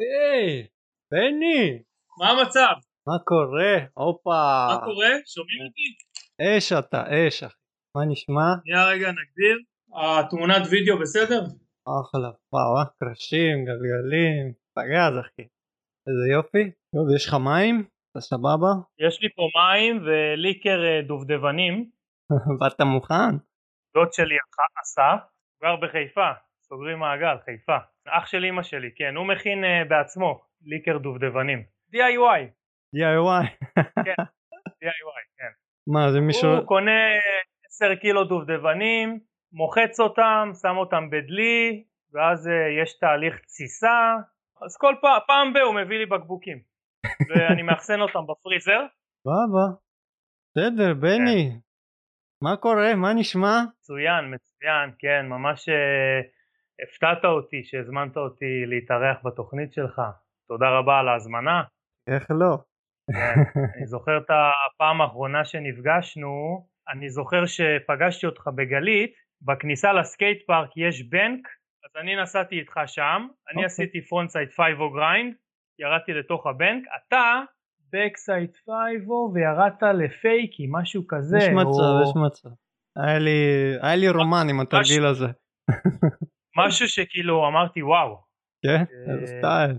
היי, 0.00 0.66
בני, 1.10 1.82
מה 2.18 2.30
המצב? 2.30 2.74
מה 3.06 3.18
קורה? 3.24 3.74
הופה. 3.94 4.66
מה 4.70 4.78
קורה? 4.84 5.08
שומעים 5.34 5.60
אותי? 5.66 5.88
אש 6.42 6.72
אתה, 6.72 7.02
אש 7.02 7.42
אחי. 7.42 7.54
מה 7.96 8.04
נשמע? 8.04 8.48
שנייה 8.64 8.86
רגע 8.86 9.08
נגדיר. 9.08 9.56
התמונת 9.96 10.62
וידאו 10.70 10.98
בסדר? 10.98 11.40
אחלה. 12.00 12.30
וואו, 12.52 12.78
אה, 12.78 12.84
קרשים, 13.00 13.56
גלגלים, 13.68 14.52
פגז 14.74 15.20
אחי. 15.20 15.42
איזה 16.06 16.26
יופי. 16.32 16.70
טוב, 16.94 17.06
יש 17.16 17.26
לך 17.28 17.34
מים? 17.34 17.86
אתה 18.10 18.20
סבבה? 18.20 18.70
יש 19.06 19.22
לי 19.22 19.28
פה 19.36 19.42
מים 19.58 20.02
וליקר 20.06 20.78
אה, 20.84 21.02
דובדבנים. 21.08 21.90
באת 22.60 22.80
מוכן? 22.80 23.34
דוד 23.94 24.12
שלי 24.12 24.36
עשה, 24.82 25.10
גר 25.62 25.76
בחיפה, 25.82 26.28
סוגרים 26.62 26.98
מעגל, 26.98 27.36
חיפה. 27.44 27.78
אח 28.08 28.26
של 28.26 28.44
אמא 28.44 28.62
שלי, 28.62 28.90
כן, 28.96 29.16
הוא 29.16 29.26
מכין 29.26 29.64
אה, 29.64 29.84
בעצמו 29.88 30.40
ליקר 30.62 30.98
דובדבנים. 30.98 31.62
DIY, 31.94 32.40
DIY. 32.96 33.44
DIY, 34.84 35.20
כן. 35.36 35.52
מה, 35.86 36.12
זה 36.12 36.20
מישהו... 36.20 36.50
הוא 36.50 36.66
קונה 36.66 37.00
10 37.66 37.94
קילו 37.94 38.24
דובדבנים, 38.24 39.20
מוחץ 39.52 40.00
אותם, 40.00 40.50
שם 40.62 40.76
אותם 40.76 41.10
בדלי, 41.10 41.84
ואז 42.12 42.48
אה, 42.48 42.82
יש 42.82 42.98
תהליך 42.98 43.38
תסיסה, 43.38 44.14
אז 44.66 44.76
כל 44.76 44.94
פעם, 45.00 45.20
פעם 45.26 45.52
ב- 45.52 45.56
הוא 45.56 45.74
מביא 45.74 45.98
לי 45.98 46.06
בקבוקים, 46.06 46.58
ואני 47.28 47.62
מאחסן 47.62 48.00
אותם 48.00 48.26
בפריזר. 48.28 48.80
סבבה. 49.22 49.66
בסדר, 50.50 50.94
בני. 50.94 51.58
מה 52.42 52.56
קורה? 52.56 52.94
מה 52.94 53.12
נשמע? 53.14 53.62
מצוין, 53.80 54.34
מצוין, 54.34 54.90
כן, 54.98 55.26
ממש 55.28 55.68
אה, 55.68 56.20
הפתעת 56.82 57.24
אותי 57.24 57.64
שהזמנת 57.64 58.16
אותי 58.16 58.66
להתארח 58.66 59.16
בתוכנית 59.24 59.72
שלך. 59.72 60.02
תודה 60.48 60.78
רבה 60.78 60.98
על 60.98 61.08
ההזמנה. 61.08 61.62
איך 62.08 62.30
לא? 62.30 62.58
כן, 63.12 63.60
אני 63.76 63.86
זוכר 63.86 64.18
את 64.18 64.30
הפעם 64.30 65.00
האחרונה 65.00 65.44
שנפגשנו, 65.44 66.66
אני 66.88 67.10
זוכר 67.10 67.46
שפגשתי 67.46 68.26
אותך 68.26 68.48
בגלית, 68.54 69.14
בכניסה 69.42 69.92
ל 69.92 70.01
skate 70.01 70.46
park 70.46 70.76
יש 70.76 71.08
בנק, 71.08 71.48
אז 71.84 72.02
אני 72.02 72.22
נסעתי 72.22 72.58
איתך 72.60 72.80
שם, 72.86 73.26
אני 73.50 73.56
אוקיי. 73.56 73.64
עשיתי 73.64 74.00
frontside 74.00 74.48
5-0 74.48 74.60
grind, 74.78 75.34
ירדתי 75.78 76.12
לתוך 76.12 76.46
הבנק, 76.46 76.84
אתה 76.96 77.40
בקסייד 77.92 78.50
5 78.56 78.74
וירדת 79.34 79.82
לפייקי, 79.82 80.66
משהו 80.70 81.02
כזה. 81.08 81.38
יש 81.38 81.48
מצב, 81.48 81.68
או 81.68 82.02
יש 82.02 82.16
מצב. 82.26 82.48
היה 82.96 83.18
לי, 83.18 83.40
היה 83.82 83.96
לי 83.96 84.08
רומן 84.08 84.46
עם 84.50 84.60
התרגיל 84.60 85.06
הזה. 85.06 85.26
משהו 86.56 86.88
שכאילו 86.88 87.48
אמרתי 87.48 87.82
וואו. 87.82 88.16
כן? 88.62 88.84
אה, 89.08 89.14
איזה 89.14 89.26
סטייל. 89.26 89.78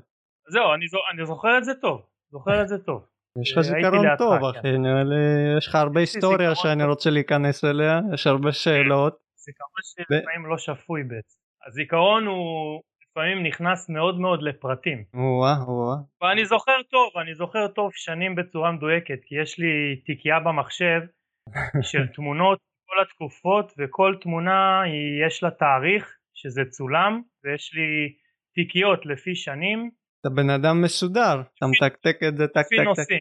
זהו, 0.50 0.74
אני, 0.74 0.88
זו, 0.88 0.98
אני 1.14 1.26
זוכר 1.26 1.58
את 1.58 1.64
זה 1.64 1.74
טוב, 1.82 2.02
זוכר 2.32 2.62
את 2.62 2.68
זה 2.68 2.78
טוב. 2.78 3.06
יש 3.42 3.52
לך 3.52 3.58
אה, 3.58 3.64
זיכרון 3.64 4.18
טוב 4.18 4.52
כן. 4.52 4.60
אחי, 4.60 4.78
נראה 4.78 5.04
לי, 5.04 5.16
יש 5.58 5.68
לך 5.68 5.76
הרבה 5.76 6.00
היסטוריה 6.00 6.56
שאני. 6.56 6.84
רוצה 6.84 7.10
להיכנס 7.10 7.64
אליה, 7.64 8.00
יש 8.14 8.28
הרבה 8.28 8.52
שאלות. 8.52 9.18
זיכרון 9.36 9.82
שלפעמים 9.84 10.46
לא 10.50 10.58
שפוי 10.58 11.04
בעצם. 11.04 11.38
הזיכרון 11.68 12.26
הוא 12.26 12.82
לפעמים 13.10 13.44
נכנס 13.44 13.90
מאוד 13.90 14.20
מאוד 14.20 14.42
לפרטים. 14.42 15.04
או-אה, 15.14 15.56
או-אה. 15.68 15.96
ואני 16.22 16.46
זוכר 16.46 16.82
טוב, 16.92 17.18
אני 17.18 17.36
זוכר 17.36 17.68
טוב 17.68 17.92
שנים 17.94 18.36
בצורה 18.36 18.72
מדויקת, 18.72 19.20
כי 19.26 19.36
יש 19.42 19.60
לי 19.60 20.02
תיקייה 20.06 20.40
במחשב 20.40 21.02
של 21.92 22.08
תמונות 22.08 22.60
כל 22.88 23.02
התקופות, 23.02 23.74
וכל 23.78 24.16
תמונה 24.22 24.84
יש 25.28 25.44
לה 25.44 25.52
תאריך 25.52 26.18
שזה 26.36 26.62
צולם, 26.70 27.22
ויש 27.44 27.74
לי 27.74 28.14
תיקיות 28.56 29.06
לפי 29.06 29.36
שנים, 29.36 29.90
אתה 30.22 30.30
בן 30.30 30.50
אדם 30.50 30.82
מסודר, 30.82 31.42
אתה 31.58 31.66
מתקתק 31.68 32.18
את 32.28 32.38
זה 32.38 32.48
טק 32.48 32.54
טק 32.54 32.76
טק. 32.78 32.84
נושאים. 32.86 33.20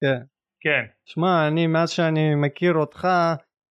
כן. 0.00 0.22
כן, 0.60 0.84
שמע, 1.04 1.48
אני 1.48 1.66
מאז 1.66 1.90
שאני 1.90 2.34
מכיר 2.34 2.74
אותך, 2.74 3.08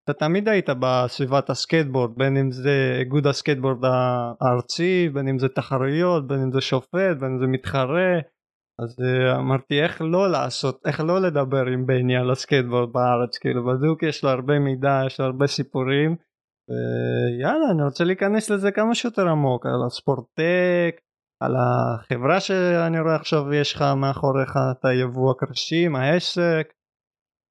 אתה 0.04 0.12
תמיד 0.12 0.48
היית 0.48 0.70
בסביבת 0.80 1.50
הסקייטבורד, 1.50 2.10
בין 2.16 2.36
אם 2.36 2.50
זה 2.50 2.96
איגוד 3.00 3.26
הסקייטבורד 3.26 3.84
הארצי, 3.84 5.08
בין 5.12 5.28
אם 5.28 5.38
זה 5.38 5.48
תחרויות, 5.48 6.28
בין 6.28 6.38
אם 6.42 6.52
זה 6.52 6.60
שופט, 6.60 7.16
בין 7.20 7.30
אם 7.30 7.38
זה 7.38 7.46
מתחרה. 7.46 8.12
אז 8.78 8.96
uh, 9.00 9.38
אמרתי 9.38 9.82
איך 9.82 10.02
לא 10.02 10.30
לעשות, 10.30 10.86
איך 10.86 11.00
לא 11.00 11.20
לדבר 11.20 11.66
עם 11.66 11.86
בני 11.86 12.16
על 12.16 12.30
הסקייטבורד 12.30 12.92
בארץ, 12.92 13.38
כאילו 13.38 13.66
בדיוק 13.66 14.02
יש 14.02 14.24
לו 14.24 14.30
הרבה 14.30 14.58
מידע, 14.58 15.02
יש 15.06 15.20
לו 15.20 15.26
הרבה 15.26 15.46
סיפורים. 15.46 16.16
ויאללה, 16.68 17.70
אני 17.72 17.82
רוצה 17.82 18.04
להיכנס 18.04 18.50
לזה 18.50 18.72
כמה 18.72 18.94
שיותר 18.94 19.28
עמוק, 19.28 19.66
על 19.66 19.80
הספורטק, 19.86 21.00
על 21.42 21.54
החברה 21.56 22.40
שאני 22.40 23.00
רואה 23.00 23.14
עכשיו 23.14 23.54
יש 23.54 23.74
לך 23.74 23.82
מאחוריך, 24.02 24.52
את 24.72 24.84
היבוא 24.84 25.30
הקרשים, 25.30 25.96
העסק. 25.96 26.72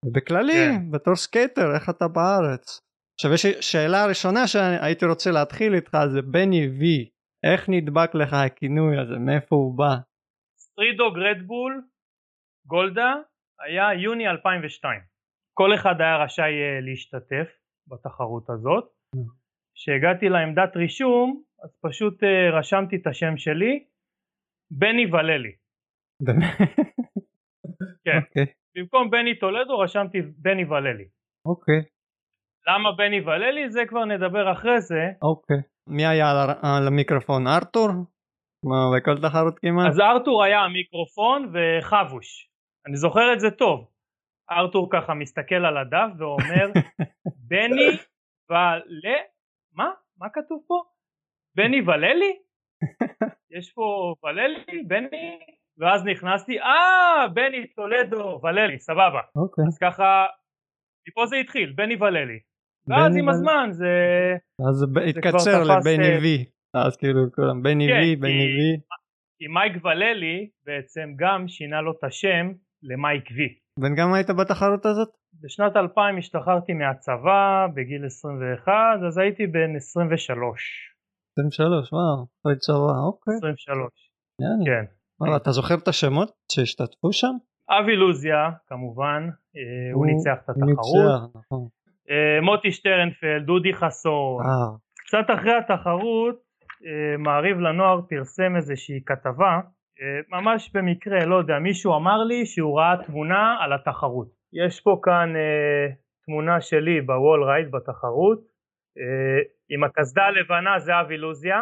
ובכללי, 0.06 0.54
כן. 0.54 0.92
בתור 0.92 1.16
סקייטר, 1.16 1.76
איך 1.76 1.90
אתה 1.90 2.08
בארץ? 2.08 2.82
עכשיו 3.18 3.34
יש 3.34 3.46
שאלה 3.72 4.04
הראשונה 4.04 4.48
שהייתי 4.48 5.06
רוצה 5.06 5.32
להתחיל 5.32 5.74
איתך 5.76 5.98
זה 6.14 6.22
בני 6.22 6.68
וי, 6.80 7.10
איך 7.46 7.70
נדבק 7.70 8.16
לך 8.16 8.34
הכינוי 8.34 8.98
הזה, 9.02 9.18
מאיפה 9.20 9.56
הוא 9.56 9.78
בא? 9.78 9.96
סטרידוג 10.58 11.18
רדבול 11.18 11.84
גולדה 12.68 13.14
היה 13.66 13.94
יוני 14.04 14.28
2002 14.28 15.02
כל 15.54 15.74
אחד 15.76 15.96
היה 16.00 16.24
רשאי 16.24 16.44
אה, 16.44 16.80
להשתתף 16.82 17.48
בתחרות 17.88 18.50
הזאת 18.50 18.95
כשהגעתי 19.76 20.30
לעמדת 20.30 20.76
רישום 20.76 21.42
אז 21.64 21.80
פשוט 21.82 22.24
אה, 22.24 22.60
רשמתי 22.60 22.96
את 22.96 23.08
השם 23.08 23.38
שלי 23.38 23.84
בני 24.72 25.06
וללי? 25.06 25.56
כן. 28.06 28.18
אוקיי, 28.18 28.46
במקום 28.76 29.10
בני 29.10 29.40
טולדו 29.40 29.80
רשמתי 29.80 30.22
בני 30.22 30.66
וללי 30.66 31.08
אוקיי, 31.46 31.82
למה 32.68 32.92
בני 32.92 33.22
וללי 33.22 33.70
זה 33.70 33.82
כבר 33.88 34.06
נדבר 34.06 34.52
אחרי 34.52 34.82
זה 34.82 35.04
אוקיי. 35.22 35.58
מי 35.88 36.06
היה 36.06 36.32
על, 36.32 36.88
המיקרופון? 36.88 37.48
ארתור? 37.48 37.90
מה, 38.64 38.98
בכל 38.98 39.18
תחרות 39.22 39.60
כמעט? 39.60 39.88
אז 39.88 40.00
ארתור 40.00 40.44
היה 40.44 40.60
המיקרופון 40.60 41.54
וחבוש 41.54 42.50
אני 42.88 42.96
זוכר 42.96 43.34
את 43.34 43.40
זה 43.40 43.52
טוב 43.52 43.88
ארתור 44.52 44.90
ככה 44.92 45.14
מסתכל 45.14 45.66
על 45.66 45.78
הדף 45.78 46.10
ואומר 46.18 46.72
בני 47.50 47.90
ול... 48.50 48.82
מה? 49.76 49.90
מה 50.18 50.28
כתוב 50.34 50.64
פה? 50.68 50.82
בני 51.56 51.82
וללי? 51.82 52.34
יש 53.58 53.74
פה 53.74 54.14
וללי? 54.24 54.84
בני? 54.88 55.40
ואז 55.78 56.06
נכנסתי, 56.06 56.60
אה, 56.60 57.28
בני 57.34 57.68
טולדו, 57.68 58.40
וללי, 58.44 58.80
סבבה. 58.80 59.22
אוקיי. 59.36 59.64
אז 59.68 59.78
ככה, 59.78 60.26
מפה 61.10 61.26
זה 61.26 61.36
התחיל, 61.36 61.74
בני 61.76 61.96
וללי. 61.96 62.40
ואז 62.88 63.18
עם 63.18 63.30
הזמן 63.30 63.70
זה... 63.72 63.94
אז 64.70 64.76
זה 64.76 64.86
התקצר 65.10 65.64
לבני 65.64 66.14
אה, 66.14 66.20
וי. 66.22 66.46
אז 66.74 66.98
כאילו 66.98 67.20
כולם 67.36 67.64
בני 67.64 67.88
כן, 67.88 67.94
וי, 67.94 68.16
בני 68.16 68.46
וי. 68.56 68.80
כי 69.38 69.48
מייק 69.48 69.86
וללי 69.86 70.50
בעצם 70.66 71.10
גם 71.16 71.48
שינה 71.48 71.82
לו 71.82 71.92
את 71.92 72.04
השם 72.04 72.52
למייק 72.84 73.24
וי. 73.36 73.65
בן 73.80 73.96
כמה 73.96 74.16
היית 74.16 74.30
בתחרות 74.30 74.86
הזאת? 74.86 75.10
בשנת 75.44 75.76
2000 75.76 76.18
השתחררתי 76.18 76.74
מהצבא 76.74 77.68
בגיל 77.74 78.06
21, 78.06 78.74
אז 79.08 79.18
הייתי 79.18 79.48
בן 79.48 79.76
23. 79.76 80.94
23, 81.40 81.94
וואו, 81.94 82.26
אחרי 82.42 82.56
צבא, 82.58 82.98
אוקיי. 83.08 83.34
23, 83.38 83.90
יאללה. 84.42 84.66
כן. 84.66 84.86
וואלה, 85.20 85.38
אתה 85.38 85.52
זוכר 85.52 85.76
את 85.76 85.88
השמות 85.88 86.32
שהשתתפו 86.52 87.14
שם? 87.14 87.36
אבי 87.70 87.96
לוזיה 87.96 88.50
כמובן, 88.68 89.30
אה, 89.56 89.94
הוא 89.94 90.06
ניצח 90.06 90.38
את 90.44 90.50
הוא 90.50 90.72
התחרות, 90.72 91.22
ניצח, 91.22 91.40
נכון. 91.40 91.68
אה, 92.10 92.42
מוטי 92.42 92.72
שטרנפלד, 92.72 93.46
דודי 93.46 93.74
חסון, 93.74 94.46
אה, 94.46 94.78
קצת 95.06 95.34
אחרי 95.34 95.54
התחרות 95.54 96.36
אה, 96.86 97.18
מעריב 97.18 97.58
לנוער 97.58 98.02
פרסם 98.10 98.56
איזושהי 98.56 99.00
כתבה, 99.06 99.60
ממש 100.30 100.72
במקרה, 100.74 101.26
לא 101.26 101.36
יודע, 101.36 101.60
מישהו 101.60 101.96
אמר 101.96 102.24
לי 102.24 102.46
שהוא 102.46 102.80
ראה 102.80 102.96
תמונה 103.06 103.58
על 103.60 103.74
התחרות. 103.74 104.28
יש 104.54 104.82
פה 104.82 105.00
כאן 105.04 105.36
אה, 105.36 105.88
תמונה 106.26 106.62
שלי 106.62 107.02
בוול 107.02 107.44
רייד 107.44 107.72
בתחרות, 107.72 108.40
אה, 108.98 109.42
עם 109.70 109.84
הקסדה 109.84 110.24
הלבנה 110.24 110.80
זה 110.80 111.00
אבי 111.02 111.18
לוזיה, 111.18 111.62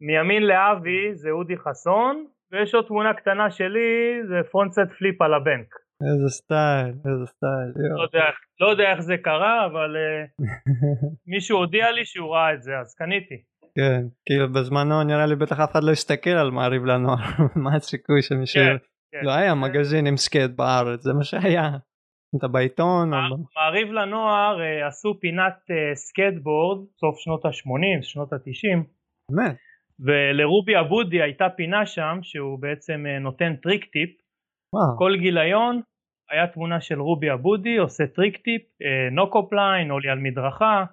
מימין 0.00 0.42
לאבי 0.42 1.14
זה 1.14 1.30
אודי 1.30 1.56
חסון, 1.56 2.26
ויש 2.52 2.74
עוד 2.74 2.86
תמונה 2.86 3.14
קטנה 3.14 3.50
שלי, 3.50 4.20
זה 4.28 4.48
frontside 4.50 4.90
flip 4.98 5.22
על 5.22 5.34
הבנק. 5.34 5.74
איזה 6.10 6.28
סטייל, 6.28 6.94
איזה 7.10 7.26
סטייל. 7.26 7.70
לא 7.96 8.02
יודע, 8.02 8.24
לא 8.60 8.66
יודע 8.70 8.90
איך 8.92 9.00
זה 9.00 9.16
קרה, 9.16 9.66
אבל 9.66 9.96
אה, 9.96 10.24
מישהו 11.32 11.58
הודיע 11.58 11.90
לי 11.90 12.04
שהוא 12.04 12.34
ראה 12.34 12.54
את 12.54 12.62
זה, 12.62 12.78
אז 12.80 12.94
קניתי. 12.94 13.42
כן, 13.78 14.02
כאילו 14.26 14.52
בזמנו 14.52 15.02
נראה 15.02 15.26
לי 15.26 15.36
בטח 15.36 15.60
אף 15.60 15.72
אחד 15.72 15.84
לא 15.84 15.90
הסתכל 15.90 16.30
על 16.30 16.50
מעריב 16.50 16.84
לנוער, 16.84 17.18
מה 17.64 17.76
הסיכוי 17.76 18.22
שמישהו... 18.22 18.62
כן, 18.62 18.76
כן. 19.12 19.20
לא 19.22 19.32
היה 19.32 19.54
מגזין 19.54 20.06
עם 20.06 20.16
סקייט 20.16 20.50
בארץ, 20.50 21.02
זה 21.02 21.12
מה 21.12 21.24
שהיה. 21.24 21.70
אתה 22.36 22.48
בעיתון, 22.48 23.10
מעריב 23.56 23.92
לנוער 23.92 24.60
אה, 24.60 24.86
עשו 24.86 25.20
פינת 25.20 25.70
אה, 25.70 25.94
סקייטבורד, 25.94 26.86
סוף 27.00 27.18
שנות 27.18 27.44
ה-80, 27.44 28.02
שנות 28.02 28.32
ה-90, 28.32 28.78
באמת, 29.30 29.56
ולרובי 30.00 30.80
אבודי 30.80 31.22
הייתה 31.22 31.48
פינה 31.56 31.86
שם 31.86 32.18
שהוא 32.22 32.58
בעצם 32.58 33.04
אה, 33.06 33.18
נותן 33.18 33.56
trick 33.56 33.84
tip. 33.84 34.10
וואו. 34.74 34.98
כל 34.98 35.16
גיליון 35.20 35.80
היה 36.30 36.46
תמונה 36.46 36.80
של 36.80 37.00
רובי 37.00 37.32
אבודי 37.32 37.76
עושה 37.76 38.06
trick 38.06 38.36
tip, 38.36 38.62
no-comply, 39.12 39.90
ollie 39.90 40.08
על 40.08 40.18
מדרכה. 40.18 40.84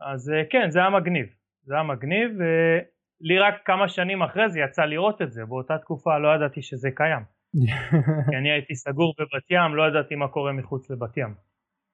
אז 0.00 0.32
כן, 0.50 0.70
זה 0.70 0.78
היה 0.78 0.90
מגניב. 0.90 1.26
זה 1.64 1.74
היה 1.74 1.82
מגניב, 1.82 2.30
ולי 2.38 3.38
רק 3.38 3.54
כמה 3.64 3.88
שנים 3.88 4.22
אחרי 4.22 4.50
זה 4.50 4.60
יצא 4.60 4.82
לראות 4.82 5.22
את 5.22 5.32
זה. 5.32 5.44
באותה 5.44 5.78
תקופה 5.78 6.18
לא 6.18 6.28
ידעתי 6.34 6.62
שזה 6.62 6.88
קיים. 6.94 7.24
כי 8.30 8.36
אני 8.36 8.50
הייתי 8.52 8.74
סגור 8.74 9.14
בבת 9.18 9.50
ים, 9.50 9.74
לא 9.74 9.82
ידעתי 9.88 10.14
מה 10.14 10.28
קורה 10.28 10.52
מחוץ 10.52 10.90
לבת 10.90 11.16
ים. 11.16 11.34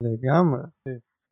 לגמרי. 0.02 0.61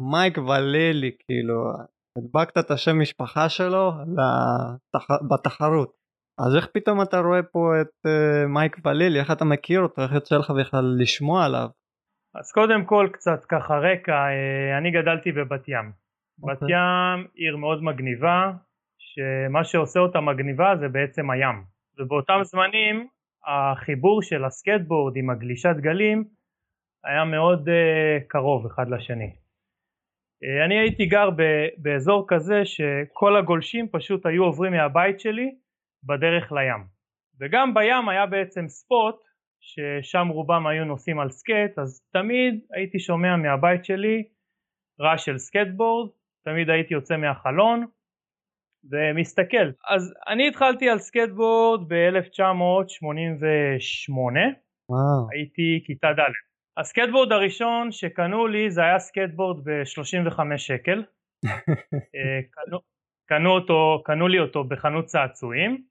מייק 0.02 0.38
וללי, 0.38 1.10
כאילו, 1.26 1.72
הדבקת 2.18 2.58
את 2.58 2.70
השם 2.70 3.00
משפחה 3.00 3.48
שלו 3.48 3.92
לתח... 4.12 5.06
בתחרות. 5.30 5.98
אז 6.40 6.56
איך 6.56 6.66
פתאום 6.74 7.02
אתה 7.02 7.18
רואה 7.20 7.42
פה 7.42 7.80
את 7.80 8.06
uh, 8.06 8.46
מייק 8.48 8.76
וללי, 8.84 9.20
איך 9.20 9.30
אתה 9.30 9.44
מכיר 9.44 9.80
אותו, 9.80 10.02
איך 10.02 10.12
יוצא 10.12 10.36
לך 10.36 10.50
בכלל 10.50 10.84
לשמוע 10.98 11.44
עליו? 11.44 11.68
אז 12.34 12.52
קודם 12.52 12.84
כל 12.84 13.08
קצת 13.12 13.44
ככה 13.44 13.74
רקע, 13.78 14.12
אה, 14.12 14.78
אני 14.78 14.90
גדלתי 14.90 15.32
בבת 15.32 15.68
ים. 15.68 15.92
אוקיי. 16.42 16.56
בת 16.56 16.62
ים 16.62 17.26
עיר 17.34 17.56
מאוד 17.56 17.82
מגניבה, 17.82 18.52
שמה 18.98 19.64
שעושה 19.64 20.00
אותה 20.00 20.20
מגניבה 20.20 20.76
זה 20.80 20.88
בעצם 20.88 21.30
הים. 21.30 21.64
ובאותם 21.98 22.40
זמנים 22.42 23.08
החיבור 23.46 24.22
של 24.22 24.44
הסקטבורד 24.44 25.16
עם 25.16 25.30
הגלישת 25.30 25.76
גלים 25.76 26.24
היה 27.04 27.24
מאוד 27.24 27.68
uh, 27.68 27.72
קרוב 28.28 28.66
אחד 28.66 28.88
לשני. 28.90 29.30
Uh, 30.44 30.66
אני 30.66 30.78
הייתי 30.78 31.06
גר 31.06 31.30
ב- 31.30 31.68
באזור 31.78 32.24
כזה 32.28 32.64
שכל 32.64 33.36
הגולשים 33.36 33.88
פשוט 33.88 34.26
היו 34.26 34.44
עוברים 34.44 34.72
מהבית 34.72 35.20
שלי 35.20 35.50
בדרך 36.04 36.52
לים. 36.52 36.84
וגם 37.40 37.74
בים 37.74 38.08
היה 38.08 38.26
בעצם 38.26 38.68
spot 38.68 39.16
ששם 39.60 40.28
רובם 40.28 40.66
היו 40.66 40.84
נוסעים 40.84 41.20
על 41.20 41.30
סקייט, 41.30 41.78
אז 41.78 42.08
תמיד 42.12 42.60
הייתי 42.74 42.98
שומע 42.98 43.36
מהבית 43.36 43.84
שלי 43.84 44.24
רעש 45.00 45.24
של 45.24 45.38
סקייטבורד, 45.38 46.10
תמיד 46.48 46.70
הייתי 46.70 46.94
יוצא 46.94 47.16
מהחלון 47.16 47.86
ומסתכל. 48.90 49.70
אז 49.88 50.14
אני 50.28 50.48
התחלתי 50.48 50.88
על 50.88 50.98
סקייטבורד 50.98 51.88
ב-1988, 51.88 54.12
וואו. 54.88 55.28
הייתי 55.32 55.82
כיתה 55.86 56.08
ד'. 56.18 56.32
הסקייטבורד 56.80 57.32
הראשון 57.32 57.92
שקנו 57.92 58.46
לי 58.46 58.70
זה 58.70 58.82
היה 58.82 58.98
סקייטבורד 58.98 59.64
ב-35 59.64 60.40
שקל. 60.56 61.04
אה, 62.16 62.40
קנו, 62.50 62.78
קנו, 63.28 63.50
אותו, 63.50 64.02
קנו 64.04 64.28
לי 64.28 64.38
אותו 64.38 64.64
בחנות 64.64 65.04
צעצועים, 65.04 65.82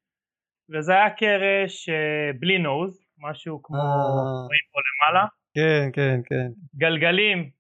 וזה 0.70 0.94
היה 0.94 1.10
קרש 1.10 1.90
אה, 1.90 2.32
בלי 2.40 2.58
nose, 2.58 3.06
משהו 3.18 3.64
כמו, 3.64 3.78
אה. 3.78 3.82
רואים 3.82 4.66
פה 4.74 4.80
למעלה, 4.88 5.26
כן, 5.54 5.90
כן, 5.94 6.20
כן. 6.26 6.48
גלגלים 6.76 7.57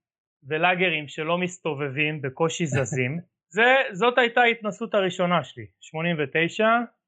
ולאגרים 0.48 1.08
שלא 1.08 1.38
מסתובבים, 1.38 2.22
בקושי 2.22 2.66
זזים. 2.66 3.20
זה, 3.56 3.76
זאת 3.92 4.18
הייתה 4.18 4.42
ההתנסות 4.42 4.94
הראשונה 4.94 5.44
שלי, 5.44 5.66
89, 5.80 6.68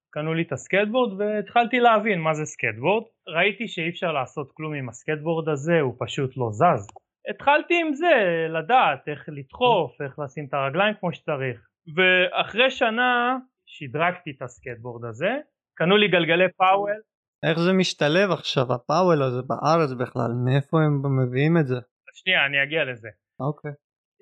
קנו 0.10 0.34
לי 0.34 0.42
את 0.42 0.52
הסקטבורד 0.52 1.22
והתחלתי 1.22 1.80
להבין 1.80 2.20
מה 2.22 2.34
זה 2.34 2.46
סקטבורד. 2.46 3.04
ראיתי 3.28 3.68
שאי 3.68 3.90
אפשר 3.90 4.12
לעשות 4.12 4.52
כלום 4.54 4.74
עם 4.74 4.90
הסקטבורד 4.90 5.50
הזה, 5.50 5.80
הוא 5.80 5.96
פשוט 6.00 6.38
לא 6.38 6.50
זז. 6.52 6.88
התחלתי 7.30 7.82
עם 7.82 7.94
זה, 7.94 8.48
לדעת 8.50 9.08
איך 9.08 9.26
לדחוף, 9.28 10.02
איך 10.02 10.20
לשים 10.20 10.46
את 10.46 10.54
הרגליים 10.54 10.94
כמו 11.00 11.14
שצריך. 11.14 11.68
ואחרי 11.96 12.72
שנה 12.72 13.38
שדרגתי 13.66 14.32
את 14.32 14.42
הסקטבורד 14.42 15.06
הזה, 15.06 15.38
קנו 15.76 15.98
לי 15.98 16.08
גלגלי 16.08 16.52
פאוול, 16.58 17.00
איך 17.44 17.60
זה 17.60 17.74
משתלב 17.74 18.32
עכשיו, 18.32 18.74
ה 18.74 18.81
Powell 18.81 19.24
הזה 19.24 19.42
בארץ 19.42 19.92
בכלל, 19.94 20.32
מאיפה 20.46 20.78
הם 20.78 21.02
מביאים 21.20 21.58
את 21.58 21.68
זה? 21.68 21.76
שנייה 22.14 22.46
אני 22.46 22.64
אגיע 22.64 22.84
לזה. 22.86 23.10
אוקיי. 23.40 23.72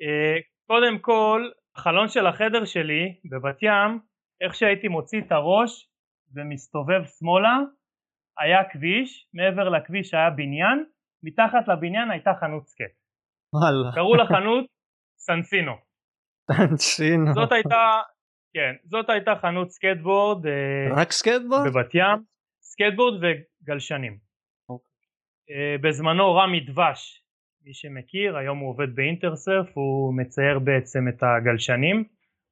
אה, 0.01 0.37
קודם 0.67 0.99
כל, 0.99 1.49
החלון 1.75 2.07
של 2.07 2.27
החדר 2.27 2.65
שלי 2.65 3.19
בבת 3.31 3.63
ים, 3.63 3.99
איך 4.41 4.55
שהייתי 4.55 4.87
מוציא 4.87 5.21
את 5.21 5.31
הראש 5.31 5.89
ומסתובב 6.35 7.05
שמאלה, 7.05 7.57
היה 8.39 8.69
כביש, 8.71 9.27
מעבר 9.33 9.69
לכביש 9.69 10.13
היה 10.13 10.29
בניין, 10.29 10.85
מתחת 11.23 11.67
לבניין 11.67 12.11
הייתה 12.11 12.31
חנות 12.39 12.67
skate. 12.67 12.97
וואלה. 13.53 13.95
קראו 13.95 14.15
לחנות 14.15 14.65
סנסינו. 15.17 15.71
טנשינו. 16.47 17.33
זאת 17.33 17.51
הייתה, 17.51 18.01
כן, 18.53 18.73
זאת 18.85 19.09
הייתה 19.09 19.31
חנות 19.41 19.69
סקטבורד 19.69 20.45
אה, 20.45 21.01
רק 21.01 21.11
סקייטבורד? 21.11 21.67
בבת 21.67 21.95
ים, 21.95 22.23
סקטבורד 22.61 23.23
וגלשנים. 23.23 24.17
אוקיי. 24.69 24.91
אה, 25.49 25.75
בזמנו 25.81 26.35
רמי 26.35 26.59
דבש, 26.59 27.23
מי 27.67 27.73
שמכיר, 27.73 28.37
היום 28.37 28.57
הוא 28.57 28.69
עובד 28.69 28.95
ב 28.95 29.02
Intersurf, 29.02 29.67
הוא 29.73 30.13
מצייר 30.17 30.59
בעצם 30.59 31.07
את 31.09 31.23
הגלשנים, 31.23 32.03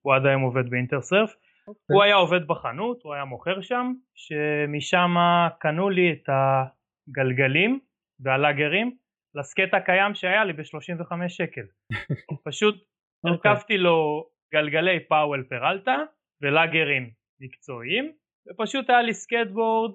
הוא 0.01 0.15
עד 0.15 0.25
היום 0.25 0.41
עובד 0.41 0.69
ב 0.69 0.75
Intersurf. 0.75 1.35
הוא 1.65 2.03
היה 2.03 2.15
עובד 2.15 2.47
בחנות, 2.47 3.03
הוא 3.03 3.13
היה 3.13 3.25
מוכר 3.25 3.61
שם, 3.61 3.93
שמשם 4.15 5.15
קנו 5.59 5.89
לי 5.89 6.11
את 6.11 6.29
הגלגלים 6.29 7.79
והלאגרים 8.19 8.97
ל 9.35 9.42
skate 9.42 9.73
הקיים 9.73 10.15
שהיה 10.15 10.45
לי 10.45 10.53
ב-35 10.53 11.29
שקל. 11.29 11.65
פשוט 12.47 12.75
אוקיי. 13.23 13.51
הרכבתי 13.51 13.77
לו 13.77 14.29
גלגלי 14.53 15.07
Powell 15.07 15.43
Peralta 15.49 15.97
ולאגרים 16.41 17.11
מקצועיים, 17.39 18.11
ופשוט 18.47 18.89
היה 18.89 19.01
לי 19.01 19.13
סקטבורד 19.13 19.91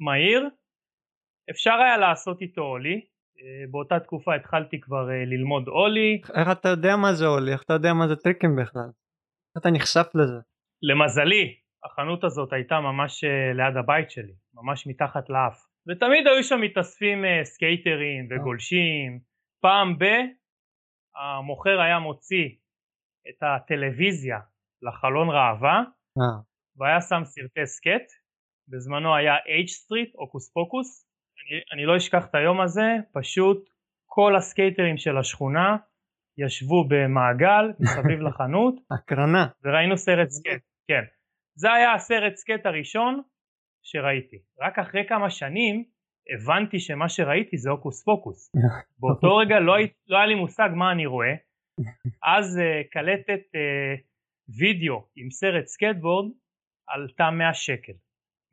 מהיר, 0.00 0.48
אפשר 1.50 1.74
היה 1.74 1.96
לעשות 1.96 2.40
איתו 2.42 2.62
ollie, 2.62 3.13
באותה 3.70 4.00
תקופה 4.00 4.34
התחלתי 4.34 4.80
כבר 4.80 5.10
אה, 5.10 5.24
ללמוד 5.24 5.68
עולי, 5.68 6.20
איך 6.34 6.48
אתה 6.52 6.68
יודע 6.68 6.96
מה 6.96 7.12
זה 7.14 7.26
ollie? 7.26 7.52
איך 7.52 7.62
אתה 7.62 7.72
יודע 7.72 7.92
מה 7.92 8.08
זה 8.08 8.16
טריקים 8.16 8.56
בכלל? 8.56 8.90
איך 9.50 9.62
אתה 9.62 9.70
נחשף 9.70 10.06
לזה? 10.14 10.40
למזלי 10.82 11.56
החנות 11.84 12.24
הזאת 12.24 12.52
הייתה 12.52 12.80
ממש 12.80 13.24
אה, 13.24 13.52
ליד 13.52 13.76
הבית 13.76 14.10
שלי, 14.10 14.34
ממש 14.54 14.86
מתחת 14.86 15.30
לאף, 15.30 15.66
ותמיד 15.88 16.26
היו 16.26 16.44
שם 16.44 16.60
מתאספים 16.60 17.24
אה, 17.24 17.44
סקייטרים 17.44 18.28
וגולשים, 18.30 19.20
פעם 19.62 19.98
ב... 19.98 20.04
המוכר 21.16 21.80
היה 21.80 21.98
מוציא 21.98 22.48
את 23.28 23.42
הטלוויזיה 23.42 24.38
לחלון 24.82 25.28
ראווה 25.28 25.78
אה, 26.18 26.40
והיה 26.76 27.00
שם 27.00 27.24
סרטי 27.24 27.66
skate, 27.66 28.08
בזמנו 28.68 29.16
היה 29.16 29.34
H-Street, 29.36 30.10
Hokus 30.14 30.52
Pokus, 30.52 31.08
אני, 31.40 31.60
אני 31.72 31.86
לא 31.86 31.96
אשכח 31.96 32.26
את 32.26 32.34
היום 32.34 32.60
הזה, 32.60 32.96
פשוט 33.12 33.68
כל 34.06 34.36
הסקייטרים 34.36 34.96
של 34.96 35.18
השכונה 35.18 35.76
ישבו 36.38 36.84
במעגל 36.88 37.72
מסביב 37.80 38.20
לחנות 38.20 38.74
הקרנה. 38.90 39.46
וראינו 39.62 39.96
סרט 39.96 40.28
skate, 40.28 40.62
כן. 40.88 41.04
זה 41.54 41.72
היה 41.72 41.94
הסרט 41.94 42.34
skate 42.34 42.66
הראשון 42.66 43.22
שראיתי. 43.82 44.36
רק 44.60 44.78
אחרי 44.78 45.04
כמה 45.08 45.30
שנים 45.30 45.84
הבנתי 46.34 46.80
שמה 46.80 47.08
שראיתי 47.08 47.56
זה 47.56 47.70
Hokus 47.70 48.04
Pokus. 48.04 48.52
באותו 49.00 49.36
רגע 49.36 49.60
לא, 49.60 49.74
לא 50.06 50.16
היה 50.16 50.26
לי 50.26 50.34
מושג 50.34 50.68
מה 50.74 50.92
אני 50.92 51.06
רואה. 51.06 51.34
אז 52.24 52.58
אה, 52.58 52.88
קלטת 52.90 53.40
אה, 53.40 54.00
וידאו 54.58 55.06
עם 55.16 55.30
סרט 55.30 55.66
סקטבורד 55.66 56.32
עלתה 56.88 57.30
100 57.30 57.54
שקל. 57.54 57.92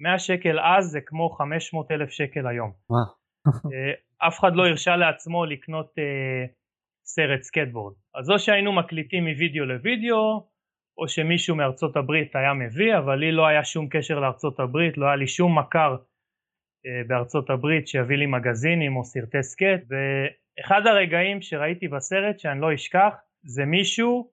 100 0.01 0.19
שקל 0.19 0.59
אז 0.59 0.85
זה 0.85 1.01
כמו 1.01 1.29
500 1.29 1.91
אלף 1.91 2.09
שקל 2.09 2.47
היום. 2.47 2.71
אה, 3.47 4.27
אף 4.27 4.39
אחד 4.39 4.51
לא 4.55 4.67
הרשה 4.67 4.95
לעצמו 4.95 5.45
לקנות 5.45 5.93
אה, 5.99 6.45
סרט 7.05 7.41
סקטבורד. 7.41 7.93
אז 8.15 8.29
או 8.31 8.39
שהיינו 8.39 8.71
מקליטים 8.73 9.27
מווידאו 9.27 9.65
לוידאו, 9.65 10.51
או 10.97 11.07
שמישהו 11.07 11.55
מארצות 11.55 11.95
הברית 11.95 12.35
היה 12.35 12.53
מביא, 12.53 12.97
אבל 12.97 13.15
לי 13.15 13.31
לא 13.31 13.47
היה 13.47 13.63
שום 13.63 13.87
קשר 13.89 14.19
לארצות 14.19 14.59
הברית, 14.59 14.97
לא 14.97 15.05
היה 15.05 15.15
לי 15.15 15.27
שום 15.27 15.59
מכר 15.59 15.95
אה, 16.85 17.01
בארצות 17.07 17.49
הברית 17.49 17.87
שיביא 17.87 18.17
לי 18.17 18.25
מגזינים 18.25 18.97
או 18.97 19.03
סרטי 19.03 19.43
skate, 19.43 19.81
ואחד 19.89 20.81
הרגעים 20.87 21.41
שראיתי 21.41 21.87
בסרט 21.87 22.39
שאני 22.39 22.61
לא 22.61 22.73
אשכח, 22.73 23.13
זה 23.43 23.65
מישהו 23.65 24.31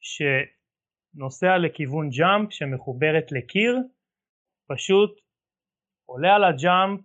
שנוסע 0.00 1.58
לכיוון 1.58 2.08
jump 2.10 2.52
שמחוברת 2.52 3.32
לקיר, 3.32 3.78
פשוט 4.66 5.20
עולה 6.08 6.34
על 6.34 6.44
ה 6.44 6.55
jump 6.55 7.00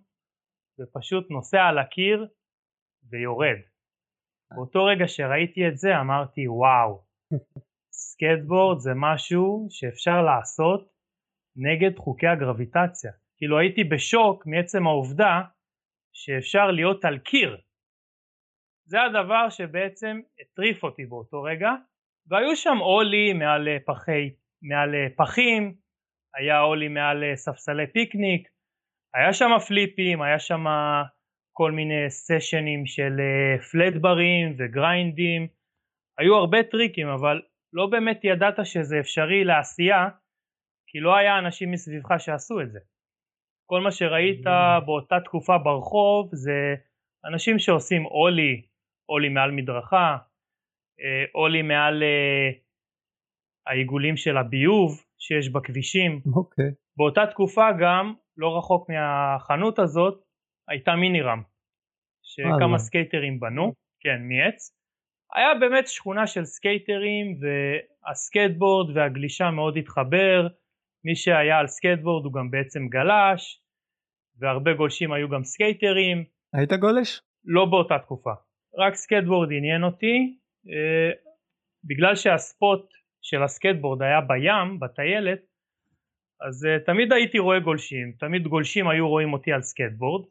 ופשוט 0.80 1.30
נוסע 1.30 1.62
על 1.62 1.78
הקיר 1.78 2.28
ויורד. 3.10 3.58
באותו 4.54 4.84
רגע 4.84 5.08
שראיתי 5.08 5.68
את 5.68 5.78
זה 5.78 6.00
אמרתי 6.00 6.48
וואו, 6.48 7.04
סקטבורד 7.92 8.78
זה 8.78 8.90
משהו 8.96 9.66
שאפשר 9.70 10.22
לעשות 10.22 10.92
נגד 11.56 11.98
חוקי 11.98 12.26
הגרביטציה. 12.26 13.12
כאילו 13.36 13.58
הייתי 13.58 13.84
בשוק 13.84 14.46
מעצם 14.46 14.86
העובדה 14.86 15.42
שאפשר 16.12 16.70
להיות 16.70 17.04
על 17.04 17.18
קיר. 17.18 17.60
זה 18.84 19.02
הדבר 19.02 19.50
שבעצם 19.50 20.20
הטריף 20.40 20.82
אותי 20.82 21.06
באותו 21.06 21.42
רגע, 21.42 21.70
והיו 22.26 22.56
שם 22.56 22.76
עולי 22.80 23.32
מעל 23.32 23.68
פחי, 23.86 24.34
מעל 24.62 24.94
פחים, 25.16 25.74
היה 26.34 26.60
אולי 26.62 26.88
מעל 26.88 27.24
אה, 27.24 27.36
ספסלי 27.36 27.86
פיקניק, 27.86 28.48
היה 29.14 29.32
שם 29.32 29.58
פליפים, 29.68 30.22
היה 30.22 30.38
שם 30.38 30.64
כל 31.52 31.72
מיני 31.72 32.10
סשנים 32.10 32.86
של 32.86 33.12
פלטברים 33.72 34.56
וגריינדים, 34.58 35.48
היו 36.18 36.34
הרבה 36.34 36.62
טריקים 36.62 37.08
אבל 37.08 37.42
לא 37.72 37.86
באמת 37.86 38.20
ידעת 38.24 38.54
שזה 38.64 39.00
אפשרי 39.00 39.44
לעשייה 39.44 40.08
כי 40.86 41.00
לא 41.00 41.16
היה 41.16 41.38
אנשים 41.38 41.70
מסביבך 41.70 42.14
שעשו 42.18 42.60
את 42.60 42.72
זה. 42.72 42.78
כל 43.66 43.80
מה 43.80 43.92
שראית 43.92 44.46
mm. 44.46 44.84
באותה 44.86 45.20
תקופה 45.24 45.58
ברחוב 45.58 46.28
זה 46.32 46.74
אנשים 47.24 47.58
שעושים 47.58 48.06
אולי, 48.06 48.62
אולי 49.08 49.28
מעל 49.28 49.50
מדרכה, 49.50 50.16
אולי 51.34 51.62
מעל 51.62 52.02
העיגולים 53.66 54.16
של 54.16 54.36
הביוב 54.36 55.09
שיש 55.20 55.52
בכבישים. 55.52 56.20
אוקיי. 56.34 56.64
אוקיי. 56.64 56.74
באותה 56.96 57.26
תקופה 57.30 57.68
גם, 57.80 58.14
לא 58.36 58.58
רחוק 58.58 58.90
מהחנות 58.90 59.78
הזאת, 59.78 60.22
הייתה 60.68 60.96
mini 60.96 61.20
ramp, 61.20 61.42
שכמה 62.22 62.78
סקייטרים 62.78 63.40
בנו, 63.40 63.72
כן, 64.00 64.22
מעץ. 64.28 64.76
היה 65.34 65.54
באמת 65.60 65.86
שכונה 65.88 66.26
של 66.26 66.44
סקייטרים 66.44 67.26
והסקייטבורד 67.40 68.96
והגלישה 68.96 69.50
מאוד 69.50 69.76
התחבר, 69.76 70.48
מי 71.04 71.16
שהיה 71.16 71.58
על 71.58 71.66
סקייטבורד 71.66 72.24
הוא 72.24 72.32
גם 72.32 72.50
בעצם 72.50 72.88
גלש, 72.88 73.62
והרבה 74.38 74.72
גולשים 74.72 75.12
היו 75.12 75.28
גם 75.28 75.44
סקייטרים. 75.44 76.24
היית 76.52 76.72
גולש? 76.72 77.20
לא 77.44 77.64
באותה 77.64 77.98
תקופה, 77.98 78.32
רק 78.78 78.94
סקייטבורד 78.94 79.48
עניין 79.52 79.84
אותי, 79.84 80.38
אה, 80.68 81.10
בגלל 81.84 82.14
שה 82.14 82.50
spot 82.50 82.99
של 83.22 83.42
הסקייטבורד 83.42 84.02
היה 84.02 84.20
בים, 84.20 84.80
בטיילת, 84.80 85.40
אז 86.40 86.64
אה, 86.64 86.86
תמיד 86.86 87.12
הייתי 87.12 87.38
רואה 87.38 87.60
גולשים, 87.60 88.12
תמיד 88.18 88.42
גולשים 88.46 88.88
היו 88.88 89.08
רואים 89.08 89.32
אותי 89.32 89.52
על 89.52 89.62
סקייטבורד, 89.62 90.28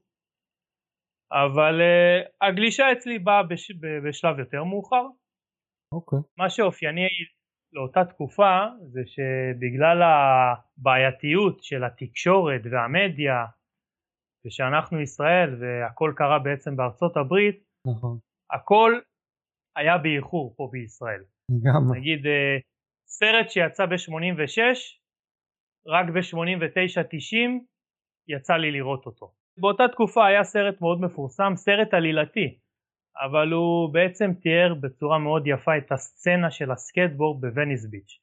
אבל 1.32 1.82
אה, 1.82 2.48
הגלישה 2.48 2.92
אצלי 2.92 3.20
באה 3.20 3.44
בש, 3.44 3.72
בשלב 4.08 4.40
יותר 4.40 4.64
מאוחר. 4.64 5.06
אוקיי. 5.94 6.20
אוקיי. 6.20 6.22
מה 6.38 6.50
שאופייני 6.50 7.08
לאותה 7.74 8.06
תקופה 8.06 8.66
זה 8.88 9.02
שבגלל 9.06 10.02
הבעייתיות 10.02 11.64
של 11.64 11.84
התקשורת 11.84 12.62
והמדיה 12.72 13.46
ושאנחנו 14.46 15.02
ישראל 15.02 15.50
והכל 15.60 16.14
קרה 16.16 16.40
בעצם 16.40 16.76
בארצות 16.76 17.18
הברית, 17.18 17.64
נכון. 17.88 18.18
הכל 18.52 19.00
היה 19.76 19.98
באיחור 19.98 20.54
פה 20.58 20.70
בישראל. 20.72 21.24
גם. 21.64 21.98
נגיד 21.98 22.26
אה, 22.26 22.58
סרט 23.10 23.50
שיצא 23.50 23.86
ב-86, 23.86 24.60
רק 25.88 26.06
ב-89-90 26.06 27.36
יצא 28.28 28.54
לי 28.54 28.72
לראות 28.72 29.06
אותו. 29.06 29.32
באותה 29.60 29.84
תקופה 29.88 30.28
היה 30.28 30.44
סרט 30.44 30.82
מאוד 30.82 31.02
מפורסם, 31.02 31.54
סרט 31.56 31.94
עלילתי, 31.94 32.58
אבל 33.26 33.52
הוא 33.52 33.94
בעצם 33.94 34.34
תיאר 34.42 34.74
בצורה 34.82 35.20
מאוד 35.20 35.48
יפה 35.48 35.78
את 35.78 35.92
הסצנה 35.92 36.52
של 36.52 36.72
הסקטבורד 36.72 37.42
בווניס 37.42 37.86
ביץ'. 37.86 38.20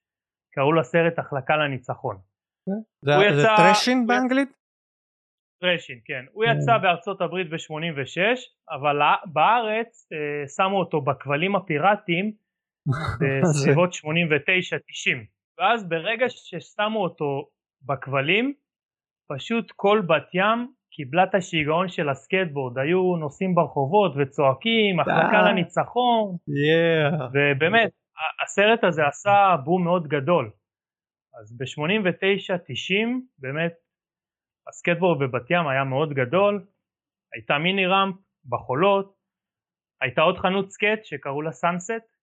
קראו 0.55 0.73
לסרט 0.73 1.19
החלקה 1.19 1.57
לניצחון. 1.57 2.17
זה, 3.05 3.13
יצא, 3.13 3.37
זה 3.37 3.47
Thrashin' 3.57 4.07
באנגלית? 4.07 4.49
Thrashin', 5.61 6.01
כן. 6.05 6.25
הוא 6.33 6.45
יצא 6.45 6.79
בארצות 6.79 7.21
הברית 7.21 7.51
ב-86, 7.51 8.21
אבל 8.71 8.97
בארץ 9.33 10.09
אה, 10.13 10.49
שמו 10.49 10.79
אותו 10.79 11.01
בכבלים 11.01 11.57
הפיראטיים 11.57 12.33
בסביבות 13.43 13.91
89-90. 13.93 13.97
ואז 15.59 15.89
ברגע 15.89 16.27
ששמו 16.29 17.03
אותו 17.03 17.49
בכבלים, 17.83 18.55
פשוט 19.29 19.73
כל 19.77 20.03
בת 20.09 20.35
ים 20.35 20.73
קיבלה 20.91 21.25
את 21.25 21.35
השיגעון 21.35 21.89
של 21.89 22.09
הסקטבורד, 22.09 22.79
היו 22.79 23.17
נוסעים 23.17 23.55
ברחובות 23.55 24.13
וצועקים, 24.17 25.01
החלקה 25.01 25.43
לניצחון, 25.49 26.37
ובאמת, 27.33 27.91
הסרט 28.43 28.85
הזה 28.85 29.07
עשה 29.07 29.57
בום 29.65 29.85
מאוד 29.85 30.07
גדול. 30.07 30.51
אז 31.41 31.57
ב-89-90 31.59 33.09
באמת 33.39 33.73
הסקטבורד 34.69 35.19
בבת 35.19 35.51
ים 35.51 35.69
היה 35.69 35.85
מאוד 35.85 36.13
גדול, 36.13 36.67
הייתה 37.35 37.59
mini 37.59 37.87
ramp 37.87 38.17
בחולות, 38.49 39.17
הייתה 40.01 40.21
עוד 40.21 40.39
חנות 40.39 40.71
skate 40.71 41.05
שקראו 41.05 41.43
לה 41.43 41.53
Sunset, 41.53 42.16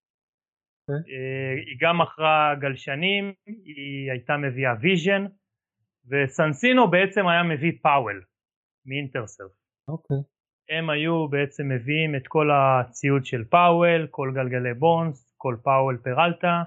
היא 1.67 1.77
גם 1.81 2.01
מכרה 2.01 2.55
גלשנים, 2.59 3.33
היא 3.45 4.11
הייתה 4.11 4.37
מביאה 4.37 4.73
Vision, 4.81 5.25
וסנסינו 6.09 6.91
בעצם 6.91 7.27
היה 7.27 7.43
מביא 7.43 7.71
Powell 7.81 8.23
מ 8.85 8.91
Intersurf. 8.91 9.51
אוקיי. 9.87 10.17
הם 10.69 10.89
היו 10.89 11.27
בעצם 11.27 11.69
מביאים 11.69 12.15
את 12.15 12.27
כל 12.27 12.49
הציוד 12.51 13.25
של 13.25 13.43
Powell, 13.43 14.07
כל 14.11 14.31
גלגלי 14.35 14.73
Bones, 14.73 15.35
כל 15.37 15.55
Powell 15.63 15.97
Peralta, 16.03 16.63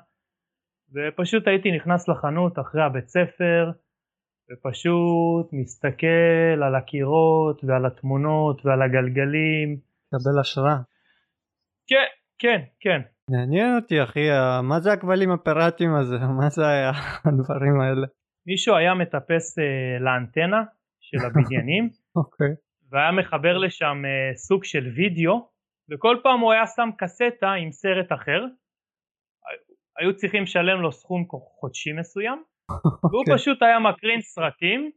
ופשוט 0.95 1.47
הייתי 1.47 1.73
נכנס 1.77 2.09
לחנות 2.09 2.59
אחרי 2.59 2.83
הבית 2.83 3.09
ספר, 3.09 3.71
ופשוט 4.51 5.53
מסתכל 5.53 6.63
על 6.67 6.75
הקירות 6.75 7.65
ועל 7.65 7.87
התמונות 7.87 8.67
ועל 8.67 8.83
הגלגלים. 8.83 9.77
קבל 10.11 10.41
השראה. 10.41 10.77
כן, 11.87 12.09
כן, 12.39 12.61
כן. 12.81 13.01
מעניין 13.31 13.77
אותי 13.77 14.03
אחי, 14.03 14.29
מה 14.63 14.81
זה 14.81 14.93
הכבלים 14.93 15.31
הפיראטיים 15.31 15.95
הזה? 15.95 16.17
מה 16.41 16.49
זה 16.51 16.69
היה 16.69 16.91
הדברים 17.25 17.81
האלה? 17.81 18.07
מישהו 18.47 18.77
היה 18.77 18.95
מטפס 18.95 19.59
uh, 19.59 19.63
לאנטנה 20.05 20.63
של 21.01 21.17
הבניינים, 21.27 21.89
אוקיי. 22.17 22.47
okay. 22.47 22.91
והיה 22.91 23.13
מחבר 23.13 23.59
לשם 23.59 24.03
uh, 24.05 24.37
סוג 24.37 24.65
של 24.65 24.85
וידאו, 24.97 25.49
וכל 25.91 26.17
פעם 26.23 26.41
הוא 26.41 26.53
היה 26.53 26.67
שם 26.67 26.89
קסטה 26.99 27.53
עם 27.53 27.73
סרט 27.73 28.13
אחר, 28.13 28.45
היו 29.99 30.17
צריכים 30.17 30.43
לשלם 30.43 30.81
לו 30.81 30.93
סכום 30.93 31.27
חודשי 31.61 31.93
מסוים, 31.93 32.43
והוא 33.11 33.25
אוקיי. 33.29 33.35
פשוט 33.35 33.63
היה 33.63 33.79
מקרין 33.79 34.21
סרטים 34.21 34.91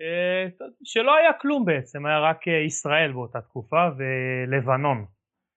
אה, 0.00 0.66
שלא 0.84 1.16
היה 1.16 1.32
כלום 1.40 1.64
בעצם, 1.64 2.06
היה 2.06 2.20
רק 2.20 2.48
אה, 2.48 2.64
ישראל 2.66 3.12
באותה 3.12 3.40
תקופה 3.40 3.88
ולבנון. 3.96 5.04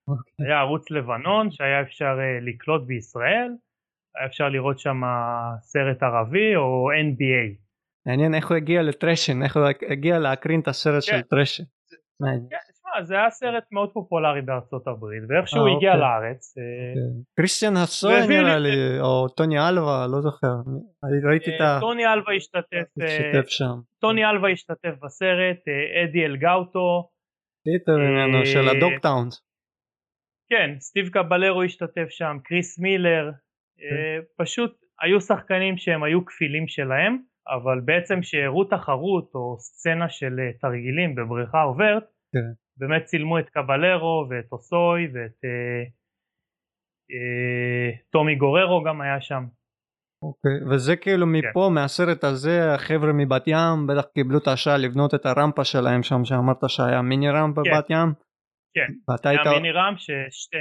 אוקיי. 0.09 0.11
אוקיי. 0.11 0.45
היה 0.47 0.59
ערוץ 0.59 0.91
לבנון 0.91 1.51
שהיה 1.51 1.81
אפשר 1.81 2.15
אה, 2.19 2.39
לקלוט 2.41 2.87
בישראל, 2.87 3.51
היה 4.15 4.25
אפשר 4.25 4.49
לראות 4.49 4.79
שם 4.79 5.01
סרט 5.61 6.03
ערבי 6.03 6.55
או 6.55 6.89
NBA. 6.91 7.67
מעניין 8.07 8.35
איך 8.35 8.49
הוא 8.49 8.57
הגיע 8.57 8.81
ל 8.81 8.87
Thrashin', 8.87 9.43
איך 9.43 9.57
הוא 9.57 9.65
הגיע 9.89 10.19
להקרין 10.19 10.59
את 10.59 10.67
הסרט 10.67 10.93
כן. 10.93 11.17
של 11.17 11.21
Thrashin'. 11.21 11.63
כן, 12.49 13.03
זה 13.03 13.15
היה 13.15 13.29
סרט 13.29 13.63
מאוד 13.71 13.89
פופולרי 13.93 14.41
בארצות 14.41 14.87
הברית 14.87 15.23
ואיכשהו 15.29 15.59
הוא 15.59 15.77
הגיע 15.77 15.91
אוקיי. 15.91 16.01
לארץ. 16.01 16.55
קריסטיאן 17.37 17.77
אה, 17.77 17.83
הסוי 17.83 18.27
נראה 18.27 18.57
לי 18.57 18.99
או 18.99 19.27
טוני 19.29 19.59
אלווה 19.59 20.07
לא 20.07 20.21
זוכר 20.21 20.55
ראיתי 21.29 21.55
את 21.55 21.61
ה... 21.61 21.77
טוני 21.81 22.07
אלווה 22.07 22.33
השתתף 22.35 22.87
השתתף 23.03 23.47
שם. 23.47 23.79
טוני 24.01 24.25
אלווה 24.25 24.49
השתתף 24.49 24.93
בסרט 25.03 25.61
אדי 26.03 26.25
אלגאוטו. 26.25 27.09
פיטר 27.63 27.97
ממנו 27.97 28.45
של 28.45 28.69
הדוקטאונס. 28.69 29.46
כן 30.49 30.79
סטיב 30.79 31.09
קבלרו 31.09 31.63
השתתף 31.63 32.07
שם 32.09 32.37
קריס 32.43 32.79
מילר 32.79 33.31
כן. 33.77 34.21
פשוט 34.37 34.85
היו 35.01 35.21
שחקנים 35.21 35.77
שהם 35.77 36.03
היו 36.03 36.25
כפילים 36.25 36.67
שלהם 36.67 37.17
אבל 37.47 37.79
בעצם 37.85 38.23
שהראו 38.23 38.63
תחרות 38.63 39.31
או 39.35 39.55
סצנה 39.59 40.09
של 40.09 40.39
תרגילים 40.61 41.15
בבריכה 41.15 41.61
עוברת 41.61 42.03
כן. 42.33 42.51
באמת 42.77 43.03
צילמו 43.03 43.39
את 43.39 43.49
קבלרו 43.49 44.27
ואת 44.29 44.51
הוסוי 44.51 45.07
ואת 45.13 45.39
אה, 45.45 45.83
אה, 47.11 47.97
טומי 48.09 48.35
גוררו 48.35 48.83
גם 48.83 49.01
היה 49.01 49.21
שם. 49.21 49.43
אוקיי, 50.23 50.69
וזה 50.71 50.95
כאילו 50.95 51.25
כן. 51.25 51.31
מפה 51.31 51.67
כן. 51.69 51.73
מהסרט 51.73 52.23
הזה 52.23 52.73
החבר'ה 52.73 53.13
מבת 53.13 53.43
ים 53.47 53.87
בטח 53.87 54.05
קיבלו 54.13 54.37
את 54.37 54.47
ההשראה 54.47 54.77
לבנות 54.77 55.13
את 55.15 55.25
הרמפה 55.25 55.63
שלהם 55.63 56.03
שם 56.03 56.25
שאמרת 56.25 56.57
שהיה 56.67 57.01
mini 57.01 57.29
ramp 57.29 57.55
כן. 57.55 57.61
בבת 57.61 57.89
ים. 57.89 58.26
כן, 58.77 59.11
ואתה 59.11 59.29
היית... 59.29 59.47
mini 59.47 59.71
ramp 59.71 59.99
ששתי... 59.99 60.57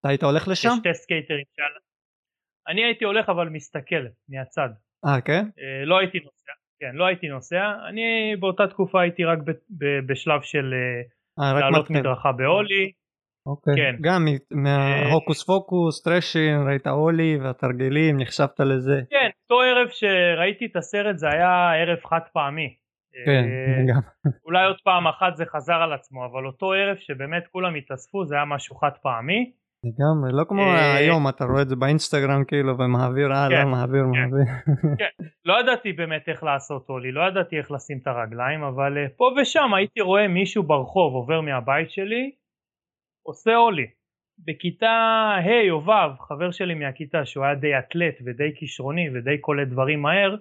אתה 0.00 0.08
היית 0.08 0.22
הולך 0.22 0.48
לשם? 0.48 0.68
שתי 0.80 0.94
סקייטרים 0.94 1.44
שעל... 1.56 1.72
אני 2.68 2.84
הייתי 2.84 3.04
הולך 3.04 3.28
אבל 3.28 3.48
מסתכל 3.48 4.04
מהצד. 4.28 4.68
אה 5.06 5.20
כן? 5.20 5.44
אה, 5.60 5.84
לא 5.84 5.98
הייתי 5.98 6.18
נוסע, 6.18 6.52
כן 6.80 6.92
לא 6.94 7.04
הייתי 7.04 7.28
נוסע, 7.28 7.72
אני 7.88 8.36
באותה 8.40 8.66
תקופה 8.66 9.00
הייתי 9.00 9.24
רק 9.24 9.38
ב, 9.38 9.50
ב, 9.50 9.84
בשלב 10.06 10.42
של 10.42 10.74
אה, 10.74 11.44
אה, 11.44 11.60
לעלות 11.60 11.90
מדרכה 11.90 12.32
בהולי. 12.32 12.92
אוקיי, 13.46 13.74
כן. 13.76 13.96
גם 14.00 14.22
מההוקוס 14.50 15.40
אה, 15.40 15.46
פוקוס, 15.46 16.02
טרשין, 16.02 16.56
ראית 16.68 16.86
הולי 16.86 17.38
והתרגילים, 17.42 18.16
נחשבת 18.20 18.60
לזה. 18.60 19.00
כן, 19.10 19.30
אותו 19.42 19.60
ערב 19.60 19.88
שראיתי 19.88 20.66
את 20.66 20.76
הסרט 20.76 21.18
זה 21.18 21.28
היה 21.28 21.72
ערב 21.72 21.98
חד 22.04 22.20
פעמי. 22.32 22.81
כן, 23.26 23.44
אה, 23.44 23.84
גם. 23.88 24.00
אולי 24.46 24.66
עוד 24.66 24.76
פעם 24.84 25.06
אחת 25.06 25.36
זה 25.36 25.44
חזר 25.46 25.74
על 25.74 25.92
עצמו, 25.92 26.26
אבל 26.26 26.46
אותו 26.46 26.72
ערב 26.72 26.96
שבאמת 26.96 27.44
כולם 27.52 27.74
התאספו 27.74 28.24
זה 28.24 28.34
היה 28.34 28.44
משהו 28.44 28.76
חד 28.76 28.92
פעמי. 29.02 29.52
לגמרי, 29.84 30.32
לא 30.32 30.44
כמו 30.48 30.62
אה, 30.62 30.96
היום, 30.96 31.28
אתה 31.28 31.44
רואה 31.44 31.62
את 31.62 31.68
זה 31.68 31.76
באינסטגרם 31.76 32.44
כאילו 32.44 32.78
ומעביר 32.78 33.32
הלאה, 33.32 33.62
כן, 33.62 33.68
מעביר, 33.68 34.02
כן. 34.02 34.20
מעביר. 34.20 34.44
לא 35.48 35.60
ידעתי 35.60 35.92
באמת 35.92 36.28
איך 36.28 36.42
לעשות 36.42 36.88
הולי, 36.88 37.12
לא 37.12 37.20
ידעתי 37.28 37.58
איך 37.58 37.70
לשים 37.70 37.98
את 38.02 38.06
הרגליים, 38.06 38.62
אבל 38.62 38.98
אה, 38.98 39.08
פה 39.16 39.24
ושם 39.40 39.74
הייתי 39.74 40.00
רואה 40.00 40.28
מישהו 40.28 40.62
ברחוב 40.62 41.14
עובר 41.14 41.40
מהבית 41.40 41.90
שלי, 41.90 42.30
עושה 43.26 43.54
הולי. 43.54 43.86
בכיתה 44.46 44.90
ה' 45.46 45.70
או 45.70 45.84
ו', 45.86 46.18
חבר 46.28 46.50
שלי 46.50 46.74
מהכיתה 46.74 47.24
שהוא 47.24 47.44
היה 47.44 47.54
די 47.54 47.78
אתלט 47.78 48.14
ודי 48.24 48.52
כישרוני 48.56 49.08
ודי 49.14 49.38
קולט 49.38 49.68
דברים 49.68 50.02
מהר, 50.02 50.36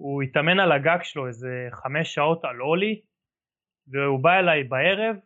הוא 0.00 0.22
התאמן 0.22 0.60
על 0.60 0.72
הגג 0.72 1.02
שלו 1.02 1.26
איזה 1.26 1.68
חמש 1.70 2.14
שעות 2.14 2.44
על 2.44 2.56
הולי, 2.56 3.00
והוא 3.88 4.22
בא 4.22 4.30
אליי 4.38 4.64
בערב, 4.64 5.16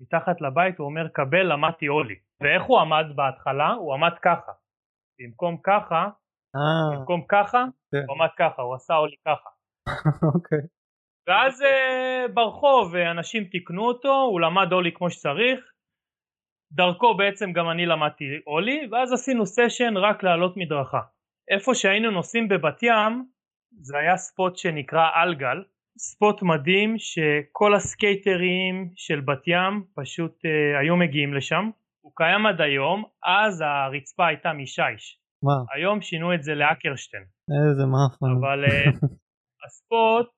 מתחת 0.00 0.40
לבית, 0.40 0.78
הוא 0.78 0.86
אומר 0.86 1.08
קבל 1.08 1.52
למדתי 1.52 1.86
הולי. 1.86 2.14
ואיך 2.40 2.62
הוא 2.62 2.80
עמד 2.80 3.06
בהתחלה? 3.16 3.68
הוא 3.68 3.94
עמד 3.94 4.18
ככה. 4.22 4.52
במקום 5.20 5.56
ככה, 5.62 6.02
אה, 6.56 6.98
במקום 6.98 7.24
ככה, 7.28 7.64
כן. 7.92 8.04
הוא 8.08 8.16
עמד 8.16 8.28
ככה, 8.38 8.62
הוא 8.62 8.74
עשה 8.74 8.94
ollie 8.94 9.16
ככה. 9.26 9.50
אוקיי. 10.34 10.64
ואז 11.26 11.62
אה, 11.62 12.24
ברחוב 12.34 12.94
אה, 12.96 13.10
אנשים 13.10 13.44
תיקנו 13.44 13.84
אותו, 13.88 14.14
הוא 14.30 14.40
למד 14.40 14.72
ollie 14.72 14.92
כמו 14.94 15.10
שצריך, 15.10 15.72
דרכו 16.72 17.16
בעצם 17.16 17.52
גם 17.52 17.70
אני 17.70 17.86
למדתי 17.86 18.24
ollie, 18.44 18.88
ואז 18.90 19.12
עשינו 19.12 19.46
session 19.46 19.96
רק 19.96 20.22
לעלות 20.22 20.56
מדרכה. 20.56 21.00
איפה 21.50 21.74
שהיינו 21.74 22.10
נוסעים 22.10 22.48
בבת 22.48 22.82
ים, 22.82 23.37
זה 23.72 23.98
היה 23.98 24.16
spot 24.16 24.56
שנקרא 24.56 25.08
אלגל, 25.22 25.64
spot 25.98 26.42
מדהים 26.42 26.94
שכל 26.98 27.74
הסקייטרים 27.74 28.90
של 28.96 29.20
בת 29.20 29.42
ים 29.46 29.84
פשוט 29.94 30.44
אה, 30.44 30.80
היו 30.80 30.96
מגיעים 30.96 31.34
לשם. 31.34 31.70
הוא 32.00 32.12
קיים 32.16 32.46
עד 32.46 32.60
היום, 32.60 33.04
אז 33.24 33.60
הרצפה 33.60 34.26
הייתה 34.26 34.52
משיש. 34.52 35.20
וואו, 35.42 35.64
היום 35.74 36.00
שינו 36.00 36.34
את 36.34 36.42
זה 36.42 36.54
לאקרשטיין. 36.54 37.24
איזה 37.68 37.84
מאפן. 37.86 38.26
אבל 38.40 38.64
אה, 38.64 38.90
הספוט, 39.66 40.30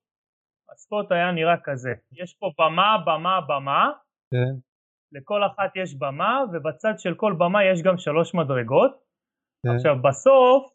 הספוט 0.72 1.12
היה 1.12 1.32
נראה 1.32 1.56
כזה. 1.64 1.92
יש 2.12 2.34
פה 2.38 2.50
במה, 2.58 2.96
במה, 3.06 3.40
במה, 3.48 3.90
כן, 4.30 4.54
לכל 5.12 5.44
אחת 5.46 5.76
יש 5.76 5.94
במה, 5.94 6.42
ובצד 6.52 6.98
של 6.98 7.14
כל 7.14 7.34
במה 7.38 7.64
יש 7.64 7.82
גם 7.82 7.98
שלוש 7.98 8.34
מדרגות. 8.34 8.92
כן. 9.62 9.74
עכשיו 9.74 9.96
בסוף, 10.02 10.72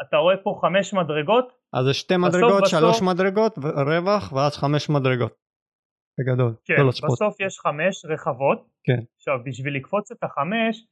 אתה 0.00 0.16
רואה 0.16 0.36
פה 0.36 0.58
חמש 0.60 0.94
מדרגות, 0.94 1.57
אז 1.72 1.84
זה 1.84 1.94
שתי 1.94 2.14
בסוף, 2.14 2.28
מדרגות, 2.28 2.62
בסוף- 2.62 2.80
שלוש 2.80 3.02
מדרגות, 3.02 3.58
ו- 3.58 3.74
רווח, 3.90 4.32
ואז 4.32 4.56
חמש 4.56 4.90
מדרגות. 4.90 5.34
בגדול, 6.20 6.54
כן. 6.64 6.74
בסוף 7.12 7.40
יש 7.40 7.58
חמש 7.58 8.04
רחבות. 8.04 8.68
כן. 8.84 9.00
עכשיו, 9.16 9.34
בשביל 9.44 9.76
לקפוץ 9.76 10.10
את 10.12 10.24
החמש, 10.24 10.86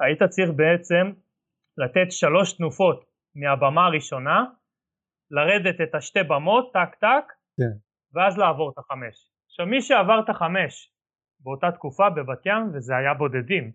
היית 0.00 0.22
צריך 0.22 0.50
בעצם 0.56 1.12
לתת 1.78 2.12
שלוש 2.12 2.52
תנופות 2.52 3.04
מהבמה 3.34 3.86
הראשונה, 3.86 4.44
לרדת 5.30 5.80
את 5.80 5.94
השתי 5.94 6.22
במות, 6.22 6.72
טק 6.72 6.94
טק, 6.94 7.32
כן. 7.60 7.74
ואז 8.14 8.38
לעבור 8.38 8.70
את 8.70 8.78
החמש. 8.78 9.30
עכשיו, 9.46 9.66
מי 9.66 9.80
שעבר 9.82 10.20
את 10.24 10.28
החמש 10.28 10.92
באותה 11.40 11.66
תקופה 11.74 12.10
בבת 12.10 12.46
ים, 12.46 12.62
וזה 12.74 12.96
היה 12.96 13.14
בודדים, 13.14 13.72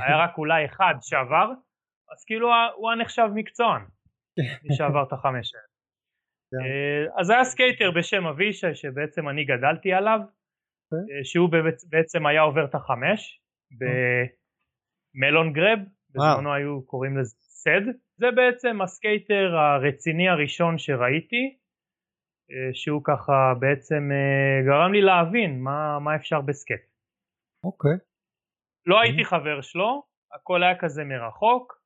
היה 0.00 0.16
רק 0.24 0.38
אולי 0.38 0.64
אחד 0.64 0.94
שעבר, 1.00 1.46
אז 2.12 2.24
כאילו 2.26 2.48
הוא 2.76 2.90
היה 2.90 3.00
נחשב 3.02 3.28
מקצוען, 3.34 3.82
מי 4.38 4.76
שעבר 4.76 5.02
את 5.02 5.12
החמש 5.12 5.54
האלה. 5.54 5.69
כן. 6.50 6.56
אה, 6.64 7.20
אז 7.20 7.30
היה 7.30 7.44
סקייטר 7.44 7.90
בשם 7.90 8.26
אבישי 8.26 8.74
שבעצם 8.74 9.28
אני 9.28 9.44
גדלתי 9.44 9.92
עליו, 9.92 10.18
אוקיי. 10.20 11.16
אה, 11.18 11.24
שהוא 11.24 11.48
בעצ- 11.50 11.88
בעצם 11.90 12.26
היה 12.26 12.40
עובר 12.40 12.64
את 12.64 12.74
החמש 12.74 13.40
במלון 13.78 15.52
גרב, 15.52 15.78
בזמנו 16.10 16.54
היו 16.54 16.86
קוראים 16.86 17.18
לזה 17.18 17.36
סד, 17.40 17.84
זה 18.16 18.26
בעצם 18.36 18.82
הסקייטר 18.82 19.56
הרציני 19.56 20.28
הראשון 20.28 20.78
שראיתי, 20.78 21.56
אה, 22.50 22.74
שהוא 22.74 23.02
ככה 23.04 23.54
בעצם 23.60 24.10
גרם 24.66 24.92
לי 24.92 25.00
להבין 25.00 25.60
מה, 25.60 25.98
מה 25.98 26.16
אפשר 26.16 26.40
ב 26.40 26.46
skate. 26.46 26.80
אוקיי. 27.64 27.96
לא 28.86 29.00
הייתי 29.00 29.24
חבר 29.24 29.60
שלו, 29.60 30.02
הכל 30.34 30.62
היה 30.62 30.78
כזה 30.78 31.04
מרחוק, 31.04 31.80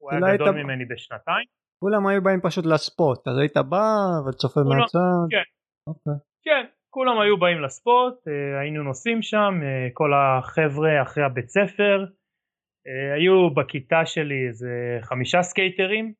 הוא 0.00 0.10
היה 0.10 0.20
גדול 0.34 0.48
היית- 0.48 0.64
ממני 0.64 0.84
בשנתיים. 0.84 1.46
כולם 1.78 2.06
היו 2.06 2.22
באים 2.22 2.40
פשוט 2.40 2.66
ל 2.66 2.76
spot, 2.76 3.28
אז 3.28 3.38
היית 3.38 3.56
בא 3.56 3.86
וצופה 4.28 4.60
מהצד. 4.60 5.26
כן. 5.30 5.46
אוקיי. 5.86 6.12
כן, 6.42 6.66
כולם 6.90 7.20
היו 7.20 7.38
באים 7.38 7.62
ל 7.62 7.73
spot, 7.73 8.28
אה, 8.28 8.60
היינו 8.60 8.82
נוסעים 8.82 9.22
שם, 9.22 9.54
אה, 9.62 9.88
כל 9.92 10.10
החבר'ה 10.14 11.02
אחרי 11.02 11.24
הבית 11.24 11.48
ספר, 11.48 12.04
אה, 12.86 13.14
היו 13.14 13.54
בכיתה 13.54 14.06
שלי 14.06 14.48
איזה 14.48 14.98
חמישה 15.02 15.42
סקייטרים, 15.42 16.12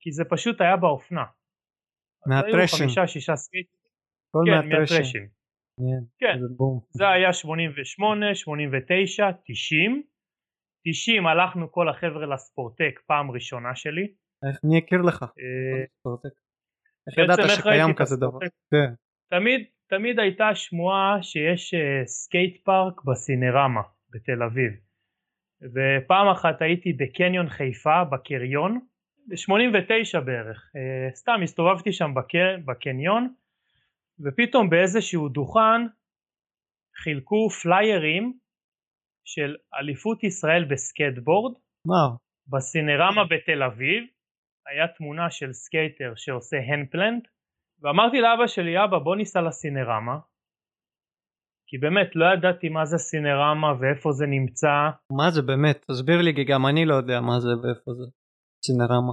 כי 0.00 0.12
זה 0.12 0.24
פשוט 0.30 0.60
היה 0.60 0.76
באופנה. 0.76 1.24
מה 2.26 2.35
Thrashin'. 2.35 2.78
חמישה 2.78 3.06
שישה 3.06 3.36
סקייטרים, 3.36 3.82
כל 4.30 4.44
כן, 4.46 4.68
מה 4.68 4.78
Thrashin'. 4.78 5.28
כן, 6.18 6.36
בום. 6.56 6.80
זה 6.90 7.08
היה 7.08 7.32
88, 7.32 8.34
89, 8.34 9.30
90. 9.44 10.02
90 10.84 11.26
הלכנו 11.26 11.72
כל 11.72 11.88
החבר'ה 11.88 12.26
לספורטק 12.26 13.00
פעם 13.06 13.30
ראשונה 13.30 13.74
שלי. 13.74 14.08
איך 14.48 14.60
מי 14.64 14.78
הכיר 14.78 15.02
לך? 15.02 15.22
אה, 15.22 15.84
ספורטק. 16.00 16.28
איך 17.06 17.18
ידעת 17.18 17.38
שקיים 17.58 17.94
כזה 17.94 18.16
דבר? 18.16 18.38
כן. 18.70 18.92
תמיד, 19.30 19.60
תמיד 19.86 20.18
הייתה 20.20 20.54
שמועה 20.54 21.18
שיש 21.22 21.74
אה, 21.74 22.02
skate 22.06 22.64
park 22.64 23.04
בסינרמה 23.04 23.80
בתל 24.10 24.42
אביב. 24.42 24.72
ופעם 25.62 26.28
אחת 26.28 26.62
הייתי 26.62 26.92
בקניון 26.92 27.48
חיפה, 27.48 28.04
בקריון, 28.04 28.80
ב-89 29.28 30.20
בערך. 30.20 30.70
אה, 30.76 31.14
סתם 31.14 31.40
הסתובבתי 31.42 31.92
שם 31.92 32.14
בק- 32.14 32.64
בקניון, 32.64 33.34
ופתאום 34.20 34.70
באיזשהו 34.70 35.28
דוכן 35.28 35.86
חילקו 37.02 37.50
פליירים 37.50 38.38
של 39.24 39.56
אליפות 39.78 40.24
ישראל 40.24 40.64
בסקייטבורד. 40.70 41.52
וואו. 41.86 42.10
בסינרמה 42.48 43.24
בתל 43.24 43.62
אביב 43.62 44.02
היה 44.66 44.88
תמונה 44.88 45.30
של 45.30 45.52
סקייטר 45.52 46.12
שעושה 46.16 46.56
handplant 46.56 47.28
ואמרתי 47.82 48.20
לאבא 48.20 48.46
שלי 48.46 48.84
אבא 48.84 48.98
בוא 48.98 49.16
ניסע 49.16 49.40
לסינרמה 49.40 50.18
כי 51.72 51.78
באמת 51.78 52.10
לא 52.14 52.24
ידעתי 52.34 52.68
מה 52.68 52.84
זה 52.84 52.98
סינרמה 52.98 53.72
ואיפה 53.80 54.12
זה 54.12 54.26
נמצא 54.26 54.74
מה 55.18 55.30
זה 55.30 55.42
באמת? 55.42 55.84
תסביר 55.90 56.20
לי 56.22 56.34
כי 56.34 56.44
גם 56.44 56.66
אני 56.66 56.84
לא 56.84 56.94
יודע 56.94 57.20
מה 57.20 57.40
זה 57.40 57.48
ואיפה 57.48 57.90
זה. 57.98 58.06
סינרמה. 58.66 59.12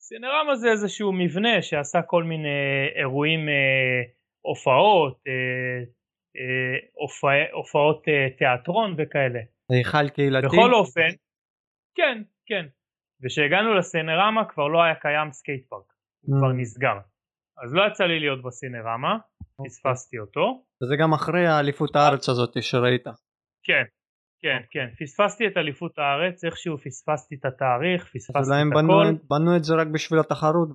סינרמה 0.00 0.56
זה 0.56 0.68
איזשהו 0.70 1.12
מבנה 1.12 1.62
שעשה 1.62 2.02
כל 2.02 2.24
מיני 2.24 2.58
אירועים 3.00 3.48
אה, 3.48 4.00
הופעות 4.40 5.18
אה, 5.26 5.32
אה, 5.32 5.97
הופע, 6.94 7.28
הופעות 7.52 8.02
אה, 8.08 8.36
תיאטרון 8.38 8.94
וכאלה. 8.98 9.40
היכל 9.70 10.08
קהילתי. 10.08 10.46
בכל 10.46 10.74
אופן 10.74 11.08
כן 11.96 12.22
כן. 12.46 12.66
וכשהגענו 13.24 13.74
לסינרמה 13.74 14.44
כבר 14.44 14.68
לא 14.68 14.82
היה 14.82 14.94
קיים 14.94 15.32
skate 15.32 15.68
park. 15.68 15.92
הוא 16.22 16.36
Mm. 16.36 16.38
כבר 16.38 16.52
נסגר. 16.52 16.96
אז 17.64 17.74
לא 17.74 17.82
יצא 17.90 18.04
לי 18.04 18.20
להיות 18.20 18.42
בסינרמה 18.42 19.18
פספסתי 19.66 20.18
אותו. 20.18 20.64
וזה 20.82 20.94
גם 21.00 21.12
אחרי 21.12 21.46
האליפות 21.46 21.96
הארץ 21.96 22.28
הזאת 22.28 22.62
שראית. 22.62 23.04
כן 23.64 23.84
כן 24.42 24.58
כן. 24.70 24.86
פספסתי 25.00 25.46
את 25.46 25.56
אליפות 25.56 25.98
הארץ 25.98 26.44
איכשהו 26.44 26.78
פספסתי 26.78 27.34
את 27.34 27.44
התאריך 27.44 28.02
אז 28.02 28.08
פספסתי 28.14 28.54
את 28.54 28.72
הכל. 28.84 29.12
בנו 29.30 29.56
את 29.56 29.64
זה 29.64 29.74
רק 29.74 29.86
בשביל 29.86 30.20
התחרות 30.20 30.68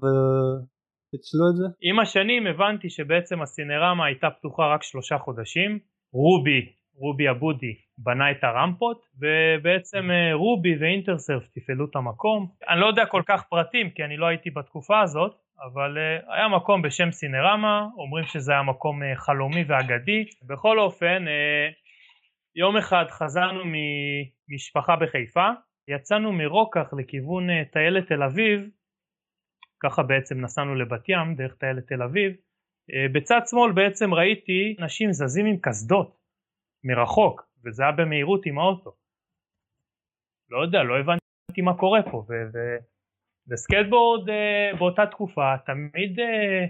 ופיצלו 1.13 1.49
את 1.49 1.55
זה? 1.55 1.65
עם 1.81 1.99
השנים 1.99 2.47
הבנתי 2.47 2.89
שבעצם 2.89 3.41
הסינרמה 3.41 4.05
הייתה 4.05 4.29
פתוחה 4.29 4.73
רק 4.73 4.83
שלושה 4.83 5.17
חודשים. 5.17 5.79
רובי 6.13 6.73
רובי 6.95 7.29
אבודי 7.29 7.75
בנה 7.97 8.31
את 8.31 8.43
הרמפות 8.43 9.05
ובעצם 9.19 10.11
אה, 10.11 10.33
רובי 10.33 10.75
ואינטרסרף 10.77 11.47
תפעלו 11.47 11.85
את 11.85 11.95
המקום. 11.95 12.47
אני 12.69 12.79
לא 12.79 12.85
יודע 12.85 13.05
כל 13.05 13.21
כך 13.25 13.43
פרטים 13.49 13.89
כי 13.89 14.03
אני 14.03 14.17
לא 14.17 14.25
הייתי 14.25 14.49
בתקופה 14.49 15.01
הזאת 15.01 15.35
אבל 15.73 15.97
uh, 15.97 16.33
היה 16.33 16.47
מקום 16.47 16.81
בשם 16.81 17.11
סינרמה 17.11 17.87
אומרים 17.97 18.25
שזה 18.25 18.51
היה 18.51 18.63
מקום 18.63 19.03
uh, 19.03 19.05
חלומי 19.15 19.63
ואגדי. 19.67 20.25
בכל 20.47 20.79
אופן 20.79 21.25
יום 22.55 22.77
אחד 22.77 23.05
חזרנו 23.09 23.63
ממשפחה 23.65 24.95
בחיפה 24.95 25.49
יצאנו 25.87 26.31
מרוקח 26.31 26.93
לכיוון 26.97 27.63
טיילת 27.63 28.07
תל 28.07 28.23
אביב 28.23 28.69
ככה 29.83 30.03
בעצם 30.03 30.41
נסענו 30.41 30.75
לבת 30.75 31.09
ים 31.09 31.35
דרך 31.35 31.55
טיילת 31.55 31.87
תל 31.87 32.03
אביב 32.03 32.31
אה, 32.93 33.05
בצד 33.13 33.41
שמאל 33.49 33.71
בעצם 33.71 34.13
ראיתי 34.13 34.75
אנשים 34.79 35.13
זזים 35.13 35.45
עם 35.45 35.57
קסדות 35.61 36.17
מרחוק 36.83 37.41
וזה 37.65 37.83
היה 37.83 37.91
במהירות 37.91 38.45
עם 38.45 38.59
האוטו 38.59 38.95
לא 40.49 40.61
יודע 40.61 40.83
לא 40.83 40.99
הבנתי 40.99 41.61
מה 41.61 41.77
קורה 41.77 41.99
פה 42.11 42.25
וסקייטבורד 43.47 44.29
אה, 44.29 44.71
באותה 44.79 45.05
תקופה 45.05 45.57
תמיד 45.65 46.19
אה, 46.19 46.65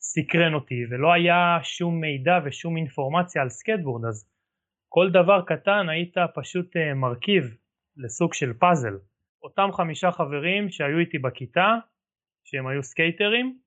סקרן 0.00 0.54
אותי 0.54 0.84
ולא 0.90 1.12
היה 1.12 1.58
שום 1.62 2.00
מידע 2.00 2.38
ושום 2.44 2.76
אינפורמציה 2.76 3.42
על 3.42 3.48
סקייטבורד 3.48 4.04
אז 4.04 4.30
כל 4.88 5.10
דבר 5.10 5.42
קטן 5.46 5.88
היית 5.88 6.14
פשוט 6.34 6.76
מרכיב 6.96 7.56
לסוג 7.96 8.34
של 8.34 8.52
פאזל. 8.52 8.98
אותם 9.42 9.68
חמישה 9.72 10.12
חברים 10.12 10.70
שהיו 10.70 10.98
איתי 10.98 11.18
בכיתה, 11.18 11.74
שהם 12.46 12.66
היו 12.66 12.82
סקייטרים, 12.82 13.58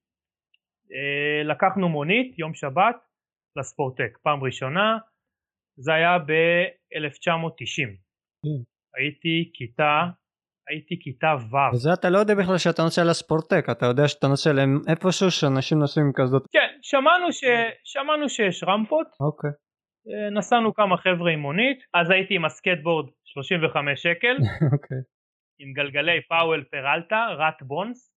אה, 0.94 1.44
לקחנו 1.44 1.90
מונית 1.90 2.40
יום 2.40 2.54
שבת 2.54 2.96
לספורטק, 3.56 4.18
פעם 4.24 4.44
ראשונה, 4.44 4.98
זה 5.78 5.94
היה 5.94 6.20
ב-1990. 6.20 7.90
כן. 8.44 8.62
הייתי 8.98 9.52
כיתה, 9.54 10.02
הייתי 10.70 11.00
כיתה 11.00 11.36
ו'. 11.52 11.76
וזה 11.76 11.94
אתה 11.94 12.10
לא 12.10 12.18
יודע 12.18 12.34
בכלל 12.36 12.58
שאתה 12.58 12.82
נוסע 12.82 13.02
לספורטק, 13.10 13.66
אתה 13.72 13.86
יודע 13.86 14.08
שאתה 14.08 14.28
נוסע 14.28 14.54
להם 14.54 14.82
איפשהו 14.90 15.32
שאנשים 15.32 15.80
נוסעים 15.80 16.12
כזאת. 16.16 16.44
כן, 16.52 16.70
שמענו, 16.82 17.32
ש... 17.32 17.44
שמענו 17.84 18.30
שיש 18.30 18.64
רמפות, 18.64 19.08
אוקיי. 19.20 19.50
אה, 20.10 20.30
נסענו 20.30 20.74
כמה 20.74 20.98
חבר'ה 20.98 21.32
עם 21.32 21.40
מונית, 21.40 21.80
אז 21.94 22.10
הייתי 22.10 22.36
עם 22.36 22.46
הסקטבורד 22.46 23.10
35 23.26 24.04
שקל, 24.04 24.36
אוקיי. 24.74 24.98
עם 25.60 25.74
גלגלי 25.74 26.22
פאוול 26.30 26.64
פרלטה, 26.72 27.28
Rat 27.40 27.62
Bones, 27.62 28.09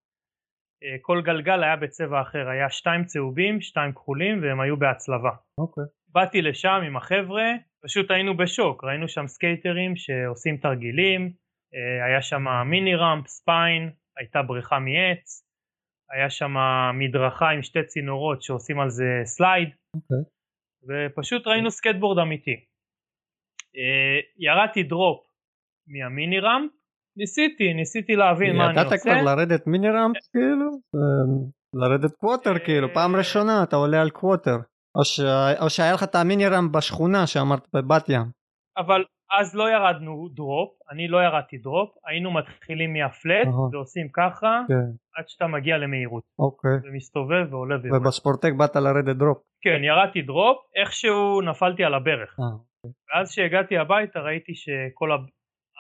כל 1.02 1.22
גלגל 1.24 1.62
היה 1.62 1.76
בצבע 1.76 2.22
אחר, 2.22 2.48
היה 2.48 2.70
שתיים 2.70 3.04
צהובים, 3.04 3.60
שתיים 3.60 3.92
כחולים 3.92 4.42
והם 4.42 4.60
היו 4.60 4.76
בהצלבה. 4.76 5.30
אוקיי. 5.58 5.84
באתי 6.08 6.42
לשם 6.42 6.80
עם 6.86 6.96
החבר'ה, 6.96 7.44
פשוט 7.84 8.10
היינו 8.10 8.36
בשוק, 8.36 8.84
ראינו 8.84 9.08
שם 9.08 9.26
סקייטרים 9.26 9.96
שעושים 9.96 10.56
תרגילים, 10.56 11.32
אה, 11.74 12.06
היה 12.06 12.22
שם 12.22 12.44
mini 12.70 12.94
ramp, 12.94 13.26
spine, 13.26 13.90
הייתה 14.16 14.42
בריכה 14.42 14.78
מעץ, 14.78 15.48
היה 16.10 16.30
שם 16.30 16.54
מדרכה 16.94 17.50
עם 17.50 17.62
שתי 17.62 17.84
צינורות 17.86 18.42
שעושים 18.42 18.80
על 18.80 18.90
זה 18.90 19.20
slide, 19.24 19.68
אוקיי. 19.96 20.22
ופשוט 20.88 21.46
ראינו 21.46 21.70
סקטבורד 21.70 22.18
אמיתי. 22.18 22.64
אה, 23.76 24.20
ירדתי 24.36 24.82
drop 24.82 25.26
מה 25.86 26.04
mini 26.04 26.40
ramp, 26.40 26.72
ניסיתי, 27.16 27.74
ניסיתי 27.74 28.16
להבין 28.16 28.56
מה 28.56 28.64
אני 28.64 28.72
ידעת 28.72 28.92
עושה. 28.92 28.98
כבר 29.02 29.22
לרדת 29.22 29.66
mini 29.66 29.88
ramp 29.90 30.16
כאילו? 30.32 30.66
אמ, 30.96 31.50
לרדת 31.74 32.12
quarter 32.16 32.58
כאילו, 32.58 32.88
פעם 32.94 33.16
ראשונה 33.16 33.62
אתה 33.62 33.76
עולה 33.76 34.00
על 34.00 34.10
quarter. 34.10 34.56
או 34.98 35.04
ש- 35.04 35.20
או 35.60 35.70
שהיה 35.70 35.92
לך 35.92 36.02
את 36.02 36.14
ה 36.14 36.21
mini 36.21 36.46
ramp 36.48 36.70
בשכונה 36.76 37.26
שאמרת 37.26 37.66
בבת 37.74 38.08
ים. 38.08 38.26
אבל 38.78 39.04
אז 39.40 39.54
לא 39.54 39.70
ירדנו 39.70 40.28
drop, 40.34 40.70
אני 40.90 41.08
לא 41.08 41.18
ירדתי 41.18 41.58
drop, 41.58 41.90
היינו 42.06 42.30
מתחילים 42.34 42.92
מה 42.92 43.08
flat. 43.08 43.48
ועושים 43.72 44.08
ככה 44.12 44.60
כן, 44.68 44.74
עד 45.18 45.24
שאתה 45.28 45.46
מגיע 45.46 45.78
למהירות 45.78 46.22
אוקיי. 46.38 46.70
ומסתובב 46.84 47.46
ועולה 47.50 47.76
ויורד. 47.82 48.00
ובספורטק 48.02 48.52
באת 48.58 48.76
לרדת 48.76 49.16
drop. 49.16 49.38
כן, 49.64 49.84
ירדתי 49.84 50.22
drop, 50.22 50.58
איכשהו 50.80 51.40
נפלתי 51.40 51.84
על 51.84 51.94
הברך. 51.94 52.36
אה, 52.40 52.44
ואז 53.14 53.30
כשהגעתי 53.30 53.78
הביתה 53.78 54.18
ראיתי 54.20 54.52
שכל 54.54 55.12
ה... 55.12 55.16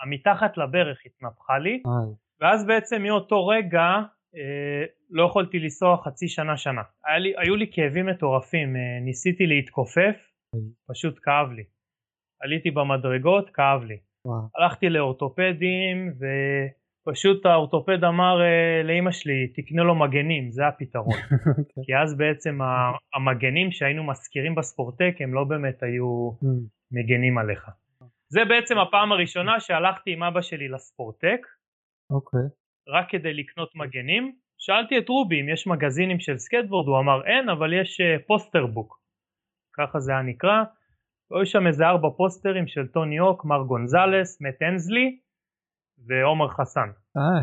המתחת 0.02 0.56
לברך 0.56 0.98
התנפחה 1.06 1.58
לי. 1.58 1.82
ואז 2.40 2.66
בעצם 2.66 3.02
מאותו 3.02 3.46
רגע 3.46 4.00
אה, 4.36 4.84
לא 5.10 5.26
יכולתי 5.26 5.58
לנסוע 5.58 5.96
חצי 5.96 6.28
שנה 6.28 6.56
שנה. 6.56 6.82
היה 7.06 7.18
לי, 7.18 7.32
היו 7.36 7.56
לי 7.56 7.70
כאבים 7.72 8.06
מטורפים, 8.06 8.76
אה, 8.76 9.00
ניסיתי 9.00 9.46
להתכופף, 9.46 10.16
פשוט 10.88 11.18
כאב 11.22 11.52
לי. 11.52 11.64
עליתי 12.42 12.70
במדרגות, 12.70 13.50
כאב 13.50 13.82
לי. 13.82 13.96
וואו. 14.26 14.40
הלכתי 14.56 14.88
לאורתופדים 14.88 16.12
ופשוט 17.06 17.46
האורתופד 17.46 18.04
אמר 18.04 18.42
אה, 18.42 18.82
לאימא 18.84 19.10
שלי 19.10 19.48
תקנה 19.48 19.82
לו 19.82 19.94
מגנים 19.94 20.50
זה 20.50 20.66
הפתרון 20.66 21.18
אוקיי. 21.58 21.84
כי 21.84 21.96
אז 22.02 22.16
בעצם 22.16 22.58
המגנים 23.14 23.72
שהיינו 23.72 24.04
משכירים 24.04 24.54
בספורטק 24.54 25.14
הם 25.20 25.34
לא 25.34 25.44
באמת 25.44 25.82
היו 25.82 26.30
מגנים 26.92 27.38
עליך. 27.38 27.70
זה 28.32 28.40
בעצם 28.48 28.78
הפעם 28.78 29.12
הראשונה 29.12 29.60
שהלכתי 29.60 30.12
עם 30.12 30.22
אבא 30.22 30.42
שלי 30.42 30.68
לספורטק 30.68 31.46
אוקיי. 32.10 32.40
רק 32.88 33.06
כדי 33.10 33.34
לקנות 33.34 33.70
מגנים. 33.74 34.36
שאלתי 34.58 34.98
את 34.98 35.08
רובי 35.08 35.40
אם 35.40 35.48
יש 35.48 35.66
מגזינים 35.66 36.20
של 36.20 36.38
סקטבורד 36.38 36.88
הוא 36.88 36.98
אמר 36.98 37.26
אין 37.26 37.48
אבל 37.48 37.72
יש 37.72 38.00
אה, 38.00 38.16
poster 38.26 38.66
book 38.66 39.00
ככה 39.72 40.00
זה 40.00 40.12
היה 40.12 40.22
נקרא. 40.22 40.62
היו 41.30 41.46
שם 41.46 41.66
איזה 41.66 41.84
ארבע 41.86 42.08
פוסטרים 42.16 42.66
של 42.66 42.86
טוני 42.86 43.18
הוק, 43.18 43.44
מארק 43.44 43.62
גונזלס, 43.62 44.40
מאט 44.40 44.62
הנסלי 44.62 45.18
ועומר 46.06 46.48
חסן. 46.48 46.88
אה, 47.16 47.42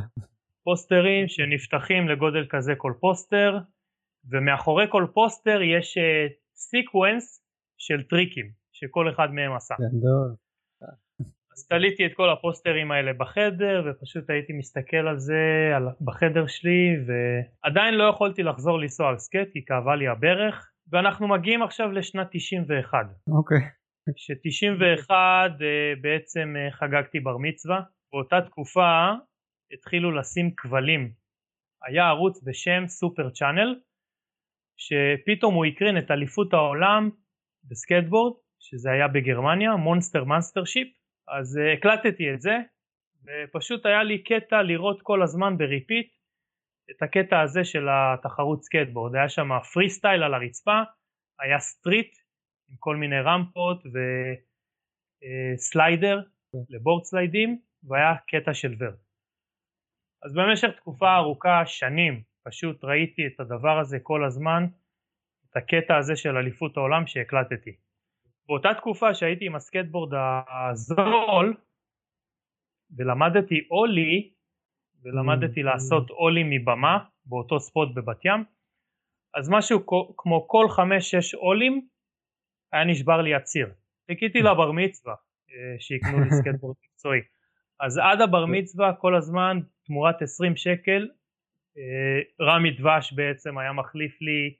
פוסטרים 0.64 1.28
שנפתחים 1.28 2.08
לגודל 2.08 2.46
כזה 2.50 2.74
כל 2.78 2.94
פוסטר 3.00 3.58
ומאחורי 4.30 4.86
כל 4.90 5.08
פוסטר 5.14 5.62
יש 5.62 5.98
sequence 6.56 7.46
של 7.78 8.04
טריקים 8.10 8.52
שכל 8.72 9.10
אחד 9.10 9.28
מהם 9.34 9.56
עשה. 9.56 9.76
גדול. 9.80 10.49
אז 11.60 11.68
תליתי 11.68 12.06
את 12.06 12.12
כל 12.14 12.30
הפוסטרים 12.30 12.92
האלה 12.92 13.14
בחדר 13.14 13.84
ופשוט 13.86 14.30
הייתי 14.30 14.54
מסתכל 14.54 15.08
על 15.08 15.18
זה 15.18 15.72
על, 15.76 15.88
בחדר 16.02 16.48
שלי 16.48 16.96
ועדיין 17.06 17.94
לא 17.94 18.04
יכולתי 18.04 18.44
לחזור 18.44 18.80
לנסוע 18.80 19.10
על 19.10 19.18
skate 19.18 19.52
כי 19.54 19.66
כאבה 19.66 19.96
לי 19.96 20.08
הברך. 20.08 20.72
ואנחנו 20.92 21.28
מגיעים 21.28 21.64
עכשיו 21.64 21.92
לשנת 21.92 22.28
91 22.32 22.98
אוקיי. 23.38 23.58
ש-91 24.16 25.12
בעצם 26.02 26.56
אה, 26.58 26.72
חגגתי 26.72 27.20
בר 27.20 27.38
מצווה. 27.38 27.82
באותה 28.14 28.42
תקופה 28.42 29.12
התחילו 29.74 30.12
לשים 30.12 30.52
כבלים. 30.58 31.12
היה 31.88 32.08
ערוץ 32.08 32.44
בשם 32.44 32.88
סופר 32.88 33.30
צ'אנל 33.30 33.76
שפתאום 34.78 35.54
הוא 35.56 35.66
הקרין 35.66 35.98
את 35.98 36.12
אליפות 36.12 36.54
העולם 36.54 37.10
בסקטבורד 37.70 38.34
שזה 38.60 38.92
היה 38.92 39.08
בגרמניה 39.08 39.76
מונסטר 39.76 40.24
Monster 40.24 40.66
Mastership 40.66 40.99
אז 41.30 41.58
אה, 41.58 41.78
הקלטתי 41.78 42.34
את 42.34 42.42
זה 42.42 42.58
ופשוט 43.26 43.86
היה 43.86 44.04
לי 44.04 44.24
קטע 44.24 44.62
לראות 44.62 45.02
כל 45.02 45.24
הזמן 45.24 45.58
ב 45.58 45.66
repeat 45.66 46.14
את 46.92 47.02
הקטע 47.04 47.42
הזה 47.42 47.64
של 47.64 47.88
התחרות 47.90 48.64
סקטבורד 48.64 49.16
היה 49.16 49.30
שם 49.30 49.50
פרי 49.74 49.90
סטייל 49.90 50.24
על 50.24 50.34
הרצפה 50.34 50.82
היה 51.40 51.60
street 51.60 52.16
עם 52.70 52.76
כל 52.80 52.96
מיני 52.96 53.22
רמפות 53.22 53.84
ו 55.24 55.38
slider 55.38 56.22
ל 56.70 56.76
board 56.76 57.04
סליידים 57.04 57.60
והיה 57.84 58.16
קטע 58.28 58.54
של 58.54 58.76
vert. 58.80 59.00
אז 60.24 60.34
במשך 60.34 60.70
תקופה 60.78 61.16
ארוכה 61.16 61.66
שנים 61.66 62.24
פשוט 62.46 62.84
ראיתי 62.84 63.28
את 63.28 63.40
הדבר 63.40 63.80
הזה 63.80 63.98
כל 64.04 64.26
הזמן 64.26 64.64
את 65.50 65.58
הקטע 65.58 65.98
הזה 65.98 66.16
של 66.16 66.38
אליפות 66.38 66.78
העולם 66.78 67.08
שהקלטתי 67.08 67.76
באותה 68.50 68.70
תקופה 68.78 69.14
שהייתי 69.14 69.46
עם 69.46 69.56
הסקטבורד 69.56 70.14
הזול 70.70 71.58
ולמדתי 72.98 73.68
אולי 73.72 74.32
ולמדתי 75.04 75.64
לעשות 75.64 76.10
אולי 76.10 76.44
מבמה 76.46 76.98
באותו 77.26 77.60
ספוט 77.60 77.90
בבת 77.96 78.26
ים 78.26 78.44
אז 79.36 79.50
משהו 79.50 79.86
כמו 80.18 80.48
כל 80.48 80.66
חמש 80.70 81.12
שש 81.12 81.36
אולים 81.36 81.88
היה 82.72 82.84
נשבר 82.84 83.22
לי 83.22 83.36
הציר. 83.36 83.70
חיכיתי 84.12 84.40
לבר 84.48 84.72
מצווה 84.72 85.16
שיקנו 85.80 86.20
לי 86.20 86.30
סקטבורד 86.32 86.76
מקצועי. 86.84 87.22
אז 87.80 87.98
עד 87.98 88.22
הבר 88.22 88.46
מצווה 88.46 88.94
כל 88.94 89.16
הזמן 89.16 89.60
תמורת 89.86 90.22
20 90.22 90.56
שקל 90.56 91.10
רמי 92.42 92.72
דבש 92.72 93.14
בעצם 93.14 93.58
היה 93.58 93.74
מחליף 93.74 94.22
לי 94.22 94.56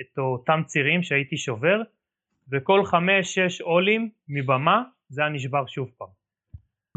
את 0.00 0.18
אותם 0.18 0.60
צירים 0.66 1.02
שהייתי 1.02 1.36
שובר 1.36 1.82
וכל 2.52 2.84
חמש 2.84 3.34
שש 3.38 3.60
אולים 3.60 4.10
מבמה 4.28 4.82
זה 5.08 5.22
היה 5.22 5.30
נשבר 5.30 5.66
שוב 5.66 5.90
פעם. 5.98 6.08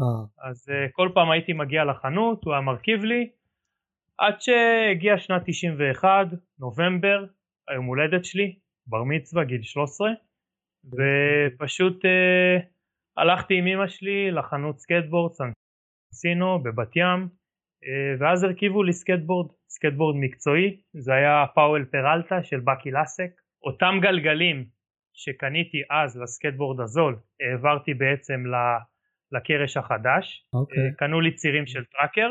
אה. 0.00 0.50
אז 0.50 0.68
אה, 0.68 0.92
כל 0.92 1.10
פעם 1.14 1.30
הייתי 1.30 1.52
מגיע 1.52 1.84
לחנות, 1.84 2.44
הוא 2.44 2.52
היה 2.52 2.60
מרכיב 2.60 3.04
לי, 3.04 3.30
עד 4.18 4.40
שהגיע 4.40 5.18
שנת 5.18 5.42
91, 5.46 6.26
נובמבר, 6.58 7.24
היום 7.68 7.86
הולדת 7.86 8.24
שלי, 8.24 8.58
בר 8.86 9.04
מצווה, 9.04 9.44
גיל 9.44 9.62
13, 9.62 10.10
ופשוט 10.86 12.04
אה, 12.04 12.62
הלכתי 13.16 13.54
עם 13.58 13.66
אמא 13.66 13.88
שלי 13.88 14.30
לחנות 14.30 14.78
סקטבורד, 14.78 15.32
סנסינו 15.32 16.62
בבת 16.62 16.96
ים, 16.96 17.28
אה, 17.28 18.20
ואז 18.20 18.44
הרכיבו 18.44 18.82
לי 18.82 18.92
סקטבורד, 18.92 19.52
סקטבורד 19.68 20.16
מקצועי, 20.20 20.80
זה 20.92 21.14
היה 21.14 21.44
פאוול 21.54 21.84
פרלטה 21.84 22.42
של 22.42 22.60
באקי 22.60 22.90
לאסק, 22.90 23.30
אותם 23.64 23.94
גלגלים 24.02 24.79
שקניתי 25.14 25.82
אז 25.90 26.20
לסקטבורד 26.22 26.80
הזול 26.80 27.16
העברתי 27.40 27.94
בעצם 27.94 28.44
לקרש 29.32 29.76
החדש, 29.76 30.46
אוקיי. 30.54 30.90
קנו 30.98 31.20
לי 31.20 31.34
צירים 31.34 31.66
של 31.66 31.84
טראקר, 31.84 32.30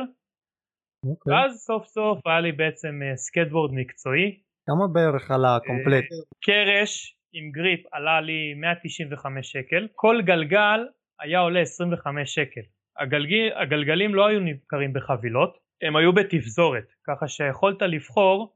אוקיי. 1.06 1.34
ואז 1.34 1.58
סוף 1.58 1.86
סוף 1.86 2.28
היה 2.28 2.40
לי 2.40 2.52
בעצם 2.52 3.00
אה, 3.04 3.18
סקטבורד 3.18 3.72
מקצועי, 3.74 4.40
כמה 4.70 4.88
בערך 4.94 5.32
עלה 5.32 5.56
ה 5.56 5.61
complete? 5.61 6.04
קרש 6.46 7.18
עם 7.34 7.52
grip 7.52 7.86
עלה 7.92 8.22
לי 8.22 8.54
195 8.54 9.52
שקל, 9.52 9.88
כל 9.96 10.22
גלגל 10.26 10.80
היה 11.20 11.40
עולה 11.40 11.62
25 11.62 12.36
שקל, 12.36 12.62
הגלגל, 13.00 13.50
הגלגלים 13.62 14.16
לא 14.16 14.28
היו 14.28 14.40
נמכרים 14.40 14.94
בחבילות, 14.94 15.58
הם 15.82 15.96
היו 15.96 16.14
בתפזורת, 16.14 16.88
ככה 17.08 17.28
שיכולת 17.28 17.82
לבחור. 17.82 18.56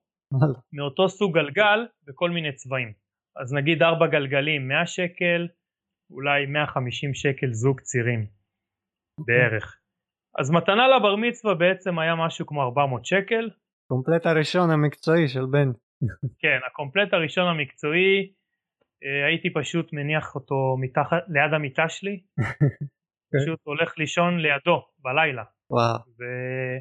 מאותו 0.74 1.10
סוג 1.10 1.34
גלגל 1.34 1.80
בכל 2.08 2.30
מיני 2.30 2.52
צבעים. 2.54 2.94
אז 3.36 3.54
נגיד 3.54 3.84
ארבע 3.84 4.08
גלגלים 4.08 4.68
100 4.68 4.86
שקל, 4.86 5.48
אולי 6.12 6.46
150 6.46 7.14
שקל 7.14 7.52
זוג 7.52 7.82
צירים 7.82 8.26
בערך. 9.20 9.80
אז 10.40 10.52
מתנה 10.52 10.88
לבר 10.88 11.16
מצווה 11.16 11.56
בעצם 11.56 12.00
היה 12.00 12.16
משהו 12.16 12.46
כמו 12.46 12.62
400 12.62 13.06
שקל. 13.06 13.50
קומפלט 13.88 14.26
הראשון 14.26 14.70
המקצועי 14.70 15.28
של 15.28 15.46
בן. 15.52 15.72
כן, 16.42 16.60
הקומפלט 16.68 17.14
הראשון 17.14 17.48
המקצועי, 17.48 18.34
אה, 19.04 19.28
הייתי 19.28 19.54
פשוט 19.54 19.94
מניח 19.94 20.36
אותו 20.36 20.78
מתחת, 20.80 21.18
ליד 21.28 21.54
המיטה 21.54 21.90
שלי, 21.90 22.24
פשוט 23.34 23.60
הולך 23.64 23.98
לישון 23.98 24.40
לידו 24.40 24.86
בלילה. 25.00 25.44
וואו, 25.70 25.98
ו... 26.20 26.24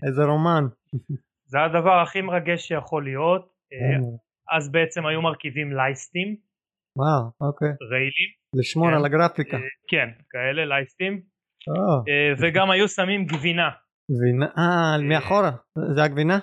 איזה 0.07 0.23
רומן. 0.23 0.65
זה 1.53 1.59
הדבר 1.65 2.01
הכי 2.03 2.21
מרגש 2.21 2.69
שיכול 2.69 3.05
להיות. 3.05 3.53
אה, 4.50 4.57
אז 4.57 4.72
בעצם 4.72 5.07
היו 5.07 5.22
מרכיבים 5.22 5.72
לייסטים, 5.72 6.37
וואו, 6.98 7.48
אוקיי. 7.48 7.68
ריילים, 7.90 8.31
לשמור 8.61 8.88
כן. 8.88 8.94
על 8.94 9.05
הגרפיקה. 9.05 9.57
אה, 9.57 9.62
כן, 9.90 10.09
כאלה 10.31 10.64
לייסטים, 10.64 11.22
אה, 11.68 12.33
וגם 12.40 12.70
היו 12.70 12.88
שמים 12.88 13.24
גבינה. 13.24 13.70
גבינה, 14.11 14.46
אה, 14.59 15.09
מאחורה, 15.09 15.50
זה 15.94 16.02
הגבינה? 16.02 16.38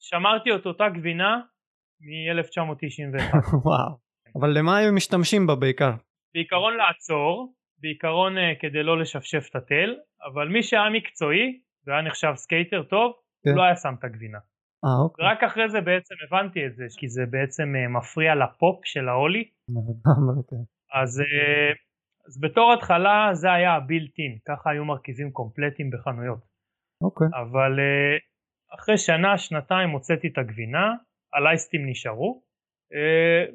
שמרתי 0.00 0.54
את 0.54 0.66
אותה 0.66 0.84
גבינה 0.88 1.40
מ-1991. 2.00 3.34
וואו. 3.64 3.98
אבל 4.40 4.58
למה 4.58 4.76
היו 4.76 4.92
משתמשים 4.92 5.46
בה 5.46 5.54
בעיקר? 5.54 5.90
בעיקרון 6.34 6.76
לעצור, 6.76 7.54
בעיקרון 7.80 8.38
אה, 8.38 8.52
כדי 8.60 8.82
לא 8.82 9.00
לשפשף 9.00 9.46
את 9.50 9.56
ה 9.56 9.62
tail, 9.62 9.94
אבל 10.32 10.48
מי 10.48 10.62
שהיה 10.62 10.90
מקצועי 10.90 11.60
והיה 11.86 12.02
נחשב 12.02 12.32
skater 12.34 12.82
טוב, 12.82 13.12
כן. 13.44 13.50
לא 13.56 13.62
היה 13.62 13.76
שם 13.76 13.94
את 13.98 14.04
הגבינה. 14.04 14.38
אה, 14.84 15.04
אוקיי. 15.04 15.24
רק 15.26 15.42
אחרי 15.42 15.70
זה 15.70 15.80
בעצם 15.80 16.14
הבנתי 16.26 16.66
את 16.66 16.76
זה, 16.76 16.84
כי 16.98 17.08
זה 17.08 17.22
בעצם 17.30 17.76
אה, 17.76 17.88
מפריע 17.88 18.34
לפופ 18.34 18.80
של 18.84 19.08
ההולי, 19.08 19.44
כן. 20.50 20.62
אז, 21.00 21.20
אה, 21.20 21.72
אז 22.26 22.40
בתור 22.40 22.72
התחלה 22.72 23.30
זה 23.32 23.52
היה 23.52 23.74
הבילט-אין, 23.74 24.38
ככה 24.48 24.70
היו 24.70 24.84
מרכיבים 24.84 25.30
קומפלטים 25.30 25.90
בחנויות. 25.90 26.38
אוקיי. 27.02 27.26
אבל 27.32 27.80
אה, 27.80 28.16
אחרי 28.74 28.98
שנה, 28.98 29.38
שנתיים 29.38 29.90
הוצאתי 29.90 30.28
את 30.28 30.38
הגבינה, 30.38 30.94
הלייסטים 31.34 31.88
נשארו, 31.88 32.42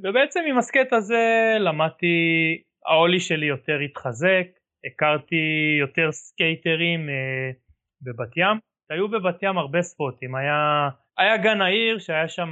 ובעצם 0.04 0.40
עם 0.50 0.58
הסקט 0.58 0.94
הזה 0.94 1.56
למדתי, 1.60 2.16
ההולי 2.86 3.20
שלי 3.20 3.46
יותר 3.46 3.80
התחזק, 3.80 4.48
הכרתי 4.86 5.44
יותר 5.80 6.12
סקייטרים 6.12 7.10
בבת 8.02 8.38
ים, 8.38 8.58
היו 8.90 9.08
בבת 9.08 9.44
ים 9.44 9.58
הרבה 9.58 9.82
ספוטים, 9.82 10.36
היה, 10.36 10.90
היה 11.18 11.38
גן 11.38 11.62
העיר 11.62 12.00
שהיה 12.00 12.28
שם 12.28 12.52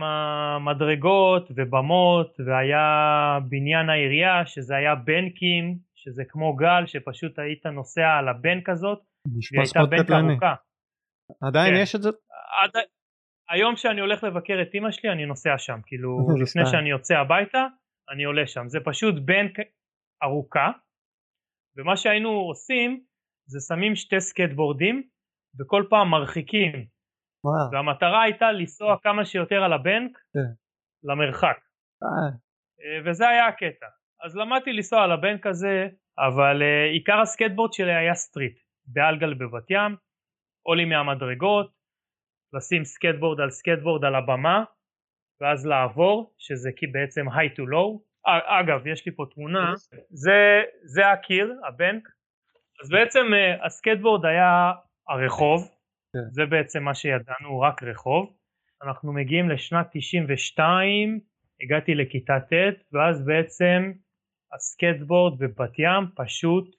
מדרגות 0.65 1.52
ובמות 1.56 2.38
והיה 2.45 3.39
בניין 3.50 3.89
העירייה 3.89 4.45
שזה 4.45 4.76
היה 4.76 4.95
בנקים 4.95 5.78
שזה 5.95 6.24
כמו 6.30 6.56
גל 6.56 6.86
שפשוט 6.86 7.39
היית 7.39 7.65
נוסע 7.65 8.08
על 8.19 8.30
הבנק 8.30 8.69
הזאת 8.69 9.00
והיא 9.26 9.62
הייתה 9.62 9.86
בנק 9.89 10.06
קטלני. 10.06 10.32
ארוכה. 10.32 10.56
עדיין 11.41 11.76
כן. 11.76 11.82
יש 11.82 11.95
את 11.95 12.02
זה? 12.02 12.10
עד, 12.63 12.71
היום 13.50 13.76
שאני 13.76 14.02
הולך 14.02 14.24
לבקר 14.24 14.62
את 14.62 14.76
אמא 14.76 14.91
שלי 14.91 15.12
אני 15.12 15.26
נוסע 15.26 15.58
שם, 15.58 15.80
כאילו 15.86 16.17
לפני. 16.43 16.65
שאני 16.65 16.89
יוצא 16.89 17.13
הביתה 17.17 17.65
אני 18.10 18.24
עולה 18.24 18.47
שם, 18.47 18.67
זה 18.67 18.80
פשוט 18.86 19.15
בנק 19.26 19.60
ארוכה 20.24 20.71
ומה 21.78 21.97
שהיינו 21.97 22.30
עושים 22.30 23.04
זה 23.45 23.60
שמים 23.67 23.95
שתי 23.95 24.19
סקטבורדים 24.19 25.04
וכל 25.60 25.84
פעם 25.89 26.10
מרחיקים. 26.10 26.86
והמטרה 27.71 28.23
הייתה 28.23 28.51
לנסוע 28.51 28.97
כמה 29.04 29.25
שיותר 29.25 29.63
על 29.63 29.73
הבנק 29.73 30.17
כן. 30.34 30.54
למרחק. 31.04 31.58
אה, 32.04 32.30
אה, 32.84 33.01
וזה 33.06 33.30
היה 33.30 33.47
הקטע. 33.47 33.88
אז 34.23 34.36
למדתי 34.36 34.73
לנסוע 34.73 35.04
על 35.04 35.12
הבנק 35.12 35.47
הזה 35.47 35.88
אבל 36.17 36.62
אה, 36.62 36.86
עיקר 36.86 37.19
הסקטבורד 37.21 37.73
שלי 37.73 37.95
היה 37.95 38.13
street 38.13 38.60
באלגל 38.86 39.34
בבת 39.34 39.69
ים 39.69 39.95
אולים 40.63 40.89
מהמדרגות 40.89 41.71
לשים 42.54 42.84
סקטבורד 42.84 43.39
על 43.41 43.49
סקטבורד 43.49 44.06
על 44.06 44.15
הבמה 44.15 44.63
ואז 45.41 45.65
לעבור 45.65 46.34
שזה 46.38 46.69
כי 46.75 46.88
בעצם 46.88 47.27
high 47.30 47.56
to 47.58 47.62
low. 47.62 48.12
אגב 48.45 48.88
יש 48.88 49.06
לי 49.06 49.15
פה 49.15 49.25
תמונה 49.34 49.73
זה, 50.10 50.62
זה 50.84 51.12
הקיר 51.12 51.54
הבנק. 51.67 52.08
אז 52.84 52.89
בעצם 52.89 53.34
אה, 53.34 53.65
הסקטבורד 53.65 54.25
היה 54.25 54.71
הרחוב 55.10 55.81
כן. 56.13 56.32
זה 56.32 56.45
בעצם 56.45 56.84
מה 56.84 56.95
שידענו 56.95 57.60
רק 57.62 57.84
רחוב. 57.84 58.34
אנחנו 58.84 59.13
מגיעים 59.13 59.50
לשנת 59.50 59.88
92 59.93 61.19
הגעתי 61.62 61.95
לכיתה 61.95 62.39
ט' 62.39 62.84
ואז 62.91 63.26
בעצם 63.26 63.91
הסקטבורד 64.54 65.39
בבת 65.39 65.80
ים 65.80 66.04
פשוט 66.15 66.76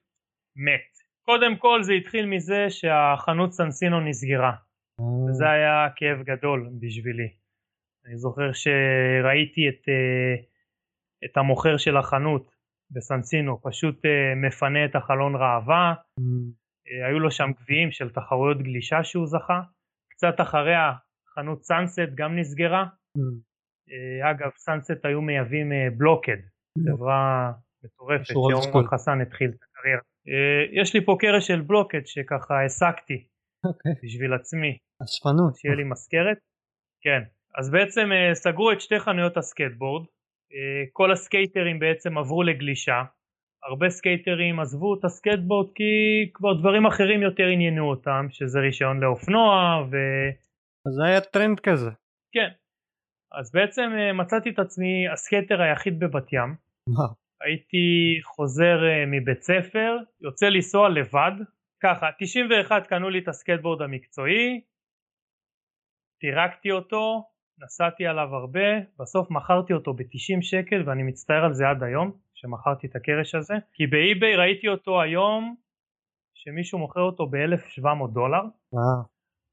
מת. 0.57 0.93
קודם 1.25 1.57
כל 1.57 1.83
זה 1.83 1.93
התחיל 1.93 2.27
מזה 2.27 2.67
שהחנות 2.71 3.53
סנסינו 3.53 4.01
נסגרה. 4.01 4.53
וזה 5.29 5.51
היה 5.51 5.89
כאב 5.97 6.23
גדול 6.23 6.71
בשבילי. 6.81 7.29
אני 8.07 8.17
זוכר 8.17 8.53
שראיתי 8.53 9.69
את, 9.69 9.89
אה, 9.89 10.35
את 11.25 11.37
המוכר 11.37 11.77
של 11.77 11.97
החנות 11.97 12.55
בסנסינו 12.91 13.63
פשוט 13.63 14.05
אה, 14.05 14.35
מפנה 14.35 14.85
את 14.85 14.97
החלון 14.97 15.35
ראווה, 15.37 15.95
אה, 16.19 16.25
היו 17.07 17.19
לו 17.19 17.31
שם 17.31 17.51
גביעים 17.61 17.91
של 17.91 18.11
תחרויות 18.11 18.63
גלישה 18.63 19.05
שהוא 19.05 19.27
זכה, 19.27 19.61
קצת 20.11 20.35
אחריה 20.41 20.93
חנות 21.35 21.63
סאנסט 21.63 22.11
גם 22.15 22.39
נסגרה, 22.39 22.83
אה. 22.83 23.23
אה, 23.91 24.31
אגב 24.31 24.51
סאנסט 24.57 25.05
היו 25.05 25.23
מייבאים 25.23 25.73
אה, 25.73 25.89
בלוקד, 25.97 26.37
חברה 26.89 27.53
מטורפת 27.85 28.31
school. 28.31 28.89
חסן 28.95 29.21
התחיל 29.21 29.51
את 29.51 29.63
הקריירה. 29.63 30.03
אה, 30.29 30.81
יש 30.83 30.95
לי 30.95 31.05
פה 31.05 31.17
קרש 31.21 31.47
של 31.47 31.61
בלוקד 31.61 32.07
שככה 32.07 32.55
העסקתי 32.61 33.27
אוקיי. 33.67 33.93
בשביל 34.05 34.33
עצמי. 34.35 34.79
אספנות. 35.03 35.57
שיהיה 35.57 35.75
לי 35.75 35.85
מזכרת. 35.85 36.39
כן, 37.05 37.23
אז 37.59 37.71
בעצם 37.71 38.13
אה, 38.13 38.35
סגרו 38.35 38.73
את 38.73 38.81
שתי 38.81 38.99
חנויות 38.99 39.37
הסקטבורד, 39.37 40.07
אה, 40.55 40.85
כל 40.93 41.13
הסקייטרים 41.13 41.79
בעצם 41.79 42.19
עברו 42.19 42.43
לגלישה, 42.43 43.03
הרבה 43.65 43.91
סקייטרים 43.91 44.61
עזבו 44.61 44.95
את 44.95 45.05
הסקטבורד 45.05 45.69
כי 45.75 46.31
כבר 46.35 46.53
דברים 46.61 46.87
אחרים 46.87 47.23
יותר 47.23 47.47
עניינו 47.53 47.91
אותם, 47.91 48.27
שזה 48.31 48.59
רישיון 48.61 49.01
לאופנוע 49.01 49.81
אז 50.87 50.93
זה 50.95 51.05
היה 51.05 51.21
טרנד 51.21 51.61
כזה. 51.61 51.91
וכן. 51.91 52.51
אז 53.33 53.53
בעצם 53.53 53.91
אה, 53.99 54.13
מצאתי 54.13 54.51
את 54.51 54.59
עצמי 54.59 55.09
הסקייטר 55.13 55.63
היחיד 55.63 55.99
בבת 55.99 56.33
ים, 56.33 56.55
וואו. 56.89 57.09
הייתי 57.45 58.21
חוזר 58.23 58.77
אה, 58.85 59.07
מבית 59.07 59.43
ספר, 59.43 59.97
יוצא 60.21 60.47
לנסוע 60.47 60.89
לבד, 60.89 61.33
ככה, 61.83 62.07
91 62.19 62.87
קנו 62.87 63.11
לי 63.11 63.19
את 63.19 63.29
הסקטבורד 63.29 63.83
המקצועי, 63.83 64.61
פירקתי 66.21 66.71
אותו, 66.73 67.25
נסעתי 67.65 68.07
עליו 68.07 68.35
הרבה, 68.35 68.69
בסוף 69.01 69.31
מכרתי 69.31 69.73
אותו 69.73 69.95
ב-90 69.95 70.43
שקל 70.43 70.83
ואני 70.87 71.03
מצטער 71.03 71.45
על 71.45 71.55
זה 71.55 71.65
עד 71.69 71.83
היום, 71.83 72.13
שמכרתי 72.43 72.87
את 72.87 72.97
הקרש 72.97 73.35
הזה, 73.35 73.55
כי 73.73 73.87
באי-ביי 73.87 74.37
ראיתי 74.37 74.69
אותו 74.69 75.03
היום, 75.03 75.57
שמישהו 76.35 76.79
מוכר 76.79 77.01
אותו 77.01 77.27
ב-1700 77.27 78.13
דולר, 78.13 78.43
וואו. 78.73 79.03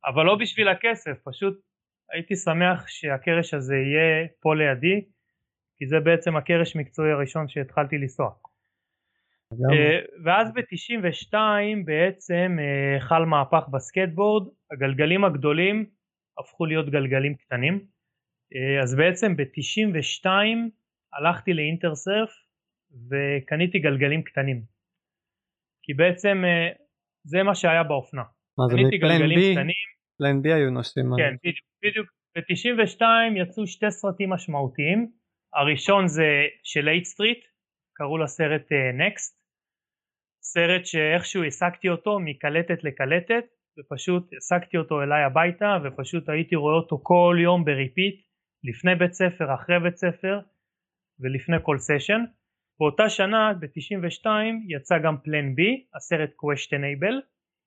אבל 0.05 0.25
לא 0.25 0.35
בשביל 0.35 0.67
הכסף, 0.67 1.17
פשוט 1.23 1.59
הייתי 2.11 2.35
שמח 2.35 2.87
שהקרש 2.87 3.53
הזה 3.53 3.75
יהיה 3.75 4.27
פה 4.39 4.55
לידי, 4.55 5.05
כי 5.75 5.87
זה 5.87 5.99
בעצם 5.99 6.35
הקרש 6.35 6.75
מקצועי 6.75 7.11
הראשון 7.11 7.47
שהתחלתי 7.47 7.97
לנסוע. 7.97 8.29
אה, 9.53 9.99
ואז 10.23 10.53
ב-92 10.53 11.33
בעצם 11.85 12.57
אה, 12.59 12.99
חל 12.99 13.25
מהפך 13.25 13.67
בסקטבורד, 13.71 14.47
הגלגלים 14.71 15.25
הגדולים 15.25 15.85
הפכו 16.39 16.65
להיות 16.65 16.89
גלגלים 16.89 17.35
קטנים, 17.35 17.79
אה, 18.55 18.83
אז 18.83 18.95
בעצם 18.95 19.35
ב-92 19.35 20.25
הלכתי 21.13 21.53
לאינטרסרף 21.53 22.48
וקניתי 22.91 23.79
גלגלים 23.79 24.23
קטנים, 24.23 24.61
כי 25.83 25.93
בעצם 25.93 26.43
אה, 26.45 26.69
זה 27.23 27.43
מה 27.43 27.55
שהיה 27.55 27.83
באופנה, 27.83 28.23
מה 28.57 28.65
זה 28.67 28.75
מפלן 28.75 29.27
בי? 29.27 29.55
פלן 30.17 30.41
בי 30.41 30.53
היו 30.53 30.69
נוסעים. 30.69 31.05
כן 31.17 31.35
בדיוק, 31.43 31.67
בדיוק, 31.83 32.09
ב-92 32.35 33.01
יצאו 33.35 33.67
שתי 33.67 33.91
סרטים 33.91 34.29
משמעותיים, 34.29 35.11
הראשון 35.53 36.07
זה 36.07 36.47
של 36.63 36.81
H-Street, 36.81 37.45
קראו 37.93 38.17
לסרט 38.17 38.67
Next, 38.93 39.39
סרט 40.41 40.85
שאיכשהו 40.85 41.43
העתקתי 41.43 41.89
אותו 41.89 42.19
מקלטת 42.19 42.83
לקלטת 42.83 43.45
ופשוט 43.79 44.33
העתקתי 44.33 44.77
אותו 44.77 45.01
אליי 45.01 45.23
הביתה 45.23 45.77
ופשוט 45.83 46.29
הייתי 46.29 46.55
רואה 46.55 46.75
אותו 46.75 46.99
כל 47.03 47.37
יום 47.43 47.65
ב 47.65 47.73
repeat 47.73 48.21
לפני 48.63 48.95
בית 48.95 49.13
ספר, 49.13 49.53
אחרי 49.53 49.79
בית 49.79 49.97
ספר 49.97 50.39
ולפני 51.19 51.57
כל 51.63 51.77
סשן. 51.77 52.21
באותה 52.79 53.09
שנה 53.09 53.53
ב-92 53.59 54.25
יצא 54.67 54.97
גם 54.97 55.17
Plan 55.23 55.55
B, 55.55 55.85
הסרט 55.95 56.29
questionable, 56.29 57.15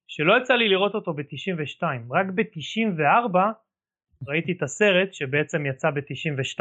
שלא 0.09 0.35
יצא 0.43 0.55
לי 0.55 0.69
לראות 0.69 0.95
אותו 0.95 1.15
ב-92, 1.15 1.83
רק 2.11 2.27
ב-94 2.35 3.37
ראיתי 4.29 4.53
את 4.53 4.63
הסרט 4.63 5.13
שבעצם 5.13 5.67
יצא 5.67 5.91
ב-92, 5.91 6.61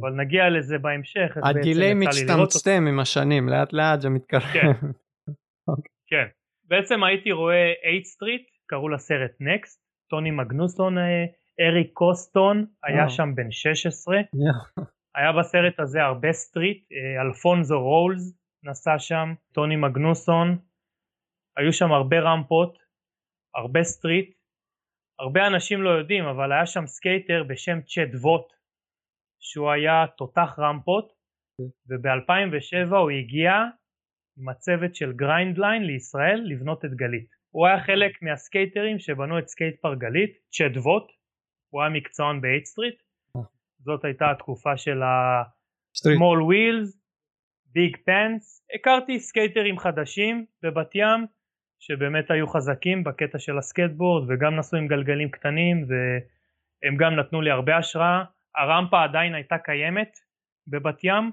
אבל 0.00 0.10
נגיע 0.12 0.50
לזה 0.50 0.78
בהמשך. 0.78 1.36
ה 1.44 1.51
delay. 1.51 1.94
מצטמצם 1.94 2.84
עם 2.88 3.00
השנים, 3.00 3.48
לאט 3.48 3.72
לאט 3.72 4.00
זה 4.00 4.08
מתקרב. 4.08 4.42
כן. 4.42 4.72
כן. 6.10 6.26
בעצם 6.64 7.04
הייתי 7.04 7.32
רואה 7.32 7.72
H-Street, 7.82 8.42
קראו 8.66 8.88
לסרט 8.88 9.32
Next, 9.40 9.82
טוני 10.10 10.30
מגנוסון, 10.30 10.98
אה, 10.98 11.24
אריק 11.60 11.90
קוסטון, 11.92 12.66
היה. 12.84 13.08
שם 13.08 13.34
בן 13.34 13.50
16, 13.50 14.16
היה 15.16 15.32
בסרט 15.32 15.80
הזה 15.80 16.02
הרבה 16.02 16.32
street, 16.32 16.86
אה, 16.92 17.22
אלפונזו 17.22 17.80
רולס 17.80 18.38
נסע 18.62 18.98
שם, 18.98 19.34
טוני 19.52 19.76
מגנוסון, 19.76 20.58
היו 21.56 21.72
שם 21.72 21.92
הרבה 21.92 22.20
רמפות, 22.20 22.78
הרבה 23.54 23.82
street, 23.82 24.36
הרבה 25.18 25.46
אנשים 25.46 25.82
לא 25.82 25.90
יודעים 25.90 26.24
אבל 26.24 26.52
היה 26.52 26.66
שם 26.66 26.86
סקייטר 26.86 27.44
בשם 27.48 27.80
צ'ט 27.80 28.14
ווט 28.22 28.52
שהוא 29.40 29.70
היה 29.70 30.06
תותח 30.16 30.54
רמפות 30.58 31.12
וב-2007 31.88 32.96
הוא 32.96 33.10
הגיע 33.10 33.52
עם 34.38 34.48
הצוות 34.48 34.94
של 34.94 35.12
גריינדליין 35.12 35.82
לישראל 35.82 36.40
לבנות 36.44 36.84
את 36.84 36.90
גלית. 36.90 37.30
הוא 37.50 37.66
היה 37.66 37.80
חלק 37.80 38.22
מהסקייטרים 38.22 38.98
שבנו 38.98 39.38
את 39.38 39.48
סקייט 39.48 39.80
פארק 39.80 39.98
גלית, 39.98 40.30
צ'ט 40.50 40.76
ווט, 40.76 41.06
הוא 41.72 41.82
היה 41.82 41.90
מקצוען 41.90 42.40
ב-H-Street, 42.40 43.02
זאת 43.86 44.04
הייתה 44.04 44.30
התקופה 44.30 44.76
של. 44.76 45.02
ה-small 45.02 46.40
wheels, 46.48 46.90
big 47.76 47.96
pants, 47.96 48.74
הכרתי 48.74 49.20
סקייטרים 49.20 49.78
חדשים 49.78 50.46
בבת 50.62 50.94
ים 50.94 51.26
שבאמת 51.78 52.30
היו 52.30 52.48
חזקים 52.48 53.04
בקטע 53.04 53.38
של 53.38 53.58
הסקייטבורד 53.58 54.30
וגם 54.30 54.56
נסעו 54.56 54.78
עם 54.78 54.86
גלגלים 54.86 55.30
קטנים 55.30 55.86
והם 55.88 56.96
גם 56.96 57.14
נתנו 57.16 57.40
לי 57.40 57.50
הרבה 57.50 57.76
השראה, 57.76 58.24
הרמפה 58.56 59.04
עדיין 59.04 59.34
הייתה 59.34 59.58
קיימת 59.58 60.18
בבת 60.66 61.04
ים 61.04 61.32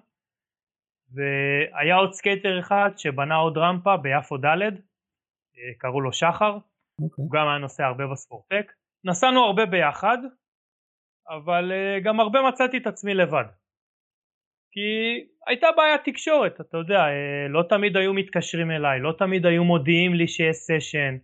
והיה 1.14 1.96
עוד 1.96 2.14
סקייטר 2.14 2.60
אחד 2.60 2.90
שבנה 2.98 3.36
עוד 3.36 3.58
רמפה 3.58 3.98
ביפו 3.98 4.38
ד' 4.38 4.46
אה, 4.46 5.74
קראו 5.78 6.02
לו 6.02 6.14
שחר 6.14 6.58
אוקיי. 7.02 7.24
הוא 7.24 7.32
גם 7.32 7.48
היה 7.48 7.58
נוסע 7.58 7.86
הרבה 7.86 8.08
בספורטק. 8.08 8.72
נסענו 9.06 9.44
הרבה 9.44 9.66
ביחד, 9.66 10.18
אבל 11.30 11.72
אה, 11.72 12.04
גם 12.04 12.20
הרבה 12.20 12.40
מצאתי 12.50 12.78
את 12.78 12.88
עצמי 12.88 13.14
לבד. 13.14 13.46
כי 14.72 14.90
הייתה 15.48 15.68
בעיית 15.78 16.02
תקשורת, 16.06 16.62
אתה 16.62 16.78
יודע, 16.78 17.00
uh, 17.06 17.50
לא 17.50 17.64
תמיד 17.70 17.98
היו 17.98 18.14
מתקשרים 18.14 18.72
אליי, 18.72 19.00
לא 19.00 19.14
תמיד 19.18 19.46
היו 19.46 19.64
מודיעים 19.64 20.14
לי 20.14 20.28
שיש 20.28 20.56
סשן. 20.56 21.18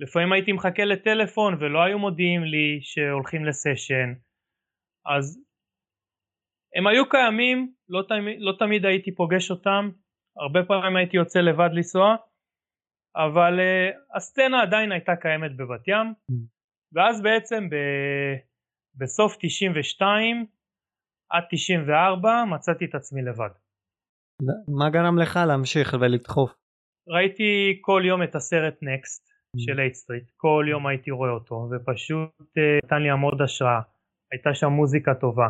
לפעמים 0.00 0.32
הייתי 0.32 0.52
מחכה 0.52 0.84
לטלפון 0.84 1.54
ולא 1.60 1.82
היו 1.82 1.98
מודיעים 1.98 2.44
לי 2.44 2.78
שהולכים 2.82 3.44
לסשן. 3.44 4.12
אז 5.06 5.44
הם 6.76 6.86
היו 6.86 7.08
קיימים, 7.08 7.72
לא 7.88 8.02
תמיד, 8.08 8.36
לא 8.40 8.52
תמיד 8.58 8.84
הייתי 8.84 9.14
פוגש 9.14 9.50
אותם, 9.50 9.90
הרבה 10.36 10.60
פעמים 10.64 10.96
הייתי 10.96 11.16
יוצא 11.16 11.38
לבד 11.38 11.70
לנסוע, 11.72 12.16
אבל 13.16 13.58
uh, 13.58 14.16
הסצנה 14.16 14.62
עדיין 14.62 14.92
הייתה 14.92 15.16
קיימת 15.16 15.56
בבת 15.56 15.88
ים, 15.88 16.14
ואז 16.92 17.22
בעצם 17.22 17.68
ב, 17.70 17.74
בסוף 18.98 19.36
92 19.40 20.46
עד 21.30 21.42
94 21.50 22.44
מצאתי 22.44 22.84
את 22.84 22.94
עצמי 22.94 23.22
לבד. 23.22 23.50
מה 24.78 24.90
גרם 24.90 25.18
לך 25.18 25.38
להמשיך 25.48 25.96
ולדחוף? 26.00 26.50
ראיתי 27.08 27.78
כל 27.80 28.02
יום 28.04 28.22
את 28.22 28.34
הסרט 28.34 28.78
Next 28.82 29.28
של 29.56 29.74
H-Street, 29.74 30.30
כל 30.36 30.66
יום 30.70 30.86
הייתי 30.86 31.10
רואה 31.10 31.30
אותו, 31.30 31.68
ופשוט 31.70 32.30
אה, 32.40 32.84
נתן 32.84 33.02
לי 33.02 33.10
המון 33.10 33.42
השראה, 33.42 33.80
הייתה 34.32 34.54
שם 34.54 34.66
מוזיקה 34.66 35.14
טובה, 35.14 35.48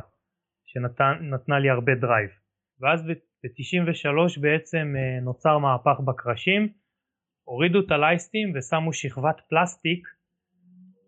שנתנה 0.66 1.58
לי 1.58 1.70
הרבה 1.70 1.94
drive. 1.94 2.30
ואז 2.80 3.02
ב-93 3.06 4.40
בעצם 4.40 4.94
אה, 4.96 5.24
נוצר 5.24 5.58
מהפך 5.58 6.00
בקרשים, 6.06 6.68
הורידו 7.44 7.80
את 7.80 7.90
הלייסטים 7.90 8.52
ושמו 8.54 8.92
שכבת 8.92 9.40
פלסטיק 9.48 10.08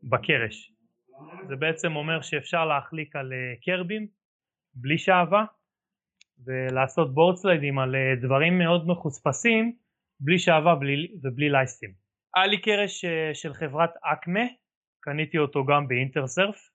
בקרש. 0.02 0.72
זה 1.48 1.56
בעצם 1.56 1.96
אומר 1.96 2.22
שאפשר 2.22 2.64
להחליק 2.64 3.16
על 3.16 3.32
אה, 3.32 3.54
קרבים 3.64 4.06
בלי 4.74 4.98
שעווה 4.98 5.44
ולעשות 6.44 7.14
בורדסליידים 7.14 7.78
על 7.78 7.94
אה, 7.94 8.14
דברים 8.22 8.58
מאוד 8.58 8.86
מחוספסים 8.86 9.76
בלי 10.20 10.38
שעווה 10.38 10.74
בלי, 10.74 11.08
ובלי 11.22 11.50
לייסטים. 11.50 11.92
היה 12.36 12.46
לי 12.46 12.60
קרש 12.60 13.04
אה, 13.04 13.30
של 13.34 13.54
חברת 13.54 13.90
Acme, 14.12 14.46
קניתי 15.00 15.38
אותו 15.38 15.64
גם 15.64 15.88
באינטרסרף. 15.88 16.70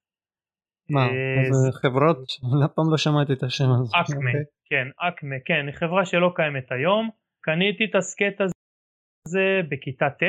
מה, 0.89 1.07
איזה 1.45 1.71
חברות? 1.81 2.17
אף 2.65 2.71
פעם 2.75 2.91
לא 2.91 2.97
שמעתי 2.97 3.33
את 3.33 3.43
השם 3.43 3.63
הזה. 3.63 3.97
Acme, 4.01 4.29
אוקיי. 4.29 4.43
כן, 4.69 4.87
Acme, 4.97 5.35
כן, 5.45 5.71
חברה 5.71 6.05
שלא 6.05 6.31
קיימת 6.35 6.71
היום. 6.71 7.09
קניתי 7.41 7.85
את 7.85 7.95
הסקט 7.95 8.41
הזה 8.41 9.61
בכיתה 9.69 10.09
ט' 10.09 10.23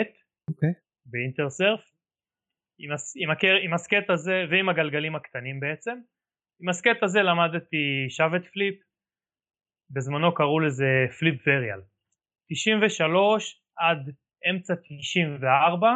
אוקיי. 0.51 0.73
באינטרסרף 1.07 1.81
עם, 2.79 2.93
הס, 2.93 3.15
עם, 3.17 3.31
הקר, 3.31 3.55
עם 3.63 3.75
הסקט 3.75 4.11
הזה 4.11 4.45
ועם 4.51 4.69
הגלגלים 4.69 5.17
הקטנים 5.17 5.61
בעצם. 5.61 5.99
עם 6.61 6.69
הסקט 6.69 7.03
הזה 7.03 7.23
למדתי 7.23 8.07
shove-it 8.09 8.47
flip, 8.47 8.75
בזמנו 9.91 10.35
קראו 10.35 10.61
לזה 10.61 11.07
flip 11.19 11.43
varial. 11.47 11.81
93 12.49 13.63
עד 13.77 14.11
אמצע 14.51 14.75
94 14.75 15.89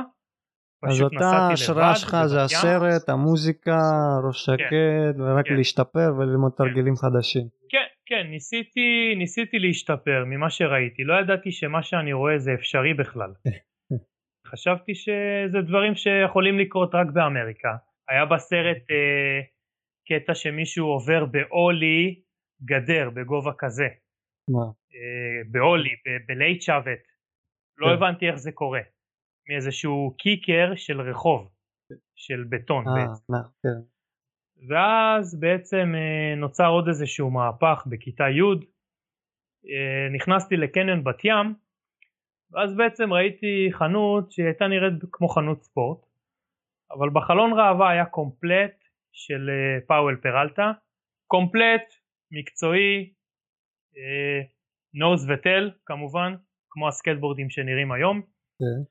אז 0.82 1.02
אותה 1.02 1.24
ההשראה 1.24 1.94
שלך 1.94 2.16
זה. 2.26 2.42
הסרט, 2.42 3.08
המוזיקה, 3.08 3.78
ראש 4.26 4.44
שקט, 4.44 5.16
ורק 5.18 5.46
כן. 5.46 5.56
להשתפר 5.56 6.08
וללמוד 6.18 6.52
כן. 6.52 6.64
תרגילים 6.64 6.96
חדשים. 6.96 7.48
כן, 7.68 7.86
כן, 8.06 8.26
ניסיתי, 8.30 9.14
ניסיתי 9.16 9.58
להשתפר 9.58 10.24
ממה 10.26 10.50
שראיתי, 10.50 11.04
לא 11.04 11.14
ידעתי 11.20 11.52
שמה 11.52 11.82
שאני 11.82 12.12
רואה 12.12 12.38
זה 12.38 12.50
אפשרי 12.54 12.94
בכלל. 12.94 13.32
חשבתי 14.50 14.94
שזה 14.94 15.60
דברים 15.68 15.94
שיכולים 15.94 16.58
לקרות 16.58 16.94
רק 16.94 17.06
באמריקה. 17.12 17.76
היה 18.08 18.24
בסרט 18.26 18.90
אה, 18.90 19.40
קטע 20.08 20.34
שמישהו 20.34 20.86
עובר 20.86 21.24
באולי 21.24 22.20
גדר 22.64 23.10
בגובה 23.10 23.52
כזה, 23.58 23.88
מה? 24.48 24.64
אה, 24.94 25.50
באולי, 25.50 25.90
בלייט 26.28 26.62
שוות. 26.62 27.02
לא 27.78 27.86
כן. 27.86 27.92
הבנתי 27.92 28.28
איך 28.28 28.36
זה 28.36 28.52
קורה. 28.52 28.80
מאיזשהו 29.48 30.14
קיקר 30.18 30.72
של 30.76 31.00
רחוב, 31.00 31.50
של 32.14 32.44
בטון 32.48 32.88
אה, 32.88 32.94
בעצם. 32.94 33.32
כן. 33.62 33.80
ואז 34.68 35.40
בעצם 35.40 35.92
אה, 35.94 36.34
נוצר 36.36 36.66
עוד 36.66 36.88
איזשהו 36.88 37.30
מהפך 37.30 37.84
בכיתה 37.86 38.24
י', 38.24 38.42
אה, 39.70 40.08
נכנסתי 40.12 40.56
לקניון 40.56 41.04
בת 41.04 41.24
ים, 41.24 41.54
ואז 42.52 42.76
בעצם 42.76 43.12
ראיתי 43.12 43.68
חנות 43.72 44.32
שהייתה 44.32 44.66
נראית 44.66 44.94
כמו 45.12 45.28
חנות 45.28 45.62
ספורט, 45.62 45.98
אבל 46.90 47.10
בחלון 47.10 47.52
ראווה 47.52 47.90
היה 47.90 48.04
קומפלט 48.04 48.84
של 49.12 49.50
אה, 49.50 49.86
פאוול 49.86 50.16
פרלטה, 50.22 50.72
קומפלט, 51.26 51.82
מקצועי, 52.30 53.12
אה, 53.96 54.40
נוז 54.94 55.30
וטל 55.30 55.70
כמובן, 55.86 56.34
כמו 56.70 56.88
הסקטבורדים 56.88 57.50
שנראים 57.50 57.92
היום, 57.92 58.22
כן. 58.58 58.82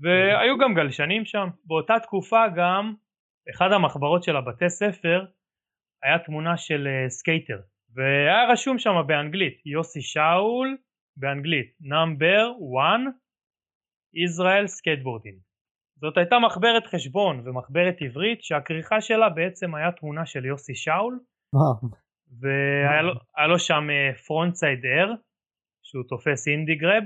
והיו 0.00 0.58
גם 0.58 0.74
גלשנים 0.74 1.24
שם. 1.24 1.48
באותה 1.64 1.94
תקופה 2.02 2.44
גם 2.56 2.94
אחד 3.50 3.72
המחברות 3.72 4.22
של 4.22 4.36
הבתי 4.36 4.68
ספר 4.68 5.24
היה 6.02 6.18
תמונה 6.18 6.56
של 6.56 6.86
אה, 6.86 7.08
סקייטר 7.08 7.60
והיה 7.94 8.52
רשום 8.52 8.78
שם 8.78 8.94
באנגלית 9.06 9.66
יוסי 9.66 10.00
שאול 10.02 10.76
באנגלית 11.16 11.76
number 11.80 12.50
1 12.50 13.14
Israel 14.14 14.66
skateboarding 14.66 15.38
זאת 15.96 16.16
הייתה 16.16 16.36
מחברת 16.46 16.86
חשבון 16.86 17.48
ומחברת 17.48 17.96
עברית 18.00 18.42
שהכריכה 18.42 19.00
שלה 19.00 19.28
בעצם 19.28 19.74
היה 19.74 19.92
תמונה 19.92 20.26
של 20.26 20.44
יוסי 20.44 20.74
שאול. 20.74 21.20
והיה 22.40 23.02
לו, 23.02 23.12
לו 23.48 23.58
שם 23.58 23.84
frontside 24.26 24.84
air 24.84 25.14
שהוא 25.82 26.04
תופס 26.08 26.48
indy 26.48 26.74
grab 26.74 27.04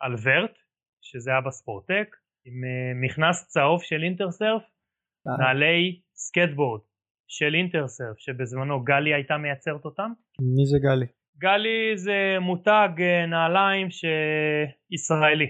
על 0.00 0.14
vert 0.22 0.58
שזה 1.02 1.30
היה 1.30 1.40
בספורטק 1.40 2.16
עם 2.44 2.64
אה, 2.64 2.92
מכנס 2.94 3.46
צהוב 3.48 3.82
של 3.82 4.02
אינטרסרף 4.02 4.62
אה, 4.62 5.36
נעלי 5.38 6.00
סקטבורד 6.14 6.80
של 7.28 7.54
אינטרסרף 7.54 8.18
שבזמנו 8.18 8.84
גלי 8.84 9.14
הייתה 9.14 9.36
מייצרת 9.36 9.84
אותם. 9.84 10.12
מי 10.56 10.66
זה 10.66 10.78
גלי? 10.78 11.06
גלי 11.38 11.96
זה 11.96 12.36
מותג 12.40 12.88
אה, 13.00 13.26
נעליים 13.26 13.88
שישראלי 13.90 15.46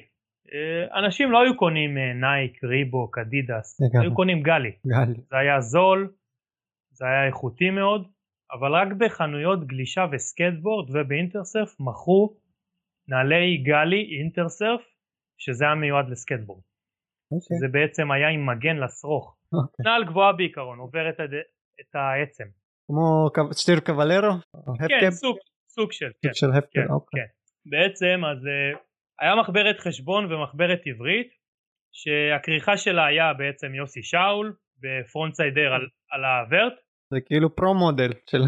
אה, 0.53 0.99
אנשים 0.99 1.31
לא 1.31 1.43
היו 1.43 1.57
קונים 1.57 1.99
אה, 1.99 2.13
נייק, 2.13 2.65
ריבוק, 2.65 3.19
אדידס. 3.19 3.81
היו 4.03 4.15
קונים 4.15 4.43
גלי 4.43 4.73
גלי. 4.87 5.21
זה 5.31 5.37
היה 5.37 5.61
זול, 5.61 6.13
זה 6.91 7.05
היה 7.07 7.27
איכותי 7.27 7.71
מאוד, 7.71 8.09
אבל 8.53 8.75
רק 8.75 8.89
בחנויות 8.99 9.67
גלישה 9.67 10.07
וסקטבורד 10.13 10.91
ובאינטרסרף 10.91 11.81
מכרו 11.81 12.37
נעלי 13.09 13.57
גלי 13.57 14.19
אינטרסרף 14.19 14.81
שזה 15.39 15.65
היה 15.65 15.75
מיועד 15.75 16.09
לסקטבורד. 16.09 16.63
אוקיי. 17.33 17.57
זה 17.59 17.69
בעצם 17.69 18.11
היה 18.11 18.29
עם 18.29 18.47
מגן 18.47 18.77
לשרוך. 18.77 19.37
אוקיי. 19.53 19.85
נעל 19.85 20.05
גבוהה 20.05 20.33
בעיקרון, 20.33 20.79
עוברת 20.79 21.15
את, 21.15 21.31
את 21.81 21.95
העצם. 21.95 22.45
כמו 22.87 23.29
סטיב 23.53 23.81
קבלרו? 23.81 24.33
כן, 24.89 25.11
סוג, 25.11 25.37
סוג 25.75 25.93
של, 25.93 26.11
כן. 26.23 26.35
של 26.35 26.51
ה 26.51 26.55
Half 26.55 26.71
Cab, 26.71 26.87
כן, 26.87 26.93
אוקיי. 26.93 27.23
כן. 27.23 27.71
בעצם 27.71 28.25
אז 28.25 28.39
אה, 28.45 28.79
היה 29.21 29.35
מחברת 29.37 29.81
חשבון 29.81 30.33
ומחברת 30.33 30.81
עברית 30.87 31.31
שהכריכה 31.93 32.77
שלה 32.77 33.07
היה 33.07 33.33
בעצם 33.35 33.75
יוסי 33.75 34.03
שאול 34.03 34.57
ב 34.83 34.88
frontside 34.88 35.35
air 35.35 35.73
על, 35.73 35.87
על 36.11 36.25
ה 36.25 36.33
vert. 36.33 36.73
זה 37.11 37.21
כאילו 37.27 37.57
pro 37.57 37.75
model 37.75 38.13
של, 38.31 38.43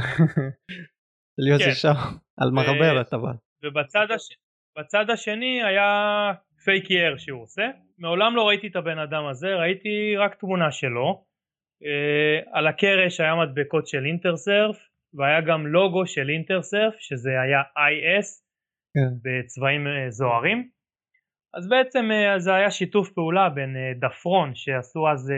של 1.37 1.47
יוסי 1.51 1.65
כן. 1.65 1.75
שאול 1.75 1.95
על 2.41 2.51
מחברת 2.51 3.13
אבל. 3.13 3.37
ובצד 3.65 4.07
הש... 4.15 4.29
השני 5.13 5.63
היה 5.65 5.89
פייק 6.65 6.91
אייר 6.91 7.17
שהוא 7.17 7.43
עושה. 7.43 7.67
מעולם 7.99 8.37
לא 8.37 8.43
ראיתי 8.49 8.67
את 8.67 8.77
הבן 8.77 8.99
אדם 8.99 9.27
הזה, 9.27 9.55
ראיתי 9.55 10.17
רק 10.19 10.35
תמונה 10.35 10.71
שלו. 10.71 11.25
Uh, 11.83 12.51
על 12.53 12.67
הקרש 12.67 13.21
היה 13.21 13.35
מדבקות 13.35 13.87
של 13.87 14.05
אינטרסרף 14.07 14.86
והיה 15.15 15.41
גם 15.41 15.67
לוגו 15.67 16.07
של 16.07 16.29
אינטרסרף 16.29 16.95
שזה 16.99 17.31
היה 17.41 17.61
IS 17.61 18.27
כן. 18.95 19.15
בצבעים 19.23 19.87
uh, 19.87 20.11
זוהרים. 20.11 20.69
אז 21.55 21.69
בעצם 21.69 22.09
uh, 22.11 22.39
זה 22.39 22.55
היה 22.55 22.71
שיתוף 22.71 23.11
פעולה 23.11 23.49
בין 23.49 23.77
uh, 23.77 24.01
דפרון 24.01 24.55
שעשו 24.55 25.09
אז, 25.09 25.33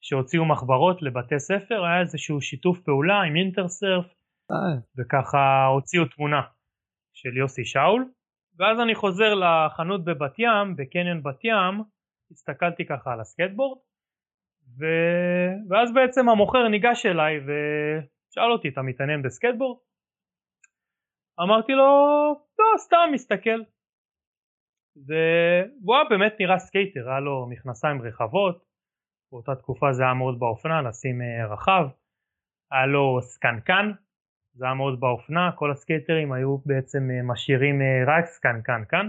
שהוציאו 0.00 0.44
מחברות 0.44 1.02
לבתי 1.02 1.38
ספר, 1.38 1.84
היה 1.84 2.00
איזשהו 2.00 2.40
שיתוף 2.40 2.80
פעולה 2.80 3.20
עם 3.22 3.36
אינטרסרף 3.36 4.04
וככה 4.98 5.66
הוציאו 5.66 6.04
תמונה 6.04 6.42
של 7.12 7.36
יוסי 7.36 7.64
שאול. 7.64 8.04
ואז 8.58 8.80
אני 8.80 8.94
חוזר 8.94 9.34
לחנות 9.34 10.04
בבת 10.04 10.38
ים, 10.38 10.76
בקניון 10.76 11.22
בת 11.22 11.44
ים, 11.44 11.82
הסתכלתי 12.30 12.86
ככה 12.86 13.12
על 13.12 13.20
הסקטבורד 13.20 13.78
ו... 14.78 14.84
ואז 15.68 15.94
בעצם 15.94 16.28
המוכר 16.28 16.68
ניגש 16.68 17.06
אליי 17.06 17.40
ושאל 18.32 18.52
אותי 18.52 18.68
אתה 18.68 18.82
מתעניין 18.82 19.22
בסקטבורד? 19.22 19.78
אמרתי 21.40 21.72
לו 21.72 21.84
לא 22.58 22.78
סתם 22.78 23.10
מסתכל 23.12 23.60
והוא 25.06 25.94
היה 25.94 26.04
באמת 26.10 26.34
נראה 26.40 26.58
סקייטר 26.58 27.10
היה 27.10 27.20
לו 27.20 27.46
מכנסיים 27.50 28.02
רחבות 28.02 28.64
באותה 29.32 29.54
תקופה 29.54 29.92
זה 29.92 30.02
היה 30.02 30.14
מאוד 30.14 30.38
באופנה 30.38 30.82
לשים 30.82 31.22
אה, 31.22 31.52
רחב 31.52 31.84
היה 32.72 32.86
לו 32.86 33.18
זקנקן 33.22 33.92
זה 34.52 34.64
היה 34.64 34.74
מאוד 34.74 35.00
באופנה 35.00 35.52
כל 35.56 35.70
הסקייטרים 35.70 36.32
היו 36.32 36.58
בעצם 36.58 37.10
אה, 37.10 37.22
משאירים 37.22 37.80
אה, 37.82 38.04
רק 38.06 38.24
זקנקן 38.24 38.82
כאן 38.88 39.08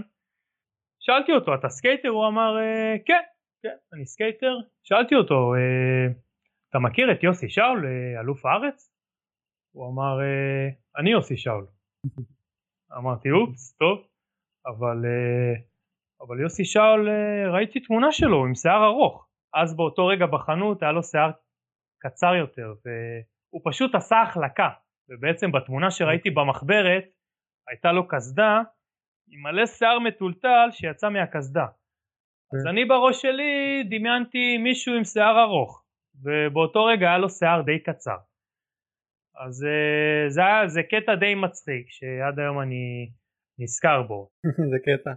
שאלתי 1.00 1.32
אותו 1.32 1.54
אתה 1.54 1.68
סקייטר? 1.68 2.08
הוא 2.08 2.26
אמר 2.26 2.56
כן 3.06 3.22
כן, 3.62 3.76
אני 3.92 4.06
סקייטר. 4.06 4.56
שאלתי 4.82 5.14
אותו, 5.14 5.54
אתה 6.70 6.78
מכיר 6.78 7.12
את 7.12 7.22
יוסי 7.22 7.48
שאול, 7.48 7.86
אלוף 8.20 8.46
הארץ? 8.46 8.93
הוא 9.74 9.92
אמר, 9.92 10.20
אה, 10.20 10.68
אני 10.98 11.10
יוסי 11.10 11.36
שאול. 11.36 11.66
אמרתי, 12.98 13.30
אופס, 13.30 13.76
טוב, 13.76 13.98
אבל, 14.66 14.96
אבל 16.20 16.40
יוסי 16.40 16.64
שאול, 16.64 17.08
ראיתי 17.52 17.80
תמונה 17.80 18.12
שלו 18.12 18.44
עם 18.46 18.54
שיער 18.54 18.84
ארוך. 18.84 19.28
אז 19.54 19.76
באותו 19.76 20.06
רגע 20.06 20.26
בחנות 20.26 20.82
היה 20.82 20.92
לו 20.92 21.02
שיער 21.02 21.30
קצר 21.98 22.34
יותר, 22.34 22.74
והוא 22.84 23.62
פשוט 23.64 23.94
עשה 23.94 24.22
החלקה. 24.22 24.68
ובעצם 25.08 25.52
בתמונה 25.52 25.90
שראיתי 25.90 26.30
במחברת, 26.30 27.04
הייתה 27.68 27.92
לו 27.92 28.08
קסדה 28.08 28.62
עם 29.28 29.42
מלא 29.42 29.66
שיער 29.66 29.98
מטולטל 29.98 30.68
שיצא 30.70 31.08
מהקסדה. 31.08 31.66
אז 32.54 32.66
אני 32.66 32.84
בראש 32.84 33.22
שלי 33.22 33.82
דמיינתי 33.90 34.58
מישהו 34.58 34.94
עם 34.94 35.04
שיער 35.04 35.42
ארוך 35.42 35.84
ובאותו 36.22 36.84
רגע 36.84 37.06
היה 37.08 37.18
לו 37.18 37.30
שיער 37.30 37.62
די 37.62 37.82
קצר 37.82 38.16
אז 39.36 39.64
אה, 39.64 40.28
זה, 40.28 40.40
היה, 40.40 40.68
זה 40.68 40.82
קטע 40.82 41.14
די 41.14 41.34
מצחיק 41.34 41.86
שעד 41.88 42.38
היום 42.38 42.60
אני 42.60 43.10
נזכר 43.58 44.02
בו. 44.02 44.30
זה 44.70 44.76
קטע. 44.78 45.10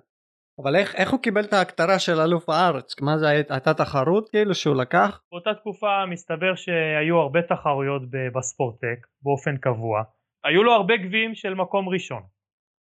אבל 0.61 0.76
איך, 0.76 0.95
איך 0.95 1.11
הוא 1.11 1.22
קיבל 1.22 1.43
את 1.43 1.53
ההקטרה 1.53 1.99
של 1.99 2.20
אלוף 2.20 2.49
הארץ? 2.49 3.01
מה 3.01 3.18
זה 3.18 3.28
הייתה 3.30 3.74
תחרות 3.74 4.30
כאילו 4.30 4.55
שהוא 4.55 4.76
לקח? 4.76 5.22
באותה 5.32 5.53
תקופה 5.53 6.05
מסתבר 6.05 6.55
שהיו 6.55 7.18
הרבה 7.18 7.41
תחרויות 7.41 8.01
בספורטק 8.36 9.07
באופן 9.22 9.57
קבוע. 9.57 10.03
היו 10.43 10.63
לו 10.63 10.72
הרבה 10.74 10.97
גביעים 10.97 11.36
של 11.36 11.53
מקום 11.53 11.89
ראשון. 11.89 12.24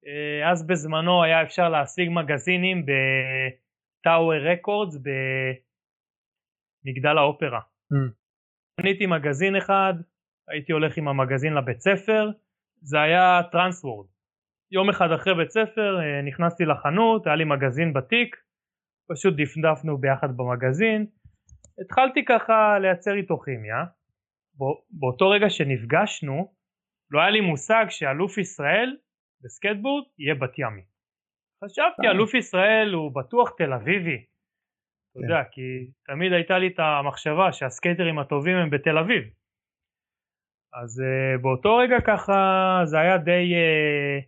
אה, 0.08 0.52
אז 0.52 0.68
בזמנו 0.68 1.24
היה 1.24 1.44
אפשר 1.44 1.70
להשיג 1.70 2.10
מגזינים 2.10 2.86
ב... 2.86 2.92
טאוור 4.04 4.52
רקורדס 4.52 4.98
במגדל 6.86 7.18
האופרה. 7.18 7.60
Mm. 7.60 8.12
קניתי 8.82 9.06
מגזין 9.06 9.56
אחד, 9.56 9.94
הייתי 10.48 10.72
הולך 10.72 10.98
עם 10.98 11.08
המגזין 11.08 11.54
לבית 11.54 11.80
ספר, 11.80 12.30
זה 12.82 13.02
היה 13.02 13.42
Transworld. 13.52 14.08
יום 14.72 14.90
אחד 14.90 15.12
אחרי 15.12 15.36
בית 15.36 15.50
ספר 15.50 16.00
אה, 16.00 16.22
נכנסתי 16.22 16.66
לחנות, 16.66 17.28
היה 17.28 17.36
לי 17.36 17.44
מגזין 17.44 17.94
בתיק, 17.94 18.36
פשוט 19.12 19.34
דפדפנו 19.38 19.98
ביחד 19.98 20.38
במגזין, 20.38 21.06
התחלתי 21.82 22.26
ככה 22.26 22.80
לייצר 22.82 23.16
איתו 23.16 23.38
כימיה, 23.40 23.84
באותו 24.90 25.30
רגע 25.30 25.50
שנפגשנו 25.50 26.54
לא 27.12 27.20
היה 27.22 27.30
לי 27.30 27.42
מושג 27.42 27.86
שאלוף 27.90 28.38
ישראל 28.38 28.98
בסקטבורד 29.44 30.04
יהיה 30.20 30.36
בת 30.36 30.60
ימי. 30.60 30.82
חשבתי 31.64 32.08
אלוף 32.08 32.34
ישראל 32.34 32.94
הוא 32.94 33.16
בטוח 33.16 33.50
תל 33.58 33.74
אביבי. 33.74 34.26
אתה 35.12 35.20
יודע, 35.24 35.44
כן. 35.44 35.50
כי 35.52 35.92
תמיד 36.06 36.34
הייתה 36.34 36.58
לי 36.58 36.68
את 36.68 36.80
המחשבה 36.80 37.52
שהסקייטרים 37.52 38.20
הטובים 38.20 38.58
הם 38.58 38.70
בתל 38.70 38.98
אביב. 38.98 39.24
אז 40.84 41.02
uh, 41.02 41.42
באותו 41.42 41.78
רגע 41.78 42.02
ככה 42.08 42.82
זה 42.84 43.00
היה 43.00 43.18
די 43.18 43.54
uh, 43.54 44.26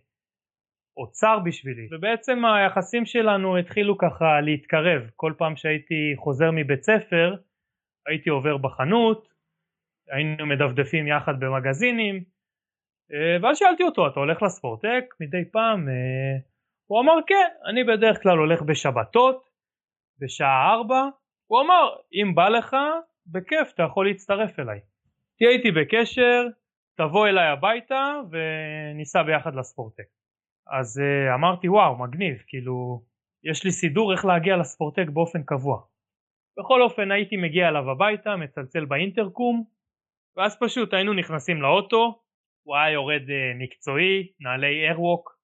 אוצר 0.96 1.38
בשבילי. 1.44 1.88
ובעצם 1.90 2.44
היחסים 2.44 3.06
שלנו 3.06 3.56
התחילו 3.56 3.98
ככה 3.98 4.40
להתקרב. 4.40 5.02
כל 5.16 5.32
פעם 5.38 5.56
שהייתי 5.56 6.14
חוזר 6.16 6.50
מבית 6.52 6.82
ספר 6.82 7.36
הייתי 8.06 8.30
עובר 8.30 8.56
בחנות 8.56 9.28
היינו 10.10 10.46
מדפדפים 10.46 11.06
יחד 11.06 11.40
במגזינים 11.40 12.16
uh, 12.16 13.42
ואז 13.42 13.58
שאלתי 13.58 13.82
אותו 13.82 14.06
אתה 14.06 14.20
הולך 14.20 14.42
לספורטק? 14.42 15.04
מדי 15.20 15.50
פעם 15.52 15.88
uh, 15.88 16.48
הוא 16.86 17.00
אמר 17.00 17.14
כן, 17.26 17.48
אני 17.70 17.84
בדרך 17.84 18.22
כלל 18.22 18.38
הולך 18.38 18.62
בשבתות, 18.62 19.48
בשעה 20.20 20.72
ארבע, 20.72 21.08
הוא 21.46 21.60
אמר 21.60 21.96
אם 22.12 22.34
בא 22.34 22.48
לך, 22.48 22.76
בכיף 23.26 23.72
אתה 23.74 23.82
יכול 23.82 24.06
להצטרף 24.06 24.58
אליי. 24.58 24.80
תהיה 25.38 25.50
איתי 25.50 25.70
בקשר, 25.70 26.46
תבוא 26.98 27.28
אליי 27.28 27.48
הביתה 27.48 28.20
וניסע 28.30 29.22
ביחד 29.22 29.54
לספורטק. 29.54 30.08
אז 30.70 31.00
uh, 31.00 31.34
אמרתי 31.34 31.68
וואו 31.68 31.98
מגניב, 31.98 32.42
כאילו 32.46 33.02
יש 33.44 33.64
לי 33.64 33.70
סידור 33.70 34.12
איך 34.12 34.24
להגיע 34.24 34.56
לספורטק 34.56 35.08
באופן 35.12 35.42
קבוע. 35.42 35.82
בכל 36.58 36.82
אופן 36.82 37.10
הייתי 37.10 37.36
מגיע 37.36 37.68
אליו 37.68 37.90
הביתה, 37.90 38.36
מצלצל 38.36 38.84
באינטרקום, 38.84 39.64
ואז 40.36 40.58
פשוט 40.60 40.94
היינו 40.94 41.12
נכנסים 41.14 41.62
לאוטו, 41.62 42.20
הוא 42.66 42.76
היה 42.76 42.92
יורד 42.92 43.22
uh, 43.22 43.62
מקצועי, 43.62 44.32
נעלי 44.40 44.86
איירווק, 44.86 45.38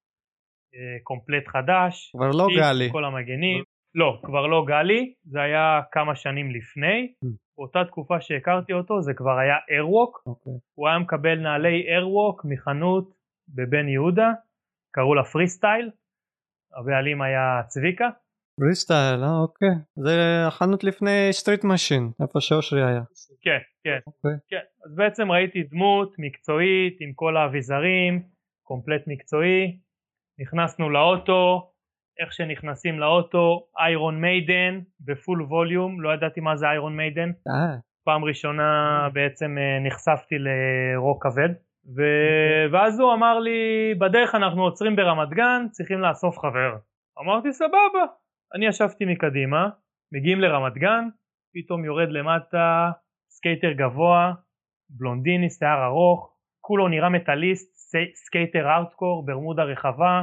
אה, 0.74 0.98
קומפלט 1.02 1.48
חדש, 1.48 2.10
כבר 2.12 2.30
לא 2.30 2.46
גלי, 2.56 2.88
כל 2.92 3.04
המגנים, 3.04 3.64
לא 3.94 4.20
כבר 4.22 4.46
לא 4.46 4.64
גלי, 4.66 5.14
זה 5.24 5.40
היה 5.40 5.80
כמה 5.92 6.16
שנים 6.16 6.50
לפני, 6.50 7.12
mm. 7.24 7.28
באותה 7.56 7.84
תקופה 7.84 8.20
שהכרתי 8.20 8.72
אותו 8.72 9.02
זה 9.02 9.14
כבר 9.14 9.38
היה 9.38 9.54
Airwalk, 9.70 10.22
okay. 10.28 10.50
הוא 10.74 10.88
היה 10.88 10.98
מקבל 10.98 11.38
נעלי 11.38 11.86
Airwalk 11.88 12.44
מחנות 12.44 13.14
בבן 13.48 13.88
יהודה, 13.88 14.32
קראו 14.94 15.14
לה 15.14 15.24
פרי 15.24 15.48
סטייל, 15.48 15.90
הבעלים 16.76 17.22
היה 17.22 17.62
צביקה. 17.66 18.08
פרי 18.60 18.74
סטייל, 18.74 19.24
אה 19.24 19.38
אוקיי, 19.42 19.68
זה 19.96 20.44
החנות 20.46 20.84
לפני 20.84 21.28
Street 21.30 21.64
Machine, 21.64 22.10
איפה 22.22 22.40
שאושרי 22.40 22.84
היה. 22.84 23.02
כן, 23.42 23.58
כן, 23.84 23.98
okay. 23.98 24.02
אוקיי. 24.06 24.38
כן, 24.48 24.64
אז 24.84 24.94
בעצם 24.94 25.32
ראיתי 25.32 25.62
דמות 25.62 26.14
מקצועית 26.18 26.96
עם 27.00 27.12
כל 27.14 27.36
האביזרים, 27.36 28.22
complete 28.62 29.02
מקצועי, 29.06 29.78
נכנסנו 30.38 30.90
לאוטו, 30.90 31.70
איך 32.20 32.32
שנכנסים 32.32 33.00
לאוטו, 33.00 33.66
Iron 33.78 34.20
Maiden 34.20 34.80
ב 35.00 35.09
full 35.09 35.42
volume, 35.42 36.00
לא 36.00 36.14
ידעתי 36.14 36.40
מה 36.40 36.56
זה 36.56 36.66
Iron 36.66 36.96
Maiden. 36.96 37.30
פעם 38.04 38.24
ראשונה 38.24 39.08
בעצם 39.12 39.58
אה, 39.58 39.78
נחשפתי 39.86 40.34
לרוק 40.38 41.26
כבד. 41.26 41.48
ו... 41.96 42.02
אוקיי. 42.02 42.68
ואז 42.72 43.00
הוא 43.00 43.14
אמר 43.14 43.38
לי, 43.38 43.94
בדרך 43.98 44.34
אנחנו 44.34 44.62
עוצרים 44.62 44.96
ברמת 44.96 45.28
גן, 45.28 45.66
צריכים 45.70 46.00
לאסוף 46.00 46.38
חבר. 46.38 46.76
אמרתי, 47.20 47.52
סבבה. 47.52 48.04
אני 48.54 48.66
ישבתי 48.66 49.04
מקדימה, 49.04 49.68
מגיעים 50.12 50.40
לרמת 50.40 50.74
גן, 50.74 51.04
פתאום 51.54 51.84
יורד 51.84 52.08
למטה 52.08 52.90
סקייטר 53.30 53.72
גבוה, 53.72 54.32
בלונדיני, 54.90 55.50
שיער 55.50 55.84
ארוך, 55.84 56.34
כולו 56.60 56.88
נראה 56.88 57.08
מטאליסט, 57.08 57.74
סקייטר 58.14 58.70
ארטקור, 58.70 59.26
ברמודה 59.26 59.62
רחבה, 59.62 60.22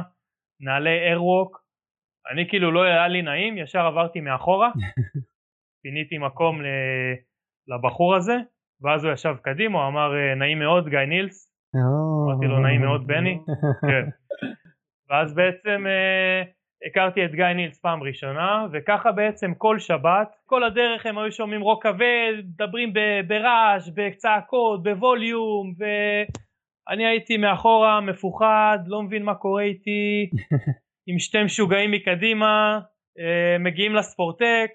נעלי 0.60 0.98
Airwalk, 1.08 1.61
אני 2.30 2.48
כאילו 2.48 2.72
לא 2.72 2.82
היה 2.82 3.08
לי 3.08 3.22
נעים, 3.22 3.58
ישר 3.58 3.86
עברתי 3.86 4.20
מאחורה, 4.20 4.70
פיניתי 5.82 6.18
מקום 6.18 6.60
לבחור 7.68 8.16
הזה, 8.16 8.36
ואז 8.82 9.04
הוא 9.04 9.12
ישב 9.12 9.34
קדימה, 9.42 9.78
הוא 9.78 9.88
אמר 9.88 10.14
אה, 10.16 10.34
נעים 10.34 10.58
מאוד 10.58 10.88
גיא 10.88 10.98
נילס, 10.98 11.52
אמרתי 11.74 12.46
לו 12.46 12.58
נעים 12.58 12.80
מאוד 12.80 13.06
בני, 13.10 13.38
כן. 13.90 14.08
ואז 15.10 15.34
בעצם 15.34 15.86
אה, 15.86 16.42
הכרתי 16.86 17.24
את 17.24 17.34
גיא 17.34 17.44
נילס 17.44 17.80
פעם 17.80 18.02
ראשונה, 18.02 18.66
וככה 18.72 19.12
בעצם 19.12 19.54
כל 19.54 19.78
שבת, 19.78 20.36
כל 20.46 20.64
הדרך 20.64 21.06
הם 21.06 21.18
היו 21.18 21.32
שומעים 21.32 21.60
רוק 21.60 21.82
כבד, 21.82 22.32
מדברים 22.44 22.92
ברעש, 23.28 23.88
בצעקות, 23.94 24.82
בווליום, 24.82 25.72
ואני 25.78 27.06
הייתי 27.06 27.36
מאחורה 27.36 28.00
מפוחד, 28.00 28.78
לא 28.86 29.02
מבין 29.02 29.22
מה 29.22 29.34
קורה 29.34 29.62
איתי, 29.62 30.30
עם 31.06 31.18
שתי 31.18 31.44
משוגעים 31.44 31.90
מקדימה, 31.90 32.80
אה, 33.18 33.58
מגיעים 33.58 33.94
לספורטק, 33.94 34.70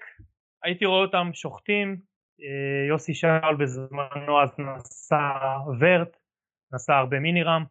הייתי 0.64 0.84
רואה 0.84 1.00
אותם 1.00 1.30
שוחטים, 1.32 1.96
אה, 2.40 2.88
יוסי 2.88 3.14
שאול 3.14 3.56
בזמנו 3.58 4.42
אז 4.42 4.50
נסע 4.58 5.30
ורט, 5.80 6.16
נסע 6.72 6.96
הרבה 6.96 7.18
מיני 7.20 7.42
ראמפ, 7.42 7.68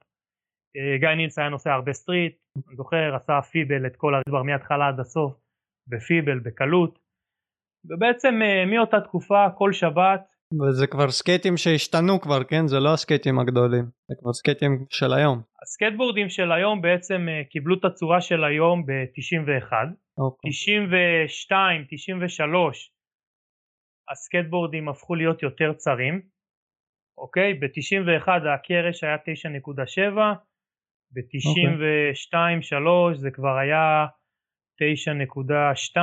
אה, 0.77 0.97
גיא 0.99 1.09
נילס 1.09 1.39
היה 1.39 1.49
נוסע 1.49 1.73
הרבה 1.73 1.93
סטריט, 1.93 2.35
אני 2.67 2.75
זוכר 2.75 3.15
עשה 3.15 3.41
פיבל 3.41 3.85
את 3.85 3.95
כל 3.95 4.15
הדבר 4.15 4.43
מההתחלה 4.43 4.87
עד 4.87 4.99
הסוף 4.99 5.33
בפיבל 5.87 6.39
בקלות. 6.39 6.99
ובעצם 7.85 8.39
מאותה 8.67 9.01
תקופה 9.01 9.47
כל 9.57 9.73
שבת 9.73 10.36
וזה 10.53 10.87
כבר 10.87 11.09
סקייטים 11.09 11.57
שהשתנו 11.57 12.21
כבר 12.21 12.43
כן 12.43 12.67
זה 12.67 12.79
לא 12.79 12.93
הסקייטים 12.93 13.39
הגדולים 13.39 13.85
זה 14.09 14.15
כבר 14.19 14.33
סקייטים 14.33 14.85
של 14.89 15.13
היום 15.13 15.41
הסקייטבורדים 15.63 16.29
של 16.29 16.51
היום 16.51 16.81
בעצם 16.81 17.27
קיבלו 17.49 17.75
את 17.79 17.85
הצורה 17.85 18.21
של 18.21 18.43
היום 18.43 18.85
ב-91 18.85 19.73
אוקיי. 20.17 20.51
92, 20.51 21.85
93 21.89 22.91
הסקטבורדים 24.11 24.89
הפכו 24.89 25.15
להיות 25.15 25.43
יותר 25.43 25.73
צרים, 25.73 26.21
אוקיי? 27.17 27.53
ב-91 27.53 28.29
הקרש 28.55 29.03
היה 29.03 29.15
9.7, 29.15 29.19
ב-92-3 31.13 33.15
זה 33.15 33.31
כבר 33.31 33.57
היה 33.57 34.05
9.2, 34.81 35.97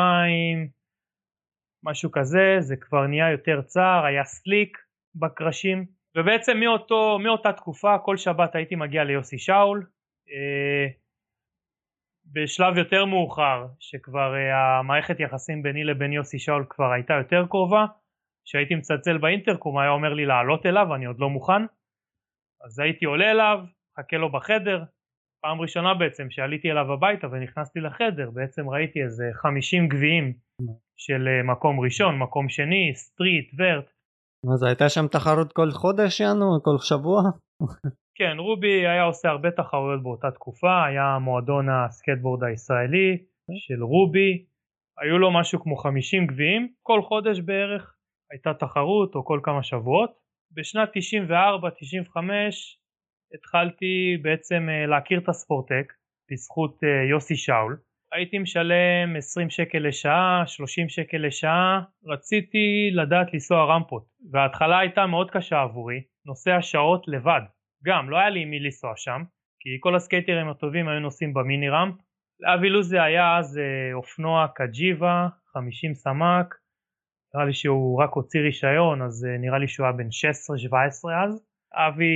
משהו 1.85 2.11
כזה, 2.13 2.57
זה 2.61 2.77
כבר 2.77 3.07
נהיה 3.07 3.31
יותר 3.31 3.63
צר, 3.63 4.03
היה 4.05 4.25
סליק 4.25 4.79
בקרשים, 5.15 5.85
ובעצם 6.17 6.57
מאותו, 6.61 7.19
מאותה 7.19 7.53
תקופה 7.53 7.99
כל 7.99 8.17
שבת 8.17 8.55
הייתי 8.55 8.75
מגיע 8.75 9.05
ליוסי 9.05 9.39
שאול, 9.39 9.87
אה, 10.31 10.87
בשלב 12.33 12.79
יותר 12.79 13.05
מאוחר, 13.05 13.67
שכבר 13.81 14.35
uh, 14.35 14.55
המערכת 14.55 15.21
יחסים 15.21 15.63
ביני 15.63 15.85
לבין 15.85 16.13
יוסי 16.13 16.39
שאול 16.39 16.67
כבר 16.69 16.93
הייתה 16.93 17.15
יותר 17.15 17.47
קרובה, 17.47 17.87
כשהייתי 18.45 18.75
מצלצל 18.75 19.19
באינטרקום 19.19 19.79
היה 19.79 19.91
אומר 19.91 20.15
לי 20.15 20.27
לעלות 20.27 20.67
אליו, 20.67 20.95
אני 20.95 21.07
עוד 21.07 21.19
לא 21.19 21.31
מוכן, 21.31 21.63
אז 22.65 22.79
הייתי 22.79 23.05
עולה 23.05 23.31
אליו, 23.31 23.59
חכה 23.99 24.17
לו 24.17 24.33
בחדר, 24.33 24.85
פעם 25.43 25.61
ראשונה 25.61 25.95
בעצם 25.95 26.31
שעליתי 26.31 26.71
אליו 26.71 26.93
הביתה 26.93 27.27
ונכנסתי 27.31 27.81
לחדר, 27.81 28.31
בעצם 28.31 28.71
ראיתי 28.71 29.03
איזה 29.03 29.25
50 29.33 29.89
גביעים 29.89 30.33
של 30.97 31.29
uh, 31.29 31.53
מקום 31.53 31.81
ראשון, 31.81 32.19
מקום 32.19 32.49
שני, 32.49 32.93
street, 32.95 33.51
vert. 33.59 33.91
אז 34.55 34.63
הייתה 34.63 34.89
שם 34.89 35.07
תחרות 35.09 35.53
כל 35.53 35.71
חודש 35.71 36.21
יענו, 36.21 36.63
כל 36.63 36.79
שבוע? 36.79 37.23
כן, 38.19 38.37
רובי 38.39 38.87
היה 38.87 39.03
עושה 39.03 39.29
הרבה 39.29 39.51
תחרויות 39.51 40.03
באותה 40.03 40.31
תקופה, 40.31 40.85
היה 40.85 41.19
מועדון 41.21 41.67
הסקטבורד 41.69 42.45
הישראלי 42.45 43.19
של 43.67 43.83
רובי, 43.83 44.45
היו 44.99 45.19
לו 45.19 45.31
משהו 45.31 45.63
כמו 45.63 45.77
50 45.77 46.27
גביעים, 46.27 46.69
כל 46.83 47.03
חודש 47.03 47.41
בערך 47.41 47.95
הייתה 48.31 48.55
תחרות 48.55 49.15
או 49.15 49.25
כל 49.25 49.41
כמה 49.43 49.63
שבועות. 49.63 50.11
בשנת 50.53 50.89
94-95 50.89 50.91
התחלתי 53.35 54.17
בעצם 54.23 54.69
אה, 54.69 54.87
להכיר 54.87 55.19
את 55.19 55.29
הספורטק 55.29 55.93
בזכות 56.31 56.85
אה, 56.85 57.11
יוסי 57.11 57.37
שאול. 57.37 57.77
הייתי 58.15 58.39
משלם 58.39 59.17
20 59.17 59.51
שקל 59.51 59.79
לשעה, 59.79 60.43
30 60.47 60.89
שקל 60.89 61.17
לשעה, 61.17 61.81
רציתי 62.07 62.91
לדעת 62.93 63.33
לנסוע 63.33 63.65
רמפות 63.65 64.05
וההתחלה 64.33 64.79
הייתה 64.79 65.07
מאוד 65.07 65.31
קשה 65.31 65.61
עבורי, 65.61 66.01
נוסע 66.27 66.63
שעות 66.63 67.09
לבד. 67.09 67.41
גם 67.85 68.11
לא 68.11 68.17
היה 68.17 68.31
לי 68.31 68.43
עם 68.43 68.51
מי 68.51 68.61
לנסוע 68.61 68.93
שם 68.97 69.23
כי 69.61 69.71
כל 69.81 69.95
הסקייטרים 69.95 70.49
הטובים 70.49 70.89
היו 70.89 71.01
נוסעים 71.01 71.35
במיני 71.35 71.69
ראמפ 71.69 71.95
לאבי 72.41 72.69
לוזי 72.69 72.99
היה 72.99 73.39
אז 73.39 73.59
אה, 73.59 73.95
אופנוע 73.95 74.47
קג'יבה 74.55 75.29
50 75.53 75.95
סמ"ק. 75.95 76.55
נראה 77.35 77.47
לי 77.47 77.53
שהוא 77.53 78.03
רק 78.03 78.11
הוציא 78.13 78.41
רישיון 78.41 79.03
אז 79.03 79.27
אה, 79.31 79.39
נראה 79.39 79.59
לי 79.59 79.69
שהוא 79.69 79.87
היה 79.87 79.93
בן 79.93 80.09
16-17 80.09 80.09
אז. 81.25 81.47
אבי 81.75 82.15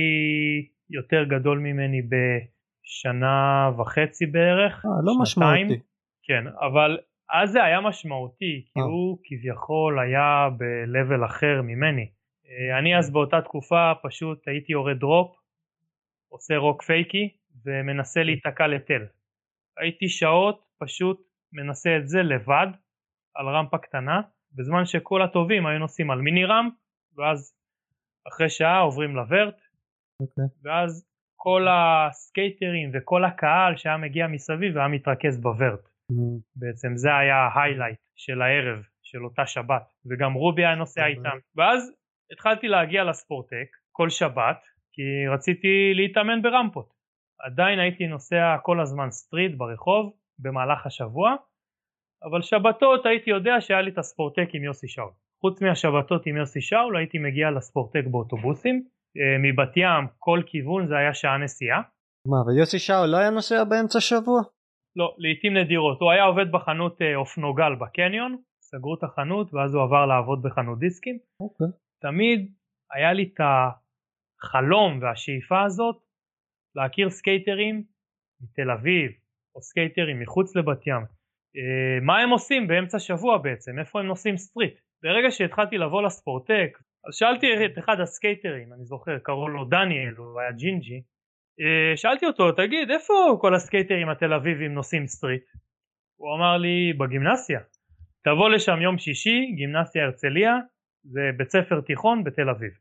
יותר 0.89 1.23
גדול 1.23 1.59
ממני 1.59 2.01
בשנה 2.01 3.71
וחצי 3.77 4.25
בערך 4.25 4.85
אה, 4.85 4.91
לא. 5.03 5.13
משמעותי 5.21 5.88
כן 6.29 6.43
אבל 6.47 6.97
אז 7.29 7.51
זה 7.51 7.63
היה 7.63 7.81
משמעותי 7.81 8.65
כי 8.73 8.79
אה. 8.79 8.85
הוא 8.85 9.17
כביכול 9.23 9.99
היה 9.99 10.49
ב-level 10.57 11.25
אחר 11.25 11.61
ממני 11.63 12.09
אה, 12.49 12.79
אני 12.79 12.97
אז 12.97 13.11
באותה 13.11 13.41
תקופה 13.41 13.91
פשוט 14.03 14.47
הייתי 14.47 14.71
יורד 14.71 14.99
drop 14.99 15.35
עושה 16.29 16.57
rock 16.57 16.83
fakie 16.83 17.29
ומנסה 17.65 18.23
להיתקע 18.23 18.67
ל 18.67 18.73
tail. 18.73 19.05
הייתי 19.77 20.09
שעות 20.09 20.65
פשוט 20.79 21.21
מנסה 21.53 21.97
את 21.97 22.07
זה 22.07 22.21
לבד 22.21 22.67
על 23.35 23.49
רמפה 23.49 23.77
קטנה 23.77 24.21
בזמן 24.51 24.85
שכל 24.85 25.21
הטובים 25.21 25.65
היו 25.65 25.79
נוסעים 25.79 26.11
על 26.11 26.21
mini 26.21 26.45
ramp 26.45 26.73
ואז 27.17 27.53
אחרי 28.27 28.49
שעה 28.49 28.79
עוברים 28.79 29.15
ל 29.15 29.23
vert 29.23 29.55
okay. 29.55 30.21
אוקיי. 30.21 30.45
ואז 30.63 31.05
כל 31.35 31.67
הסקייטרים 31.69 32.91
וכל 32.93 33.25
הקהל 33.25 33.77
שהיה 33.77 33.97
מגיע 33.97 34.27
מסביב 34.27 34.77
היה 34.77 34.87
מתרכז 34.87 35.41
ב 35.41 35.49
vert. 35.49 35.88
בעצם 36.55 36.95
זה 36.95 37.09
היה 37.15 37.35
ה 37.35 37.41
highlight 37.41 37.99
של 38.15 38.41
הערב 38.41 38.79
של 39.03 39.25
אותה 39.25 39.45
שבת 39.45 39.93
וגם 40.05 40.33
רובי 40.33 40.65
היה 40.65 40.75
נוסע 40.75 41.01
okay. 41.01 41.05
איתם 41.05 41.37
ואז 41.55 41.91
התחלתי 42.31 42.67
להגיע 42.67 43.03
לספורטק 43.03 43.67
כל 43.91 44.09
שבת 44.09 44.59
כי 44.93 45.27
רציתי 45.33 45.91
להתאמן 45.93 46.41
ברמפות. 46.41 46.89
עדיין 47.39 47.79
הייתי 47.79 48.07
נוסע 48.07 48.57
כל 48.63 48.81
הזמן 48.81 49.11
סטריט 49.11 49.57
ברחוב 49.57 50.13
במהלך 50.39 50.85
השבוע, 50.85 51.35
אבל 52.23 52.41
שבתות 52.41 53.05
הייתי 53.05 53.29
יודע 53.29 53.61
שהיה 53.61 53.81
לי 53.81 53.91
את 53.91 53.97
הספורטק 53.97 54.47
עם 54.53 54.63
יוסי 54.63 54.87
שאול. 54.87 55.11
חוץ 55.41 55.61
מהשבתות 55.61 56.25
עם 56.25 56.37
יוסי 56.37 56.61
שאול 56.61 56.97
הייתי 56.97 57.17
מגיע 57.17 57.51
לספורטק 57.51 58.03
באוטובוסים, 58.11 58.83
אה, 59.17 59.37
מבת 59.43 59.77
ים 59.77 60.07
כל 60.17 60.41
כיוון 60.45 60.87
זה 60.87 60.97
היה 60.97 61.13
שעה 61.13 61.37
נסיעה. 61.37 61.81
מה 62.25 62.37
ויוסי 62.47 62.79
שאול 62.79 63.07
לא 63.07 63.17
היה 63.17 63.29
נוסע 63.29 63.63
באמצע 63.63 63.99
שבוע? 63.99 64.41
לא, 64.99 65.15
לעיתים 65.17 65.57
נדירות. 65.57 66.01
הוא 66.01 66.11
היה 66.11 66.23
עובד 66.23 66.51
בחנות 66.51 67.01
אה, 67.01 67.15
אופנוגל 67.15 67.75
בקניון, 67.75 68.37
סגרו 68.61 68.95
את 68.95 69.03
החנות 69.03 69.53
ואז 69.53 69.73
הוא 69.73 69.83
עבר 69.83 70.05
לעבוד 70.05 70.41
בחנות 70.41 70.79
דיסקים. 70.79 71.17
אוקיי. 71.39 71.67
תמיד 72.01 72.53
היה 72.93 73.13
לי 73.13 73.23
את 73.23 73.39
החלום 73.39 74.99
והשאיפה 75.01 75.63
הזאת 75.63 75.97
להכיר 76.75 77.09
סקייטרים 77.09 77.83
מתל 78.41 78.71
אביב 78.71 79.11
או 79.55 79.61
סקייטרים 79.61 80.19
מחוץ 80.19 80.55
לבת 80.55 80.87
ים 80.87 81.03
אה, 81.57 81.99
מה 82.01 82.19
הם 82.19 82.29
עושים 82.29 82.67
באמצע 82.67 82.99
שבוע 82.99 83.37
בעצם 83.37 83.79
איפה 83.79 83.99
הם 83.99 84.05
נוסעים 84.05 84.37
street 84.37 84.79
ברגע 85.03 85.31
שהתחלתי 85.31 85.77
לבוא 85.77 86.01
לספורטק 86.01 86.77
אז 87.07 87.15
שאלתי 87.15 87.47
את 87.65 87.77
אחד 87.79 87.99
הסקייטרים 87.99 88.73
אני 88.73 88.85
זוכר 88.85 89.19
קראו 89.19 89.47
לו 89.47 89.65
דניאל 89.65 90.13
הוא 90.17 90.39
היה 90.39 90.51
ג'ינג'י 90.51 91.01
שאלתי 91.95 92.25
אותו 92.25 92.51
תגיד 92.51 92.91
איפה 92.91 93.37
כל 93.41 93.55
הסקייטרים 93.55 94.09
התל 94.09 94.33
אביבים 94.33 94.73
נוסעים 94.73 95.07
street? 95.07 95.43
הוא 96.15 96.35
אמר 96.35 96.57
לי 96.57 96.93
בגימנסיה. 96.93 97.59
תבוא 98.23 98.49
לשם 98.49 98.81
יום 98.81 98.97
שישי 98.97 99.51
גימנסיה 99.55 100.03
הרצליה 100.03 100.55
זה 101.03 101.21
בית 101.37 101.49
ספר 101.49 101.81
תיכון 101.81 102.23
בתל 102.23 102.49
אביב. 102.49 102.71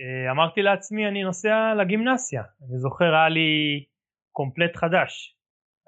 אה, 0.00 0.30
אמרתי 0.30 0.62
לעצמי 0.62 1.08
אני 1.08 1.22
נוסע 1.22 1.74
לגימנסיה, 1.78 2.42
אני 2.42 2.78
זוכר 2.78 3.14
היה 3.14 3.28
לי 3.28 3.84
complete 4.32 4.76
חדש, 4.76 5.36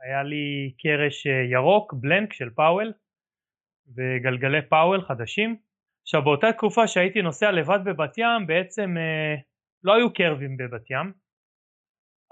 היה 0.03 0.23
לי 0.23 0.75
קרש 0.79 1.27
אה, 1.27 1.33
ירוק 1.51 1.95
blank 1.95 2.33
של 2.33 2.51
Powell 2.51 2.93
וגלגלי 3.97 4.63
Powell 4.69 5.03
חדשים. 5.03 5.57
עכשיו 6.03 6.23
באותה 6.23 6.53
תקופה 6.53 6.87
שהייתי 6.87 7.23
נוסע 7.23 7.51
לבד 7.51 7.79
בבת 7.85 8.19
ים 8.19 8.47
בעצם 8.47 8.95
אה, 8.99 9.35
לא 9.85 9.95
היו 9.95 10.13
curb 10.13 10.42
ים 10.42 10.57
בבת 10.57 10.91
ים, 10.91 11.13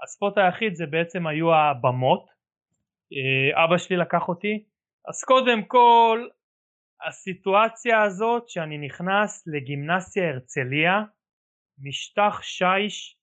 ה 0.03 0.10
spot 0.10 0.37
היחיד 0.37 0.75
זה 0.75 0.85
בעצם 0.85 1.27
היו 1.27 1.53
הבמות, 1.55 2.25
אה, 3.13 3.65
אבא 3.65 3.77
שלי 3.77 3.97
לקח 3.97 4.27
אותי, 4.27 4.63
אז 5.07 5.23
קודם 5.23 5.63
כל 5.63 6.27
הסיטואציה 7.07 8.03
הזאת 8.03 8.49
שאני 8.49 8.77
נכנס 8.77 9.47
לגימנסיה 9.47 10.29
הרצליה 10.29 11.03
משטח 11.83 12.41
שיש 12.41 13.17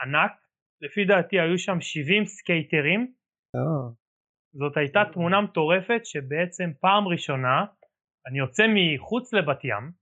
ענק, 0.00 0.32
לפי 0.80 1.04
דעתי 1.04 1.40
היו 1.40 1.58
שם 1.58 1.80
70 1.80 2.24
סקייטרים. 2.26 3.12
Oh. 3.56 3.94
זאת 4.52 4.76
הייתה. 4.76 5.02
תמונה 5.12 5.40
מטורפת 5.40 6.00
שבעצם 6.04 6.70
פעם 6.80 7.08
ראשונה 7.08 7.64
אני 8.26 8.38
יוצא 8.38 8.64
מחוץ 8.74 9.32
לבת 9.32 9.64
ים 9.64 9.92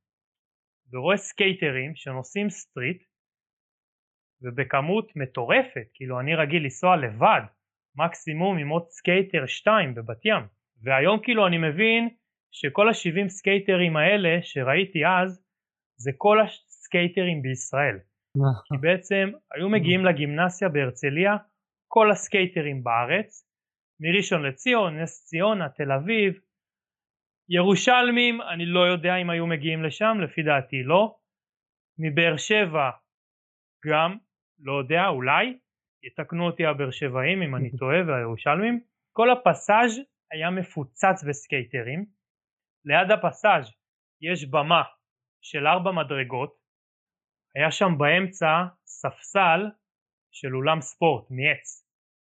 ורואה 0.93 1.17
סקייטרים 1.17 1.95
שנוסעים 1.95 2.51
street 2.51 3.03
ובכמות 4.45 5.17
מטורפת, 5.17 5.87
כאילו 5.95 6.21
אני 6.21 6.35
רגיל 6.35 6.63
לנסוע 6.63 6.97
לבד, 6.97 7.41
מקסימום 7.97 8.59
עם 8.59 8.69
עוד 8.69 8.87
סקייטר 8.89 9.47
2 9.47 9.95
בבת 9.95 10.25
ים, 10.25 10.43
והיום 10.83 11.21
כאילו 11.23 11.47
אני 11.47 11.59
מבין 11.59 12.09
שכל 12.53 12.89
ה-70 12.89 13.29
סקייטרים 13.29 13.97
האלה 13.97 14.43
שראיתי 14.43 15.07
אז 15.07 15.45
זה 15.97 16.11
כל 16.17 16.41
הסקייטרים 16.41 17.43
בישראל. 17.43 17.99
כי 18.69 18.77
בעצם 18.81 19.31
היו 19.55 19.69
מגיעים 19.69 20.05
לגימנסיה 20.05 20.69
בהרצליה 20.69 21.37
כל 21.89 22.11
הסקייטרים 22.11 22.85
בארץ, 22.85 23.49
מראשון 24.01 24.43
לציון, 24.43 25.01
נס 25.01 25.25
ציונה, 25.25 25.69
תל 25.69 25.93
אביב, 25.93 26.41
ירושלמים, 27.49 28.43
אני 28.43 28.67
לא 28.67 28.81
יודע 28.81 29.17
אם 29.17 29.31
היו 29.31 29.47
מגיעים 29.47 29.83
לשם, 29.83 30.19
לפי 30.23 30.43
דעתי 30.43 30.83
לא, 30.83 31.17
מבאר 31.99 32.37
שבע 32.37 32.91
גם, 33.87 34.17
לא 34.59 34.79
יודע, 34.79 35.07
אולי, 35.09 35.59
יתקנו 36.03 36.47
אותי 36.47 36.67
הבאר 36.67 36.91
שבעים 36.91 37.43
אם 37.43 37.57
אני 37.57 37.71
טועה 37.79 37.99
והירושלמים, 38.07 38.81
כל 39.13 39.31
הפסאז' 39.31 40.01
היה 40.33 40.51
מפוצץ 40.51 41.25
בסקייטרים, 41.29 42.05
ליד 42.85 43.11
הפסאז' 43.11 43.71
יש 44.21 44.51
במה 44.51 44.83
של 45.43 45.67
ארבע 45.67 45.93
מדרגות, 45.93 46.55
היה 47.57 47.71
שם 47.71 47.99
באמצע 47.99 48.65
ספסל 48.87 49.61
של 50.33 50.57
אולם 50.57 50.81
ספורט 50.81 51.25
מעץ, 51.31 51.87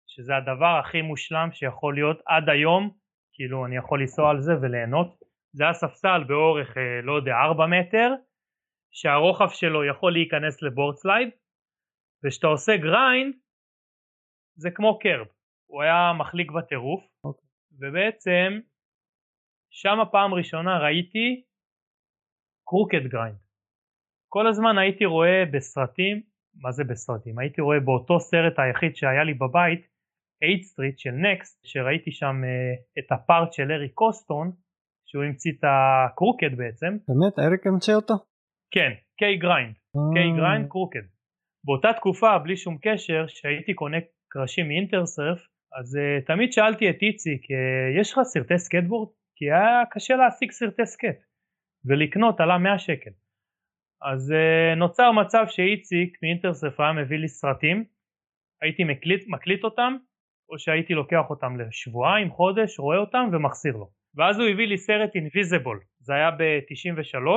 שזה 0.07 0.35
הדבר 0.35 0.79
הכי 0.79 1.01
מושלם 1.01 1.49
שיכול 1.51 1.93
להיות 1.95 2.21
עד 2.25 2.49
היום, 2.49 2.97
כאילו 3.33 3.65
אני 3.65 3.77
יכול 3.77 4.01
לנסוע 4.01 4.29
על 4.29 4.41
זה 4.41 4.51
וליהנות. 4.61 5.19
זה 5.55 5.63
היה 5.63 5.73
ספסל 5.73 6.23
באורך 6.27 6.77
אה, 6.77 7.01
לא 7.03 7.13
יודע 7.13 7.33
4 7.35 7.65
מטר, 7.65 8.09
שהרוחב 8.91 9.49
שלו 9.49 9.85
יכול 9.85 10.13
להיכנס 10.13 10.61
ל 10.61 10.95
boardslide, 10.95 11.29
וכשאתה 12.25 12.47
עושה 12.47 12.77
grind 12.77 13.35
זה 14.55 14.69
כמו 14.71 14.99
curb, 14.99 15.27
הוא 15.69 15.81
היה 15.81 16.13
מחליק 16.19 16.51
בטירוף, 16.51 17.03
okay. 17.03 17.27
אוקיי. 17.27 17.49
ובעצם 17.79 18.59
שם 19.71 19.99
הפעם 20.01 20.33
ראשונה 20.33 20.79
ראיתי 20.79 21.43
crooked 22.67 23.03
grind. 23.11 23.37
כל 24.29 24.47
הזמן 24.47 24.77
הייתי 24.77 25.05
רואה 25.05 25.43
בסרטים, 25.53 26.21
מה 26.55 26.71
זה 26.71 26.83
בסרטים? 26.83 27.39
הייתי 27.39 27.61
רואה 27.61 27.79
באותו 27.79 28.19
סרט 28.19 28.59
היחיד 28.59 28.95
שהיה 28.95 29.23
לי 29.23 29.33
בבית, 29.33 29.81
H-Street 30.43 30.99
של 30.99 31.11
Next, 31.11 31.65
שראיתי 31.65 32.11
שם 32.11 32.35
uh, 32.43 32.99
את 32.99 33.11
ה 33.11 33.20
part 33.20 33.53
של 33.53 33.71
אריק 33.71 33.93
קוסטון, 33.93 34.51
שהוא 35.05 35.23
המציא 35.23 35.51
את 35.51 35.63
ה 35.63 35.75
crooked 35.75 36.57
בעצם. 36.57 36.97
באמת? 37.07 37.39
אריק 37.39 37.67
המציא 37.67 37.95
אותו? 37.95 38.13
כן, 38.71 38.91
K-grind. 39.17 39.75
K-grind 40.13 40.67
crooked. 40.69 41.05
באותה 41.65 41.93
תקופה, 41.93 42.37
בלי 42.37 42.57
שום 42.57 42.77
קשר, 42.81 43.25
שהייתי 43.27 43.73
קונה 43.73 43.97
קרשים 44.29 44.67
מ 44.67 44.74
Intersurf, 44.74 45.47
אז 45.79 45.95
uh, 45.95 46.25
תמיד 46.25 46.53
שאלתי 46.53 46.89
את 46.89 47.01
איציק, 47.01 47.43
uh, 47.43 47.99
יש 48.01 48.13
לך 48.13 48.19
סרטי 48.23 48.57
סקייטבורד? 48.57 49.09
כי 49.35 49.45
היה 49.45 49.83
קשה 49.91 50.15
להשיג 50.15 50.51
סרטי 50.51 50.85
סקייט, 50.85 51.23
ולקנות 51.85 52.39
עלה 52.39 52.57
100 52.57 52.79
שקל. 52.79 53.11
אז 54.01 54.31
uh, 54.31 54.75
נוצר 54.75 55.11
מצב 55.11 55.45
שאיציק 55.47 56.17
מ 56.23 56.29
Intersurf 56.29 56.79
היה 56.79 56.93
מביא 56.93 57.17
לי 57.17 57.27
סרטים, 57.27 57.83
הייתי 58.61 58.83
מקליט, 58.83 59.23
מקליט 59.27 59.63
אותם, 59.63 59.95
או 60.49 60.59
שהייתי 60.59 60.93
לוקח 60.93 61.29
אותם 61.29 61.59
לשבועיים, 61.59 62.29
חודש, 62.31 62.79
רואה 62.79 62.97
אותם 62.97 63.29
ומחזיר 63.33 63.73
לו. 63.73 63.89
ואז 64.15 64.39
הוא 64.39 64.47
הביא 64.47 64.67
לי 64.67 64.77
סרט 64.77 65.15
Invisible, 65.15 65.79
זה 65.99 66.13
היה 66.13 66.31
ב-93, 66.31 67.27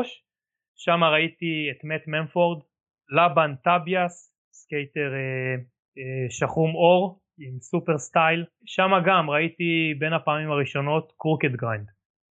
שם 0.76 1.04
ראיתי 1.04 1.68
את 1.70 1.84
מאט 1.84 2.02
ממפורד, 2.06 2.62
לבן 3.10 3.54
פידיאס, 3.64 4.34
סקייטר 4.52 5.12
אה, 5.14 5.54
אה, 5.98 6.30
שחום 6.30 6.74
עור 6.74 7.20
עם 7.38 7.60
super 7.60 7.98
style, 7.98 8.44
שם 8.66 8.90
גם 9.06 9.30
ראיתי 9.30 9.94
בין 9.98 10.12
הפעמים 10.12 10.50
הראשונות 10.50 11.12
crooked 11.16 11.50
grind. 11.50 11.90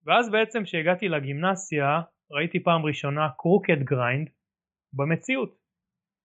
ואז 0.06 0.30
בעצם 0.30 0.64
כשהגעתי 0.64 1.08
לגימנסיה 1.08 2.00
ראיתי 2.30 2.62
פעם 2.62 2.86
ראשונה 2.86 3.28
crooked 3.38 3.78
grind 3.78 4.28
במציאות. 4.92 5.58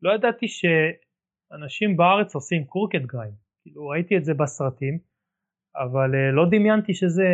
לא 0.01 0.13
ידעתי 0.15 0.45
שאנשים 0.47 1.97
בארץ 1.97 2.35
עושים 2.35 2.65
crooked 2.65 3.01
grind, 3.01 3.35
כאילו 3.61 3.87
ראיתי 3.87 4.17
את 4.17 4.25
זה 4.25 4.33
בסרטים, 4.33 4.99
אבל 5.75 6.11
uh, 6.11 6.35
לא 6.35 6.45
דמיינתי 6.51 6.93
שזה, 6.93 7.27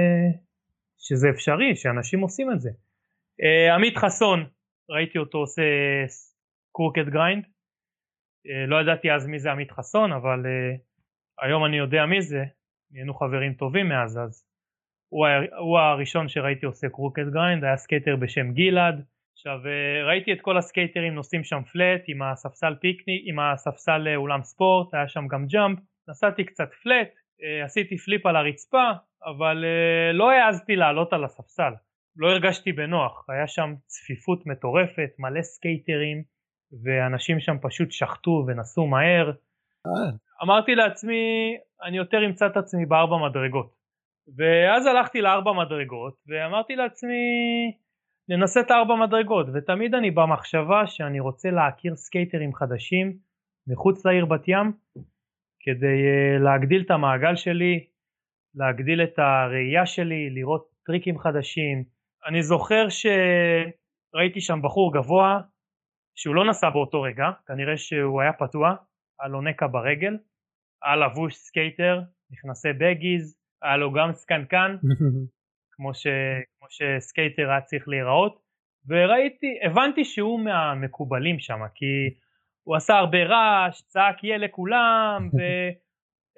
שזה 0.97 1.29
אפשרי, 1.29 1.75
שאנשים 1.75 2.19
עושים 2.19 2.51
את 2.51 2.61
זה. 2.61 2.69
Uh, 2.69 3.73
עמית 3.75 3.97
חסון, 3.97 4.45
ראיתי 4.89 5.17
אותו 5.17 5.37
עושה 5.37 5.61
crooked 6.73 7.07
grind, 7.07 7.43
uh, 7.45 8.67
לא 8.67 8.81
ידעתי 8.81 9.11
אז 9.11 9.27
מי 9.27 9.39
זה 9.39 9.51
עמית 9.51 9.71
חסון, 9.71 10.11
אבל 10.11 10.39
uh, 10.45 10.79
היום 11.41 11.65
אני 11.65 11.77
יודע 11.77 12.05
מי 12.05 12.21
זה, 12.21 12.43
נהיינו 12.91 13.13
חברים 13.13 13.53
טובים 13.53 13.89
מאז, 13.89 14.17
אז 14.17 14.53
הוא, 15.13 15.27
הוא 15.57 15.79
הראשון 15.79 16.29
שראיתי 16.29 16.65
עושה 16.65 16.89
crooked 16.89 17.27
grind, 17.33 17.63
היה 17.63 17.77
סקייטר 17.77 18.15
בשם 18.15 18.51
גילעד. 18.51 19.05
עכשיו 19.33 19.59
אה, 19.67 20.07
ראיתי 20.07 20.33
את 20.33 20.41
כל 20.41 20.57
הסקייטרים 20.57 21.13
נוסעים 21.13 21.43
שם 21.43 21.61
flat 21.63 22.01
עם 22.07 22.21
הספסל 22.21 22.75
פיקניק, 22.81 23.21
עם 23.25 23.39
הספסל 23.39 24.07
אה, 24.07 24.15
אולם 24.15 24.43
ספורט, 24.43 24.93
היה 24.93 25.07
שם 25.07 25.27
גם 25.27 25.45
jump, 25.45 25.79
נסעתי 26.09 26.43
קצת 26.43 26.69
flat, 26.83 27.09
אה, 27.43 27.65
עשיתי 27.65 27.97
flip 27.97 28.25
על 28.25 28.35
הרצפה, 28.35 28.91
אבל 29.25 29.65
לא 30.13 30.31
העזתי 30.31 30.75
לעלות 30.75 31.13
על 31.13 31.23
הספסל, 31.23 31.73
לא 32.17 32.27
הרגשתי 32.31 32.71
בנוח, 32.71 33.25
היה 33.29 33.47
שם 33.47 33.73
צפיפות 33.85 34.45
מטורפת, 34.45 35.09
מלא 35.19 35.41
סקייטרים, 35.41 36.23
ואנשים 36.83 37.39
שם 37.39 37.55
פשוט 37.61 37.91
שחטו 37.91 38.45
ונסעו 38.47 38.87
מהר. 38.87 39.31
אמרתי 40.43 40.75
לעצמי, 40.75 41.55
אני 41.83 41.97
יותר 41.97 42.25
אמצא 42.25 42.47
את 42.47 42.57
עצמי 42.57 42.85
בארבע 42.85 43.17
מדרגות. 43.17 43.83
ואז 44.37 44.85
הלכתי 44.85 45.21
לארבע 45.21 45.51
מדרגות 45.53 46.15
ואמרתי 46.27 46.75
לעצמי 46.75 47.21
ננסה 48.29 48.59
את 48.59 48.71
הארבע 48.71 48.95
מדרגות 48.95 49.47
ותמיד 49.53 49.95
אני 49.95 50.11
במחשבה 50.11 50.87
שאני 50.87 51.19
רוצה 51.19 51.49
להכיר 51.49 51.95
סקייטרים 51.95 52.53
חדשים 52.53 53.17
מחוץ 53.67 54.05
לעיר 54.05 54.25
בת 54.25 54.47
ים 54.47 54.71
כדי 55.59 56.01
uh, 56.37 56.43
להגדיל 56.43 56.81
את 56.85 56.91
המעגל 56.91 57.35
שלי, 57.35 57.85
להגדיל 58.55 59.03
את 59.03 59.19
הראייה 59.19 59.85
שלי, 59.85 60.29
לראות 60.29 60.69
טריקים 60.85 61.19
חדשים. 61.19 61.83
אני 62.27 62.43
זוכר 62.43 62.87
שראיתי 62.89 64.41
שם 64.41 64.59
בחור 64.63 64.93
גבוה 64.93 65.39
שהוא 66.15 66.35
לא 66.35 66.49
נסע 66.49 66.69
באותו 66.69 67.01
רגע, 67.01 67.25
כנראה 67.47 67.77
שהוא 67.77 68.21
היה 68.21 68.33
פצוע, 68.33 68.77
היה 69.19 69.29
לו 69.29 69.41
נקע 69.41 69.67
ברגל, 69.67 70.17
היה 70.83 70.95
לבוש 70.95 71.35
סקייטר, 71.35 72.01
מכנסי 72.31 72.73
baggies, 72.73 73.37
היה 73.61 73.77
לו 73.77 73.91
גם 73.93 74.13
סקנקן, 74.13 74.75
כמו, 75.75 75.93
ש, 75.93 76.07
כמו 76.57 76.67
שסקייטר 76.69 77.49
היה 77.49 77.61
צריך 77.61 77.87
להיראות, 77.87 78.43
וראיתי, 78.87 79.59
הבנתי 79.65 80.05
שהוא 80.05 80.39
מהמקובלים 80.39 81.39
שם, 81.39 81.59
כי 81.75 81.85
הוא 82.63 82.75
עשה 82.75 82.93
הרבה 82.93 83.23
רעש, 83.23 83.81
צעק 83.81 84.23
yeah 84.23 84.30
yeah 84.30 84.37
לכולם, 84.37 85.29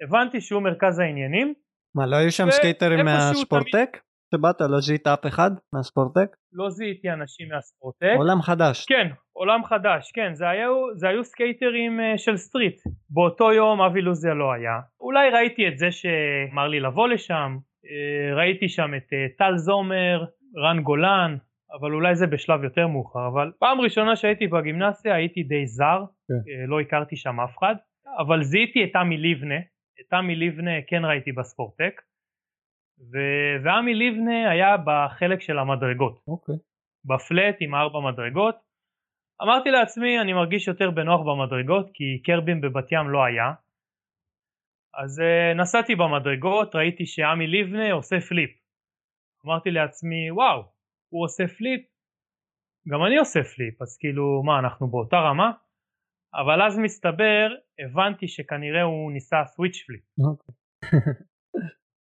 והבנתי 0.00 0.40
שהוא 0.40 0.62
מרכז 0.62 0.98
העניינים. 0.98 1.54
מה, 1.94 2.06
לא 2.06 2.16
היו 2.16 2.32
שם 2.32 2.50
סקייטרים 2.50 3.04
מהספורטק? 3.04 3.98
שבאת 4.34 4.60
לא 4.60 4.80
זיהית 4.80 5.06
אף 5.06 5.26
אחד 5.26 5.50
מהספורטק? 5.72 6.36
לא 6.52 6.70
זיהיתי 6.70 7.10
אנשים 7.10 7.48
מהספורטק. 7.48 8.14
עולם 8.16 8.42
חדש. 8.42 8.86
כן, 8.86 9.08
עולם 9.32 9.64
חדש, 9.64 10.12
כן, 10.14 10.34
זה 10.34 10.48
היו, 10.48 10.72
זה 10.94 11.08
היו 11.08 11.24
סקייטרים 11.24 12.00
uh, 12.00 12.18
של 12.18 12.36
street. 12.36 12.80
באותו 13.10 13.52
יום 13.52 13.80
אבי 13.80 14.02
לוזיה 14.02 14.34
לא 14.34 14.52
היה. 14.52 14.80
אולי 15.00 15.30
ראיתי 15.30 15.68
את 15.68 15.78
זה 15.78 15.86
שאמר 15.90 16.68
לי 16.68 16.80
לבוא 16.80 17.08
לשם, 17.08 17.56
uh, 17.56 18.36
ראיתי 18.36 18.68
שם 18.68 18.90
את 18.96 19.08
uh, 19.12 19.38
טל 19.38 19.56
זומר, 19.56 20.24
רן 20.56 20.82
גולן, 20.82 21.36
אבל 21.80 21.92
אולי 21.92 22.14
זה 22.14 22.26
בשלב 22.26 22.64
יותר 22.64 22.86
מאוחר. 22.86 23.28
אבל 23.28 23.52
פעם 23.58 23.80
ראשונה 23.80 24.16
שהייתי 24.16 24.46
בגימנסיה 24.46 25.14
הייתי 25.14 25.42
די 25.42 25.66
זר, 25.66 26.04
כן. 26.28 26.68
לא 26.68 26.80
הכרתי 26.80 27.16
שם 27.16 27.40
אף 27.40 27.58
אחד, 27.58 27.74
אבל 28.18 28.42
זיהיתי 28.42 28.84
את 28.84 28.96
עמי 28.96 29.16
לבנה, 29.16 29.58
את 30.00 30.12
עמי 30.12 30.36
לבנה 30.36 30.72
כן 30.86 31.04
ראיתי 31.04 31.32
בספורטק. 31.32 32.00
ועמי 33.64 33.94
לבנה 33.94 34.50
היה 34.50 34.76
בחלק 34.86 35.40
של 35.40 35.58
המדרגות. 35.58 36.20
אוקיי. 36.28 36.54
Okay. 36.54 36.58
בפלט 37.04 37.56
עם 37.60 37.74
ארבע 37.74 38.00
מדרגות. 38.00 38.56
אמרתי 39.42 39.70
לעצמי 39.70 40.20
אני 40.20 40.32
מרגיש 40.32 40.68
יותר 40.68 40.90
בנוח 40.90 41.20
במדרגות 41.20 41.90
כי 41.94 42.22
קרבים 42.24 42.60
בבת 42.60 42.92
ים 42.92 43.08
לא 43.10 43.24
היה. 43.24 43.52
אז 44.94 45.20
uh, 45.20 45.58
נסעתי 45.60 45.94
במדרגות, 45.94 46.74
ראיתי 46.74 47.06
שעמי 47.06 47.46
לבנה 47.46 47.92
עושה 47.92 48.20
flip. 48.20 48.50
אמרתי 49.46 49.70
לעצמי 49.70 50.30
וואו, 50.30 50.62
הוא 51.08 51.24
עושה 51.24 51.44
flip, 51.58 51.80
גם 52.88 53.04
אני 53.06 53.16
עושה 53.18 53.40
flip, 53.44 53.82
אז 53.82 53.98
כאילו 54.00 54.42
מה 54.42 54.58
אנחנו 54.58 54.88
באותה 54.88 55.16
רמה? 55.16 55.50
אבל 56.34 56.62
אז 56.62 56.78
מסתבר, 56.78 57.48
הבנתי 57.78 58.28
שכנראה 58.28 58.82
הוא 58.82 59.12
ניסה 59.12 59.36
switch 59.46 59.84
flip. 59.86 60.02
Okay. 60.20 60.52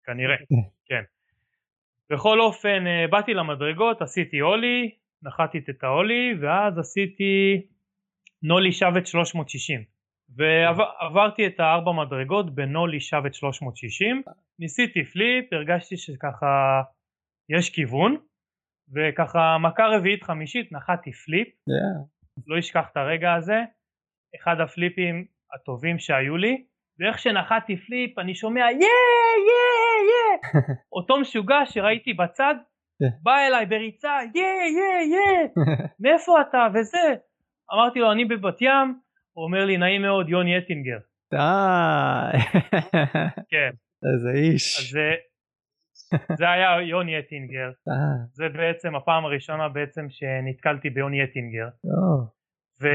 כנראה, 0.09 0.35
כן. 0.85 1.03
בכל 2.09 2.41
אופן 2.41 2.87
אה, 2.87 3.07
באתי 3.07 3.33
למדרגות, 3.33 4.01
עשיתי 4.01 4.39
ollie, 4.39 4.95
נחתי 5.23 5.57
את 5.57 5.83
ה 5.83 5.92
ollie 5.92 6.33
ואז 6.41 6.77
עשיתי 6.79 7.61
nollie 8.43 8.71
shove-it 8.71 9.07
360 9.07 9.83
ועברתי 10.35 11.47
את 11.47 11.59
הארבע 11.59 11.91
מדרגות 11.91 12.55
ב 12.55 12.62
nollie 12.62 12.99
shove-it 12.99 13.33
360 13.33 14.21
ניסיתי 14.59 15.03
flip 15.03 15.53
הרגשתי 15.53 15.97
שככה 15.97 16.81
יש 17.49 17.69
כיוון 17.69 18.17
וככה 18.93 19.57
מכה 19.57 19.87
רביעית 19.87 20.23
חמישית 20.23 20.71
נחתי 20.71 21.11
flip. 21.11 21.47
Yeah. 21.47 22.43
לא 22.47 22.59
אשכח 22.59 22.87
את 22.91 22.97
הרגע 22.97 23.33
הזה. 23.33 23.59
אחד 24.35 24.55
הפליפים 24.63 25.25
הטובים 25.53 25.99
שהיו 25.99 26.37
לי 26.37 26.65
ואיך 26.99 27.19
שנחתי 27.19 27.77
flip 27.77 28.19
אני 28.19 28.35
שומע 28.35 28.61
yeah 28.61 28.77
yeah 29.49 29.99
yeah 30.09 30.59
אותו 30.95 31.19
משוגע 31.19 31.65
שראיתי 31.65 32.13
בצד 32.13 32.55
בא 33.23 33.37
אליי 33.47 33.65
בריצה 33.65 34.17
יא 34.35 34.43
יא 34.77 35.15
יא 35.15 35.47
מאיפה 35.99 36.41
אתה? 36.41 36.67
וזה. 36.73 37.15
אמרתי 37.73 37.99
לו 37.99 38.11
אני 38.11 38.25
בבת 38.25 38.61
ים. 38.61 38.99
הוא 39.33 39.45
אומר 39.45 39.65
לי 39.65 39.77
נעים 39.77 40.01
מאוד 40.01 40.29
יוני 40.29 40.57
אטינגר. 40.57 40.97
כן. 43.51 43.69
איזה 44.13 44.29
איש. 44.33 44.79
אז 44.79 44.99
זה, 46.37 46.49
היה 46.49 46.81
יוני 46.81 47.19
אטינגר. 47.19 47.71
זה 48.31 48.49
בעצם 48.49 48.95
הפעם 48.95 49.25
הראשונה 49.25 49.69
בעצם 49.69 50.05
שנתקלתי 50.09 50.89
ביוני 50.89 51.23
אטינגר. 51.23 51.67
ו, 52.81 52.87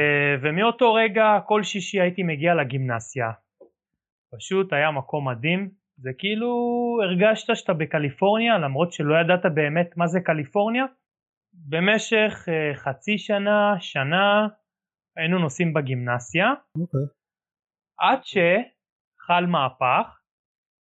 ומאותו 0.42 0.94
רגע 0.94 1.38
כל 1.46 1.62
שישי 1.62 2.00
הייתי 2.00 2.22
מגיע 2.22 2.54
לגימנסיה 2.54 3.30
פשוט 4.36 4.72
היה 4.72 4.90
מקום 4.90 5.28
מדהים 5.28 5.70
זה 5.96 6.10
כאילו 6.18 6.48
הרגשת 7.02 7.56
שאתה 7.56 7.72
בקליפורניה 7.72 8.58
למרות 8.58 8.92
שלא 8.92 9.14
ידעת 9.20 9.54
באמת 9.54 9.96
מה 9.96 10.06
זה 10.06 10.20
קליפורניה 10.20 10.84
במשך 11.54 12.48
uh, 12.48 12.76
חצי 12.76 13.18
שנה, 13.18 13.74
שנה 13.80 14.48
היינו 15.16 15.38
נוסעים 15.38 15.74
בגימנסיה 15.74 16.46
okay. 16.52 16.80
אוקיי. 16.80 17.00
עד 17.98 18.24
שחל 18.24 19.46
מהפך 19.46 20.20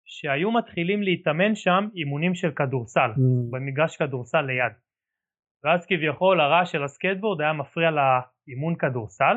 שהיו 0.07 0.51
מתחילים 0.53 1.03
להתאמן 1.03 1.55
שם 1.55 1.89
אימונים 1.95 2.35
של 2.35 2.51
כדורסל 2.51 3.11
mm. 3.11 3.51
במגרש 3.51 3.97
כדורסל 3.97 4.41
ליד 4.41 4.73
ואז 5.65 5.87
כביכול 5.87 6.41
הרעש 6.41 6.73
של 6.73 6.85
הסקטבורד 6.85 7.41
היה 7.41 7.53
מפריע 7.53 7.91
לאימון 7.91 8.75
כדורסל 8.79 9.37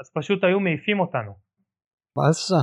אז 0.00 0.12
פשוט 0.14 0.44
היו 0.44 0.60
מעיפים 0.60 1.00
אותנו. 1.00 1.32
באסה. 2.16 2.54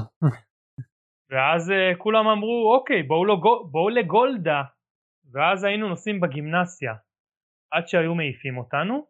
ואז 1.29 1.69
uh, 1.69 1.97
כולם 1.97 2.27
אמרו 2.27 2.75
אוקיי 2.75 3.03
בואו, 3.03 3.25
לא, 3.25 3.35
בואו 3.71 3.89
לגולדה 3.89 4.63
ואז 5.31 5.63
היינו 5.63 5.89
נוסעים 5.89 6.19
בגימנסיה 6.19 6.93
עד 7.71 7.87
שהיו 7.87 8.15
מעיפים 8.15 8.57
אותנו 8.57 9.07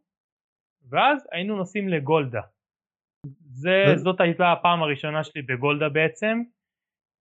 ואז 0.89 1.27
היינו 1.31 1.55
נוסעים 1.55 1.89
לגולדה. 1.89 2.41
זה, 3.49 3.83
זאת 3.95 4.21
הייתה 4.21 4.51
הפעם 4.51 4.83
הראשונה 4.83 5.23
שלי 5.23 5.41
בגולדה 5.41 5.89
בעצם. 5.89 6.41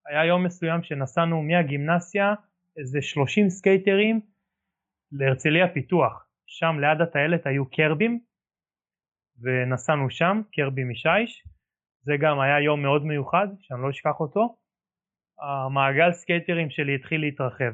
היה 0.07 0.25
יום 0.25 0.45
מסוים 0.45 0.83
שנסענו 0.83 1.43
מהגימנסיה 1.43 2.35
איזה 2.77 3.03
30 3.03 3.49
סקייטרים 3.49 4.21
להרצליה 5.13 5.69
פיתוח. 5.75 6.27
שם 6.47 6.77
ליד 6.81 7.01
הטיילת 7.01 7.47
היו 7.47 7.71
קרבים 7.71 8.21
ונסענו 9.41 10.11
שם, 10.11 10.43
קרבי 10.53 10.85
משיש. 10.85 11.45
זה 12.03 12.13
גם 12.21 12.41
היה 12.41 12.61
יום 12.61 12.83
מאוד 12.83 13.05
מיוחד 13.05 13.49
שאני 13.61 13.83
לא 13.83 13.91
אשכח 13.91 14.21
אותו. 14.21 14.57
המעגל 15.39 16.13
סקייטרים 16.13 16.71
שלי 16.71 16.95
התחיל 16.95 17.21
להתרחב. 17.21 17.73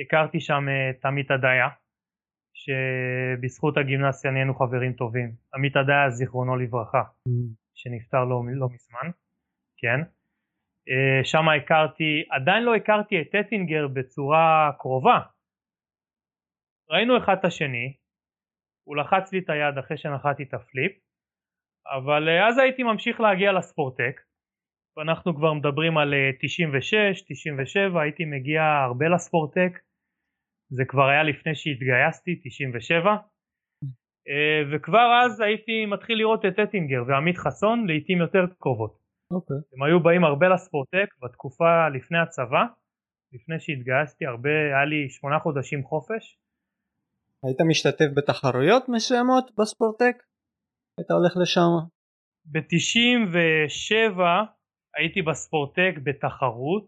הכרתי 0.00 0.40
שם 0.40 0.66
את 0.90 1.04
עמית 1.04 1.30
הדיה 1.30 1.68
שבזכות 2.54 3.76
הגימנסיה 3.76 4.30
נהיינו 4.30 4.54
חברים 4.54 4.92
טובים. 4.92 5.32
עמית 5.54 5.76
הדיה 5.76 6.10
זיכרונו 6.10 6.56
לברכה 6.56 7.02
mm. 7.28 7.30
שנפטר 7.74 8.24
לא, 8.24 8.42
לא 8.54 8.66
מזמן, 8.66 9.10
כן. 9.76 10.00
אה, 10.88 11.24
שם 11.24 11.48
הכרתי, 11.48 12.24
עדיין 12.30 12.64
לא 12.64 12.74
הכרתי 12.74 13.20
את 13.20 13.26
טטינגר 13.30 13.88
בצורה 13.88 14.70
קרובה. 14.78 15.20
ראינו 16.90 17.18
אחד 17.18 17.36
את 17.38 17.44
השני, 17.44 17.96
הוא 18.84 18.96
לחץ 18.96 19.32
לי 19.32 19.38
את 19.38 19.50
היד 19.50 19.78
אחרי 19.78 19.96
שנחתי 19.96 20.42
את 20.42 20.54
הפליפ, 20.54 20.92
אבל 21.86 22.28
אה, 22.28 22.48
אז 22.48 22.58
הייתי 22.58 22.82
ממשיך 22.82 23.20
להגיע 23.20 23.52
לספורטק, 23.52 24.20
ואנחנו 24.96 25.36
כבר 25.36 25.52
מדברים 25.52 25.98
על 25.98 26.14
96, 26.40 26.94
אה, 26.94 27.12
97, 27.28 28.02
הייתי 28.02 28.24
מגיע 28.24 28.62
הרבה 28.62 29.06
לספורטק, 29.14 29.72
זה 30.70 30.84
כבר 30.88 31.08
היה 31.08 31.22
לפני 31.22 31.54
שהתגייסתי, 31.54 32.40
97, 32.44 33.16
אה, 34.28 34.62
וכבר 34.72 35.08
אז 35.24 35.40
הייתי 35.40 35.86
מתחיל 35.86 36.18
לראות 36.18 36.44
את 36.44 36.58
אטינגר 36.58 37.02
ועמית 37.06 37.36
חסון 37.38 37.86
לעיתים 37.86 38.18
יותר 38.20 38.44
קרובות. 38.58 38.98
אוקיי. 39.32 39.56
הם 39.72 39.82
היו 39.82 40.02
באים 40.02 40.24
הרבה 40.24 40.46
לספורטק 40.48 41.08
בתקופה 41.22 41.88
לפני 41.88 42.18
הצבא, 42.18 42.64
לפני 43.32 43.60
שהתגייסתי 43.60 44.26
הרבה, 44.26 44.50
היה 44.50 44.84
לי 44.84 45.08
שמונה 45.08 45.38
חודשים 45.38 45.84
חופש. 45.84 46.38
היית 47.44 47.60
משתתף 47.68 48.06
בתחרויות 48.16 48.88
מסוימות 48.88 49.50
בספורטק? 49.58 50.16
היית 50.98 51.10
הולך 51.10 51.36
לשם? 51.42 51.70
ב-97 52.52 54.20
הייתי 54.96 55.22
בספורטק 55.22 55.94
בתחרות, 56.02 56.86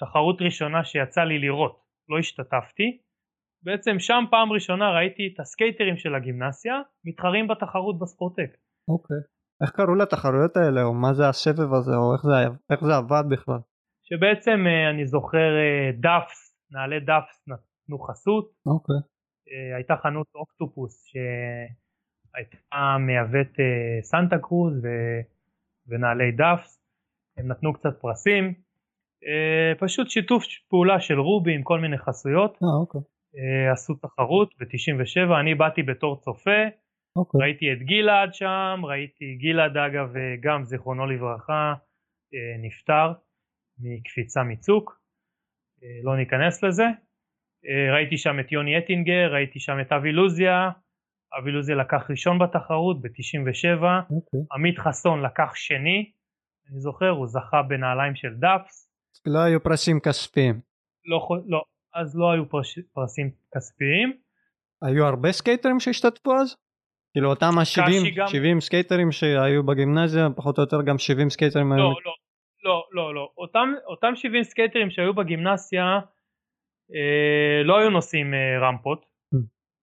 תחרות 0.00 0.42
ראשונה 0.42 0.84
שיצא 0.84 1.20
לי 1.20 1.38
לראות. 1.38 1.80
לא 2.08 2.18
השתתפתי. 2.18 2.98
בעצם 3.62 3.98
שם 3.98 4.24
פעם 4.30 4.52
ראשונה 4.52 4.90
ראיתי 4.90 5.30
את 5.34 5.40
הסקייטרים 5.40 5.96
של 5.96 6.14
הגימנסיה 6.14 6.74
מתחרים 7.04 7.48
בתחרות 7.48 7.98
בספורטק. 7.98 8.56
אוקיי. 8.88 9.16
איך 9.62 9.70
קראו 9.70 9.94
לתחרויות 9.94 10.56
האלה 10.56 10.82
או 10.82 10.94
מה 10.94 11.14
זה 11.14 11.28
הסבב 11.28 11.72
הזה 11.74 11.96
או 11.96 12.14
איך 12.14 12.22
זה, 12.22 12.32
איך 12.70 12.80
זה 12.84 12.96
עבד 12.96 13.24
בכלל? 13.30 13.58
שבעצם 14.02 14.58
אה, 14.66 14.90
אני 14.90 15.06
זוכר 15.06 15.50
אה, 15.58 15.90
Duffs, 16.00 16.56
נעלי 16.70 17.00
Duffs 17.00 17.44
נתנו 17.48 17.98
חסות. 17.98 18.50
אוקיי. 18.66 19.00
אה, 19.50 19.76
הייתה 19.76 19.96
חנות 19.96 20.26
אוקטופוס 20.34 21.04
שהייתה 21.06 22.98
מייבאת 23.06 23.54
Santa 24.02 24.38
Cruz 24.38 24.74
ו... 24.84 24.88
ונעלי 25.86 26.32
Duffs. 26.32 26.79
הם 27.40 27.48
נתנו 27.48 27.72
קצת 27.72 28.00
פרסים. 28.00 28.54
אה, 29.26 29.72
פשוט 29.78 30.10
שיתוף 30.10 30.44
פעולה 30.68 31.00
של 31.00 31.20
רובי 31.20 31.54
עם 31.54 31.62
כל 31.62 31.80
מיני 31.80 31.98
חסויות. 31.98 32.58
אה, 32.62 32.80
אוקיי. 32.80 33.00
אה, 33.36 33.72
עשו 33.72 33.94
תחרות 33.94 34.54
ב-97, 34.58 35.40
אני 35.40 35.54
באתי 35.54 35.82
בתור 35.82 36.20
צופה, 36.20 36.60
אוקיי. 37.16 37.40
ראיתי 37.40 37.72
את 37.72 37.78
גלעד 37.78 38.34
שם, 38.34 38.80
ראיתי 38.84 39.38
גלעד 39.40 39.76
אגב 39.76 40.14
גם 40.42 40.64
זיכרונו 40.64 41.06
לברכה 41.06 41.74
אה, 42.34 42.56
נפטר 42.62 43.12
מקפיצה 43.78 44.42
מצוק, 44.42 45.00
אה, 45.82 46.00
לא 46.02 46.16
ניכנס 46.16 46.64
לזה. 46.64 46.86
אה, 47.66 47.94
ראיתי 47.94 48.18
שם 48.18 48.40
את 48.40 48.52
יוני 48.52 48.78
אטינגר, 48.78 49.32
ראיתי 49.32 49.60
שם 49.60 49.80
את 49.80 49.92
אבי 49.92 50.12
לוזיה, 50.12 50.70
אבי 51.38 51.50
לוזיה 51.50 51.76
לקח 51.76 52.10
ראשון 52.10 52.38
בתחרות 52.38 53.02
ב-97, 53.02 53.82
אוקיי. 54.10 54.40
עמית 54.52 54.78
חסון 54.78 55.22
לקח 55.22 55.54
שני, 55.54 56.12
אני 56.70 56.80
זוכר 56.80 57.08
הוא 57.08 57.26
זכה 57.26 57.62
בנעליים 57.68 58.14
של 58.14 58.34
Duffs, 58.38 58.90
לא 59.26 59.38
היו 59.38 59.62
פרסים 59.62 60.00
כספיים. 60.00 60.60
לא, 61.04 61.28
לא, 61.46 61.62
אז 61.94 62.18
לא 62.18 62.30
היו 62.30 62.48
פרש, 62.48 62.78
פרסים 62.92 63.30
כספיים. 63.56 64.12
היו 64.82 65.06
הרבה 65.06 65.32
סקייטרים 65.32 65.80
שהשתתפו 65.80 66.36
אז? 66.36 66.56
כאילו 67.12 67.30
אותם 67.30 67.58
ה-70 67.58 68.16
גם... 68.16 68.26
70 68.26 68.60
סקייטרים 68.60 69.12
שהיו 69.12 69.66
בגימנזיה 69.66 70.28
פחות 70.36 70.58
או 70.58 70.62
יותר 70.62 70.82
גם 70.82 70.98
70 70.98 71.30
סקייטרים 71.30 71.72
לא, 71.72 71.74
היו... 71.74 71.82
לא, 71.82 71.94
לא, 72.64 72.86
לא, 72.92 73.14
לא, 73.14 73.32
אותם, 73.38 73.68
אותם 73.86 74.12
70 74.14 74.44
סקייטרים 74.44 74.90
שהיו 74.90 75.14
בגימנסיה 75.14 75.84
אה, 76.94 77.62
לא 77.64 77.78
היו 77.78 77.90
נוסעים 77.90 78.34
אה, 78.34 78.68
רמפות, 78.68 79.02
mm. 79.34 79.38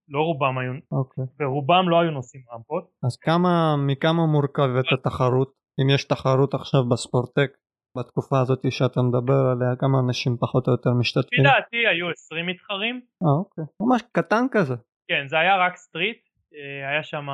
לא 0.09 0.19
רובם 0.19 0.57
היו, 0.57 0.71
אוקיי. 0.91 1.23
ורובם 1.39 1.89
לא 1.89 1.99
היו 1.99 2.11
נוסעים 2.11 2.43
רמפות. 2.53 2.89
אז 3.03 3.17
כמה, 3.17 3.75
מכמה 3.87 4.25
מורכבת 4.25 4.85
התחרות, 4.93 5.53
אם 5.81 5.89
יש 5.95 6.03
תחרות 6.03 6.53
עכשיו 6.53 6.89
בספורטק? 6.89 7.51
בתקופה 7.97 8.39
הזאת 8.41 8.59
שאתה 8.69 9.01
מדבר 9.01 9.41
עליה 9.51 9.75
כמה 9.79 9.97
אנשים 10.07 10.37
פחות 10.39 10.67
או 10.67 10.71
יותר 10.71 10.89
משתתפים? 10.99 11.39
לדעתי 11.39 11.87
היו 11.87 12.09
20 12.09 12.45
מתחרים. 12.45 13.01
אה 13.23 13.37
אוקיי, 13.39 13.63
ממש 13.81 14.01
קטן 14.11 14.45
כזה. 14.51 14.75
כן 15.09 15.27
זה 15.27 15.39
היה 15.39 15.57
רק 15.57 15.75
street, 15.75 16.17
אה, 16.55 16.89
היה 16.89 17.03
שם 17.03 17.27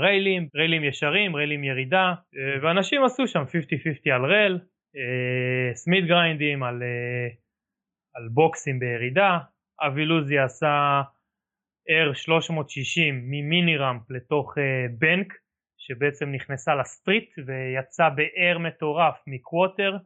ריילים, 0.00 0.48
ריילים 0.56 0.84
ישרים, 0.84 1.36
ריילים 1.36 1.64
ירידה, 1.64 2.14
אה, 2.36 2.62
ואנשים 2.62 3.04
עשו 3.04 3.26
שם 3.26 3.42
50-50 3.42 4.14
על 4.14 4.24
rail, 4.24 4.58
אה, 4.96 5.74
smith 5.74 6.06
grind 6.06 6.46
ים 6.46 6.62
על, 6.62 6.82
על 8.14 8.28
בוקסים 8.28 8.78
בירידה, 8.78 9.38
אבי 9.86 10.04
לוזי 10.04 10.38
עשה 10.38 11.02
air 11.90 12.12
360 12.12 13.14
מ 13.30 13.39
mini 13.39 13.76
ramp 13.76 14.10
לתוך 14.10 14.54
בנק 14.98 15.32
שבעצם 15.90 16.32
נכנסה 16.32 16.74
ל 16.74 16.83
street 16.83 17.34
ויצא 17.46 18.08
ב 18.08 18.20
air 18.20 18.58
מטורף 18.58 19.22
מ 19.26 19.35
quarter 19.35 19.96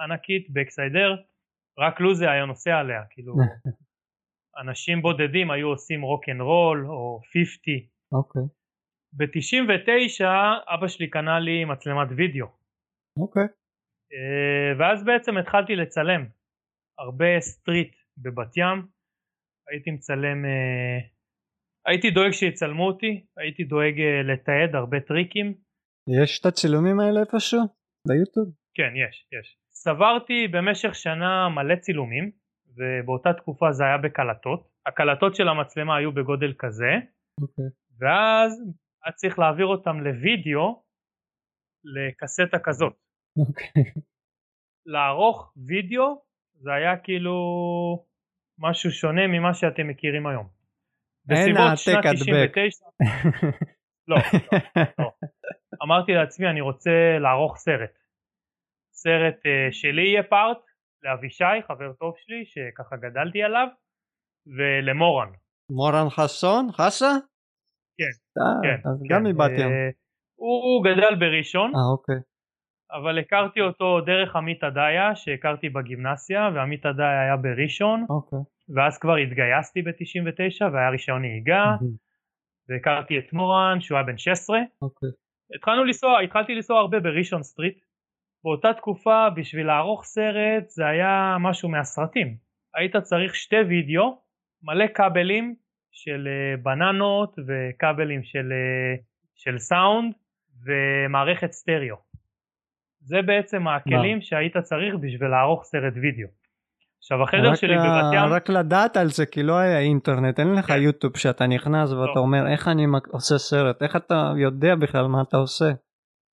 ענקית 0.00 0.50
ב 0.52 0.57
backside 0.57 1.00
air 1.00 1.16
רק 1.78 2.00
לוזי 2.00 2.26
היה 2.26 2.46
נוסע 2.46 2.78
עליה 2.78 3.02
כאילו 3.10 3.34
אנשים 4.60 5.02
בודדים 5.02 5.50
היו 5.50 5.68
עושים 5.68 6.02
rock 6.02 6.28
and 6.28 6.40
roll 6.40 6.86
או 6.86 7.20
50. 7.32 7.78
אוקיי. 8.12 8.42
ב-99 9.12 10.24
אבא 10.74 10.88
שלי 10.88 11.10
קנה 11.10 11.40
לי 11.40 11.64
מצלמת 11.64 12.08
וידאו. 12.16 12.46
אוקיי. 13.16 13.46
אה, 14.12 14.78
ואז 14.78 15.04
בעצם 15.04 15.36
התחלתי 15.36 15.76
לצלם 15.76 16.26
הרבה 16.98 17.40
street 17.40 17.96
בבת 18.18 18.56
ים. 18.56 18.86
הייתי 19.70 19.90
מצלם, 19.90 20.44
אה, 20.44 20.98
הייתי 21.86 22.10
דואג 22.10 22.30
שיצלמו 22.30 22.86
אותי, 22.86 23.26
הייתי 23.36 23.64
דואג 23.64 24.00
אה, 24.00 24.22
לתעד 24.22 24.74
הרבה 24.74 25.00
טריקים. 25.00 25.54
יש 26.22 26.40
את 26.40 26.46
הצילומים 26.46 27.00
האלה 27.00 27.20
איפשהו? 27.20 27.60
ביוטיוב? 28.08 28.48
כן, 28.74 28.92
יש, 28.96 29.26
יש. 29.40 29.58
צברתי 29.68 30.48
במשך 30.48 30.94
שנה 30.94 31.48
מלא 31.48 31.76
צילומים, 31.76 32.30
ובאותה 32.76 33.32
תקופה 33.32 33.72
זה 33.72 33.84
היה 33.84 33.98
בקלטות. 33.98 34.70
הקלטות 34.86 35.34
של 35.34 35.48
המצלמה 35.48 35.96
היו 35.96 36.12
בגודל 36.12 36.52
כזה, 36.58 36.92
אוקיי. 37.42 37.64
ואז 37.98 38.52
היה 39.04 39.12
צריך 39.12 39.38
להעביר 39.38 39.66
אותם 39.66 40.00
לוידאו 40.00 40.82
לקסטה 41.84 42.58
כזאת. 42.58 42.92
אוקיי. 43.38 43.82
לערוך 44.86 45.52
וידאו 45.66 46.22
זה 46.54 46.72
היה 46.72 46.96
כאילו 46.96 47.36
משהו 48.58 48.90
שונה 48.90 49.26
ממה 49.26 49.54
שאתם 49.54 49.88
מכירים 49.88 50.26
היום. 50.26 50.59
אין 51.30 51.38
בסביבות 51.38 51.78
שנת 51.78 51.94
העתק 51.94 52.06
הדבק. 52.06 52.50
99, 52.50 52.84
לא, 54.08 54.16
לא. 54.98 55.10
אמרתי 55.82 56.12
לעצמי 56.12 56.46
אני 56.50 56.60
רוצה 56.60 57.18
לערוך 57.20 57.56
סרט. 57.56 57.98
סרט 58.92 59.36
uh, 59.36 59.72
שלי 59.72 60.02
יהיה 60.02 60.22
פארט, 60.22 60.58
לאבישי 61.02 61.62
חבר 61.68 61.92
טוב 61.92 62.14
שלי 62.16 62.44
שככה 62.44 62.96
גדלתי 62.96 63.42
עליו 63.42 63.66
ולמורן. 64.46 65.28
מורן 65.70 66.10
חסון? 66.10 66.68
חסה? 66.72 67.12
כן, 67.98 68.14
אה, 68.40 68.60
כן. 68.62 68.88
אז 68.88 69.02
כן. 69.08 69.14
גם 69.14 69.24
מבת 69.24 69.50
ים. 69.50 69.68
אה, 69.68 69.90
הוא, 70.40 70.62
הוא 70.64 70.84
גדל 70.84 71.14
בראשון 71.20 71.70
אה, 71.74 71.80
אוקיי. 71.92 72.20
אבל 72.92 73.18
הכרתי 73.18 73.60
אותו 73.60 74.00
דרך 74.00 74.36
עמית 74.36 74.64
עדיה 74.64 75.14
שהכרתי 75.14 75.68
בגימנסיה 75.68 76.50
ועמית 76.54 76.86
עדיה 76.86 77.20
היה 77.20 77.36
בראשון 77.36 78.06
אוקיי. 78.10 78.38
ואז 78.74 78.98
כבר 78.98 79.16
התגייסתי 79.16 79.82
ב-99 79.82 80.64
והיה 80.72 80.90
רישיון 80.90 81.22
נהיגה. 81.22 81.76
והכרתי 82.68 83.18
את 83.18 83.32
מורן 83.32 83.80
שהוא 83.80 83.98
היה 83.98 84.06
בן 84.06 84.18
16 84.18 84.58
אוקיי. 84.82 85.08
התחלנו 85.56 85.84
לנסוע, 85.84 86.20
התחלתי 86.20 86.54
לנסוע 86.54 86.78
הרבה 86.80 87.00
בראשון 87.00 87.42
street. 87.42 87.84
באותה 88.44 88.72
תקופה 88.74 89.30
בשביל 89.36 89.66
לערוך 89.66 90.04
סרט 90.04 90.68
זה 90.68 90.86
היה 90.86 91.36
משהו 91.40 91.68
מהסרטים. 91.68 92.36
היית 92.74 92.96
צריך 92.96 93.34
שתי 93.34 93.56
וידאו 93.68 94.22
מלא 94.62 94.86
כבלים 94.94 95.54
של 95.92 96.28
אה, 96.28 96.56
בננות 96.56 97.36
וכבלים 97.46 98.22
של, 98.22 98.52
אה, 98.52 98.94
של 99.36 99.58
סאונד 99.58 100.14
ומערכת 100.64 101.52
סטריאו. 101.52 101.96
זה 103.00 103.22
בעצם 103.22 103.68
הכלים 103.68 104.20
שהיית 104.20 104.56
צריך 104.56 104.94
בשביל 104.94 105.28
לערוך 105.28 105.64
סרט 105.64 105.92
וידאו 105.96 106.28
עכשיו 107.02 107.22
החדר 107.22 107.50
רק 107.50 107.54
שלי 107.54 107.76
בבת 107.76 108.14
ים 108.14 108.32
רק 108.36 108.48
לדעת 108.48 108.96
על 108.96 109.08
זה 109.08 109.26
כי 109.26 109.42
לא 109.42 109.58
היה 109.58 109.78
אינטרנט 109.80 110.38
אין 110.40 110.54
לך 110.58 110.66
כן. 110.66 110.82
יוטיוב 110.82 111.16
שאתה 111.16 111.46
נכנס 111.46 111.92
ואתה 111.92 112.12
לא. 112.16 112.20
אומר 112.20 112.52
איך 112.52 112.68
אני 112.68 112.84
עושה 113.12 113.38
סרט 113.38 113.82
איך 113.82 113.96
אתה 113.96 114.32
יודע 114.36 114.74
בכלל 114.82 115.06
מה 115.06 115.22
אתה 115.28 115.36
עושה. 115.36 115.70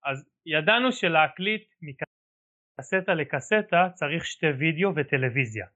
אז 0.04 0.24
ידענו 0.46 0.92
שלהקליט 0.92 1.64
מקסטה 1.82 3.14
לקסטה 3.14 3.88
צריך 3.94 4.24
שתי 4.24 4.46
וידאו 4.46 4.90
וטלוויזיה 4.96 5.66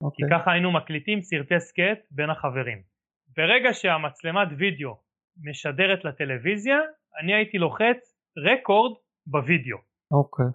כי 0.00 0.22
אוקיי. 0.22 0.38
ככה 0.38 0.52
היינו 0.52 0.72
מקליטים 0.72 1.22
סרטי 1.22 1.60
סקט 1.60 2.00
בין 2.10 2.30
החברים. 2.30 2.82
ברגע 3.36 3.72
שהמצלמת 3.72 4.48
וידאו 4.58 4.96
משדרת 5.50 6.04
לטלוויזיה, 6.04 6.78
אני 7.20 7.34
הייתי 7.34 7.58
לוחץ 7.58 8.00
רקורד 8.46 8.92
בווידאו. 9.26 9.78
אוקיי. 10.12 10.46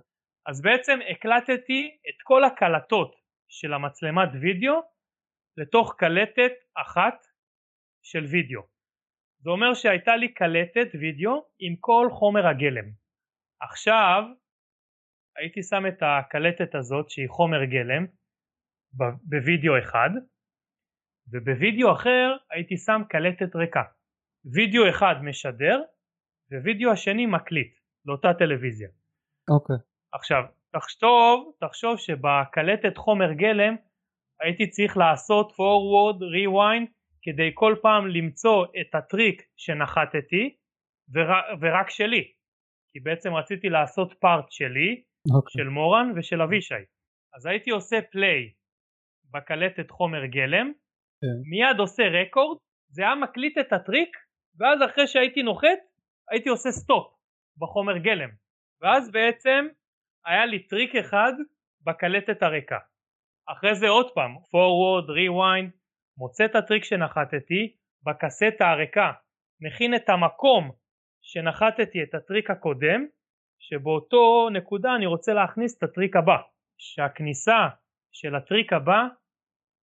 אז 0.47 0.61
בעצם 0.61 0.99
הקלטתי 1.11 1.97
את 2.09 2.21
כל 2.23 2.43
הקלטות 2.43 3.15
של 3.49 3.73
המצלמת 3.73 4.29
וידאו 4.41 4.81
לתוך 5.57 5.95
קלטת 5.97 6.51
אחת 6.75 7.25
של 8.03 8.25
וידאו. 8.25 8.61
זה 9.39 9.49
אומר 9.49 9.73
שהייתה 9.73 10.15
לי 10.15 10.33
קלטת 10.33 10.87
וידאו 10.99 11.45
עם 11.59 11.75
כל 11.79 12.07
חומר 12.11 12.47
הגלם. 12.47 12.91
עכשיו 13.61 14.23
הייתי 15.37 15.63
שם 15.63 15.83
את 15.87 15.99
הקלטת 16.01 16.75
הזאת 16.75 17.09
שהיא 17.09 17.29
חומר 17.29 17.63
גלם 17.65 18.05
בווידאו 19.23 19.79
אחד 19.79 20.09
ובווידאו 21.31 21.91
אחר 21.93 22.35
הייתי 22.49 22.77
שם 22.77 23.01
קלטת 23.09 23.55
ריקה. 23.55 23.83
וידאו 24.45 24.89
אחד 24.89 25.15
משדר 25.23 25.81
ווידאו 26.51 26.91
השני 26.91 27.25
מקליט 27.25 27.79
לאותה 28.05 28.33
טלוויזיה. 28.39 28.89
אוקיי. 29.49 29.75
עכשיו 30.11 30.43
תחשוב, 30.73 31.53
תחשוב 31.59 31.97
שבקלטת 31.97 32.97
חומר 32.97 33.33
גלם 33.33 33.75
הייתי 34.41 34.69
צריך 34.69 34.97
לעשות 34.97 35.51
forward, 35.51 36.19
rewind 36.19 36.91
כדי 37.21 37.51
כל 37.53 37.75
פעם 37.81 38.07
למצוא 38.07 38.65
את 38.81 38.95
הטריק 38.95 39.41
שנחתתי 39.57 40.55
ור, 41.13 41.31
ורק 41.61 41.89
שלי 41.89 42.31
כי 42.91 42.99
בעצם 42.99 43.33
רציתי 43.33 43.69
לעשות 43.69 44.13
פארט 44.19 44.51
שלי 44.51 45.03
אוקיי. 45.35 45.51
של 45.51 45.69
מורן 45.69 46.11
ושל 46.15 46.41
אבישי 46.41 46.83
אז 47.35 47.45
הייתי 47.45 47.69
עושה 47.69 47.97
פליי 48.11 48.51
בקלטת 49.33 49.91
חומר 49.91 50.25
גלם 50.25 50.71
כן. 51.21 51.49
מיד 51.49 51.79
עושה 51.79 52.03
רקורד 52.03 52.57
זה 52.89 53.01
היה 53.01 53.15
מקליט 53.15 53.57
את 53.57 53.73
הטריק 53.73 54.17
ואז 54.59 54.79
אחרי 54.89 55.07
שהייתי 55.07 55.43
נוחת 55.43 55.79
הייתי 56.31 56.49
עושה 56.49 56.71
stop 56.71 57.13
בחומר 57.57 57.97
גלם 57.97 58.29
ואז 58.81 59.11
בעצם 59.11 59.67
היה 60.25 60.45
לי 60.45 60.67
טריק 60.67 60.95
אחד 60.95 61.33
בקלטת 61.85 62.43
הריקה. 62.43 62.77
אחרי 63.47 63.75
זה 63.75 63.87
עוד 63.87 64.11
פעם 64.13 64.35
forward, 64.35 65.07
rewind 65.09 65.71
מוצא 66.17 66.45
את 66.45 66.55
הטריק 66.55 66.83
שנחתתי 66.83 67.75
בקסטה 68.03 68.69
הריקה 68.69 69.11
מכין 69.61 69.95
את 69.95 70.09
המקום 70.09 70.71
שנחתתי 71.21 72.03
את 72.03 72.15
הטריק 72.15 72.49
הקודם 72.49 73.05
שבאותו 73.59 74.49
נקודה 74.49 74.95
אני 74.95 75.05
רוצה 75.05 75.33
להכניס 75.33 75.77
את 75.77 75.83
הטריק 75.83 76.15
הבא. 76.15 76.37
שהכניסה 76.79 77.67
של 78.11 78.35
הטריק 78.35 78.73
הבא 78.73 79.07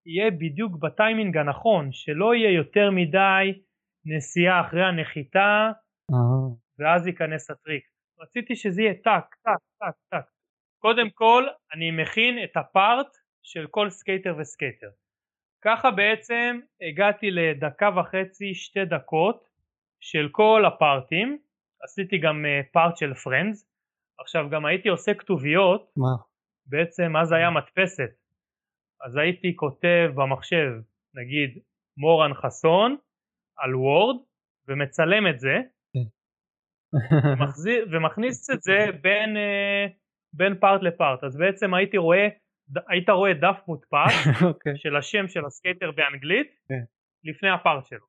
יהיה 0.06 0.30
בדיוק 0.30 0.72
בטיימינג 0.82 1.36
הנכון 1.36 1.92
שלא 1.92 2.34
יהיה 2.34 2.50
יותר 2.50 2.90
מדי 2.90 3.62
נסיעה 4.04 4.60
אחרי 4.60 4.84
הנחיתה 4.84 5.70
אה, 6.12 6.46
ואז 6.78 7.06
ייכנס 7.06 7.50
הטריק 7.50 7.84
רציתי 8.18 8.56
שזה 8.56 8.82
יהיה 8.82 8.94
טק 8.94 9.34
טק 9.42 9.62
טק 9.78 9.96
טק. 10.10 10.26
קודם 10.78 11.10
כל 11.10 11.44
אני 11.74 11.90
מכין 11.90 12.44
את 12.44 12.56
ה 12.56 12.68
part 12.68 13.16
של 13.42 13.66
כל 13.70 13.90
סקייטר 13.90 14.34
וסקייטר. 14.38 14.90
ככה 15.64 15.90
בעצם 15.90 16.60
הגעתי 16.88 17.30
לדקה 17.30 17.88
וחצי 17.96 18.54
שתי 18.54 18.84
דקות 18.84 19.48
של 20.00 20.28
כל 20.32 20.62
הפארטים. 20.66 21.38
עשיתי 21.82 22.18
גם 22.18 22.44
אה, 22.46 22.60
part 22.72 22.96
של 22.96 23.14
friends 23.14 23.70
עכשיו 24.18 24.50
גם 24.50 24.66
הייתי 24.66 24.88
עושה 24.88 25.14
כתוביות. 25.14 25.92
מה? 25.96 26.22
בעצם 26.66 27.16
אז 27.16 27.32
היה 27.32 27.50
מדפסת. 27.50 28.10
אז 29.06 29.16
הייתי 29.16 29.56
כותב 29.56 30.10
במחשב 30.14 30.72
נגיד 31.14 31.62
מורן 31.96 32.34
חסון 32.34 32.96
על 33.56 33.74
Word 33.74 34.16
ומצלם 34.68 35.26
את 35.30 35.40
זה 35.40 35.54
ומחזיר, 37.32 37.86
ומכניס 37.92 38.50
את 38.50 38.62
זה 38.62 38.86
בין, 39.02 39.36
אה, 39.36 39.86
בין 40.32 40.54
part 40.60 40.82
ל 40.82 40.91
part 40.91 41.24
אז 41.24 41.36
בעצם 41.36 41.74
הייתי 41.74 41.96
רואה 41.96 42.28
היית 42.88 43.10
רואה 43.10 43.34
דף 43.34 43.60
מודפס 43.68 44.26
אוקיי. 44.50 44.72
של 44.76 44.96
השם 44.96 45.28
של 45.28 45.44
הסקייטר 45.46 45.90
באנגלית 45.90 46.48
כן. 46.68 46.84
לפני 47.24 47.50
ה 47.50 47.57
part 47.57 47.86
שלו. 47.86 48.06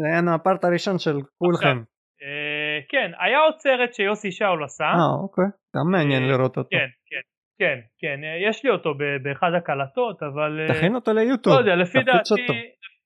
זה 0.00 0.06
היה 0.06 0.34
ה 0.34 0.40
part 0.40 0.64
הראשון 0.64 0.98
של 0.98 1.16
כולכם. 1.38 1.82
אה, 2.22 2.78
כן 2.88 3.10
היה 3.20 3.38
עוד 3.38 3.54
סרט 3.58 3.94
שיוסי 3.94 4.32
שאול 4.32 4.64
עשה 4.64 4.84
אה 4.84 5.22
אוקיי. 5.22 5.44
גם 5.76 5.90
מעניין 5.92 6.22
אה, 6.22 6.28
לראות 6.28 6.56
אותו. 6.56 6.68
כן 6.70 6.88
כן 7.06 7.20
כן 7.58 7.78
כן 7.98 8.20
יש 8.48 8.64
לי 8.64 8.70
אותו 8.70 8.94
באחד 9.22 9.50
הקלטות 9.56 10.22
אבל 10.22 10.66
תכין 10.68 10.94
אותו 10.94 11.12
ליוטיוב. 11.12 11.54
לא 11.56 11.60
יודע, 11.60 11.76
לפי 11.76 11.98
דעתי. 12.02 12.46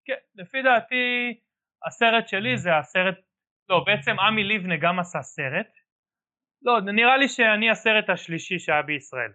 כן, 0.07 0.43
לפי 0.43 0.63
דעתי 0.63 1.35
הסרט 1.87 2.29
שלי 2.29 2.59
זה 2.59 2.77
הסרט, 2.77 3.15
לא 3.71 3.85
בעצם 3.87 4.21
עמי 4.21 4.45
לבנה 4.45 4.77
גם 4.77 4.99
עשה 4.99 5.23
סרט, 5.23 5.71
לא 6.63 6.81
נראה 6.81 7.17
לי 7.17 7.29
שאני 7.29 7.71
הסרט 7.71 8.11
השלישי 8.11 8.59
שהיה 8.59 8.83
בישראל. 8.83 9.33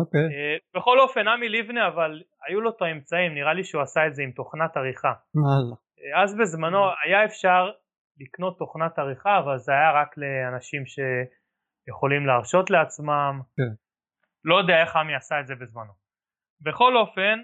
אוקיי. 0.00 0.20
אה, 0.20 0.56
בכל 0.74 1.00
אופן 1.00 1.28
עמי 1.28 1.48
לבנה 1.48 1.88
אבל 1.88 2.22
היו 2.48 2.60
לו 2.60 2.70
את 2.70 2.82
האמצעים, 2.82 3.34
נראה 3.34 3.54
לי 3.54 3.64
שהוא 3.64 3.82
עשה 3.82 4.06
את 4.06 4.14
זה 4.14 4.22
עם 4.22 4.32
תוכנת 4.32 4.76
עריכה. 4.76 5.12
וואלה. 5.34 5.76
אה, 6.00 6.22
אז 6.22 6.36
בזמנו 6.36 6.78
היה 7.04 7.24
אפשר 7.24 7.70
לקנות 8.20 8.58
תוכנת 8.58 8.98
עריכה 8.98 9.38
אבל 9.38 9.58
זה 9.58 9.72
היה 9.72 9.92
רק 9.92 10.14
לאנשים 10.16 10.82
שיכולים 10.86 12.26
להרשות 12.26 12.70
לעצמם. 12.70 13.40
כן. 13.56 13.72
לא 14.44 14.58
יודע 14.58 14.80
איך 14.82 14.96
עמי 14.96 15.14
עשה 15.14 15.40
את 15.40 15.46
זה 15.46 15.54
בזמנו. 15.54 15.92
בכל 16.60 16.96
אופן 16.96 17.38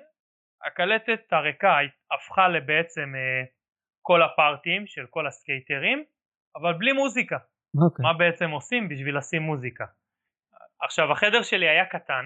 הקלטת 0.66 1.32
הריקה 1.32 1.76
הפכה 2.14 2.48
לבעצם 2.48 3.12
אה, 3.14 3.44
כל 4.07 4.22
הפארטים 4.22 4.86
של 4.86 5.07
כל 5.11 5.26
הסקייטרים, 5.26 6.05
אבל 6.57 6.72
בלי 6.72 6.92
מוזיקה. 6.92 7.38
אוקיי. 7.84 8.02
מה 8.02 8.12
בעצם 8.12 8.50
עושים 8.50 8.88
בשביל 8.88 9.18
לשים 9.18 9.42
מוזיקה. 9.42 9.84
עכשיו 10.80 11.12
החדר 11.12 11.42
שלי 11.42 11.68
היה 11.68 11.86
קטן 11.86 12.24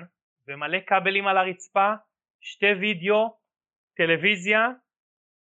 ומלא 0.48 0.78
כבלים 0.86 1.26
על 1.26 1.38
הרצפה, 1.38 1.92
שתי 2.40 2.72
וידאו, 2.80 3.36
טלוויזיה 3.96 4.68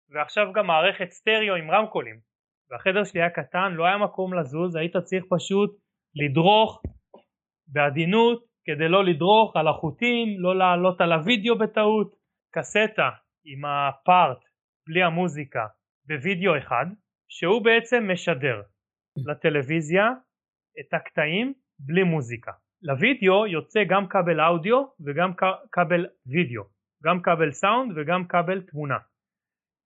ועכשיו 0.09 0.53
גם 0.53 0.67
מערכת 0.67 1.09
סטריאו 1.09 1.55
עם 1.55 1.71
רמקולים. 1.71 2.19
והחדר 2.69 3.03
שלי 3.03 3.21
היה 3.21 3.29
קטן, 3.29 3.71
לא 3.73 3.85
היה 3.85 3.97
מקום 3.97 4.33
לזוז, 4.33 4.75
היית 4.75 4.97
צריך 4.97 5.23
פשוט 5.29 5.71
לדרוך 6.15 6.81
בעדינות 7.67 8.43
כדי 8.65 8.87
לא 8.87 9.05
לדרוך 9.05 9.55
על 9.55 9.67
החוטים, 9.67 10.27
לא 10.39 10.55
לעלות 10.57 11.01
על 11.01 11.11
הוידאו 11.11 11.57
בטעות. 11.57 12.15
קסטה 12.55 13.09
עם 13.45 13.65
הפארט 13.65 14.37
בלי 14.87 15.03
המוזיקה 15.03 15.67
בווידאו 16.07 16.57
אחד, 16.57 16.85
שהוא 17.29 17.63
בעצם 17.63 18.09
משדר 18.13 18.61
לטלוויזיה 19.17 20.11
את 20.79 20.93
הקטעים 20.93 21.53
בלי 21.79 22.03
מוזיקה. 22.03 22.51
לוידאו 22.81 23.47
יוצא 23.47 23.83
גם 23.89 24.07
כבל 24.09 24.41
אודיו 24.41 24.83
וגם 25.05 25.31
כבל 25.71 26.05
וידאו, 26.25 26.63
גם 27.03 27.21
כבל 27.21 27.51
סאונד 27.51 27.97
וגם 27.97 28.27
כבל 28.27 28.61
תמונה. 28.61 28.97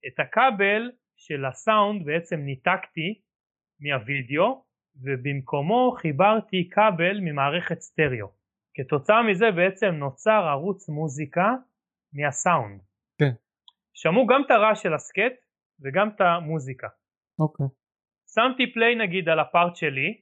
את 0.07 0.19
הכבל 0.19 0.91
של 1.15 1.45
הסאונד 1.45 2.05
בעצם 2.05 2.39
ניתקתי 2.39 3.22
מהווידאו 3.80 4.65
ובמקומו 4.95 5.91
חיברתי 5.91 6.69
כבל 6.69 7.19
ממערכת 7.22 7.80
סטריאו. 7.80 8.28
כתוצאה 8.74 9.24
מזה 9.24 9.51
בעצם 9.51 9.88
נוצר 9.88 10.43
ערוץ 10.53 10.89
מוזיקה 10.89 11.47
מהסאונד. 12.13 12.82
כן. 13.19 13.32
שמעו 13.93 14.28
גם 14.28 14.41
את 14.45 14.51
הרעש 14.51 14.84
של 14.84 14.93
הסקט 14.93 15.34
וגם 15.82 16.10
את 16.16 16.22
המוזיקה. 16.22 16.88
אוקיי. 17.40 17.66
שמתי 18.34 18.74
פליי 18.74 18.96
נגיד 18.96 19.30
על 19.30 19.40
הפארט 19.40 19.76
שלי 19.76 20.22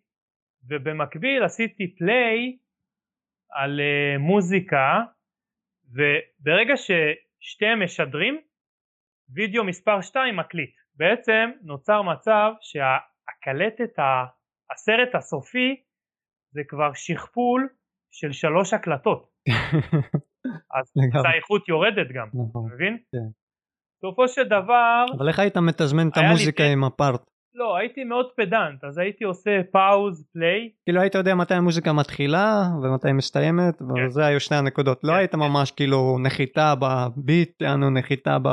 ובמקביל 0.69 1.43
עשיתי 1.43 1.95
פליי 1.95 2.57
על 3.51 3.79
uh, 3.79 4.17
מוזיקה 4.19 4.99
וברגע 5.89 6.73
ששתיהם 6.77 7.83
משדרים 7.83 8.41
וידאו 9.33 9.63
מספר 9.63 10.01
2 10.01 10.35
מקליט. 10.35 10.75
בעצם 10.95 11.49
נוצר 11.61 12.01
מצב 12.01 12.51
שהקלטת, 12.61 13.93
הסרט 14.71 15.15
הסופי 15.15 15.83
זה 16.51 16.61
כבר 16.67 16.93
שכפול 16.93 17.69
של 18.11 18.31
שלוש 18.31 18.73
הקלטות. 18.73 19.29
אז 20.75 20.93
האיכות 21.25 21.69
יורדת 21.69 22.07
גם, 22.13 22.27
נכון. 22.27 22.49
אתה 22.49 22.75
מבין? 22.75 22.97
כן. 23.11 23.38
בסופו 24.03 24.27
של 24.27 24.43
דבר... 24.43 25.05
אבל 25.17 25.27
איך 25.27 25.39
היית 25.39 25.57
מתזמן 25.57 26.07
את 26.07 26.17
לי 26.17 26.25
המוזיקה 26.25 26.63
טק- 26.63 26.69
עם 26.73 26.83
ה 26.83 26.90
part? 26.90 27.21
לא, 27.55 27.77
הייתי 27.77 28.03
מאוד 28.03 28.25
פדנט, 28.37 28.83
אז 28.83 28.97
הייתי 28.97 29.23
עושה 29.23 29.51
pause, 29.71 30.27
play, 30.33 30.69
כאילו 30.85 31.01
היית 31.01 31.15
יודע 31.15 31.35
מתי 31.35 31.53
המוזיקה 31.53 31.93
מתחילה 31.93 32.61
ומתי 32.83 33.11
מסתיימת 33.11 33.81
וזה 33.81 34.25
היו 34.25 34.39
שני 34.39 34.57
הנקודות 34.57 34.99
לא 35.03 35.11
כן, 35.11 35.17
היית 35.17 35.31
כן. 35.31 35.39
ממש 35.39 35.71
כאילו 35.71 36.17
נחיתה 36.23 36.73
ב 36.79 36.96
beat 36.96 37.61
יענו 37.61 37.89
נחיתה 37.89 38.39
ב... 38.39 38.47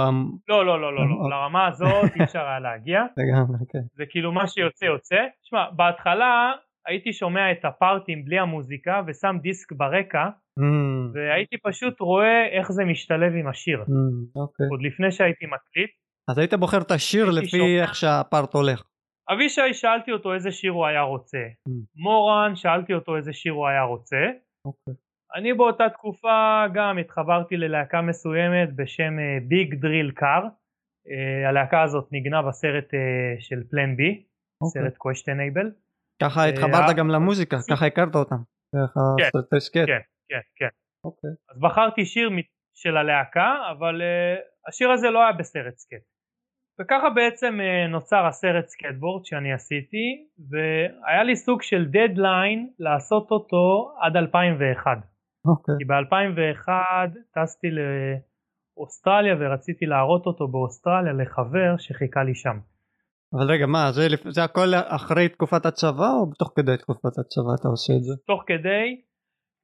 לא, 0.48 0.66
לא, 0.66 0.80
לא, 0.80 0.80
לא, 0.80 1.08
לא, 1.08 1.14
אוקיי. 1.14 1.30
לרמה 1.30 1.66
הזאת 1.66 2.10
אי 2.16 2.24
אפשר 2.24 2.38
היה 2.46 2.60
להגיע, 2.60 3.00
לגמרי, 3.16 3.58
כן. 3.72 3.78
זה 3.94 4.04
כאילו 4.10 4.32
מה 4.32 4.46
שיוצא 4.48 4.84
יוצא. 4.84 5.16
שמע, 5.42 5.64
בהתחלה 5.70 6.52
הייתי 6.86 7.12
שומע 7.12 7.52
את 7.52 7.64
הפארטים 7.64 8.24
בלי 8.24 8.38
המוזיקה 8.38 9.02
ושם 9.06 9.36
דיסק 9.42 9.72
ברקע 9.72 10.28
Mm, 10.60 10.62
והייתי 11.14 11.56
פשוט 11.62 12.00
רואה 12.00 12.46
איך 12.52 12.72
זה 12.72 12.84
משתלב 12.84 13.32
עם 13.34 13.46
השיר, 13.48 13.80
mm, 13.82 13.86
אוקיי. 14.36 14.66
עוד 14.70 14.82
לפני 14.82 15.12
שהייתי 15.12 15.46
מקליט. 15.46 15.90
אז 16.30 16.38
היית 16.38 16.54
בוחר 16.54 16.80
את 16.80 16.90
השיר 16.90 17.30
לפי 17.30 17.46
שומע. 17.46 17.82
איך 17.82 17.94
שה 17.94 18.20
part 18.20 18.54
הולך. 18.54 18.82
אבישי 19.32 19.72
שאלתי 19.74 20.12
אותו 20.12 20.34
איזה 20.34 20.52
שיר 20.52 20.72
הוא 20.72 20.86
היה 20.86 21.00
רוצה, 21.02 21.38
Mm. 21.68 21.72
מורן 21.96 22.56
שאלתי 22.56 22.94
אותו 22.94 23.16
איזה 23.16 23.32
שיר 23.32 23.52
הוא 23.52 23.66
היה 23.68 23.82
רוצה, 23.82 24.16
אוקיי. 24.66 24.94
אני 25.34 25.52
באותה 25.54 25.88
תקופה 25.88 26.64
גם 26.74 26.98
התחברתי 26.98 27.56
ללהקה 27.56 28.02
מסוימת 28.02 28.76
בשם 28.76 29.14
Big 29.48 29.74
Drill 29.74 30.10
Car, 30.10 30.42
הלהקה 31.48 31.82
הזאת 31.82 32.12
ניגנה 32.12 32.42
בסרט 32.42 32.94
אה, 32.94 33.00
של 33.40 33.62
Plan 33.70 33.96
B, 33.96 34.22
אוקיי. 34.62 34.82
סרט 34.82 34.96
Questionable, 34.96 35.70
ככה 36.22 36.40
אה, 36.40 36.48
התחברת 36.48 36.96
גם 36.96 37.10
אה, 37.10 37.14
למוזיקה 37.14 37.56
ככה 37.70 37.86
הכרת 37.86 38.14
אותם. 38.14 38.36
סקט. 39.58 39.86
כן, 39.86 40.00
כן, 40.28 40.40
כן. 40.56 40.68
אוקיי. 41.04 41.30
אז 41.50 41.60
בחרתי 41.60 42.04
שיר 42.04 42.30
של 42.74 42.96
הלהקה, 42.96 43.54
אבל 43.70 44.02
השיר 44.68 44.90
הזה 44.90 45.10
לא 45.10 45.22
היה 45.22 45.32
בסרט 45.32 45.76
סקט. 45.76 46.04
וככה 46.80 47.10
בעצם 47.10 47.58
נוצר 47.88 48.26
הסרט 48.26 48.66
סקייטבורד 48.66 49.24
שאני 49.24 49.52
עשיתי, 49.52 50.26
והיה 50.50 51.22
לי 51.24 51.36
סוג 51.36 51.62
של 51.62 51.84
דדליין 51.84 52.70
לעשות 52.78 53.30
אותו 53.30 53.94
עד 54.00 54.16
2001. 54.16 54.98
אוקיי. 55.46 55.74
כי 55.78 55.84
ב-2001 55.84 56.68
טסתי 57.34 57.68
לאוסטרליה 57.70 59.34
ורציתי 59.40 59.86
להראות 59.86 60.26
אותו 60.26 60.48
באוסטרליה 60.48 61.12
לחבר 61.12 61.76
שחיכה 61.78 62.22
לי 62.24 62.34
שם. 62.34 62.58
אבל 63.36 63.50
רגע 63.50 63.66
מה 63.66 63.92
זה 63.92 64.06
זה 64.28 64.44
הכל 64.44 64.74
אחרי 64.74 65.28
תקופת 65.28 65.66
הצבא 65.66 66.10
או 66.20 66.34
תוך 66.38 66.52
כדי 66.56 66.76
תקופת 66.76 67.18
הצבא 67.18 67.54
אתה 67.60 67.68
עושה 67.68 67.92
את 67.96 68.02
זה? 68.02 68.14
תוך 68.26 68.42
כדי, 68.46 69.00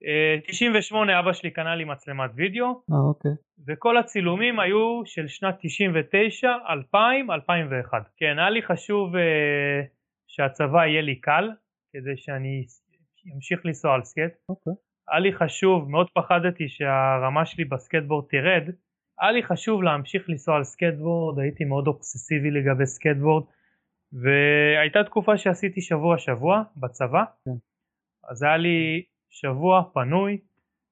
אה, 0.03 0.51
98 0.51 1.21
אבא 1.21 1.33
שלי 1.33 1.51
קנה 1.51 1.77
לי 1.77 1.85
מצלמת 1.85 2.31
וידאו, 2.35 2.67
אה 2.67 2.97
אוקיי. 3.09 3.31
וכל 3.67 3.99
הצילומים 3.99 4.61
היו 4.61 5.03
של 5.05 5.29
שנת 5.29 5.55
99, 5.61 6.49
2000, 6.71 7.31
2001. 7.31 8.03
כן, 8.17 8.39
היה 8.39 8.51
לי 8.51 8.63
חשוב 8.63 9.15
אה, 9.15 9.19
שהצבא 10.27 10.87
יהיה 10.87 11.03
לי 11.03 11.21
קל, 11.21 11.51
כדי 11.93 12.17
שאני 12.17 12.65
אמשיך 13.35 13.67
לנסוע 13.67 13.95
על 13.95 14.03
סקייט. 14.03 14.33
אוקיי. 14.49 14.73
היה 15.09 15.21
לי 15.21 15.33
חשוב, 15.33 15.91
מאוד 15.91 16.07
פחדתי 16.15 16.69
שהרמה 16.69 17.47
שלי 17.47 17.65
בסקטבורד 17.65 18.25
תרד, 18.31 18.75
היה 19.21 19.33
לי 19.33 19.43
חשוב 19.43 19.83
להמשיך 19.83 20.23
לנסוע 20.29 20.57
על 20.57 20.65
סקטבורד, 20.65 21.39
הייתי 21.39 21.65
מאוד 21.65 21.87
אובססיבי 21.87 22.51
לגבי 22.51 22.87
סקטבורד, 22.87 23.45
והייתה 24.13 25.05
תקופה 25.05 25.39
שעשיתי 25.39 25.81
שבוע 25.81 26.19
שבוע 26.19 26.63
בצבא, 26.77 27.25
כן. 27.45 27.51
אז 28.31 28.43
היה 28.43 28.57
לי 28.57 29.03
שבוע 29.31 29.83
פנוי 29.95 30.39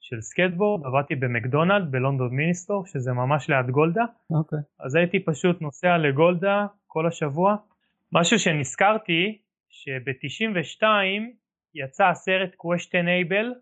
של 0.01 0.21
סקטבורד, 0.21 0.87
עבדתי 0.87 1.14
במקדונלד 1.14 1.91
בלונדון 1.91 2.37
מיניסטור, 2.37 2.87
שזה 2.87 3.12
ממש 3.12 3.51
ליד 3.51 3.71
גולדה, 3.71 4.05
אוקיי. 4.31 4.59
אז 4.81 4.95
הייתי 4.95 5.25
פשוט 5.25 5.62
נוסע 5.62 5.99
לגולדה 5.99 6.66
כל 6.87 7.07
השבוע. 7.07 7.57
משהו 8.12 8.39
שנזכרתי, 8.39 9.39
שב-92 9.68 10.85
יצא 11.75 12.05
הסרט 12.05 12.51
Questionable 12.51 13.59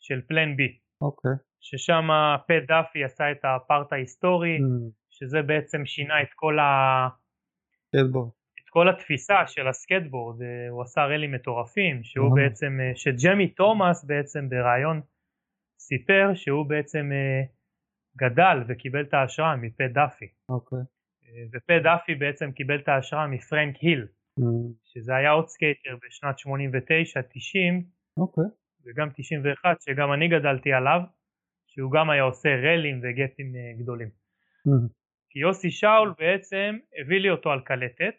של 0.00 0.20
פלן 0.28 0.56
בי, 0.56 0.78
אוקיי. 1.00 1.30
ששם 1.60 2.08
פט 2.46 2.68
דאפי 2.68 3.04
עשה 3.04 3.30
את 3.32 3.44
ה 3.44 3.54
part 3.54 3.92
ההיסטורי, 3.92 4.58
אממ, 4.58 4.90
שזה 5.10 5.42
בעצם 5.42 5.86
שינה 5.86 6.22
את 6.22 6.28
כל, 6.34 6.58
ה... 6.58 7.08
את 7.96 8.39
כל 8.70 8.88
התפיסה 8.88 9.46
של 9.46 9.68
הסקטבורד, 9.68 10.42
אה, 10.42 10.68
הוא 10.70 10.82
עשה 10.82 11.00
ריילים 11.04 11.32
מטורפים, 11.32 12.04
שהוא 12.04 12.26
אהה. 12.26 12.34
בעצם, 12.48 12.78
אה, 12.80 12.92
שג'מי 12.94 13.48
תומאס 13.48 14.04
בעצם 14.04 14.48
בריאיון 14.48 15.00
סיפר 15.78 16.30
שהוא 16.34 16.66
בעצם 16.66 17.10
אה, 17.12 17.42
גדל 18.16 18.58
וקיבל 18.68 19.02
את 19.02 19.14
ההשראה 19.14 19.56
מפט 19.56 19.90
דאפי, 19.92 20.28
אוקיי. 20.48 20.78
אה, 20.78 21.44
ופט 21.52 21.82
דאפי 21.82 22.14
בעצם 22.14 22.52
קיבל 22.52 22.78
את 22.78 22.88
ההשראה 22.88 23.26
מפרנק 23.26 23.76
היל, 23.76 24.06
שזה 24.84 25.16
היה 25.16 25.30
עוד 25.30 25.48
סקייטר 25.48 25.96
בשנת 26.06 26.38
89-90 26.38 27.84
אוקיי. 28.16 28.44
וגם 28.84 29.08
91 29.14 29.80
שגם 29.82 30.12
אני 30.12 30.28
גדלתי 30.28 30.72
עליו, 30.72 31.00
שהוא 31.66 31.92
גם 31.92 32.10
היה 32.10 32.22
עושה 32.22 32.48
רלים 32.48 33.00
וגפים 33.02 33.56
אה, 33.56 33.72
גדולים. 33.78 34.08
כי 35.30 35.38
יוסי 35.38 35.70
שאול 35.70 36.14
בעצם 36.18 36.78
הביא 37.00 37.20
לי 37.20 37.30
אותו 37.30 37.50
על 37.50 37.60
קלטת, 37.60 38.14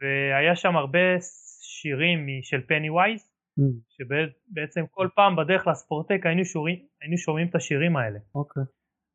והיה 0.00 0.56
שם 0.56 0.76
הרבה 0.76 1.20
שירים 1.62 2.26
של 2.42 2.60
פני 2.66 2.90
ווייז, 2.90 3.20
mm, 3.60 3.62
שבעצם 3.88 4.84
כל 4.90 5.08
פעם 5.14 5.36
בדרך 5.36 5.66
לספורטק 5.66 6.20
היינו, 6.24 6.44
שורים, 6.44 6.78
היינו 7.00 7.18
שומעים 7.18 7.48
את 7.48 7.54
השירים 7.54 7.96
האלה. 7.96 8.18
אוקיי. 8.34 8.62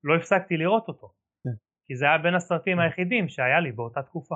לא 0.03 0.15
הפסקתי 0.15 0.57
לראות 0.57 0.87
אותו, 0.87 1.07
כן. 1.43 1.55
כי 1.87 1.95
זה 1.95 2.05
היה 2.05 2.17
בין 2.17 2.35
הסרטים 2.35 2.79
היחידים 2.79 3.29
שהיה 3.29 3.59
לי 3.59 3.71
באותה 3.71 4.01
תקופה. 4.01 4.35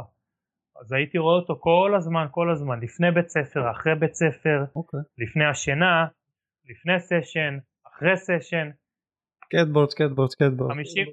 אז 0.82 0.92
הייתי 0.92 1.18
רואה 1.18 1.36
אותו 1.36 1.56
כל 1.60 1.94
הזמן, 1.98 2.26
כל 2.32 2.52
הזמן, 2.52 2.80
לפני 2.80 3.12
בית 3.12 3.30
ספר, 3.30 3.72
אחרי 3.72 3.96
בית 3.96 4.14
ספר, 4.14 4.66
אוקיי. 4.76 5.00
לפני 5.18 5.46
השינה, 5.46 6.08
לפני 6.70 7.00
סשן, 7.00 7.58
אחרי 7.88 8.18
סשן, 8.18 8.70
סקטבורד 9.54 9.90
סקטבורד 9.90 10.30
סקטבורד. 10.30 10.72
50 10.72 11.08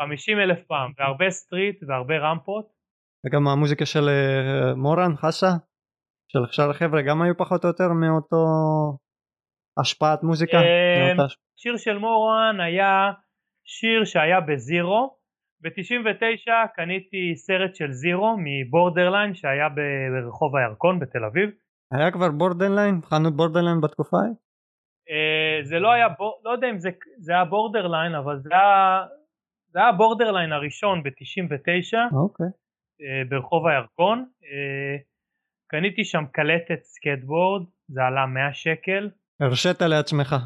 50 0.00 0.38
אלף 0.38 0.64
פעם, 0.66 0.92
והרבה 0.98 1.30
street 1.30 1.82
והרבה 1.88 2.18
רמפות. 2.18 2.79
וגם 3.26 3.48
המוזיקה 3.48 3.86
של 3.86 4.08
אה, 4.08 4.74
מורן 4.74 5.16
חסה 5.16 5.50
של 6.32 6.38
שאר 6.50 6.70
החבר'ה 6.70 7.02
גם 7.02 7.22
היו 7.22 7.36
פחות 7.36 7.64
או 7.64 7.68
יותר 7.68 7.88
מאותו 7.88 8.44
השפעת 9.80 10.22
מוזיקה. 10.22 10.56
אה, 10.56 11.26
שיר 11.56 11.76
של 11.76 11.98
מורן 11.98 12.60
היה 12.60 13.12
שיר 13.64 14.04
שהיה 14.04 14.40
בזירו, 14.40 15.16
ב-99 15.62 16.50
קניתי 16.74 17.36
סרט 17.36 17.74
של 17.74 17.90
זירו 17.90 18.36
מבורדרליין 18.44 19.34
שהיה 19.34 19.68
ברחוב 19.68 20.56
הירקון 20.56 20.98
בתל 20.98 21.24
אביב. 21.24 21.50
היה 21.92 22.10
כבר 22.10 22.30
בורדרליין? 22.30 23.00
חנות 23.04 23.36
בורדרליין 23.36 23.80
בתקופה 23.80 24.16
ההיא? 24.16 24.34
אה, 25.08 25.64
זה 25.68 25.78
לא 25.78 25.92
היה, 25.92 26.08
בור, 26.08 26.40
לא 26.44 26.50
יודע 26.50 26.70
אם 26.70 26.78
זה, 26.78 26.90
זה 27.18 27.32
היה 27.32 27.44
בורדרליין 27.44 28.14
אבל 28.14 28.38
זה 28.38 28.50
היה, 28.52 29.06
זה 29.72 29.78
היה 29.78 29.92
בורדרליין 29.92 30.52
הראשון 30.52 31.02
ב-99 31.02 32.16
אוקיי. 32.22 32.46
אה, 32.46 32.50
ברחוב 33.28 33.66
הירקון. 33.66 34.26
אה, 34.40 35.10
קניתי 35.70 36.04
שם 36.04 36.24
קלטת 36.32 36.82
סקטבורד 36.82 37.66
זה 37.88 38.02
עלה 38.02 38.26
100 38.26 38.52
שקל. 38.52 39.10
הרשית 39.40 39.82
לעצמך. 39.82 40.36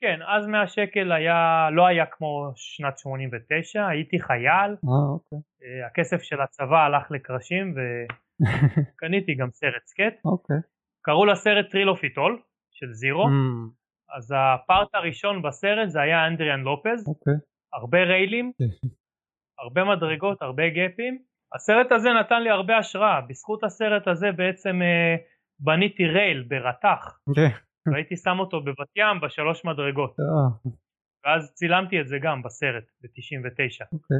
כן, 0.00 0.18
אז 0.26 0.46
100 0.46 0.66
שקל 0.66 1.12
היה, 1.12 1.68
לא 1.72 1.86
היה 1.86 2.06
כמו 2.06 2.52
שנת 2.54 2.98
89, 2.98 3.86
הייתי 3.86 4.20
חייל, 4.20 4.70
אה, 4.70 5.12
אוקיי. 5.12 5.38
אה, 5.62 5.86
הכסף 5.86 6.22
של 6.22 6.40
הצבא 6.40 6.78
הלך 6.84 7.10
לקרשים 7.10 7.74
וקניתי 7.76 9.34
גם 9.40 9.48
סרט 9.50 9.86
סקייט. 9.86 10.24
אוקיי. 10.24 10.56
קראו 11.02 11.26
לסרט 11.26 11.70
Thrill 11.70 12.03
of 12.03 12.14
It 12.14 12.25
All 12.25 12.42
של 12.70 12.92
זירו, 12.92 13.24
אממ, 13.24 14.16
אז 14.16 14.34
ה 14.36 14.48
part 14.48 14.94
הראשון 14.94 15.42
בסרט 15.42 15.88
זה 15.88 16.00
היה 16.00 16.26
אדריאן 16.26 16.60
לופז, 16.60 17.08
אוקיי. 17.08 17.34
הרבה 17.72 17.98
ריילים, 18.02 18.52
הרבה 19.58 19.84
מדרגות, 19.84 20.42
הרבה 20.42 20.62
גאפים. 20.68 21.29
הסרט 21.54 21.92
הזה 21.92 22.08
נתן 22.20 22.42
לי 22.42 22.50
הרבה 22.50 22.78
השראה, 22.78 23.20
בזכות 23.20 23.64
הסרט 23.64 24.08
הזה 24.08 24.32
בעצם 24.36 24.82
אה, 24.82 25.16
בניתי 25.58 26.06
rail 26.06 26.42
בריתוך, 26.48 27.20
אוקיי. 27.26 27.50
והייתי 27.92 28.16
שם 28.16 28.36
אותו 28.38 28.60
בבת 28.60 28.96
ים 28.96 29.20
בשלוש 29.22 29.64
מדרגות. 29.64 30.16
אה, 30.20 30.70
ואז 31.24 31.52
צילמתי 31.54 32.00
את 32.00 32.08
זה 32.08 32.16
גם 32.22 32.42
בסרט 32.42 32.84
ב-99. 33.00 33.84
אוקיי. 33.92 34.16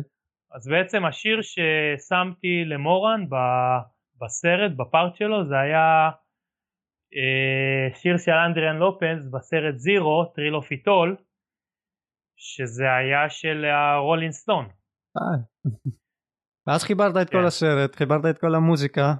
אז 0.52 0.68
בעצם 0.68 1.04
השיר 1.04 1.40
ששמתי 1.42 2.64
למורן 2.64 3.28
ב- 3.28 3.80
בסרט, 4.20 4.72
ב 4.76 4.84
part 4.84 5.16
שלו, 5.16 5.48
זה 5.48 5.58
היה 5.58 6.10
אה, 7.16 7.94
שיר 7.94 8.18
של 8.18 8.32
אדריאן 8.32 8.76
לופז 8.76 9.30
בסרט 9.30 9.76
זירו, 9.76 10.24
Thrill 10.24 10.64
of 10.64 10.77
It 10.77 10.90
All, 10.90 11.16
שזה 12.36 12.84
היה 12.94 13.30
של 13.30 13.64
הרולינג 13.64 14.32
סטונס. 14.32 14.68
אה. 16.70 16.74
ואז 16.74 16.84
חיברת 16.84 17.16
את 17.22 17.30
כל 17.30 17.38
כן. 17.38 17.44
הסרט, 17.44 17.96
חיברת 17.96 18.24
את 18.30 18.38
כל 18.38 18.54
המוזיקה, 18.54 19.14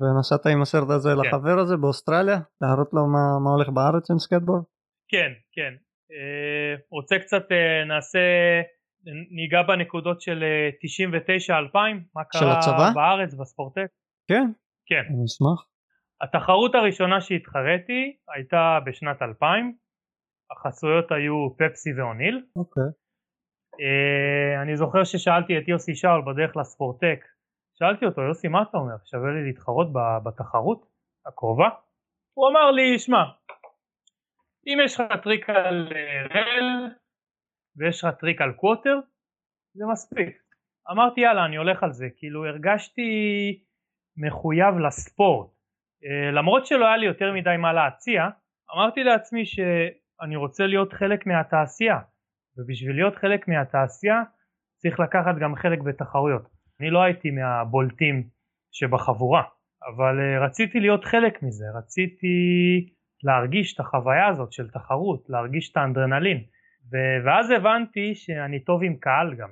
ונסעת 0.00 0.46
עם 0.46 0.62
הסרט 0.62 0.90
הזה 0.90 1.10
כן. 1.10 1.28
לחבר 1.28 1.58
הזה 1.58 1.76
באוסטרליה, 1.76 2.38
להראות 2.60 2.90
לו 2.92 3.06
מה, 3.06 3.24
מה 3.44 3.50
הולך 3.50 3.68
בארץ 3.68 4.10
עם 4.10 4.18
סקטבורד? 4.18 4.62
כן, 5.08 5.32
כן. 5.52 5.72
אה, 6.12 6.74
רוצה 6.90 7.18
קצת, 7.18 7.52
אה, 7.52 7.84
נעשה, 7.84 8.18
ניגע 9.30 9.62
בנקודות 9.62 10.20
של 10.20 10.42
אה, 10.42 10.68
99-2000, 11.72 11.76
מה 12.14 12.22
של 12.32 12.38
קרה 12.38 12.58
הצבא? 12.58 12.90
בארץ, 12.94 13.34
בספורטק? 13.34 13.86
כן, 14.28 14.46
כן. 14.86 15.04
אני 15.10 15.24
אשמח. 15.24 15.60
התחרות 16.22 16.74
הראשונה 16.74 17.20
שהתחרתי 17.20 18.16
הייתה 18.34 18.78
בשנת 18.86 19.22
2000, 19.22 19.72
החסויות 20.50 21.12
היו 21.12 21.56
פפסי 21.58 21.90
ואוניל. 21.98 22.42
אוקיי. 22.56 22.90
אני 24.62 24.76
זוכר 24.76 25.04
ששאלתי 25.04 25.58
את 25.58 25.68
יוסי 25.68 25.94
שאול 25.94 26.22
בדרך 26.26 26.56
לספורטק, 26.56 27.24
שאלתי 27.78 28.04
אותו 28.04 28.22
יוסי 28.22 28.48
מה 28.48 28.62
אתה 28.62 28.78
אומר, 28.78 28.96
שווה 29.04 29.30
לי 29.30 29.44
להתחרות 29.44 29.88
בתחרות 30.24 30.86
הקרובה? 31.26 31.68
הוא 32.34 32.48
אמר 32.48 32.70
לי 32.70 32.98
שמע, 32.98 33.22
אם 34.66 34.78
יש 34.84 35.00
לך 35.00 35.06
טריק 35.22 35.50
על 35.50 35.92
אה, 35.92 36.22
rail 36.34 36.90
ויש 37.76 38.04
לך 38.04 38.14
טריק 38.14 38.40
על 38.40 38.52
quarter 38.52 38.98
זה 39.74 39.84
מספיק. 39.92 40.36
אמרתי 40.90 41.20
יאללה 41.20 41.44
אני 41.44 41.56
הולך 41.56 41.82
על 41.82 41.92
זה, 41.92 42.06
כאילו 42.16 42.46
הרגשתי 42.46 43.10
מחויב 44.16 44.78
לספורט. 44.86 45.48
אה, 46.02 46.34
למרות 46.34 46.66
שלא 46.66 46.86
היה 46.86 46.96
לי 46.96 47.06
יותר 47.06 47.32
מדי 47.32 47.56
מה 47.58 47.72
להציע, 47.72 48.28
אמרתי 48.74 49.04
לעצמי 49.04 49.44
שאני 49.46 50.36
רוצה 50.36 50.66
להיות 50.66 50.92
חלק 50.92 51.26
מהתעשייה. 51.26 51.98
ובשביל 52.58 52.96
להיות 52.96 53.16
חלק 53.16 53.48
מהתעשייה 53.48 54.22
צריך 54.76 55.00
לקחת 55.00 55.34
גם 55.40 55.54
חלק 55.56 55.78
בתחרויות. 55.80 56.42
אני 56.80 56.90
לא 56.90 57.02
הייתי 57.02 57.30
מהבולטים 57.30 58.28
שבחבורה, 58.72 59.42
אבל 59.86 60.16
uh, 60.18 60.44
רציתי 60.44 60.80
להיות 60.80 61.04
חלק 61.04 61.42
מזה, 61.42 61.64
רציתי 61.78 62.36
להרגיש 63.22 63.74
את 63.74 63.80
החוויה 63.80 64.28
הזאת 64.28 64.52
של 64.52 64.70
תחרות, 64.70 65.24
להרגיש 65.28 65.72
את 65.72 65.76
האנדרנלין, 65.76 66.44
ו- 66.92 67.26
ואז 67.26 67.50
הבנתי 67.50 68.14
שאני 68.14 68.64
טוב 68.64 68.82
עם 68.82 68.96
קהל 68.96 69.34
גם. 69.34 69.50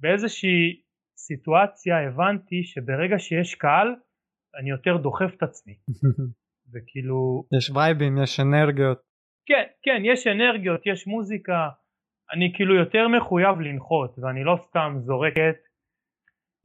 באיזושהי 0.00 0.82
סיטואציה 1.16 2.08
הבנתי 2.08 2.62
שברגע 2.62 3.18
שיש 3.18 3.54
קהל 3.54 3.88
אני 4.60 4.70
יותר 4.70 4.96
דוחף 4.96 5.34
את 5.36 5.42
עצמי, 5.42 5.74
וכאילו 6.72 7.44
יש 7.58 7.70
וייבים, 7.70 8.18
יש 8.22 8.40
אנרגיות. 8.40 8.98
כן, 9.46 9.64
כן, 9.82 10.02
יש 10.04 10.26
אנרגיות, 10.26 10.80
יש 10.86 11.06
מוזיקה, 11.06 11.68
אני 12.32 12.52
כאילו 12.54 12.74
יותר 12.74 13.08
מחויב 13.08 13.60
לנחות 13.60 14.18
ואני 14.18 14.44
לא 14.44 14.56
סתם 14.68 14.96
זורקת. 15.00 15.56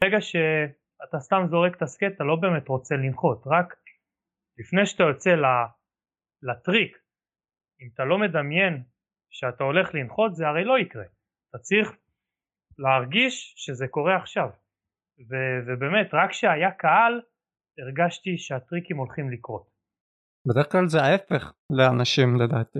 ברגע 0.01 0.21
שאתה 0.21 1.19
סתם 1.19 1.43
זורק 1.49 1.75
את 1.77 1.81
הסקט 1.81 2.15
אתה 2.15 2.23
לא 2.23 2.35
באמת 2.35 2.67
רוצה 2.67 2.95
לנחות, 2.95 3.43
רק 3.45 3.75
לפני 4.57 4.85
שאתה 4.85 5.03
יוצא 5.03 5.29
לטריק, 6.41 6.97
אם 7.81 7.89
אתה 7.93 8.03
לא 8.03 8.17
מדמיין 8.17 8.83
שאתה 9.29 9.63
הולך 9.63 9.95
לנחות 9.95 10.35
זה 10.35 10.47
הרי 10.47 10.63
לא 10.63 10.79
יקרה. 10.79 11.05
אתה 11.49 11.57
צריך 11.57 11.97
להרגיש 12.77 13.53
שזה 13.57 13.87
קורה 13.87 14.15
עכשיו. 14.15 14.49
ו- 15.29 15.59
ובאמת, 15.67 16.09
רק 16.13 16.29
כשהיה 16.29 16.71
קהל 16.71 17.21
הרגשתי 17.77 18.37
שהטריקים 18.37 18.97
הולכים 18.97 19.31
לקרות. 19.31 19.69
בדרך 20.47 20.71
כלל 20.71 20.87
זה 20.87 21.01
ההפך 21.01 21.53
לאנשים 21.69 22.35
לדעתי. 22.41 22.79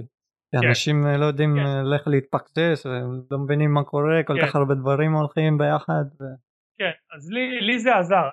כן. 0.62 0.68
אנשים 0.68 1.08
אה, 1.08 1.18
לא 1.18 1.26
יודעים 1.26 1.54
כן. 1.56 1.66
אה, 1.66 1.95
איך 1.97 2.08
להתפקס, 2.08 2.86
ולא 2.86 3.39
מבינים 3.43 3.74
מה 3.74 3.84
קורה, 3.84 4.24
כל 4.28 4.34
כן. 4.39 4.47
כך 4.47 4.56
הרבה 4.56 4.74
דברים 4.76 5.14
הולכים 5.14 5.58
ביחד. 5.58 6.06
ו- 6.20 6.38
כן, 6.78 6.91
אז 7.16 7.32
לי, 7.32 7.62
לי 7.62 7.80
זה 7.80 7.95
עזר. 7.95 8.30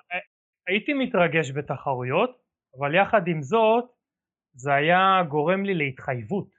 הייתי 0.67 0.93
מתרגש 0.93 1.51
בתחרויות, 1.51 2.41
אבל 2.79 2.95
יחד 2.95 3.27
עם 3.27 3.41
זאת 3.41 3.85
זה 4.53 4.73
היה 4.73 5.23
גורם 5.29 5.65
לי 5.65 5.73
להתחייבות. 5.73 6.49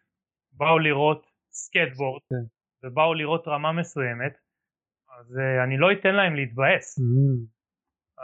באו 0.53 0.79
לראות 0.79 1.27
סקטבורד 1.53 2.23
כן. 2.31 2.45
ובאו 2.87 3.15
לראות 3.15 3.49
רמה 3.49 3.73
מסוימת, 3.73 4.33
אז 5.19 5.39
אני 5.65 5.77
לא 5.79 5.93
אתן 5.93 6.15
להם 6.15 6.35
להתבאס. 6.35 6.99
אממ, 6.99 7.47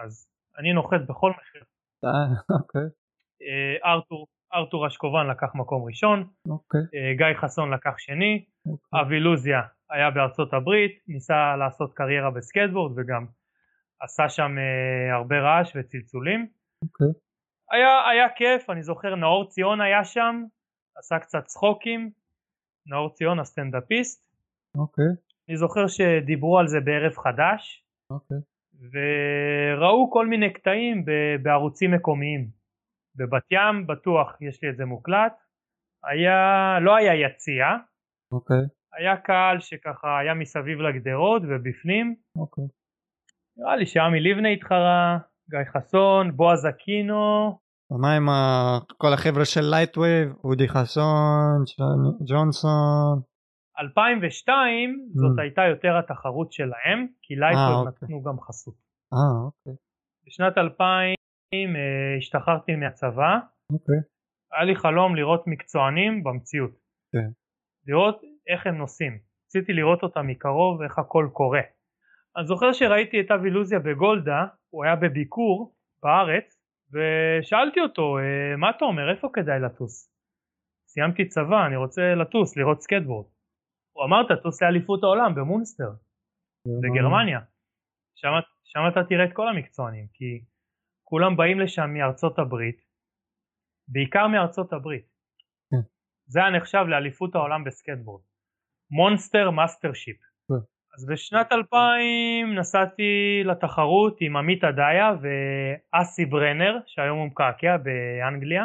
אז 0.05 0.29
אני 0.59 0.73
נוחת 0.73 1.01
בכל 1.09 1.31
מחיר. 1.31 1.63
אה, 2.05 2.11
אוקיי, 2.61 2.89
ארתור, 3.85 4.27
ארתור 4.55 4.87
אשקובן 4.87 5.27
לקח 5.31 5.55
מקום 5.55 5.85
ראשון, 5.85 6.29
אוקיי. 6.49 6.81
uh, 6.81 7.17
גיא 7.17 7.41
חסון 7.41 7.75
לקח 7.75 7.99
שני, 7.99 8.45
אוקיי. 8.67 9.01
אבי 9.01 9.21
לוזיה 9.21 9.61
היה 9.91 10.11
בארצות 10.11 10.55
הברית, 10.55 11.03
ניסה 11.09 11.57
לעשות 11.57 11.95
קריירה 11.95 12.31
בסקטבורד 12.31 12.93
וגם 12.97 13.27
עשה 14.01 14.29
שם 14.29 14.57
uh, 14.57 15.15
הרבה 15.15 15.41
רעש 15.41 15.77
וצלצולים. 15.77 16.47
אוקיי. 16.83 17.07
היה, 17.71 18.09
היה 18.11 18.29
כיף, 18.37 18.71
אני 18.71 18.83
זוכר 18.83 19.15
נאור 19.15 19.49
ציון 19.49 19.81
היה 19.81 20.05
שם, 20.05 20.45
עשה 20.97 21.19
קצת 21.19 21.45
צחוקים, 21.45 22.11
נאור 22.87 23.15
ציון 23.15 23.39
הסטנדאפיסט, 23.39 24.29
אוקיי. 24.79 25.05
אני 25.49 25.57
זוכר 25.57 25.87
שדיברו 25.87 26.59
על 26.59 26.69
זה 26.69 26.81
בערב 26.81 27.13
חדש, 27.17 27.85
אוקיי. 28.11 28.37
וראו 28.93 30.11
כל 30.11 30.27
מיני 30.27 30.53
קטעים 30.53 31.05
בערוצים 31.43 31.91
מקומיים. 31.91 32.58
בבת 33.19 33.43
ים 33.51 33.87
בטוח 33.87 34.37
יש 34.41 34.63
לי 34.63 34.71
את 34.71 34.77
זה 34.77 34.85
מוקלט, 34.85 35.33
היה, 36.05 36.79
לא 36.81 36.97
היה 36.97 37.15
יציע, 37.15 37.67
אוקיי. 38.33 38.65
היה 38.99 39.17
קהל 39.17 39.61
שככה 39.61 40.19
היה 40.19 40.35
מסביב 40.35 40.79
לגדרות 40.81 41.43
ובפנים, 41.49 42.17
אוקיי. 42.37 42.65
נראה 43.57 43.77
לי 43.77 43.87
שעמי 43.87 44.21
לבנה 44.21 44.49
התחרה, 44.49 45.19
גיא 45.51 45.59
חסון, 45.73 46.37
בועז 46.37 46.67
אקינו, 46.67 47.59
ומה 47.91 48.17
עם 48.17 48.29
כל 48.97 49.13
החבר'ה 49.13 49.45
של 49.45 49.61
לייטווייב, 49.71 50.33
אודי 50.45 50.69
חסון, 50.69 51.65
ג'ונסון, 52.29 53.21
2002 53.81 55.09
זאת 55.15 55.39
אממ. 55.39 55.43
הייתה 55.43 55.63
יותר 55.63 55.99
התחרות 55.99 56.53
שלהם, 56.53 57.07
כי 57.23 57.37
לייטווד 57.37 57.87
אוקיי. 57.87 57.93
נתנו 58.03 58.23
גם 58.23 58.41
חסות. 58.41 58.75
אה 59.13 59.45
אוקיי, 59.45 59.73
בשנת 60.27 60.59
2000 60.59 60.89
אה, 60.89 61.15
השתחררתי 62.19 62.77
מהצבא, 62.77 63.39
אוקיי, 63.73 63.95
היה 64.53 64.65
לי 64.65 64.77
חלום 64.77 65.17
לראות 65.17 65.47
מקצוענים 65.47 66.25
במציאות. 66.25 66.71
כן. 67.13 67.29
לראות 67.87 68.21
איך 68.49 68.67
הם 68.67 68.75
נוסעים. 68.79 69.19
רציתי 69.47 69.73
לראות 69.73 70.03
אותם 70.03 70.27
מקרוב, 70.27 70.83
איך 70.83 70.99
הכל 70.99 71.29
קורה. 71.33 71.61
אני 72.37 72.47
זוכר 72.47 72.73
שראיתי 72.73 73.21
את 73.21 73.31
אבי 73.31 73.51
לוזיה 73.51 73.79
בגולדה, 73.79 74.47
הוא 74.71 74.85
היה 74.85 74.97
בביקור 74.97 75.75
בארץ, 76.03 76.59
ושאלתי 76.93 77.81
אותו, 77.81 78.19
"אה, 78.19 78.57
מה 78.57 78.71
אתה 78.71 78.85
אומר, 78.85 79.11
איפה 79.11 79.29
כדאי 79.33 79.61
לטוס? 79.61 80.15
סיימתי 80.89 81.29
צבא, 81.29 81.67
אני 81.67 81.77
רוצה 81.77 82.15
לטוס, 82.15 82.57
לראות 82.57 82.81
סקטבורד. 82.81 83.27
הוא 83.93 84.05
אמר, 84.05 84.23
תטוס 84.37 84.63
לאליפות 84.63 85.03
העולם 85.03 85.35
במונסטר, 85.35 85.91
בגרמניה. 86.83 87.41
שם 88.65 88.81
אתה 88.93 89.05
תראה 89.09 89.25
את 89.25 89.33
כל 89.33 89.49
המקצוענים, 89.49 90.07
כי 90.13 90.41
כולם 91.09 91.37
באים 91.37 91.61
לשם 91.61 91.91
מארצות 91.95 92.39
הברית, 92.39 92.83
בעיקר 93.89 94.27
מארצות 94.27 94.73
הברית. 94.73 95.07
כן. 95.71 95.77
זה 96.27 96.41
היה 96.41 96.51
נחשב 96.51 96.85
לאליפות 96.89 97.35
העולם 97.35 97.65
בסקטבורד. 97.65 98.23
Monster 98.91 99.51
Mastership. 99.51 100.17
אז 100.99 101.07
בשנת 101.07 101.53
2000 101.53 102.55
נסעתי 102.59 103.43
לתחרות 103.45 104.17
עם 104.21 104.37
עמית 104.37 104.65
אדיה 104.65 105.13
ואסי 105.23 106.25
ברנר 106.25 106.79
שהיום 106.87 107.19
הוא 107.19 107.27
מקעקע 107.27 107.77
באנגליה. 107.77 108.65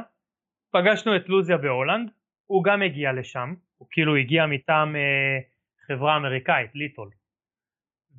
פגשנו 0.72 1.16
את 1.16 1.30
לוזיה 1.30 1.58
בהולנד, 1.58 2.12
הוא 2.46 2.64
גם 2.64 2.82
הגיע 2.82 3.14
לשם, 3.14 3.54
הוא 3.78 3.88
כאילו 3.92 4.16
הגיע 4.16 4.46
מטעם 4.46 4.96
אה, 4.96 5.40
חברה 5.88 6.16
אמריקאית, 6.18 6.76
ליטול. 6.76 7.10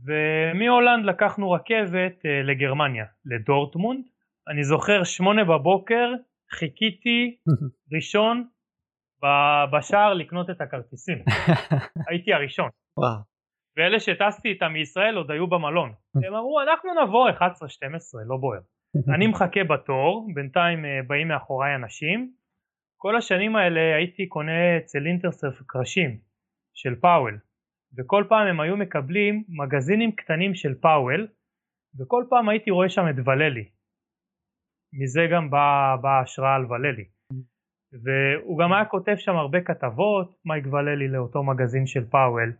ומהולנד 0.04 1.04
לקחנו 1.04 1.50
רכבת 1.50 2.26
אה, 2.26 2.42
לגרמניה, 2.42 3.04
לדורטמונד. 3.24 4.13
אני 4.48 4.64
זוכר 4.64 5.04
שמונה 5.04 5.44
בבוקר, 5.44 6.12
חיכיתי 6.50 7.36
ראשון 7.94 8.48
בשער 9.72 10.14
לקנות 10.14 10.50
את 10.50 10.60
הכרטיסים. 10.60 11.18
הייתי 12.08 12.32
הראשון. 12.32 12.68
וואו. 12.98 13.18
ואלה 13.76 14.00
שטסתי 14.00 14.48
איתם 14.48 14.72
מישראל 14.72 15.16
עוד 15.16 15.30
היו 15.30 15.46
במלון. 15.46 15.92
הם 16.26 16.34
אמרו 16.34 16.60
אנחנו 16.60 16.90
נבוא 17.04 17.30
11-12 17.30 17.32
לא 18.26 18.36
בוער. 18.36 18.60
אני 19.14 19.26
מחכה 19.26 19.64
בתור, 19.64 20.28
בינתיים 20.34 20.84
אה, 20.84 21.00
באים 21.06 21.28
מאחוריי 21.28 21.74
אנשים. 21.74 22.32
כל 22.96 23.16
השנים 23.16 23.56
האלה 23.56 23.96
הייתי 23.96 24.28
קונה 24.28 24.76
אצל 24.78 25.06
Intersurf 25.06 25.62
קרשים 25.66 26.18
של 26.74 26.94
Powell 27.00 27.38
וכל 27.98 28.24
פעם 28.28 28.46
הם 28.46 28.60
היו 28.60 28.76
מקבלים 28.76 29.44
מגזינים 29.48 30.12
קטנים 30.12 30.54
של 30.54 30.74
Powell 30.74 31.28
וכל 31.98 32.24
פעם 32.30 32.48
הייתי 32.48 32.70
רואה 32.70 32.88
שם 32.88 33.08
את 33.10 33.14
וללי. 33.24 33.68
מזה 34.98 35.20
גם 35.32 35.50
באה 35.50 35.96
בא 35.96 36.20
השראה 36.20 36.54
על 36.54 36.72
וללי. 36.72 37.04
והוא 38.02 38.58
גם 38.58 38.72
היה 38.72 38.84
כותב 38.84 39.14
שם 39.16 39.36
הרבה 39.36 39.60
כתבות, 39.60 40.34
מייק 40.44 40.64
וללי 40.66 41.08
לאותו 41.08 41.42
מגזין 41.42 41.86
של 41.86 42.04
Powell. 42.10 42.52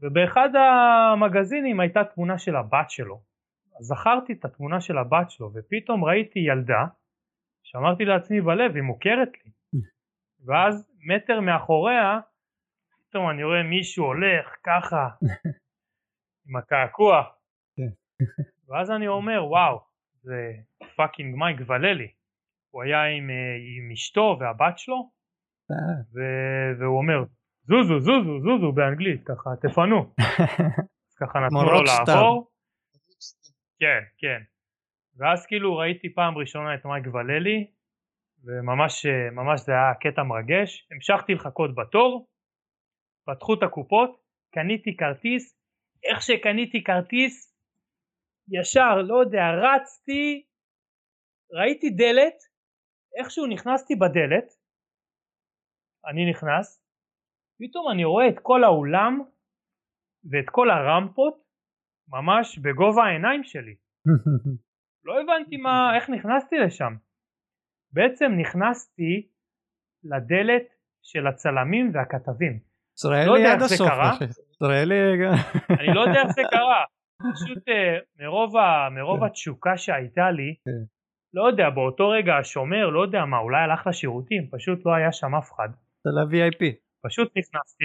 ובאחד 0.00 0.48
המגזינים 0.56 1.80
הייתה 1.80 2.04
תמונה 2.04 2.38
של 2.38 2.56
הבת 2.56 2.90
שלו. 2.90 3.20
זכרתי 3.80 4.32
את 4.32 4.44
התמונה 4.44 4.80
של 4.80 4.98
הבת 4.98 5.30
שלו 5.30 5.50
ופתאום 5.54 6.04
ראיתי 6.04 6.38
ילדה 6.38 6.84
שאמרתי 7.62 8.04
לעצמי 8.04 8.40
בלב 8.40 8.74
היא 8.74 8.82
מוכרת 8.82 9.28
לי 9.44 9.50
ואז 10.46 10.92
מטר 11.06 11.40
מאחוריה 11.40 12.20
פתאום 13.08 13.30
אני 13.30 13.44
רואה 13.44 13.62
מישהו 13.62 14.04
הולך 14.04 14.56
ככה 14.64 15.08
עם 16.46 16.56
הקעקוע 16.56 17.22
כן. 17.76 17.92
ואז 18.68 18.90
אני 18.90 19.08
אומר 19.08 19.44
וואו 19.44 19.91
זה 20.22 20.52
fucking 20.96 21.36
מייק 21.36 21.56
וללי 21.66 22.08
הוא 22.70 22.82
היה 22.82 23.04
עם, 23.04 23.30
אה, 23.30 23.56
עם 23.76 23.90
אשתו 23.92 24.36
והבת 24.40 24.78
שלו 24.78 25.10
אה. 25.70 26.20
והוא 26.78 26.98
אומר 26.98 27.24
זוזו 27.62 28.00
זוזו 28.00 28.40
זוזו 28.40 28.72
באנגלית 28.72 29.22
ככה 29.24 29.50
תפנו. 29.62 30.14
ככה 31.20 31.38
נתנו 31.38 31.64
לו 31.64 31.82
לעבור. 31.82 32.50
כן 33.80 34.02
כן. 34.18 34.42
ואז 35.16 35.46
כאילו 35.46 35.76
ראיתי 35.76 36.14
פעם 36.14 36.38
ראשונה 36.38 36.74
את 36.74 36.84
מייק 36.84 37.06
וללי 37.06 37.66
וממש 38.44 39.06
ממש 39.32 39.60
זה 39.60 39.72
היה 39.72 39.94
קטע 40.00 40.22
מרגש. 40.22 40.88
המשכתי 40.90 41.34
לחכות 41.34 41.74
בתור 41.74 42.26
פתחו 43.26 43.54
את 43.54 43.62
הקופות 43.62 44.10
קניתי 44.54 44.96
כרטיס. 44.96 45.58
איך 46.04 46.22
שקניתי 46.22 46.84
כרטיס 46.84 47.51
ישר 48.48 49.02
לא 49.02 49.20
יודע 49.20 49.42
רצתי 49.62 50.46
ראיתי 51.52 51.90
דלת 51.90 52.34
איכשהו 53.18 53.46
נכנסתי 53.46 53.94
בדלת 53.94 54.48
אני 56.10 56.30
נכנס 56.30 56.82
פתאום 57.58 57.90
אני 57.92 58.04
רואה 58.04 58.28
את 58.28 58.38
כל 58.42 58.64
האולם 58.64 59.20
ואת 60.30 60.50
כל 60.50 60.70
הרמפות 60.70 61.42
ממש 62.08 62.58
בגובה 62.58 63.04
העיניים 63.04 63.44
שלי. 63.44 63.74
לא 65.06 65.20
הבנתי 65.20 65.56
מה, 65.56 65.96
איך 65.96 66.10
נכנסתי 66.10 66.56
לשם. 66.58 66.92
בעצם 67.92 68.32
נכנסתי 68.40 69.28
לדלת 70.04 70.66
של 71.02 71.26
הצלמים 71.26 71.90
והכתבים. 71.94 72.60
ישראלי 72.98 73.26
לא 73.26 73.52
עד 73.52 73.62
הסוף. 73.62 73.88
ישראלי... 74.50 74.94
אני 75.80 75.94
לא 75.94 76.00
יודע 76.00 76.20
איך 76.22 76.32
זה 76.32 76.42
קרה. 76.50 76.84
פשוט 77.34 77.68
אה, 77.68 77.98
מרוב, 78.20 78.56
ה, 78.56 78.88
מרוב 78.90 79.20
כן. 79.20 79.26
התשוקה 79.26 79.76
שהייתה 79.76 80.30
לי, 80.30 80.54
כן. 80.64 80.84
לא 81.34 81.46
יודע, 81.46 81.70
באותו 81.70 82.08
רגע 82.08 82.36
השומר, 82.36 82.90
לא 82.90 83.02
יודע 83.02 83.24
מה, 83.24 83.38
אולי 83.38 83.62
הלך 83.62 83.86
לשירותים, 83.86 84.42
פשוט 84.50 84.86
לא 84.86 84.94
היה 84.94 85.12
שם 85.12 85.34
אף 85.34 85.52
אחד. 85.52 85.68
זה 86.04 86.10
ל-VIP. 86.10 86.62
פשוט 87.06 87.28
נכנסתי, 87.36 87.84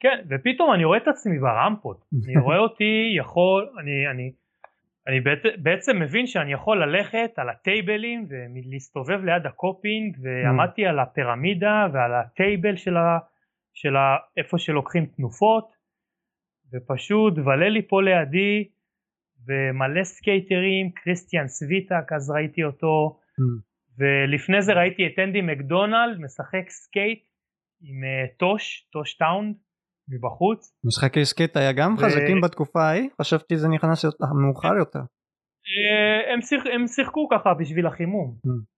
כן, 0.00 0.24
ופתאום 0.30 0.74
אני 0.74 0.84
רואה 0.84 0.98
את 0.98 1.08
עצמי 1.08 1.38
ברמפות, 1.38 2.04
אני 2.26 2.42
רואה 2.42 2.58
אותי 2.58 3.14
יכול, 3.16 3.70
אני, 3.80 4.08
אני, 4.10 4.32
אני 5.06 5.20
בעצם 5.62 5.98
מבין 6.00 6.26
שאני 6.26 6.52
יכול 6.52 6.82
ללכת 6.82 7.30
על 7.36 7.48
הטייבלים 7.48 8.26
ולהסתובב 8.28 9.24
ליד 9.24 9.46
ה 9.46 9.56
coping 9.56 10.16
ועמדתי 10.22 10.86
על 10.86 10.98
הפירמידה 10.98 11.86
ועל 11.92 12.14
ה 12.14 12.24
table 12.24 12.76
של, 12.76 12.96
ה, 12.96 13.18
של 13.74 13.96
ה, 13.96 14.16
איפה 14.36 14.58
שלוקחים 14.58 15.06
תנופות 15.06 15.71
ופשוט 16.72 17.34
וללי 17.38 17.88
פה 17.88 18.02
לידי 18.02 18.68
ומלא 19.46 20.04
סקייטרים, 20.04 20.90
קריסטיאן 20.90 21.48
סוויטק 21.48 22.12
אז 22.16 22.30
ראיתי 22.30 22.64
אותו 22.64 23.18
ולפני 23.98 24.62
זה 24.62 24.72
ראיתי 24.72 25.06
את 25.06 25.18
אנדי 25.18 25.40
מקדונלד 25.40 26.20
משחק 26.20 26.68
סקייט 26.68 27.24
עם 27.82 28.04
אה, 28.04 28.26
טוש, 28.38 28.88
טוש 28.92 29.14
טאונד 29.14 29.56
מבחוץ. 30.08 30.78
משחקי 30.84 31.24
סקייט 31.24 31.56
היה 31.56 31.72
גם 31.72 31.94
ו... 31.94 31.96
חזקים 31.98 32.40
בתקופה 32.40 32.82
ההיא? 32.82 33.08
חשבתי 33.20 33.56
זה 33.56 33.68
נכנס 33.68 34.04
מאוחר 34.42 34.74
יותר. 34.78 34.98
אה, 34.98 36.32
הם, 36.32 36.40
שיח, 36.42 36.62
הם 36.74 36.86
שיחקו 36.86 37.28
ככה 37.28 37.54
בשביל 37.54 37.86
החימום. 37.86 38.36
Mm. 38.46 38.72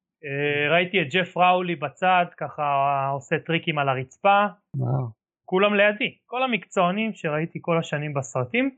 ראיתי 0.70 1.02
את 1.02 1.06
ג'ף 1.12 1.36
ראולי 1.36 1.76
בצד 1.76 2.24
ככה 2.36 2.64
עושה 3.12 3.36
טריקים 3.38 3.78
על 3.78 3.88
הרצפה. 3.88 4.46
וואו. 4.76 5.23
כולם 5.44 5.74
לידי. 5.74 6.18
כל 6.26 6.42
המקצוענים 6.42 7.12
שראיתי 7.12 7.58
כל 7.62 7.78
השנים 7.78 8.14
בסרטים 8.14 8.76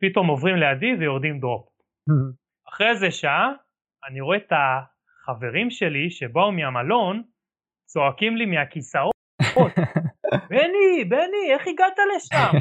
פתאום 0.00 0.26
עוברים 0.26 0.56
לידי 0.56 0.94
ויורדים 0.98 1.40
drop. 1.40 1.68
אחרי 2.68 2.88
איזה 2.88 3.10
שעה 3.10 3.52
אני 4.08 4.20
רואה 4.20 4.36
את 4.36 4.52
החברים 4.52 5.70
שלי 5.70 6.10
שבאו 6.10 6.52
מהמלון 6.52 7.22
צועקים 7.86 8.36
לי 8.36 8.46
מהכיסאות 8.46 9.16
בני, 10.50 11.04
בני, 11.08 11.52
איך 11.52 11.66
הגעת 11.68 11.98
לשם? 12.16 12.58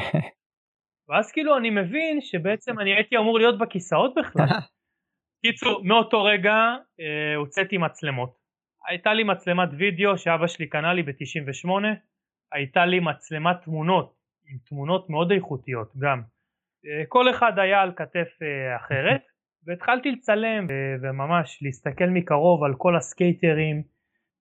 ואז 1.10 1.32
כאילו 1.32 1.58
אני 1.58 1.70
מבין 1.70 2.22
שבעצם 2.22 2.80
אני 2.80 2.96
הייתי 2.96 3.18
אמור 3.18 3.40
להיות 3.40 3.60
בכיסאות 3.60 4.14
בכלל. 4.16 4.46
קיצור, 5.46 5.84
מאותו 5.84 6.24
רגע 6.24 6.54
אה, 7.00 7.36
הוצאתי 7.36 7.78
מצלמות. 7.78 8.36
הייתה 8.88 9.14
לי 9.14 9.24
מצלמת 9.24 9.70
וידאו 9.78 10.18
שאבא 10.18 10.48
שלי 10.48 10.70
קנה 10.70 10.94
לי 10.94 11.04
ב-98, 11.04 11.70
הייתה 12.52 12.86
לי 12.86 13.00
מצלמת 13.00 13.62
תמונות, 13.64 14.16
עם 14.48 14.58
תמונות 14.70 15.10
מאוד 15.10 15.32
איכותיות 15.32 15.92
גם. 15.98 16.22
אה, 16.86 17.04
כל 17.08 17.30
אחד 17.30 17.60
היה 17.60 17.82
על 17.82 17.92
כתף 17.96 18.28
אה, 18.42 18.76
אחרת, 18.76 19.22
והתחלתי 19.66 20.12
לצלם 20.12 20.68
וממש 21.02 21.60
להסתכל 21.62 22.06
מקרוב 22.06 22.64
על 22.64 22.74
כל 22.78 22.96
הסקייטרים, 22.96 23.84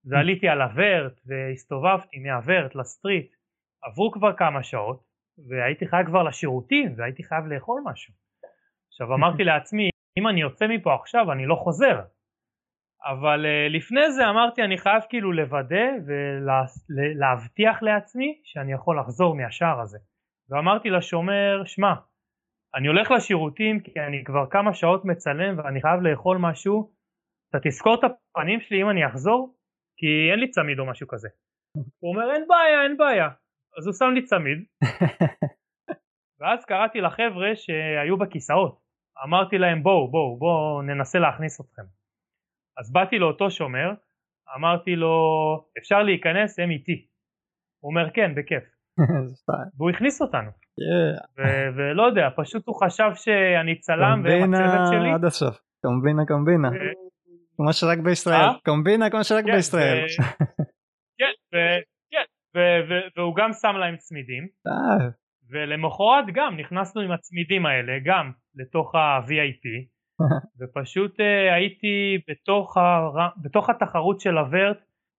ועליתי 0.05 0.47
על 0.47 0.61
הוורט 0.61 1.19
והסתובבתי 1.25 2.19
מהוורט 2.19 2.75
לסטריט. 2.75 3.31
עברו 3.83 4.11
כבר 4.11 4.33
כמה 4.37 4.63
שעות 4.63 5.03
והייתי 5.49 5.87
חייב 5.87 6.05
כבר 6.05 6.23
לשירותים 6.23 6.93
והייתי 6.97 7.23
חייב 7.23 7.45
לאכול 7.45 7.81
משהו. 7.85 8.13
עכשיו 8.87 9.13
אמרתי 9.13 9.43
לעצמי 9.51 9.89
אם 10.19 10.27
אני 10.27 10.41
יוצא 10.41 10.67
מפה 10.67 10.95
עכשיו 10.95 11.31
אני 11.31 11.45
לא 11.45 11.55
חוזר 11.55 12.01
אבל 13.05 13.45
uh, 13.45 13.73
לפני 13.75 14.11
זה 14.11 14.29
אמרתי 14.29 14.63
אני 14.63 14.77
חייב 14.77 15.03
כאילו 15.09 15.31
לוודא 15.31 15.85
ולהבטיח 16.05 17.83
לעצמי 17.83 18.41
שאני 18.43 18.73
יכול 18.73 18.99
לחזור 18.99 19.35
מהשער 19.35 19.81
הזה. 19.81 19.97
ואמרתי 20.49 20.89
לשומר 20.89 21.63
שמע 21.65 21.93
אני 22.75 22.87
הולך 22.87 23.11
לשירותים 23.11 23.79
כי 23.79 23.99
אני 23.99 24.23
כבר 24.23 24.45
כמה 24.49 24.73
שעות 24.73 25.05
מצלם 25.05 25.57
ואני 25.57 25.81
חייב 25.81 26.01
לאכול 26.01 26.37
משהו. 26.37 26.91
אתה 27.49 27.57
תזכור 27.63 27.95
את 27.95 28.03
הפנים 28.03 28.59
שלי 28.59 28.81
אם 28.81 28.89
אני 28.89 29.07
אחזור? 29.07 29.55
כי 29.97 30.31
אין 30.31 30.39
לי 30.39 30.49
צמיד 30.49 30.79
או 30.79 30.85
משהו 30.85 31.07
כזה. 31.07 31.29
הוא 31.99 32.15
אומר 32.15 32.31
אין 32.33 32.45
בעיה 32.47 32.83
אין 32.83 32.97
בעיה. 32.97 33.29
אז 33.77 33.87
הוא 33.87 33.93
שם 33.93 34.11
לי 34.13 34.21
צמיד. 34.23 34.57
ואז 36.39 36.65
קראתי 36.65 37.01
לחבר'ה 37.01 37.55
שהיו 37.55 38.17
בכיסאות. 38.17 38.79
אמרתי 39.23 39.57
להם 39.57 39.83
בואו 39.83 40.11
בואו 40.11 40.37
בואו 40.37 40.81
ננסה 40.81 41.19
להכניס 41.19 41.61
אתכם 41.61 41.83
אז 42.77 42.91
באתי 42.91 43.19
לאותו 43.19 43.51
שומר 43.51 43.93
אמרתי 44.57 44.95
לו 44.95 45.15
אפשר 45.77 46.03
להיכנס 46.03 46.59
הם 46.59 46.71
איתי 46.71 47.07
הוא 47.85 47.89
אומר 47.89 48.09
כן 48.13 48.35
בכיף. 48.35 48.63
והוא 49.77 49.89
הכניס 49.89 50.21
אותנו. 50.21 50.49
ולא 51.75 52.03
יודע, 52.03 52.29
פשוט 52.37 52.67
הוא 52.67 52.75
חשב 52.85 53.11
שאני 53.15 53.79
צלם 53.79 54.21
והם 54.23 54.41
קומבינה 54.41 54.65
הצוות 54.65 54.87
שלי. 54.91 55.11
עד 55.13 55.25
הסוף. 55.25 55.57
קומבינה 55.81 56.25
קומבינה. 56.25 56.69
כמו 57.55 57.73
שרק 57.73 57.97
בישראל. 57.97 58.41
אה? 58.41 58.53
קומבינה 58.65 59.09
כמו 59.09 59.23
שרק 59.23 59.45
כן, 59.45 59.51
בישראל. 59.51 60.05
כן, 61.19 61.33
כן, 62.11 62.25
והוא 63.17 63.35
גם 63.35 63.53
שם 63.53 63.75
להם 63.79 63.97
צמידים. 63.97 64.47
אה, 64.67 65.07
ולמחרת 65.49 66.25
גם 66.33 66.57
נכנסנו 66.57 67.01
עם 67.01 67.11
הצמידים 67.11 67.65
האלה 67.65 67.93
גם 68.05 68.31
לתוך 68.55 68.95
ה-VIP 68.95 69.65
ופשוט 70.59 71.19
אה, 71.19 71.55
הייתי 71.55 72.17
בתוך, 72.29 72.77
הר... 72.77 73.29
בתוך 73.43 73.69
התחרות 73.69 74.19
של 74.19 74.37
הוורט 74.37 74.77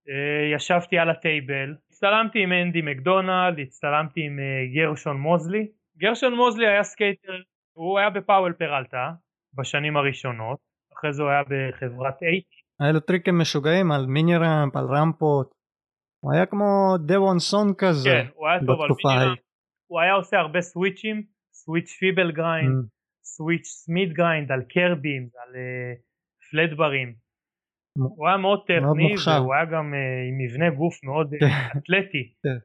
אה, 0.09 0.55
ישבתי 0.55 0.99
על 0.99 1.11
ה 1.11 1.21
table 1.21 1.75
הצטלמתי 1.91 2.43
עם 2.43 2.53
אנדי 2.53 2.83
מקדונלד 2.83 3.59
הצטלמתי 3.59 4.21
עם 4.27 4.39
אה, 4.39 4.67
גרשון 4.75 5.17
מוזלי 5.17 5.67
גרשון 5.99 6.35
מוזלי 6.35 6.67
היה 6.67 6.83
סקייטר 6.83 7.43
הוא 7.77 7.99
היה 7.99 8.11
ב 8.11 8.17
Powell 8.17 8.53
Peralta 8.53 9.13
בשנים 9.55 9.97
הראשונות 9.97 10.59
אחרי 10.93 11.13
זה 11.13 11.23
הוא 11.23 11.31
היה 11.31 11.43
בחברת 11.43 12.23
אייטי 12.23 12.57
היה 12.81 12.93
לו 12.93 13.01
טריקים 13.01 13.39
משוגעים 13.39 13.93
על 13.93 14.07
מיני 14.07 14.37
ramp, 14.37 14.77
על 14.77 14.85
רמפות. 14.85 15.51
הוא 16.21 16.33
היה 16.33 16.47
כמו 16.47 16.97
דיוון 17.07 17.39
סונג 17.39 17.75
כזה. 17.79 18.11
כן 18.11 18.27
הוא 18.35 18.49
היה 18.49 18.59
טוב 18.67 18.81
על 18.81 18.89
מיני 19.05 19.29
רמפה. 19.29 19.41
הוא 19.91 20.01
היה 20.01 20.13
עושה 20.13 20.37
הרבה 20.39 20.61
סוויצ'ים 20.61 21.23
switch 21.53 21.91
feeble 22.01 22.33
grind 22.33 22.85
Mm. 22.85 22.96
switch 23.35 23.67
smith 23.67 24.13
grind 24.13 24.53
על 24.53 24.63
קרבים 24.63 25.29
על 25.43 25.55
פלטברים 26.51 27.09
מ- 27.99 28.03
הוא 28.03 28.29
היה 28.29 28.37
מאוד 28.37 28.61
טכני. 28.67 29.15
והוא 29.39 29.55
היה 29.55 29.65
גם 29.65 29.95
uh, 29.95 29.97
עם 30.29 30.39
מבנה 30.39 30.71
גוף 30.71 31.05
מאוד 31.05 31.35
uh, 31.35 31.39
כן. 31.41 31.79
אתלטי 31.79 32.33
כן. 32.45 32.59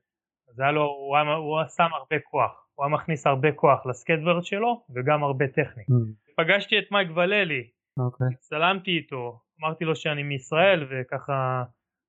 אז 0.49 0.59
היה 0.59 0.71
לו, 0.71 0.81
הוא, 0.83 1.17
היה, 1.17 1.33
הוא 1.35 1.57
שם 1.77 1.89
הרבה 1.93 2.15
כוח 2.23 2.67
הוא 2.75 2.85
היה 2.85 2.93
מכניס 2.93 3.27
הרבה 3.27 3.51
כוח 3.51 3.85
לסקייטבורד 3.85 4.43
שלו 4.43 4.85
וגם 4.95 5.23
הרבה 5.23 5.47
טכני 5.47 5.83
Mm, 5.83 6.33
פגשתי 6.38 6.79
את 6.79 6.91
מייק 6.91 7.07
וללי 7.15 7.63
אוקיי. 7.99 8.27
הצטלמתי 8.33 8.91
איתו 8.91 9.39
אמרתי 9.61 9.85
לו 9.85 9.95
שאני 9.95 10.23
מישראל 10.23 10.88
וככה 10.89 11.63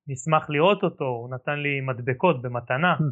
נשמח 0.08 0.50
לראות 0.50 0.82
אותו 0.82 1.04
הוא 1.04 1.30
נתן 1.34 1.58
לי 1.58 1.80
מדבקות 1.80 2.42
במתנה 2.42 2.94
Hmm. 2.98 3.02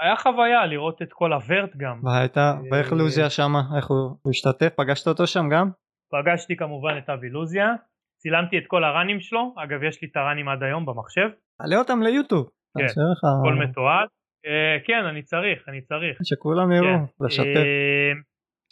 היה 0.00 0.16
חוויה 0.16 0.66
לראות 0.66 1.02
את 1.02 1.12
כל 1.12 1.32
ה 1.32 1.41
vert 1.41 1.76
גם 1.76 2.00
והייתה, 2.04 2.54
ואיך 2.70 2.92
אה, 2.92 2.98
לוזיה 2.98 3.30
שמה? 3.30 3.62
איך 3.76 3.86
הוא 3.90 4.30
השתתף? 4.30 4.74
פגשת 4.76 5.06
אותו 5.08 5.26
שם 5.26 5.48
גם? 5.48 5.70
פגשתי 6.12 6.56
כמובן 6.56 6.98
את 6.98 7.10
אבי 7.10 7.28
לוזיה, 7.28 7.68
צילמתי 8.22 8.58
את 8.58 8.64
כל 8.66 8.84
הראנים 8.84 9.20
שלו, 9.20 9.54
אגב 9.64 9.82
יש 9.82 10.02
לי 10.02 10.08
את 10.12 10.16
הראנים 10.16 10.48
עד 10.48 10.62
היום 10.62 10.86
במחשב, 10.86 11.28
תעלה 11.58 11.76
אותם 11.76 12.02
ליוטיוב. 12.02 12.48
כן, 12.78 12.84
לך... 12.84 13.24
הכל 13.40 13.54
מתועד. 13.54 14.08
אה, 14.46 14.76
כן, 14.86 15.04
אני 15.10 15.22
צריך, 15.22 15.68
אני 15.68 15.80
צריך. 15.80 16.18
שכולם 16.22 16.72
יראו, 16.72 16.98
כן. 16.98 17.24
לשתף. 17.24 17.46
אה, 17.46 18.12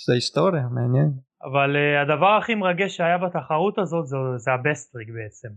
זה 0.07 0.15
היסטוריה, 0.15 0.63
מעניין. 0.75 1.11
אבל 1.45 1.77
אה, 1.77 2.03
הדבר 2.03 2.31
הכי 2.31 2.55
מרגש 2.55 2.97
שהיה 2.97 3.19
בתחרות 3.19 3.79
הזאת 3.79 4.07
זה, 4.07 4.17
זה 4.37 4.51
ה 4.53 4.58
best 4.58 4.81
trick 4.81 5.09
בעצם. 5.09 5.49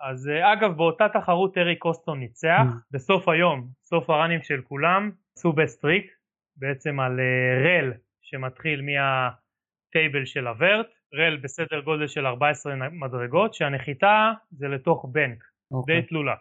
אז 0.00 0.28
אה, 0.28 0.52
אגב 0.52 0.76
באותה 0.76 1.08
תחרות 1.08 1.58
אריק 1.58 1.78
קוסטון 1.78 2.20
ניצח, 2.20 2.60
Mm. 2.62 2.74
בסוף 2.90 3.28
היום, 3.28 3.68
סוף 3.82 4.10
הראנים 4.10 4.42
של 4.42 4.60
כולם, 4.62 5.10
עשו 5.36 5.52
best 5.52 5.76
trick, 5.76 6.12
בעצם 6.56 7.00
על 7.00 7.20
אה, 7.20 7.24
rail 7.64 7.92
שמתחיל 8.22 8.82
מה 8.82 9.23
table 9.23 10.24
של 10.24 10.46
ה 10.46 10.53
vert, 10.53 10.86
rail 11.14 11.36
בסדר 11.36 11.80
גודל 11.80 12.06
של 12.06 12.26
14 12.26 12.74
מדרגות, 12.90 13.54
שהנחיתה 13.54 14.32
זה 14.50 14.68
לתוך 14.68 15.06
בנק. 15.12 15.44
אוקיי. 15.70 16.00
די 16.00 16.06
תלולה. 16.06 16.34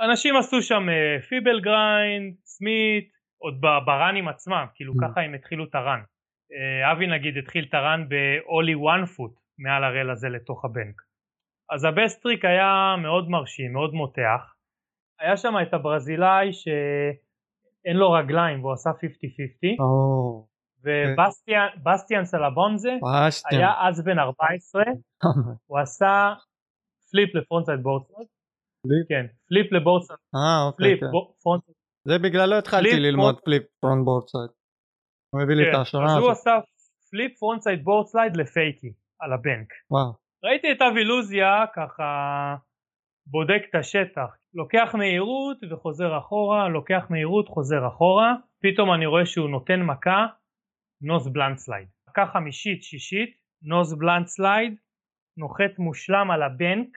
אנשים 0.00 0.36
עשו 0.36 0.62
שם 0.62 0.88
אה, 0.88 1.20
feeble 1.28 1.60
grind, 1.60 2.34
smith, 2.44 3.08
עוד 3.38 3.60
בראנים 3.60 4.28
עצמם, 4.28 4.66
כאילו 4.74 4.92
Mm. 4.92 4.96
ככה 5.10 5.20
הם 5.20 5.34
התחילו 5.34 5.64
את 5.64 5.74
ה 5.74 5.79
run. 5.79 6.00
אבי 6.92 7.06
נגיד 7.06 7.36
התחיל 7.38 7.64
את 7.68 7.74
ה 7.74 7.83
run 7.83 8.08
ב-ollie 8.08 8.76
one 8.78 9.06
foot 9.16 9.40
מעל 9.58 9.84
ה 9.84 9.89
rail 9.89 10.10
הזה 10.10 10.28
לתוך 10.28 10.64
הבנק. 10.64 11.02
אז 11.70 11.84
ה 11.84 11.90
best 11.90 12.14
trick 12.14 12.44
היה 12.44 12.94
מאוד 13.02 13.28
מרשים, 13.28 13.72
מאוד 13.72 13.94
מותח. 13.94 14.54
היה 15.20 15.36
שם 15.36 15.54
את 15.62 15.74
הברזילאי 15.74 16.52
שאין 16.52 17.96
לו 17.96 18.10
רגליים 18.10 18.64
והוא 18.64 18.72
עשה 18.72 18.90
50-50 18.90 18.94
או, 19.80 20.46
ובסטיאן 20.80 22.24
סלבנזי. 22.24 22.92
היה 23.50 23.72
אז 23.88 24.04
בן 24.04 24.18
14 24.18 24.82
הוא 25.66 25.78
עשה 25.78 26.34
flip 27.10 27.34
ל 27.34 27.39
frontside 27.39 27.82
boardslide? 27.82 28.28
כן 29.08 29.26
flip 29.48 29.72
ל 29.72 29.76
boardslide 29.76 30.18
אה, 30.34 30.66
אוקיי. 30.66 30.76
flip 30.76 31.00
כן. 31.00 31.06
frontside 31.42 31.76
זה 32.08 32.18
בגללו 32.18 32.58
התחלתי 32.58 32.90
flip 32.90 33.00
ללמוד 33.02 33.40
flip 33.44 33.62
front 33.80 34.04
boardslide. 34.04 34.50
הוא 35.30 35.42
הביא 35.42 35.54
לי 35.54 35.70
את 35.70 35.74
ההשראה 35.74 36.06
כן, 36.06 36.10
אז 36.10 36.16
הוא 36.16 36.30
הזאת. 36.30 36.40
עשה 36.40 36.58
flip 37.10 37.38
frontside 37.38 37.84
boardslide 37.84 38.36
ל 38.36 38.45
fakie 38.45 38.92
על 39.20 39.32
הבנק 39.32 39.68
וואו. 39.90 40.23
ראיתי 40.44 40.72
את 40.72 40.82
אבי 40.82 41.04
לוזיה 41.04 41.64
ככה 41.74 42.10
בודק 43.26 43.62
את 43.70 43.74
השטח. 43.74 44.36
לוקח 44.54 44.94
מהירות 44.94 45.58
וחוזר 45.70 46.18
אחורה 46.18 46.68
לוקח 46.68 47.06
מהירות 47.10 47.48
חוזר 47.48 47.88
אחורה. 47.88 48.34
פתאום 48.62 48.94
אני 48.94 49.06
רואה 49.06 49.26
שהוא 49.26 49.50
נותן 49.50 49.82
מכה 49.82 50.26
nose 51.02 51.32
bluntslide 51.32 51.88
מכה 52.08 52.26
חמישית 52.26 52.82
שישית 52.82 53.36
nose 53.62 53.98
bluntslide 53.98 54.74
נוחת 55.36 55.78
מושלם 55.78 56.30
על 56.30 56.42
הבנק 56.42 56.88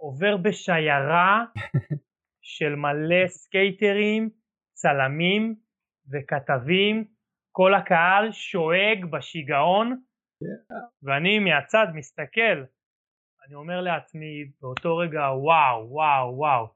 עובר 0.00 0.36
בשיירה 0.36 1.44
של 2.54 2.74
מלא 2.74 3.26
סקייטרים 3.26 4.30
צלמים 4.72 5.54
וכתבים. 6.12 7.04
כל 7.52 7.74
הקהל 7.74 8.32
שואג 8.32 9.04
בשיגעון. 9.10 10.02
ואני 11.02 11.38
מהצד 11.38 11.86
מסתכל 11.94 12.64
אני 13.46 13.54
אומר 13.54 13.80
לעצמי 13.80 14.44
באותו 14.60 14.96
רגע 14.96 15.20
וואו 15.20 15.90
וואו 15.90 16.36
וואו 16.36 16.66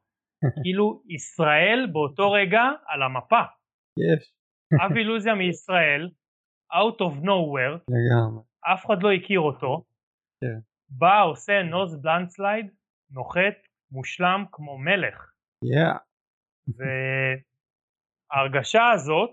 כאילו 0.63 1.03
ישראל 1.09 1.89
באותו 1.93 2.33
רגע 2.33 2.63
על 2.87 3.03
המפה 3.03 3.43
יש. 3.99 4.35
אבי 4.87 5.05
לוזיה 5.05 5.35
מישראל 5.35 6.11
out 6.73 6.99
of 7.01 7.25
nowhere 7.25 7.79
לגמרי. 7.89 8.43
אף 8.73 8.87
אחד 8.87 9.03
לא 9.03 9.13
הכיר 9.13 9.41
אותו 9.41 9.85
כן. 10.41 10.59
בא 10.89 11.23
עושה 11.25 11.63
נוז 11.63 12.03
בלנד 12.03 12.29
סלייד 12.29 12.67
נוחת 13.11 13.57
מושלם 13.91 14.45
כמו 14.53 14.79
מלך 14.79 15.33
יא. 15.65 15.93
וההרגשה 18.33 18.91
הזאת 18.95 19.31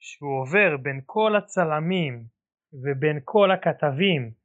שהוא 0.00 0.40
עובר 0.40 0.76
בין 0.82 1.00
כל 1.06 1.36
הצלמים 1.36 2.24
ובין 2.72 3.20
כל 3.24 3.50
הכתבים 3.50 4.39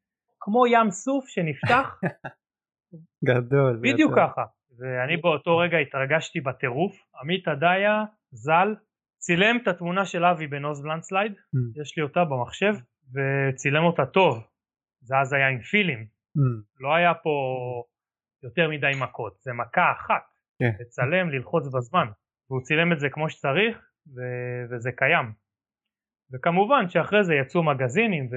כמו 0.46 0.68
ים 0.68 0.92
סוף 0.92 1.28
שנפתח. 1.28 2.00
גדול. 3.30 3.80
בדיוק 3.82 4.12
גדול. 4.12 4.28
ככה. 4.28 4.44
ואני 4.80 5.18
באותו 5.18 5.58
רגע 5.58 5.78
התרגשתי 5.78 6.42
בטירוף. 6.42 6.94
עמית 7.22 7.48
עדיה 7.48 8.04
ז"ל 8.32 8.76
צילם 9.18 9.58
את 9.64 9.68
התמונה 9.68 10.06
של 10.06 10.26
אבי 10.26 10.48
בנוז 10.48 10.84
בלנד 10.84 11.04
סלייד 11.04 11.32
Mm, 11.32 11.82
יש 11.82 11.98
לי 11.98 12.04
אותה 12.04 12.24
במחשב 12.24 12.74
וצילם 13.14 13.84
אותה 13.84 14.06
טוב. 14.06 14.48
זה 15.02 15.18
אז 15.18 15.34
היה 15.34 15.48
עם 15.48 15.60
פילים. 15.60 16.00
Mm, 16.38 16.64
לא 16.80 16.96
היה 16.96 17.14
פה 17.14 17.30
יותר 18.44 18.70
מדי 18.70 18.92
מכות. 19.02 19.38
זה 19.42 19.54
מכה 19.54 19.92
אחת. 19.92 20.24
כן. 20.60 20.72
לצלם 20.80 21.30
ללחוץ 21.30 21.64
בזמן. 21.74 22.08
והוא 22.50 22.62
צילם 22.62 22.94
את 22.94 23.00
זה 23.00 23.08
כמו 23.10 23.30
שצריך 23.30 23.78
ו- 24.16 24.66
וזה 24.70 24.92
קיים. 24.92 25.32
וכמובן 26.34 26.90
שאחרי 26.90 27.24
זה 27.24 27.34
יצאו 27.36 27.64
מגזינים 27.64 28.26
ו... 28.32 28.36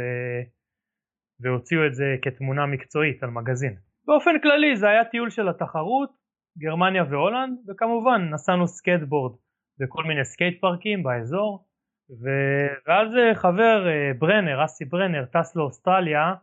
והוציאו 1.41 1.87
את 1.87 1.95
זה 1.95 2.17
כתמונה 2.23 2.67
מקצועית 2.67 3.23
על 3.23 3.31
מגזין 3.31 3.75
באופן 4.07 4.39
כללי 4.43 4.77
זה 4.77 4.89
היה 4.89 5.05
טיול 5.05 5.31
של 5.31 5.49
התחרות 5.49 6.11
גרמניה 6.59 7.05
והולנד 7.11 7.59
וכמובן 7.69 8.29
נסענו 8.31 8.69
סקייטבורד 8.69 9.33
בכל 9.81 10.05
מיני 10.05 10.25
סקייט 10.25 10.61
פארקים 10.61 11.03
באזור 11.03 11.65
ו- 12.11 12.75
ואז 12.87 13.17
אה, 13.17 13.35
חבר 13.35 13.89
אה, 13.89 14.13
ברנר, 14.19 14.65
אסי 14.65 14.85
ברנר, 14.85 15.25
טס 15.25 15.57
לאוסטרליה 15.57 16.35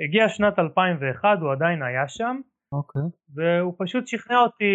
הגיע 0.00 0.28
שנת 0.28 0.58
2001 0.58 1.38
הוא 1.40 1.52
עדיין 1.52 1.82
היה 1.82 2.08
שם 2.08 2.36
אוקיי. 2.72 3.02
והוא 3.34 3.74
פשוט 3.78 4.06
שכנע 4.06 4.38
אותי 4.38 4.74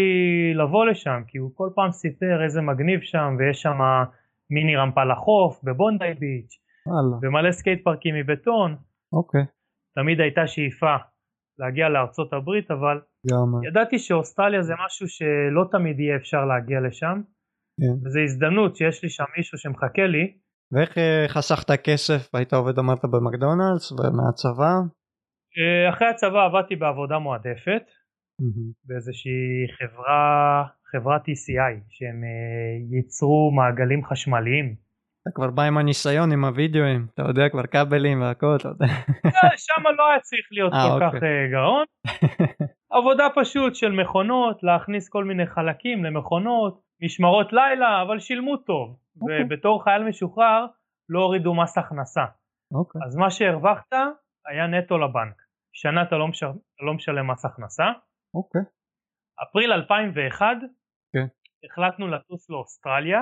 לבוא 0.56 0.86
לשם 0.86 1.22
כי 1.28 1.38
הוא 1.38 1.52
כל 1.54 1.70
פעם 1.76 1.92
סיפר 1.92 2.44
איזה 2.44 2.62
מגניב 2.62 3.02
שם 3.02 3.36
ויש 3.40 3.62
שם 3.62 3.78
מיני 4.50 4.76
רמפה 4.76 5.04
לחוף 5.04 5.64
בבונדי 5.64 6.14
ביץ'. 6.20 6.60
ומלא 7.22 7.52
סקייט 7.52 7.84
פארקים 7.84 8.16
מבטון 8.16 8.76
אוקיי. 9.14 9.42
תמיד 10.00 10.22
הייתה 10.22 10.48
שאיפה 10.48 10.96
להגיע 11.60 11.90
לארצות 11.90 12.34
הברית 12.34 12.72
אבל 12.72 12.98
גם. 13.30 13.50
ידעתי 13.68 14.00
שאוסטרליה 14.00 14.62
זה 14.62 14.74
משהו 14.86 15.08
שלא 15.08 15.64
תמיד 15.72 16.00
יהיה 16.00 16.16
אפשר 16.16 16.46
להגיע 16.46 16.80
לשם 16.88 17.18
כן. 17.82 17.96
וזו 18.06 18.20
הזדמנות 18.20 18.76
שיש 18.76 19.04
לי 19.04 19.10
שם 19.10 19.30
מישהו 19.38 19.58
שמחכה 19.58 20.06
לי 20.08 20.26
ואיך 20.72 20.98
אה, 20.98 21.26
חסכת 21.28 21.72
כסף? 21.72 22.36
היית 22.36 22.54
עובד 22.54 22.80
אמרת 22.80 23.06
במקדונלדס 23.06 23.92
ומהצבא? 23.92 24.74
אה, 25.58 25.90
אחרי 25.90 26.08
הצבא 26.08 26.46
עבדתי 26.46 26.76
בעבודה 26.76 27.20
מועדפת 27.20 27.86
מהמם. 28.40 28.72
באיזושהי 28.86 29.68
חברה, 29.78 30.64
חברת 30.92 31.22
ECI, 31.22 31.74
שהם 31.90 32.24
אה, 32.24 32.98
ייצרו 32.98 33.52
מעגלים 33.58 34.06
חשמליים. 34.06 34.76
אתה 35.22 35.32
כבר 35.36 35.52
בא 35.52 35.64
עם 35.64 35.78
הניסיון 35.78 36.32
עם 36.32 36.46
הוידאוים, 36.46 37.08
אתה 37.14 37.22
יודע 37.22 37.50
כבר 37.50 37.68
כבלים 37.68 38.22
והכל, 38.22 38.56
אתה 38.56 38.68
יודע. 38.68 38.86
לא, 39.26 39.50
שם 39.58 39.84
לא 39.98 40.10
היה 40.10 40.20
צריך 40.20 40.48
להיות 40.52 40.74
아, 40.74 40.76
כל 40.76 41.06
אוקיי. 41.06 41.20
כך 41.20 41.24
אה, 41.24 41.48
גאון. 41.52 41.86
עבודה 42.98 43.28
פשוט 43.36 43.76
של 43.76 43.92
מכונות, 43.92 44.64
להכניס 44.64 45.10
כל 45.10 45.24
מיני 45.26 45.48
חלקים 45.48 46.06
למכונות, 46.06 46.82
משמרות 47.04 47.54
לילה, 47.54 48.02
אבל 48.02 48.20
שילמו 48.20 48.58
טוב. 48.58 48.98
אוקיי. 49.22 49.44
ובתור 49.44 49.84
חייל 49.84 50.04
משוחרר 50.04 50.66
לא 51.10 51.20
הורידו 51.20 51.54
מס 51.54 51.78
הכנסה. 51.78 52.26
אוקיי. 52.74 53.02
אז 53.06 53.16
מה 53.16 53.32
שהרווחת 53.32 53.94
היה 54.48 54.68
נטו 54.68 54.98
לבנק. 54.98 55.42
שנה 55.74 56.04
אתה 56.04 56.16
לא, 56.16 56.28
מש... 56.28 56.44
לא 56.82 56.94
משלם 56.94 57.32
מס 57.32 57.46
הכנסה. 57.46 57.84
אוקיי. 58.34 58.62
אפריל 59.44 59.72
2001 59.72 60.46
כן. 61.14 61.26
החלטנו 61.66 62.08
לטוס 62.08 62.50
לאוסטרליה. 62.50 63.22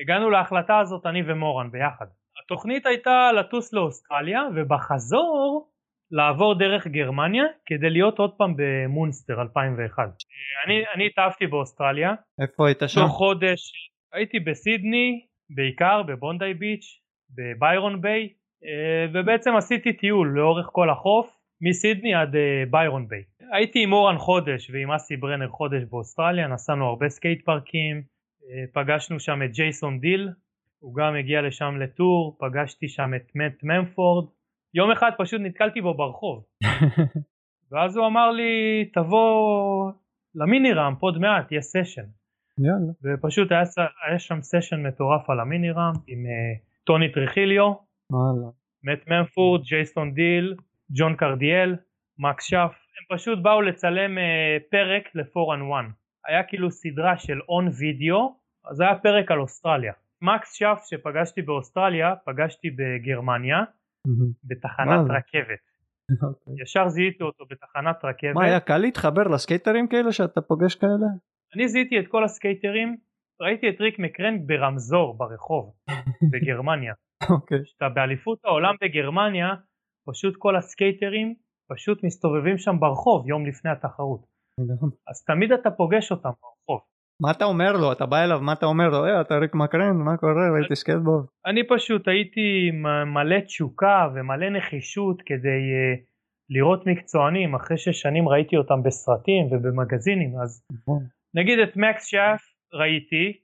הגענו 0.00 0.30
להחלטה 0.30 0.78
הזאת 0.78 1.06
אני 1.06 1.22
ומורן 1.26 1.70
ביחד. 1.70 2.06
התוכנית 2.44 2.86
הייתה 2.86 3.32
לטוס 3.32 3.72
לאוסטרליה 3.72 4.42
ובחזור 4.54 5.70
לעבור 6.10 6.58
דרך 6.58 6.86
גרמניה 6.86 7.44
כדי 7.66 7.90
להיות 7.90 8.18
עוד 8.18 8.30
פעם 8.36 8.54
במונסטר 8.56 9.40
2001. 9.42 10.02
אני, 10.66 10.82
אני 10.94 11.06
התאהבתי 11.06 11.46
באוסטרליה, 11.46 12.14
איפה 12.42 12.66
היית 12.66 12.82
שם? 12.86 13.00
תוך 13.00 13.10
חודש 13.10 13.90
הייתי 14.12 14.40
בסידני, 14.40 15.26
בעיקר 15.50 16.02
בבונדי 16.02 16.54
ביץ', 16.54 17.00
בביירון 17.30 18.00
ביי, 18.00 18.28
אה, 18.64 19.06
ובעצם 19.14 19.56
עשיתי 19.56 19.92
טיול 19.92 20.28
לאורך 20.36 20.68
כל 20.72 20.90
החוף, 20.90 21.36
מסידני 21.60 22.14
עד 22.14 22.36
אה, 22.36 22.64
ביירון 22.70 23.08
ביי. 23.08 23.22
הייתי 23.52 23.82
עם 23.82 23.92
אורן 23.92 24.18
חודש 24.18 24.70
ועם 24.70 24.90
אסי 24.90 25.16
ברנר 25.16 25.48
חודש 25.48 25.82
באוסטרליה, 25.90 26.46
נסענו 26.48 26.86
הרבה 26.86 27.08
סקייט 27.08 27.44
פארקים, 27.44 28.02
פגשנו 28.72 29.20
שם 29.20 29.42
את 29.42 29.52
ג'ייסון 29.52 30.00
דיל, 30.00 30.28
הוא 30.78 30.94
גם 30.94 31.14
הגיע 31.16 31.42
לשם 31.42 31.76
ל 31.80 31.89
tour, 31.89 32.36
פגשתי 32.40 32.88
שם 32.88 33.10
את 33.16 33.34
מאט 33.34 33.62
ממפורד, 33.62 34.30
יום 34.74 34.90
אחד 34.90 35.10
פשוט 35.18 35.40
נתקלתי 35.40 35.80
בו 35.80 35.94
ברחוב, 35.94 36.44
ואז 37.70 37.96
הוא 37.96 38.06
אמר 38.06 38.30
לי 38.30 38.84
תבוא 38.92 39.92
ל 40.34 40.42
mini 40.42 40.72
ramp 40.72 41.02
עוד 41.02 41.18
מעט, 41.18 41.52
יש 41.52 41.64
session. 41.64 42.04
יאללה. 42.58 42.92
ופשוט 43.04 43.52
היה, 43.52 43.62
היה 44.06 44.18
שם 44.18 44.42
session 44.42 44.86
מטורף 44.86 45.30
על 45.30 45.40
ה 45.40 45.46
mini 45.46 45.70
ramp 45.70 45.96
עם 46.06 46.24
אה, 46.26 46.84
טוני 46.84 47.12
טריחיליו. 47.12 47.72
מאט 48.84 49.08
ממפורד, 49.08 49.62
ג'ייסון 49.62 50.14
דיל, 50.14 50.54
ג'ון 50.90 51.16
קרדיאל, 51.16 51.76
מקס 52.18 52.44
שף, 52.44 52.72
הם 52.98 53.16
פשוט 53.16 53.38
באו 53.42 53.62
לצלם 53.62 54.18
אה, 54.18 54.20
פרק 54.70 55.08
ל-411. 55.14 56.00
היה 56.26 56.42
כאילו 56.42 56.70
סדרה 56.70 57.18
של 57.18 57.40
On 57.48 57.68
Video, 57.78 58.39
אז 58.64 58.80
היה 58.80 58.98
פרק 58.98 59.30
על 59.30 59.40
אוסטרליה. 59.40 59.92
מקס 60.22 60.52
שף 60.52 60.82
שפגשתי 60.84 61.42
באוסטרליה, 61.42 62.14
פגשתי 62.24 62.68
בגרמניה. 62.70 63.58
בתחנת. 64.44 65.00
רכבת. 65.10 65.64
אוקיי. 66.28 66.62
ישר 66.62 66.88
זיהיתי 66.88 67.22
אותו 67.22 67.44
בתחנת 67.50 68.04
רכבת. 68.04 68.34
מה 68.34 68.44
היה 68.44 68.60
קל 68.60 68.78
להתחבר 68.78 69.22
לסקייטרים 69.22 69.88
כאלה 69.88 70.12
שאתה 70.12 70.40
פוגש 70.40 70.74
כאלה? 70.74 71.06
אני 71.54 71.68
זיהיתי 71.68 71.98
את 71.98 72.04
כל 72.08 72.24
הסקייטרים, 72.24 72.96
ראיתי 73.40 73.68
את 73.68 73.80
ריק 73.80 73.98
מקרנק 73.98 74.46
ברמזור 74.46 75.18
ברחוב 75.18 75.74
בגרמניה. 76.32 76.94
אוקיי. 77.30 77.58
כשאתה 77.64 77.88
באליפות 77.88 78.38
העולם 78.44 78.74
בגרמניה, 78.82 79.48
פשוט 80.06 80.34
כל 80.38 80.56
הסקייטרים 80.56 81.34
פשוט 81.70 82.04
מסתובבים 82.04 82.58
שם 82.58 82.76
ברחוב 82.80 83.28
יום 83.28 83.46
לפני 83.46 83.70
התחרות. 83.70 84.20
אז 85.08 85.24
תמיד 85.24 85.52
אתה 85.52 85.70
פוגש 85.70 86.10
אותם 86.12 86.28
ברחוב. 86.28 86.80
מה 87.20 87.30
אתה 87.30 87.44
אומר 87.44 87.72
לו? 87.72 87.92
אתה 87.92 88.06
בא 88.06 88.24
אליו, 88.24 88.40
מה 88.40 88.52
אתה 88.52 88.66
אומר 88.66 88.88
לו? 88.88 89.04
אה, 89.04 89.20
אתה 89.20 89.38
ריק 89.38 89.54
מקרנק, 89.54 89.96
מה 89.96 90.16
קורה? 90.16 90.50
ראיתי 90.54 90.76
סקייטבורד. 90.76 91.24
אני 91.46 91.68
פשוט 91.68 92.08
הייתי 92.08 92.70
מלא 93.06 93.40
תשוקה 93.40 94.08
ומלא 94.14 94.48
נחישות 94.50 95.22
כדי 95.26 95.62
uh, 95.70 96.10
לראות 96.50 96.86
מקצוענים 96.86 97.54
אחרי 97.54 97.78
ששנים 97.78 98.28
ראיתי 98.28 98.56
אותם 98.56 98.82
בסרטים 98.82 99.46
ובמגזינים 99.46 100.32
אז 100.42 100.66
נכון. 100.72 101.04
נגיד 101.34 101.58
את 101.58 101.76
מקס 101.76 102.06
שף 102.06 102.42
ראיתי 102.72 103.40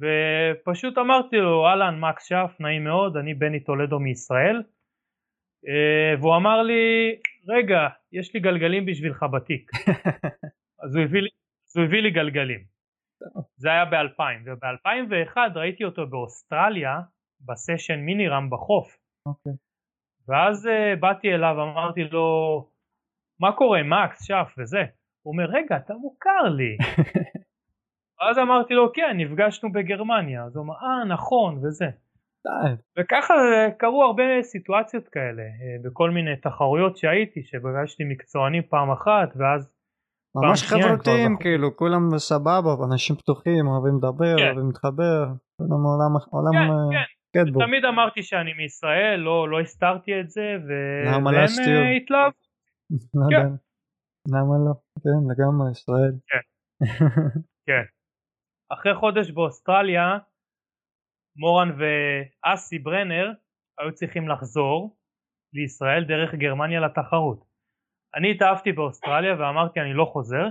ופשוט 0.00 0.98
אמרתי 0.98 1.36
לו 1.36 1.66
אהלן 1.66 2.00
מקס 2.00 2.28
שף 2.28 2.56
נעים 2.60 2.84
מאוד 2.84 3.16
אני 3.16 3.34
בני 3.34 3.60
טולדו 3.60 3.98
מישראל 3.98 4.62
אה, 5.68 6.20
והוא 6.20 6.36
אמר 6.36 6.62
לי 6.62 7.16
רגע 7.48 7.88
יש 8.12 8.34
לי 8.34 8.40
גלגלים 8.40 8.86
בשבילך 8.86 9.22
בתיק 9.22 9.70
אז 10.82 10.96
הוא 10.96 11.04
הביא 11.04 11.20
לי, 11.20 11.28
הוא 11.74 11.84
הביא 11.84 12.00
לי 12.00 12.10
גלגלים 12.10 12.77
זה 13.56 13.68
היה 13.68 13.84
ב-2000 13.84 14.22
וב-2001 14.46 15.36
ראיתי 15.54 15.84
אותו 15.84 16.06
באוסטרליה 16.06 17.00
בסשן 17.46 17.98
מינירם 18.00 18.50
בחוף. 18.50 18.96
אוקיי. 19.26 19.52
ואז 20.28 20.66
uh, 20.66 21.00
באתי 21.00 21.34
אליו 21.34 21.62
אמרתי 21.62 22.04
לו 22.04 22.26
מה 23.40 23.52
קורה 23.52 23.82
מקס 23.82 24.26
שף 24.26 24.54
וזה? 24.58 24.84
הוא 25.22 25.32
אומר 25.32 25.44
רגע 25.44 25.76
אתה 25.76 25.94
מוכר 25.94 26.42
לי. 26.56 26.76
ואז 28.20 28.38
אמרתי 28.38 28.74
לו 28.74 28.92
כן 28.92 29.16
נפגשנו 29.16 29.72
בגרמניה. 29.72 30.44
אז 30.44 30.56
הוא 30.56 30.64
אמר 30.64 30.74
אה 30.74 31.04
נכון 31.04 31.58
וזה. 31.62 31.86
וככה 32.98 33.34
קרו 33.78 34.04
הרבה 34.04 34.42
סיטואציות 34.42 35.08
כאלה 35.08 35.42
אה, 35.42 35.76
בכל 35.84 36.10
מיני 36.10 36.36
תחרויות 36.36 36.96
שהייתי 36.96 37.42
שפגשתי 37.42 38.04
מקצוענים 38.04 38.62
פעם 38.62 38.90
אחת 38.90 39.28
ואז 39.36 39.77
ממש 40.36 40.62
הם 40.62 40.68
כבר 40.68 40.88
חברותיים. 40.88 41.36
כאילו 41.40 41.76
כולם 41.76 42.18
סבבה 42.18 42.70
אנשים 42.92 43.16
פתוחים 43.16 43.66
אוהבים 43.66 43.96
לדבר 43.98 44.36
כן. 44.36 44.46
אוהבים 44.46 44.66
להתחבר 44.66 45.24
כולם 45.56 45.82
עולם 45.88 46.12
עולם 46.30 46.52
כן 47.32 47.38
אה, 47.38 47.44
כן. 47.44 47.66
תמיד 47.66 47.84
אמרתי 47.84 48.22
שאני 48.22 48.52
מישראל 48.52 49.20
לא 49.20 49.48
לא 49.48 49.60
הסתרתי 49.60 50.20
את 50.20 50.30
זה 50.30 50.46
ו... 50.66 50.70
למה 51.06 51.30
והם 51.30 51.40
להסתיר? 51.40 51.78
אה, 51.78 51.96
התלהבו 51.96 52.36
לא 53.20 53.26
כן. 53.30 53.50
למה 54.32 54.54
לא? 54.66 54.74
כן 55.02 55.18
לגמרי 55.30 55.70
ישראל. 55.70 56.14
כן. 57.68 57.84
אחרי 58.72 58.94
חודש 58.94 59.30
באוסטרליה, 59.30 60.18
מורן 61.36 61.68
ואסי 61.78 62.78
ברנר 62.78 63.32
היו 63.78 63.94
צריכים 63.94 64.28
לחזור 64.28 64.96
לישראל 65.52 66.04
דרך 66.04 66.34
גרמניה 66.34 66.80
לתחרות. 66.80 67.47
אני 68.18 68.30
התאהבתי 68.30 68.72
באוסטרליה 68.72 69.34
ואמרתי 69.38 69.80
אני 69.80 69.94
לא 69.94 70.04
חוזר, 70.04 70.44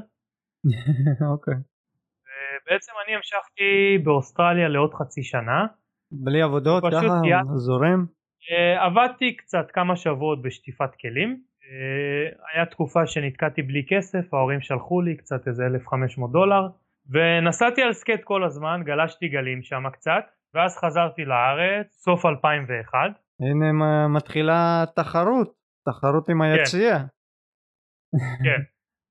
אוקיי. 1.34 1.54
ובעצם 1.54 2.92
אני 3.06 3.16
המשכתי 3.16 3.98
באוסטרליה 4.04 4.68
לעוד 4.68 4.94
חצי 4.94 5.24
שנה. 5.24 5.66
בלי 6.12 6.42
עבודות 6.42 6.84
ככה 6.84 7.20
גייס- 7.24 7.48
זורם. 7.56 8.06
אה, 8.52 8.86
עבדתי 8.86 9.36
קצת 9.36 9.72
כמה 9.74 9.96
שבועות 9.96 10.42
בשטיפת 10.42 10.96
כלים. 11.02 11.42
אה, 11.64 12.30
היה 12.54 12.66
תקופה 12.66 13.08
שנתקעתי 13.08 13.62
בלי 13.62 13.86
כסף, 13.90 14.34
ההורים 14.34 14.62
שלחו 14.62 15.02
לי 15.02 15.18
קצת 15.18 15.48
איזה 15.48 15.64
1,500 15.66 16.32
דולר, 16.32 16.68
ונסעתי 17.10 17.82
על 17.82 17.94
סקייט 17.94 18.24
כל 18.24 18.44
הזמן, 18.44 18.82
גלשתי 18.86 19.28
גלים 19.28 19.64
שם 19.64 19.84
קצת, 19.94 20.24
ואז 20.54 20.78
חזרתי 20.78 21.26
לארץ, 21.26 21.88
סוף 21.94 22.26
2001. 22.26 23.00
הנה 23.40 23.72
מתחילה 24.08 24.84
תחרות. 24.96 25.54
תחרות 25.90 26.30
עם 26.30 26.42
היציאה. 26.42 27.00
כן, 27.00 27.06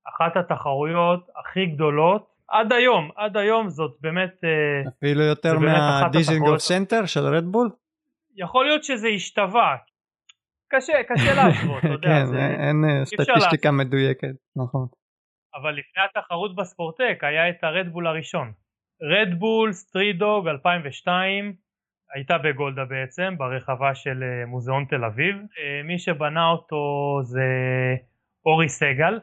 אחת 0.09 0.37
התחרויות 0.37 1.27
הכי 1.39 1.65
גדולות, 1.65 2.37
עד 2.47 2.73
היום, 2.73 3.09
עד 3.15 3.37
היום 3.37 3.69
זאת 3.69 3.97
באמת, 4.01 4.43
אה, 4.43 4.89
אפילו 4.89 5.21
יותר 5.21 5.59
מהדיזינגוף. 5.59 6.57
סנטר 6.57 7.05
של 7.05 7.19
רדבול. 7.19 7.69
יכול 8.35 8.65
להיות 8.65 8.83
שזה 8.83 9.07
השתווה. 9.07 9.75
קשה, 10.69 10.93
קשה 11.07 11.33
להשוות, 11.35 11.79
אתה 11.79 11.87
יודע, 11.97 12.07
כן 12.07 12.25
זה... 12.25 12.37
אין 12.37 12.85
אה, 12.85 13.05
סטטיסטיקה 13.05 13.71
מדויקת. 13.71 14.35
נכון. 14.55 14.87
אבל 15.55 15.71
לפני 15.71 16.03
התחרות 16.03 16.55
בספורטק 16.55 17.19
היה 17.21 17.49
את 17.49 17.63
הרדבול 17.63 18.07
הראשון. 18.07 18.51
רדבול 19.01 19.73
סטרידוג 19.73 20.47
2002 20.47 21.53
הייתה 22.13 22.37
בגולדה 22.37 22.85
בעצם 22.85 23.35
ברחבה 23.37 23.95
של 23.95 24.23
אה, 24.23 24.45
מוזיאון 24.45 24.85
תל 24.89 25.05
אביב. 25.05 25.35
מי 25.83 25.99
שבנה 25.99 26.49
אותו 26.49 26.77
זה 27.23 27.43
אורי 28.47 28.69
סגל. 28.69 29.19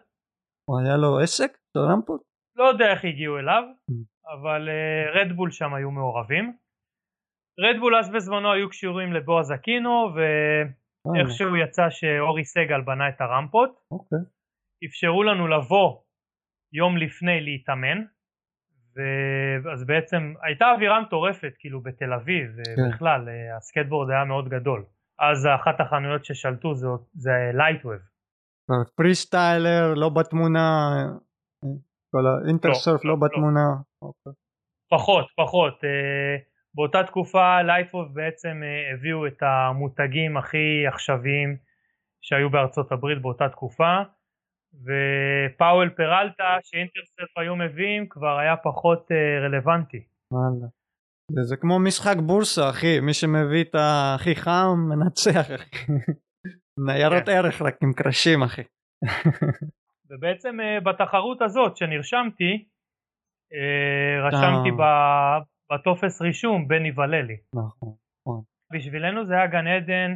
הוא 0.69 0.81
היה 0.81 0.97
לו 0.97 1.19
עסק? 1.19 1.53
של 1.75 1.81
רמפות? 1.81 2.23
לא 2.57 2.65
יודע 2.65 2.85
איך 2.93 3.05
הגיעו 3.05 3.39
אליו 3.39 3.63
Mm. 3.91 3.95
אבל 4.35 4.69
אה, 4.69 5.21
רדבול 5.21 5.51
שם 5.51 5.75
היו 5.75 5.91
מעורבים. 5.91 6.57
רדבול 7.61 7.97
אז 7.97 8.13
בזמנו 8.13 8.53
היו 8.53 8.69
קשורים 8.69 9.13
לבועז 9.13 9.53
אקינו 9.53 10.15
ואיכשהו 10.15 11.57
יצא 11.57 11.91
שאורי 11.91 12.45
סגל 12.45 12.81
בנה 12.81 13.09
את 13.09 13.21
הרמפות. 13.21 13.71
אוקיי. 13.91 14.19
אפשרו 14.87 15.23
לנו 15.23 15.49
לבוא 15.49 16.03
יום 16.73 16.97
לפני 16.97 17.41
להתאמן 17.41 17.99
ו- 18.97 19.73
אז 19.73 19.87
בעצם 19.87 20.35
הייתה 20.43 20.65
אווירה 20.75 21.01
מטורפת 21.01 21.53
כאילו 21.59 21.81
בתל 21.83 22.13
אביב 22.13 22.47
אה, 23.29 23.57
הסקייטבורד 23.57 24.11
היה 24.11 24.25
מאוד 24.25 24.49
גדול 24.49 24.85
אז 25.19 25.49
אחת 25.55 25.81
החנויות 25.81 26.25
ששלטו 26.25 26.75
זה, 26.75 26.87
זה 27.15 27.31
לייטווב 27.55 28.01
פרי 28.97 29.15
סטיילר 29.15 29.95
לא 29.95 30.09
בתמונה. 30.09 30.97
אה, 31.65 31.69
כל 32.11 32.27
האינטרסרף 32.27 33.05
לא, 33.05 33.11
לא 33.11 33.17
לא, 33.21 33.29
בתמונה. 33.29 33.67
אוקיי. 34.03 34.33
פחות, 34.91 35.27
פחות. 35.37 35.85
אה, 35.85 36.37
באותה 36.75 37.03
תקופה 37.07 37.63
לייפוב 37.63 38.15
בעצם 38.15 38.61
אה, 38.63 38.95
הביאו 38.95 39.27
את 39.27 39.43
המותגים 39.43 40.37
הכי 40.37 40.87
עכשוויים 40.89 41.57
שהיו 42.21 42.51
בארצות 42.51 42.93
הברית 42.93 43.23
באותה 43.23 43.49
תקופה 43.49 44.03
ופאוול 44.75 45.89
פרלטה 45.97 46.57
שאינטרסף 46.63 47.39
היו 47.39 47.57
מביאים 47.57 48.09
כבר 48.09 48.39
היה 48.39 48.57
פחות 48.57 49.09
אה, 49.13 49.47
רלוונטי. 49.47 50.05
וואלה. 50.31 50.67
זה, 51.31 51.43
זה 51.43 51.57
כמו 51.57 51.79
משחק 51.79 52.17
בורסה 52.17 52.71
אחי 52.71 53.01
מי 53.01 53.15
שמביא 53.15 53.65
את 53.65 53.75
הכי 53.79 54.35
חם 54.37 54.77
מנצח 54.89 55.51
אחי. 55.55 55.93
ניירות 56.79 57.23
כן. 57.27 57.33
ערך 57.33 57.63
רק 57.63 57.77
עם 57.83 57.93
קרשים 57.93 58.43
אחי. 58.43 58.63
ובעצם 60.11 60.61
אה, 60.61 60.81
בתחרות 60.81 61.43
הזאת 61.43 61.77
שנרשמתי 61.77 62.65
אה, 63.53 64.29
רשמתי 64.29 64.83
אה. 64.83 65.39
בטופס 65.73 66.23
רישום 66.23 66.69
בני 66.69 66.93
וללי. 66.97 67.37
נכון. 67.55 67.95
בשבילנו 68.73 69.25
זה 69.25 69.35
היה 69.35 69.47
גן 69.47 69.67
עדן, 69.67 70.15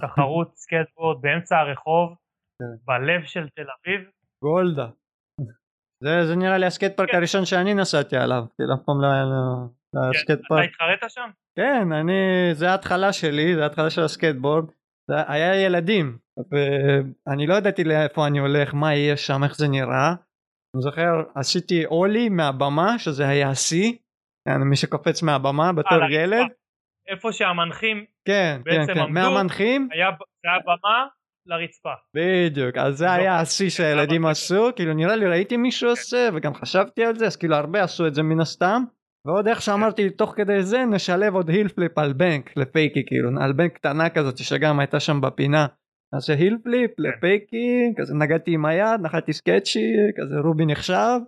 תחרות 0.00 0.56
סקייטבורד 0.62 1.22
באמצע 1.22 1.58
הרחוב, 1.58 2.16
כן. 2.58 2.84
בלב 2.84 3.24
של 3.24 3.48
תל 3.48 3.62
אביב. 3.62 4.10
גולדה. 4.44 4.88
זה, 6.04 6.26
זה 6.26 6.36
נראה 6.36 6.58
לי 6.58 6.66
הסקייט 6.66 6.96
פארק 6.96 7.10
כן. 7.10 7.16
הראשון 7.16 7.44
שאני 7.44 7.74
נסעתי 7.74 8.16
עליו, 8.16 8.44
כאילו 8.56 8.74
אף 8.74 8.80
פעם 8.86 9.00
לא 9.00 9.06
היה 9.06 9.24
לו 9.24 9.68
לא 9.94 10.00
הסקייט 10.10 10.38
אתה 10.40 10.48
פארק. 10.48 10.68
התחרית 10.68 11.00
שם? 11.08 11.30
כן, 11.56 11.92
אני, 11.92 12.12
זה 12.52 12.70
ההתחלה 12.70 13.12
שלי, 13.12 13.54
זה 13.54 13.62
ההתחלה 13.62 13.90
של 13.90 14.02
הסקייטבורד. 14.02 14.64
היה 15.10 15.64
ילדים, 15.64 16.18
ואני 16.36 17.46
לא 17.46 17.54
ידעתי 17.54 17.84
לאיפה 17.84 18.26
אני 18.26 18.38
הולך, 18.38 18.74
מה 18.74 18.94
יהיה 18.94 19.16
שם, 19.16 19.44
איך 19.44 19.56
זה 19.56 19.68
נראה. 19.68 20.08
אני 20.74 20.82
זוכר, 20.82 21.22
עשיתי 21.34 21.86
אולי 21.86 22.28
מהבמה, 22.28 22.98
שזה 22.98 23.28
היה 23.28 23.50
השיא, 23.50 23.92
כן, 24.48 24.60
מי 24.60 24.76
שקופץ 24.76 25.22
מהבמה 25.22 25.72
בתור 25.72 25.94
על 25.94 26.02
הרצפה. 26.02 26.14
ילד. 26.14 26.46
איפה 27.08 27.32
שהמנחים 27.32 28.04
כן, 28.24 28.56
כן, 28.56 28.60
בעצם 28.64 28.94
כן, 28.94 29.00
עמדו. 29.00 29.12
מהמנחים, 29.12 29.88
היה 29.92 30.10
זה 30.18 30.48
היה 30.50 30.58
במה 30.64 31.06
לרצפה. 31.46 31.92
בדיוק, 32.14 32.76
אז 32.76 32.98
זה 32.98 33.12
היה 33.12 33.40
השיא 33.40 33.70
שהילדים 33.70 34.26
עשו, 34.26 34.70
כאילו 34.76 34.94
נראה 34.94 35.16
לי 35.16 35.26
ראיתי 35.26 35.56
מישהו 35.56 35.90
עושה 35.90 36.28
וגם 36.34 36.54
חשבתי 36.54 37.04
על 37.04 37.16
זה, 37.16 37.26
אז 37.26 37.36
כאילו 37.36 37.56
הרבה 37.56 37.82
עשו 37.82 38.06
את 38.06 38.14
זה 38.14 38.22
מן 38.22 38.40
הסתם. 38.40 38.82
ועוד 39.26 39.48
איך 39.48 39.62
שאמרתי 39.62 40.10
תוך 40.10 40.34
כדי 40.36 40.62
זה 40.62 40.78
נשלב 40.94 41.34
עוד 41.34 41.48
heel 41.48 41.68
flip 41.68 41.98
על 41.98 42.12
בנק 42.12 42.56
ל 42.56 42.64
fakie 42.64 43.06
כאילו 43.06 43.30
על 43.40 43.52
בנק 43.52 43.72
קטנה 43.74 44.10
כזאת 44.10 44.38
שגם 44.38 44.80
הייתה 44.80 45.00
שם 45.00 45.20
בפינה. 45.20 45.66
אז 46.16 46.22
זה 46.22 46.32
heel 46.34 46.58
flip 46.64 46.90
ל 46.98 47.14
fakie 47.14 47.92
כזה 47.96 48.14
נגעתי 48.14 48.54
עם 48.54 48.64
היד 48.64 49.00
נחתי 49.02 49.32
sketchy 49.32 49.92
כזה 50.16 50.34
רובי 50.44 50.66
נחשב 50.66 51.18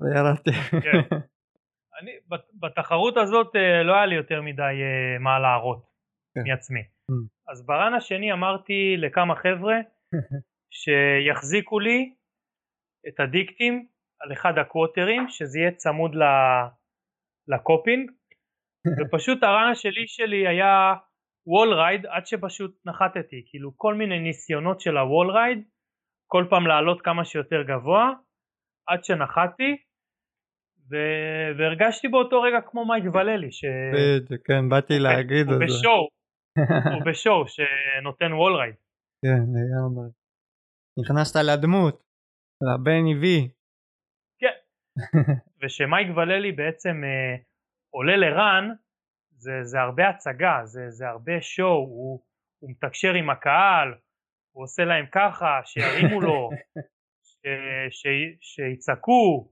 וירדתי. 0.00 0.52
כן. 0.52 1.16
אני 2.00 2.10
בת- 2.28 2.50
בתחרות 2.60 3.16
הזאת 3.16 3.56
אה, 3.56 3.82
לא 3.82 3.94
היה 3.94 4.06
לי 4.06 4.14
יותר 4.14 4.42
מדי 4.42 4.62
אה, 4.62 5.18
מה 5.20 5.38
להראות 5.38 5.84
כן. 6.34 6.40
מעצמי. 6.50 6.80
אממ. 6.80 7.14
אז 7.52 7.66
ב 7.66 7.73
run 7.73 7.94
השני 7.94 8.32
אמרתי 8.32 8.94
לכמה 8.98 9.34
חבר'ה 9.36 9.76
שיחזיקו 10.78 11.78
לי 11.80 12.12
את 13.08 13.20
הדיקטים 13.20 13.86
על 14.20 14.32
אחד 14.32 14.58
הקווטרים 14.58 15.28
שזה 15.28 15.58
יהיה 15.58 15.70
צמוד 15.70 16.14
ל- 16.14 16.66
ל 17.48 17.57
coping 17.57 18.10
ופשוט 18.98 19.42
ה 19.42 19.49
run 19.49 19.70
השלי 19.72 20.06
שלי 20.06 20.48
היה 20.48 20.94
wall 21.46 21.74
ride 21.74 22.06
עד 22.06 22.26
שפשוט 22.26 22.72
נחתתי 22.86 23.42
כאילו 23.46 23.72
כל 23.76 23.94
מיני 23.94 24.18
ניסיונות 24.18 24.80
של 24.80 24.96
ה 24.96 25.03
wall 25.03 25.30
ride 25.30 25.58
כל 26.26 26.46
פעם 26.50 26.66
לעלות 26.66 27.02
כמה 27.02 27.24
שיותר 27.24 27.62
גבוה 27.62 28.10
עד 28.88 29.04
שנחתי 29.04 29.76
ו- 30.90 31.58
והרגשתי 31.58 32.08
באותו 32.08 32.42
רגע 32.42 32.60
כמו 32.70 32.86
מייק 32.88 33.04
וללי 33.14 33.52
ש... 33.52 33.64
בדיוק, 33.94 34.46
כן 34.46 34.68
באתי 34.68 34.98
להגיד 34.98 35.46
את 35.52 35.58
זה. 35.58 35.64
בשואו, 35.64 36.08
הוא 36.94 37.02
בשואו 37.06 37.44
שנותן 37.48 38.32
וול 38.32 38.56
רייד. 38.56 38.74
כן 39.22 39.42
לגמרי. 39.56 40.08
נכנסת 40.98 41.36
לדמות. 41.36 42.02
לבני 42.66 43.14
וי. 43.20 43.48
ושמייק 45.62 46.08
וללי 46.16 46.52
בעצם 46.52 47.04
אה, 47.04 47.36
עולה 47.90 48.16
לרן 48.16 48.70
זה, 49.36 49.52
זה 49.62 49.80
הרבה 49.80 50.08
הצגה, 50.08 50.60
זה, 50.64 50.90
זה 50.90 51.08
הרבה 51.08 51.32
שואו, 51.40 51.78
הוא, 51.78 52.20
הוא 52.58 52.70
מתקשר 52.70 53.14
עם 53.14 53.30
הקהל, 53.30 53.94
הוא 54.52 54.64
עושה 54.64 54.84
להם 54.84 55.06
ככה, 55.12 55.60
שירימו 55.64 56.20
לו, 56.20 56.50
ש, 57.28 57.46
ש, 57.90 58.06
שיצעקו, 58.40 59.50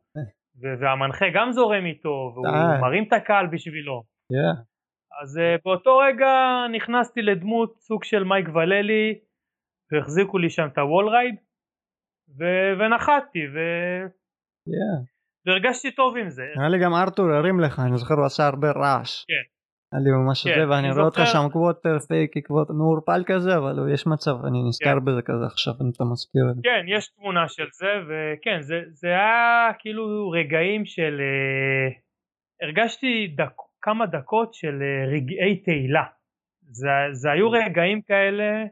והמנחה 0.81 1.27
גם 1.35 1.52
זורם 1.52 1.86
איתו, 1.86 2.32
והוא. 2.35 2.47
מרים 2.81 3.05
את 3.09 3.12
הקהל 3.12 3.47
בשבילו. 3.47 4.02
Yeah. 4.32 4.62
אז 5.23 5.36
uh, 5.36 5.62
באותו 5.64 5.97
רגע 5.97 6.35
נכנסתי 6.73 7.23
לדמות 7.23 7.78
סוג 7.78 8.05
של 8.05 8.24
מייק 8.24 8.48
וללי 8.48 9.19
והחזיקו 9.93 10.39
לי 10.39 10.51
שם 10.51 10.69
את 10.73 10.78
הוול 10.78 11.09
רייד 11.09 11.35
ו- 12.39 12.73
ונחתתי 12.78 13.47
ו- 13.55 14.06
Yeah. 14.69 15.11
והרגשתי 15.47 15.90
טוב 15.90 16.16
עם 16.16 16.31
זה. 16.31 16.43
נראה 16.56 16.69
לי 16.69 16.78
גם 16.85 16.94
ארתור 16.94 17.27
הרים 17.31 17.60
לך, 17.60 17.81
אני 17.81 17.97
זוכר 17.97 18.14
הוא 18.14 18.27
עשה 18.27 18.47
הרבה 18.47 18.70
רעש. 18.70 19.24
כן. 19.28 19.44
היה 19.93 20.02
לי 20.05 20.10
ממש 20.10 20.47
כן, 20.47 20.55
זה, 20.55 20.69
ואני 20.70 20.86
אני 20.89 20.94
רואה 20.94 21.05
אותך 21.05 21.20
שם 21.32 21.48
quarter 21.52 21.96
quarter 22.46 22.72
מעורפל 22.73 23.23
כזה, 23.27 23.56
אבל 23.56 23.74
יש 23.94 24.06
מצב, 24.06 24.35
אני 24.48 24.59
נזכר 24.69 24.98
כן. 24.98 25.05
בזה 25.05 25.23
כזה 25.23 25.47
עכשיו, 25.47 25.73
אם 25.82 25.90
אתה 25.97 26.05
מזכיר 26.12 26.43
את 26.51 26.56
זה. 26.56 26.62
כן, 26.62 26.85
יש 26.97 27.09
תמונה 27.09 27.48
של 27.48 27.69
זה 27.73 27.93
וכן, 28.09 28.60
זה, 28.60 28.81
זה 28.90 29.09
היה 29.09 29.70
כאילו 29.78 30.31
רגעים 30.31 30.85
של... 30.85 31.20
אה, 31.20 32.02
הרגשתי 32.62 33.35
דק, 33.36 33.56
כמה 33.82 34.06
דקות 34.06 34.55
של 34.55 34.82
אה, 34.82 35.12
רגעי 35.14 35.62
תהילה. 35.64 36.05
זה, 36.70 36.89
זה 37.12 37.31
היו 37.31 37.51
רגעים 37.51 38.02
כאלה 38.02 38.64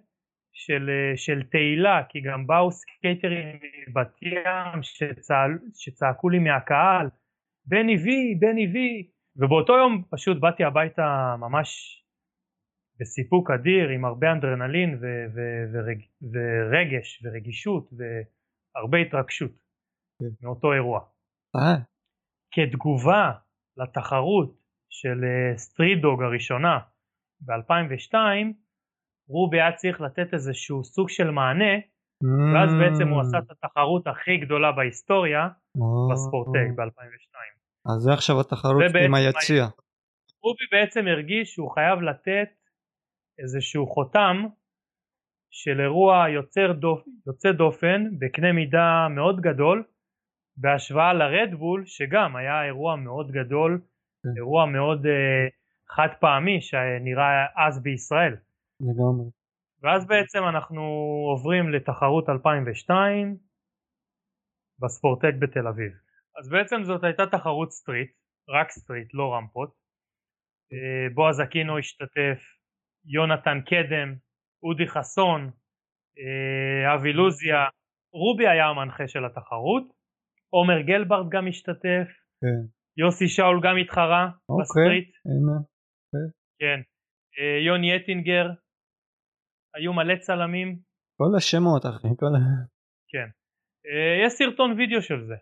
של, 0.52 0.90
אה, 0.90 1.16
של 1.16 1.42
תהילה, 1.42 2.02
כי 2.08 2.20
גם 2.20 2.46
באו 2.46 2.70
סקייטרים 2.70 3.58
מבת 3.88 4.22
ים 4.22 4.82
שצעל, 4.82 5.58
שצעקו 5.74 6.28
לי 6.28 6.38
מהקהל, 6.38 7.08
בני 7.66 7.96
וי, 7.96 8.34
בני 8.40 8.66
וי, 8.72 9.10
ובאותו 9.36 9.72
יום 9.72 10.04
פשוט 10.10 10.40
באתי 10.40 10.64
הביתה 10.64 11.34
ממש 11.38 11.68
בסיפוק 13.00 13.50
אדיר 13.50 13.88
עם 13.88 14.04
הרבה 14.04 14.32
אדרנלין 14.32 14.94
ו- 14.94 15.26
ו- 15.34 15.64
ורג- 15.72 16.32
ורגש 16.32 17.24
ורגישות 17.24 17.90
והרבה 17.92 18.98
התרגשות 18.98 19.52
כן. 20.18 20.26
מאותו 20.42 20.72
אירוע. 20.72 21.00
אה, 21.56 21.76
כתגובה 22.54 23.32
לתחרות 23.76 24.60
של 24.90 25.20
סטריט 25.56 25.98
דוג 26.02 26.22
הראשונה 26.22 26.78
ב-2002 27.40 28.14
רובי 29.30 29.60
היה 29.60 29.72
צריך 29.72 30.00
לתת 30.00 30.34
איזשהו 30.34 30.84
סוג 30.84 31.08
של 31.08 31.30
מענה 31.30 31.74
ואז 32.54 32.70
בעצם 32.80 33.08
הוא 33.08 33.20
עשה 33.20 33.38
את 33.38 33.50
התחרות 33.50 34.06
הכי 34.06 34.36
גדולה 34.36 34.72
בהיסטוריה 34.72 35.48
Mm. 35.78 36.12
בספורטק 36.12 36.68
או, 36.70 36.76
ב-2002. 36.76 37.36
אז 37.86 38.02
זה 38.02 38.12
עכשיו 38.12 38.40
התחרות 38.40 38.82
עם 39.06 39.14
היציע. 39.14 39.64
רובי 40.42 40.64
בעצם 40.72 41.06
הרגיש 41.06 41.52
שהוא 41.52 41.70
חייב 41.70 42.00
לתת 42.00 42.48
איזשהו 43.38 43.86
חותם 43.86 44.46
של 45.50 45.80
אירוע 45.80 46.28
יוצר 46.28 46.72
דופ, 46.72 47.04
יוצא 47.26 47.52
דופן 47.52 48.04
בקנה 48.18 48.52
מידה 48.52 49.06
מאוד 49.10 49.40
גדול 49.40 49.84
בהשוואה 50.56 51.12
לרדבול 51.12 51.82
שגם 51.86 52.36
היה 52.36 52.64
אירוע 52.64 52.96
מאוד 52.96 53.30
גדול, 53.30 53.80
כן. 54.22 54.28
אירוע 54.36 54.66
מאוד 54.66 55.06
uh, 55.06 55.08
חד 55.88 56.08
פעמי 56.20 56.60
שנראה 56.60 57.46
אז 57.66 57.82
בישראל. 57.82 58.36
לגמרי. 58.80 59.30
ואז 59.82 60.06
בעצם 60.06 60.38
אנחנו 60.52 60.82
עוברים 61.30 61.72
לתחרות 61.72 62.28
2002 62.28 63.38
בספורטק 64.80 65.34
בתל 65.40 65.66
אביב. 65.68 65.92
אז 66.38 66.48
בעצם 66.48 66.84
זאת 66.84 67.04
הייתה 67.04 67.26
תחרות 67.26 67.72
street, 67.72 68.10
רק 68.48 68.70
street, 68.70 69.14
לא 69.14 69.34
רמפות. 69.34 69.70
אה, 70.72 71.14
בועז 71.14 71.40
אקינו 71.40 71.78
השתתף, 71.78 72.40
יונתן 73.04 73.58
קדם, 73.66 74.14
אודי 74.62 74.86
חסון, 74.88 75.50
אה, 76.18 76.94
אבי 76.94 77.12
לוזיה, 77.12 77.68
רובי 78.12 78.48
היה 78.48 78.66
המנחה 78.66 79.08
של 79.08 79.24
התחרות, 79.24 79.84
עומר 80.50 80.80
גלברד 80.80 81.26
גם 81.30 81.48
השתתף, 81.48 82.08
כן. 82.40 82.60
יוסי 82.96 83.28
שאול 83.28 83.60
גם 83.62 83.76
התחרה 83.80 84.28
אוקיי. 84.48 84.62
ב 84.62 84.68
street, 84.68 85.10
הנה. 85.24 85.56
כן, 86.60 86.80
אה, 87.38 87.58
יוני 87.66 87.96
אטינגר, 87.96 88.46
היו 89.74 89.92
מלא 89.92 90.16
צלמים, 90.16 90.78
כל 91.18 91.36
השמות 91.36 91.86
אחי, 91.86 92.08
כל 92.18 92.26
ה... 92.26 92.40
כן. 93.08 93.28
אה, 93.86 94.26
יש 94.26 94.32
סרטון 94.32 94.72
וידאו 94.72 95.02
של 95.02 95.24
זה. 95.26 95.34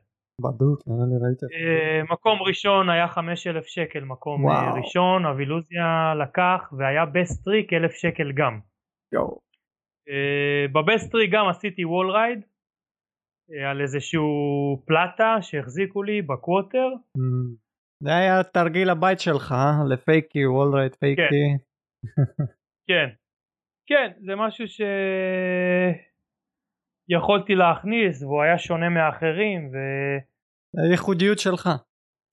בדוק, 0.43 0.83
נראה 0.87 1.07
לי 1.11 1.17
ראיתי. 1.25 1.47
אה, 1.55 2.03
מקום 2.13 2.43
ראשון 2.43 2.91
היה 2.91 3.09
5,000 3.09 3.65
שקל 3.67 4.05
מקום 4.05 4.41
אה, 4.41 4.47
וואו. 4.47 4.75
ראשון, 4.75 5.27
אבי 5.27 5.60
לוזיה 5.60 6.15
לקח 6.23 6.73
והיה 6.79 7.07
best 7.07 7.45
trick 7.45 7.73
1,000 7.73 7.93
שקל 7.93 8.33
גם. 8.33 8.61
יואו. 9.13 9.39
אה, 10.09 10.67
ב 10.73 10.81
best 10.81 11.13
trick 11.13 11.31
גם 11.33 11.49
עשיתי 11.49 11.85
wall 11.85 12.11
ride 12.11 12.41
על 13.71 13.81
איזשהו 13.81 14.27
פלטה 14.87 15.37
שהחזיקו 15.41 16.03
לי 16.03 16.23
ב 16.23 16.31
quarter 16.31 16.89
Mm, 17.19 17.57
זה 18.05 18.11
היה 18.11 18.45
תרגיל 18.45 18.91
הבית 18.91 19.21
שלך? 19.21 19.55
ל 19.89 19.97
fakie, 19.97 20.47
wall 20.47 20.71
ride 20.71 20.95
fakie. 20.95 21.23
כן, 21.23 21.57
כן, 22.89 23.09
זה 24.27 24.37
משהו 24.37 24.65
שיכולתי 27.09 27.55
להכניס 27.55 28.23
והוא 28.23 28.43
היה 28.43 28.59
שונה 28.59 28.89
מאחרים 28.89 29.71
ו... 29.73 29.77
הייחודיות 30.89 31.39
שלך. 31.39 31.69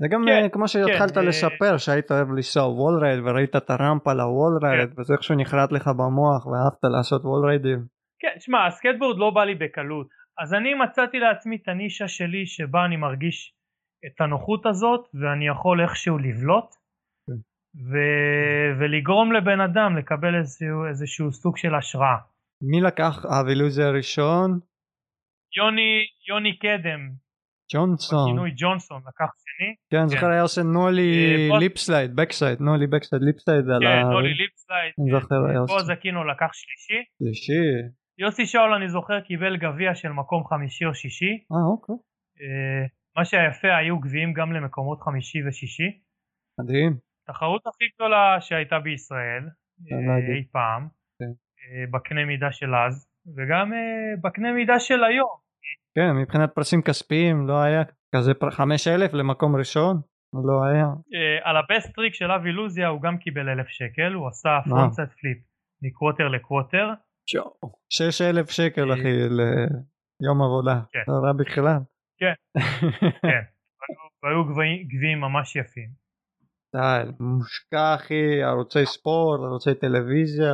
זה 0.01 0.07
גם 0.07 0.23
כן, 0.25 0.43
אה, 0.43 0.49
כמו 0.49 0.67
שהתחלת 0.67 1.11
כן, 1.11 1.19
אה, 1.19 1.25
לספר 1.25 1.77
שהיית 1.77 2.11
אוהב 2.11 2.31
לנסוע 2.31 2.63
wall 2.67 2.93
ride 2.93 3.19
וראית 3.25 3.55
את 3.55 3.69
הרמפה 3.69 4.13
ל 4.13 4.22
wall 4.22 4.55
ride 4.55 4.89
כן. 4.93 5.01
וזה 5.01 5.13
איכשהו 5.13 5.35
נחרט 5.35 5.71
לך 5.71 5.87
במוח 5.87 6.45
ואהבת 6.45 6.83
לעשות 6.97 7.21
wall 7.25 7.45
ride 7.45 7.64
ים. 7.64 7.79
כן, 8.19 8.35
שמע, 8.39 8.67
הסקייטבורד 8.67 9.17
לא 9.17 9.29
בא 9.29 9.43
לי 9.43 9.55
בקלות, 9.55 10.07
אז 10.39 10.53
אני 10.53 10.73
מצאתי 10.73 11.19
לעצמי 11.19 11.55
את 11.55 11.67
הנישה 11.67 12.07
שלי 12.07 12.45
שבה 12.45 12.85
אני 12.85 12.97
מרגיש 12.97 13.53
את 14.05 14.21
הנוחות 14.21 14.65
הזאת 14.65 15.07
ואני 15.13 15.47
יכול 15.47 15.81
איכשהו 15.81 16.17
לבלוט 16.17 16.65
כן. 16.71 16.84
ו- 17.83 18.79
ולגרום 18.79 19.31
לבן 19.31 19.61
אדם 19.61 19.97
לקבל 19.97 20.35
איזשהו, 20.39 20.85
איזשהו 20.89 21.31
סוג 21.31 21.57
של 21.57 21.75
השראה. 21.75 22.17
מי 22.61 22.81
לקח 22.81 23.25
אבי 23.29 23.49
לוזיה 23.49 23.83
הראשון? 23.83 24.59
יוני, 25.57 25.91
יוני 26.29 26.57
קדם, 26.57 27.01
ג'ונסון. 27.73 28.25
בכינוי 28.25 28.51
ג'ונסון, 28.57 29.01
לקח 29.07 29.25
שני, 29.45 29.75
כן, 29.91 30.07
זוכר 30.07 30.27
היה 30.29 30.41
עושה 30.41 30.61
nollie 30.63 31.33
אה, 31.35 31.47
בוא- 31.49 31.59
lipslide, 31.59 32.15
backside, 32.15 32.61
nollie 32.61 32.87
backside 32.87 33.21
lipslide 33.21 33.65
כן. 33.65 34.01
nollie 34.11 34.33
lipslide, 34.33 34.93
אני 34.99 35.19
זוכר, 35.19 35.35
היה 35.49 35.59
עושה. 35.59 35.73
בועז 35.73 35.91
אקינו 35.91 36.23
לקח 36.23 36.49
שלישי, 36.53 36.99
שלישי. 37.19 37.61
יוסי 38.17 38.45
שאול 38.45 38.73
אני 38.73 38.89
זוכר 38.89 39.19
קיבל 39.21 39.57
גביע 39.57 39.95
של 39.95 40.09
מקום 40.09 40.43
חמישי 40.47 40.85
או 40.85 40.93
שישי, 40.95 41.33
אה 41.51 41.71
אוקיי. 41.71 41.95
אה, 42.41 42.85
מה 43.17 43.25
שהיפה 43.25 43.75
היו 43.77 43.99
גביעים 43.99 44.33
גם 44.33 44.53
למקומות 44.53 45.01
חמישי 45.01 45.39
ושישי. 45.47 45.89
מדהים. 46.59 47.04
התחרות 47.29 47.67
הכי 47.67 47.85
גדולה 47.95 48.37
שהייתה 48.41 48.79
בישראל 48.79 49.43
אה. 49.91 50.35
אי 50.35 50.43
פעם, 50.51 50.87
כן. 51.19 51.25
אה, 51.25 51.85
בקנה 51.91 52.25
מידה 52.25 52.51
של 52.51 52.75
אז, 52.75 53.07
וגם 53.37 53.73
אה, 53.73 53.79
בקנה 54.23 54.51
מידה 54.53 54.79
של 54.79 55.03
היום. 55.03 55.29
כן, 55.95 56.11
מבחינת 56.21 56.49
פרסים 56.55 56.81
כספיים 56.81 57.47
לא 57.47 57.61
היה 57.63 57.83
כזה 58.15 58.33
פר- 58.33 58.51
5,000 58.51 59.13
למקום 59.13 59.55
ראשון? 59.55 60.01
לא 60.33 60.63
היה. 60.65 60.85
על 61.43 61.55
ה 61.57 61.65
best 61.65 61.95
trick 61.95 62.13
של 62.13 62.31
אבי 62.31 62.51
לוזיה 62.51 62.87
הוא 62.87 63.01
גם 63.01 63.17
קיבל 63.17 63.49
אלף 63.49 63.67
שקל, 63.67 64.13
הוא 64.13 64.27
עשה. 64.27 64.59
frontside 64.69 65.19
flip 65.19 65.37
מ 65.81 65.87
quarter 65.87 66.27
ל 66.27 66.34
quarter. 66.34 66.93
6,000 67.89 68.49
שקל 68.49 68.93
אחי 68.93 69.13
ליום 69.29 70.41
עבודה. 70.41 70.79
כן. 70.91 70.99
לא 71.07 71.27
רע 71.27 71.33
בכלל. 71.33 71.77
כן. 72.17 72.33
כן, 73.31 73.41
והיו- 74.23 74.85
גביעים 74.87 75.19
ממש 75.21 75.55
יפים. 75.55 76.04
די, 76.75 77.11
מושקע 77.19 77.95
אחי, 77.95 78.43
ערוצי 78.43 78.85
ספורט, 78.85 79.39
ערוצי 79.47 79.75
טלוויזיה, 79.75 80.53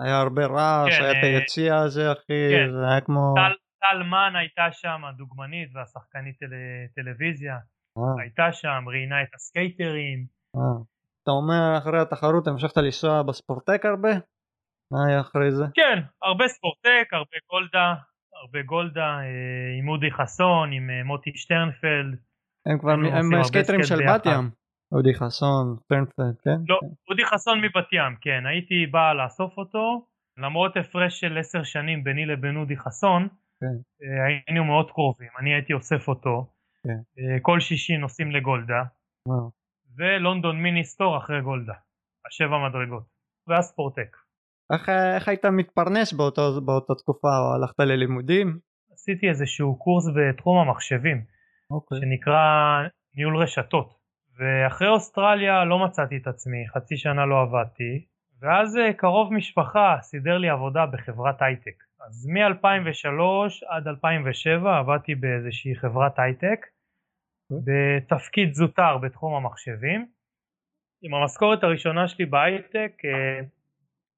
היה 0.00 0.16
הרבה 0.20 0.46
רעש, 0.46 0.98
כן, 0.98 1.02
היה 1.04 1.10
את 1.12 1.24
אה, 1.24 1.28
היציע 1.28 1.76
הזה 1.76 2.12
אחי, 2.12 2.42
כן. 2.52 2.72
זה 2.72 2.88
היה 2.90 3.00
כמו... 3.00 3.34
טל- 3.36 3.58
טל 3.80 4.02
מן 4.02 4.36
הייתה 4.36 4.66
שם, 4.72 5.00
הדוגמנית 5.08 5.68
והשחקנית 5.74 6.36
טל- 6.38 7.02
טלוויזיה, 7.02 7.54
אה, 7.98 8.22
הייתה 8.22 8.52
שם, 8.52 8.84
ראיינה 8.88 9.22
את 9.22 9.34
הסקייטרים. 9.34 10.26
אה. 10.56 10.82
אתה 11.22 11.30
אומר 11.30 11.78
אחרי 11.78 12.00
התחרות 12.00 12.46
המשכת 12.46 12.76
לנסוע 12.76 13.22
בספורטק 13.22 13.80
הרבה? 13.84 14.12
מה 14.92 14.98
היה 15.08 15.20
אחרי 15.20 15.50
זה? 15.50 15.64
כן, 15.74 16.02
הרבה 16.22 16.48
ספורטק, 16.48 17.06
הרבה 17.12 17.36
גולדה, 17.50 17.94
הרבה 18.42 18.62
גולדה, 18.62 19.08
אה, 19.20 19.78
עם 19.78 19.88
אודי 19.88 20.10
חסון, 20.10 20.72
עם 20.72 20.90
אה, 20.90 21.04
מוטי 21.04 21.30
שטרנפלד. 21.34 22.18
הם 22.66 22.78
כבר, 22.78 22.92
הם 22.92 23.42
סקייטרים 23.42 23.82
סקייט 23.82 24.00
של. 24.00 24.06
בת 24.08 24.26
ים. 24.26 24.63
אודי 24.94 25.14
חסון, 25.14 25.76
שטרנפלד, 25.88 26.36
כן? 26.44 26.58
לא, 26.68 26.80
אודי 27.10 27.24
חסון 27.24 27.60
מבת 27.60 27.92
ים, 27.92 28.16
כן, 28.20 28.46
הייתי 28.46 28.86
בא 28.86 29.12
לאסוף 29.12 29.58
אותו, 29.58 30.06
למרות 30.38 30.76
הפרש 30.76 31.20
של 31.20 31.38
עשר 31.38 31.62
שנים 31.62 32.04
ביני 32.04 32.26
לבין 32.26 32.56
אודי 32.56 32.76
חסון, 32.76 33.28
כן. 33.60 33.76
אה, 34.02 34.26
היינו 34.26 34.64
מאוד 34.64 34.90
קרובים, 34.90 35.28
אני 35.40 35.54
הייתי 35.54 35.72
אוסף 35.72 36.08
אותו, 36.08 36.46
כן. 36.84 36.98
אה, 37.18 37.40
כל 37.42 37.60
שישי 37.60 37.96
נוסעים 37.96 38.30
לגולדה, 38.30 38.82
וואו. 39.28 39.50
ולונדון 39.96 40.62
מיני 40.62 40.84
סטור 40.84 41.18
אחרי 41.18 41.40
גולדה, 41.40 41.74
השבע 42.26 42.68
מדרגות, 42.68 43.04
ואז 43.48 43.64
ספורטק. 43.64 44.16
איך, 44.72 44.88
איך 44.88 45.28
היית 45.28 45.44
מתפרנס 45.44 46.12
באותו, 46.12 46.60
באותה 46.64 46.94
תקופה? 46.94 47.28
או 47.28 47.54
הלכת 47.54 47.80
ללימודים? 47.80 48.58
עשיתי 48.92 49.28
איזשהו 49.28 49.78
קורס 49.78 50.04
בתחום 50.16 50.58
המחשבים, 50.58 51.24
אוקיי. 51.70 51.98
שנקרא 52.00 52.42
ניהול 53.16 53.36
רשתות. 53.36 54.03
ואחרי 54.38 54.88
אוסטרליה 54.88 55.64
לא 55.64 55.78
מצאתי 55.84 56.16
את 56.16 56.26
עצמי, 56.26 56.68
חצי 56.68 56.96
שנה 56.96 57.26
לא 57.26 57.42
עבדתי, 57.42 58.04
ואז 58.40 58.76
אה, 58.76 58.92
קרוב 58.92 59.32
משפחה 59.32 59.96
סידר 60.02 60.38
לי 60.38 60.48
עבודה 60.48 60.86
בחברת 60.86 61.42
הייטק. 61.42 61.84
אז 62.06 62.26
מ-2003 62.26 63.66
עד 63.68 63.88
2007 63.88 64.78
עבדתי 64.78 65.14
באיזושהי 65.14 65.74
חברת 65.74 66.18
הייטק, 66.18 66.66
בתפקיד 67.50 68.52
זוטר 68.52 68.98
בתחום 68.98 69.34
המחשבים. 69.34 70.06
עם 71.02 71.14
המשכורת 71.14 71.64
הראשונה 71.64 72.08
שלי 72.08 72.26
בהייטק 72.26 72.92
אה, 73.04 73.40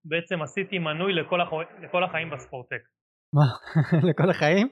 בעצם 0.05 0.43
עשיתי 0.43 0.79
מנוי 0.79 1.13
לכל, 1.13 1.41
הח... 1.41 1.49
לכל 1.83 2.05
החיים 2.05 2.31
בספורטק. 2.31 2.83
מה? 3.33 3.47
לכל 4.11 4.31
החיים? 4.31 4.69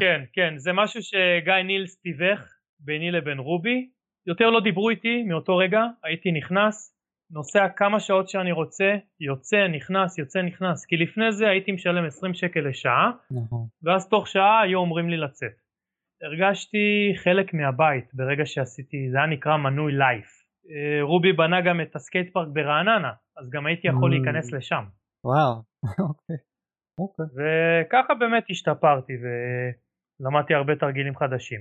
כן, 0.00 0.24
כן, 0.32 0.58
זה 0.58 0.72
משהו 0.72 1.02
שגיא 1.02 1.54
נילס 1.64 2.00
תיווך 2.00 2.40
ביני 2.80 3.10
לבין 3.10 3.38
רובי. 3.38 3.90
יותר 4.26 4.50
לא 4.50 4.60
דיברו 4.60 4.90
איתי 4.90 5.22
מאותו 5.22 5.56
רגע, 5.56 5.80
הייתי 6.04 6.32
נכנס, 6.32 6.92
נוסע 7.30 7.68
כמה 7.76 8.00
שעות 8.00 8.28
שאני 8.28 8.52
רוצה, 8.52 8.94
יוצא, 9.20 9.68
נכנס, 9.68 10.18
יוצא, 10.18 10.42
נכנס. 10.42 10.86
כי 10.86 10.96
לפני 10.96 11.32
זה 11.32 11.48
הייתי 11.48 11.72
משלם 11.72 12.04
20 12.04 12.34
שקל 12.34 12.60
לשעה, 12.60 13.10
נכון. 13.30 13.66
ואז 13.82 14.08
תוך 14.08 14.28
שעה 14.28 14.60
היו 14.62 14.78
אומרים 14.78 15.08
לי 15.10 15.16
לצאת. 15.16 15.52
הרגשתי 16.22 17.12
חלק 17.16 17.54
מהבית 17.54 18.14
ברגע 18.14 18.46
שעשיתי, 18.46 19.10
זה 19.10 19.18
היה 19.18 19.26
נקרא 19.26 19.56
מנוי 19.56 19.92
לייף. 19.92 20.28
אה, 20.70 21.02
רובי 21.02 21.32
בנה 21.32 21.60
גם 21.60 21.80
את 21.80 21.96
ה 21.96 22.02
skate 22.02 22.32
park 22.32 22.48
ברעננה, 22.52 23.12
אז 23.38 23.50
גם 23.50 23.66
הייתי 23.66 23.88
יכול 23.88 24.10
Mm. 24.10 24.14
להיכנס 24.14 24.52
לשם. 24.52 24.84
וואו. 25.24 25.54
אוקיי. 26.08 26.36
אוקיי. 26.98 27.26
וככה 27.36 28.14
באמת 28.14 28.44
השתפרתי 28.50 29.12
ולמדתי 29.22 30.54
הרבה 30.54 30.76
תרגילים 30.76 31.16
חדשים. 31.16 31.60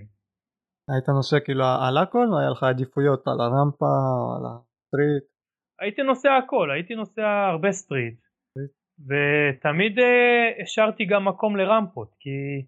היית 0.89 1.09
נוסע 1.09 1.39
כאילו 1.39 1.63
על 1.87 1.97
הכל 1.97 2.27
או 2.31 2.39
היה 2.39 2.49
לך 2.49 2.63
עדיפויות 2.63 3.27
על 3.27 3.39
הרמפה 3.41 3.95
או 4.19 4.35
על 4.35 4.43
ה 4.45 4.55
street? 4.55 5.23
הייתי 5.81 6.01
נוסע 6.01 6.29
הכל, 6.35 6.71
הייתי 6.71 6.95
נוסע 6.95 7.27
הרבה 7.51 7.71
street 7.71 8.19
ותמיד 8.99 9.99
אה, 9.99 10.63
השארתי 10.63 11.05
גם 11.05 11.27
מקום 11.27 11.55
לרמפות 11.55 12.15
כי 12.19 12.65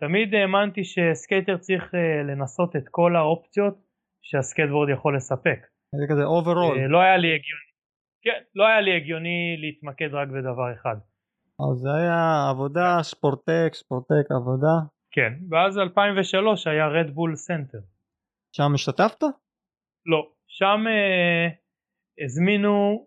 תמיד 0.00 0.34
האמנתי 0.34 0.84
שסקייטר 0.84 1.56
צריך 1.56 1.94
אה, 1.94 2.22
לנסות 2.22 2.76
את 2.76 2.88
כל 2.90 3.16
האופציות 3.16 3.74
שהסקייטבורד 4.22 4.88
יכול 4.88 5.16
לספק. 5.16 5.58
היה 5.92 6.08
כזה 6.10 6.24
overall. 6.24 6.78
אה, 6.78 6.88
לא 6.88 6.98
היה 7.00 7.16
לי 7.16 7.28
הגיוני, 7.28 7.70
כן, 8.24 8.40
לא 8.54 8.66
היה 8.66 8.80
לי 8.80 8.96
הגיוני 8.96 9.56
להתמקד 9.58 10.14
רק 10.14 10.28
בדבר 10.28 10.72
אחד. 10.72 10.96
אז 11.60 11.76
זה 11.78 11.88
היה 11.94 12.48
עבודה, 12.50 12.98
ספורטק, 13.02 13.70
ספורטק, 13.72 14.26
עבודה. 14.40 14.76
כן, 15.10 15.32
ואז 15.50 15.78
2003 15.78 16.66
היה 16.66 16.88
רדבול 16.88 17.36
סנטר. 17.36 17.78
שם 18.56 18.74
השתתפת? 18.74 19.22
לא, 20.06 20.30
שם 20.46 20.84
אה, 20.86 21.48
הזמינו 22.24 23.06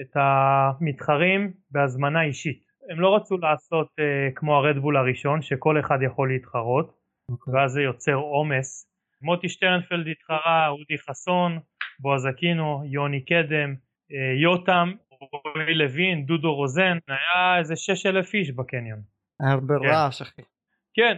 את 0.00 0.16
המתחרים 0.16 1.52
בהזמנה 1.70 2.22
אישית. 2.22 2.62
הם 2.90 3.00
לא 3.00 3.16
רצו 3.16 3.38
לעשות 3.38 3.88
אה, 3.98 4.28
כמו 4.34 4.56
הרדבול 4.56 4.96
הראשון 4.96 5.42
שכל 5.42 5.80
אחד 5.80 5.98
יכול 6.06 6.32
להתחרות 6.32 6.98
אוקיי. 7.30 7.54
ואז 7.54 7.72
זה 7.72 7.80
יוצר 7.82 8.14
עומס. 8.14 8.88
מוטי 9.22 9.48
שטרנפלד 9.48 10.06
התחרה, 10.08 10.68
אודי 10.68 10.98
חסון, 10.98 11.58
בועז 11.98 12.26
אקינו, 12.26 12.82
יוני 12.86 13.24
קדם, 13.24 13.74
אה, 14.12 14.40
יותם, 14.42 14.92
רועי 15.10 15.74
לוין, 15.74 16.26
דודו 16.26 16.54
רוזן, 16.54 16.98
היה 17.08 17.58
איזה 17.58 17.76
6,000 17.76 18.34
איש 18.34 18.50
בקניון. 18.50 19.00
היה 19.40 19.52
הרבה 19.52 19.74
כן. 19.82 19.88
רעש 19.88 20.22
אחי. 20.22 20.42
כן, 20.98 21.16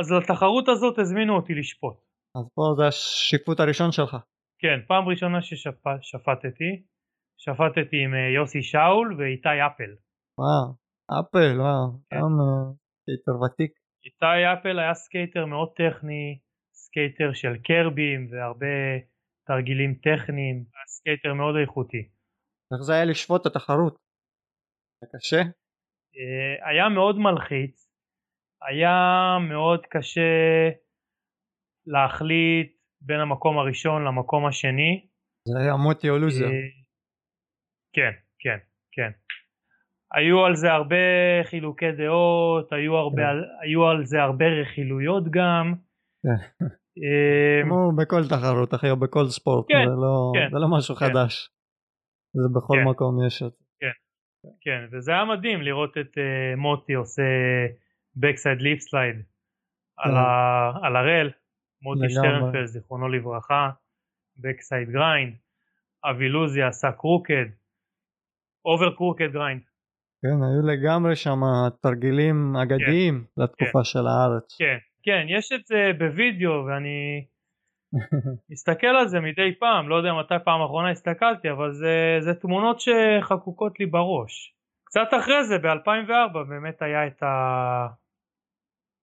אז 0.00 0.12
לתחרות 0.12 0.68
הזאת 0.68 0.98
הזמינו 0.98 1.36
אותי 1.36 1.54
לשפוט. 1.54 1.96
אז 2.36 2.44
פה 2.54 2.62
זה 2.76 2.84
השיפוט 2.88 3.60
הראשון 3.60 3.92
שלך. 3.92 4.16
כן, 4.62 4.78
פעם 4.88 5.08
ראשונה 5.08 5.42
ששפטתי, 5.42 6.70
שפטתי 7.38 7.96
עם 8.04 8.14
אה, 8.14 8.28
יוסי 8.38 8.62
שאול 8.62 9.08
ואיתי 9.18 9.58
אפל. 9.66 9.92
וואו. 10.38 10.66
אפל, 11.20 11.60
וואו. 11.60 11.84
כן. 12.10 12.16
גם 12.16 12.34
אה, 12.42 12.72
סקייטר 13.00 13.34
ותיק. 13.42 13.72
איתי 14.04 14.42
אפל 14.52 14.78
היה 14.78 14.94
סקייטר 14.94 15.46
מאוד 15.46 15.68
טכני, 15.76 16.38
סקייטר 16.72 17.32
של 17.32 17.54
curb 17.66 18.02
ים 18.02 18.20
והרבה 18.30 18.76
תרגילים 19.46 19.94
טכניים, 19.94 20.56
היה 20.56 20.86
סקייטר 20.86 21.34
מאוד 21.34 21.54
איכותי. 21.60 22.02
איך 22.72 22.80
זה 22.86 22.92
היה 22.92 23.04
לשפוט 23.04 23.40
את 23.40 23.46
התחרות? 23.46 23.96
זה 25.00 25.06
קשה? 25.12 25.42
אה, 26.16 26.70
היה 26.70 26.88
מאוד 26.88 27.16
מלחיץ, 27.18 27.91
היה 28.68 29.36
מאוד 29.48 29.86
קשה 29.86 30.70
להחליט 31.86 32.72
בין 33.00 33.20
המקום 33.20 33.58
הראשון 33.58 34.04
למקום 34.04 34.46
השני. 34.46 35.06
זה 35.48 35.58
היה 35.58 35.76
מוטי 35.76 36.10
אולוזר. 36.10 36.48
כן, 37.92 38.12
כן, 38.38 38.58
כן. 38.92 39.10
היו 40.14 40.44
על 40.44 40.54
זה 40.54 40.72
הרבה 40.72 40.96
חילוקי 41.44 41.92
דעות, 41.92 42.72
היו, 42.72 42.96
הרבה, 42.96 43.22
כן. 43.22 43.68
היו 43.68 43.86
על 43.86 44.04
זה 44.04 44.22
הרבה 44.22 44.44
רכילויות 44.60 45.24
גם. 45.30 45.74
כן. 46.22 46.62
כמו 47.64 47.92
בכל 47.98 48.28
תחרות 48.28 48.74
אחי, 48.74 48.90
או 48.90 48.96
בכל 48.96 49.26
ספורט, 49.26 49.66
כן, 49.68 49.84
זה, 49.88 49.94
לא, 50.04 50.32
כן, 50.34 50.48
זה 50.52 50.58
לא 50.58 50.78
משהו 50.78 50.94
כן. 50.94 51.06
חדש. 51.06 51.50
זה 52.34 52.48
בכל 52.56 52.74
כן. 52.76 52.88
מקום 52.90 53.26
יש 53.26 53.42
את 53.42 53.52
זה. 53.52 53.64
כן, 53.80 53.96
כן, 54.60 54.96
וזה 54.96 55.12
היה 55.12 55.24
מדהים 55.24 55.62
לראות 55.62 55.98
את 55.98 56.18
uh, 56.18 56.56
מוטי 56.56 56.94
עושה 56.94 57.22
backside 58.16 58.62
lipslide 58.62 59.16
על 60.82 60.96
ה 60.96 61.02
rail, 61.02 61.30
מוטי 61.82 62.10
שטרנפלד 62.10 62.64
זיכרונו 62.64 63.08
לברכה, 63.08 63.70
backside 64.36 64.90
grind, 64.90 65.34
אבי 66.04 66.28
לוזיה 66.28 66.62
עשה 66.62 66.92
crooked, 66.92 67.46
over 68.64 68.94
crooked 68.96 69.32
grind. 69.32 69.62
כן, 70.22 70.28
היו 70.42 70.62
לגמרי 70.72 71.16
שם 71.16 71.40
תרגילים 71.82 72.56
אגדיים 72.56 73.24
כן, 73.36 73.42
לתקופה 73.42 73.78
כן, 73.78 73.84
של 73.84 74.06
הארץ. 74.06 74.56
כן, 74.58 74.78
כן, 75.02 75.26
יש 75.28 75.52
את 75.52 75.66
זה 75.66 75.90
בווידאו 75.98 76.64
ואני 76.66 77.24
מסתכל 78.52 78.86
על 78.86 79.08
זה 79.08 79.20
מדי 79.20 79.54
פעם, 79.58 79.88
לא 79.88 79.94
יודע 79.94 80.12
מתי 80.12 80.44
פעם 80.44 80.62
אחרונה 80.62 80.90
הסתכלתי, 80.90 81.50
אבל 81.50 81.72
זה, 81.72 82.16
זה 82.20 82.34
תמונות 82.34 82.80
שחקוקות 82.80 83.80
לי 83.80 83.86
בראש. 83.86 84.54
קצת 84.84 85.08
אחרי 85.20 85.44
זה, 85.44 85.58
ב-2004, 85.58 86.38
באמת 86.48 86.82
היה 86.82 87.06
את 87.06 87.22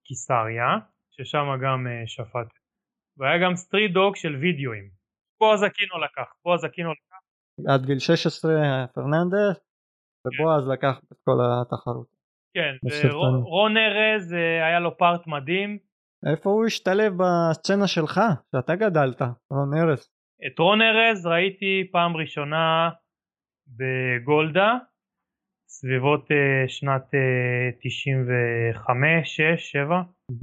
הקיסריה, 0.10 0.70
ששם 1.12 1.46
גם 1.64 1.88
uh, 1.88 2.08
שפט. 2.08 2.50
והיה 3.18 3.38
גם 3.44 3.56
סטריט 3.56 3.92
דוג 3.92 4.16
של 4.16 4.36
וידאוים. 4.36 4.90
בועז 5.40 5.64
אקינו 5.64 6.04
לקח, 6.04 6.34
בועז 6.44 6.66
אקינו 6.66 6.92
לקח. 6.92 7.20
עד 7.74 7.86
גיל 7.86 8.00
16 8.00 8.52
פרננדס, 8.94 9.58
ובועז 10.26 10.66
כן. 10.66 10.72
לקח 10.72 11.00
את 11.12 11.18
כל 11.26 11.38
התחרות. 11.62 12.08
כן, 12.54 12.74
ורון 13.08 13.78
ארז 13.78 14.34
אה, 14.34 14.68
היה 14.68 14.80
לו 14.80 14.98
פארט 14.98 15.28
מדהים. 15.28 15.78
איפה 16.32 16.50
הוא 16.50 16.66
השתלב 16.66 17.14
בסצנה 17.18 17.88
שלך, 17.88 18.22
שאתה 18.52 18.76
גדלת, 18.76 19.22
רון 19.52 19.74
ארז? 19.78 20.10
את 20.48 20.60
רון 20.60 20.82
ארז 20.82 21.26
ראיתי 21.26 21.90
פעם 21.92 22.18
ראשונה 22.18 22.90
בגולדה, 23.68 24.78
סביבות 25.72 26.26
uh, 26.32 26.68
שנת 26.68 27.04
uh, 27.04 27.80
95, 27.82 29.36
6, 29.36 29.72
7. 29.72 30.02
Mm-hmm. 30.02 30.36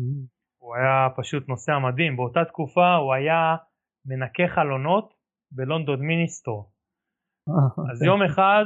הוא 0.59 0.77
היה 0.77 1.09
פשוט 1.17 1.49
נוסע 1.49 1.79
מדהים, 1.79 2.17
באותה 2.17 2.45
תקופה 2.45 2.95
הוא 2.95 3.15
היה 3.15 3.57
מנקה 4.07 4.43
חלונות 4.55 5.15
בלונדון 5.51 6.01
מיניסטור. 6.01 6.73
אז 7.91 8.03
יום 8.03 8.23
אחד 8.23 8.65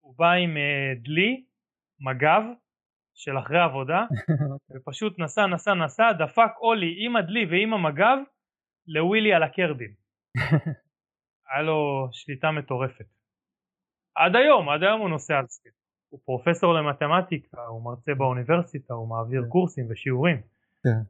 הוא 0.00 0.14
בא 0.18 0.32
עם 0.32 0.56
uh, 0.56 1.04
דלי, 1.04 1.44
מג"ב, 2.00 2.42
של 3.14 3.38
אחרי 3.38 3.60
עבודה, 3.60 4.04
ופשוט 4.70 5.18
נסע 5.18 5.46
נסע 5.46 5.74
נסע, 5.74 6.12
דפק 6.12 6.52
אולי 6.60 7.06
עם 7.06 7.16
הדלי 7.16 7.46
ועם 7.50 7.74
המג"ב 7.74 8.18
לווילי 8.86 9.32
על 9.34 9.42
הקרבים. 9.42 9.92
היה 11.48 11.62
לו 11.62 12.08
שליטה 12.12 12.50
מטורפת. 12.50 13.08
עד 14.16 14.36
היום, 14.36 14.68
עד 14.68 14.82
היום 14.82 15.00
הוא 15.00 15.08
נוסע 15.08 15.38
על 15.38 15.46
סקייט. 15.46 15.79
הוא 16.10 16.20
פרופסור 16.24 16.74
למתמטיקה, 16.74 17.60
הוא 17.66 17.84
מרצה 17.84 18.12
באוניברסיטה, 18.14 18.94
הוא 18.94 19.08
מעביר 19.08 19.42
כן. 19.42 19.48
קורסים 19.48 19.86
ושיעורים. 19.90 20.36
כן. 20.84 21.00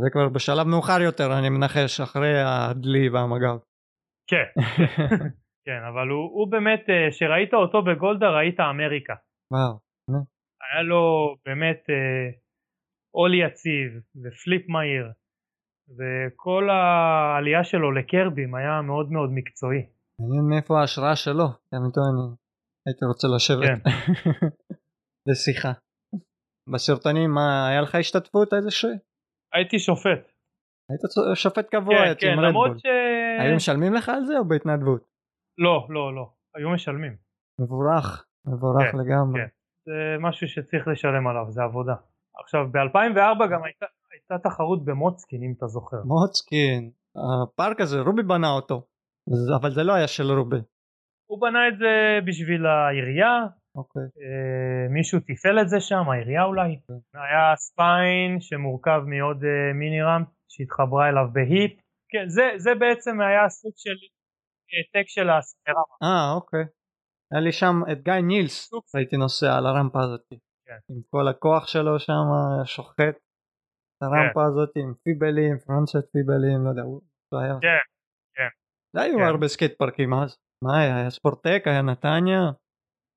זה 0.00 0.10
כבר 0.12 0.28
בשלב 0.28 0.66
מאוחר 0.66 1.00
יותר, 1.00 1.38
אני 1.38 1.48
מנחש, 1.48 2.00
אחרי 2.00 2.42
הדלי 2.42 3.08
והמג"ב. 3.08 3.58
כן, 4.26 4.48
כן, 5.66 5.80
אבל 5.92 6.08
הוא, 6.08 6.30
הוא 6.32 6.50
באמת, 6.50 6.82
כשראית 7.10 7.54
אה, 7.54 7.58
אותו 7.58 7.82
בגולדה 7.82 8.30
ראית 8.30 8.60
אמריקה. 8.60 9.14
וואו. 9.50 9.84
היה 10.72 10.82
לו 10.82 11.34
באמת 11.46 11.82
אה, 11.90 12.30
ollie 13.10 13.34
יציב 13.34 14.00
ו 14.22 14.31
flip 14.31 14.68
מהיר 14.68 15.12
וכל 15.96 16.68
העלייה 16.70 17.64
שלו 17.64 17.92
לקרבים 17.92 18.54
היה 18.54 18.82
מאוד 18.82 19.10
מאוד 19.10 19.30
מקצועי. 19.32 19.86
מעניין 20.18 20.44
מאיפה 20.50 20.80
ההשראה 20.80 21.16
שלו, 21.16 21.46
גם 21.74 21.80
איתו 21.86 22.00
הייתי 22.86 23.04
רוצה 23.04 23.28
לשבת 23.36 23.64
כן. 23.66 23.90
לשיחה. 25.28 25.72
בסרטונים 26.72 27.30
מה 27.30 27.68
היה 27.68 27.80
לך 27.80 27.94
השתתפות 27.94 28.54
איזה 28.54 28.70
ש... 28.70 28.84
הייתי 29.54 29.78
שופט. 29.78 30.22
היית 30.90 31.02
שופט 31.34 31.66
קבוע 31.70 31.96
כן, 31.96 32.14
כן, 32.20 32.38
למרות 32.38 32.78
ש... 32.78 32.86
היו 33.40 33.56
משלמים 33.56 33.94
לך 33.94 34.08
על 34.08 34.24
זה 34.24 34.38
או 34.38 34.48
בהתנדבות? 34.48 35.04
לא, 35.58 35.86
לא, 35.88 36.14
לא, 36.14 36.30
היו 36.54 36.70
משלמים. 36.70 37.16
מבורך, 37.60 38.26
מבורך 38.46 38.90
כן, 38.92 38.98
לגמרי. 38.98 39.40
כן. 39.40 39.48
זה 39.86 40.16
משהו 40.20 40.48
שצריך 40.48 40.88
לשלם 40.88 41.26
עליו, 41.26 41.50
זה 41.50 41.62
עבודה. 41.62 41.94
עכשיו 42.42 42.60
ב-2004 42.72 43.46
גם 43.52 43.64
הייתה, 43.66 43.86
הייתה 44.12 44.48
תחרות 44.48 44.84
במוצקין 44.84 45.42
אם 45.42 45.54
אתה 45.58 45.66
זוכר. 45.66 45.96
מוצקין, 46.04 46.90
הפארק 47.16 47.80
הזה 47.80 48.00
רובי 48.00 48.22
בנה 48.22 48.50
אותו, 48.50 48.86
אבל 49.60 49.70
זה 49.70 49.82
לא 49.82 49.92
היה 49.92 50.08
של 50.08 50.32
רובי. 50.32 50.60
הוא 51.26 51.40
בנה 51.40 51.68
את 51.68 51.78
זה 51.78 52.18
בשביל 52.26 52.66
העירייה, 52.66 53.36
אוקיי. 53.74 54.02
אה, 54.02 54.88
מישהו 54.90 55.20
תפעל 55.20 55.60
את 55.60 55.68
זה 55.68 55.80
שם, 55.80 56.10
העירייה 56.10 56.44
אולי. 56.44 56.70
אוקיי. 56.80 56.96
היה 57.14 57.56
ספיין 57.56 58.40
שמורכב 58.40 59.00
מעוד 59.06 59.44
אה, 59.44 59.72
מיני 59.72 60.02
רמפ 60.02 60.28
שהתחברה 60.48 61.08
אליו 61.08 61.26
בהיפ. 61.32 61.72
כן, 62.10 62.28
זה, 62.28 62.42
זה 62.56 62.70
בעצם 62.74 63.20
היה 63.20 63.48
סוג 63.48 63.72
של 63.76 63.96
העתק 64.72 65.08
של 65.08 65.30
הספירה. 65.30 65.82
אה, 66.02 66.32
אוקיי. 66.34 66.64
היה 67.32 67.40
לי 67.40 67.52
שם 67.52 67.74
את 67.92 68.02
גיא 68.02 68.12
נילס, 68.12 68.70
הייתי 68.94 69.16
נוסע 69.16 69.56
על 69.56 69.66
הרמפה 69.66 70.02
הזאת. 70.02 70.26
כן. 70.66 70.78
עם 70.90 71.00
כל 71.10 71.28
הכוח 71.28 71.66
שלו 71.66 71.98
שם, 71.98 72.26
שוחט 72.64 72.98
את 72.98 74.02
הרמפה 74.02 74.40
כן. 74.40 74.46
הזאת 74.46 74.70
עם 74.76 74.94
פיבלים, 75.04 75.58
פרנסט 75.58 76.12
פיבלים, 76.12 76.64
לא 76.64 76.70
יודע, 76.70 76.82
הוא 76.82 77.00
היה. 77.40 77.54
כן, 77.60 77.84
כן. 78.34 78.48
לא 78.94 79.00
היו 79.00 79.18
כן. 79.18 79.24
הרבה 79.24 79.48
סקייט 79.48 79.78
פארקים 79.78 80.14
אז. 80.14 80.43
מה 80.62 81.10
ספורטק, 81.10 81.62
היה 81.66 81.82
נתניה, 81.82 82.40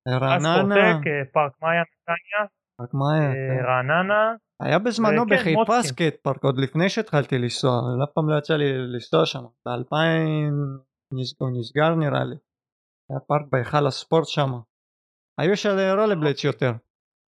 רעננה. 0.08 0.56
ספורטק, 0.56 0.98
פארק 1.34 1.52
מאיה 1.62 1.82
נתניה. 1.82 2.48
פארק 2.78 2.94
מאיה. 2.94 3.30
רעננה. 3.68 4.34
היה 4.62 4.80
בזמנו 4.80 5.26
בחיפה 5.26 5.82
סקייט 5.82 6.16
פארק, 6.24 6.44
עוד 6.44 6.58
לפני 6.58 6.90
שהתחלתי 6.90 7.38
לנסוע, 7.38 7.72
אף 8.04 8.10
פעם 8.14 8.30
לא 8.30 8.38
יצא 8.38 8.54
לי 8.54 8.78
לנסוע 8.78 9.26
שם. 9.26 9.44
ב-2000 9.66 9.96
הוא 11.40 11.50
נסגר 11.60 11.96
נראה 11.96 12.24
לי. 12.24 12.36
היה 13.10 13.20
פארק 13.28 13.42
בהיכל 13.52 13.88
הספורט 13.88 14.28
שם. 14.28 14.50
היו 15.40 15.58
של 15.58 15.70
רולרבלץ 16.00 16.44
יותר. 16.44 16.72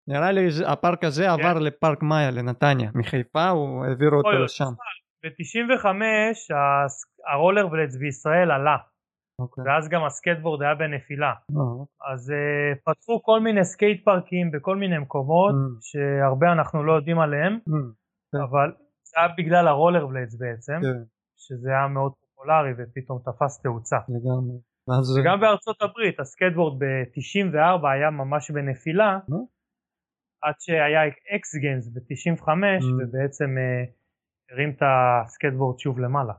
נראה 0.09 0.33
לי 0.33 0.41
הפארק 0.67 1.05
הזה. 1.05 1.31
עבר 1.31 1.59
לפארק 1.59 2.03
מאיה 2.03 2.31
לנתניה. 2.31 2.91
מחיפה 2.95 3.49
הוא 3.49 3.85
העבירו 3.85 4.17
אותו 4.17 4.45
לשם. 4.45 4.73
ב-95 5.25 5.87
הרולרבלץ 7.33 7.97
בישראל 7.97 8.51
עלה. 8.51 8.77
Okay. 9.41 9.43
אוקיי. 9.43 9.65
ואז 9.67 9.89
גם 9.89 10.05
הסקייטבורד 10.05 10.63
היה 10.63 10.75
בנפילה. 10.75 11.33
Oh. 11.53 12.13
אז 12.13 12.31
uh, 12.31 12.79
פתחו 12.85 13.23
כל 13.23 13.41
מיני 13.41 13.65
סקייט 13.65 14.05
פארקים 14.05 14.51
בכל 14.51 14.77
מיני 14.77 14.99
מקומות 14.99 15.55
mm. 15.55 15.81
שהרבה 15.81 16.53
אנחנו 16.53 16.85
לא 16.85 16.93
יודעים 16.93 17.19
עליהם, 17.19 17.59
mm. 17.69 17.73
okay. 17.73 18.45
אבל 18.51 18.73
זה 19.05 19.17
היה 19.17 19.29
בגלל 19.39 19.69
הרולרבלץ 19.69 20.35
בעצם, 20.35 20.73
okay. 20.73 20.83
כן. 20.83 21.05
שזה 21.37 21.71
היה 21.71 21.89
מאוד 21.89 22.13
פופולרי 22.21 22.73
ופתאום 22.79 23.19
תפס 23.25 23.63
תאוצה. 23.63 23.97
לגמרי. 24.09 24.59
וגם 25.21 25.41
בארצות 25.41 25.83
הברית 25.83 26.21
הסקטבורד 26.21 26.79
ב-94 26.79 27.89
היה 27.95 28.11
ממש 28.11 28.51
בנפילה 28.51 29.19
עד 30.43 30.55
שהיה 30.59 31.01
X 31.37 31.55
Games 31.55 31.89
ב-95 31.89 32.49
ובעצם 32.99 33.59
אה, 33.59 33.85
הרים 34.51 34.71
את 34.71 34.83
הסקטבורד 34.83 35.79
שוב 35.79 35.99
למעלה. 35.99 36.33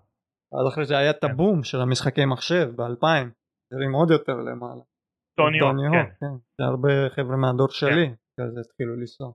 אז 0.54 0.74
אחרי 0.74 0.86
זה 0.86 0.98
היה 0.98 1.12
את 1.12 1.22
כן. 1.22 1.32
הבום 1.32 1.64
של 1.64 1.82
המשחקי 1.82 2.26
מחשב 2.26 2.70
ב-2000 2.76 3.30
הרים 3.74 3.94
עוד 3.94 4.12
יותר 4.12 4.34
למעלה. 4.34 4.84
טוני 5.38 5.60
הוק, 5.60 5.76
כן. 5.94 6.06
כן. 6.20 6.64
הרבה 6.64 6.90
חבר'ה 7.10 7.38
מהדור 7.38 7.68
כן. 7.68 7.74
שלי 7.74 8.06
כזה 8.40 8.60
התחילו 8.66 8.96
לנסוע. 8.96 9.32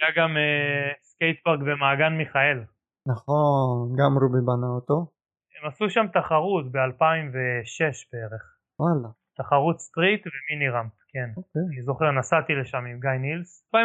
היה 0.00 0.10
גם 0.16 0.36
אה, 0.36 0.92
סקייט 1.02 1.42
פארק 1.44 1.60
במעגן 1.60 2.12
מיכאל. 2.18 2.58
נכון, 3.06 3.96
גם 3.98 4.12
רובי 4.22 4.42
בנה 4.46 4.66
אותו. 4.76 5.06
הם 5.54 5.68
עשו 5.68 5.90
שם 5.90 6.06
תחרות 6.12 6.72
ב-2006 6.72 7.96
בערך. 8.12 8.44
וואלה. 8.80 9.08
תחרות 9.36 9.80
street 9.80 10.22
ו 10.26 10.34
mini 10.34 10.68
ramp, 10.68 10.92
כן. 11.12 11.30
אוקיי. 11.36 11.62
אני 11.72 11.82
זוכר, 11.82 12.10
נסעתי 12.10 12.52
לשם 12.52 12.84
עם 12.90 13.00
גיא 13.00 13.10
נילס. 13.10 13.70
2003-2004 13.76 13.78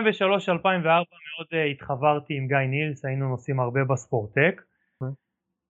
מאוד 0.84 1.48
uh, 1.52 1.56
התחברתי 1.72 2.34
עם 2.38 2.48
גיא 2.48 2.58
נילס, 2.58 3.06
היינו 3.06 3.30
נוסעים 3.30 3.60
הרבה 3.60 3.80
בספורטק. 3.84 4.62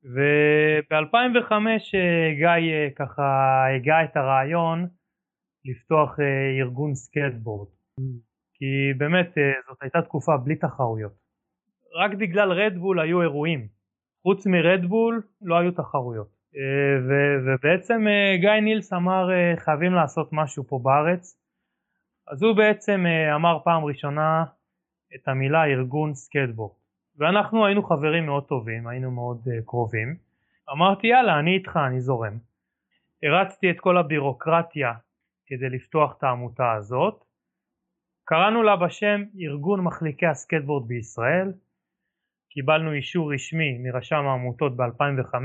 Okay. 0.05 0.09
אוקיי. 0.09 1.09
וב-2005 1.09 1.51
uh, 1.51 2.37
גיא 2.37 2.47
uh, 2.47 2.95
ככה 2.95 3.23
הגה 3.75 4.03
את 4.03 4.17
הרעיון 4.17 4.87
לפתוח 5.65 6.19
uh, 6.19 6.21
ארגון 6.61 6.95
סקייטבורד. 6.95 7.67
כי 8.53 8.93
באמת 8.97 9.29
זאת 9.67 9.77
הייתה 9.81 10.01
תקופה 10.01 10.37
בלי 10.37 10.55
תחרויות. 10.55 11.13
רק 11.95 12.11
בגלל 12.13 12.51
רדבול 12.51 12.99
היו 12.99 13.21
אירועים. 13.21 13.67
חוץ 14.23 14.47
מרדבול 14.47 15.21
לא 15.41 15.57
היו 15.57 15.71
תחרויות. 15.71 16.27
אה, 16.55 16.95
ו- 17.07 17.37
ובעצם 17.45 18.07
אה, 18.07 18.37
גיא 18.37 18.61
נילס 18.61 18.93
אמר 18.93 19.31
אה, 19.31 19.53
חייבים 19.57 19.93
לעשות 19.93 20.29
משהו 20.31 20.63
פה 20.67 20.79
בארץ. 20.83 21.37
אז 22.27 22.43
הוא 22.43 22.55
בעצם 22.55 23.05
אמר 23.35 23.59
פעם 23.63 23.85
ראשונה 23.85 24.43
את 25.15 25.27
המילה 25.27 25.65
ארגון 25.65 26.13
סקטבורד. 26.13 26.75
ואנחנו 27.17 27.65
היינו 27.65 27.83
חברים 27.83 28.25
מאוד 28.25 28.43
טובים, 28.47 28.87
היינו 28.87 29.11
מאוד 29.11 29.47
קרובים. 29.65 30.15
אמרתי 30.71 31.07
יאללה 31.07 31.39
אני 31.39 31.53
איתך 31.53 31.79
אני 31.87 31.99
זורם. 31.99 32.37
הרצתי 33.23 33.71
את 33.71 33.79
כל 33.79 33.97
הבירוקרטיה 33.97 34.93
כדי 35.45 35.69
לפתוח 35.69 36.15
את 36.17 36.23
העמותה 36.23 36.71
הזאת. 36.71 37.23
קראנו 38.25 38.63
לה 38.63 38.75
בשם 38.75 39.23
ארגון 39.39 39.81
מחליקי 39.81 40.25
הסקטבורד 40.25 40.87
בישראל. 40.87 41.53
קיבלנו 42.49 42.93
אישור 42.93 43.33
רשמי 43.33 43.77
מרשם 43.77 44.27
העמותות 44.27 44.77
ב-2005 44.77 45.35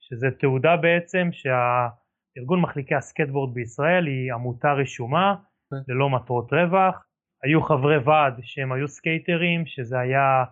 שזה 0.00 0.30
תעודה 0.30 0.76
בעצם 0.76 1.28
שהארגון 1.32 2.60
מחליקי 2.60 2.94
הסקטבורד 2.94 3.54
בישראל 3.54 4.06
היא 4.06 4.32
עמותה 4.32 4.72
רשומה. 4.72 5.34
כן. 5.70 5.76
ללא 5.92 6.10
מטרות 6.10 6.52
רווח. 6.52 7.04
היו 7.42 7.62
חברי 7.62 7.98
ועד 7.98 8.34
שהם 8.42 8.72
היו 8.72 8.88
סקייטרים 8.88 9.66
שזה 9.66 9.98
היה 9.98 10.44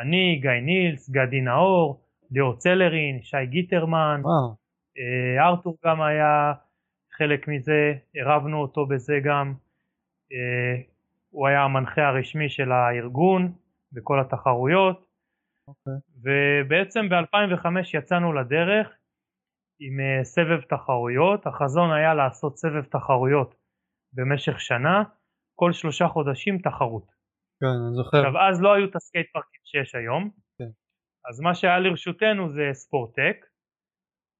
אני, 0.00 0.38
גיא 0.42 0.50
נילס, 0.50 1.10
גדי 1.10 1.40
נאור, 1.40 2.00
ליאור 2.30 2.56
צלרין, 2.56 3.22
שי 3.22 3.46
גיטרמן. 3.46 4.20
אה, 4.98 5.46
ארתור 5.46 5.76
גם 5.84 6.02
היה 6.02 6.52
חלק 7.18 7.48
מזה, 7.48 7.92
עירבנו 8.12 8.62
אותו 8.62 8.86
בזה 8.86 9.14
גם, 9.24 9.54
אה, 10.32 10.82
הוא 11.30 11.48
היה 11.48 11.62
המנחה 11.62 12.08
הרשמי 12.08 12.48
של 12.48 12.72
הארגון 12.72 13.52
בכל 13.92 14.20
התחרויות 14.20 14.98
okay. 15.00 15.06
אוקיי. 15.68 15.92
ובעצם 16.22 17.08
ב-2005 17.08 17.68
יצאנו 17.98 18.32
לדרך 18.32 18.88
עם 19.80 20.00
uh, 20.00 20.24
סבב 20.24 20.60
תחרויות, 20.60 21.46
החזון 21.46 21.92
היה 21.92 22.14
לעשות 22.14 22.56
סבב 22.56 22.84
תחרויות 22.84 23.54
במשך 24.12 24.60
שנה, 24.60 25.02
כל 25.54 25.72
שלושה 25.72 26.08
חודשים 26.08 26.58
תחרות. 26.58 27.15
כן, 27.60 27.66
אני 27.66 27.94
זוכר. 27.94 28.16
עכשיו 28.18 28.38
אז 28.48 28.62
לא 28.62 28.74
היו 28.74 28.88
את 28.90 28.96
הסקייט 28.96 29.26
פארקים 29.32 29.60
שיש 29.64 29.94
היום, 29.94 30.30
כן. 30.58 30.70
אז 31.28 31.40
מה 31.40 31.54
שהיה 31.54 31.78
לרשותנו 31.78 32.48
זה 32.48 32.62
ספורטק, 32.72 33.36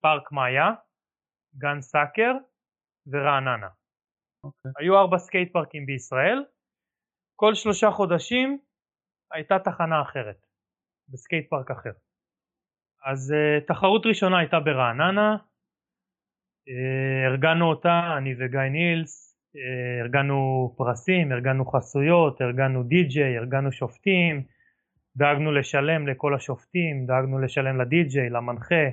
פארק 0.03 0.33
מאיה, 0.33 0.69
גן 1.59 1.81
סאקר 1.81 2.33
ורעננה. 3.07 3.69
אוקיי. 4.45 4.73
היו 4.79 4.99
ארבע 4.99 5.19
סקייט 5.19 5.53
פארקים 5.53 5.87
בישראל, 5.87 6.45
כל 7.37 7.55
שלושה 7.55 7.91
חודשים 7.91 8.59
הייתה 9.33 9.59
תחנה 9.65 10.03
אחרת, 10.03 10.47
בסקייט 11.09 11.51
פארק 11.51 11.71
אחר. 11.71 11.93
אז 13.05 13.33
uh, 13.33 13.67
תחרות 13.69 14.07
ראשונה 14.07 14.39
הייתה 14.39 14.61
ברעננה, 14.61 15.37
uh, 15.37 17.31
ארגנו 17.31 17.65
אותה, 17.71 18.15
אני 18.19 18.35
וגיא 18.39 18.61
נילס, 18.61 19.26
ארגנו 20.05 20.75
פרסים, 20.77 21.33
ארגנו 21.33 21.65
חסויות, 21.65 22.43
ארגנו 22.43 22.83
די-ג'יי, 22.83 23.39
ארגנו 23.39 23.73
שופטים, 23.73 24.43
דאגנו 25.17 25.53
לשלם 25.53 26.09
לכל 26.09 26.35
השופטים, 26.35 27.07
דאגנו 27.07 27.39
לשלם 27.39 27.81
לדי-ג'יי, 27.81 28.31
למנחה, 28.31 28.85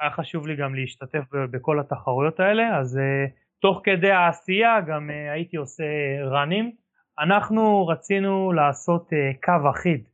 היה 0.00 0.10
חשוב 0.10 0.46
לי 0.46 0.56
גם 0.56 0.74
להשתתף 0.74 1.24
בכל 1.50 1.80
התחרויות 1.80 2.40
האלה, 2.40 2.78
אז 2.78 2.96
uh, 2.96 3.30
תוך 3.60 3.80
כדי 3.84 4.10
העשייה 4.10 4.80
גם 4.80 5.10
uh, 5.10 5.32
הייתי 5.32 5.56
עושה 5.56 5.84
ראנים. 6.30 6.72
אנחנו 7.18 7.86
רצינו 7.86 8.52
לעשות 8.52 9.10
קו 9.44 9.70
אחיד 9.70 10.04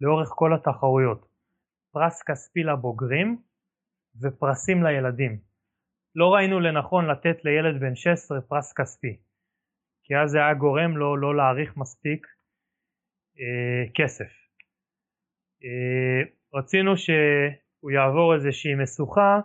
לאורך 0.00 0.28
כל 0.28 0.54
התחרויות. 0.54 1.28
פרס 1.92 2.22
כספי 2.22 2.62
לבוגרים 2.62 3.38
ופרסים 4.22 4.84
לילדים. 4.84 5.47
לא 6.14 6.34
ראינו 6.34 6.60
לנכון 6.60 7.10
לתת 7.10 7.44
לילד 7.44 7.80
בן 7.80 7.94
16 7.94 8.40
פרס 8.40 8.72
כספי, 8.72 9.16
כי 10.04 10.16
אז 10.16 10.30
זה 10.30 10.38
היה 10.38 10.54
גורם 10.54 10.96
לו 10.96 11.16
לא 11.16 11.36
להעריך 11.36 11.76
מספיק 11.76 12.26
אה, 13.40 13.90
כסף. 13.94 14.32
אה, 15.64 16.20
רצינו 16.54 16.96
שהוא 16.96 17.90
יעבור 17.90 18.34
איזושהי 18.34 18.74
משוכה 18.74 19.40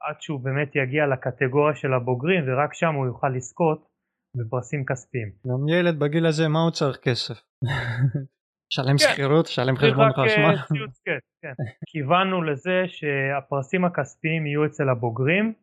עד 0.00 0.20
שהוא 0.20 0.40
באמת 0.40 0.76
יגיע 0.76 1.06
לקטגוריה 1.06 1.74
של 1.74 1.92
הבוגרים 1.92 2.44
ורק 2.46 2.74
שם 2.74 2.94
הוא 2.94 3.06
יוכל 3.06 3.28
לזכות 3.28 3.88
בפרסים 4.36 4.84
כספיים. 4.84 5.28
גם 5.46 5.68
ילד 5.68 5.98
בגיל 5.98 6.26
הזה 6.26 6.48
מה 6.48 6.62
הוא 6.62 6.70
צריך 6.70 6.96
כסף? 7.02 7.34
שלם 8.74 8.96
כן. 8.98 8.98
שכירות, 8.98 9.46
שלם 9.46 9.76
חשבון 9.76 10.12
חשמל. 10.12 10.56
כן, 11.04 11.18
כן. 11.42 11.52
כיוונו 11.86 12.42
לזה 12.42 12.84
שהפרסים 12.86 13.84
הכספיים 13.84 14.46
יהיו 14.46 14.66
אצל 14.66 14.88
הבוגרים 14.88 15.54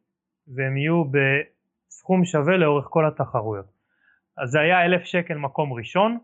והם 0.48 0.78
יהיו 0.78 1.04
בסכום 1.06 2.26
שווה 2.26 2.58
לאורך 2.58 2.86
כל 2.90 3.08
התחרויות. 3.08 3.66
אז 4.38 4.50
זה 4.50 4.60
היה 4.60 4.86
אלף 4.86 5.04
שקל 5.04 5.38
מקום 5.38 5.74
ראשון, 5.74 6.18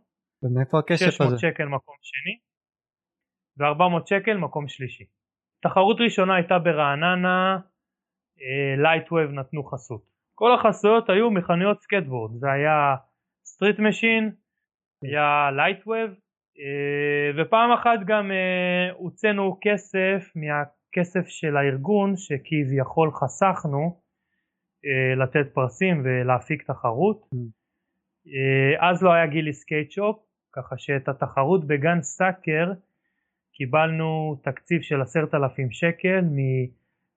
ומאיפה 0.43 0.79
הכסף 0.79 1.21
הזה? 1.21 1.37
600 1.37 1.39
שקל 1.39 1.65
מקום 1.65 1.95
שני 2.01 2.39
ו-400 3.57 4.05
שקל 4.05 4.37
מקום 4.37 4.67
שלישי. 4.67 5.03
תחרות 5.61 5.97
ראשונה 5.99 6.35
הייתה 6.35 6.59
ברעננה, 6.59 7.57
לייטווב 8.77 9.19
אה, 9.19 9.31
נתנו 9.31 9.63
חסות. 9.63 10.01
כל 10.35 10.53
החסויות 10.53 11.09
היו 11.09 11.31
מחנויות 11.31 11.81
סקטבורד, 11.81 12.31
זה 12.39 12.51
היה 12.51 12.95
Street 13.45 13.79
Machine, 13.79 14.31
היה 15.03 15.49
לייטווב 15.55 16.09
אה, 16.59 17.31
ופעם 17.37 17.71
אחת 17.71 17.99
גם 18.05 18.31
אה, 18.31 18.91
הוצאנו 18.93 19.57
כסף 19.61 20.31
מהכסף 20.35 21.27
של 21.27 21.57
הארגון 21.57 22.13
שכביכול 22.15 23.11
חסכנו 23.11 24.01
לתת 25.17 25.53
פרסים 25.53 26.01
ולהפיק 26.03 26.63
תחרות. 26.63 27.29
Mm. 27.35 27.37
אז 28.79 29.03
לא 29.03 29.13
היה 29.13 29.27
גילי 29.27 29.53
skate 29.53 29.91
shop, 29.91 30.19
ככה 30.55 30.77
שאת 30.77 31.09
התחרות 31.09 31.67
בגן 31.67 32.01
סאקר 32.01 32.71
קיבלנו 33.53 34.39
תקציב 34.43 34.81
של 34.81 35.01
עשרת 35.01 35.35
אלפים 35.35 35.71
שקל 35.71 36.21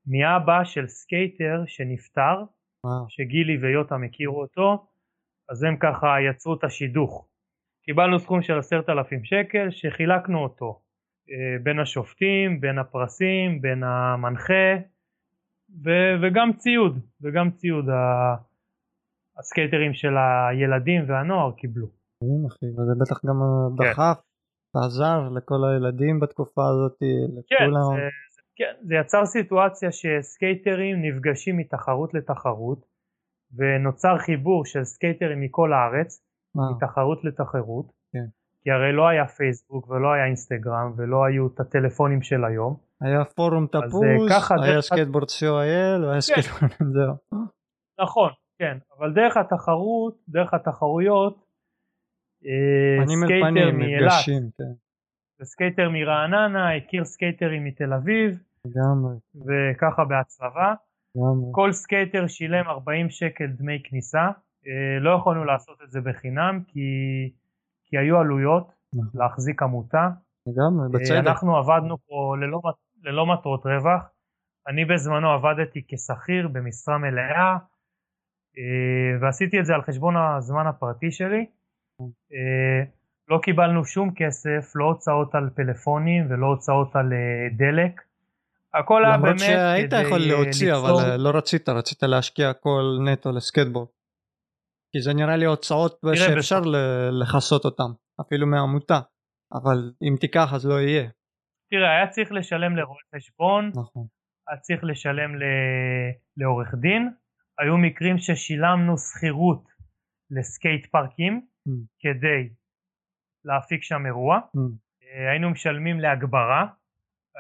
מאבא 0.07 0.65
של 0.65 0.87
סקייטר 0.87 1.63
שנפטר, 1.67 2.45
שגילי 3.09 3.57
ויוטה 3.57 3.97
הכירו 3.97 4.41
אותו, 4.41 4.87
אז 5.51 5.63
הם 5.63 5.77
ככה 5.77 6.17
יצרו 6.31 6.55
את 6.55 6.65
השידוך. 6.65 7.29
קיבלנו 7.85 8.19
סכום 8.19 8.43
של 8.43 8.59
עשרת 8.59 8.89
אלפים 8.89 9.25
שקל 9.25 9.71
שחילקנו 9.71 10.43
אותו 10.43 10.83
אה, 11.31 11.59
בין 11.63 11.79
השופטים, 11.79 12.61
בין 12.61 12.79
הפרסים, 12.79 13.61
בין 13.61 13.83
המנחה 13.83 14.75
ו- 15.85 16.15
וגם 16.23 16.53
ציוד, 16.57 16.99
וגם 17.23 17.51
ציוד 17.51 17.85
הסקייטרים 19.39 19.94
של 19.94 20.15
הילדים 20.16 21.05
והנוער 21.09 21.53
קיבלו. 21.53 21.86
כן 22.20 22.47
אחי, 22.49 22.66
וזה 22.66 22.93
בטח 23.01 23.24
גם 23.27 23.36
דחף, 23.77 24.20
כן. 24.20 24.78
עזר 24.85 25.28
לכל 25.28 25.61
הילדים 25.69 26.20
בתקופה 26.20 26.62
הזאת, 26.70 26.99
כן, 26.99 27.65
לכולם. 27.65 27.97
זה, 27.97 28.43
כן, 28.57 28.74
זה 28.82 28.94
יצר 28.94 29.27
סיטואציה 29.27 29.89
שסקייטרים 29.93 31.03
נפגשים 31.03 31.57
מתחרות 31.57 32.15
לתחרות 32.15 32.86
ונוצר 33.57 34.19
חיבור 34.19 34.65
של 34.65 34.85
סקייטרים 34.85 35.40
מכל 35.40 35.73
הארץ 35.73 36.24
מתחרות 36.55 37.24
לתחרות, 37.24 37.86
כן. 38.12 38.27
כי 38.62 38.70
הרי 38.70 38.93
לא 38.93 39.09
היה 39.09 39.27
פייסבוק 39.27 39.90
ולא 39.90 40.12
היה 40.12 40.27
אינסטגרם 40.27 40.93
ולא 40.97 41.24
היו 41.24 41.47
את 41.47 41.61
הטלפונים 41.61 42.23
של 42.23 42.44
היום. 42.44 42.77
היה 43.05 43.24
פורום 43.24 43.66
אה, 43.74 43.81
תפוס, 43.89 44.51
היה 44.62 44.83
skateboard 44.83 45.29
co.il 45.29 46.05
והיה 46.05 46.15
כן. 46.15 46.20
סקייטבורד 46.20 46.73
זהו. 46.95 47.41
נכון, 48.01 48.31
כן, 48.59 48.79
אבל 48.99 49.12
דרך 49.15 49.37
התחרות, 49.37 50.15
דרך 50.29 50.55
התחרויות, 50.55 51.45
אה, 52.47 53.07
סקייטר 53.07 53.70
מאילת, 53.73 54.12
כן. 54.27 54.73
וסקייטר 55.41 55.89
מרעננה 55.91 56.77
הכיר 56.77 57.05
סקייטרים 57.05 57.65
מתל 57.65 57.93
אביב, 57.93 58.39
לגמרי. 58.66 59.15
וככה 59.35 60.05
בהצלבה. 60.05 60.74
כל 61.53 61.73
סקייטר 61.73 62.27
שילם 62.27 62.69
40 62.69 63.11
שקל 63.11 63.47
דמי 63.47 63.83
כניסה, 63.85 64.31
אה, 64.66 64.99
לא 65.01 65.11
יכולנו 65.11 65.45
לעשות 65.45 65.79
את 65.85 65.91
זה 65.91 66.01
בחינם 66.01 66.62
כי, 66.66 66.81
כי 67.85 67.99
היו 67.99 68.19
עלויות 68.19 68.73
נכון. 68.95 69.20
להחזיק 69.20 69.62
עמותה. 69.62 70.09
לגמרי, 70.47 70.89
בצדק. 70.93 71.16
אנחנו 71.16 71.57
עבדנו 71.57 71.97
פה 72.07 72.37
ללא, 72.41 72.61
ללא 73.03 73.27
מטרות 73.27 73.66
רווח. 73.66 74.03
אני 74.69 74.85
בזמנו 74.85 75.31
עבדתי 75.31 75.83
כשכיר 75.89 76.49
במשרה 76.49 76.99
מלאה 76.99 77.57
אה, 78.59 79.20
ועשיתי 79.20 79.61
את 79.61 79.66
זה 79.66 79.74
על 79.74 79.83
חשבון 79.83 80.15
הזמן 80.16 80.66
הפרטי 80.66 81.11
שלי. 81.11 81.47
לא 83.29 83.39
קיבלנו 83.43 83.85
שום 83.85 84.11
כסף, 84.16 84.73
לא 84.74 84.85
הוצאות 84.85 85.35
על 85.35 85.51
פלאפונים 85.55 86.27
ולא 86.31 86.47
הוצאות 86.47 86.97
על 86.97 87.12
דלק. 87.57 88.01
הכל 88.74 89.05
היה 89.05 89.19
באמת 89.19 89.24
למרות 89.24 89.39
שהיית 89.39 89.93
יכול 90.07 90.19
להוציא 90.19 90.73
ליצור... 90.73 91.03
אבל 91.03 91.16
לא 91.20 91.31
רצית, 91.35 91.69
רצית 91.69 92.03
להשקיע 92.03 92.51
הכל 92.51 92.83
נטו 93.05 93.33
לסקטבורד. 93.33 93.89
כי 94.93 95.01
זה 95.01 95.15
נראה 95.15 95.37
לי 95.37 95.45
הוצאות 95.45 96.01
שאפשר 96.15 96.61
לכסות 97.11 97.65
אותם 97.65 97.93
אפילו 98.20 98.47
מעמותה 98.47 99.01
אבל 99.53 99.93
אם 100.03 100.16
תיקח 100.20 100.53
אז 100.55 100.66
לא 100.66 100.81
יהיה. 100.81 101.09
תראה 101.73 101.90
היה 101.90 102.09
צריך 102.09 102.32
לשלם 102.32 102.77
לרואה 102.77 103.01
חשבון 103.16 103.70
נכון. 103.74 104.07
היה 104.49 104.59
צריך 104.59 104.85
לשלם 104.85 105.36
ל... 105.36 105.43
לעורך 106.36 106.74
דין, 106.74 107.11
היו 107.59 107.78
מקרים 107.78 108.19
ששילמנו 108.19 108.99
שכירות 108.99 109.65
לסקייט 110.31 110.86
פארקים 110.86 111.47
mm. 111.69 111.70
כדי 112.01 112.49
להפיק 113.44 113.82
שם 113.82 114.07
אירוע, 114.07 114.39
mm. 114.39 114.61
היינו 115.31 115.51
משלמים 115.51 116.01
להגברה, 116.01 116.66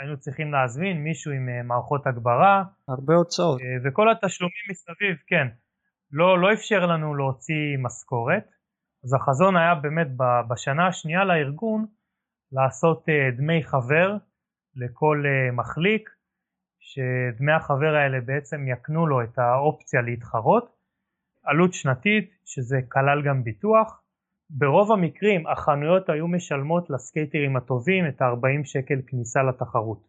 היינו 0.00 0.18
צריכים 0.18 0.52
להזמין 0.52 1.04
מישהו 1.04 1.32
עם 1.32 1.48
אה, 1.48 1.62
מערכות 1.62 2.06
הגברה. 2.06 2.64
הרבה 2.88 3.14
הוצאות. 3.14 3.60
אה, 3.60 3.66
וכל 3.84 4.10
התשלומים 4.10 4.64
מסביב, 4.70 5.16
כן. 5.26 5.46
לא, 6.10 6.38
לא 6.38 6.52
אפשר 6.52 6.86
לנו 6.86 7.14
להוציא 7.14 7.78
משכורת. 7.78 8.44
אז 9.04 9.14
החזון 9.14 9.56
היה 9.56 9.74
באמת 9.74 10.08
בשנה 10.50 10.86
השנייה 10.86 11.24
לארגון 11.24 11.86
לעשות 12.52 13.08
אה, 13.08 13.30
דמי 13.36 13.62
חבר 13.62 14.16
לכל 14.76 15.24
מחליק, 15.52 16.10
שדמי 16.80 17.52
החבר 17.52 17.94
האלה 17.94 18.20
בעצם 18.20 18.68
יקנו 18.68 19.06
לו 19.06 19.22
את 19.22 19.38
האופציה 19.38 20.00
להתחרות. 20.02 20.76
עלות 21.44 21.74
שנתית, 21.74 22.30
שזה 22.44 22.80
כלל 22.88 23.22
גם 23.24 23.44
ביטוח, 23.44 24.02
ברוב 24.50 24.92
המקרים 24.92 25.46
החנויות 25.46 26.08
היו 26.08 26.28
משלמות 26.28 26.90
לסקייטרים 26.90 27.56
הטובים 27.56 28.08
את 28.08 28.22
ה-40 28.22 28.64
שקל 28.64 29.00
כניסה 29.06 29.42
לתחרות. 29.42 30.08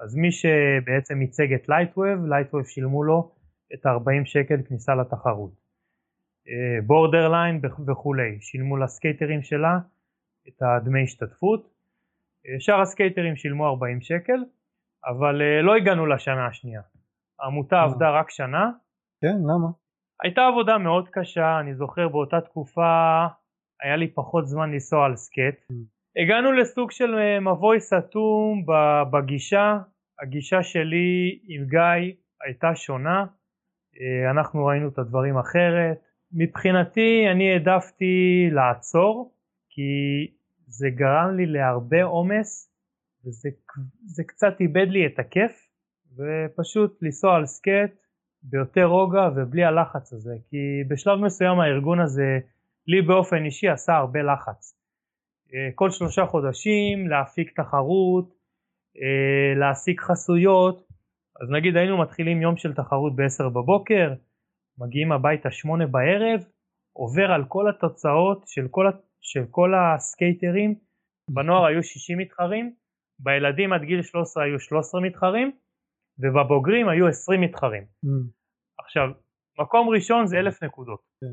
אז 0.00 0.16
מי 0.16 0.32
שבעצם 0.32 1.22
ייצג 1.22 1.52
את 1.52 1.68
לייטווייב, 1.68 2.26
לייטווייב 2.26 2.64
שילמו 2.66 3.04
לו 3.04 3.32
את 3.74 3.86
ה-40 3.86 4.24
שקל 4.24 4.62
כניסה 4.68 4.94
לתחרות. 4.94 5.52
Borderline 6.86 7.60
וכולי, 7.86 8.40
שילמו 8.40 8.76
לסקייטרים 8.76 9.42
שלה 9.42 9.78
את 10.48 10.62
הדמי 10.62 11.02
השתתפות. 11.02 11.74
אה, 12.46 12.60
שאר 12.60 12.80
הסקייטרים 12.80 13.36
שילמו 13.36 13.66
40 13.66 14.00
שקל, 14.00 14.44
אבל 15.06 15.42
אה, 15.42 15.62
לא 15.62 15.76
הגענו 15.76 16.06
לשנה 16.06 16.46
השנייה. 16.46 16.82
העמותה 17.40 17.82
עבדה 17.82 18.10
רק 18.10 18.30
שנה. 18.30 18.70
כן, 19.20 19.36
למה? 19.42 19.68
הייתה 20.22 20.46
עבודה 20.46 20.78
מאוד 20.78 21.08
קשה, 21.08 21.60
אני 21.60 21.74
זוכר 21.74 22.08
באותה 22.08 22.40
תקופה 22.40 23.26
היה 23.82 23.96
לי 23.96 24.08
פחות 24.08 24.46
זמן 24.46 24.72
לנסוע 24.72 25.04
על 25.06 25.16
סקט. 25.16 25.72
הגענו 26.22 26.52
לסוג 26.52 26.90
של 26.90 27.14
אה, 27.14 27.40
מבוי 27.40 27.80
סתום 27.80 28.66
בגישה, 29.12 29.78
הגישה 30.22 30.62
שלי 30.62 31.38
עם 31.48 31.64
גיא 31.64 32.14
הייתה 32.44 32.74
שונה, 32.74 33.26
אה, 34.00 34.30
אנחנו 34.30 34.64
ראינו 34.64 34.88
את 34.88 34.98
הדברים 34.98 35.38
אחרת. 35.38 35.98
מבחינתי 36.32 37.26
אני 37.32 37.52
העדפתי 37.52 38.48
לעצור, 38.52 39.33
כי 39.74 40.26
זה 40.66 40.88
גרם 40.90 41.36
לי 41.36 41.46
להרבה 41.46 42.02
עומס, 42.02 42.70
וזה 43.24 44.24
קצת 44.26 44.60
איבד 44.60 44.86
לי 44.88 45.06
את 45.06 45.18
הכיף, 45.18 45.68
ופשוט 46.16 47.02
לנסוע 47.02 47.36
על 47.36 47.46
סקט 47.46 47.92
ביותר 48.42 48.84
רוגע 48.84 49.28
ובלי 49.36 49.64
הלחץ 49.64 50.12
הזה, 50.12 50.34
כי 50.50 50.56
בשלב 50.88 51.18
מסוים 51.18 51.60
הארגון 51.60 52.00
הזה 52.00 52.38
לי 52.86 53.02
באופן 53.02 53.44
אישי 53.44 53.68
עשה 53.68 53.96
הרבה 53.96 54.22
לחץ. 54.22 54.78
אה, 55.54 55.70
כל 55.74 55.90
שלושה 55.90 56.26
חודשים 56.26 57.08
להפיק 57.08 57.60
תחרות, 57.60 58.34
אה, 58.96 59.58
להשיג 59.60 60.00
חסויות, 60.00 60.86
אז 61.42 61.50
נגיד 61.50 61.76
היינו 61.76 61.98
מתחילים 61.98 62.42
יום 62.42 62.56
של 62.56 62.74
תחרות 62.74 63.16
ב-10 63.16 63.48
בבוקר, 63.48 64.12
מגיעים 64.78 65.12
הביתה 65.12 65.50
8 65.50 65.86
בערב, 65.86 66.40
עובר 66.92 67.32
על 67.32 67.44
כל 67.48 67.68
התוצאות 67.68 68.42
של 68.46 68.68
כל, 68.70 68.86
של 69.24 69.44
כל 69.50 69.72
הסקייטרים, 69.74 70.74
בנוער 71.30 71.64
היו 71.66 71.82
60 71.82 72.18
מתחרים, 72.18 72.74
בילדים 73.18 73.72
עד 73.72 73.82
גיל 73.82 74.02
13 74.02 74.44
היו 74.44 74.60
13 74.60 75.00
מתחרים, 75.00 75.52
ובבוגרים 76.18 76.88
היו 76.88 77.08
20 77.08 77.40
מתחרים. 77.40 77.82
Mm. 77.82 78.08
עכשיו, 78.78 79.08
מקום 79.60 79.88
ראשון 79.88 80.26
זה 80.26 80.36
1,000 80.38 80.62
נקודות. 80.62 81.00
כן. 81.20 81.32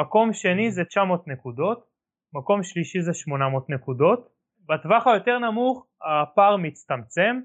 מקום 0.00 0.32
שני 0.32 0.70
זה 0.70 0.84
900 0.84 1.28
נקודות, 1.28 1.86
מקום 2.34 2.62
שלישי 2.62 3.00
זה 3.00 3.14
800 3.14 3.70
נקודות, 3.70 4.28
בטווח 4.68 5.06
היותר 5.06 5.38
נמוך 5.38 5.86
הפער 6.02 6.56
מצטמצם, 6.56 7.40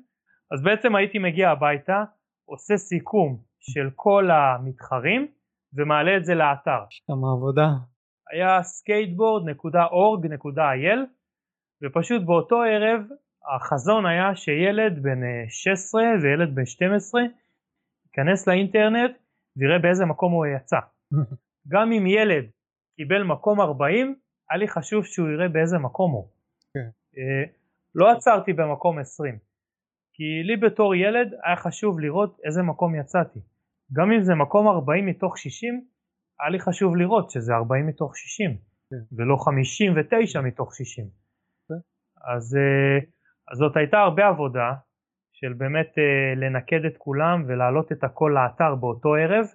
אז 0.52 0.64
בעצם 0.64 0.96
הייתי 0.96 1.20
מגיע 1.20 1.50
הביתה, 1.50 2.04
עושה 2.46 2.78
סיכום 2.78 3.42
של 3.60 3.90
כל 3.96 4.30
המתחרים 4.32 5.28
ומעלה 5.74 6.18
את 6.18 6.26
זה 6.26 6.36
לאתר. 6.36 6.82
יש 6.90 7.04
שם 7.08 7.26
עבודה. 7.38 7.68
היה 8.32 8.60
skateboard.org.il 8.60 11.00
ופשוט 11.84 12.22
באותו 12.26 12.62
ערב 12.62 13.02
החזון 13.56 14.06
היה 14.06 14.36
שילד 14.36 15.04
בן 15.04 15.20
16 15.50 16.02
וילד 16.22 16.56
בן 16.56 16.66
12 16.66 17.22
ייכנס 18.06 18.48
לאינטרנט 18.48 19.12
ויראה 19.58 19.80
באיזה 19.80 20.06
מקום 20.06 20.34
הוא 20.34 20.46
יצא. 20.46 20.80
גם 21.72 21.92
אם 21.92 22.08
ילד 22.08 22.46
קיבל 22.96 23.24
מקום 23.24 23.62
40, 23.62 24.16
היה 24.50 24.60
לי 24.60 24.68
חשוב 24.68 25.06
שהוא 25.06 25.30
יראה 25.30 25.48
באיזה 25.48 25.78
מקום 25.78 26.12
הוא. 26.12 26.24
Okay. 26.24 26.28
כן. 26.74 26.90
אה, 27.18 27.44
לא 27.96 28.12
עצרתי 28.12 28.54
במקום 28.54 29.00
20, 29.00 29.38
כי 30.14 30.44
לי 30.44 30.58
בתור 30.58 30.96
ילד 30.96 31.34
היה 31.44 31.56
חשוב 31.56 32.00
לראות 32.00 32.40
איזה 32.46 32.62
מקום 32.62 32.96
יצאתי. 32.96 33.40
גם 33.94 34.12
אם 34.12 34.22
זה 34.22 34.36
מקום 34.36 34.68
40 34.68 35.06
מתוך 35.06 35.38
60, 35.38 35.86
היה 36.40 36.50
לי 36.50 36.60
חשוב 36.60 36.96
לראות 36.96 37.30
שזה 37.30 37.54
40 37.54 37.88
מתוך 37.88 38.18
60, 38.18 38.52
okay. 38.52 38.56
כן. 38.90 39.16
ולא 39.16 39.36
59 39.36 40.42
מתוך 40.42 40.76
60. 40.76 41.06
Okay. 41.06 41.10
כן. 41.68 41.74
אז, 42.36 42.56
אה, 42.56 42.98
אז 43.52 43.58
זאת 43.58 43.78
הייתה 43.78 43.98
הרבה 43.98 44.28
עבודה 44.28 44.74
של 45.34 45.54
באמת 45.54 45.98
אה, 45.98 46.36
לנקד 46.36 46.86
את 46.86 46.98
כולם 46.98 47.44
ולהעלות 47.48 47.92
את 47.92 48.04
הכל 48.04 48.32
לאתר 48.36 48.76
באותו 48.76 49.16
ערב. 49.16 49.46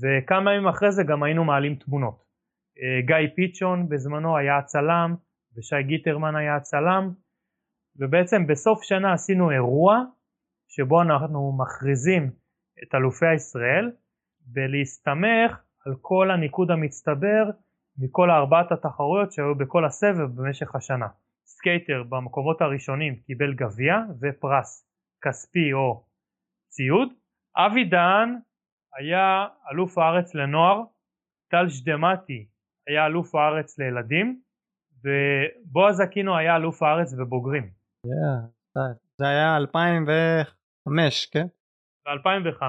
וכמה 0.00 0.54
ימים 0.54 0.68
אחרי 0.68 0.92
זה 0.92 1.02
גם 1.02 1.22
היינו 1.22 1.44
מעלים 1.44 1.74
תמונות. 1.74 2.24
אה, 2.78 3.00
גיא 3.06 3.34
פיצ'ון 3.36 3.88
בזמנו 3.88 4.36
היה 4.36 4.58
הצלם 4.58 5.14
ושי 5.56 5.82
גיטרמן 5.82 6.36
היה 6.36 6.56
הצלם 6.56 7.12
ובעצם 7.96 8.46
בסוף 8.46 8.82
שנה 8.82 9.12
עשינו 9.12 9.50
אירוע 9.50 10.04
שבו 10.68 11.02
אנחנו 11.02 11.58
מכריזים 11.58 12.30
את 12.82 12.94
אלופי 12.94 13.34
ישראל 13.34 13.90
ולהסתמך 14.54 15.67
על 15.88 15.94
כל 16.00 16.30
הניקוד 16.30 16.70
המצטבר 16.70 17.50
מכל 17.98 18.30
ארבעת 18.30 18.72
התחרויות 18.72 19.32
שהיו 19.32 19.54
בכל 19.54 19.84
הסבב 19.84 20.28
במשך 20.34 20.74
השנה. 20.74 21.06
סקייטר 21.46 22.02
במקומות 22.08 22.60
הראשונים 22.60 23.16
קיבל 23.16 23.54
גביע 23.54 23.94
ופרס 24.20 24.88
כספי 25.24 25.72
או 25.72 26.04
ציוד. 26.68 27.08
אבי 27.56 27.84
דהן 27.84 28.38
היה 28.98 29.46
אלוף 29.72 29.98
הארץ 29.98 30.34
לנוער, 30.34 30.82
טל 31.50 31.68
שדמתי 31.68 32.46
היה 32.88 33.06
אלוף 33.06 33.34
הארץ 33.34 33.78
לילדים, 33.78 34.40
ובועז 35.04 36.00
אקינו 36.00 36.36
היה 36.36 36.56
אלוף 36.56 36.82
הארץ 36.82 37.12
בבוגרים. 37.12 37.70
Yeah, 38.06 38.78
זה 39.18 39.28
היה 39.28 39.56
2005, 39.56 41.26
כן? 41.26 41.46
ב-2005, 42.08 42.62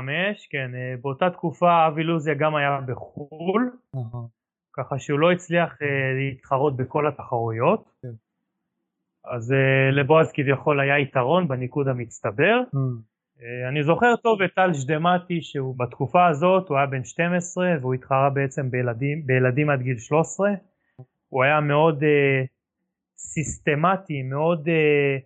כן, 0.50 0.72
אה, 0.76 0.96
באותה 1.02 1.30
תקופה 1.30 1.88
אבי 1.88 2.04
לוזיה 2.04 2.34
גם 2.34 2.56
היה 2.56 2.80
בחו"ל. 2.88 3.72
ככה 4.74 5.00
שהוא 5.00 5.20
לא 5.20 5.32
הצליח 5.32 5.74
uh, 5.74 5.86
להתחרות 6.20 6.78
בכל 6.78 7.08
התחרויות. 7.08 7.90
כן. 8.02 8.08
אז 9.26 9.52
uh, 9.52 9.96
לבועז 9.96 10.32
כביכול 10.32 10.80
היה 10.80 11.00
יתרון 11.00 11.48
בניקוד 11.48 11.88
המצטבר, 11.88 12.62
mm. 12.76 12.78
אה, 13.42 13.70
אני 13.70 13.84
זוכר 13.84 14.16
טוב 14.16 14.42
את 14.42 14.50
טל 14.56 14.74
שדמתי 14.74 15.42
שהוא 15.42 15.76
בתקופה 15.80 16.28
הזאת 16.28 16.70
הוא 16.70 16.78
היה 16.78 16.88
בן 16.88 17.04
12 17.04 17.66
והוא 17.82 17.94
התחרה 17.94 18.30
בעצם 18.30 18.72
בילדים, 18.72 19.26
בילדים 19.26 19.70
עד 19.70 19.82
גיל 19.82 19.98
13 19.98 20.50
הוא 21.30 21.44
היה 21.44 21.60
מאוד 21.60 22.04
uh, 22.04 22.48
סיסטמטי 23.18 24.24
מאוד 24.24 24.68
uh, 24.68 25.22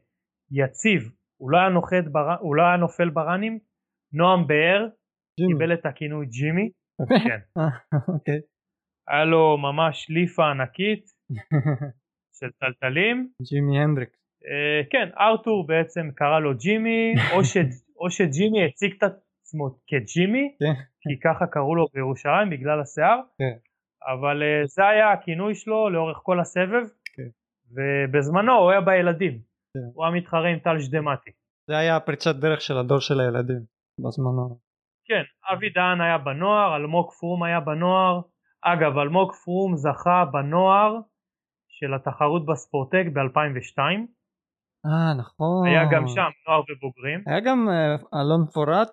יציב 0.52 1.12
הוא 1.38 1.52
לא 1.52 1.58
היה, 1.58 1.70
בר... 2.12 2.36
הוא 2.40 2.56
לא 2.56 2.64
היה 2.64 2.78
נופל 2.78 3.10
בראנים 3.10 3.60
נועם 4.14 4.48
באר 4.48 4.88
קיבל 5.48 5.74
את 5.74 5.86
הכינוי 5.86 6.26
ג'ימי 6.26 6.70
כן. 7.10 7.62
okay. 8.12 8.42
היה 9.10 9.26
לו 9.26 9.58
ממש 9.58 10.10
ליפה 10.10 10.52
ענקית 10.52 11.06
של 12.40 12.52
טלטלים 12.60 13.30
ג'ימי 13.50 13.80
הנדריקס 13.80 14.24
uh, 14.44 14.88
כן 14.90 15.10
ארתור 15.20 15.68
בעצם 15.68 16.10
קרא 16.16 16.40
לו 16.40 16.58
ג'ימי 16.58 17.14
או 17.34 17.44
ש... 17.44 17.58
או 18.00 18.10
שג'ימי 18.10 18.66
הציג 18.66 18.94
את 18.98 19.04
עצמו 19.04 19.70
כג'ימי, 19.88 20.56
כן. 20.60 20.74
כי 21.02 21.20
ככה 21.24 21.48
קראו 21.48 21.76
לו 21.76 21.86
בירושלים 21.94 22.50
בגלל 22.50 22.82
השיער, 22.82 23.20
כן. 23.38 23.58
אבל 24.14 24.42
uh, 24.42 24.68
זה 24.68 24.88
היה 24.88 25.12
הכינוי 25.12 25.56
שלו 25.56 25.90
לאורך 25.90 26.18
כל 26.24 26.40
הסבב, 26.40 26.86
כן. 27.16 27.30
ובזמנו 27.72 28.54
הוא 28.54 28.72
היה 28.72 28.82
בילדים. 28.82 29.40
הוא 29.94 30.06
היה 30.06 30.14
מתחרה 30.16 30.48
עם 30.48 30.60
טל 30.60 30.80
שדמתי. 30.80 31.32
זה 31.70 31.78
היה 31.78 32.00
פריצת 32.00 32.36
דרך 32.36 32.62
של 32.62 32.78
הדור 32.78 33.00
של 33.00 33.20
הילדים 33.20 33.73
בזמנו. 34.00 34.58
כן, 35.06 35.24
אבי 35.54 35.70
דהן 35.70 36.02
היה 36.02 36.18
בנוער, 36.18 36.76
אלמוג 36.76 37.12
פרום 37.20 37.44
היה 37.44 37.60
בנוער, 37.60 38.22
אגב 38.62 38.98
אלמוג 38.98 39.32
פרום 39.44 39.76
זכה 39.76 40.26
בנוער 40.32 40.98
של 41.68 41.94
התחרות 41.94 42.46
בספורטק 42.46 43.06
ב-2002, 43.14 43.80
אה 44.86 45.14
נכון. 45.20 45.68
היה 45.68 45.84
גם 45.92 46.08
שם 46.08 46.30
נוער 46.48 46.62
ובוגרים. 46.62 47.20
היה 47.28 47.40
גם 47.40 47.70
אה, 47.70 48.22
אלון 48.22 48.46
פורט 48.54 48.90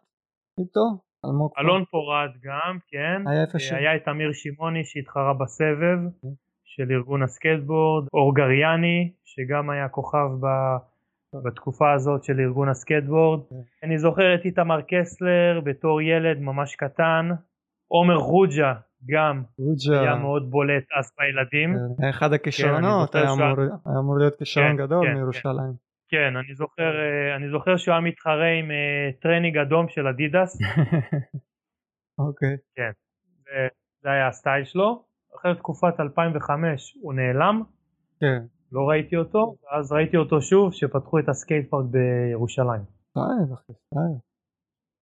איתו? 0.59 0.87
אלמוג 1.25 1.51
פורט? 1.55 1.59
אלון 1.59 1.85
פורת 1.91 2.31
גם, 2.47 2.79
כן. 2.91 3.29
היה 3.29 3.43
איפה 3.43 3.59
אה, 3.59 3.59
ש... 3.59 3.73
היה 3.73 3.97
את 3.97 4.09
אמיר 4.09 4.33
שמעוני 4.33 4.85
שהתחרה 4.85 5.35
בסבב 5.41 6.01
כן. 6.23 6.35
של 6.65 6.93
ארגון 6.93 7.23
הסקטבורד, 7.23 8.09
אור 8.13 8.35
גריאני 8.35 9.13
שגם 9.25 9.71
היה 9.71 9.89
כוכב 9.89 10.31
ב... 10.43 10.47
בתקופה 11.35 11.93
הזאת 11.93 12.25
של 12.25 12.41
ארגון 12.41 12.69
הסקטבורד. 12.69 13.41
כן. 13.51 13.57
אני 13.87 13.99
זוכר 13.99 14.35
את 14.35 14.45
איתמר 14.45 14.81
קסלר 14.89 15.61
בתור 15.65 16.03
ילד 16.03 16.39
ממש 16.41 16.77
קטן. 16.77 17.29
עומר 17.89 18.19
חוג'ה 18.19 18.75
גם 19.11 19.43
רוג'ה. 19.59 20.01
היה 20.01 20.15
מאוד 20.15 20.51
בולט 20.51 20.85
אז 20.99 21.13
בילדים. 21.19 21.75
כן, 21.75 22.03
היה 22.03 22.11
אחד 22.11 22.33
הכישרונות, 22.33 23.07
זוכר 23.07 23.19
היה 23.19 23.33
אמור 23.33 23.61
היה 23.87 23.99
אמור 24.01 24.19
להיות 24.19 24.35
כישרון 24.39 24.67
כן, 24.69 24.77
גדול 24.77 25.07
כן, 25.07 25.15
מירושלים. 25.15 25.73
כן, 26.09 26.37
אני 26.37 26.55
זוכר, 26.55 26.83
אה, 27.01 27.37
אני 27.37 27.51
זוכר 27.51 27.77
שהוא 27.77 27.93
היה 27.93 28.01
מתחרה 28.01 28.49
עם 28.59 28.71
אה, 28.71 29.11
טרנינג 29.23 29.59
אדום 29.59 29.89
של 29.89 30.07
אדידס. 30.07 30.59
אוקיי. 32.19 32.57
זה- 32.77 33.69
זה 34.03 34.11
היה 34.11 34.29
הסטייל 34.29 34.65
שלו. 34.65 35.05
אחרי 35.41 35.55
תקופת 35.55 36.01
2005 36.01 36.97
הוא 37.03 37.15
נעלם. 37.15 37.63
כן. 38.21 38.43
לא 38.73 38.89
ראיתי 38.89 39.17
אותו, 39.17 39.57
ואז 39.63 39.93
ראיתי 39.93 40.17
אותו 40.17 40.43
שוב 40.43 40.73
שפתחו 40.73 41.19
את 41.19 41.29
הסקייט 41.29 41.71
פארק 41.71 41.85
בירושלים. 41.91 42.83
סטייל 43.11 43.55
אחי 43.55 43.73
סטייל. 43.73 44.19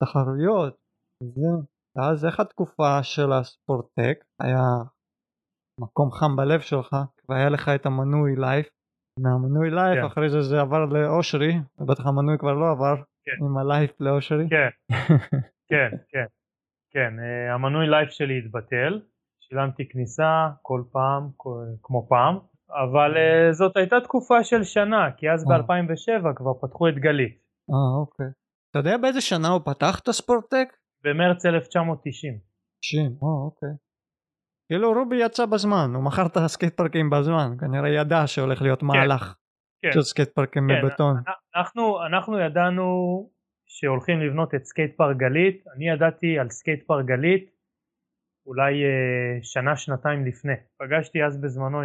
תחרויות. 0.02 0.76
ואז 1.96 2.24
איך 2.26 2.40
התקופה 2.40 3.02
של 3.02 3.32
הספורטק 3.32 4.24
היה 4.40 4.62
מקום 5.80 6.10
חם 6.10 6.36
בלב 6.36 6.60
שלך 6.60 6.96
והיה 7.28 7.48
לך 7.48 7.68
את 7.74 7.86
המנוי 7.86 8.36
life. 8.36 8.66
מהמנוי 9.20 9.70
life 9.70 9.98
כן. 10.00 10.06
אחרי 10.06 10.30
זה 10.30 10.42
זה 10.42 10.60
עבר 10.60 10.84
לאושרי 10.84 11.54
ובטח 11.78 12.06
המנוי 12.06 12.38
כבר 12.38 12.52
לא 12.52 12.70
עבר 12.70 12.94
כן. 13.24 13.44
עם 13.44 13.58
ה 13.58 13.67
life 13.67 14.00
לאושרי. 14.00 14.48
כן, 14.50 14.68
כן, 15.70 15.90
כן, 16.08 16.24
כן, 16.90 17.12
אה, 17.20 17.54
המנוי 17.54 17.86
life 17.86 18.10
שלי 18.10 18.38
התבטל, 18.38 19.00
שילמתי 19.40 19.88
כניסה 19.88 20.48
כל 20.62 20.82
פעם, 20.92 21.28
כל- 21.36 21.64
כמו 21.82 22.06
פעם, 22.08 22.38
אבל 22.70 23.16
אה, 23.16 23.52
זאת 23.52 23.76
הייתה 23.76 24.00
תקופה 24.00 24.44
של 24.44 24.62
שנה, 24.62 25.10
כי 25.16 25.30
אז 25.30 25.50
אה. 25.50 25.58
ב-2007 25.58 26.34
כבר 26.36 26.54
פתחו 26.60 26.88
את 26.88 26.94
גלית, 26.94 27.38
אה 27.70 28.00
אוקיי. 28.00 28.26
אתה 28.70 28.78
יודע 28.78 28.96
באיזה 28.96 29.20
שנה 29.20 29.48
הוא 29.48 29.60
פתח 29.64 30.00
את 30.02 30.08
הספורטק? 30.08 30.68
במרץ 31.04 31.46
1990. 31.46 32.38
90. 32.82 33.04
אה 33.06 33.28
אוקיי. 33.44 33.68
כאילו 34.68 34.92
רובי 34.92 35.16
יצא 35.16 35.46
בזמן 35.46 35.90
הוא 35.94 36.04
מכר 36.04 36.26
את 36.26 36.36
הסקייט 36.36 36.76
פארקים 36.76 37.10
בזמן 37.10 37.56
כנראה 37.60 37.88
ידע 37.88 38.26
שהולך 38.26 38.62
להיות 38.62 38.82
מהלך 38.82 39.34
כן. 39.82 39.92
של 39.92 40.02
סקייט 40.02 40.28
פארקים 40.28 40.68
כן, 40.68 40.86
מבטון. 40.86 41.16
אנחנו, 41.56 42.06
אנחנו 42.06 42.38
ידענו 42.38 42.84
שהולכים 43.66 44.20
לבנות 44.20 44.54
את 44.54 44.64
סקייט 44.64 44.96
פארק 44.96 45.16
גלית, 45.16 45.64
אני 45.76 45.88
ידעתי 45.88 46.38
על 46.38 46.50
סקייט 46.50 46.86
פארק 46.86 47.04
גלית 47.06 47.50
אולי 48.46 48.84
אה, 48.84 49.42
שנה 49.42 49.76
שנתיים 49.76 50.26
לפני. 50.26 50.52
פגשתי 50.78 51.24
אז 51.24 51.40
בזמנו 51.40 51.82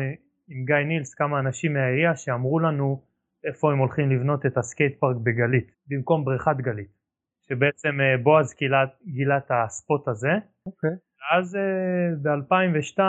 עם 0.48 0.66
גיא 0.66 0.76
נילס 0.76 1.14
כמה 1.14 1.40
אנשים 1.40 1.74
מהעירייה 1.74 2.16
שאמרו 2.16 2.60
לנו 2.60 3.04
איפה 3.44 3.72
הם 3.72 3.78
הולכים 3.78 4.12
לבנות 4.12 4.46
את 4.46 4.58
הסקייט 4.58 5.00
פארק 5.00 5.16
בגלית 5.16 5.72
במקום 5.88 6.26
בריכת 6.26 6.58
גלית 6.58 6.92
שבעצם 7.42 8.02
אה, 8.02 8.18
בועז 8.24 8.56
גילה, 8.60 8.86
גילה 9.06 9.38
את 9.38 9.52
ה 9.52 9.63
spot 9.63 10.08
הזה 10.08 10.32
אוקיי. 10.66 10.96
אז 11.32 11.58
ב-2002, 12.24 13.00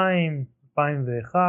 2001 0.71 1.41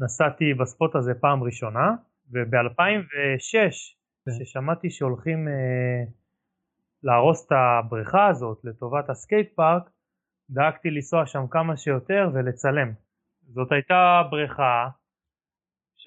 נסעתי 0.00 0.54
ב 0.54 0.62
spot 0.62 0.94
הזה 0.94 1.14
פעם 1.14 1.42
ראשונה 1.42 1.94
וב-2006 2.32 3.52
כן. 3.52 4.30
כששמעתי 4.30 4.90
שהולכים 4.90 5.48
אה, 5.48 6.04
להרוס 7.02 7.46
את 7.46 7.52
הבריכה 7.52 8.26
הזאת 8.28 8.64
לטובת 8.64 9.10
הסקייט 9.10 9.54
פארק 9.54 9.90
דאגתי 10.50 10.90
לנסוע 10.90 11.26
שם 11.26 11.46
כמה 11.50 11.76
שיותר 11.76 12.30
ולצלם. 12.34 12.92
זאת 13.42 13.72
הייתה 13.72 14.22
בריכה 14.30 14.88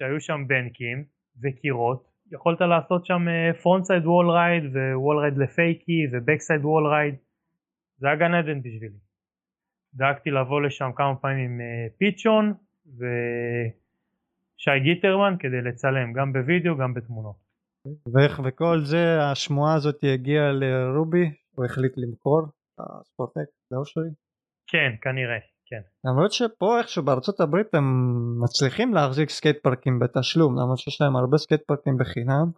שהיו 0.00 0.20
שם 0.20 0.44
banks 0.46 1.04
וקירות 1.42 2.08
יכולת 2.32 2.60
לעשות 2.60 3.06
שם 3.06 3.22
frontside 3.62 4.06
wallride 4.06 4.64
ו 4.94 5.18
wallride 5.18 5.38
ל 5.38 5.48
fakie 5.48 5.96
ו 5.96 6.06
backside 6.12 6.64
wallride 6.64 7.14
זה 7.98 8.06
היה 8.06 8.16
גן 8.16 8.34
עדן 8.34 8.60
בשבילי. 8.62 8.98
דאגתי 9.94 10.30
לבוא 10.30 10.60
לשם 10.60 10.90
כמה 10.96 11.16
פעמים 11.16 11.50
עם 11.50 11.60
אה, 11.60 11.86
פיצ'ון 11.98 12.54
ושי 12.96 14.80
גיטרמן 14.82 15.34
כדי 15.38 15.60
לצלם 15.62 16.12
גם 16.12 16.32
בווידאו 16.32 16.76
גם 16.76 16.94
בתמונות. 16.94 17.36
ואיך 18.14 18.40
וכל 18.44 18.78
זה 18.84 19.18
השמועה 19.32 19.74
הזאת 19.74 20.04
הגיעה 20.14 20.52
לרובי 20.52 21.30
הוא 21.54 21.64
החליט 21.64 21.92
למכור 21.96 22.40
את 22.44 22.80
הספורטק 22.80 23.50
לאושרי. 23.70 24.10
כן 24.66 24.90
כנראה 25.02 25.49
כן. 25.70 26.10
למרות 26.10 26.32
שפה 26.32 26.78
איכשהו 26.78 27.04
בארצות 27.04 27.40
הברית 27.40 27.74
הם 27.74 27.84
מצליחים 28.42 28.94
להחזיק 28.94 29.30
סקייט 29.30 29.56
פארקים 29.62 29.98
בתשלום 29.98 30.58
למרות 30.58 30.78
שיש 30.78 31.00
להם 31.00 31.16
הרבה 31.16 31.38
סקייט 31.38 31.62
פארקים 31.66 31.96
בחינם. 31.98 32.50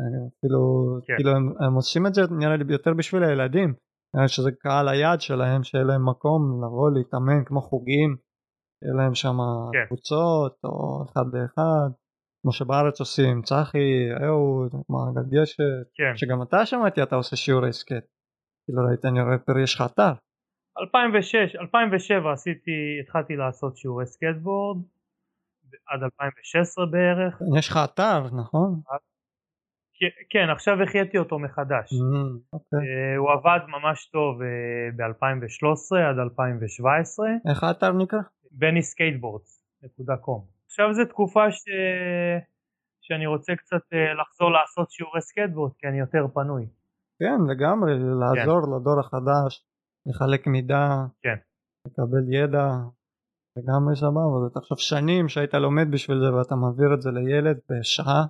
אה, 0.00 0.28
אפילו 0.38 0.60
כן. 1.06 1.14
כאילו 1.16 1.30
הם, 1.30 1.52
הם 1.60 1.74
עושים 1.74 2.06
את 2.06 2.14
זה 2.14 2.22
נראה 2.30 2.56
לי 2.56 2.64
יותר 2.68 2.94
בשביל 2.94 3.22
הילדים. 3.24 3.74
נראה 4.14 4.24
לי 4.24 4.28
שזה 4.28 4.50
קהל 4.52 4.88
היעד 4.88 5.20
שלהם 5.20 5.62
שיהיה 5.62 5.84
להם 5.84 6.08
מקום 6.08 6.64
לבוא 6.64 6.90
להתאמן 6.90 7.44
כמו 7.44 7.60
חוגים. 7.60 8.16
יהיה 8.82 8.94
להם 8.94 9.14
שם 9.14 9.36
כן. 9.72 9.86
קבוצות 9.86 10.56
או 10.64 11.04
אחד 11.04 11.24
לאחד. 11.32 11.90
כמו 12.42 12.52
שבארץ 12.52 13.00
עושים 13.00 13.42
צחי, 13.42 13.88
אהוד, 14.24 14.72
מעגל 14.88 15.28
גשת. 15.30 15.86
כן. 15.94 16.16
שגם 16.16 16.42
אתה 16.42 16.66
שמעתי 16.66 17.02
אתה 17.02 17.16
עושה 17.16 17.36
שיעורי 17.36 17.72
סקייט. 17.72 18.04
כאילו 18.64 18.88
ראית 18.88 19.04
אני 19.04 19.22
רואה 19.22 19.38
פר 19.38 19.58
יש 19.58 19.74
לך 19.74 19.84
אתר. 19.92 20.12
2006, 20.78 21.56
2007 21.56 22.32
עשיתי, 22.32 23.00
התחלתי 23.00 23.36
לעשות 23.36 23.76
שיעורי 23.76 24.06
סקטבורד 24.06 24.82
עד 25.86 26.02
2016 26.02 26.86
בערך. 26.86 27.42
יש 27.58 27.68
לך 27.68 27.78
אתר 27.84 28.22
נכון? 28.40 28.80
כן, 29.94 30.06
כן 30.30 30.50
עכשיו 30.50 30.82
החייתי 30.82 31.18
אותו 31.18 31.38
מחדש. 31.38 31.92
Mm, 31.92 32.38
אוקיי. 32.52 32.78
אה, 32.78 33.16
הוא 33.16 33.30
עבד 33.30 33.60
ממש 33.68 34.06
טוב 34.06 34.40
ב-2013 34.96 35.96
עד 36.10 36.18
2017. 36.18 37.26
איך 37.50 37.64
האתר 37.64 37.92
נקרא? 37.92 38.18
בני 38.50 38.82
skateboards.com. 38.82 40.44
עכשיו 40.66 40.94
זו 40.94 41.04
תקופה 41.04 41.50
ש... 41.50 41.64
שאני 43.00 43.26
רוצה 43.26 43.56
קצת 43.56 43.92
אה, 43.92 44.14
לחזור 44.14 44.50
לעשות 44.50 44.90
שיעורי 44.90 45.20
סקייטבורד 45.20 45.72
כי 45.78 45.86
אני 45.86 45.98
יותר 45.98 46.26
פנוי. 46.34 46.66
כן 47.18 47.38
לגמרי 47.50 47.92
לעזור 48.20 48.60
לדור 48.76 49.00
החדש 49.00 49.69
לחלק 50.10 50.46
מידע 50.46 50.86
כן. 51.22 51.38
לקבל 51.86 52.24
ידע 52.32 52.66
לגמרי 53.56 53.96
סבבה 53.96 54.36
זה 54.44 54.60
תחשוב 54.60 54.78
שנים 54.78 55.28
שהיית 55.28 55.54
לומד 55.54 55.86
בשביל 55.92 56.18
זה 56.18 56.34
ואתה 56.34 56.54
מעביר 56.54 56.94
את 56.94 57.02
זה 57.02 57.10
לילד 57.10 57.58
בשעה 57.68 58.22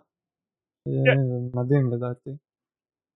כן. 0.84 1.18
אה, 1.20 1.62
מדהים 1.62 1.86
לדעתי 1.92 2.30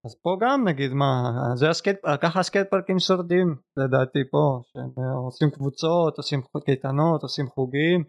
אז 0.05 0.19
פה 0.23 0.37
גם 0.41 0.67
נגיד 0.67 0.91
מה 0.93 1.11
זה 1.55 1.69
הסקייט 1.69 1.99
ככה 2.21 2.39
הסקייט 2.39 2.67
פארקים 2.71 2.99
שורדים 2.99 3.47
לדעתי 3.77 4.19
פה 4.31 4.61
שהם 4.69 4.91
אה, 4.99 5.13
עושים 5.25 5.49
קבוצות 5.55 6.17
עושים 6.17 6.39
קייטנות 6.65 7.21
עושים 7.21 7.47
חוגים 7.47 8.03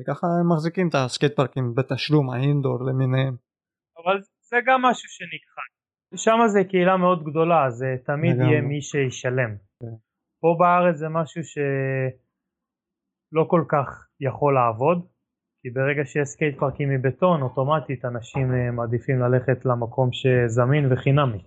וככה 0.00 0.26
הם 0.40 0.52
מחזיקים 0.52 0.88
את 0.88 0.94
הסקייט 0.94 1.36
פארקים 1.36 1.74
בתשלום 1.74 2.30
ה 2.30 2.37
indoor 2.37 2.78
למיניהם 2.88 3.36
אבל 3.98 4.20
זה 4.50 4.56
גם 4.66 4.82
משהו 4.82 5.08
שנכחד. 5.08 5.70
שם 6.16 6.38
זה 6.46 6.60
קהילה 6.70 6.96
מאוד 6.96 7.24
גדולה 7.24 7.70
זה 7.70 7.86
תמיד 8.06 8.34
לגמרי. 8.36 8.52
יהיה 8.52 8.62
מי 8.62 8.82
שישלם. 8.82 9.52
פה 10.40 10.56
בארץ 10.58 10.96
זה 10.96 11.08
משהו 11.08 11.44
שלא 11.44 11.64
כל 13.48 13.64
כך 13.68 14.08
יכול 14.20 14.54
לעבוד 14.54 15.06
כי 15.66 15.70
ברגע 15.70 16.04
שיש 16.04 16.28
סקייט 16.28 16.58
פארקים 16.58 16.88
מבטון 16.90 17.42
אוטומטית 17.42 18.04
אנשים 18.04 18.54
אה, 18.54 18.70
מעדיפים 18.70 19.20
ללכת 19.20 19.64
למקום 19.64 20.08
שזמין 20.12 20.92
וחינמי. 20.92 21.42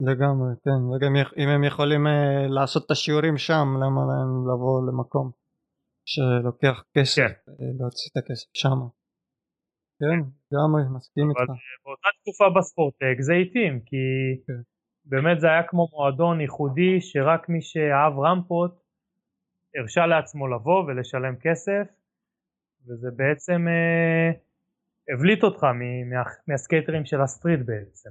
לגמרי, 0.00 0.50
כן, 0.64 0.80
וגם 0.90 1.12
אם 1.42 1.48
הם 1.48 1.64
יכולים 1.64 2.06
אה, 2.06 2.46
לעשות 2.48 2.86
את 2.86 2.90
השיעורים 2.90 3.38
שם, 3.38 3.66
למה 3.82 4.00
להם 4.10 4.30
לבוא 4.48 4.88
למקום 4.88 5.30
שלוקח 6.12 6.84
כסף, 6.94 7.16
כן. 7.16 7.32
אה, 7.48 7.70
להוציא 7.78 8.10
את 8.12 8.16
הכסף 8.16 8.50
שם. 8.54 8.78
כן, 10.00 10.18
לגמרי, 10.52 10.82
מסכים 10.96 11.30
אבל 11.30 11.40
איתך. 11.40 11.52
באותה 11.84 12.08
תקופה 12.20 12.44
בספורטק 12.58 13.16
זה 13.20 13.34
התאים 13.34 13.80
כי 13.80 13.96
כן. 14.46 14.60
באמת 15.04 15.40
זה 15.40 15.46
היה 15.46 15.62
כמו 15.62 15.88
מועדון 15.92 16.40
ייחודי 16.40 17.00
שרק 17.00 17.48
מי 17.48 17.62
שאהב 17.62 18.18
רמפות 18.18 18.84
הרשה 19.76 20.06
לעצמו 20.06 20.48
לבוא 20.48 20.84
ולשלם 20.84 21.36
כסף 21.36 21.86
וזה 22.88 23.08
בעצם 23.16 23.66
אה, 23.68 24.30
הבליט 25.14 25.42
אותך 25.42 25.64
מ- 25.64 26.10
מה, 26.10 26.22
מהסקייטרים 26.48 27.04
של 27.04 27.20
ה 27.20 27.26
street 27.26 27.60
בעצם. 27.66 28.10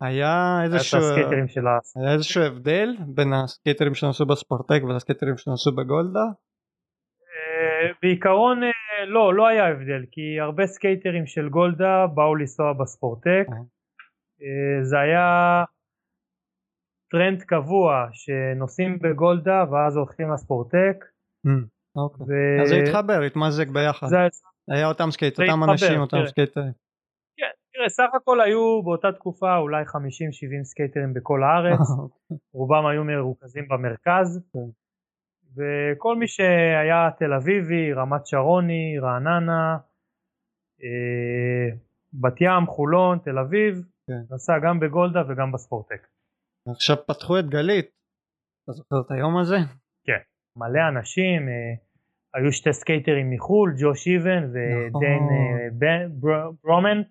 היה 0.00 0.60
איזשהו, 0.64 1.00
של. 1.46 1.60
היה 1.96 2.12
איזשהו 2.12 2.42
הבדל 2.42 2.88
בין 3.06 3.32
הסקייטרים 3.32 3.94
שנסעו 3.94 4.26
בספורטק 4.26 4.80
ולסקייטרים 4.88 5.36
שנסעו 5.36 5.76
בגולדה? 5.76 6.24
אה, 7.20 7.92
בעיקרון 8.02 8.62
אה, 8.62 9.04
לא, 9.06 9.34
לא 9.34 9.46
היה 9.46 9.68
הבדל, 9.68 10.04
כי 10.10 10.40
הרבה 10.40 10.66
סקייטרים 10.66 11.26
של 11.26 11.48
גולדה 11.48 12.06
באו 12.14 12.34
לנסוע 12.34 12.72
בספורטק. 12.72 13.46
אה, 14.42 14.84
זה 14.84 14.98
היה 14.98 15.64
טרנד 17.10 17.42
קבוע 17.42 18.06
שנוסעים 18.12 18.98
בגולדה 18.98 19.64
ואז 19.70 19.96
הולכים 19.96 20.32
לספורטק. 20.32 21.04
אמ, 21.46 21.64
אוקיי. 21.96 22.26
ו- 22.28 22.62
אז 22.62 22.68
זה 22.68 22.76
התחבר, 22.76 23.20
התמזג 23.26 23.70
ביחד. 23.70 24.06
זה, 24.06 24.16
היה 24.68 24.86
אותם 24.88 25.10
סקייט, 25.10 25.36
זה 25.36 25.42
אותם 25.42 25.62
התחבר, 25.62 25.72
אנשים, 25.72 26.00
אותם. 26.00 26.26
סקייטרים. 26.26 26.72
כן, 27.36 27.50
תראה, 27.72 27.88
סך 27.88 28.14
הכל 28.14 28.40
היו 28.40 28.82
באותה 28.82 29.12
תקופה 29.12 29.56
אולי 29.56 29.84
50-70 29.84 29.90
סקייטרים 30.64 31.14
בכל 31.14 31.42
הארץ, 31.42 31.80
רובם 32.54 32.86
היו 32.86 33.04
מרוכזים 33.04 33.68
במרכז, 33.68 34.42
כן. 34.52 34.58
וכל 35.56 36.16
מי 36.16 36.28
שהיה 36.28 37.10
תל 37.18 37.32
אביבי, 37.32 37.92
רמת 37.92 38.26
שרוני, 38.26 38.98
רעננה, 38.98 39.76
אה, 40.82 41.76
בת 42.12 42.40
ים, 42.40 42.66
חולון, 42.66 43.18
תל 43.18 43.38
אביב, 43.38 43.82
כן. 44.06 44.34
נסע 44.34 44.58
גם 44.58 44.80
בגולדה 44.80 45.22
וגם 45.28 45.52
בספורטק. 45.52 46.06
עכשיו 46.70 46.96
פתחו 47.06 47.38
את 47.38 47.46
גלית. 47.48 47.86
אתה 48.64 48.72
זוכר 48.72 48.96
את 49.06 49.10
היום 49.10 49.36
הזה? 49.36 49.56
מלא 50.56 50.80
אנשים, 50.88 51.48
אה, 51.48 51.54
היו 52.34 52.52
שתי 52.52 52.72
סקייטרים 52.72 53.30
מחו"ל, 53.30 53.74
ג'וש 53.82 54.06
איבן 54.06 54.42
ודיין 54.50 55.22
בן- 55.72 56.20
בר- 56.20 56.50
ברומן, 56.64 57.02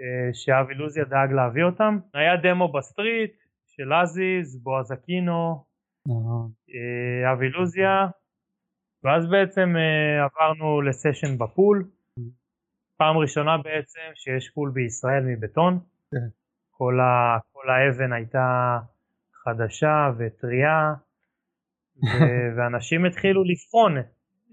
אה, 0.00 0.30
שאבי 0.32 0.74
לוזיה 0.74 1.04
דאג 1.04 1.32
להביא 1.32 1.64
אותם. 1.64 1.98
היה 2.14 2.36
demo 2.36 2.72
ב 2.72 2.81
street 2.81 3.32
של 3.66 3.92
אזיז, 3.94 4.62
בועז 4.62 4.92
אקינו, 4.92 5.64
נכון. 6.06 6.50
אה, 6.74 7.32
אבי 7.32 7.48
לוזיה, 7.48 8.06
ואז 9.04 9.26
בעצם 9.30 9.74
אה, 9.76 10.24
עברנו 10.24 10.82
ל 10.82 10.89
session 10.89 11.38
ב 11.38 11.46
pool. 11.46 11.88
פעם 12.96 13.16
ראשונה 13.16 13.58
בעצם 13.58 14.00
שיש 14.14 14.50
pool 14.54 14.70
בישראל 14.74 15.22
מבטון. 15.24 15.78
כן. 16.78 16.84
כל, 16.84 17.00
ה, 17.00 17.38
כל 17.52 17.66
האבן 17.70 18.12
הייתה 18.12 18.78
חדשה 19.44 19.96
וטריה, 20.18 20.92
ו- 21.96 21.98
ואנשים 22.56 23.04
התחילו 23.04 23.44
לבחון 23.44 23.96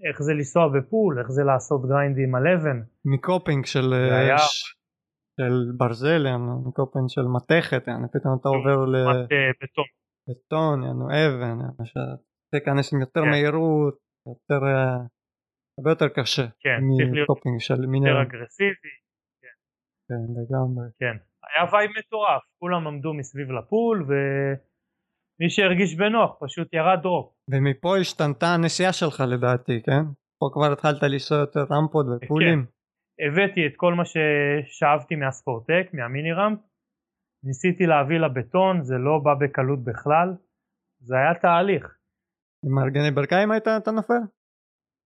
איך 0.08 0.22
זה 0.22 0.32
לנסוע 0.34 0.68
ב 0.68 0.76
pool, 0.76 1.18
איך 1.18 1.28
זה 1.28 1.42
לעשות 1.44 1.80
גריינדים 1.88 2.34
על 2.34 2.42
אבן. 2.48 2.78
מ 3.04 3.13
coping 3.13 3.64
של 3.66 3.92
היה- 3.92 4.38
ש- 4.38 4.76
של 5.40 5.52
ברזל, 5.78 6.26
מ 6.68 6.73
coping 6.73 7.04
של 7.08 7.26
מתכת, 7.36 7.88
יענו, 7.88 8.06
פתאום 8.12 8.36
אתה 8.40 8.48
עובר 8.48 8.78
אה, 8.94 9.50
בטון. 9.62 9.84
לבטון, 10.28 10.82
יענו, 10.82 11.04
אבן, 11.10 11.58
שאתה 11.84 12.16
עם 12.92 13.00
יותר 13.00 13.20
כן. 13.24 13.30
מהירות, 13.30 13.94
יותר, 14.26 14.66
אה, 14.66 14.96
הרבה 15.78 15.90
יותר 15.90 16.08
קשה 16.08 16.42
כן, 16.60 16.80
צריך 16.98 17.12
להיות 17.12 17.30
מ 17.30 17.34
coping 17.34 17.60
של 17.60 17.74
יותר 17.74 18.22
אגרסיבי. 18.22 18.94
כן, 20.08 20.24
לגמרי. 20.38 20.86
כן, 21.00 21.16
היה 21.54 21.64
vibe 21.72 21.90
מטורף, 21.98 22.42
כולם 22.58 22.86
עמדו 22.86 23.14
מסביב 23.14 23.50
ל 23.50 23.61
pool 23.61 24.06
ומי 24.08 25.50
שהרגיש 25.50 25.94
בנוח 25.94 26.36
פשוט 26.40 26.68
ירד 26.72 26.98
drop. 27.02 27.32
ומפה 27.50 27.96
השתנתה 28.00 28.46
הנסיעה 28.46 28.92
שלך 28.92 29.22
לדעתי, 29.32 29.82
כן? 29.86 30.04
פה 30.40 30.46
כבר 30.52 30.72
התחלת 30.72 31.02
לנסוע 31.02 31.38
יותר 31.38 31.60
רמפות 31.70 32.06
ופולים. 32.10 32.66
הבאתי 33.26 33.66
את 33.66 33.72
כל 33.76 33.94
מה 33.94 34.04
ששאבתי 34.04 35.14
מהספורטק, 35.16 35.86
מהמיני 35.92 36.32
ראמפ, 36.32 36.58
ניסיתי 37.44 37.86
להביא 37.86 38.18
לבטון, 38.18 38.82
זה 38.82 38.94
לא 38.98 39.18
בא 39.24 39.34
בקלות 39.34 39.84
בכלל, 39.84 40.28
זה 41.00 41.14
היה 41.16 41.34
תהליך. 41.34 41.98
עם 42.64 42.74
מארגני 42.74 43.10
ברכיים 43.10 43.50
היית 43.50 43.68
אתה 43.68 43.90
נופל? 43.90 44.22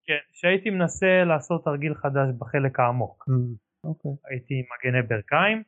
כן, 0.07 0.23
כשהייתי 0.33 0.71
מנסה 0.71 1.25
לעשות 1.25 1.65
תרגיל 1.65 1.95
חדש 1.95 2.29
בחלק 2.39 2.81
העמוק, 2.81 3.25
אמ, 3.29 3.55
אוקיי. 3.85 4.11
הייתי 4.31 4.55
עם 4.55 4.65
מגני 4.73 5.03
ברכיים, 5.09 5.63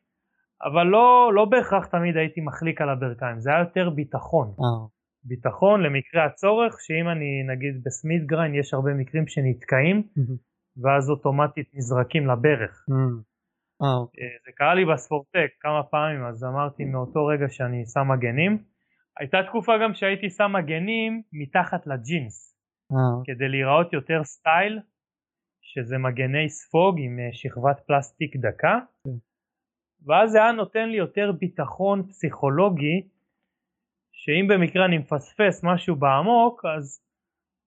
אבל 0.65 0.87
לא, 0.87 1.31
לא 1.35 1.45
בהכרח 1.45 1.87
תמיד 1.87 2.17
הייתי 2.17 2.41
מחליק 2.41 2.81
על 2.81 2.89
הברכיים, 2.89 3.41
זה 3.41 3.51
היה 3.51 3.61
יותר 3.61 3.91
ביטחון. 3.91 4.49
אה, 4.49 4.87
ביטחון 5.25 5.83
למקרה 5.83 6.25
הצורך, 6.25 6.77
שאם 6.81 7.09
אני 7.09 7.43
נגיד 7.53 7.83
בסמית 7.85 8.27
גריין 8.27 8.55
יש 8.55 8.75
הרבה 8.75 8.95
מקרים 8.95 9.27
שנתקעים, 9.27 10.03
ואז 10.83 11.11
אוטומטית 11.11 11.71
נזרקים 11.75 12.27
לברך. 12.27 12.87
אוקיי. 13.81 14.25
אה, 14.25 14.29
זה 14.45 14.53
קרה 14.55 14.75
לי 14.75 14.85
בספורטק 14.85 15.51
כמה 15.61 15.83
פעמים, 15.83 16.25
אז 16.25 16.45
אמרתי 16.45 16.85
מאותו 16.85 17.27
רגע 17.27 17.49
שאני 17.49 17.85
שם 17.87 18.09
מגנים. 18.09 18.59
הייתה 19.19 19.39
תקופה 19.49 19.73
גם 19.83 19.95
שהייתי 19.95 20.31
שם 20.31 20.53
מגנים 20.53 21.23
מתחת 21.33 21.87
לג'ינס, 21.87 22.57
אה, 22.93 23.23
כדי 23.25 23.49
להיראות 23.49 23.93
יותר 23.93 24.25
סטייל, 24.25 24.81
שזה 25.63 25.99
מגני 25.99 26.49
ספוג 26.49 26.97
עם 26.99 27.19
שכבת 27.33 27.81
פלסטיק 27.87 28.37
דקה, 28.37 28.79
כן. 29.05 29.11
ואז 30.07 30.31
זה 30.31 30.39
היה 30.39 30.53
נותן 30.53 30.89
לי 30.89 30.97
יותר 30.97 31.33
ביטחון 31.39 32.03
פסיכולוגי, 32.03 33.09
שאם 34.13 34.49
במקרה 34.49 34.85
אני 34.85 34.99
מפספס 34.99 35.65
משהו 35.65 35.97
בעמוק, 35.97 36.65
אז 36.77 37.01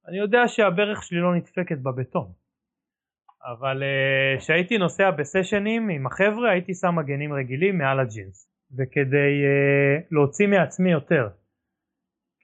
אני 0.08 0.18
יודע 0.18 0.48
שהברך 0.48 1.04
שלי 1.04 1.20
לא 1.20 1.36
נדפקת 1.36 1.78
בבטון. 1.78 2.32
אבל 3.46 3.84
אה, 3.84 4.40
כשהייתי 4.40 4.78
נוסע 4.78 5.12
בסשנים 5.12 5.90
עם 5.90 6.08
החבר'ה 6.08 6.52
הייתי 6.52 6.74
שם 6.74 6.96
מגנים 6.96 7.34
רגילים 7.34 7.78
מעל 7.78 8.00
הג'ינס 8.00 8.52
וכדי 8.78 9.44
uh, 9.44 10.08
להוציא 10.12 10.48
מעצמי 10.48 10.92
יותר 10.92 11.28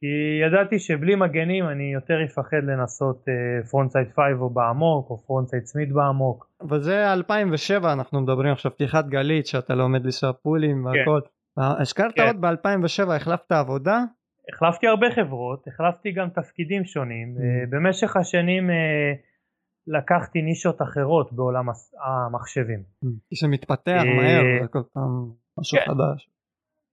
כי 0.02 0.42
ידעתי 0.48 0.80
שבלי 0.80 1.16
מגנים 1.16 1.70
אני 1.70 1.94
יותר 1.94 2.24
אפחד 2.26 2.64
לנסות 2.64 3.26
front 3.70 3.92
side 3.92 4.08
5 4.08 4.18
O 4.40 4.50
בעמוק 4.50 5.10
או 5.10 5.18
front 5.18 5.48
side 5.48 5.66
smith 5.66 5.92
בעמוק 5.92 6.50
וזה 6.72 7.14
2007 7.14 7.94
אנחנו 7.94 8.22
מדברים 8.22 8.52
עכשיו 8.52 8.72
פתיחת 8.72 9.06
גלית 9.08 9.48
שאתה 9.48 9.76
לומד 9.76 10.06
לנסוע 10.06 10.34
פולים 10.34 10.86
והכל. 10.86 11.20
אה, 11.60 11.82
הזכרת 11.82 12.16
כן. 12.16 12.28
עוד 12.28 12.42
ב-2007 12.42 13.12
החלפת 13.16 13.52
עבודה? 13.52 14.04
החלפתי 14.54 14.88
הרבה 14.88 15.08
חברות 15.16 15.68
החלפתי 15.68 16.12
גם 16.12 16.30
תפקידים 16.30 16.86
שונים 16.86 17.36
Mm. 17.36 17.40
uh, 17.40 17.70
במשך 17.70 18.18
השנים 18.18 18.70
uh, 18.70 18.74
לקחתי 19.88 20.42
נישות 20.42 20.82
אחרות 20.82 21.34
בעולם 21.34 21.66
המחשבים 22.06 22.84
כי 23.02 23.36
זה 23.42 23.48
מתפתח 23.48 24.02
אה, 24.08 24.16
מהר 24.16 24.44
זה 24.62 24.68
כל 24.68 24.84
פעם 24.94 25.32
משהו 25.58 25.78
כן. 25.78 25.86
חדש. 25.86 26.30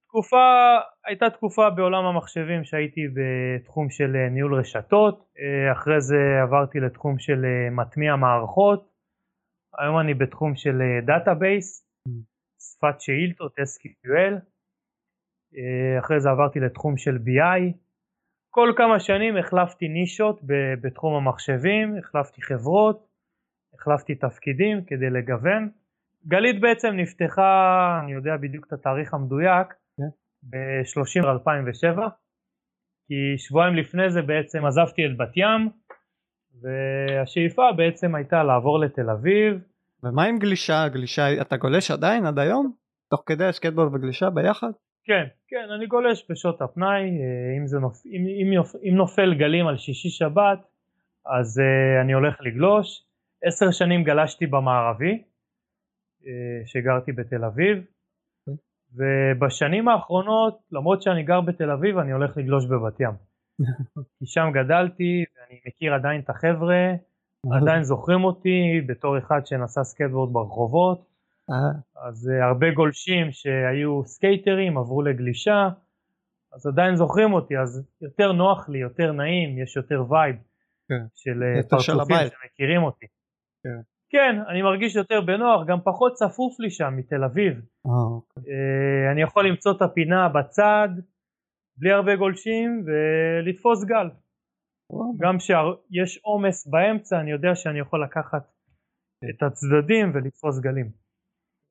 תקופה, 0.09 0.77
הייתה 1.05 1.29
תקופה 1.29 1.69
בעולם 1.69 2.05
המחשבים 2.05 2.63
שהייתי 2.63 3.01
בתחום 3.13 3.89
של 3.89 4.15
אה, 4.15 4.29
ניהול 4.29 4.59
רשתות, 4.59 5.25
אה, 5.39 5.71
אחרי 5.71 6.01
זה 6.01 6.17
עברתי 6.43 6.79
לתחום 6.79 7.19
של 7.19 7.45
אה, 7.45 7.69
מטמיע 7.69 8.15
מערכות, 8.15 8.89
היום 9.77 9.99
אני 9.99 10.13
בתחום 10.13 10.55
של 10.55 10.81
database, 11.05 11.85
Mm. 12.07 12.11
שפת 12.59 13.01
שאילתות 13.01 13.53
SQL, 13.59 14.33
אחרי 15.99 16.19
זה 16.19 16.29
עברתי 16.29 16.59
לתחום 16.59 16.97
של 16.97 17.15
BI, 17.15 17.73
כל 18.49 18.73
כמה 18.77 18.99
שנים 18.99 19.37
החלפתי 19.37 19.87
נישות 19.87 20.41
בתחום 20.81 21.13
המחשבים, 21.15 21.97
החלפתי 21.97 22.41
חברות, 22.41 23.07
החלפתי 23.73 24.15
תפקידים 24.15 24.85
כדי 24.85 25.09
לגוון. 25.09 25.69
גלית 26.27 26.61
בעצם 26.61 26.87
נפתחה, 26.95 27.99
אני 28.03 28.11
יודע 28.13 28.37
בדיוק 28.37 28.67
את 28.67 28.73
התאריך 28.73 29.13
המדויק, 29.13 29.67
ב-30 30.43 31.27
2007 31.27 32.07
כי 33.07 33.37
שבועיים 33.37 33.75
לפני 33.75 34.09
זה 34.09 34.21
בעצם 34.21 34.65
עזבתי 34.65 35.05
את 35.05 35.17
בת 35.17 35.37
ים 35.37 35.69
והשאיפה 36.61 37.71
בעצם 37.77 38.15
הייתה 38.15 38.43
לעבור 38.43 38.79
לתל 38.79 39.09
אביב 39.09 39.61
ומה 40.03 40.23
עם 40.23 40.39
גלישה? 40.39 40.87
גלישה 40.87 41.41
אתה 41.41 41.57
גולש 41.57 41.91
עדיין 41.91 42.25
עד 42.25 42.39
היום? 42.39 42.73
תוך 43.09 43.23
כדי 43.25 43.45
הסקטבורד 43.45 43.93
וגלישה 43.93 44.29
ביחד? 44.29 44.71
כן, 45.03 45.23
כן, 45.47 45.67
אני 45.75 45.87
גולש 45.87 46.25
בשעות 46.29 46.61
הפנאי, 46.61 47.01
אה, 47.01 47.57
אם, 47.57 47.67
זה 47.67 47.79
נופ... 47.79 48.05
אם, 48.05 48.25
אם, 48.41 48.53
יופ... 48.53 48.75
אם 48.75 48.95
נופל 48.95 49.33
גלים 49.33 49.67
על 49.67 49.77
שישי 49.77 50.09
שבת 50.09 50.59
אז 51.25 51.59
uh, 51.59 52.01
אני 52.01 52.13
הולך 52.13 52.41
לגלוש, 52.41 53.03
עשר 53.43 53.71
שנים 53.71 54.03
גלשתי 54.03 54.47
במערבי, 54.47 55.23
uh, 56.21 56.25
שגרתי 56.65 57.11
בתל 57.11 57.45
אביב, 57.45 57.83
ובשנים 58.95 59.87
האחרונות, 59.87 60.59
למרות 60.71 61.01
שאני 61.01 61.23
גר 61.23 61.41
בתל 61.41 61.71
אביב, 61.71 61.97
אני 61.97 62.11
הולך 62.11 62.37
לגלוש 62.37 62.65
בבת 62.65 62.99
ים. 62.99 63.13
כי 64.19 64.25
שם 64.25 64.49
גדלתי, 64.53 65.25
ואני 65.35 65.59
מכיר 65.67 65.93
עדיין 65.93 66.21
את 66.21 66.29
החבר'ה, 66.29 66.93
עדיין 67.51 67.83
זוכרים 67.83 68.23
אותי 68.23 68.81
בתור 68.87 69.17
אחד 69.17 69.45
שנסע 69.45 69.83
סקייטבורד 69.83 70.33
ברחובות, 70.33 71.09
אה, 71.49 72.07
אז 72.07 72.29
uh, 72.29 72.45
הרבה 72.45 72.71
גולשים 72.71 73.31
שהיו 73.31 74.03
סקייטרים 74.05 74.77
עברו 74.77 75.01
לגלישה, 75.01 75.69
אז 76.53 76.67
עדיין 76.67 76.95
זוכרים 76.95 77.33
אותי, 77.33 77.57
אז 77.57 77.87
יותר 78.01 78.31
נוח 78.31 78.69
לי, 78.69 78.79
יותר 78.79 79.11
נעים, 79.11 79.57
יש 79.57 79.75
יותר 79.75 80.03
vibe 80.09 80.35
כן. 80.87 81.05
של 81.15 81.43
uh, 81.43 81.57
יותר 81.57 81.79
של 81.79 81.93
פרצופים. 81.93 82.17
שמכירים 82.17 82.83
אותי. 82.83 83.05
כן. 84.09 84.35
אני 84.49 84.61
מרגיש 84.61 84.95
יותר 84.95 85.21
בנוח, 85.21 85.67
גם 85.67 85.77
פחות 85.83 86.13
צפוף 86.13 86.59
לי 86.59 86.69
שם 86.69 86.93
מתל 86.97 87.23
אביב. 87.23 87.53
אה, 87.85 87.91
אוקיי. 88.15 88.43
אה, 88.53 89.11
אני 89.11 89.21
יכול 89.21 89.47
למצוא 89.47 89.71
את 89.77 89.81
הפינה 89.81 90.29
בצד, 90.29 90.89
בלי 91.77 91.91
הרבה 91.91 92.15
גולשים, 92.15 92.85
ולתפוס 92.85 93.83
גל. 93.83 94.09
גם 95.19 95.37
כשיש 95.37 96.17
עומס 96.23 96.67
באמצע 96.67 97.19
אני 97.19 97.31
יודע 97.31 97.55
שאני 97.55 97.79
יכול 97.79 98.03
לקחת 98.03 98.43
את 99.29 99.43
הצדדים 99.43 100.11
ולתפוס 100.13 100.59
גלים. 100.59 100.89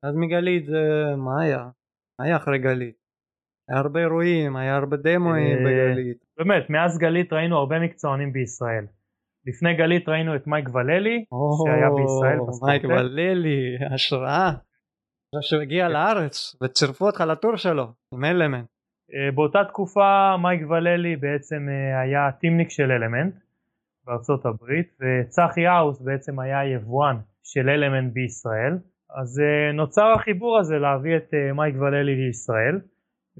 אז 0.03 0.15
מגלית 0.15 0.65
זה 0.65 1.15
מה 1.17 1.41
היה? 1.41 1.69
מה 2.19 2.25
היה 2.25 2.37
אחרי 2.37 2.59
גלית? 2.59 2.95
היה 3.69 3.79
הרבה 3.79 3.99
אירועים, 3.99 4.55
היה 4.55 4.75
הרבה 4.75 4.97
דמואים 4.97 5.57
אה, 5.57 5.63
בגלית. 5.65 6.17
באמת, 6.37 6.69
מאז 6.69 6.97
גלית 6.97 7.33
ראינו 7.33 7.57
הרבה 7.57 7.79
מקצוענים 7.79 8.33
בישראל. 8.33 8.85
לפני 9.47 9.73
גלית 9.73 10.09
ראינו 10.09 10.35
את 10.35 10.47
מייק 10.47 10.69
וללי, 10.73 11.25
שהיה 11.63 11.89
בישראל 11.89 12.37
מייק 12.61 12.83
וללי, 12.83 13.77
השראה. 13.93 14.51
שהוא 15.41 15.61
הגיע 15.61 15.87
כן. 15.87 15.91
לארץ 15.91 16.55
וצירפו 16.63 17.05
אותך 17.05 17.21
לטור 17.21 17.55
שלו 17.55 17.87
עם 18.13 18.25
Element. 18.25 18.65
אה, 19.13 19.31
באותה 19.31 19.59
תקופה 19.67 20.35
מייק 20.41 20.61
וללי 20.69 21.15
בעצם 21.15 21.67
אה, 21.69 22.01
היה 22.01 22.31
team 22.31 22.45
manager 22.45 22.69
של 22.69 22.91
Element 22.91 23.33
בארצות 24.05 24.45
הברית 24.45 24.97
וצחי 24.99 25.67
האוס 25.67 26.01
בעצם 26.01 26.39
היה 26.39 26.65
יבואן 26.65 27.17
של 27.43 27.69
Element 27.69 28.13
בישראל 28.13 28.77
אז 29.09 29.39
אה, 29.39 29.71
נוצר 29.71 30.05
החיבור 30.15 30.59
הזה 30.59 30.79
להביא 30.79 31.17
את 31.17 31.33
מייק 31.55 31.75
וללי 31.79 32.15
לישראל 32.15 32.79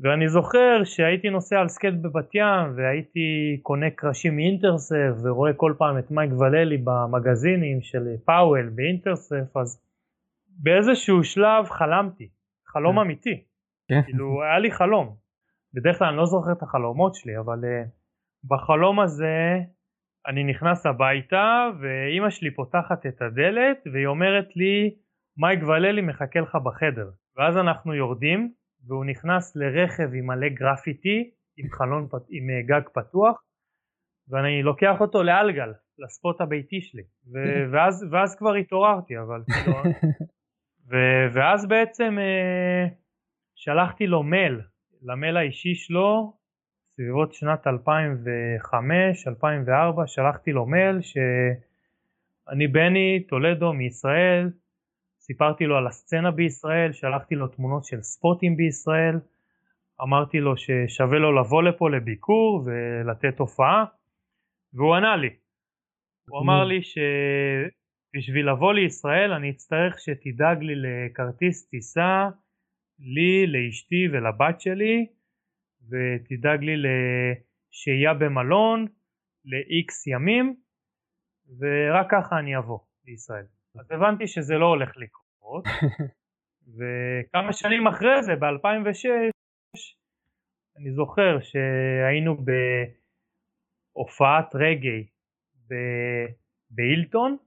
ואני 0.01 0.29
זוכר 0.29 0.83
שהייתי 0.83 1.29
נוסע 1.29 1.59
על 1.59 1.67
סקייט 1.67 1.95
בבת 2.01 2.35
ים 2.35 2.73
והייתי 2.75 3.59
קונה 3.61 3.89
קרשים 3.89 4.35
מאינטרסף 4.35 5.11
ורואה 5.23 5.53
כל 5.53 5.73
פעם 5.77 5.97
את 5.97 6.11
מייק 6.11 6.31
וללי 6.31 6.77
במגזינים 6.77 7.81
של 7.81 8.15
Powell 8.25 8.69
באינטרסף 8.75 9.57
אז 9.57 9.81
באיזשהו 10.47 11.23
שלב 11.23 11.65
חלמתי 11.65 12.29
חלום 12.67 12.95
כן. 12.95 13.01
אמיתי 13.01 13.43
כן. 13.89 14.01
כאילו 14.01 14.43
היה 14.43 14.59
לי 14.59 14.71
חלום 14.71 15.15
בדרך 15.73 15.97
כלל 15.97 16.07
אני 16.07 16.17
לא 16.17 16.25
זוכר 16.25 16.51
את 16.51 16.63
החלומות 16.63 17.15
שלי 17.15 17.39
אבל 17.39 17.59
uh, 17.59 17.87
בחלום 18.43 18.99
הזה 18.99 19.59
אני 20.27 20.43
נכנס 20.43 20.85
הביתה 20.85 21.69
ואימא 21.81 22.29
שלי 22.29 22.51
פותחת 22.55 23.05
את 23.05 23.21
הדלת 23.21 23.77
והיא 23.93 24.07
אומרת 24.07 24.55
לי 24.55 24.95
מייק 25.37 25.59
וללי 25.63 26.01
מחכה 26.01 26.39
לך 26.39 26.55
בחדר 26.55 27.09
ואז 27.37 27.57
אנחנו 27.57 27.93
יורדים 27.93 28.58
והוא 28.87 29.05
נכנס 29.05 29.55
לרכב 29.55 30.09
עם 30.13 30.25
מלא 30.27 30.49
גרפיטי 30.49 31.31
עם 31.57 31.69
חלון 31.69 32.07
פת... 32.07 32.21
עם 32.29 32.43
uh, 32.49 32.67
גג 32.67 32.89
פתוח 32.93 33.43
ואני 34.29 34.63
לוקח 34.63 35.01
אותו 35.01 35.23
לאלגל 35.23 35.73
לספוט 35.99 36.41
הביתי 36.41 36.81
שלי. 36.81 37.03
ו- 37.33 37.63
ואז, 37.71 38.05
ואז 38.11 38.35
כבר 38.35 38.53
התעוררתי 38.53 39.19
אבל 39.19 39.41
כאילו 39.47 39.77
ו- 40.89 41.33
ואז 41.33 41.67
בעצם 41.67 42.17
uh, 42.17 42.89
שלחתי 43.55 44.07
לו 44.07 44.23
מייל 44.23 44.61
למייל 45.01 45.37
האישי 45.37 45.75
שלו 45.75 46.33
סביבות 46.95 47.33
שנת 47.33 47.67
2005-2004 47.67 47.71
שלחתי 50.05 50.51
לו 50.51 50.65
מייל 50.65 51.01
שאני 51.01 52.67
בני 52.67 53.23
טולדו 53.29 53.73
מישראל 53.73 54.49
סיפרתי 55.31 55.65
לו 55.65 55.77
על 55.77 55.87
הסצנה 55.87 56.31
בישראל 56.31 56.91
שלחתי 56.91 57.35
לו 57.35 57.47
תמונות 57.47 57.85
של 57.85 58.01
ספוטים 58.01 58.57
בישראל 58.57 59.19
אמרתי 60.01 60.39
לו 60.39 60.57
ששווה 60.57 61.19
לו 61.19 61.39
לבוא 61.39 61.63
לפה 61.63 61.89
לביקור 61.89 62.63
ולתת 62.65 63.39
הופעה 63.39 63.85
והוא 64.73 64.95
ענה 64.95 65.15
לי 65.15 65.29
הוא 66.29 66.41
אמר 66.41 66.63
לי 66.63 66.79
שבשביל 66.83 68.49
לבוא 68.49 68.73
לישראל 68.73 69.33
אני 69.33 69.49
אצטרך 69.49 69.99
שתדאג 69.99 70.57
לי 70.61 70.73
לכרטיס 70.75 71.69
טיסה 71.69 72.29
לי, 72.99 73.47
לאשתי 73.47 74.07
ולבת 74.11 74.61
שלי 74.61 75.07
ותדאג 75.89 76.63
לי 76.63 76.75
לשהייה 76.83 78.13
במלון 78.13 78.85
ל-X 79.45 80.11
ימים 80.11 80.55
ורק 81.59 82.07
ככה 82.11 82.39
אני 82.39 82.57
אבוא 82.57 82.79
לישראל. 83.05 83.58
אז 83.79 83.91
הבנתי 83.91 84.27
שזה 84.27 84.55
לא 84.55 84.65
הולך 84.65 84.97
לקרות 84.97 85.63
וכמה 86.77 87.53
שנים 87.53 87.87
אחרי 87.87 88.23
זה 88.23 88.35
ב-2006 88.35 89.09
אני 90.77 90.91
זוכר 90.91 91.39
שהיינו 91.39 92.37
בהופעת 93.95 94.55
רגעי 94.55 95.07
בהילטון 96.69 97.37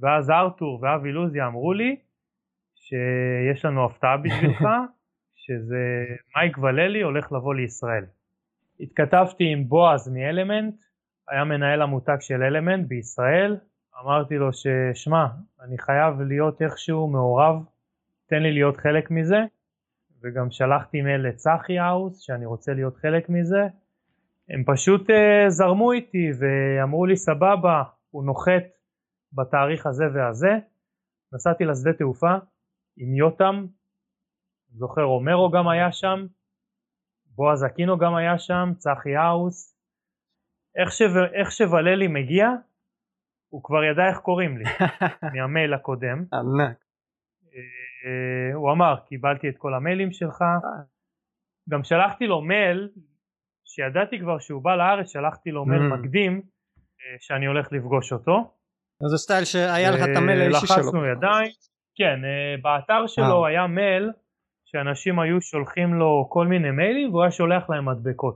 ואז 0.00 0.30
ארתור 0.30 0.78
ואבי 0.82 1.12
לוזי 1.12 1.42
אמרו 1.42 1.72
לי 1.72 1.96
שיש 2.74 3.64
לנו 3.64 3.84
הפתעה 3.84 4.16
בשבילך, 4.16 4.60
שזה 5.42 6.06
מייק 6.36 6.58
וללי 6.58 7.02
הולך 7.02 7.32
לבוא 7.32 7.54
לישראל. 7.54 8.04
התכתבתי 8.80 9.44
עם 9.52 9.68
בועז 9.68 10.08
מאלמנט, 10.08 10.74
היה 11.28 11.44
מנהל 11.44 11.82
המותג 11.82 12.16
של 12.20 12.42
אלמנט 12.42 12.88
בישראל, 12.88 13.56
אמרתי 14.02 14.34
לו 14.34 14.48
ששמע, 14.52 15.26
אני 15.60 15.78
חייב 15.78 16.20
להיות 16.20 16.62
איכשהו 16.62 17.08
מעורב, 17.08 17.64
תן 18.26 18.42
לי 18.42 18.52
להיות 18.52 18.76
חלק 18.76 19.10
מזה, 19.10 19.38
וגם 20.22 20.50
שלחתי 20.50 21.02
מייל 21.02 21.28
לצחי 21.28 21.78
האוס 21.78 22.20
שאני 22.20 22.46
רוצה 22.46 22.72
להיות 22.72 22.96
חלק 22.96 23.28
מזה. 23.28 23.62
הם 24.48 24.64
פשוט 24.66 25.10
uh, 25.10 25.48
זרמו 25.48 25.92
איתי 25.92 26.30
ואמרו 26.38 27.06
לי 27.06 27.16
סבבה, 27.16 27.82
הוא 28.10 28.24
נוחת 28.24 28.62
בתאריך 29.32 29.86
הזה 29.86 30.04
והזה. 30.14 30.58
נסעתי 31.32 31.64
לשדה 31.64 31.92
תעופה, 31.92 32.34
עם 32.96 33.14
יותם, 33.14 33.66
זוכר 34.70 35.04
אומרו 35.04 35.50
גם 35.50 35.68
היה 35.68 35.92
שם, 35.92 36.26
בועז 37.26 37.64
אקינו 37.64 37.98
גם 37.98 38.14
היה 38.14 38.38
שם, 38.38 38.72
צחי 38.76 39.16
האוס. 39.16 39.76
איך, 40.76 40.92
ש... 40.92 41.02
איך 41.34 41.52
שווללי 41.52 42.08
מגיע, 42.08 42.48
הוא 43.50 43.64
כבר 43.64 43.84
ידע 43.84 44.08
איך 44.08 44.18
קוראים 44.18 44.58
לי, 44.58 44.64
מהמייל 45.34 45.74
הקודם. 45.74 46.24
ענק. 46.32 46.76
אה, 47.54 48.54
הוא 48.54 48.72
אמר, 48.72 48.94
קיבלתי 49.06 49.48
את 49.48 49.54
כל 49.58 49.74
המיילים 49.74 50.12
שלך. 50.12 50.44
גם 51.70 51.84
שלחתי 51.84 52.26
לו 52.26 52.40
מייל, 52.40 52.88
שידעתי 53.64 54.18
כבר 54.20 54.38
שהוא 54.38 54.62
בא 54.62 54.76
לארץ, 54.76 55.12
שלחתי 55.12 55.50
לו 55.50 55.64
מייל 55.66 55.82
Mm. 55.82 55.94
מקדים, 55.94 56.42
אה, 57.00 57.16
שאני 57.20 57.46
הולך 57.46 57.72
לפגוש 57.72 58.12
אותו. 58.12 58.54
זה 59.10 59.16
סטייל 59.18 59.44
שהיה 59.44 59.90
לך 59.90 60.00
את 60.02 60.16
המייל 60.16 60.40
האישי 60.40 60.66
שלו. 60.66 60.76
לחצנו 60.76 61.06
ידיים, 61.06 61.50
כן, 61.98 62.24
אה, 62.24 62.54
באתר 62.62 63.06
שלו 63.06 63.44
אה. 63.44 63.48
היה 63.48 63.66
מייל 63.66 64.10
שאנשים 64.64 65.20
היו 65.20 65.40
שולחים 65.40 65.94
לו 65.94 66.26
כל 66.30 66.46
מיני 66.46 66.70
מיילים 66.70 67.10
והוא 67.10 67.22
היה 67.22 67.30
שולח 67.30 67.70
להם 67.70 67.88
מדבקות. 67.88 68.34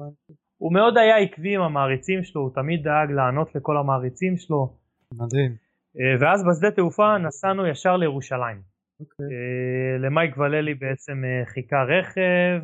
הוא 0.56 0.72
מאוד 0.72 0.98
היה 0.98 1.16
עקבי 1.16 1.54
עם 1.54 1.62
המעריצים 1.62 2.24
שלו, 2.24 2.40
הוא 2.40 2.50
תמיד 2.54 2.82
דאג 2.82 3.10
לענות 3.10 3.54
לכל 3.54 3.76
המעריצים 3.76 4.36
שלו. 4.36 4.83
מדהים. 5.12 5.56
אה, 6.00 6.16
ואז 6.20 6.44
בשדה 6.44 6.70
תעופה 6.70 7.18
נסענו 7.18 7.66
ישר 7.66 7.96
לירושלים. 7.96 8.62
אוקיי. 9.00 9.26
אה, 9.26 9.98
למייק 9.98 10.38
וללי 10.38 10.74
בעצם 10.74 11.22
אה, 11.24 11.46
חיכה 11.46 11.82
רכב, 11.82 12.62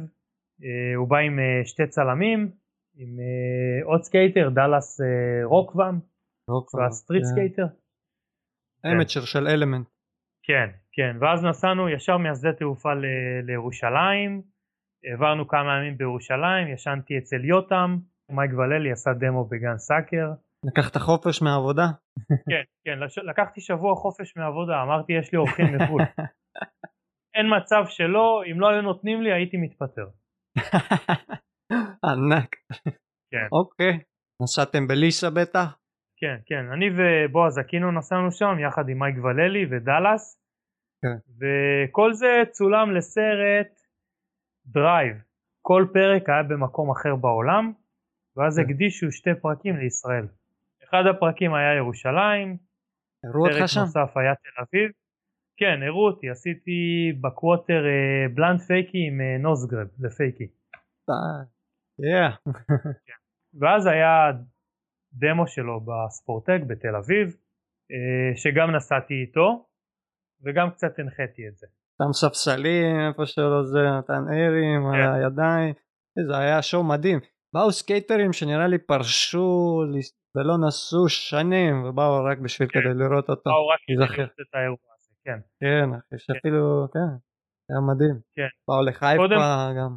הוא 0.96 1.08
בא 1.08 1.18
עם 1.18 1.38
שתי 1.64 1.86
צלמים, 1.86 2.50
עם 2.96 3.08
עוד 3.84 4.02
סקייטר, 4.02 4.48
דאלאס 4.48 5.00
רוקוואם, 5.44 5.98
וה 6.74 6.86
street 6.86 7.22
כן. 7.22 7.28
סקייטר. 7.28 7.66
amateur 8.86 9.20
של 9.20 9.48
Element. 9.48 9.86
כן, 10.42 10.70
כן, 10.92 11.16
ואז 11.20 11.44
נסענו 11.44 11.88
ישר 11.88 12.16
מהשדה 12.16 12.52
תעופה 12.52 12.94
ל- 12.94 13.40
לירושלים, 13.42 14.42
העברנו 15.04 15.48
כמה 15.48 15.78
ימים 15.78 15.96
בירושלים, 15.98 16.68
ישנתי 16.68 17.18
אצל 17.18 17.44
יותם, 17.44 17.96
מייק 18.30 18.50
וללי 18.52 18.92
עשה 18.92 19.12
דמו 19.12 19.44
בגן 19.44 19.78
סאקר, 19.78 20.32
לקחת 20.64 20.96
חופש 20.96 21.42
מהעבודה? 21.42 21.86
כן, 22.50 22.64
כן, 22.84 22.98
לקחתי 23.30 23.60
שבוע 23.60 23.94
חופש 23.94 24.36
מעבודה, 24.36 24.82
אמרתי 24.82 25.12
יש 25.12 25.32
לי 25.32 25.38
אורחים 25.38 25.66
מחו"ל, 25.76 26.02
אין 27.36 27.46
מצב 27.56 27.82
שלא, 27.86 28.42
אם 28.50 28.60
לא 28.60 28.68
היו 28.68 28.82
נותנים 28.82 29.22
לי 29.22 29.32
הייתי 29.32 29.56
מתפטר. 29.56 30.06
ענק. 32.10 32.56
כן. 33.30 33.46
אוקיי. 33.52 33.98
נסעתם 34.42 34.86
בליסה 34.88 35.30
בטח? 35.30 35.76
כן, 36.20 36.36
כן, 36.46 36.64
אני 36.72 36.86
ובועז 36.96 37.58
אקינו 37.58 37.92
נסענו 37.92 38.30
שם 38.32 38.58
יחד 38.66 38.88
עם 38.88 38.98
מייק 38.98 39.16
וללי 39.24 39.64
ודאלאס, 39.70 40.40
כן. 41.02 41.16
וכל 41.38 42.12
זה 42.12 42.42
צולם 42.50 42.94
לסרט 42.96 43.72
Drive, 44.66 45.16
כל 45.62 45.86
פרק 45.92 46.28
היה 46.28 46.42
במקום 46.42 46.90
אחר 46.90 47.16
בעולם, 47.16 47.72
ואז 48.36 48.56
כן. 48.56 48.62
הקדישו 48.62 49.12
שתי 49.12 49.30
פרקים 49.42 49.76
לישראל. 49.76 50.26
אחד 50.90 51.04
הפרקים 51.10 51.54
היה 51.54 51.76
ירושלים, 51.76 52.56
הראו 53.24 53.44
פרק 53.44 53.54
אותך 53.54 53.68
שם? 53.68 53.80
נוסף 53.80 54.16
היה 54.16 54.34
תל 54.34 54.62
אביב, 54.62 54.90
כן, 55.56 55.82
הראו 55.86 56.06
אותי, 56.06 56.30
עשיתי 56.30 56.78
ב 57.20 57.28
quarter 57.28 57.82
אה, 57.86 58.34
blunt 58.34 58.60
fakie 58.60 58.98
עם 59.08 59.42
nosegrab, 59.42 59.88
זה 59.96 60.08
fakie. 60.08 60.48
Yeah. 62.00 62.50
ואז 63.60 63.86
היה 63.86 64.32
דמו 65.12 65.46
שלו 65.46 65.80
בספורטק 65.80 66.60
בתל 66.66 66.96
אביב, 66.96 67.36
אה, 67.92 68.36
שגם 68.36 68.70
נסעתי 68.76 69.14
איתו, 69.14 69.66
וגם 70.42 70.70
קצת 70.70 70.98
הנחיתי 70.98 71.48
את 71.48 71.56
זה. 71.56 71.66
שם 72.02 72.12
ספסלים 72.12 72.96
איפה 73.08 73.26
שלא 73.26 73.62
זה 73.64 73.78
נתן 73.98 74.22
ערים 74.34 74.86
על 74.86 74.96
כן. 74.96 75.12
הידיים. 75.12 75.74
זה 76.26 76.38
היה 76.38 76.62
show 76.62 76.84
מדהים. 76.84 77.18
באו 77.54 77.72
סקייטרים 77.72 78.32
שנראה 78.32 78.66
לי 78.66 78.78
פרשו 78.78 79.80
ולא 80.36 80.54
נסעו 80.66 81.08
שנים 81.08 81.84
ובאו 81.84 82.24
רק 82.24 82.38
בשביל 82.38 82.68
כן. 82.68 82.80
כדי 82.80 82.94
לראות 82.94 83.28
אותו. 83.28 83.50
באו 83.50 83.68
רק 83.68 83.78
כדי. 83.86 83.96
לראות 84.18 84.30
את 84.40 84.54
האירוע 84.54 84.76
הזה, 84.98 85.10
כן. 85.24 85.38
כן, 85.60 85.94
אחי, 85.98 86.14
שאפילו, 86.18 86.86
כן, 86.92 87.10
היה 87.70 87.80
מדהים. 87.94 88.14
כן. 88.36 88.48
באו 88.68 88.82
לחיפה 88.82 89.16
קודם- 89.16 89.38
גם. 89.78 89.96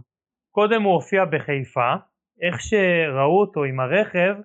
קודם 0.51 0.81
הוא 0.81 0.93
הופיע 0.93 1.25
בחיפה, 1.25 1.93
איך 2.41 2.61
שראו 2.61 3.41
אותו 3.41 3.63
עם 3.63 3.79
הרכב, 3.79 4.35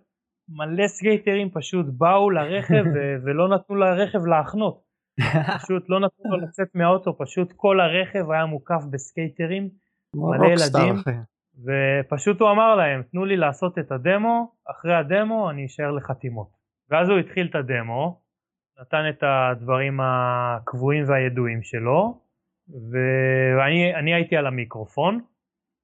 מלא 0.48 0.86
סקייטרים 0.89 1.51
פשוט 1.51 1.86
באו 1.98 2.30
לרכב 2.30 2.85
ולא 3.24 3.48
נתנו 3.48 3.76
לרכב 3.76 4.26
להחנות. 4.26 4.89
פשוט 5.64 5.82
לא 5.89 6.01
נתנו 6.01 6.30
לו 6.30 6.36
לצאת 6.47 6.68
מהאוטו, 6.74 7.18
פשוט 7.18 7.52
כל 7.56 7.80
הרכב 7.80 8.30
היה 8.30 8.47
מוקף 8.47 8.82
בסקייטרים, 8.90 9.68
מלא 10.14 10.47
ילדים. 10.47 10.94
אחי. 10.94 11.10
ופשוט 11.64 12.40
הוא 12.40 12.51
אמר 12.51 12.74
להם, 12.74 13.02
תנו 13.02 13.24
לי 13.24 13.36
לעשות 13.36 13.78
את 13.78 13.93
הדמו, 13.93 14.52
אחרי 14.70 14.94
הדמו 14.94 15.51
אני 15.51 15.66
אשאר 15.66 15.90
לחתימות. 15.90 16.48
ואז 16.90 17.09
הוא 17.09 17.18
התחיל 17.18 17.47
את 17.51 17.55
הדמו, 17.55 18.20
נתן 18.80 19.09
את 19.09 19.22
הדברים 19.22 20.01
הקבועים 20.02 21.05
והידועים 21.09 21.62
שלו, 21.62 22.20
ואני 22.68 23.94
אני 23.94 24.14
הייתי 24.14 24.36
על 24.36 24.47
המיקרופון, 24.47 25.20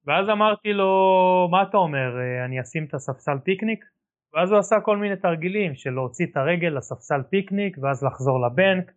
ואז 0.05 0.29
אמרתי 0.29 0.73
לו, 0.73 1.47
מה 1.51 1.63
אתה 1.63 1.77
אומר, 1.77 2.15
אני 2.45 2.61
אשים 2.61 2.85
את 2.85 2.93
הספסל 2.93 3.37
פיקניק? 3.43 3.85
ואז 4.33 4.51
הוא 4.51 4.59
עשה 4.59 4.75
כל 4.81 4.97
מיני 4.97 5.15
תרגילים 5.15 5.75
של 5.75 5.89
להוציא 5.89 6.25
את 6.25 6.37
הרגל 6.37 6.67
לספסל 6.67 7.21
פיקניק 7.29 7.77
ואז 7.81 8.03
לחזור 8.03 8.45
לבנק. 8.45 8.91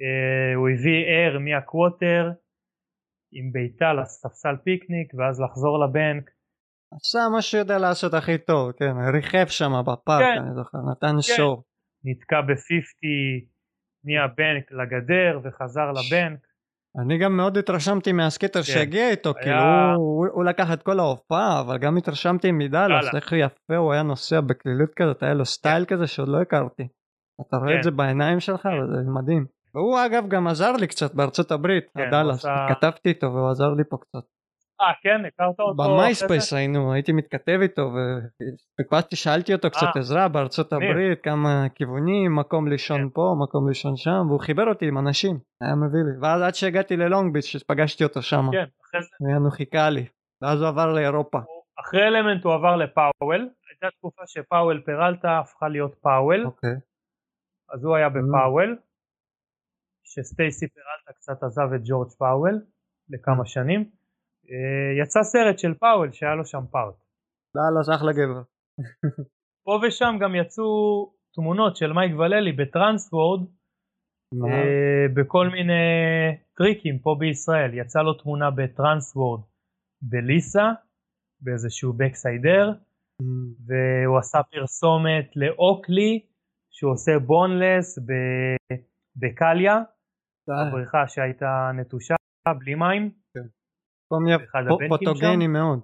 אה, 0.00 0.54
הוא 0.54 0.68
הביא 0.68 1.04
ער 1.06 1.38
מהקווטר 1.38 2.30
עם 3.32 3.52
בעיטה 3.52 3.92
לספסל 3.92 4.56
פיקניק 4.64 5.08
ואז 5.18 5.40
לחזור 5.40 5.78
לבנק. 5.84 6.30
עשה 6.94 7.18
מה 7.32 7.42
שהוא 7.42 7.58
יודע 7.58 7.78
לעשות 7.78 8.14
הכי 8.14 8.38
טוב, 8.38 8.72
כן, 8.72 8.92
ריחף 9.14 9.48
שם 9.50 9.72
בפארק, 9.86 10.22
כן. 10.22 10.42
אני 10.42 10.54
זוכר, 10.54 10.78
נתן 10.90 11.16
שואו. 11.22 11.62
נתקע 12.04 12.40
ב-50 12.40 13.46
מהבנק 14.04 14.72
לגדר 14.72 15.40
וחזר 15.44 15.90
לבנק. 15.92 16.40
אני 17.04 17.18
גם 17.18 17.36
מאוד 17.36 17.56
התרשמתי 17.58 18.12
מהסקייטר 18.12 18.58
כן. 18.58 18.62
שהגיע 18.72 19.10
איתו, 19.10 19.32
היה- 19.34 19.42
כאילו 19.42 19.60
הוא, 19.96 20.26
הוא 20.32 20.44
לקח 20.44 20.72
את 20.72 20.82
כל 20.82 20.98
ההופעה, 20.98 21.60
אבל 21.60 21.78
גם 21.78 21.96
התרשמתי 21.96 22.52
מדאלאס, 22.52 23.04
דאלאס. 23.04 23.14
איך 23.14 23.32
יפה 23.32 23.76
הוא 23.76 23.92
היה 23.92 24.02
נוסע 24.02 24.40
בקלילות 24.40 24.90
כזאת, 24.96 25.22
היה 25.22 25.34
לו 25.34 25.44
סטייל 25.44 25.84
כזה 25.84 26.06
שעוד 26.06 26.28
לא 26.28 26.40
הכרתי. 26.42 26.82
אתה 27.48 27.56
רואה 27.56 27.72
כן. 27.72 27.78
את 27.78 27.82
זה 27.84 27.90
בעיניים 27.90 28.40
שלך 28.40 28.60
כן. 28.62 28.68
וזה 28.68 29.10
מדהים. 29.22 29.46
והוא 29.76 29.98
אגב 30.06 30.28
גם 30.28 30.46
עזר 30.46 30.72
לי 30.72 30.86
קצת 30.86 31.14
בארצות 31.14 31.50
הברית, 31.50 31.90
כן, 31.94 32.00
הדאלאס, 32.00 32.38
עשה- 32.38 32.66
כתבתי 32.68 33.08
איתו 33.08 33.26
והוא 33.26 33.50
עזר 33.50 33.68
לי 33.68 33.84
פה 33.90 33.96
קצת. 33.96 34.24
אה 34.80 34.92
כן, 35.02 35.24
הכרת 35.26 35.60
אותו? 35.60 35.82
במייספייס? 35.82 36.52
היינו, 36.52 36.92
הייתי 36.92 37.12
מתכתב 37.12 37.58
איתו 37.62 37.82
וחיפשתי, 37.92 39.16
שאלתי 39.16 39.54
אותו 39.54 39.70
קצת 39.70 39.86
אה, 39.96 40.00
עזרה 40.00 40.28
בארצות 40.28 40.72
מגניב. 40.72 40.90
הברית, 40.90 41.20
כמה 41.22 41.66
כיוונים, 41.74 42.36
מקום 42.36 42.68
לישון 42.68 43.00
כן. 43.00 43.08
פה, 43.08 43.34
מקום 43.42 43.68
לישון 43.68 43.96
שם, 43.96 44.26
והוא 44.28 44.40
חיבר 44.40 44.68
אותי 44.68 44.88
עם 44.88 44.98
אנשים, 44.98 45.38
היה 45.60 45.74
מביא 45.74 46.00
לי. 46.00 46.18
ואז 46.22 46.42
עד 46.42 46.54
שהגעתי 46.54 46.96
ללונג 46.96 47.32
ביץ', 47.32 47.62
פגשתי 47.66 48.04
אותו 48.04 48.22
שם, 48.22 48.42
כן, 48.52 48.64
אחרי 48.84 49.00
זה, 49.02 49.36
הוא 49.36 49.50
חיכה 49.50 49.90
לי. 49.90 50.06
ואז 50.42 50.60
הוא 50.60 50.68
עבר 50.68 50.92
לאירופה. 50.92 51.38
אחרי 51.80 52.02
אלמנט 52.08 52.44
הוא 52.44 52.54
עבר 52.54 52.76
לפאוול, 52.76 53.48
הייתה 53.70 53.96
תקופה 53.98 54.22
שפאוול 54.26 54.82
פרלטה 54.86 55.38
הפכה 55.38 55.68
להיות 55.68 55.94
פאוול, 55.94 56.46
אוקיי. 56.46 56.74
אז 57.72 57.84
הוא 57.84 57.96
היה 57.96 58.08
בפאוול, 58.08 58.76
שסטייסי 60.06 60.66
פרלטה 60.68 61.12
קצת 61.18 61.42
עזב 61.42 61.72
את 61.74 61.80
ג'ורג' 61.84 62.08
פאוול 62.18 62.60
לכמה 63.10 63.42
Mm. 63.42 63.46
שנים, 63.46 63.80
אה, 64.50 65.02
יצא 65.02 65.22
סרט 65.22 65.58
של 65.58 65.74
פאוול 65.74 66.12
שהיה 66.12 66.34
לו 66.34 66.44
שם 66.46 66.64
part. 66.70 66.94
דאלאס 67.56 67.88
אחלה 67.98 68.12
גבר. 68.12 68.42
פה 69.64 69.80
ושם 69.86 70.14
גם 70.20 70.34
יצאו 70.34 70.64
תמונות 71.34 71.76
של 71.76 71.92
מייק 71.92 72.12
וללי 72.18 72.52
בטרנסוורד 72.52 73.40
מה? 74.34 74.48
אה, 74.48 75.06
בכל 75.14 75.48
מיני 75.48 75.72
טריקים 76.56 76.98
פה 76.98 77.16
בישראל. 77.18 77.74
יצא 77.74 78.02
לו 78.02 78.14
תמונה 78.14 78.50
בטרנסוורד 78.50 79.40
בליסה, 80.02 80.70
באיזשהו 81.40 81.92
בקסיידר, 81.92 82.72
אמ, 83.22 83.26
והוא 83.66 84.18
עשה 84.18 84.38
פרסומת 84.42 85.36
לאוקלי, 85.36 86.26
שהוא 86.70 86.92
עושה 86.92 87.18
בונלס 87.18 87.98
בקליה. 89.16 89.82
הבריכה 90.48 91.08
שהייתה 91.08 91.70
נטושה 91.74 92.14
בלי 92.58 92.74
מים. 92.74 93.10
מקום 94.06 94.24
הבנקים 94.28 94.88
פוטוגני. 94.88 95.46
מאוד. 95.46 95.80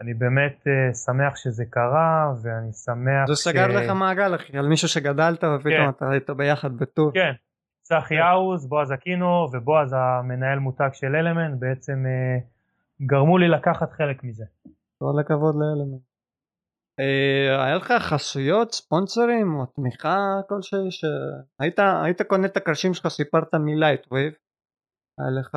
אני 0.00 0.14
באמת 0.14 0.66
אה, 0.66 0.94
שמח 0.94 1.36
שזה 1.36 1.64
קרה, 1.70 2.32
ואני 2.42 2.72
שמח 2.72 3.26
זה 3.26 3.34
סגר 3.34 3.66
לך 3.66 3.90
מעגל 3.90 4.34
אחי, 4.34 4.58
על 4.58 4.68
מישהו 4.68 4.88
שגדלת 4.88 5.44
ופתאום 5.44 5.62
כן. 5.62 5.88
אתה 5.88 6.10
היית 6.10 6.30
ביחד 6.30 6.76
בטור. 6.76 7.10
כן, 7.14 7.32
צחי 7.82 8.18
האוז, 8.18 8.68
בועז 8.68 8.92
אקינו 8.92 9.46
ובועז 9.52 9.96
המנהל 9.98 10.58
מותג 10.58 10.88
של 10.92 11.16
אלמנט 11.16 11.60
בעצם 11.60 12.04
אה, 12.06 12.38
גרמו 13.06 13.38
לי 13.38 13.48
לקחת 13.48 13.92
חלק 13.92 14.24
מזה. 14.24 14.44
כל 14.98 15.20
הכבוד 15.20 15.54
לאלמנט. 15.54 16.07
אה, 17.00 17.64
היה 17.64 17.76
לך 17.76 17.92
חסויות, 17.92 18.72
ספונסרים 18.72 19.54
או 19.54 19.66
תמיכה 19.66 20.16
כלשהי 20.48 20.90
שהיית 20.90 21.78
היית 22.04 22.22
קונה 22.22 22.46
את 22.46 22.56
הקרשים 22.56 22.94
שלך 22.94 23.08
סיפרת 23.08 23.54
מלייטווייב 23.54 24.32
היה 25.18 25.40
לך 25.40 25.52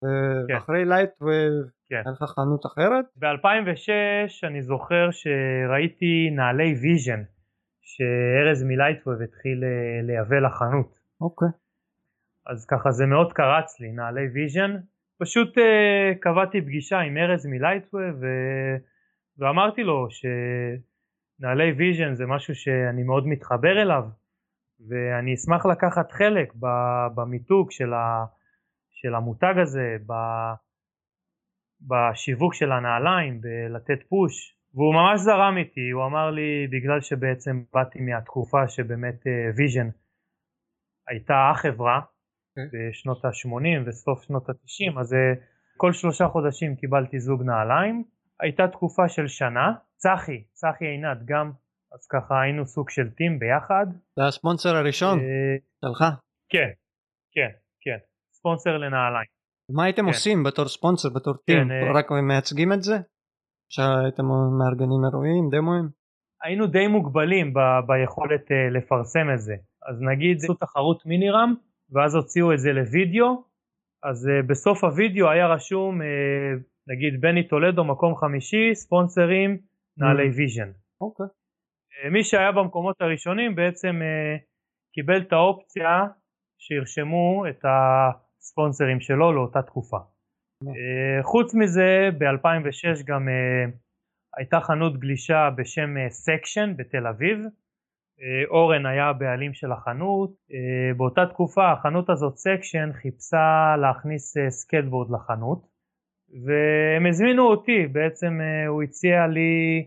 כן. 0.00 0.54
ואחרי 0.54 0.84
לייטווייב 0.84 1.52
כן. 1.88 2.02
היה 2.04 2.12
לך 2.12 2.22
חנות 2.22 2.66
אחרת? 2.66 3.04
ב-2006 3.16 4.48
אני 4.48 4.62
זוכר 4.62 5.08
שראיתי 5.10 6.30
נעלי 6.36 6.74
ויז'ן 6.82 7.22
שארז 7.82 8.62
מלייטווב 8.62 9.22
התחיל 9.22 9.64
אה, 9.64 10.02
לייבא 10.02 10.36
לחנות. 10.46 10.98
אוקיי. 11.20 11.48
אז 12.46 12.66
ככה 12.66 12.90
זה 12.90 13.06
מאוד 13.06 13.32
קרץ 13.32 13.80
לי, 13.80 13.92
נעלי 13.92 14.28
ויז'ן. 14.34 14.76
פשוט 15.22 15.58
uh, 15.58 16.18
קבעתי 16.20 16.60
פגישה 16.60 16.98
עם 16.98 17.16
ארז 17.16 17.46
מלייטווב 17.46 18.14
ו... 18.20 18.26
ואמרתי 19.40 19.82
לו 19.82 20.08
שנעלי 20.10 21.72
ויז'ן 21.72 22.14
זה 22.14 22.26
משהו 22.26 22.54
שאני 22.54 23.02
מאוד 23.02 23.26
מתחבר 23.26 23.82
אליו 23.82 24.04
ואני 24.88 25.34
אשמח 25.34 25.66
לקחת 25.66 26.12
חלק 26.12 26.52
במיתוג 27.14 27.70
של, 27.70 27.92
ה... 27.92 28.24
של 28.90 29.14
המותג 29.14 29.54
הזה, 29.62 29.96
ב... 30.06 30.12
בשיווק 31.80 32.54
של 32.54 32.72
הנעליים, 32.72 33.40
בלתת 33.40 34.02
push. 34.08 34.56
והוא 34.74 34.94
ממש 34.94 35.20
זרם 35.20 35.56
איתי, 35.56 35.90
הוא 35.90 36.06
אמר 36.06 36.30
לי 36.30 36.66
בגלל 36.72 37.00
שבעצם 37.00 37.62
באתי 37.72 38.00
מהתקופה 38.00 38.68
שבאמת 38.68 39.20
ויז'ן 39.56 39.88
הייתה 41.08 41.50
החברה 41.50 42.00
בשנות 42.72 43.24
ה-80 43.24 43.88
וסוף 43.88 44.22
שנות 44.22 44.48
ה-90 44.48 45.00
אז 45.00 45.14
אה, 45.14 45.32
כל 45.76 45.92
שלושה 45.92 46.28
חודשים 46.28 46.76
קיבלתי 46.76 47.20
זוג 47.20 47.42
נעליים 47.42 48.04
הייתה 48.40 48.68
תקופה 48.68 49.08
של 49.08 49.26
שנה 49.26 49.72
צחי 49.96 50.42
צחי 50.52 50.86
עינת 50.86 51.18
גם 51.24 51.50
אז 51.92 52.06
ככה 52.06 52.40
היינו 52.42 52.66
סוג 52.66 52.90
של 52.90 53.10
team 53.10 53.38
ביחד 53.38 53.86
זה 54.16 54.24
הספונסר 54.28 54.76
הראשון 54.76 55.18
אה, 55.18 55.56
שלך. 55.84 56.04
כן 56.48 56.70
כן 57.32 57.50
כן 57.80 57.98
ספונסר 58.32 58.76
לנעליים 58.78 59.30
מה 59.70 59.84
הייתם 59.84 60.02
כן. 60.02 60.08
עושים 60.08 60.42
בתור 60.42 60.68
ספונסר 60.68 61.08
בתור 61.08 61.34
כן, 61.34 61.42
team? 61.46 61.70
אה, 61.70 61.98
רק 61.98 62.10
מייצגים 62.10 62.72
את 62.72 62.82
זה? 62.82 62.96
שהייתם 63.68 64.24
מארגנים 64.58 65.04
אירועים 65.04 65.48
דמוים? 65.50 65.88
היינו 66.42 66.66
די 66.66 66.86
מוגבלים 66.86 67.54
ב- 67.54 67.80
ביכולת 67.86 68.52
אה, 68.52 68.70
לפרסם 68.70 69.26
את 69.34 69.40
זה 69.40 69.54
אז 69.88 70.02
נגיד 70.02 70.36
עשו 70.36 70.54
תחרות 70.54 71.06
mini 71.06 71.30
ramp 71.30 71.54
ואז 71.92 72.14
הוציאו 72.14 72.52
את 72.52 72.58
זה 72.58 72.72
לוידאו 72.72 73.44
אז 74.02 74.28
אה, 74.28 74.42
בסוף 74.48 74.84
הוידאו 74.84 75.30
היה 75.30 75.46
רשום 75.46 76.02
אה, 76.02 76.06
נגיד 76.88 77.20
בני 77.20 77.48
טולדו 77.48 77.84
מקום 77.84 78.16
חמישי 78.16 78.74
ספונסרים 78.74 79.58
נעלי 79.96 80.28
Mm. 80.28 80.36
ויז'ן 80.36 80.70
אוקיי. 81.00 81.26
אה, 82.04 82.10
מי 82.10 82.24
שהיה 82.24 82.52
במקומות 82.52 82.96
הראשונים 83.00 83.54
בעצם 83.54 84.02
אה, 84.02 84.36
קיבל 84.94 85.20
את 85.20 85.32
האופציה 85.32 86.06
שירשמו 86.58 87.44
את 87.50 87.64
הספונסרים 87.64 89.00
שלו 89.00 89.32
לאותה 89.32 89.62
תקופה. 89.62 89.98
אה, 90.66 91.22
חוץ 91.22 91.54
מזה 91.54 92.08
ב-2006 92.18 93.04
גם 93.06 93.28
הייתה 94.36 94.60
חנות 94.60 95.00
גלישה 95.00 95.50
בשם 95.56 96.08
סקשן 96.08 96.74
בתל 96.76 97.06
אביב. 97.06 97.38
אורן 98.48 98.86
היה 98.86 99.08
הבעלים 99.08 99.54
של 99.54 99.72
החנות. 99.72 100.30
באותה 100.96 101.26
תקופה 101.26 101.72
החנות 101.72 102.10
הזאת 102.10 102.36
סקשן 102.36 102.90
חיפשה 102.92 103.76
להכניס 103.80 104.34
סקייטבורד 104.48 105.10
לחנות 105.10 105.69
והם 106.32 107.06
הזמינו 107.06 107.42
אותי 107.42 107.86
בעצם 107.86 108.40
אה, 108.40 108.66
הוא 108.66 108.82
הציע 108.82 109.26
לי 109.26 109.86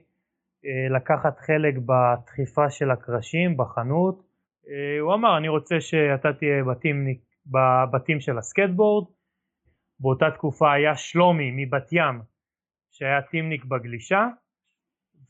אה, 0.65 0.95
לקחת 0.95 1.39
חלק 1.39 1.73
בדחיפה 1.77 2.69
של 2.69 2.91
הקרשים 2.91 3.57
בחנות. 3.57 4.23
אה, 4.69 4.99
הוא 4.99 5.13
אמר 5.13 5.37
אני 5.37 5.47
רוצה 5.47 5.81
שאתה 5.81 6.33
תהיה 6.33 6.63
ב 6.63 6.71
team, 6.71 7.07
ב 7.45 7.60
team 7.60 8.19
של 8.19 8.37
הסקייטבורד. 8.37 9.07
באותה 9.99 10.31
תקופה 10.31 10.73
היה 10.73 10.95
שלומי 10.95 11.51
מבת 11.55 11.89
ים 11.91 12.21
שהיה 12.91 13.21
טימניק 13.21 13.65
בגלישה 13.65 14.27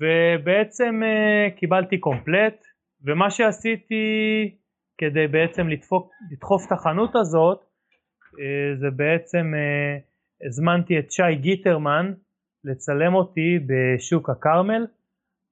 ובעצם 0.02 1.02
קיבלתי 1.56 1.98
complete 1.98 2.66
ומה 3.06 3.30
שעשיתי 3.32 4.06
כדי 4.98 5.28
בעצם 5.28 5.68
לדפוק, 5.68 6.12
לדחוף 6.32 6.68
את 6.68 6.72
החנות 6.72 7.16
הזאת 7.16 7.60
זה 8.80 8.90
בעצם 8.96 9.54
הזמנתי 10.46 11.00
את 11.00 11.12
שי 11.12 11.36
גיטרמן 11.42 12.14
לצלם 12.64 13.14
אותי 13.14 13.60
בשוק 13.68 14.30
הכרמל 14.30 14.86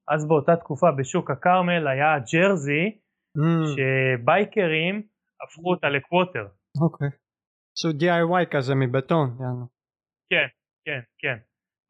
אז 0.08 0.28
באותה 0.28 0.56
תקופה 0.56 0.90
בשוק 0.98 1.30
הכרמל 1.30 1.88
היה 1.88 2.18
jersey 2.32 2.98
mm. 3.38 3.42
שבייקרים 3.72 5.02
הפכו 5.42 5.70
אותה 5.70 5.88
ל 5.88 5.94
quarter. 5.94 6.46
אוקיי. 6.82 7.08
Okay. 7.08 7.12
so 7.78 8.00
DIY 8.00 8.46
כזה 8.50 8.74
מבטון. 8.74 9.36
יענו. 9.40 9.66
כן, 10.30 10.46
כן, 10.84 11.00
כן. 11.18 11.36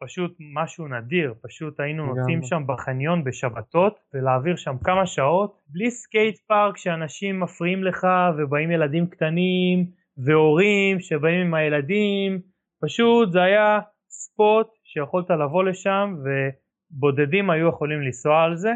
פשוט 0.03 0.37
משהו 0.55 0.89
נדיר, 0.89 1.35
פשוט 1.43 1.81
היינו 1.81 2.07
נוסעים 2.07 2.43
שם 2.43 2.63
בחניון 2.67 3.25
בשבתות 3.25 3.99
ולהעביר 4.15 4.57
שם 4.57 4.77
כמה 4.85 5.07
שעות 5.07 5.63
בלי 5.69 5.91
skate 5.91 6.39
park 6.49 6.77
שאנשים 6.77 7.41
מפריעים 7.41 7.85
לך 7.85 8.07
ובאים 8.39 8.71
ילדים 8.71 9.07
קטנים 9.07 9.87
והורים 10.17 11.01
שבאים 11.01 11.47
עם 11.47 11.55
הילדים, 11.55 12.41
פשוט 12.83 13.33
זה 13.33 13.43
היה 13.43 13.81
spot 14.09 14.67
שיכולת 14.85 15.31
לבוא 15.31 15.65
לשם 15.65 16.17
ובודדים 16.23 17.51
היו 17.51 17.69
יכולים 17.69 18.03
לנסוע 18.03 18.43
על 18.43 18.57
זה, 18.57 18.73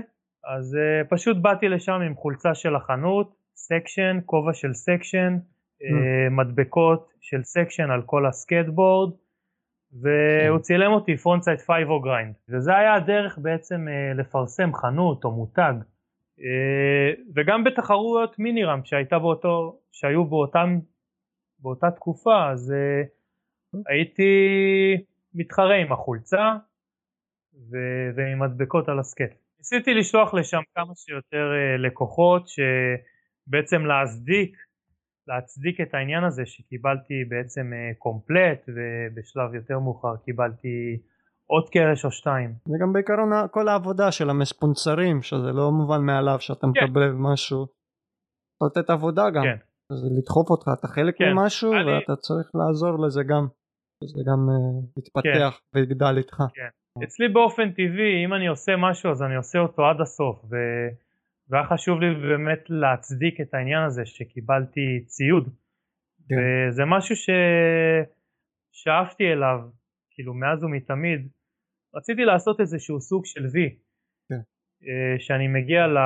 אז 0.57 0.75
uh, 0.75 1.09
פשוט 1.09 1.37
באתי 1.37 1.69
לשם 1.69 1.93
עם 1.93 2.15
חולצה 2.15 2.55
של 2.55 2.77
החנות, 2.77 3.35
סקשן, 3.57 4.19
כובע 4.25 4.55
של 4.55 4.75
סקשן, 4.75 5.37
mm. 5.37 5.85
uh, 5.85 6.31
מדבקות 6.31 7.13
של 7.21 7.43
סקשן 7.43 7.91
על 7.91 8.03
כל 8.03 8.27
הסקייטבורד 8.27 9.13
והוא 9.93 10.59
צילם 10.59 10.93
אותי 10.93 11.17
frontside 11.17 11.59
5-0 11.59 11.71
grind. 11.89 12.35
וזה 12.49 12.77
היה 12.77 12.95
הדרך 12.95 13.39
בעצם 13.39 13.89
אה, 13.89 14.15
לפרסם 14.15 14.75
חנות 14.75 15.25
או 15.25 15.31
מותג. 15.31 15.75
אה, 16.41 17.23
וגם 17.35 17.65
בתחרויות 17.65 18.39
mini 18.39 18.63
ramp 18.63 18.87
שהייתה 18.87 19.19
באותו, 19.19 19.79
שהיו 19.93 20.25
באותם, 20.25 20.79
באותה 21.59 21.91
תקופה 21.91 22.51
אז 22.51 22.73
אה, 22.73 23.03
הייתי 23.89 24.33
מתחרה 25.35 25.75
עם 25.75 25.93
החולצה 25.93 26.53
ו, 27.55 27.77
ועם 28.17 28.43
מדבקות 28.43 28.89
על 28.89 28.99
הסקט. 28.99 29.35
ניסיתי 29.59 29.95
לשלוח 29.95 30.35
לשם 30.35 30.61
כמה 30.75 30.93
שיותר 30.95 31.53
לקוחות 31.79 32.47
שבעצם 32.49 33.87
להצדיק 33.87 34.57
להצדיק 35.29 35.81
את 35.81 35.95
העניין 35.95 36.25
הזה 36.25 36.43
שקיבלתי 36.47 37.25
בעצם 37.29 37.73
אה, 37.73 37.95
קומפלט 37.99 38.69
ובשלב 38.69 39.55
יותר 39.55 39.79
מאוחר 39.79 40.17
קיבלתי 40.25 40.99
עוד 41.47 41.69
קרש 41.71 42.05
או 42.05 42.11
שתיים. 42.11 42.55
זה 42.65 42.77
גם 42.83 42.93
בעיקרון 42.93 43.31
כל 43.51 43.69
העבודה 43.69 44.13
של 44.13 44.31
המספונסרים 44.31 45.23
שזה 45.23 45.53
לא 45.53 45.71
מובן 45.71 46.03
מאליו 46.07 46.41
שאתה 46.41 46.67
כן. 46.75 46.85
מקבל 46.85 47.13
משהו. 47.13 47.67
לתת 48.67 48.91
עבודה 48.91 49.31
גם. 49.31 49.43
כן. 49.43 49.57
זה 49.93 50.09
לדחוף 50.19 50.51
אותך 50.51 50.69
אתה 50.79 50.89
חלק 50.89 51.19
כן. 51.19 51.25
ממשהו 51.33 51.73
אני... 51.73 51.93
ואתה 51.93 52.17
צריך 52.17 52.51
לעזור 52.55 53.07
לזה 53.07 53.23
גם. 53.23 53.47
שזה 54.05 54.23
גם 54.27 54.49
uh, 54.49 54.99
יתפתח 54.99 55.61
כן. 55.73 55.79
ויגדל 55.79 56.15
איתך. 56.17 56.37
כן. 56.55 56.69
אצלי 57.05 57.29
באופן 57.29 57.71
טבעי 57.71 58.25
אם 58.25 58.35
אני 58.35 58.47
עושה 58.47 58.73
משהו 58.77 59.11
אז 59.11 59.23
אני 59.23 59.37
עושה 59.37 59.59
אותו 59.59 59.87
עד 59.87 60.01
הסוף. 60.01 60.45
ו... 60.45 60.57
והיה 61.49 61.67
חשוב 61.67 62.01
לי 62.01 62.15
באמת 62.15 62.61
להצדיק 62.69 63.41
את 63.41 63.55
העניין 63.55 63.83
הזה 63.83 64.07
שקיבלתי 64.07 65.05
ציוד 65.07 65.49
כן. 66.29 66.35
וזה 66.69 66.83
משהו 66.85 67.17
ששאפתי 68.75 69.33
אליו 69.33 69.61
כאילו 70.11 70.35
מאז 70.35 70.65
ומתמיד 70.65 71.29
רציתי 71.95 72.25
לעשות 72.25 72.61
איזשהו 72.61 73.01
סוג 73.01 73.27
של 73.27 73.47
וי 73.53 73.77
כן. 74.29 74.41
אה, 74.89 75.19
שאני 75.19 75.49
מגיע 75.49 75.87
ל, 75.87 75.99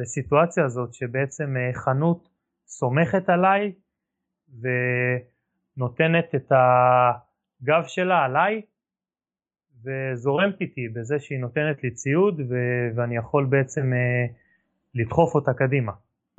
לסיטואציה 0.00 0.64
הזאת 0.64 0.94
שבעצם 0.94 1.56
אה, 1.56 1.70
חנות 1.74 2.31
סומכת 2.78 3.28
עליי 3.28 3.72
ונותנת 4.62 6.34
את 6.34 6.52
הגב 6.52 7.84
שלה 7.86 8.24
עליי 8.24 8.62
וזורמת 9.84 10.60
איתי 10.60 10.88
בזה 10.94 11.16
שהיא 11.18 11.38
נותנת 11.38 11.84
לי 11.84 11.90
ציוד 11.90 12.40
ו- 12.40 12.88
ואני 12.96 13.16
יכול 13.16 13.46
בעצם 13.50 13.82
uh, 13.92 14.32
לדחוף 14.94 15.34
אותה 15.34 15.52
קדימה. 15.52 15.92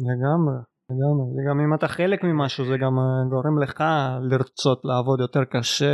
לגמרי, 0.10 0.58
לגמרי, 0.92 1.26
זה 1.36 1.42
גם 1.50 1.60
אם 1.60 1.74
אתה 1.74 1.88
חלק 1.88 2.24
ממשהו 2.24 2.66
זה 2.66 2.78
גם 2.78 2.96
אה, 3.00 3.30
גורם 3.30 3.56
לך 3.64 3.84
לרצות 4.32 4.80
לעבוד 4.86 5.20
יותר 5.20 5.44
קשה. 5.54 5.94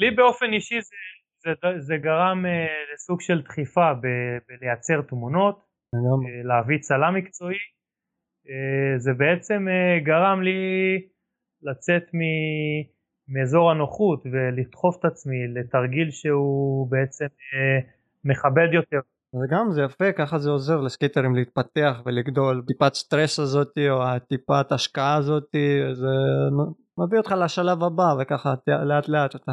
לי 0.00 0.10
באופן 0.10 0.52
אישי 0.52 0.80
זה, 0.80 0.96
זה, 1.42 1.80
זה 1.86 1.94
גרם 1.96 2.44
uh, 2.44 2.48
לסוג 2.94 3.20
של 3.20 3.42
דחיפה 3.42 3.94
ב- 4.02 4.38
בלייצר 4.48 5.02
תמונות, 5.08 5.56
לגמרי. 5.94 6.26
Uh, 6.26 6.46
להביא 6.48 6.78
צלם 6.78 7.14
מקצועי, 7.14 7.58
זה 8.98 9.12
בעצם 9.12 9.66
uh, 9.68 10.04
גרם 10.04 10.42
לי 10.42 10.60
לצאת 11.62 12.02
מ- 12.14 12.82
מאזור 13.28 13.70
הנוחות 13.70 14.22
ולדחוף 14.32 14.96
את 15.00 15.04
עצמי 15.04 15.36
לתרגיל 15.54 16.10
שהוא 16.10 16.90
בעצם 16.90 17.26
uh, 17.26 17.86
מכבד 18.24 18.68
יותר 18.72 19.00
וגם 19.34 19.70
זה 19.70 19.82
יפה 19.82 20.12
ככה 20.12 20.38
זה 20.38 20.50
עוזר 20.50 20.80
לסקייטרים 20.80 21.34
להתפתח 21.34 22.02
ולגדול 22.04 22.62
טיפת 22.66 22.94
סטרס 22.94 23.38
הזאתי 23.38 23.90
או 23.90 24.02
הטיפת 24.02 24.72
השקעה 24.72 25.16
הזאתי 25.16 25.80
זה 25.92 26.14
מביא 26.98 27.18
אותך 27.18 27.34
לשלב 27.44 27.82
הבא 27.82 28.14
וככה 28.20 28.54
לאט 28.84 29.08
לאט 29.08 29.36
אתה 29.36 29.52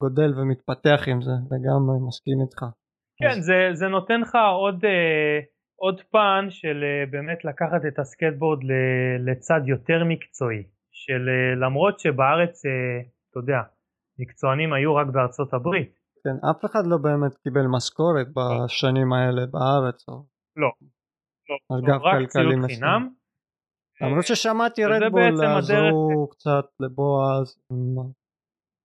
גודל 0.00 0.40
ומתפתח 0.40 1.00
עם 1.06 1.22
זה 1.22 1.32
וגם 1.46 2.06
מסכים 2.08 2.38
איתך. 2.42 2.64
כן 3.16 3.38
אז... 3.38 3.44
זה, 3.44 3.68
זה 3.72 3.86
נותן 3.86 4.20
לך 4.20 4.34
עוד, 4.54 4.84
אה, 4.84 5.38
עוד 5.84 6.00
פן 6.00 6.46
של 6.50 6.84
אה, 6.84 7.06
באמת 7.10 7.44
לקחת 7.44 7.80
את 7.88 7.98
הסקייטבורד 7.98 8.58
לצד 9.26 9.60
יותר 9.64 10.04
מקצועי 10.08 10.62
של 10.92 11.28
אה, 11.28 11.66
למרות 11.66 12.00
שבארץ 12.00 12.64
אה, 12.66 12.70
אתה 13.30 13.38
יודע 13.38 13.60
מקצוענים 14.18 14.72
היו 14.72 14.94
רק 14.94 15.06
בארצות 15.06 15.54
הברית 15.54 15.98
כן, 16.24 16.46
אף 16.50 16.64
אחד 16.64 16.86
לא 16.86 16.96
באמת 16.96 17.34
קיבל 17.34 17.66
משכורת 17.76 18.26
בשנים 18.36 19.12
האלה 19.12 19.46
בארץ. 19.46 20.08
או... 20.08 20.14
לא, 20.56 20.70
לא, 21.70 21.88
לא 21.88 21.96
רק 22.02 22.28
ציוד 22.28 22.66
חינם. 22.66 23.08
למרות 24.00 24.24
ששמעתי 24.24 24.84
רדבול 24.84 25.44
עזרו 25.58 26.28
קצת 26.30 26.64
לבועז 26.80 27.58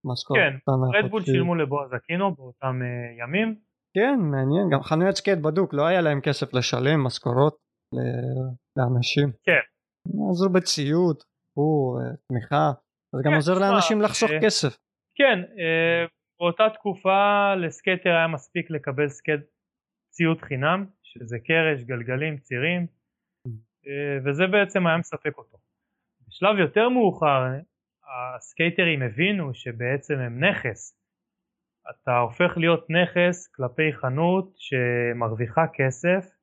משכורת 0.05 0.39
כן, 0.39 0.73
רדבול 0.97 1.21
שילמו 1.21 1.55
לבועז 1.55 1.93
אקינו 1.95 2.35
באותם 2.35 2.79
ימים. 3.19 3.68
כן, 3.95 4.19
מעניין, 4.19 4.69
גם 4.71 4.81
חנויות 4.81 5.15
סקייט 5.15 5.39
בדוק, 5.39 5.73
לא 5.73 5.85
היה 5.87 6.01
להם 6.01 6.21
כסף 6.21 6.53
לשלם 6.53 7.03
משכורות 7.03 7.55
לאנשים. 8.77 9.31
כן. 9.43 9.63
עזרו 10.31 10.49
בציוד, 10.49 11.17
הוא, 11.57 11.99
אה, 11.99 12.15
תמיכה, 12.27 12.71
זה 13.15 13.21
גם 13.25 13.31
כן, 13.31 13.35
עוזר 13.35 13.53
לאנשים 13.59 14.01
לחסוך 14.01 14.31
אה, 14.31 14.41
כסף. 14.43 14.77
כן, 15.15 15.39
באותה 16.39 16.63
תקופה 16.73 17.55
לסקייטר 17.55 18.09
היה 18.09 18.27
מספיק 18.27 18.71
לקבל 18.71 19.07
סקייט 19.07 19.41
ציוד 20.09 20.41
חינם 20.41 20.85
שזה 21.03 21.37
קרש, 21.39 21.83
גלגלים, 21.83 22.37
צירים 22.37 22.87
אה, 23.87 24.17
וזה 24.25 24.47
בעצם 24.47 24.87
היה 24.87 24.97
מספק 24.97 25.37
אותו. 25.37 25.57
בשלב 26.27 26.57
יותר 26.59 26.89
מאוחר 26.89 27.41
הסקייטרים 28.03 29.01
הבינו 29.01 29.53
שבעצם 29.53 30.13
הם 30.13 30.43
נכס. 30.43 30.98
אתה 31.89 32.17
הופך 32.17 32.57
להיות 32.57 32.87
נכס 32.89 33.47
כלפי 33.55 33.93
חנות 33.93 34.53
שמרוויחה 34.55 35.61
כסף. 35.73 36.39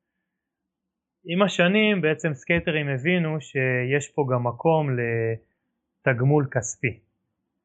עם 1.29 1.43
השנים 1.43 2.01
בעצם 2.01 2.35
סקייטרים 2.35 2.89
הבינו 2.89 3.41
שיש 3.41 4.13
פה 4.15 4.27
גם 4.33 4.47
מקום 4.47 4.87
לתגמול 4.97 6.49
כספי. 6.51 7.01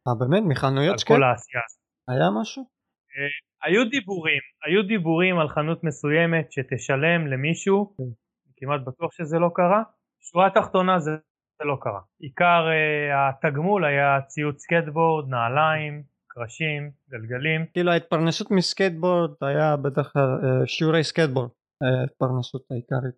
אה 0.08 0.14
באמת? 0.20 0.44
מחנויות 0.48 1.00
סקייט? 1.00 1.12
על 1.12 1.18
כל 1.18 1.24
העשייה 1.24 1.62
הזאת. 1.66 1.82
היה 2.08 2.42
משהו? 2.42 2.64
אה, 2.64 3.68
היו 3.68 3.90
דיבורים, 3.90 4.42
היו 4.66 4.84
דיבורים 4.88 5.40
על 5.40 5.50
חנות 5.50 5.84
מסוימת 5.84 6.52
שתשלם 6.52 7.28
למישהו, 7.28 7.94
כן. 7.98 8.04
כמעט 8.58 8.82
בטוח 8.82 9.12
שזה 9.12 9.40
לא 9.40 9.50
קרה, 9.56 9.84
שורה 10.22 10.50
תחתונה 10.50 11.00
זה, 11.00 11.12
זה 11.60 11.66
לא 11.66 11.78
קרה. 11.82 12.00
עיקר 12.20 12.68
אה, 12.68 13.14
התגמול 13.16 13.86
היה 13.86 14.22
ציוד 14.28 14.58
סקייטבורד, 14.58 15.30
נעליים, 15.30 16.04
קרשים, 16.34 16.92
גלגלים. 17.10 17.66
כאילו 17.74 17.92
ההתפרנסות 17.92 18.52
מסקייטבורד 18.52 19.32
היה 19.42 19.78
בדרך 19.78 20.14
כלל 20.14 20.40
אה, 20.42 20.68
שיעורי 20.68 21.04
סקייטבורד, 21.04 21.50
ההתפרנסות 22.02 22.66
העיקרית. 22.72 23.16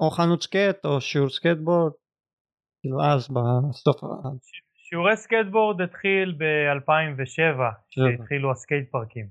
או 0.00 0.10
חנות 0.10 0.42
סקייט 0.42 0.84
או 0.84 1.00
שיעור 1.00 1.28
סקייטבורד, 1.28 1.92
כאילו 2.80 3.04
אז 3.04 3.28
בסוף. 3.28 4.00
שיעורי 4.88 5.16
סקייטבורד 5.16 5.80
התחיל 5.80 6.36
ב-2007 6.38 7.60
כשהתחילו 7.88 8.50
הסקייט 8.52 8.90
פארקים. 8.90 9.26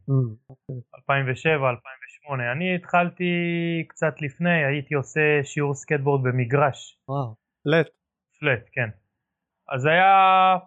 2007, 0.95 1.69
2008. 1.69 2.51
אני 2.51 2.75
התחלתי 2.75 3.31
קצת 3.89 4.13
לפני, 4.21 4.65
הייתי 4.65 4.95
עושה 4.95 5.39
שיעור 5.43 5.73
סקייטבורד 5.73 6.23
במגרש. 6.23 6.99
וואו, 7.09 7.35
flat. 7.63 7.89
flat, 8.39 8.69
כן. 8.71 8.89
אז 9.69 9.85
היה 9.85 10.13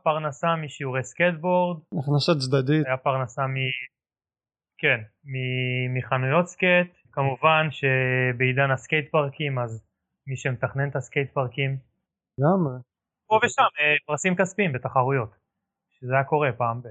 פרנסה 0.03 0.57
משיעורי 0.57 1.05
סקייטבורד. 1.05 1.81
הכנסה 1.99 2.33
צדדית. 2.41 2.87
היה 2.87 2.97
פרנסה 2.97 3.43
מ... 3.43 3.57
כן, 4.79 5.01
מחנויות 5.95 6.47
סקייט, 6.47 6.91
כמובן 7.13 7.69
שבעידן 7.71 8.71
הסקייט 8.71 9.11
פארקים 9.11 9.59
אז 9.59 9.85
מי 10.27 10.37
שמתכנן 10.37 10.89
את 10.89 10.97
הסקייט 10.97 11.33
פארקים 11.33 11.79
לגמרי. 12.39 12.77
פה 13.29 13.39
ושם 13.45 13.63
אה, 13.63 13.97
פרסים 14.07 14.37
כספיים 14.37 14.73
בתחרויות 14.73 15.31
שזה 15.91 16.13
היה 16.15 16.25
קורה 16.25 16.49
פעם 16.59 16.83
ב... 16.83 16.87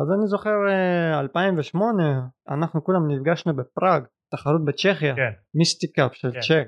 אז 0.00 0.08
אני 0.18 0.26
זוכר 0.26 0.56
אה, 0.70 1.20
2008 1.20 2.02
אנחנו 2.48 2.84
כולם 2.84 3.10
נפגשנו 3.10 3.56
בפראג 3.56 4.02
תחרות 4.30 4.64
בצ'כיה 4.64 5.16
כן, 5.16 5.32
Mystic 5.54 5.94
Cup 5.94 6.14
של 6.14 6.32
כן. 6.32 6.40
Czech. 6.40 6.66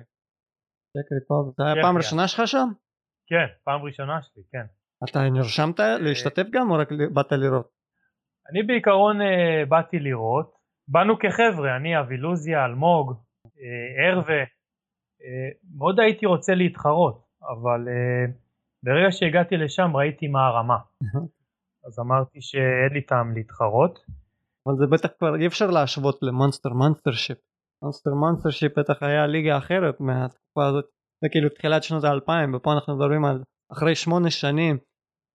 Czech 0.92 1.12
Republic. 1.12 1.56
זה 1.58 1.64
היה. 1.64 1.82
פעם 1.82 1.96
ראשונה 1.96 2.28
שלך 2.28 2.48
שם? 2.48 2.68
כן, 3.26 3.46
פעם 3.64 3.82
ראשונה 3.82 4.22
שלי, 4.22 4.42
כן. 4.52 4.64
אתה 5.04 5.30
נרשמת 5.30 5.80
להשתתף 5.80 6.46
גם 6.50 6.70
או 6.70 6.76
רק 6.76 6.88
באת 7.14 7.32
לראות? 7.32 7.68
אני 8.50 8.62
בעיקרון 8.62 9.20
אה, 9.20 9.66
באתי 9.68 9.98
לראות, 9.98 10.52
באנו 10.88 11.18
כחבר'ה, 11.18 11.76
אני 11.76 12.00
אבי 12.00 12.22
לוזיה, 12.22 12.64
אלמוג, 12.64 13.12
אה, 13.46 14.08
ערווה, 14.08 14.40
אה, 15.22 15.48
מאוד 15.76 16.00
הייתי 16.00 16.26
רוצה 16.26 16.54
להתחרות, 16.54 17.22
אבל 17.42 17.88
אה, 17.88 18.32
ברגע 18.82 19.10
שהגעתי 19.10 19.56
לשם 19.56 19.96
ראיתי 19.96 20.28
מה 20.28 20.46
הרמה, 20.46 20.78
אז 21.86 21.98
אמרתי 21.98 22.38
שאין 22.40 22.92
לי 22.92 23.02
טעם 23.02 23.32
להתחרות. 23.34 23.98
אבל 24.66 24.74
זה 24.76 24.86
בטח 24.86 25.08
כבר 25.18 25.36
אי 25.36 25.46
אפשר 25.46 25.70
להשוות 25.70 26.18
ל 26.22 26.29
Münster 26.29 26.72
Mastership. 26.72 27.38
Münster 27.82 28.10
Mastership 28.14 28.78
בטח 28.78 29.02
היה 29.02 29.26
ליגה 29.26 29.58
אחרת 29.58 30.00
מהתקופה 30.00 30.66
הזאת. 30.66 30.95
זה 31.20 31.28
כאילו 31.30 31.48
תחילת 31.48 31.82
שנות 31.82 32.05
האלפיים 32.05 32.55
ופה 32.55 32.72
אנחנו 32.72 32.97
מדברים 32.97 33.24
על 33.24 33.43
אחרי 33.72 33.94
שמונה 33.94 34.30
שנים 34.30 34.78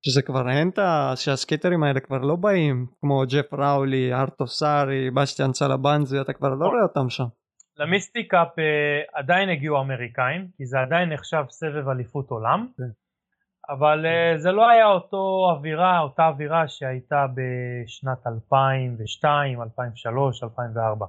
שזה 0.06 0.22
כבר 0.22 0.49
אין 0.49 0.70
את 0.70 0.80
ה... 0.80 1.14
שהסקייטרים 1.16 1.84
האלה 1.84 1.99
כבר 1.99 2.18
לא 2.18 2.36
באים 2.36 2.86
כמו 3.02 3.24
ג'ף 3.32 3.53
ראולי, 3.53 4.14
ארטו 4.14 4.48
סארי, 4.48 5.12
בסטיאן 5.11 5.52
סלבנזי 5.52 6.22
אתה 6.22 6.34
כבר 6.34 6.49
לא 6.49 6.66
רואה 6.66 6.84
אותם 6.84 7.10
שם. 7.10 7.26
ל 7.78 7.86
Mystic 7.86 8.35
Cup 8.35 8.60
אה, 8.60 9.20
עדיין 9.20 9.49
הגיעו 9.49 9.80
אמריקאים, 9.80 10.48
כי 10.58 10.66
זה 10.66 10.80
עדיין 10.80 11.14
נחשב 11.14 11.44
סבב 11.49 11.90
אליפות 11.90 12.30
עולם, 12.30 12.68
כן. 12.78 12.84
אבל 13.70 14.06
אה, 14.06 14.38
זה 14.38 14.52
לא 14.52 14.70
היה 14.70 14.88
אותו 14.88 15.52
אווירה, 15.56 15.99
אותה 15.99 16.28
אווירה 16.28 16.68
שהייתה 16.68 17.26
בשנת 17.36 18.28
2002, 18.28 19.62
2003, 19.62 20.44
2004. 20.44 21.06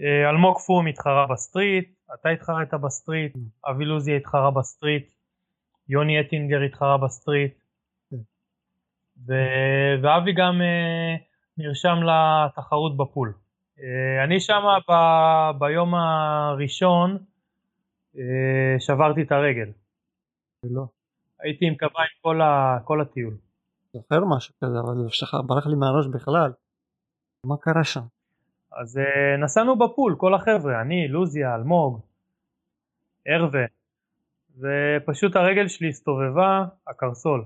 אה, 0.00 0.30
אלמוג 0.30 0.58
פום 0.58 0.86
התחרה 0.86 1.26
בסטריט, 1.26 1.93
אתה 2.14 2.28
התחרת 2.28 2.74
בסטריט, 2.74 3.32
אבי 3.70 3.84
לוזי 3.84 4.16
התחרה 4.16 4.50
בסטריט, 4.50 5.12
יוני 5.88 6.20
אטינגר 6.20 6.60
התחרה 6.62 6.98
בסטריט, 6.98 7.54
כן. 8.10 8.16
ו- 9.26 10.02
ואבי 10.02 10.32
גם 10.32 10.62
אה, 10.62 11.14
נרשם 11.58 11.96
לתחרות 12.02 12.96
ב 12.96 13.02
pool. 13.02 13.32
אה, 13.80 14.24
אני 14.24 14.40
שמה 14.40 14.78
ב- 14.90 15.58
ביום 15.58 15.94
הראשון 15.94 17.18
אה, 18.18 18.76
שברתי 18.80 19.22
את 19.22 19.32
הרגל. 19.32 19.70
לא. 20.64 20.86
הייתי 21.40 21.66
עם 21.66 21.74
קביים 21.74 22.08
כל, 22.22 22.40
ה- 22.40 22.78
כל 22.84 23.00
הטיול. 23.00 23.36
זוכר 23.92 24.24
משהו 24.36 24.54
כזה 24.64 24.78
אבל 24.80 24.94
ברח 25.46 25.66
לי 25.66 25.74
מהראש 25.74 26.06
בכלל. 26.14 26.52
מה 27.46 27.54
קרה 27.60 27.84
שם? 27.84 28.00
אז 28.76 28.98
אה, 28.98 29.36
נסענו 29.36 29.78
ב 29.78 29.84
pool, 29.84 30.14
כל 30.18 30.34
החבר'ה, 30.34 30.80
אני, 30.80 31.08
לוזיה, 31.08 31.54
אלמוג, 31.54 32.00
ערווה, 33.26 33.64
ופשוט 34.58 35.36
הרגל 35.36 35.68
שלי 35.68 35.88
הסתובבה, 35.88 36.64
הקרסול, 36.86 37.44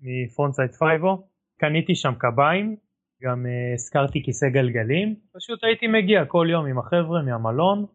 מ 0.00 0.07
frontside 0.07 0.70
5-0, 0.70 1.28
קניתי 1.58 1.94
שם 1.94 2.14
קביים, 2.18 2.76
גם 3.22 3.46
אה, 3.46 3.74
השכרתי 3.74 4.22
כיסא 4.24 4.48
גלגלים, 4.48 5.14
פשוט 5.32 5.64
הייתי 5.64 5.86
מגיע 5.86 6.24
כל 6.24 6.46
יום 6.50 6.66
עם 6.66 6.78
החבר'ה 6.78 7.22
מהמלון, 7.22 7.86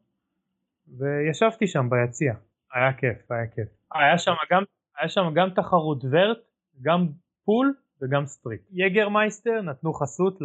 וישבתי 0.97 1.67
שם 1.67 1.89
ביציע, 1.89 2.33
היה 2.73 2.93
כיף, 2.93 3.31
היה 3.31 3.47
כיף. 3.47 3.67
היה 3.93 4.17
שם 4.17 4.33
גם, 4.51 4.63
היה 4.97 5.09
שם 5.09 5.33
גם 5.33 5.49
תחרות 5.49 6.03
vert, 6.11 6.37
גם 6.81 7.07
pool 7.45 7.73
וגם 8.01 8.25
street. 8.25 8.61
יגרמייסטר 8.71 9.61
נתנו 9.61 9.93
חסות 9.93 10.39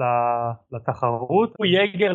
לתחרות, 0.72 1.54
היה 1.58 1.66
יגר 1.66 2.12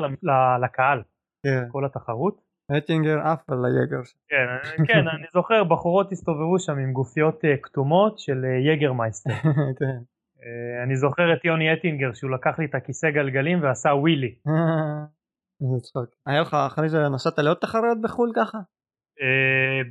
לקהל, 0.64 1.02
כן. 1.44 1.64
כל 1.72 1.86
התחרות. 1.86 2.42
אטינגר 2.78 3.20
עף 3.20 3.50
על 3.50 3.66
היגר. 3.66 4.02
כן, 4.30 4.46
אני- 4.80 4.88
כן, 4.88 5.08
אני 5.08 5.26
זוכר 5.34 5.64
בחורות 5.64 6.12
הסתובבו 6.12 6.60
שם 6.60 6.78
עם 6.78 6.94
גופיות 6.94 7.46
אה, 7.46 7.58
כתומות 7.64 8.20
של 8.20 8.46
אה, 8.46 8.74
יגרמייסטר. 8.74 9.30
כן. 9.80 9.98
אה, 10.44 10.84
אני 10.84 10.96
זוכר 10.96 11.34
את 11.34 11.46
יוני 11.46 11.74
אטינגר 11.74 12.14
שהוא 12.14 12.32
לקח 12.32 12.60
לי 12.60 12.66
את 12.66 12.76
הכיסא 12.76 13.10
גלגלים 13.10 13.64
ועשה 13.64 13.90
wheelie. 13.90 14.36
איזה 15.62 15.80
צחוק. 15.82 16.06
היה 16.26 16.42
לך 16.42 16.54
אחרי 16.54 16.90
זה 16.90 16.98
נסעת 17.14 17.40
לעוד 17.40 17.58
תחרויות 17.62 17.98
בחו"ל 18.02 18.32
ככה? 18.36 18.58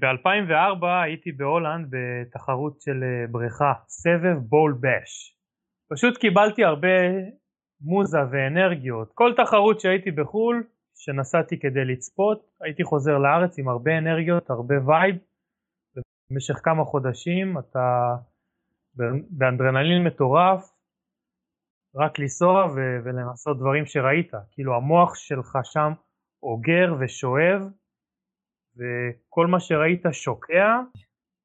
ב-2004 0.00 0.86
הייתי 1.04 1.32
בהולנד 1.32 1.86
בתחרות 1.90 2.80
של 2.80 3.02
אה, 3.02 3.26
בריכה, 3.30 3.72
סבב 3.88 4.38
Bowl 4.38 4.78
Bash. 4.80 5.36
פשוט 5.90 6.16
קיבלתי 6.18 6.64
הרבה 6.64 6.88
מוזה 7.80 8.18
ואנרגיות. 8.30 9.12
כל 9.14 9.32
תחרות 9.36 9.80
שהייתי 9.80 10.10
בחו"ל, 10.10 10.64
שנסעתי 10.94 11.58
כדי 11.60 11.84
לצפות, 11.84 12.50
הייתי 12.60 12.84
חוזר 12.84 13.18
לארץ 13.18 13.58
עם 13.58 13.68
הרבה 13.68 13.98
אנרגיות, 13.98 14.50
הרבה 14.50 14.74
vibe. 14.86 15.16
במשך 16.30 16.54
כמה 16.54 16.84
חודשים 16.84 17.58
אתה 17.58 18.14
באנדרנלין 19.30 20.04
מטורף, 20.04 20.72
רק 21.94 22.18
לנסוע 22.18 22.66
ולנסות 23.04 23.58
דברים 23.58 23.86
שראית. 23.86 24.32
כאילו 24.50 24.76
המוח 24.76 25.14
שלך 25.14 25.58
שם 25.64 25.92
אוגר 26.42 26.94
ושואב, 27.00 27.62
וכל 28.76 29.46
מה 29.46 29.60
שראית 29.60 30.02
שוקע, 30.12 30.80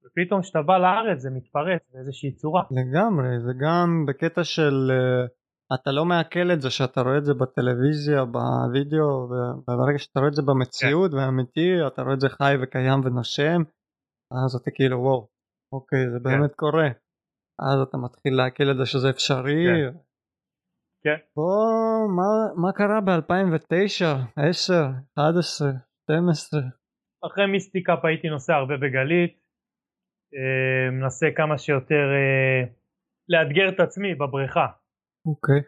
ופתאום 0.06 0.42
כשאתה 0.42 0.62
בא 0.62 0.78
לארץ 0.78 1.20
זה 1.20 1.30
מתפרץ 1.30 1.82
באיזושהי 1.94 2.32
צורה. 2.36 2.64
לגמרי, 2.72 3.40
זה 3.40 3.52
גם 3.64 4.06
בקטע 4.08 4.44
של 4.44 4.92
אה, 4.92 5.26
אתה 5.76 5.92
לא 5.92 6.06
מעכל 6.06 6.52
את 6.54 6.62
זה 6.62 6.70
שאתה 6.70 7.02
רואה 7.02 7.18
את 7.18 7.26
זה 7.26 7.34
בטלוויזיה, 7.34 8.26
בווידאו, 8.26 9.30
וברגע 9.30 9.98
שאתה 9.98 10.20
רואה 10.20 10.30
את 10.30 10.36
זה 10.36 10.42
במציאות 10.42 11.12
ואמיתי, 11.14 11.70
אתה 11.88 12.02
רואה 12.02 12.14
את 12.14 12.20
זה 12.20 12.30
חי 12.30 12.54
וקיים 12.62 13.00
ונושם, 13.04 13.62
אז 14.46 14.56
אתה 14.62 14.72
כאילו 14.72 14.98
וואו, 15.00 15.28
אוקיי, 15.74 16.10
זה 16.12 16.20
באמת 16.20 16.56
קורה. 16.56 16.88
אז 17.60 17.80
אתה 17.90 17.98
מתחיל 17.98 18.34
לעכל 18.36 18.72
את 18.72 18.78
זה 18.78 18.86
שזה 18.86 19.10
אפשרי. 19.10 19.66
כן. 19.66 19.98
כן. 21.04 21.18
בוא, 21.36 22.08
מה, 22.18 22.30
מה 22.62 22.72
קרה 22.72 23.02
ב-2009, 23.02 24.06
10, 24.50 24.74
11, 25.18 25.72
12? 26.04 26.62
אחרי 27.26 27.46
מיסטיקאפ 27.46 28.06
הייתי 28.06 28.30
נוסע 28.30 28.56
הרבה 28.56 28.78
בגלית, 28.78 29.40
אה, 30.36 30.92
מנסה 30.92 31.28
כמה 31.36 31.58
שיותר 31.58 32.06
אה, 32.18 32.64
לאתגר 33.30 33.70
את 33.70 33.80
עצמי 33.80 34.16
בבריכה. 34.16 34.68
אוקיי. 35.28 35.62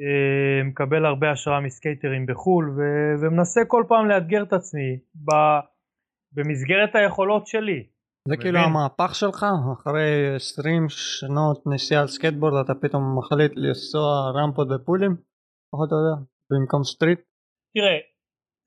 אה, 0.00 0.64
מקבל 0.64 1.06
הרבה 1.06 1.30
השראה 1.30 1.60
מסקייטרים 1.60 2.26
בחו"ל 2.26 2.70
ו- 2.76 3.14
ומנסה 3.20 3.60
כל 3.68 3.84
פעם 3.88 4.08
לאתגר 4.08 4.42
את 4.42 4.52
עצמי 4.52 4.98
ב- 5.14 5.60
במסגרת 6.32 6.94
היכולות 6.94 7.46
שלי. 7.46 7.86
זה 8.28 8.34
מעניין? 8.34 8.40
כאילו 8.40 8.58
המהפך 8.58 9.14
שלך 9.14 9.46
אחרי 9.72 10.34
20 10.36 10.86
שנות 10.88 11.62
נסיעה 11.66 12.00
על 12.00 12.08
סקייטבורד 12.08 12.64
אתה 12.64 12.74
פתאום 12.74 13.18
מחליט 13.18 13.52
לנסוע 13.56 14.30
רמפות 14.34 14.68
ופולים 14.70 15.16
פחות 15.72 15.88
או 15.92 15.96
יותר 15.96 16.22
במקום 16.50 16.84
street 16.84 17.20
תראה, 17.74 17.98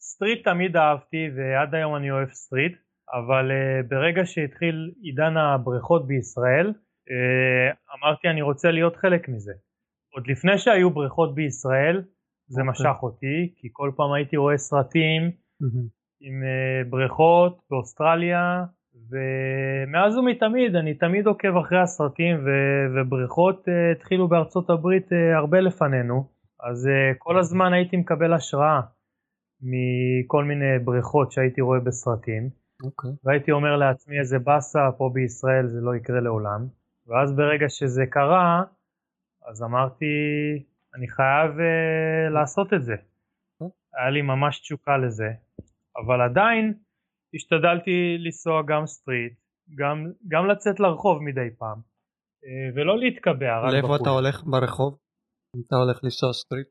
street 0.01 0.43
תמיד 0.43 0.77
אהבתי 0.77 1.29
ועד 1.35 1.75
היום 1.75 1.95
אני 1.95 2.11
אוהב 2.11 2.29
street, 2.29 2.77
אבל 3.13 3.51
אה, 3.51 3.87
ברגע 3.89 4.25
שהתחיל 4.25 4.91
עידן 5.01 5.37
הבריכות 5.37 6.07
בישראל, 6.07 6.67
אה, 6.67 7.99
אמרתי 7.99 8.27
אני 8.27 8.41
רוצה 8.41 8.71
להיות 8.71 8.95
חלק 8.95 9.29
מזה. 9.29 9.53
עוד 10.15 10.27
לפני 10.27 10.57
שהיו 10.57 10.89
בריכות 10.89 11.35
בישראל, 11.35 12.01
זה 12.47 12.61
אוקיי. 12.61 12.71
משך 12.71 13.03
אותי, 13.03 13.53
כי 13.55 13.67
כל 13.71 13.91
פעם 13.95 14.13
הייתי 14.13 14.37
רואה 14.37 14.57
סרטים. 14.57 15.31
עם 16.21 16.43
uh, 16.43 16.89
בריכות 16.89 17.59
באוסטרליה, 17.69 18.63
ומאז 19.09 20.17
ומתמיד 20.17 20.75
אני 20.75 20.93
תמיד 20.93 21.27
עוקב 21.27 21.57
אחרי 21.57 21.81
הסרטים 21.81 22.35
ו- 22.45 22.85
ובריכות 22.95 23.67
התחילו 23.91 24.27
בארצות 24.27 24.69
הברית 24.69 25.09
הרבה 25.35 25.59
לפנינו, 25.59 26.29
אז 26.69 26.89
כל 27.17 27.39
הזמן 27.39 27.73
הייתי 27.73 27.97
מקבל 27.97 28.33
השראה 28.33 28.81
מכל 29.61 30.43
מיני 30.43 30.79
בריכות 30.83 31.31
שהייתי 31.31 31.61
רואה 31.61 31.79
בסרטים, 31.79 32.49
אוקיי 32.83 33.11
והייתי 33.23 33.51
אומר 33.51 33.75
לעצמי 33.75 34.19
איזה 34.19 34.39
באסה 34.39 34.79
פה 34.97 35.09
בישראל 35.13 35.67
זה 35.67 35.79
לא 35.81 35.95
יקרה 35.95 36.19
לעולם, 36.19 36.67
ואז 37.07 37.35
ברגע 37.35 37.69
שזה 37.69 38.05
קרה, 38.11 38.63
אז 39.49 39.63
אמרתי 39.63 40.05
אני 40.95 41.07
חייב 41.07 41.51
uh, 41.51 42.33
לעשות 42.33 42.73
את 42.73 42.83
זה. 42.83 42.95
היה 43.93 44.09
לי 44.09 44.21
ממש 44.21 44.59
תשוקה 44.59 44.97
לזה, 44.97 45.29
אבל 45.97 46.21
עדיין 46.21 46.73
השתדלתי 47.35 48.17
לנסוע 48.19 48.61
גם 48.67 48.85
street, 48.85 49.33
גם, 49.75 50.11
גם 50.27 50.47
לצאת 50.47 50.79
לרחוב 50.79 51.23
מדי 51.23 51.49
פעם, 51.57 51.79
אה, 52.45 52.69
ולא 52.75 52.97
להתקבע 52.97 53.59
רק 53.59 53.73
לאיפה 53.73 53.87
בחוץ. 53.87 54.01
אתה 54.01 54.09
הולך 54.09 54.43
ברחוב? 54.43 54.97
אם 55.55 55.61
אתה 55.67 55.75
הולך 55.75 56.03
לנסוע 56.03 56.33
street? 56.33 56.67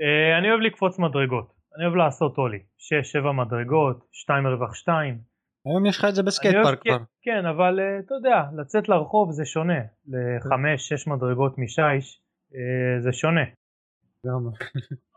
אה, 0.00 0.38
אני 0.38 0.50
אוהב 0.50 0.60
לקפוץ 0.60 0.98
מדרגות. 0.98 1.59
אני 1.76 1.84
אוהב 1.84 1.96
לעשות 1.96 2.36
ollie, 2.36 2.58
6-7 2.78 3.32
מדרגות, 3.32 4.06
2 4.12 4.46
רווח 4.46 4.74
2. 4.74 5.18
היום 5.64 5.86
יש 5.86 5.98
לך 5.98 6.04
את 6.04 6.14
זה 6.14 6.22
בסקייט 6.22 6.54
פארק 6.62 6.80
כבר. 6.82 6.98
כן, 6.98 7.04
כן, 7.22 7.46
אבל 7.46 7.80
אה, 7.80 7.98
אתה 7.98 8.14
יודע, 8.14 8.44
לצאת 8.56 8.88
לרחוב 8.88 9.30
זה 9.30 9.44
שונה, 9.44 9.80
ל-5-6 10.06 11.10
מדרגות 11.10 11.58
משיש 11.58 12.22
אה, 12.54 13.00
זה 13.00 13.12
שונה. 13.12 13.44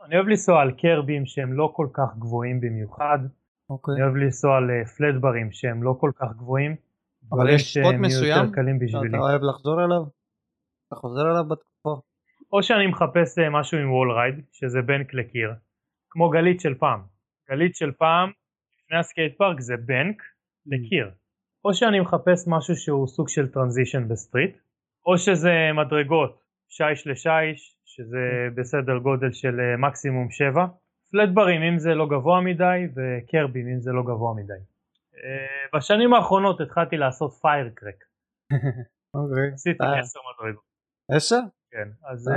אני 0.05 0.15
אוהב 0.15 0.27
לנסוע 0.27 0.61
על 0.61 0.71
קרבים 0.71 1.25
שהם 1.25 1.53
לא 1.53 1.73
כל 1.75 1.87
כך 1.93 2.17
גבוהים 2.19 2.61
במיוחד, 2.61 3.19
אוקיי. 3.69 3.93
אני 3.93 4.03
אוהב 4.03 4.15
לנסוע 4.15 4.57
על 4.57 4.71
אה, 4.71 4.85
פלטברים 4.85 5.51
שהם 5.51 5.83
לא 5.83 5.95
כל 5.99 6.11
כך 6.15 6.27
גבוהים. 6.37 6.75
אבל 7.31 7.49
יש 7.49 7.77
ספוט 7.77 7.95
מסוים 7.99 8.51
שאתה. 8.87 9.17
אוהב 9.17 9.41
לחזור 9.43 9.83
אליו? 9.83 10.03
אתה 10.87 10.95
חוזר 10.95 11.31
אליו 11.31 11.43
בתקופה? 11.43 12.01
או 12.53 12.63
שאני 12.63 12.87
מחפש 12.87 13.39
משהו 13.51 13.77
עם 13.77 13.91
wall 13.91 14.11
ride, 14.11 14.35
שזה 14.51 14.81
בנק 14.81 15.13
לקיר, 15.13 15.53
כמו 16.13 16.29
גלית 16.29 16.59
של 16.59 16.75
פעם. 16.75 17.01
גלית 17.49 17.75
של 17.75 17.91
פעם, 17.91 18.31
לפני 18.79 18.97
הסקייט 18.97 19.37
פארק 19.37 19.59
זה 19.59 19.73
בנק 19.77 20.21
לקיר. 20.65 21.11
או 21.65 21.73
שאני 21.73 21.99
מחפש 21.99 22.47
משהו 22.47 22.75
שהוא 22.75 23.07
סוג 23.07 23.29
של 23.29 23.51
transition 23.51 24.07
ב 24.07 24.14
street, 24.14 24.57
או 25.05 25.17
שזה 25.17 25.53
מדרגות 25.73 26.43
שיש 26.69 27.07
לשיש, 27.07 27.77
שזה 27.85 28.47
בסדר 28.55 28.97
גודל 28.97 29.31
של 29.31 29.59
אה, 29.59 29.77
מקסימום 29.77 30.29
7. 30.29 30.65
פלטברים 31.11 31.61
אם 31.61 31.79
זה 31.79 31.89
לא 31.93 32.07
גבוה 32.07 32.41
מדי, 32.41 32.79
וקרבים 32.95 33.67
אם 33.67 33.79
זה 33.79 33.91
לא 33.91 34.03
גבוה 34.03 34.33
מדי. 34.35 34.61
אה, 35.23 35.77
בשנים 35.77 36.13
האחרונות 36.13 36.61
התחלתי 36.61 36.97
לעשות 36.97 37.31
firecracker, 37.41 38.03
אוקיי. 39.15 39.53
עשיתי 39.53 39.83
אה, 39.83 39.99
10 39.99 40.19
מדרגות. 40.29 40.63
עשר? 41.11 41.39
כן, 41.71 41.89
אז 42.11 42.29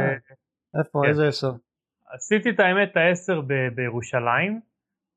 איפה? 0.78 1.00
כן. 1.02 1.08
איזה 1.08 1.28
עשר? 1.28 1.50
עשיתי 2.16 2.50
את 2.50 2.60
האמת 2.60 2.88
את 2.92 2.96
העשר 2.96 3.40
ב- 3.40 3.68
בירושלים, 3.74 4.60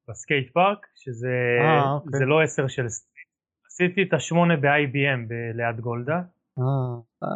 בסקייט 0.09 0.53
פארק, 0.53 0.85
שזה 0.95 1.33
אה, 1.61 1.91
אוקיי. 1.91 2.25
לא 2.25 2.41
עשר 2.41 2.67
של 2.67 2.89
street. 2.89 3.27
עשיתי 3.67 4.03
את 4.03 4.13
השמונה 4.13 4.57
ב-IBM 4.57 5.27
ב- 5.27 5.57
ליד 5.57 5.79
גולדה. 5.79 6.21
אה, 6.59 6.63
אה, 7.23 7.27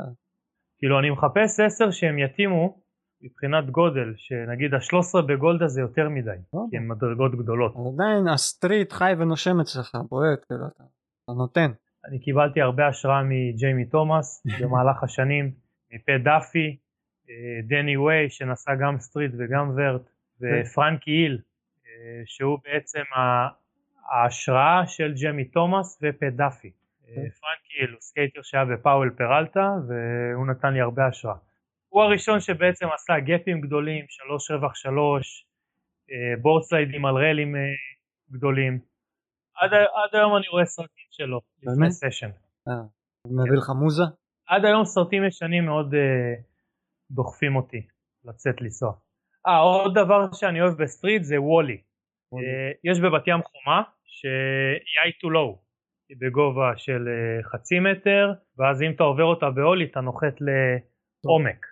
כאילו 0.77 0.99
אני 0.99 1.09
מחפש 1.09 1.59
עשר 1.59 1.91
שהם 1.91 2.19
יתאימו 2.19 2.83
מבחינת 3.21 3.69
גודל, 3.69 4.13
שנגיד 4.17 4.73
ה-13 4.73 5.21
בגולדה 5.27 5.67
זה 5.67 5.81
יותר 5.81 6.09
מדי, 6.09 6.31
טוב. 6.51 6.67
כי 6.71 6.77
הן 6.77 6.87
מדרגות 6.87 7.31
גדולות. 7.35 7.73
עדיין 7.93 8.27
ה 8.27 8.36
street 8.36 8.91
חי 8.91 9.13
ונושם 9.19 9.59
אצלך, 9.59 9.95
בועט, 10.09 10.45
כאילו, 10.45 10.65
אתה 10.67 11.33
נותן. 11.37 11.71
אני 12.05 12.19
קיבלתי 12.19 12.61
הרבה 12.61 12.87
השראה 12.87 13.23
מג'יימי 13.23 13.85
תומאס 13.85 14.43
במהלך 14.61 15.03
השנים, 15.03 15.51
מפט 15.93 16.11
דאפי, 16.23 16.77
דני 17.63 17.97
ווי 17.97 18.29
שנסע 18.29 18.71
גם 18.75 18.99
street 18.99 19.31
וגם 19.37 19.71
vert, 19.77 20.01
ופרנקי 20.41 21.11
היל 21.11 21.39
אה, 21.85 22.21
שהוא 22.25 22.59
בעצם 22.63 23.03
ההשראה 24.11 24.87
של 24.87 25.13
ג'יימי 25.13 25.45
תומאס 25.45 25.99
ופט 26.01 26.29
דאפי. 26.29 26.71
אה, 27.07 27.13
פרנקי 27.15 27.73
היל 27.79 27.91
הוא 27.91 28.01
סקייטר 28.01 28.41
שהיה 28.41 28.65
בפאוול 28.65 29.09
פרלטה 29.17 29.73
והוא 29.87 30.47
נתן 30.47 30.73
לי 30.73 30.81
הרבה 30.81 31.07
השראה. 31.07 31.35
הוא 31.89 32.03
הראשון 32.03 32.39
שבעצם 32.39 32.85
עשה 32.95 33.13
גאפים 33.19 33.61
גדולים, 33.61 34.05
שלוש 34.09 34.51
רווח 34.51 34.75
שלוש, 34.75 35.45
אה, 36.11 36.41
בורדסליידים 36.41 37.05
על 37.05 37.15
ריילים 37.15 37.55
אה, 37.55 37.61
גדולים. 38.31 38.79
עד, 39.55 39.73
עד 39.73 40.19
היום 40.19 40.35
אני 40.35 40.47
רואה 40.47 40.65
סרטים 40.65 41.05
שלו, 41.09 41.41
לפני? 41.63 41.91
session. 41.91 42.29
אה, 42.67 42.73
מביא 43.27 43.57
לך 43.57 43.69
מוזה? 43.79 44.03
עד 44.47 44.65
היום 44.65 44.85
סרטים 44.85 45.25
ישנים 45.25 45.65
מאוד 45.65 45.93
אה, 45.93 46.33
דוחפים 47.13 47.55
אותי 47.55 47.87
לצאת 48.25 48.61
לנסוע. 48.61 48.93
אה, 49.47 49.57
עוד 49.57 49.93
דבר 49.93 50.31
שאני 50.33 50.61
אוהב 50.61 50.81
ב 50.81 50.87
street 50.87 51.23
זה 51.23 51.41
wallie. 51.41 51.81
אה, 52.33 52.71
יש 52.91 52.99
בבת 52.99 53.27
ים 53.27 53.39
חומה 53.43 53.81
שהיא 54.05 54.95
high 55.03 55.15
to 55.21 55.27
low, 55.33 55.59
היא 56.09 56.17
בגובה 56.19 56.71
של 56.77 57.07
אה, 57.07 57.43
חצי 57.43 57.79
מטר, 57.79 58.33
ואז 58.57 58.81
אם 58.81 58.91
אתה 58.95 59.03
עובר 59.03 59.23
אותה 59.23 59.49
ב 59.49 59.55
ollie 59.55 59.85
אתה 59.85 60.01
נוחת 60.01 60.35
לעומק. 60.41 61.65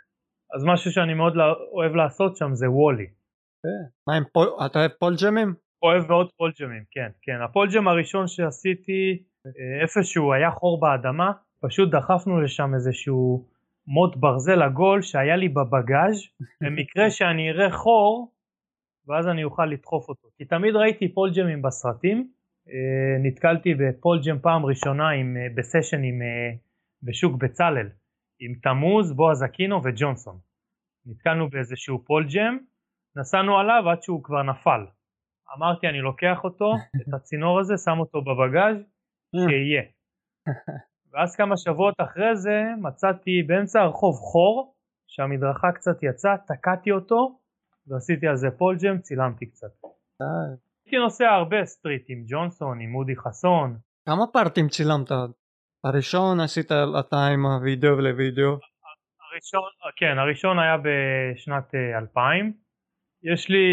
אז 0.56 0.64
משהו 0.66 0.92
שאני 0.92 1.14
מאוד 1.14 1.36
לא- 1.36 1.70
אוהב 1.72 1.96
לעשות 1.96 2.38
שם 2.38 2.54
זה 2.54 2.70
wallie. 2.70 3.08
מה 4.08 4.16
עם 4.18 4.24
פול, 4.34 4.48
אתה 4.66 4.80
אוהב 4.80 4.92
פולג'מים? 4.92 5.54
אוהב 5.84 6.08
מאוד 6.08 6.32
פולג'מים, 6.38 6.84
כן, 6.92 7.10
כן. 7.22 7.42
ה 7.42 7.48
pole 7.48 7.71
jam 7.71 7.88
הראשון 7.88 8.28
שעשיתי, 8.28 9.24
אה, 9.46 9.82
איפשהו 9.82 10.34
היה 10.34 10.52
חור 10.52 10.80
באדמה, 10.80 11.32
פשוט 11.62 11.92
דחפנו 11.92 12.42
לשם 12.42 12.74
איזשהו 12.74 13.48
מוט 13.88 14.16
ברזל 14.16 14.62
עגול 14.62 15.02
שהיה 15.02 15.36
לי 15.36 15.50
בבגאז' 15.50 16.22
במקרה 16.62 17.10
שאני 17.10 17.50
אראה 17.50 17.72
חור, 17.72 18.34
ואז 19.08 19.28
אני 19.28 19.44
אוכל 19.44 19.66
לדחוף 19.66 20.10
אותו. 20.10 20.28
כי 20.38 20.46
תמיד 20.46 20.76
ראיתי 20.76 21.14
פולג'מים 21.14 21.62
בסרטים, 21.62 22.32
אה, 22.70 23.18
נתקלתי 23.24 23.74
ב 23.76 23.84
pole 23.84 24.16
jam 24.16 24.40
פעם 24.40 24.66
ראשונה 24.66 25.10
עם, 25.10 25.38
אה, 25.38 25.48
בסשן 25.56 26.04
עם, 26.04 26.22
אה, 26.22 26.52
בשוק 27.04 27.36
בצלאל, 27.44 27.90
עם 28.40 28.54
תמוז, 28.64 29.14
בועז 29.14 29.44
אקינו 29.44 29.82
וג'ונסון. 29.84 30.40
נתקלנו 31.06 31.50
באיזשהו 31.50 32.06
pole 32.06 32.32
jam, 32.32 32.58
נסענו 33.16 33.60
עליו 33.60 33.90
עד 33.90 34.02
שהוא 34.02 34.24
כבר 34.24 34.44
נפל. 34.44 34.86
אמרתי 35.58 35.88
אני 35.88 36.00
לוקח 36.00 36.44
אותו, 36.44 36.74
את 36.96 37.14
הצינור 37.14 37.60
הזה, 37.60 37.74
שם 37.78 38.00
אותו 38.00 38.22
בבגאז' 38.22 38.84
שיהיה. 39.36 39.84
ואז 41.14 41.36
כמה 41.36 41.58
שבועות 41.58 41.96
אחרי 41.98 42.36
זה 42.36 42.64
מצאתי 42.82 43.44
באמצע 43.48 43.82
הרחוב 43.82 44.16
חור, 44.16 44.76
שהמדרכה 45.08 45.72
קצת 45.72 46.04
יצאה, 46.04 46.38
תקעתי 46.38 46.92
אותו 46.92 47.40
ועשיתי 47.88 48.28
על 48.28 48.36
זה 48.36 48.48
pole 48.58 48.78
jam, 48.78 48.98
צילמתי 49.00 49.46
קצת. 49.46 49.68
אה, 50.22 50.28
הייתי 50.86 50.98
נוסע 50.98 51.30
הרבה 51.30 51.66
street 51.66 52.06
עם 52.10 52.24
ג'ונסון, 52.28 52.82
עם 52.82 52.96
אודי 52.96 53.16
חסון, 53.16 53.78
כמה 54.06 54.28
פארטים 54.34 54.68
צילמת? 54.68 55.12
הראשון 55.84 56.40
עשית 56.40 56.72
אתה 57.00 57.28
עם 57.34 57.46
הוידאו 57.46 57.96
לוידאו. 57.96 58.52
הראשון, 59.32 59.70
כן, 59.96 60.20
הראשון 60.20 60.60
היה 60.60 60.78
בשנת 60.78 61.76
אה, 61.76 61.98
2000. 61.98 62.54
יש 63.24 63.50
לי 63.50 63.68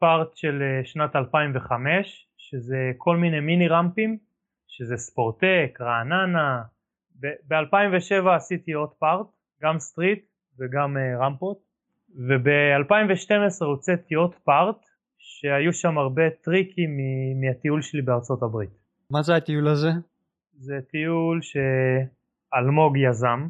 part 0.00 0.36
של 0.36 0.62
אה, 0.62 0.84
שנת 0.84 1.16
2005, 1.16 2.28
שזה 2.36 2.92
כל 2.96 3.16
מיני 3.16 3.40
מיני 3.40 3.68
רמפים, 3.68 4.18
שזה 4.78 4.96
ספורטק, 4.96 5.78
רעננה. 5.80 6.62
ב-2007 7.20 8.28
עשיתי 8.36 8.72
עוד 8.72 8.90
part, 8.98 9.26
גם 9.62 9.78
street 9.78 10.24
וגם 10.58 10.96
אה, 10.96 11.26
רמפות. 11.26 11.58
וב-2012 12.28 13.64
הוצאתי 13.64 14.14
עוד 14.14 14.34
part, 14.34 14.76
שהיו 15.18 15.72
שם 15.72 15.98
הרבה 15.98 16.22
טריקים 16.30 16.90
מהטיול 17.40 17.82
שלי 17.82 18.02
בארצות 18.02 18.42
הברית. 18.42 18.70
מה 19.10 19.22
זה 19.22 19.36
הטיול 19.36 19.68
הזה? 19.68 19.88
זה 20.52 20.78
טיול 20.90 21.40
שאלמוג 21.42 22.96
יזם. 22.96 23.48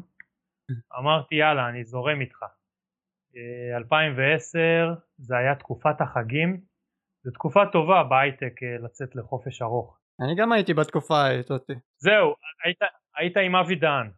אמרתי 0.99 1.35
יאללה 1.35 1.69
אני 1.69 1.83
זורם 1.83 2.21
איתך. 2.21 2.43
אה, 3.35 3.77
2010 3.77 4.93
זה 5.17 5.37
היה 5.37 5.55
תקופת 5.55 6.01
החגים. 6.01 6.61
זו 7.23 7.31
תקופה 7.31 7.59
טובה 7.71 8.03
בהייטק 8.03 8.63
אה, 8.63 8.77
לצאת 8.85 9.15
לחופש 9.15 9.61
ארוך. 9.61 9.98
אני 10.21 10.35
גם 10.35 10.51
הייתי 10.51 10.73
בתקופה 10.73 11.27
אותי. 11.49 11.73
זהו, 11.97 12.33
היית, 12.63 12.79
היית 13.17 13.37
עם 13.37 13.55
אבי 13.55 13.75
דהן, 13.75 14.11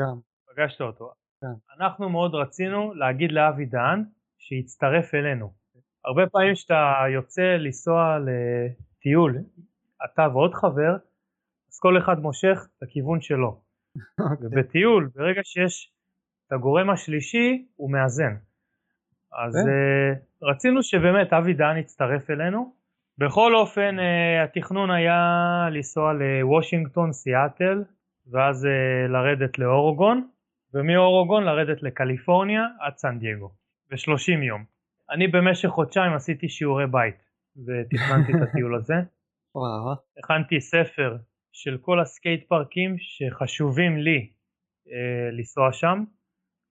גם. 0.00 0.20
פגשת 0.46 0.80
אותו. 0.80 1.12
כן. 1.40 1.76
אנחנו 1.78 2.08
מאוד 2.08 2.34
רצינו 2.34 2.94
להגיד 2.94 3.32
לאבי 3.32 3.64
דהן 3.66 4.04
שיצטרף 4.38 5.14
אלינו. 5.14 5.52
הרבה 6.04 6.26
פעמים 6.26 6.54
כשאתה 6.54 6.94
יוצא 7.14 7.42
לנסוע 7.42 8.18
לטיול, 8.18 9.38
אתה 10.04 10.28
ועוד 10.32 10.54
חבר, 10.54 10.96
אז 11.68 11.78
כל 11.80 11.98
אחד 11.98 12.18
מושך 12.18 12.58
לכיוון 12.82 13.20
שלו. 13.20 13.60
אוקיי. 14.30 14.46
ובטיול, 14.46 15.10
ברגע 15.14 15.40
שיש 15.44 15.92
את 16.46 16.52
הגורם 16.52 16.90
השלישי, 16.90 17.66
הוא 17.76 17.92
מאזן. 17.92 18.36
אז 19.32 19.54
כן. 19.54 19.68
uh, 19.68 20.50
רצינו 20.50 20.82
שבאמת 20.82 21.32
אבי 21.32 21.54
דהן 21.54 21.76
יצטרף 21.76 22.30
אלינו. 22.30 22.74
בכל 23.18 23.54
אופן, 23.54 23.96
uh, 23.98 24.44
התכנון 24.44 24.90
היה 24.90 25.20
לנסוע 25.72 26.12
לוושינגטון, 26.12 27.12
סיאטל, 27.12 27.84
ואז 28.30 28.64
uh, 28.64 29.10
לרדת 29.12 29.58
לאורוגון, 29.58 30.28
ומאורוגון 30.74 31.44
לרדת 31.44 31.82
לקליפורניה 31.82 32.62
עד 32.80 32.96
סן 32.96 33.18
דייגו, 33.18 33.50
ב-30 33.90 34.42
יום. 34.42 34.64
אני 35.10 35.26
במשך 35.28 35.68
חודשיים 35.68 36.12
עשיתי 36.12 36.48
שיעורי 36.48 36.86
בית, 36.86 37.16
ותכננתי 37.56 38.32
את 38.32 38.48
הטיול 38.48 38.74
הזה. 38.74 38.94
וואו. 39.54 39.94
הכנתי 40.18 40.60
ספר 40.60 41.16
של 41.52 41.78
כל 41.80 42.00
הסקייט 42.00 42.48
פארקים 42.48 42.96
שחשובים 42.98 43.98
לי 43.98 44.30
אה, 44.88 45.30
לנסוע 45.32 45.72
שם, 45.72 46.04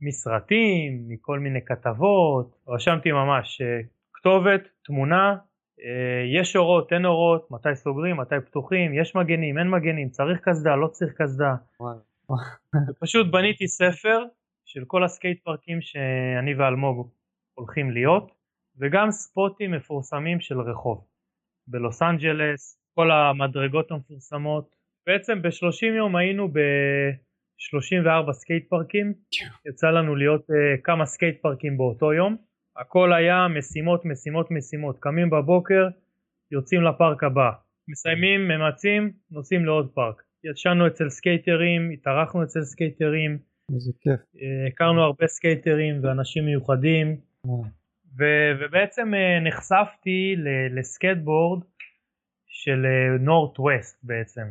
מסרטים, 0.01 1.05
מכל 1.07 1.39
מיני 1.39 1.59
כתבות, 1.65 2.55
רשמתי 2.67 3.11
ממש 3.11 3.61
אה, 3.61 3.79
כתובת, 4.13 4.61
תמונה, 4.83 5.29
אה, 5.29 5.35
יש 6.39 6.55
אורות, 6.55 6.93
אין 6.93 7.05
אורות, 7.05 7.51
מתי 7.51 7.75
סוגרים, 7.75 8.17
מתי 8.17 8.35
פתוחים, 8.45 8.93
יש 8.93 9.15
מגנים, 9.15 9.57
אין 9.57 9.69
מגנים, 9.69 10.09
צריך 10.09 10.39
קסדה, 10.49 10.75
לא 10.75 10.87
צריך 10.87 11.13
קסדה. 11.21 11.55
ופשוט 12.89 13.27
בניתי 13.33 13.67
ספר 13.67 14.23
של 14.65 14.83
כל 14.87 15.03
הסקייט 15.03 15.43
פארקים 15.43 15.81
שאני 15.81 16.53
ואלמוג 16.53 17.09
הולכים 17.53 17.91
להיות, 17.91 18.31
וגם 18.77 19.11
ספוטים 19.11 19.71
מפורסמים 19.71 20.39
של 20.39 20.59
רחוב. 20.59 21.05
בלוס 21.67 22.01
אנג'לס, 22.01 22.79
כל 22.95 23.11
המדרגות 23.11 23.91
המפורסמות. 23.91 24.75
בעצם 25.07 25.41
ב-30 25.41 25.85
יום 25.97 26.15
היינו 26.15 26.47
ב-34 26.47 28.31
סקייט 28.31 28.69
פארקים, 28.69 29.13
יצא 29.69 29.87
לנו 29.87 30.15
להיות 30.15 30.41
אה, 30.41 30.53
כמה 30.83 31.05
סקייט 31.05 31.41
פארקים 31.41 31.77
באותו 31.77 32.13
יום. 32.13 32.37
הכל 32.77 33.13
היה 33.13 33.47
משימות, 33.47 34.05
משימות, 34.05 34.51
משימות. 34.51 34.99
קמים 34.99 35.29
בבוקר, 35.29 35.87
יוצאים 36.51 36.83
לפארק 36.83 37.23
הבא. 37.23 37.51
מסיימים, 37.87 38.47
ממצים, 38.47 39.11
נוסעים 39.31 39.65
לעוד 39.65 39.91
פארק. 39.93 40.21
ישנו 40.43 40.87
אצל 40.87 41.09
סקייטרים, 41.09 41.89
התארחנו 41.91 42.43
אצל 42.43 42.61
סקייטרים. 42.61 43.37
איזה 43.73 43.91
כיף. 44.01 44.19
אה, 44.41 44.67
הכרנו 44.67 45.01
הרבה 45.01 45.27
סקייטרים 45.27 46.03
ואנשים 46.03 46.45
מיוחדים. 46.45 47.17
ו- 48.17 48.51
ובעצם 48.59 49.13
אה, 49.13 49.47
נחשפתי 49.47 50.35
ל- 50.37 50.79
לסקייטבורד 50.79 51.63
של 52.47 52.85
north 53.19 53.57
אה, 53.57 53.61
west 53.61 53.99
בעצם, 54.03 54.47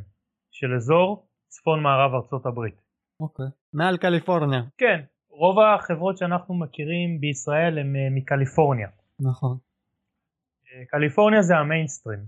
של 0.50 0.74
אזור 0.74 1.28
צפון 1.48 1.82
מערב 1.82 2.14
ארצות 2.14 2.46
הברית. 2.46 2.80
אוקיי. 3.20 3.46
מעל 3.74 3.96
קליפורניה. 3.96 4.62
כן, 4.78 5.00
רוב 5.36 5.58
החברות 5.60 6.18
שאנחנו 6.18 6.54
מכירים 6.54 7.20
בישראל 7.20 7.78
הם 7.78 7.94
אה, 7.94 8.14
מקליפורניה. 8.14 8.88
נכון. 9.20 9.56
אה, 9.56 10.86
קליפורניה 10.88 11.42
זה 11.42 11.56
המיינסטרים. 11.56 12.20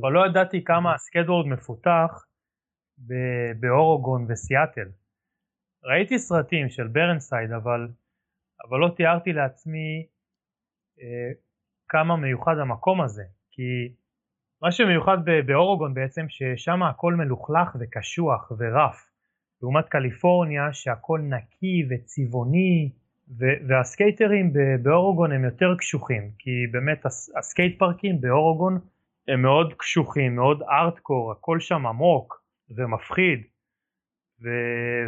אבל 0.00 0.12
לא 0.12 0.26
ידעתי 0.26 0.64
כמה 0.64 0.94
הסקייטבורד 0.94 1.46
מפותח 1.46 2.26
ב- 2.98 3.52
באורגון 3.60 4.26
וסיאטל. 4.28 4.88
ראיתי 5.84 6.18
סרטים 6.18 6.68
של 6.68 6.86
ברנסייד 6.86 7.52
אבל, 7.52 7.88
אבל 8.68 8.78
לא 8.78 8.88
תיארתי 8.96 9.32
לעצמי 9.32 10.06
אה, 11.00 11.30
כמה 11.88 12.16
מיוחד 12.16 12.58
המקום 12.58 13.00
הזה, 13.00 13.24
כי 13.50 13.94
מה 14.62 14.72
שמיוחד 14.72 15.18
באורוגון 15.46 15.94
בעצם 15.94 16.26
ששם 16.28 16.82
הכל 16.82 17.14
מלוכלך 17.14 17.76
וקשוח 17.80 18.52
ו 18.58 18.65
rough, 18.65 19.09
לעומת 19.62 19.88
קליפורניה 19.88 20.72
שהכל 20.72 21.20
נקי 21.20 21.86
וצבעוני 21.90 22.90
והסקייטרים 23.38 24.52
באורוגון 24.82 25.32
הם 25.32 25.44
יותר 25.44 25.74
קשוחים, 25.78 26.30
כי 26.38 26.50
באמת 26.72 27.06
הסקייט 27.38 27.78
פארקים 27.78 28.20
באורוגון 28.20 28.78
הם 29.28 29.42
מאוד 29.42 29.74
קשוחים, 29.78 30.36
מאוד 30.36 30.62
ארטקור, 30.62 31.32
הכל 31.32 31.60
שם 31.60 31.86
עמוק 31.86 32.42
ומפחיד 32.76 33.40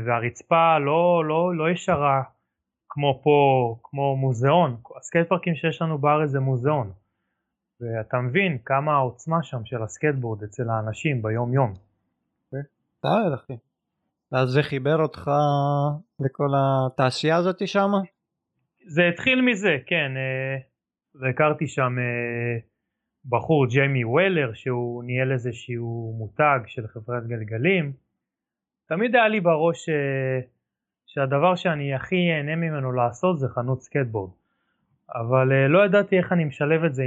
והרצפה 0.05 0.79
לא, 0.79 1.25
לא, 1.25 1.57
לא 1.57 1.71
ישרה 1.71 2.23
כמו 2.89 3.21
פה, 3.23 3.77
כמו 3.83 4.17
מוזיאון, 4.17 4.77
הסקייט 4.97 5.29
פארקים 5.29 5.55
שיש 5.55 5.83
לנו 5.83 5.99
בארץ 5.99 6.31
זה 6.31 6.41
מוזיאון. 6.41 6.93
ואתה 7.81 8.17
מבין 8.17 8.59
כמה 8.65 8.93
העוצמה 8.93 9.43
שם 9.43 9.65
של 9.65 9.83
הסקייטבורד 9.83 10.43
אצל 10.43 10.71
האנשים 10.71 11.23
ביום 11.23 11.55
יום. 11.55 11.75
תאר 13.01 13.35
אחי. 13.35 13.72
ואז 14.33 14.49
זה 14.49 14.63
חיבר 14.63 15.03
אותך 15.03 15.31
לכל 16.21 16.49
התעשייה 16.57 17.37
הזאת 17.37 17.69
שם? 17.69 17.91
זה 18.87 19.09
התחיל 19.09 19.41
מזה, 19.41 19.77
כן. 19.87 20.13
אה, 20.17 20.57
והכרתי 21.15 21.67
שם 21.67 21.97
אה, 21.99 22.59
בחור 23.25 23.67
ג'יימי 23.67 24.05
וולר 24.05 24.53
שהוא 24.55 25.05
ניהל 25.05 25.33
איזשהו 25.33 26.15
מותג 26.19 26.59
של 26.67 26.87
חברת 26.87 27.27
גלגלים. 27.27 27.93
תמיד 28.87 29.17
היה 29.17 29.29
לי 29.29 29.41
בראש 29.41 29.89
אה, 29.89 30.41
שהדבר 31.07 31.55
שאני 31.55 31.95
הכי 31.95 32.31
אהנה 32.33 32.57
ממנו 32.57 32.93
לעשות 32.93 33.39
זה 33.39 33.49
חנות 33.49 33.83
סקטבורד. 33.83 34.31
אבל 35.15 35.67
לא 35.67 35.85
ידעתי 35.85 36.19
איך 36.19 36.33
אני 36.33 36.45
משלב 36.45 36.85
את 36.85 36.95
זה. 36.95 37.03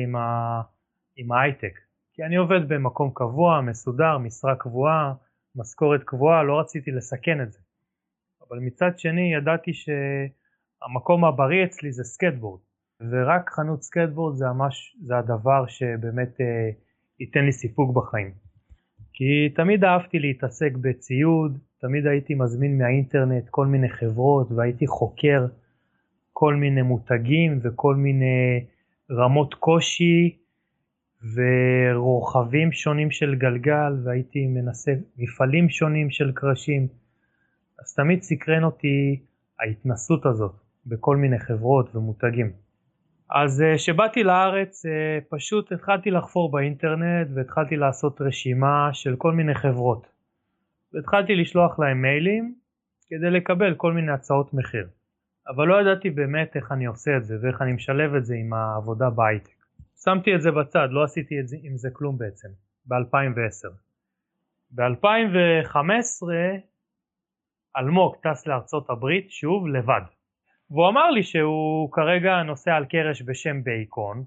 עם 1.18 1.32
ההייטק. 1.32 1.80
כי 2.14 2.24
אני 2.24 2.36
עובד 2.36 2.68
במקום 2.68 3.12
קבוע, 3.14 3.62
מסודר, 3.62 4.18
משרה 4.18 4.56
קבועה, 4.56 5.14
משכורת 5.56 6.04
קבועה, 6.04 6.44
לא 6.44 6.60
רציתי 6.60 6.92
לסכן 6.92 7.42
את 7.42 7.52
זה. 7.52 7.60
אבל 8.50 8.60
מצד 8.60 9.00
שני 9.00 9.34
ידעתי 9.34 9.72
שהמקום 9.74 11.26
הבריא 11.26 11.66
אצלי 11.66 11.92
זה 11.92 12.04
סקטבורד. 12.04 12.60
ורק 13.12 13.50
חנות 13.50 13.82
סקטבורד 13.82 14.36
זה, 14.36 14.46
ממש, 14.46 14.98
זה 15.02 15.18
הדבר 15.18 15.68
שבאמת 15.68 16.38
אה, 16.38 16.76
ייתן 17.20 17.46
לי 17.46 17.52
סיפוק 17.52 17.96
בחיים. 17.96 18.32
כי 19.14 19.50
תמיד 19.56 19.84
אהבתי 19.84 20.20
להתעסק 20.20 20.72
בציוד, 20.82 21.58
תמיד 21.82 22.08
הייתי 22.08 22.36
מזמין 22.36 22.78
מהאינטרנט 22.78 23.50
כל 23.50 23.68
מיני 23.68 23.90
חברות 23.90 24.52
והייתי 24.52 24.88
חוקר 24.88 25.46
כל 26.34 26.56
מיני 26.56 26.82
מותגים 26.82 27.60
וכל 27.64 27.96
מיני 27.96 28.66
רמות 29.12 29.54
קושי 29.54 30.38
ורוחבים 31.34 32.72
שונים 32.72 33.12
של 33.12 33.36
גלגל 33.36 33.94
והייתי 34.04 34.48
מנסה 34.48 34.92
מפעלים 35.18 35.70
שונים 35.70 36.10
של 36.10 36.32
קרשים. 36.32 36.88
אז 37.80 37.94
תמיד 37.96 38.22
סקרן 38.22 38.64
אותי 38.64 39.20
ההתנסות 39.60 40.26
הזאת 40.26 40.56
בכל 40.86 41.18
מיני 41.18 41.40
חברות 41.40 41.96
ומותגים. 41.96 42.52
אז 43.32 43.64
כשבאתי 43.76 44.20
אה, 44.20 44.26
לארץ 44.26 44.86
אה, 44.86 45.20
פשוט 45.30 45.72
התחלתי 45.72 46.12
לחפור 46.12 46.52
באינטרנט 46.52 47.28
והתחלתי 47.36 47.76
לעשות 47.76 48.22
רשימה 48.22 48.90
של 48.94 49.16
כל 49.18 49.32
מיני 49.32 49.56
חברות. 49.56 50.08
והתחלתי 50.94 51.36
לשלוח 51.36 51.80
להם 51.80 52.02
מיילים 52.02 52.56
כדי 53.08 53.32
לקבל 53.32 53.74
כל 53.74 53.94
מיני 53.94 54.12
הצעות 54.12 54.54
מחיר. 54.54 54.88
אבל 55.48 55.68
לא 55.68 55.82
ידעתי 55.82 56.10
באמת 56.10 56.56
איך 56.56 56.72
אני 56.72 56.86
עושה 56.86 57.18
את 57.18 57.26
זה 57.26 57.36
ואיך 57.42 57.62
אני 57.62 57.74
משלב 57.74 58.16
את 58.16 58.26
זה 58.26 58.36
עם 58.36 58.54
העבודה 58.54 59.10
בהייטק. 59.10 59.55
שמתי 60.04 60.36
את 60.36 60.42
זה 60.42 60.52
בצד, 60.52 60.88
לא 60.92 61.04
עשיתי 61.04 61.40
זה, 61.48 61.58
עם 61.64 61.78
זה 61.78 61.90
כלום 61.94 62.18
בעצם, 62.18 62.48
ב-2010. 62.86 63.74
ב-2015 64.72 66.28
אלמוג 67.78 68.16
טס 68.24 68.48
לארצות 68.48 68.90
הברית 68.90 69.32
שוב 69.32 69.68
לבד. 69.68 70.02
והוא 70.72 70.90
אמר 70.90 71.12
לי 71.12 71.24
שהוא 71.24 71.92
כרגע 71.92 72.44
נוסע 72.44 72.76
על 72.76 72.86
קרש 72.86 73.22
בשם 73.22 73.64
Bacon, 73.64 74.24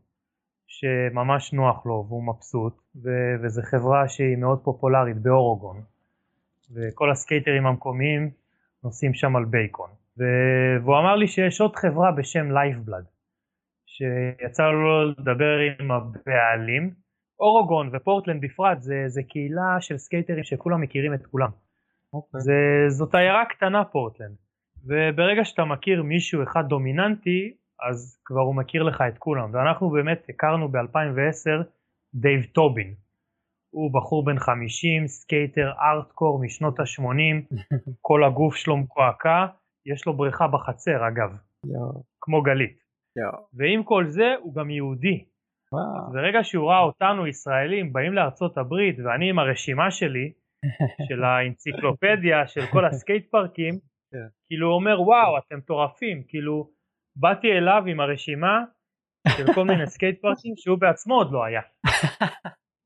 שממש 0.66 1.52
נוח 1.52 1.86
לו 1.86 2.04
והוא 2.08 2.24
מבסוט, 2.24 2.80
ו- 3.04 3.34
וזו 3.42 3.62
חברה 3.64 4.08
שהיא 4.08 4.36
מאוד 4.36 4.60
פופולרית 4.64 5.16
באורוגון. 5.16 5.82
וכל 6.74 7.10
הסקייטרים 7.10 7.66
המקומיים 7.66 8.30
נוסעים 8.84 9.14
שם 9.14 9.36
על 9.36 9.44
Bacon. 9.44 9.90
והוא 10.16 10.98
אמר 10.98 11.16
לי 11.16 11.28
שיש 11.28 11.60
עוד 11.60 11.76
חברה 11.76 12.12
בשם 12.12 12.50
Lifeblood, 12.50 13.04
שיצא 13.98 14.62
לו 14.62 15.10
לדבר 15.10 15.58
עם 15.80 15.90
הבעלים. 15.90 16.90
אורוגון 17.40 17.90
ופורטלנד 17.92 18.44
בפרט 18.44 18.80
זה, 18.80 18.94
זה 19.06 19.22
קהילה 19.22 19.80
של 19.80 19.98
סקייטרים 19.98 20.44
שכולם 20.44 20.80
מכירים 20.80 21.14
את 21.14 21.26
כולם. 21.26 21.48
Okay. 21.48 21.68
אוקיי. 22.12 22.40
זה, 22.40 22.54
זאת 22.88 23.14
עיירה 23.14 23.44
קטנה 23.44 23.84
פורטלנד, 23.84 24.36
וברגע 24.84 25.44
שאתה 25.44 25.64
מכיר 25.64 26.02
מישהו 26.02 26.42
אחד 26.42 26.62
דומיננטי, 26.68 27.54
אז 27.88 28.20
כבר 28.24 28.40
הוא 28.40 28.54
מכיר 28.54 28.82
לך 28.82 29.02
את 29.08 29.18
כולם, 29.18 29.54
ואנחנו 29.54 29.90
באמת 29.90 30.26
הכרנו 30.28 30.68
ב-2010 30.68 31.62
דייב 32.14 32.44
טובין, 32.44 32.94
הוא 33.70 33.90
בחור 33.94 34.24
בן 34.24 34.38
50, 34.38 35.06
סקייטר 35.06 35.72
ארטקור 35.80 36.40
משנות 36.42 36.80
ה-80, 36.80 37.54
כל 38.06 38.24
הגוף 38.24 38.54
שלו 38.54 38.76
מקועקע, 38.76 39.46
יש 39.86 40.06
לו 40.06 40.16
בריכה 40.16 40.46
בחצר 40.48 41.08
אגב, 41.08 41.30
יו. 41.64 42.02
כמו 42.20 42.42
גלית. 42.42 42.87
ועם 43.54 43.82
כל 43.84 44.04
זה 44.08 44.34
הוא 44.40 44.54
גם 44.54 44.70
יהודי. 44.70 45.24
וואו. 45.72 46.12
ברגע 46.12 46.38
שהוא 46.42 46.70
ראה 46.70 46.80
אותנו 46.80 47.26
ישראלים 47.26 47.92
באים 47.92 48.12
לארצות 48.12 48.58
הברית 48.58 48.96
ואני 49.04 49.30
עם 49.30 49.38
הרשימה 49.38 49.90
שלי, 49.90 50.32
של 51.08 51.24
האנציקלופדיה 51.24 52.46
של 52.46 52.66
כל 52.72 52.84
הסקייט 52.84 53.30
פארקים. 53.30 53.74
כן. 54.12 54.28
כאילו 54.46 54.68
הוא 54.68 54.74
אומר 54.74 55.00
וואו 55.00 55.38
אתם 55.38 55.56
מטורפים, 55.58 56.22
כאילו 56.28 56.70
באתי 57.16 57.46
אליו 57.52 57.82
עם 57.86 58.00
הרשימה 58.00 58.64
של 59.28 59.44
כל 59.54 59.64
מיני 59.64 59.86
סקייט 59.94 60.20
פארקים 60.22 60.54
שהוא 60.56 60.78
בעצמו 60.78 61.14
עוד 61.14 61.32
לא 61.32 61.44
היה. 61.44 61.60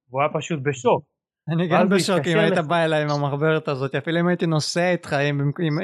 והוא 0.08 0.22
היה 0.22 0.30
פשוט 0.34 0.60
בשוק. 0.62 1.04
אני 1.48 1.68
גם 1.68 1.88
בשוק 1.88 2.26
אם 2.26 2.38
היית 2.38 2.58
בא 2.68 2.84
אליי 2.84 3.02
עם 3.02 3.08
המחברת 3.10 3.68
הזאת, 3.68 3.94
אפילו 3.94 4.20
אם 4.20 4.28
הייתי 4.28 4.46
נוסע 4.46 4.90
איתך 4.90 5.16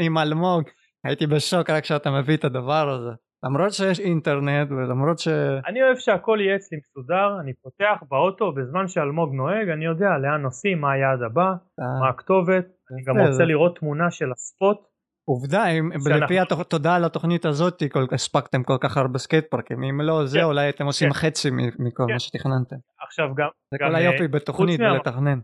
עם 0.04 0.18
אלמוג, 0.18 0.62
הייתי 1.04 1.26
בשוק 1.26 1.70
רק 1.70 1.82
כשאתה 1.82 2.10
מביא 2.10 2.36
את 2.36 2.44
הדבר 2.44 2.88
הזה. 2.88 3.10
למרות 3.42 3.72
שיש 3.72 4.00
אינטרנט 4.00 4.70
ולמרות 4.70 5.18
ש... 5.18 5.28
אני 5.66 5.82
אוהב 5.82 5.96
שהכל 5.96 6.38
יהיה 6.40 6.56
אצלי 6.56 6.78
מסודר, 6.78 7.40
אני 7.40 7.52
פותח 7.54 8.02
באוטו 8.08 8.52
בזמן 8.52 8.88
שאלמוג 8.88 9.34
נוהג, 9.34 9.68
אני 9.68 9.84
יודע 9.84 10.08
לאן 10.22 10.42
נוסעים, 10.42 10.80
מה 10.80 10.92
היעד 10.92 11.22
הבא, 11.22 11.48
אה. 11.80 12.00
מה 12.00 12.08
הכתובת, 12.08 12.66
אני 12.92 13.02
גם 13.02 13.18
רוצה 13.18 13.44
לראות 13.44 13.78
תמונה 13.78 14.10
של 14.10 14.32
ה 14.32 14.40
spot. 14.40 14.78
עובדה, 15.24 15.66
אם 15.66 15.90
לפי 16.22 16.34
תודה 16.68 16.96
על 16.96 17.04
התוכנית 17.04 17.44
הזאת 17.44 17.82
הספקתם 18.12 18.62
כל 18.62 18.76
כך 18.80 18.96
הרבה 18.96 19.18
סקייט 19.18 19.44
פארקים, 19.50 19.82
אם 19.82 20.00
לא 20.00 20.26
זה 20.26 20.38
כן. 20.38 20.44
אולי 20.44 20.64
הייתם 20.64 20.86
עושים 20.86 21.08
כן. 21.08 21.14
חצי 21.14 21.50
מכל 21.78 22.02
מה 22.02 22.08
כן. 22.08 22.18
שתכננתם. 22.18 22.76
עכשיו 23.06 23.34
גם... 23.34 23.48
זה 23.70 23.78
כל 23.78 23.94
היופי 23.94 24.22
אה, 24.22 24.28
בתוכנית 24.28 24.80
ולתכנן. 24.80 25.38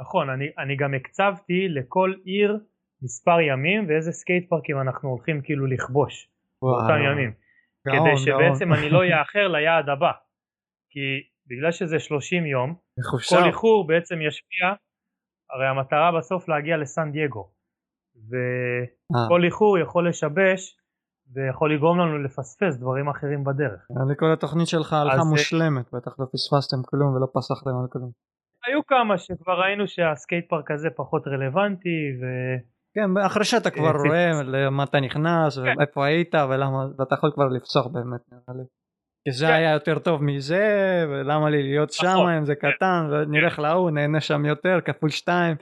נכון, 0.00 0.30
אני 0.58 0.76
גם 0.76 0.94
הקצבתי 0.94 1.68
לכל 1.68 2.12
עיר 2.24 2.58
מספר 3.02 3.40
ימים 3.40 3.86
ואיזה 3.88 4.12
סקייט 4.12 4.48
פארקים 4.48 4.80
אנחנו 4.80 5.08
הולכים 5.08 5.40
כאילו 5.44 5.66
לכבוש 5.66 6.31
באותם 6.62 7.02
ימים. 7.12 7.32
גאון, 7.86 7.98
כדי 7.98 8.16
שבעצם 8.16 8.64
גאון. 8.64 8.78
אני 8.78 8.90
לא 8.90 9.00
אאחר 9.20 9.48
ליעד 9.48 9.88
הבא. 9.88 10.12
כי 10.90 11.00
בגלל 11.46 11.72
שזה 11.72 11.98
30 11.98 12.46
יום. 12.46 12.74
כל 13.28 13.44
איחור 13.44 13.86
בעצם 13.86 14.20
ישפיע, 14.20 14.66
הרי 15.50 15.66
המטרה 15.66 16.18
בסוף 16.18 16.48
להגיע 16.48 16.76
לסן 16.76 17.12
דייגו. 17.12 17.50
וכל 18.28 19.40
אה, 19.40 19.46
איחור 19.46 19.78
יכול 19.78 20.08
לשבש 20.08 20.76
ויכול 21.34 21.74
לגרום 21.74 21.98
לנו 21.98 22.18
לפספס 22.18 22.76
דברים 22.76 23.08
אחרים 23.08 23.44
בדרך. 23.44 23.86
נראה 23.90 24.04
לי 24.08 24.14
כל 24.18 24.32
התוכנית 24.32 24.68
שלך 24.68 24.92
הלכה 24.92 25.16
אה, 25.16 25.24
מושלמת, 25.30 25.86
בטח 25.94 26.18
לא 26.18 26.26
פספסתם 26.32 26.76
כלום 26.86 27.14
ולא 27.14 27.26
פסחתם 27.34 27.70
על 27.70 27.86
כלום. 27.92 28.10
היו 28.66 28.86
כמה 28.86 29.18
שכבר 29.18 29.60
ראינו 29.60 29.88
שהסקייט 29.88 30.48
פארק 30.48 30.70
הזה 30.70 30.88
פחות 30.96 31.22
רלוונטי 31.26 32.00
ו... 32.20 32.24
כן, 32.94 33.18
אחרי 33.26 33.44
שאתה 33.44 33.70
כבר 33.76 33.94
אה, 33.96 34.02
רואה 34.06 34.42
למה 34.42 34.84
אתה 34.84 35.00
נכנס 35.00 35.58
כן. 35.58 35.78
ואיפה 35.78 36.06
היית 36.06 36.34
ולמה, 36.34 36.86
ואתה 36.98 37.14
יכול 37.14 37.30
כבר 37.34 37.48
לפסוח 37.48 37.86
באמת 37.86 38.20
נראה 38.32 38.58
לי. 38.58 38.64
כי 39.24 39.32
זה 39.32 39.46
כן. 39.46 39.52
היה 39.52 39.72
יותר 39.72 39.98
טוב 39.98 40.22
מזה, 40.22 40.66
ולמה 41.08 41.50
לי 41.50 41.62
להיות 41.62 41.92
שם 41.92 42.06
נכון, 42.06 42.32
אם 42.32 42.44
זה 42.44 42.54
כן. 42.54 42.70
קטן, 42.70 43.08
ונלך 43.10 43.58
להוא, 43.58 43.90
נהנה 43.90 44.20
שם 44.20 44.44
יותר, 44.44 44.80
כפול 44.84 45.10
שתיים, 45.10 45.56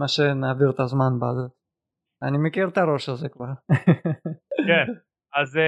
מה 0.00 0.08
שנעביר 0.08 0.70
את 0.70 0.80
הזמן 0.80 1.12
בזה. 1.20 1.48
אני 2.22 2.38
מכיר 2.38 2.68
את 2.68 2.78
הראש 2.78 3.08
הזה 3.08 3.28
כבר. 3.28 3.46
כן, 4.68 4.86
אז 5.40 5.56
אה, 5.56 5.60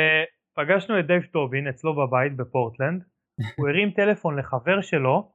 פגשנו 0.56 1.00
את 1.00 1.06
דייב 1.06 1.22
טובין 1.22 1.68
אצלו 1.68 1.94
בבית 1.94 2.36
בפורטלנד, 2.36 3.02
הוא 3.56 3.68
הרים 3.68 3.90
טלפון 3.90 4.38
לחבר 4.38 4.80
שלו 4.80 5.32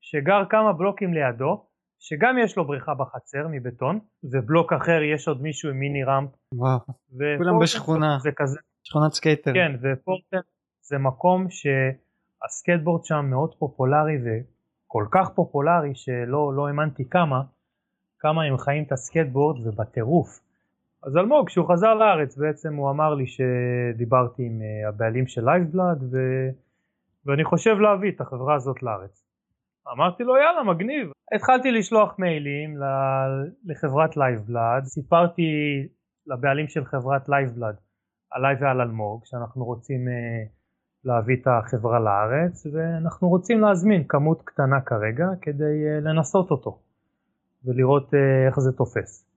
שגר 0.00 0.42
כמה 0.50 0.72
בלוקים 0.72 1.14
לידו, 1.14 1.66
שגם 2.04 2.38
יש 2.38 2.56
לו 2.56 2.64
בריכה 2.66 2.94
בחצר 2.94 3.46
מבטון, 3.50 3.98
ובלוק 4.24 4.72
אחר 4.72 5.02
יש 5.14 5.28
עוד 5.28 5.42
מישהו 5.42 5.70
עם 5.70 5.76
mini 5.76 6.04
ramp. 6.04 6.30
וואו, 6.54 6.78
כולם 7.38 7.58
בשכונה. 7.62 8.18
זה 8.22 8.30
כזה, 8.36 8.58
שכונת 8.84 9.12
סקייטר. 9.12 9.52
כן, 9.54 9.72
ופורטלנד 9.82 10.42
זה 10.80 10.98
מקום 10.98 11.46
שהסקייטבורד 11.50 13.04
שם 13.04 13.26
מאוד 13.30 13.54
פופולרי 13.58 14.18
וכל 14.24 15.04
כך 15.10 15.30
פופולרי 15.34 15.94
שלא 15.94 16.52
לא 16.54 16.66
האמנתי 16.68 17.08
כמה, 17.10 17.42
כמה 18.18 18.44
הם 18.44 18.58
חיים 18.58 18.84
את 18.84 18.92
הסקייטבורד 18.92 19.66
ובטירוף. 19.66 20.40
אז 21.02 21.16
אלמוג, 21.16 21.46
כשהוא 21.46 21.72
חזר 21.72 21.94
לארץ 21.94 22.36
בעצם 22.36 22.74
הוא 22.74 22.90
אמר 22.90 23.14
לי 23.14 23.24
שדיברתי 23.26 24.42
עם 24.42 24.60
אה, 24.62 24.88
הבעלים 24.88 25.26
של 25.26 25.44
Lifeblood 25.44 26.02
ו... 26.02 26.16
ואני 27.26 27.44
חושב 27.44 27.76
להביא 27.78 28.10
את 28.12 28.20
החברה 28.20 28.54
הזאת 28.54 28.82
לארץ. 28.82 29.24
אמרתי 29.92 30.22
לו 30.22 30.36
יאללה 30.36 30.62
מגניב. 30.62 31.11
התחלתי 31.34 31.70
לשלוח 31.70 32.18
מיילים 32.18 32.76
לחברת 33.64 34.16
Lifeblood, 34.16 34.84
סיפרתי 34.84 35.42
לבעלים 36.26 36.68
של 36.68 36.84
חברת 36.84 37.28
Lifeblood 37.28 37.76
עליי 38.32 38.56
ועל 38.60 38.80
אלמוג 38.80 39.24
שאנחנו 39.24 39.64
רוצים 39.64 40.08
אה, 40.08 40.44
להביא 41.04 41.36
את 41.36 41.46
החברה 41.46 42.00
לארץ 42.00 42.66
ואנחנו 42.66 43.28
רוצים 43.28 43.60
להזמין 43.60 44.04
כמות 44.08 44.42
קטנה 44.44 44.80
כרגע 44.80 45.26
כדי 45.40 45.86
אה, 45.86 46.00
לנסות 46.00 46.50
אותו 46.50 46.78
ולראות 47.64 48.14
אה, 48.14 48.46
איך 48.46 48.60
זה 48.60 48.72
תופס. 48.72 49.28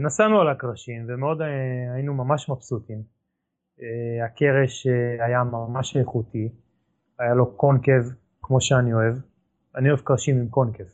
נסענו 0.00 0.40
על 0.40 0.48
הקרשים 0.48 1.06
ומאוד 1.08 1.38
היינו 1.94 2.14
ממש 2.14 2.48
מבסוטים. 2.50 3.02
הקרש 4.24 4.86
היה 5.20 5.44
ממש 5.44 5.96
איכותי, 5.96 6.48
היה 7.18 7.34
לו 7.34 7.56
קונקב 7.56 8.02
כמו 8.42 8.60
שאני 8.60 8.94
אוהב, 8.94 9.14
אני 9.76 9.88
אוהב 9.88 10.00
קרשים 10.00 10.36
עם 10.38 10.48
קונקב. 10.48 10.84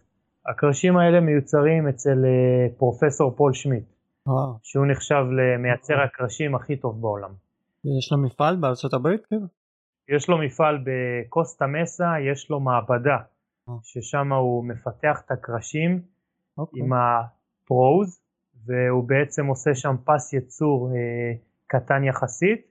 הקרשים 0.47 0.97
האלה 0.97 1.21
מיוצרים 1.21 1.89
אצל 1.89 2.25
אה, 2.25 2.69
פרופסור 2.79 3.37
פול 3.37 3.53
שמיט, 3.53 3.85
וואו. 4.27 4.59
שהוא 4.63 4.87
נחשב 4.87 5.25
למייצר 5.37 6.01
הקרשים 6.01 6.55
הכי 6.55 6.77
טוב 6.77 7.01
בעולם. 7.01 7.31
יש 7.99 8.13
לו 8.13 8.19
מפעל 8.19 8.57
בארצות 8.57 8.95
הברית 8.95 9.27
כאילו? 9.27 9.47
יש 10.09 10.29
לו 10.29 10.39
מפעל 10.39 10.79
בקוסטה 10.85 11.67
מסה, 11.67 12.13
יש 12.33 12.51
לו 12.51 12.61
מעבדה, 12.61 13.17
אה. 13.69 13.75
ששם 13.83 14.33
הוא 14.33 14.65
מפתח 14.65 15.23
את 15.27 15.31
הקרשים 15.31 16.03
אוקיי. 16.59 16.83
עם 16.83 16.93
הפרוז, 16.93 18.21
והוא 18.67 19.09
בעצם 19.09 19.47
עושה 19.47 19.75
שם 19.75 19.97
פס 20.05 20.33
ייצור 20.33 20.91
אה, 20.95 21.33
קטן 21.67 22.05
יחסית, 22.05 22.67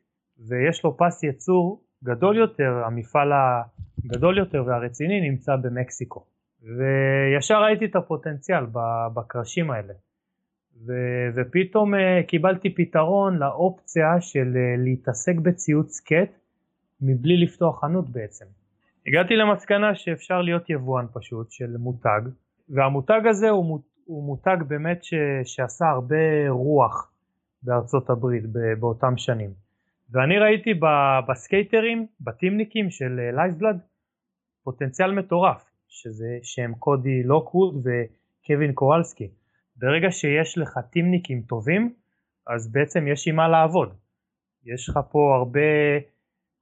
ויש 0.47 0.83
לו 0.83 0.97
פס 0.97 1.23
ייצור 1.23 1.83
גדול 2.03 2.37
יותר, 2.37 2.81
המפעל 2.85 3.31
הגדול 4.05 4.37
יותר 4.37 4.63
והרציני 4.67 5.29
נמצא 5.29 5.55
במקסיקו. 5.55 6.25
וישר 6.63 7.63
ראיתי 7.63 7.85
את 7.85 7.95
הפוטנציאל 7.95 8.65
בקרשים 9.13 9.71
האלה. 9.71 9.93
ו- 10.85 11.27
ופתאום 11.35 11.95
אה, 11.95 12.23
קיבלתי 12.27 12.75
פתרון 12.75 13.37
לאופציה 13.37 14.21
של 14.21 14.53
אה, 14.55 14.75
להתעסק 14.83 15.35
בציוד 15.35 15.87
סקט 15.89 16.31
מבלי 17.01 17.37
לפתוח 17.37 17.81
חנות 17.81 18.09
בעצם. 18.09 18.45
הגעתי 19.07 19.35
למסקנה 19.35 19.95
שאפשר 19.95 20.41
להיות 20.41 20.69
יבואן 20.69 21.05
פשוט 21.13 21.51
של 21.51 21.77
מותג, 21.77 22.21
והמותג 22.69 23.21
הזה 23.29 23.49
הוא, 23.49 23.79
הוא 24.05 24.23
מותג 24.23 24.57
באמת 24.67 25.03
ש- 25.03 25.13
שעשה 25.43 25.85
הרבה 25.85 26.49
רוח 26.49 27.11
בארצות 27.63 28.09
הברית 28.09 28.43
באותם 28.79 29.17
שנים. 29.17 29.68
ואני 30.11 30.37
ראיתי 30.37 30.73
בסקייטרים, 31.27 32.07
בטימניקים 32.21 32.89
של 32.89 33.19
Lifeblood, 33.35 33.79
פוטנציאל 34.63 35.11
מטורף, 35.11 35.69
שזה 35.87 36.37
שהם 36.43 36.73
קודי 36.73 37.23
לוקווד 37.23 37.75
וקווין 37.75 38.73
קוואלסקי. 38.73 39.27
ברגע 39.75 40.11
שיש 40.11 40.57
לך 40.57 40.79
טימניקים 40.91 41.41
טובים, 41.41 41.93
אז 42.47 42.71
בעצם 42.71 43.07
יש 43.07 43.27
עם 43.27 43.35
מה 43.35 43.47
לעבוד. 43.47 43.93
יש 44.65 44.89
לך 44.89 44.99
פה 45.11 45.35
הרבה 45.35 45.69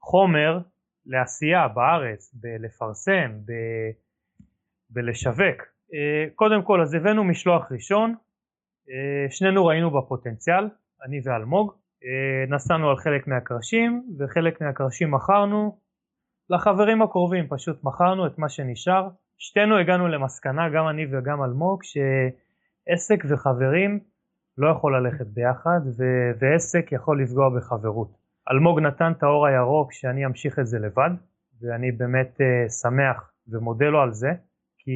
חומר 0.01 0.59
לעשייה 1.06 1.67
בארץ, 1.67 2.34
בלפרסם, 2.34 3.32
ב... 3.45 3.51
בלשווק. 4.90 5.61
אה, 5.93 6.30
קודם 6.35 6.64
כל 6.64 6.82
אז 6.82 6.93
הבאנו 6.93 7.24
משלוח 7.24 7.72
ראשון, 7.72 8.16
אה, 8.90 9.32
שנינו 9.32 9.66
ראינו 9.66 9.92
בפוטנציאל, 9.92 10.69
אני 11.06 11.22
ואלמוג, 11.24 11.72
אה, 11.72 11.77
נסענו 12.50 12.90
על 12.90 12.98
חלק 12.98 13.27
מהקרשים 13.27 14.03
וחלק 14.19 14.61
מהקרשים 14.61 15.11
מכרנו 15.11 15.77
לחברים 16.50 17.01
הקרובים, 17.01 17.48
פשוט 17.50 17.84
מכרנו 17.84 18.27
את 18.27 18.40
מה 18.40 18.50
שנשאר. 18.50 19.09
שתינו 19.38 19.77
הגענו 19.77 20.08
למסקנה, 20.08 20.69
גם 20.69 20.88
אני 20.88 21.06
וגם 21.11 21.43
אלמוג, 21.43 21.82
שעסק 21.84 23.24
וחברים 23.30 24.00
לא 24.58 24.72
יכול 24.72 24.98
ללכת 24.98 25.27
ביחד 25.27 25.80
ו- 25.98 26.32
ועסק 26.40 26.92
יכול 26.92 27.22
לפגוע 27.22 27.50
בחברות. 27.58 28.17
אלמוג 28.51 28.80
נתן 28.80 29.11
את 29.17 29.24
האור 29.24 29.48
הירוק 29.48 29.92
שאני 29.92 30.26
אמשיך 30.26 30.59
את 30.59 30.67
זה 30.67 30.80
לבד 30.80 31.09
ואני 31.61 31.92
באמת 31.92 32.38
uh, 32.38 32.72
שמח 32.72 33.32
ומודה 33.48 33.85
לו 33.85 34.01
על 34.01 34.14
זה 34.14 34.30
כי 34.77 34.92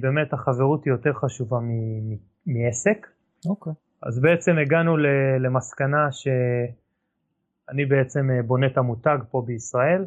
באמת 0.00 0.32
החברות 0.32 0.84
היא 0.84 0.92
יותר 0.92 1.12
חשובה 1.12 1.58
מ- 1.58 2.12
מ- 2.12 2.18
מעסק 2.46 3.06
אוקיי. 3.48 3.72
אז 4.02 4.20
בעצם 4.20 4.58
הגענו 4.58 4.96
למסקנה 5.40 6.12
שאני 6.12 7.84
בעצם 7.88 8.30
אה, 8.30 8.42
בונה 8.42 8.66
את 8.66 8.78
המותג 8.78 9.18
פה 9.30 9.42
בישראל. 9.46 10.04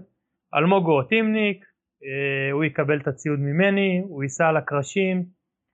אלמוג 0.56 0.86
הוא 0.86 1.02
הטימניק, 1.02 1.66
אה, 2.04 2.52
הוא 2.52 2.64
יקבל 2.64 3.00
את 3.00 3.08
הציוד 3.08 3.40
ממני, 3.40 4.02
הוא 4.04 4.24
ייסע 4.24 4.48
על 4.48 4.58
הקרשים 4.58 5.26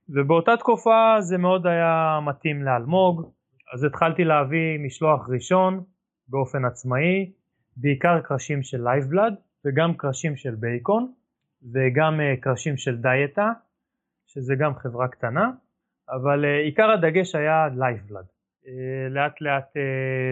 ובאותה 0.10 0.58
תקופה 0.58 1.16
זה 1.20 1.38
מאוד 1.38 1.68
היה 1.68 2.20
מתאים 2.26 2.64
לאלמוג 2.64 3.32
אז 3.74 3.84
התחלתי 3.84 4.24
להביא 4.24 4.80
משלוח 4.80 5.30
ראשון 5.30 5.84
באופן 6.28 6.66
עצמאי, 6.66 7.32
בעיקר 7.78 8.20
קרשים 8.22 8.64
של 8.64 8.84
Lifeblood 8.84 9.34
וגם 9.66 9.94
קרשים 9.98 10.36
של 10.36 10.56
Bacon 10.56 11.11
וגם 11.74 12.20
uh, 12.20 12.42
קרשים 12.42 12.78
של 12.78 12.98
דייטה 12.98 13.52
שזה 14.26 14.56
גם 14.56 14.76
חברה 14.76 15.08
קטנה 15.08 15.52
אבל 16.10 16.45
uh, 16.45 16.66
עיקר 16.66 16.92
הדגש 16.92 17.36
היה 17.36 17.68
Lifeblood. 17.77 18.26
Uh, 18.26 18.69
לאט 19.10 19.42
לאט 19.42 19.77
uh, 19.77 19.80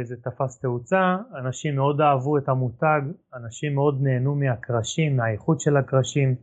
זה 0.04 0.16
תפס 0.24 0.60
תאוצה, 0.60 1.18
אנשים 1.36 1.76
מאוד 1.76 2.02
אהבו 2.02 2.38
את 2.38 2.50
המותג, 2.50 3.02
אנשים 3.34 3.76
מאוד 3.76 4.02
נהנו 4.02 4.36
מהקרשים, 4.36 5.18
מהאיכות 5.18 5.60
של 5.62 5.78
הקרשים, 5.78 6.36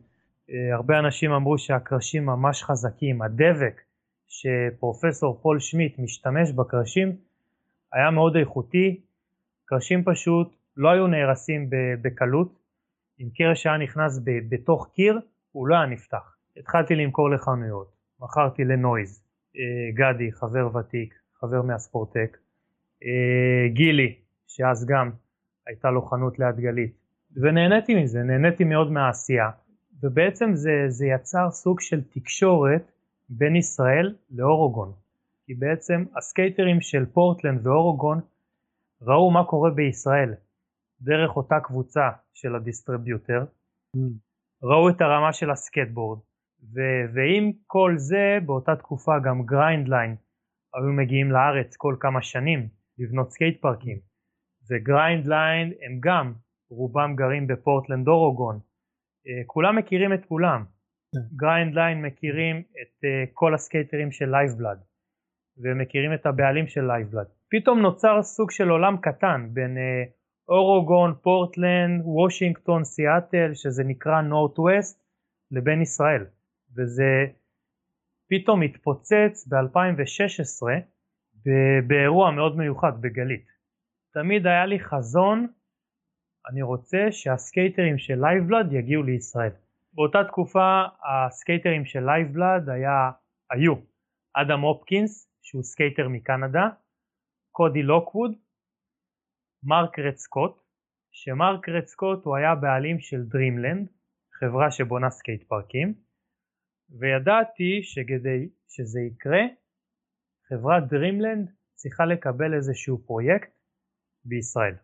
הרבה 0.72 0.98
אנשים 0.98 1.32
אמרו 1.32 1.58
שהקרשים 1.58 2.26
ממש 2.26 2.62
חזקים, 2.62 3.22
הדבק 3.22 3.80
שפרופסור 4.28 5.38
פול 5.42 5.60
שמיט 5.60 5.98
משתמש 5.98 6.52
בקרשים 6.52 7.16
היה 7.92 8.10
מאוד 8.10 8.36
איכותי, 8.36 9.00
קרשים 9.64 10.04
פשוט 10.04 10.56
לא 10.76 10.90
היו 10.90 11.06
נהרסים 11.06 11.70
בקלות, 12.02 12.58
אם 13.20 13.28
קרש 13.34 13.66
היה 13.66 13.76
נכנס 13.76 14.20
בתוך 14.48 14.90
קיר 14.94 15.20
הוא 15.52 15.66
לא 15.68 15.74
היה 15.74 15.86
נפתח. 15.86 16.36
התחלתי 16.56 16.94
למכור 16.94 17.30
לחנויות, 17.30 17.91
מכרתי 18.22 18.64
לנויז, 18.64 19.24
אה, 19.56 19.62
גדי 19.94 20.32
חבר 20.32 20.76
ותיק, 20.76 21.14
חבר 21.34 21.62
מהספורטק, 21.62 22.38
אה, 23.04 23.68
גילי 23.68 24.14
שאז 24.46 24.86
גם 24.86 25.10
הייתה 25.66 25.90
לו 25.90 26.02
חנות 26.02 26.38
ליד 26.38 26.56
גלית. 26.56 26.92
ונהניתי 27.36 27.94
מזה, 27.94 28.22
נהניתי 28.22 28.64
מאוד 28.64 28.90
מהעשייה. 28.90 29.50
ובעצם 30.02 30.50
זה, 30.54 30.70
זה 30.88 31.06
יצר 31.06 31.50
סוג 31.50 31.80
של 31.80 32.00
תקשורת 32.02 32.92
בין 33.28 33.56
ישראל 33.56 34.14
לאורגון 34.30 34.92
כי 35.46 35.54
בעצם 35.54 36.04
הסקייטרים 36.16 36.80
של 36.80 37.06
פורטלנד 37.06 37.66
ואורגון 37.66 38.20
ראו 39.02 39.30
מה 39.30 39.44
קורה 39.44 39.70
בישראל 39.70 40.34
דרך 41.00 41.36
אותה 41.36 41.60
קבוצה 41.60 42.10
של 42.32 42.54
ה 42.54 42.61
distributor, 42.61 43.44
Mm. 43.96 44.00
ראו 44.62 44.88
את 44.88 45.00
הרמה 45.00 45.32
של 45.32 45.50
הסקייטבורד, 45.50 46.18
ו- 46.62 47.04
ועם 47.14 47.52
כל 47.66 47.92
זה 47.96 48.38
באותה 48.46 48.76
תקופה 48.76 49.12
גם 49.24 49.42
Grindline 49.42 50.16
היו 50.74 50.92
מגיעים 50.92 51.30
לארץ 51.30 51.76
כל 51.76 51.96
כמה 52.00 52.22
שנים 52.22 52.68
לבנות 52.98 53.30
סקייט 53.30 53.60
פארקים, 53.60 53.98
ו 54.70 54.80
Grindline 54.80 55.72
הם 55.86 55.98
גם, 56.00 56.32
רובם 56.70 57.16
גרים 57.16 57.46
בפורטלנד 57.46 58.08
אורגון, 58.08 58.60
אה, 59.26 59.42
כולם 59.46 59.76
מכירים 59.76 60.12
את 60.12 60.24
כולם, 60.24 60.64
כן. 61.14 61.36
Grindline 61.36 62.02
מכירים 62.02 62.56
את 62.58 63.04
uh, 63.04 63.30
כל 63.32 63.54
הסקייטרים 63.54 64.12
של 64.12 64.30
Lifeblood 64.30 64.78
ומכירים 65.58 66.14
את 66.14 66.26
הבעלים 66.26 66.66
של 66.66 66.84
Lifeblood. 66.86 67.26
פתאום 67.50 67.80
נוצר 67.80 68.22
סוג 68.22 68.50
של 68.50 68.68
עולם 68.68 68.96
קטן 68.96 69.48
בין 69.52 69.76
uh, 69.76 70.10
אורגון, 70.48 71.14
פורטלנד, 71.22 72.02
וושינגטון, 72.04 72.84
סיאטל, 72.84 73.54
שזה 73.54 73.84
נקרא 73.84 74.20
Northwest, 74.20 75.04
לבין 75.50 75.82
ישראל. 75.82 76.24
וזה 76.76 77.26
פתאום 78.30 78.62
התפוצץ 78.62 79.46
ב-2016 79.48 80.66
באירוע 81.86 82.30
מאוד 82.30 82.56
מיוחד 82.56 82.92
בגלית. 83.00 83.46
תמיד 84.14 84.46
היה 84.46 84.66
לי 84.66 84.80
חזון, 84.80 85.46
אני 86.50 86.62
רוצה 86.62 86.98
שהסקייטרים 87.10 87.98
של 87.98 88.18
Lifeblood 88.20 88.72
יגיעו 88.72 89.02
לישראל. 89.02 89.50
באותה 89.92 90.18
תקופה 90.28 90.82
הסקייטרים 91.04 91.84
של 91.84 92.04
Lifeblood 92.04 92.68
היה, 92.68 93.10
היו 93.50 93.74
אדם 94.34 94.60
הופקינס 94.60 95.28
שהוא 95.42 95.62
סקייטר 95.62 96.08
מקנדה, 96.08 96.68
קודי 97.50 97.82
לוקווד, 97.82 98.32
מרק 99.62 99.98
רד 99.98 100.16
סקוט, 100.16 100.62
שמרק 101.12 101.68
רד 101.68 101.86
סקוט 101.86 102.24
הוא 102.24 102.36
היה 102.36 102.54
בעלים 102.54 103.00
של 103.00 103.22
Dreamland, 103.22 103.88
חברה 104.32 104.70
שבונה 104.70 105.10
סקייט 105.10 105.42
פארקים, 105.48 105.94
וידעתי 106.98 107.82
שכדי 107.82 108.48
שזה 108.68 109.00
יקרה, 109.00 109.42
חברת 110.48 110.88
Dreamland 110.88 111.50
צריכה 111.74 112.04
לקבל 112.04 112.54
איזשהו 112.54 112.98
פרויקט 112.98 113.50
בישראל. 114.24 114.74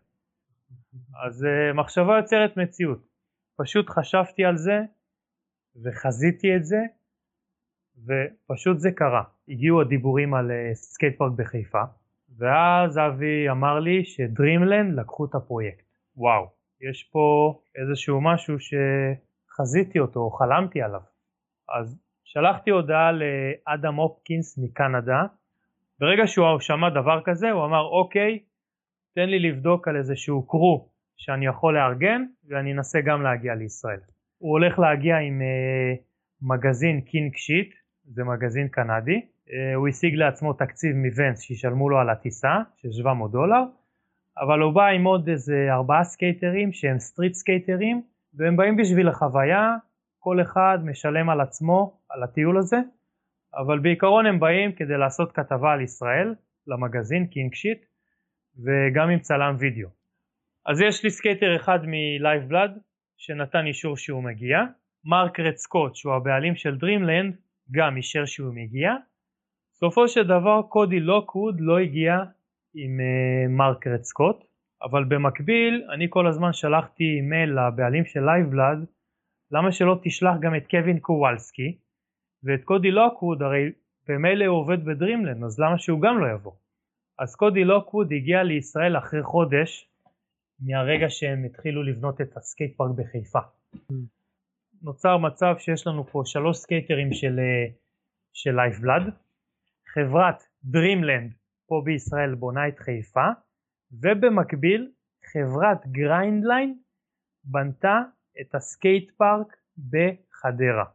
אז 1.25 1.43
uh, 1.43 1.73
מחשבה 1.73 2.17
יוצרת 2.17 2.57
מציאות. 2.57 3.07
פשוט 3.57 3.89
חשבתי 3.89 4.45
על 4.45 4.57
זה 4.57 4.79
וחזיתי 5.83 6.55
את 6.55 6.65
זה 6.65 6.79
ופשוט 7.97 8.79
זה 8.79 8.91
קרה. 8.91 9.23
הגיעו 9.49 9.81
הדיבורים 9.81 10.33
על 10.33 10.51
uh, 10.51 10.75
סקייט 10.75 11.17
פארק 11.17 11.31
בחיפה 11.37 11.83
ואז 12.37 12.97
אבי 12.97 13.49
אמר 13.49 13.79
לי 13.79 14.05
ש 14.05 14.22
Dreamland 14.22 14.99
לקחו 14.99 15.25
את 15.25 15.35
הפרויקט. 15.35 15.85
וואו, 16.15 16.49
יש 16.81 17.03
פה 17.03 17.59
איזשהו 17.75 18.21
משהו 18.21 18.55
שחזיתי 18.59 19.99
אותו 19.99 20.19
או 20.19 20.31
חלמתי 20.31 20.81
עליו. 20.81 21.01
אז 21.73 21.99
שלחתי 22.23 22.69
הודעה 22.69 23.11
לאדם 23.11 23.95
הופקינס 23.95 24.57
מקנדה. 24.57 25.23
ברגע 25.99 26.27
שהוא 26.27 26.59
שמע 26.59 26.89
דבר 26.89 27.21
כזה 27.25 27.51
הוא 27.51 27.65
אמר 27.65 27.81
אוקיי, 27.81 28.39
תן 29.15 29.29
לי 29.29 29.39
לבדוק 29.39 29.87
על 29.87 29.95
איזשהו 29.97 30.47
crew 30.47 30.89
שאני 31.17 31.45
יכול 31.45 31.77
לארגן 31.77 32.25
ואני 32.47 32.73
אנסה 32.73 33.01
גם 33.01 33.21
להגיע 33.21 33.55
לישראל. 33.55 33.99
הוא 34.37 34.51
הולך 34.51 34.79
להגיע 34.79 35.17
עם 35.17 35.41
uh, 35.41 36.01
מגזין 36.41 37.01
King 37.01 37.35
Shit, 37.35 37.73
זה 38.05 38.23
מגזין 38.23 38.67
קנדי, 38.67 39.21
uh, 39.47 39.51
הוא 39.75 39.87
השיג 39.87 40.15
לעצמו 40.15 40.53
תקציב 40.53 40.95
מ 40.95 41.04
Vans 41.04 41.41
שישלמו 41.41 41.89
לו 41.89 41.97
על 41.99 42.09
הטיסה 42.09 42.53
של 42.75 42.91
700 42.91 43.31
דולר, 43.31 43.63
אבל 44.37 44.59
הוא 44.59 44.73
בא 44.73 44.87
עם 44.87 45.03
עוד 45.03 45.29
איזה 45.29 45.67
ארבעה 45.69 46.03
סקייטרים 46.03 46.71
שהם 46.71 46.99
street 46.99 47.33
סקייטרים 47.33 48.01
והם 48.33 48.57
באים 48.57 48.77
בשביל 48.77 49.07
החוויה, 49.07 49.75
כל 50.19 50.41
אחד 50.41 50.77
משלם 50.85 51.29
על 51.29 51.41
עצמו 51.41 51.99
על 52.09 52.23
הטיול 52.23 52.57
הזה, 52.57 52.77
אבל 53.53 53.79
בעיקרון 53.79 54.25
הם 54.25 54.39
באים 54.39 54.71
כדי 54.71 54.97
לעשות 54.97 55.31
כתבה 55.31 55.73
על 55.73 55.81
ישראל 55.81 56.35
למגזין 56.67 57.27
King 57.27 57.53
Shit 57.53 57.85
וגם 58.63 59.09
עם 59.09 59.19
צלם 59.19 59.55
וידאו. 59.59 59.89
אז 60.65 60.81
יש 60.81 61.03
לי 61.03 61.09
סקייטר 61.09 61.55
אחד 61.55 61.79
מ 61.83 62.43
Lifeblood 62.47 62.79
שנתן 63.17 63.65
אישור 63.65 63.97
שהוא 63.97 64.23
מגיע, 64.23 64.59
מרק 65.05 65.39
רד 65.39 65.55
סקוט 65.55 65.95
שהוא 65.95 66.13
הבעלים 66.13 66.55
של 66.55 66.77
Dreamland 66.77 67.35
גם 67.71 67.97
אישר 67.97 68.25
שהוא 68.25 68.53
מגיע, 68.55 68.93
בסופו 69.73 70.07
של 70.07 70.23
דבר 70.23 70.61
קודי 70.69 70.99
לוקווד 70.99 71.55
לא 71.59 71.79
הגיע 71.79 72.13
עם 72.75 72.99
uh, 72.99 73.49
מרק 73.49 73.87
רד 73.87 74.03
סקוט, 74.03 74.43
אבל 74.83 75.03
במקביל 75.03 75.87
אני 75.93 76.07
כל 76.09 76.27
הזמן 76.27 76.53
שלחתי 76.53 77.03
אימייל 77.03 77.49
לבעלים 77.59 78.05
של 78.05 78.19
Lifeblood 78.25 78.85
למה 79.51 79.71
שלא 79.71 79.99
תשלח 80.03 80.35
גם 80.39 80.55
את 80.55 80.67
קווין 80.69 80.99
קוואלסקי 80.99 81.77
ואת 82.43 82.63
קודי 82.63 82.91
לוקווד 82.91 83.41
הרי 83.41 83.71
במילא 84.07 84.45
הוא 84.45 84.57
עובד 84.57 84.85
ב 84.85 84.91
Dreamland 84.91 85.43
אז 85.43 85.59
למה 85.59 85.77
שהוא 85.77 86.01
גם 86.01 86.19
לא 86.19 86.27
יבוא. 86.33 86.51
אז 87.19 87.35
קודי 87.35 87.63
לוקווד 87.63 88.11
הגיע 88.13 88.43
לישראל 88.43 88.97
אחרי 88.97 89.23
חודש 89.23 89.89
מהרגע 90.59 91.09
שהם 91.09 91.43
התחילו 91.43 91.83
לבנות 91.83 92.21
את 92.21 92.37
הסקייט 92.37 92.77
פארק 92.77 92.91
בחיפה. 92.95 93.39
נוצר 94.81 95.17
מצב 95.17 95.55
שיש 95.59 95.87
לנו 95.87 96.03
פה 96.03 96.21
שלוש 96.25 96.57
סקייטרים 96.57 97.13
של, 97.13 97.39
אה, 97.39 97.65
של 98.33 98.57
חברת 99.93 100.43
Dreamland 100.63 101.33
פה 101.67 101.81
בישראל 101.85 102.35
בונה 102.35 102.67
את 102.67 102.79
חיפה, 102.79 103.27
ובמקביל 103.91 104.91
חברת 105.33 105.87
Grindline 105.87 106.79
בנתה 107.43 108.01
את 108.41 108.55
הסקייט 108.55 109.11
פארק 109.17 109.57
בחדרה. 109.89 110.85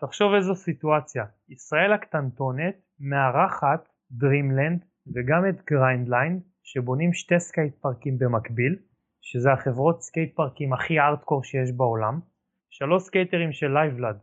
תחשוב 0.00 0.34
איזו 0.34 0.54
סיטואציה, 0.54 1.24
ישראל 1.48 1.92
הקטנטונת 1.92 2.74
מארחת 3.00 3.88
Dreamland 4.10 4.84
וגם 5.14 5.48
את 5.48 5.64
Grindline 5.64 6.40
שבונים 6.62 7.12
שתי 7.12 7.40
סקייט 7.40 7.74
פארקים 7.80 8.18
במקביל 8.18 8.76
שזה 9.20 9.52
החברות 9.52 10.02
סקייט 10.02 10.36
פארקים 10.36 10.72
הכי 10.72 11.00
הארדקור 11.00 11.44
שיש 11.44 11.72
בעולם, 11.76 12.20
שלוש 12.70 13.02
סקייטרים 13.02 13.52
של 13.52 13.68
Lifeblood 13.72 14.16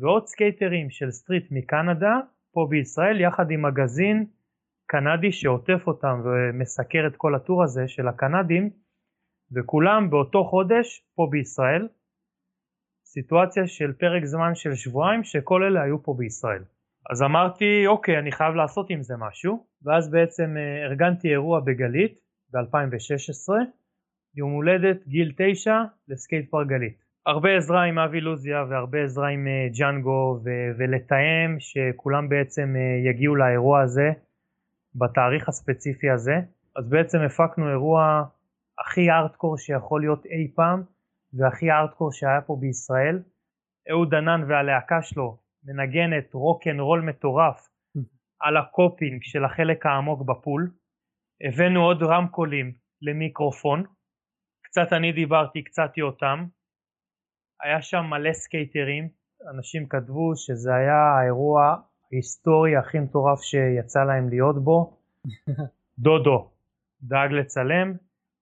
ועוד 0.00 0.26
סקייטרים 0.26 0.90
של 0.90 1.10
street 1.10 1.46
מקנדה 1.50 2.20
פה 2.52 2.66
בישראל 2.70 3.20
יחד 3.20 3.50
עם 3.50 3.62
מגזין 3.62 4.26
קנדי 4.86 5.32
שעוטף 5.32 5.86
אותם 5.86 6.22
ומסקר 6.24 7.06
את 7.06 7.16
כל 7.16 7.34
ה 7.34 7.40
tour 7.40 7.62
הזה 7.62 7.88
של 7.88 8.08
הקנדים 8.08 8.70
וכולם 9.52 10.10
באותו 10.10 10.44
חודש 10.44 11.04
פה 11.14 11.28
בישראל 11.30 11.88
סיטואציה 13.12 13.66
של 13.66 13.92
פרק 13.92 14.24
זמן 14.24 14.54
של 14.54 14.74
שבועיים 14.74 15.24
שכל 15.24 15.62
אלה 15.62 15.82
היו 15.82 16.02
פה 16.02 16.14
בישראל 16.18 16.62
אז 17.10 17.22
אמרתי 17.22 17.86
אוקיי 17.86 18.18
אני 18.18 18.32
חייב 18.32 18.54
לעשות 18.54 18.90
עם 18.90 19.02
זה 19.02 19.14
משהו 19.18 19.66
ואז 19.82 20.10
בעצם 20.10 20.56
אה, 20.56 20.86
ארגנתי 20.86 21.28
אירוע 21.28 21.60
בגלית 21.60 22.18
ב-2016 22.52 23.48
יום 24.34 24.52
הולדת 24.52 25.06
גיל 25.06 25.32
9 25.36 25.72
לסקייט 26.08 26.50
פארק 26.50 26.66
גלית. 26.66 27.04
הרבה 27.26 27.56
עזרה 27.56 27.84
עם 27.84 27.98
אבי 27.98 28.20
לוזיה 28.20 28.64
והרבה 28.68 29.04
עזרה 29.04 29.28
עם 29.28 29.46
uh, 29.46 29.78
ג'אנגו 29.78 30.40
ו- 30.44 30.70
ולתאם 30.78 31.56
שכולם 31.58 32.28
בעצם 32.28 32.74
uh, 32.74 33.08
יגיעו 33.08 33.36
לאירוע 33.36 33.80
הזה 33.80 34.10
בתאריך 34.94 35.48
הספציפי 35.48 36.10
הזה. 36.10 36.36
אז 36.76 36.88
בעצם 36.88 37.18
הפקנו 37.18 37.70
אירוע 37.70 38.24
הכי 38.78 39.10
ארטקור 39.10 39.56
שיכול 39.58 40.00
להיות 40.00 40.26
אי 40.26 40.52
פעם 40.54 40.82
והכי 41.34 41.70
ארטקור 41.70 42.12
שהיה 42.12 42.40
פה 42.46 42.56
בישראל. 42.60 43.22
אהוד 43.90 44.14
ענן 44.14 44.40
והלהקה 44.48 45.02
שלו 45.02 45.38
מנגנת 45.64 46.34
רוקן 46.34 46.80
רול 46.80 47.00
מטורף 47.00 47.68
על 48.40 48.56
ה 48.56 48.65
coping 48.65 49.22
של 49.22 49.44
החלק 49.44 49.86
העמוק 49.86 50.22
ב 50.22 50.30
pool. 50.30 50.70
הבאנו 51.40 51.84
עוד 51.84 52.02
רמקולים 52.02 52.72
למיקרופון 53.02 53.84
קצת 54.68 54.92
אני 54.92 55.12
דיברתי, 55.12 55.64
קצת 55.64 55.98
יותם. 55.98 56.44
היה 57.62 57.82
שם 57.82 58.04
מלא 58.10 58.32
סקייטרים, 58.32 59.08
אנשים 59.54 59.88
כתבו 59.88 60.32
שזה 60.36 60.74
היה 60.74 60.96
האירוע 60.96 61.76
ההיסטורי 62.12 62.76
הכי 62.76 62.98
מטורף 62.98 63.40
שיצא 63.40 64.04
להם 64.04 64.28
להיות 64.28 64.64
בו. 64.64 64.98
דודו 66.04 66.50
דאג 67.02 67.32
לצלם, 67.32 67.92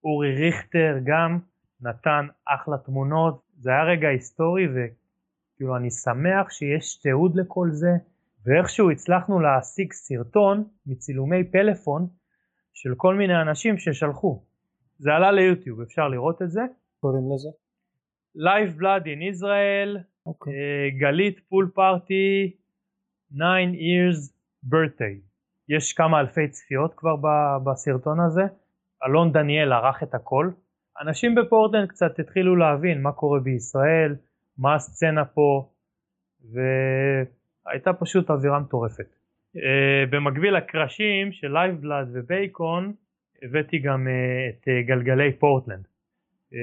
אורי 0.04 0.34
ריכטר 0.34 0.94
גם 1.04 1.38
נתן 1.80 2.26
אחלה 2.44 2.78
תמונות, 2.78 3.42
זה 3.58 3.70
היה 3.70 3.84
רגע 3.84 4.08
היסטורי 4.08 4.66
וכאילו 4.68 5.76
אני 5.76 5.90
שמח 5.90 6.50
שיש 6.50 6.96
תיעוד 6.96 7.36
לכל 7.36 7.68
זה 7.70 7.90
ואיכשהו 8.46 8.90
הצלחנו 8.90 9.40
להשיג 9.40 9.92
סרטון 9.92 10.64
מצילומי 10.86 11.44
פלאפון 11.44 12.06
של 12.74 12.94
כל 12.96 13.14
מיני 13.14 13.40
אנשים 13.42 13.78
ששלחו. 13.78 14.42
זה 14.98 15.12
עלה 15.12 15.32
ליוטיוב, 15.32 15.80
אפשר 15.80 16.08
לראות 16.08 16.42
את 16.42 16.50
זה. 16.50 16.60
קוראים 17.00 17.24
לזה? 17.34 17.48
Live 18.36 18.80
Blood 18.80 19.04
in 19.04 19.34
Israel, 19.34 19.96
okay. 19.96 20.26
אוקיי. 20.26 20.52
uh, 20.52 20.98
גלית 21.00 21.40
פול 21.48 21.70
פארטי, 21.74 22.56
9 23.32 23.44
years 23.72 24.32
birthday. 24.66 25.20
יש 25.68 25.92
כמה 25.92 26.20
אלפי 26.20 26.48
צפיות 26.48 26.94
כבר 26.94 27.16
בסרטון 27.64 28.20
הזה. 28.20 28.42
אלון 29.06 29.32
דניאל 29.32 29.72
ערך 29.72 30.02
את 30.02 30.14
הכל. 30.14 30.50
אנשים 31.00 31.34
בפורטלנד 31.34 31.88
קצת 31.88 32.18
התחילו 32.18 32.56
להבין 32.56 33.02
מה 33.02 33.12
קורה 33.12 33.40
בישראל, 33.40 34.16
מה 34.58 34.74
הסצנה 34.74 35.24
פה, 35.24 35.68
והייתה 36.52 37.92
פשוט 37.92 38.30
אווירה 38.30 38.60
מטורפת. 38.60 39.06
אה, 39.56 39.60
במקביל 40.10 40.56
לקרשים 40.56 41.32
של 41.32 41.52
Lifeblood 41.52 42.08
ו 42.12 42.26
Bacon 42.26 42.92
הבאתי 43.42 43.78
גם 43.78 44.06
אה, 44.06 44.10
את 44.50 44.68
אה, 44.68 44.86
גלגלי 44.86 45.32
פורטלנד. 45.32 45.84
אה, 45.84 46.56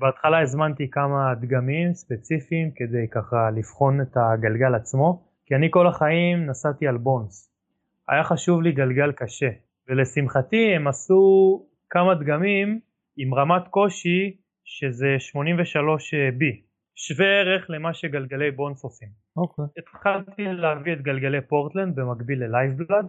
בהתחלה 0.00 0.40
הזמנתי 0.40 0.90
כמה 0.90 1.34
דגמים 1.40 1.94
ספציפיים 1.94 2.70
כדי 2.70 3.08
ככה 3.10 3.50
לבחון 3.50 4.00
את 4.00 4.16
הגלגל 4.16 4.74
עצמו, 4.74 5.22
כי 5.46 5.54
אני 5.54 5.68
כל 5.70 5.86
החיים 5.86 6.46
נסעתי 6.46 6.88
על 6.88 6.96
Bones. 6.96 7.50
היה 8.08 8.24
חשוב 8.24 8.62
לי 8.62 8.72
גלגל 8.72 9.12
קשה, 9.12 9.50
ולשמחתי 9.88 10.74
הם 10.76 10.86
עשו 10.86 11.62
כמה 11.90 12.14
דגמים 12.14 12.80
עם 13.16 13.34
רמת 13.34 13.68
קושי 13.68 14.36
שזה 14.64 15.16
83B, 15.16 16.42
שווה 16.94 17.26
ערך 17.26 17.70
למה 17.70 17.94
שגלגלי 17.94 18.50
Bones 18.50 18.84
עושים. 18.84 19.08
אוקיי. 19.36 19.64
אוקיי. 19.64 19.68
התחלתי 19.78 20.42
להביא 20.42 20.92
את 20.92 21.02
גלגלי 21.02 21.40
פורטלנד 21.40 21.96
במקביל 21.96 22.44
ל 22.44 22.50
Lifeblood, 22.50 23.06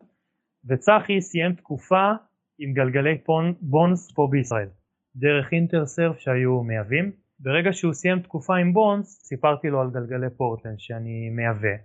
וצחי 0.69 1.22
סיים 1.22 1.53
תקופה 1.53 2.11
עם 2.59 2.74
גלגלי 2.74 3.17
Bones 3.61 4.11
פה 4.11 4.27
בישראל, 4.32 4.69
דרך 5.16 5.53
Intersurf 5.53 6.19
שהיו 6.19 6.64
מייבאים. 6.64 7.11
ברגע 7.40 7.74
שהוא 7.74 7.93
סיים 7.93 8.19
תקופה 8.19 8.56
עם 8.56 8.74
Bones, 8.74 9.08
סיפרתי 9.27 9.67
לו 9.67 9.82
על 9.82 9.90
גלגלי 9.90 10.30
פורטלנד 10.38 10.80
שאני 10.80 11.30
מייבא, 11.30 11.75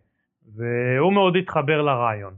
והוא 0.56 1.12
מאוד 1.12 1.36
התחבר 1.36 1.82
לרעיון. 1.82 2.34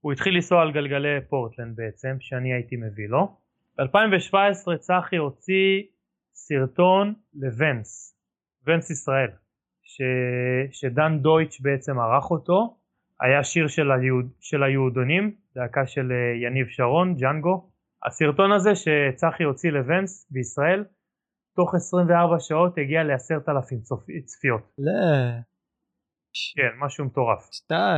הוא 0.00 0.12
התחיל 0.12 0.34
לנסוע 0.34 0.62
על 0.62 0.72
גלגלי 0.72 1.20
פורטלנד 1.28 1.76
בעצם, 1.76 2.16
שאני 2.20 2.52
הייתי 2.52 2.76
מביא 2.76 3.08
לו. 3.08 3.39
ב-2017 3.80 4.76
צחי 4.78 5.16
הוציא 5.16 5.82
סרטון 6.34 7.14
לוונס, 7.34 8.16
ונס 8.66 8.90
ישראל, 8.90 9.30
ש... 9.82 10.02
שדן 10.70 11.18
דויטש 11.18 11.60
בעצם 11.60 11.98
ערך 11.98 12.30
אותו, 12.30 12.76
היה 13.20 13.44
שיר 13.44 13.68
של, 13.68 13.92
היהוד... 13.92 14.30
של 14.40 14.62
היהודונים, 14.62 15.34
להקה 15.56 15.86
של 15.86 16.12
אה, 16.12 16.46
יניב 16.46 16.66
שרון, 16.68 17.14
ג'אנגו. 17.14 17.70
הסרטון 18.06 18.52
הזה 18.52 18.70
שצחי 18.74 19.42
הוציא 19.42 19.70
לוונס 19.70 20.30
בישראל, 20.30 20.84
תוך 21.56 21.74
24 21.74 22.40
שעות 22.40 22.78
הגיע 22.78 23.02
לעשרת 23.02 23.48
אלפים 23.48 23.80
צפיות. 24.24 24.72
לא. 24.78 24.92
כן, 26.56 26.78
משהו 26.78 27.04
מטורף. 27.04 27.52
סתם. 27.52 27.96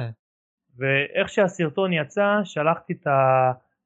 ואיך 0.79 1.29
שהסרטון 1.29 1.93
יצא, 1.93 2.41
שלחתי 2.45 2.93
את 2.93 3.07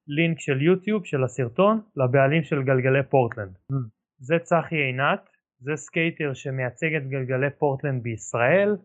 הלינק 0.08 0.40
של 0.40 0.62
יוטיוב 0.62 1.04
של 1.04 1.24
הסרטון 1.24 1.80
לבעלים 1.96 2.42
של 2.42 2.62
גלגלי 2.62 3.02
פורטלנד. 3.02 3.54
ממ. 3.72 3.74
זה 4.18 4.38
צחי 4.42 4.76
עינת, 4.76 5.30
זה 5.60 5.76
סקייטר 5.76 6.34
שמייצג 6.34 6.94
את 6.94 7.08
גלגלי 7.08 7.50
פורטלנד 7.58 8.02
בישראל, 8.02 8.76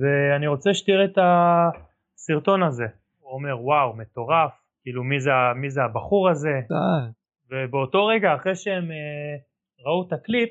ואני 0.00 0.46
רוצה 0.46 0.74
שתראה 0.74 1.04
את 1.04 1.18
הסרטון 1.22 2.62
הזה. 2.62 2.86
הוא 3.20 3.32
אומר 3.32 3.64
וואו 3.64 3.96
מטורף, 3.96 4.52
כאילו 4.82 5.04
מי 5.04 5.20
זה, 5.20 5.30
מי 5.56 5.70
זה 5.70 5.82
הבחור 5.82 6.28
הזה, 6.30 6.60
סתם. 6.64 7.10
ובאותו 7.50 8.06
רגע 8.06 8.34
אחרי 8.34 8.54
שהם 8.54 8.90
אה, 8.90 9.84
ראו 9.86 10.06
את 10.08 10.12
הקליפ, 10.12 10.50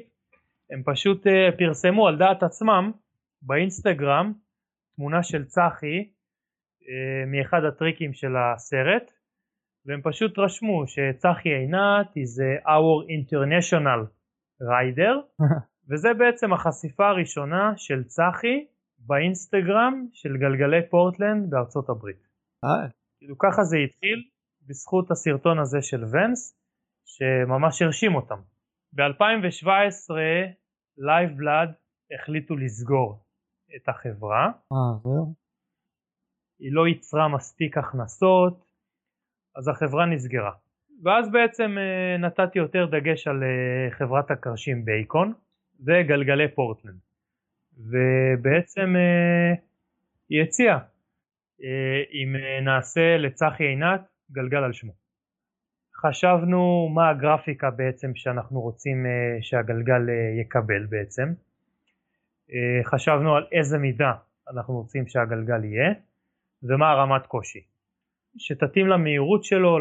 הם 0.71 0.81
פשוט 0.85 1.27
אה, 1.27 1.57
פרסמו 1.57 2.07
על 2.07 2.17
דעת 2.17 2.43
עצמם 2.43 2.91
באינסטגרם 3.41 4.33
תמונה 4.95 5.23
של 5.23 5.45
צחי 5.45 5.99
אה, 5.99 6.85
מאחד 7.27 7.63
הטריקים 7.63 8.13
של 8.13 8.35
הסרט, 8.37 9.11
והם 9.85 10.01
פשוט 10.03 10.39
רשמו 10.39 10.87
שצחי 10.87 11.49
עינת 11.49 12.07
is 12.07 12.33
our 12.65 13.07
international 13.17 14.01
rider, 14.61 15.15
וזה 15.89 16.09
בעצם 16.13 16.53
החשיפה 16.53 17.07
הראשונה 17.09 17.73
של 17.77 18.03
צחי 18.03 18.65
באינסטגרם 18.97 20.07
של 20.11 20.37
גלגלי 20.37 20.89
פורטלנד 20.89 21.49
בארצות 21.49 21.89
הברית. 21.89 22.27
אה, 22.63 22.89
כאילו 23.17 23.37
ככה 23.37 23.63
זה 23.63 23.77
התחיל 23.77 24.23
בזכות 24.67 25.11
הסרטון 25.11 25.59
הזה 25.59 25.81
של 25.81 26.03
Vans 26.03 26.57
שממש 27.05 27.81
הרשים 27.81 28.15
אותם. 28.15 28.41
ב-2017 28.93 30.13
Lifeblood 30.97 31.69
החליטו 32.13 32.55
לסגור 32.55 33.23
את 33.75 33.89
החברה, 33.89 34.45
אה, 34.45 34.97
זהו. 35.03 35.33
היא 36.59 36.71
לא 36.73 36.87
ייצרה 36.87 37.27
מספיק 37.27 37.77
הכנסות 37.77 38.70
אז 39.55 39.67
החברה 39.67 40.05
נסגרה. 40.05 40.51
ואז 41.03 41.31
בעצם 41.31 41.77
אה, 41.77 42.17
נתתי 42.17 42.59
יותר 42.59 42.85
דגש 42.85 43.27
על 43.27 43.43
אה, 43.43 43.91
חברת 43.91 44.31
הקרשים 44.31 44.85
בייקון 44.85 45.33
וגלגלי 45.85 46.47
פורטלנד. 46.47 46.99
ובעצם 47.77 48.95
אה, 48.95 49.53
היא 50.29 50.41
הציעה 50.41 50.79
אם 52.13 52.35
נעשה 52.61 53.17
לצחי 53.17 53.63
עינת 53.63 54.01
גלגל 54.31 54.57
על 54.57 54.73
שמו. 54.73 54.91
חשבנו 55.95 56.89
מה 56.93 57.09
הגרפיקה 57.09 57.69
בעצם 57.69 58.15
שאנחנו 58.15 58.61
רוצים 58.61 59.05
שהגלגל 59.41 60.01
יקבל 60.41 60.85
בעצם. 60.85 61.33
חשבנו 62.83 63.35
על 63.35 63.45
איזה 63.51 63.77
מידה 63.77 64.13
אנחנו 64.51 64.73
רוצים 64.73 65.07
שהגלגל 65.07 65.63
יהיה 65.63 65.93
ומה 66.63 66.91
הרמת 66.91 67.25
קושי. 67.25 67.70
שתתאים 68.37 68.87
למהירות 68.87 69.43
שלו, 69.43 69.77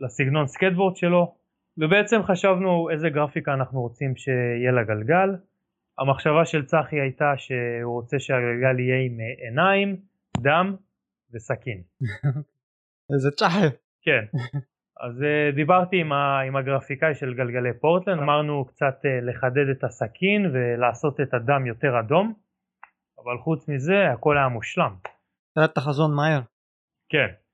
לסגנון 0.00 0.46
סקייטבורד 0.46 0.96
שלו 0.96 1.34
ובעצם 1.78 2.22
חשבנו 2.22 2.90
איזה 2.90 3.08
גרפיקה 3.08 3.54
אנחנו 3.54 3.80
רוצים 3.80 4.16
שיהיה 4.16 4.72
לגלגל. 4.72 5.28
המחשבה 5.98 6.44
של 6.44 6.64
צחי 6.64 7.00
הייתה 7.00 7.32
שהוא 7.36 7.92
רוצה 7.92 8.18
שהגלגל 8.18 8.78
יהיה 8.80 9.06
עם 9.06 9.18
עיניים, 9.46 9.96
דם 10.36 10.76
וסכין. 11.34 11.82
איזה 13.12 13.30
צ'חר. 13.30 13.68
כן. 14.02 14.24
אז 15.00 15.22
uh, 15.22 15.54
דיברתי 15.54 16.00
עם, 16.00 16.12
ה, 16.12 16.40
עם 16.40 16.56
הגרפיקאי 16.56 17.14
של 17.14 17.34
גלגלי 17.34 17.78
פורטלנד, 17.80 18.18
אמרנו 18.18 18.64
קצת 18.64 19.00
uh, 19.02 19.24
לחדד 19.24 19.68
את 19.70 19.84
הסכין 19.84 20.50
ולעשות 20.52 21.20
את 21.20 21.34
הדם 21.34 21.66
יותר 21.66 22.00
אדום, 22.00 22.34
אבל 23.24 23.38
חוץ 23.38 23.68
מזה 23.68 24.12
הכל 24.12 24.38
היה 24.38 24.48
מושלם. 24.48 24.94
תראה 25.54 25.64
את 25.64 25.76
החזון 25.76 26.14
מהר. 26.16 26.40
כן. 27.08 27.45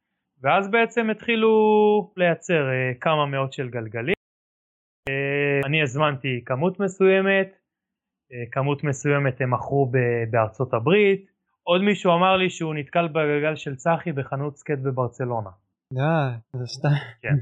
ואז 0.42 0.70
בעצם 0.70 1.10
התחילו 1.10 1.50
לייצר 2.16 2.68
uh, 2.68 2.98
כמה 3.00 3.26
מאות 3.26 3.52
של 3.52 3.68
גלגלים. 3.68 4.14
Uh, 5.08 5.66
אני 5.66 5.82
הזמנתי 5.82 6.42
כמות 6.46 6.80
מסוימת, 6.80 7.52
uh, 7.52 8.34
כמות 8.52 8.84
מסוימת 8.84 9.40
הם 9.40 9.50
מכרו 9.50 9.92
בארצות 10.30 10.74
הברית, 10.74 11.26
עוד 11.62 11.82
מישהו 11.82 12.14
אמר 12.14 12.36
לי 12.36 12.50
שהוא 12.50 12.74
נתקל 12.74 13.08
בגלגל 13.08 13.56
של 13.56 13.76
צחי 13.76 14.12
בחנות 14.12 14.56
סקייט 14.56 14.78
בברצלונה. 14.78 15.50
די, 15.92 16.00
זה 16.52 16.66
סתם. 16.66 16.88
כן, 17.22 17.34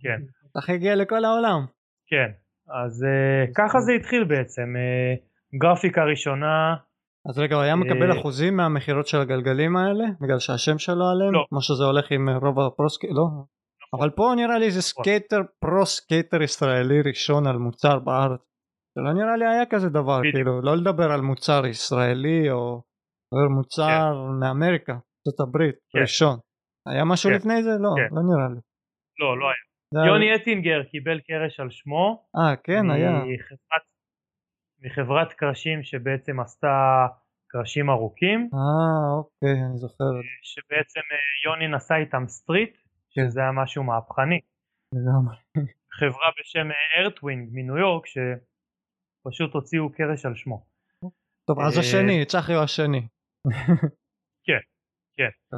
כן. 0.00 0.20
צחי 0.52 0.72
הגיע 0.72 0.94
לכל 0.94 1.24
העולם. 1.24 1.66
כן, 2.06 2.30
אז 2.68 3.04
ככה 3.54 3.80
זה 3.80 3.92
התחיל 3.92 4.24
בעצם, 4.24 4.74
גרפיקה 5.54 6.04
ראשונה. 6.04 6.76
אז 7.28 7.38
רגע, 7.38 7.54
הוא 7.54 7.62
היה 7.62 7.76
מקבל 7.76 8.12
אה, 8.12 8.18
אחוזים 8.20 8.56
מהמכירות 8.56 9.06
של 9.06 9.18
הגלגלים 9.18 9.76
האלה? 9.76 10.04
בגלל 10.20 10.38
שהשם 10.38 10.78
שלו 10.78 11.04
עליהם? 11.12 11.32
לא. 11.32 11.46
כמו 11.48 11.60
שזה 11.62 11.84
הולך 11.84 12.10
עם 12.10 12.28
רוב 12.28 12.60
ה 12.60 12.64
pro 12.64 12.77
סקיי... 12.77 13.06
לא. 13.06 13.24
נכון. 13.24 14.00
אבל 14.00 14.10
פה 14.10 14.32
נראה 14.36 14.58
לי 14.58 14.70
זה 14.70 14.82
סקייטר, 14.82 15.40
pro 15.60 15.86
סקייטר 15.86 16.42
ישראלי 16.42 17.02
ראשון 17.02 17.46
על 17.46 17.56
מוצר 17.56 17.98
בארץ. 17.98 18.40
זה 18.96 19.02
לא 19.02 19.12
נראה 19.12 19.36
לי 19.36 19.46
היה 19.46 19.66
כזה 19.66 19.88
דבר. 19.88 20.20
כאילו, 20.32 20.60
לא 20.62 20.76
לדבר 20.76 21.12
על 21.12 21.20
מוצר 21.20 21.66
ישראלי 21.66 22.50
או 22.50 22.82
מוצר 23.56 24.14
מאמריקה, 24.40 24.92
ארצות 24.92 25.40
הברית, 25.48 25.74
כן. 25.92 25.98
ראשון. 26.00 26.36
היה 26.88 27.04
משהו 27.04 27.30
כן. 27.30 27.36
לפני 27.36 27.62
זה? 27.62 27.70
לא, 27.70 27.90
כן. 27.96 28.14
לא 28.16 28.22
נראה 28.28 28.48
לי. 28.54 28.60
לא, 29.20 29.38
לא 29.38 29.46
היה- 29.46 30.06
יוני 30.06 30.34
אטינגר 30.34 30.82
קיבל 30.90 31.18
קרש 31.20 31.60
על 31.60 31.70
שמו. 31.70 32.24
אה, 32.36 32.56
כן, 32.56 32.90
היה. 32.90 33.10
מחברת, 33.10 33.84
מחברת 34.80 35.32
קרשים 35.32 35.82
שבעצם 35.82 36.40
עשתה 36.40 37.06
קרשים 37.48 37.90
ארוכים, 37.90 38.50
אה, 38.54 39.18
אוקיי, 39.18 39.64
אני 39.70 39.78
זוכר. 39.78 40.04
את 40.04 40.22
זה. 40.22 40.28
שבעצם 40.42 41.00
אה, 41.12 41.50
יוני 41.50 41.68
נסע 41.76 41.96
איתם 41.96 42.24
סטריט, 42.26 42.76
כן. 43.10 43.22
שזה 43.30 43.40
היה 43.40 43.52
משהו 43.52 43.84
מהפכני. 43.84 44.40
לגמרי. 44.94 45.36
חברה 45.92 46.30
בשם 46.40 46.68
ארטווינג 46.98 47.48
מניו 47.52 47.78
יורק, 47.78 48.04
שפשוט 48.06 49.54
הוציאו 49.54 49.92
קרש 49.92 50.26
על 50.26 50.34
שמו. 50.34 50.66
טוב, 51.46 51.60
אז 51.60 51.74
אה, 51.76 51.80
השני, 51.80 52.24
צחי 52.24 52.54
הוא 52.54 52.62
השני. 52.62 53.08
כן, 54.46 54.60
כן. 55.16 55.56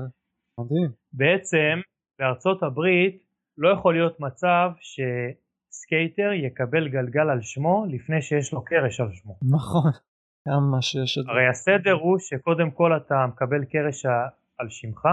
מדהים. 0.60 0.90
בעצם 1.12 1.80
בארצות 2.18 2.62
הברית 2.62 3.24
לא 3.58 3.68
יכול 3.68 3.94
להיות 3.94 4.20
מצב 4.20 4.70
שסקייטר 5.70 6.32
יקבל 6.32 6.88
גלגל 6.88 7.30
על 7.30 7.40
שמו 7.40 7.86
לפני 7.88 8.22
שיש 8.22 8.52
לו 8.52 8.64
קרש 8.64 9.00
על 9.00 9.12
שמו. 9.12 9.38
נכון. 9.42 9.90
כמה 10.44 10.82
שיש 10.82 11.18
את 11.18 11.24
זה. 11.24 11.30
הרי 11.30 11.48
הסדר 11.48 11.92
הוא 11.92 12.18
שקודם 12.18 12.70
כל 12.70 12.96
אתה 12.96 13.26
מקבל 13.28 13.64
קרש 13.64 14.06
על 14.58 14.68
שמך 14.68 15.08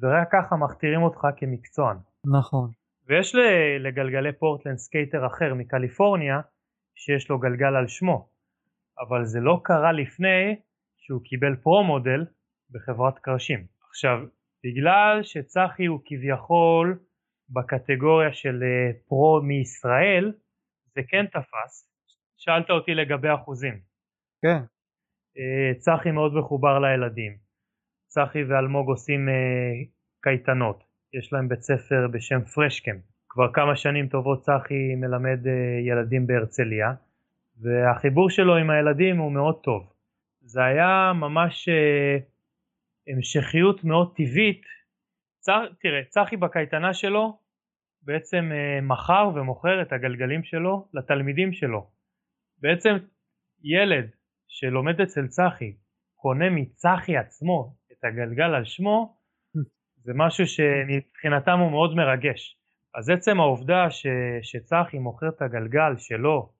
ורק 0.00 0.28
ככה 0.32 0.56
מכתירים 0.56 1.02
אותך 1.02 1.26
כמקצוען. 1.36 1.96
נכון. 2.38 2.70
ויש 3.08 3.34
לגלגלי 3.80 4.32
פורטלנד 4.32 4.76
סקייטר 4.76 5.26
אחר 5.26 5.54
מקליפורניה 5.54 6.40
שיש 6.94 7.30
לו 7.30 7.38
גלגל 7.38 7.76
על 7.76 7.88
שמו, 7.88 8.28
אבל 8.98 9.24
זה 9.24 9.40
לא 9.40 9.60
קרה 9.64 9.92
לפני 9.92 10.56
שהוא 10.96 11.20
קיבל 11.24 11.56
pro 11.56 11.84
model 11.84 12.24
בחברת 12.70 13.18
קרשים. 13.18 13.66
עכשיו, 13.88 14.18
בגלל 14.64 15.22
שצחי 15.22 15.86
הוא 15.86 16.00
כביכול 16.04 16.98
בקטגוריה 17.50 18.32
של 18.32 18.62
אה, 18.62 18.92
pro 19.08 19.40
מישראל, 19.42 20.32
זה 20.94 21.00
כן 21.08 21.26
תפס. 21.26 21.92
שאלת 22.36 22.70
אותי 22.70 22.94
לגבי 22.94 23.34
אחוזים. 23.34 23.80
כן. 24.42 24.58
אה, 25.38 25.74
צחי 25.78 26.10
מאוד 26.10 26.34
מחובר 26.34 26.78
לילדים. 26.78 27.36
צחי 28.06 28.44
ואלמוג 28.44 28.88
עושים 28.88 29.28
אה, 29.28 29.34
קייטנות. 30.22 30.84
יש 31.14 31.32
להם 31.32 31.48
בית 31.48 31.62
ספר 31.62 32.08
בשם 32.12 32.44
פרשקם. 32.44 32.96
כבר 33.28 33.52
כמה 33.52 33.76
שנים 33.76 34.08
טובות 34.08 34.42
צחי 34.42 34.94
מלמד 34.96 35.40
ילדים 35.86 36.26
בהרצליה, 36.26 36.92
והחיבור 37.60 38.30
שלו 38.30 38.56
עם 38.56 38.70
הילדים 38.70 39.18
הוא 39.18 39.32
מאוד 39.32 39.60
טוב. 39.62 39.92
זה 40.40 40.64
היה 40.64 41.12
ממש 41.14 41.68
המשכיות 43.08 43.84
מאוד 43.84 44.14
טבעית. 44.16 44.62
צ... 45.46 45.48
תראה, 45.80 46.04
צחי 46.08 46.36
בקייטנה 46.36 46.94
שלו 46.94 47.38
בעצם 48.02 48.44
אה, 48.52 48.80
מכר 48.80 49.30
ומוכר 49.34 49.82
את 49.82 49.92
הגלגלים 49.92 50.44
שלו 50.44 50.88
לתלמידים 50.94 51.52
שלו. 51.52 51.90
בעצם 52.58 52.94
ילד 53.62 54.10
שלומד 54.48 55.00
אצל 55.00 55.26
צחי 55.26 55.76
קונה 56.14 56.50
מצחי 56.50 57.16
עצמו 57.16 57.76
את 57.92 58.04
הגלגל 58.04 58.54
על 58.54 58.64
שמו 58.64 59.16
זה 59.96 60.12
משהו 60.14 60.46
שמבחינתם 60.46 61.58
הוא 61.58 61.70
מאוד 61.70 61.94
מרגש. 61.94 62.58
אז 62.94 63.10
עצם 63.10 63.40
העובדה 63.40 63.90
ש, 63.90 64.06
שצחי 64.42 64.98
מוכר 64.98 65.28
את 65.28 65.42
הגלגל 65.42 65.96
שלו, 65.96 66.52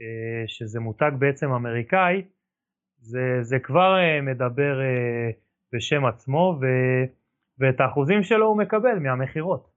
אה, 0.00 0.44
שזה 0.46 0.80
מותג 0.80 1.10
בעצם 1.18 1.52
אמריקאי, 1.52 2.22
זה, 2.98 3.38
זה 3.40 3.58
כבר 3.58 3.96
אה, 3.98 4.20
מדבר 4.20 4.80
בשם 5.72 6.04
עצמו 6.04 6.58
ו, 6.60 6.66
ואת 7.60 7.80
האחוזים 7.80 8.22
שלו 8.22 8.46
הוא 8.46 8.58
מקבל 8.58 8.96
מהמכירות. 9.02 9.70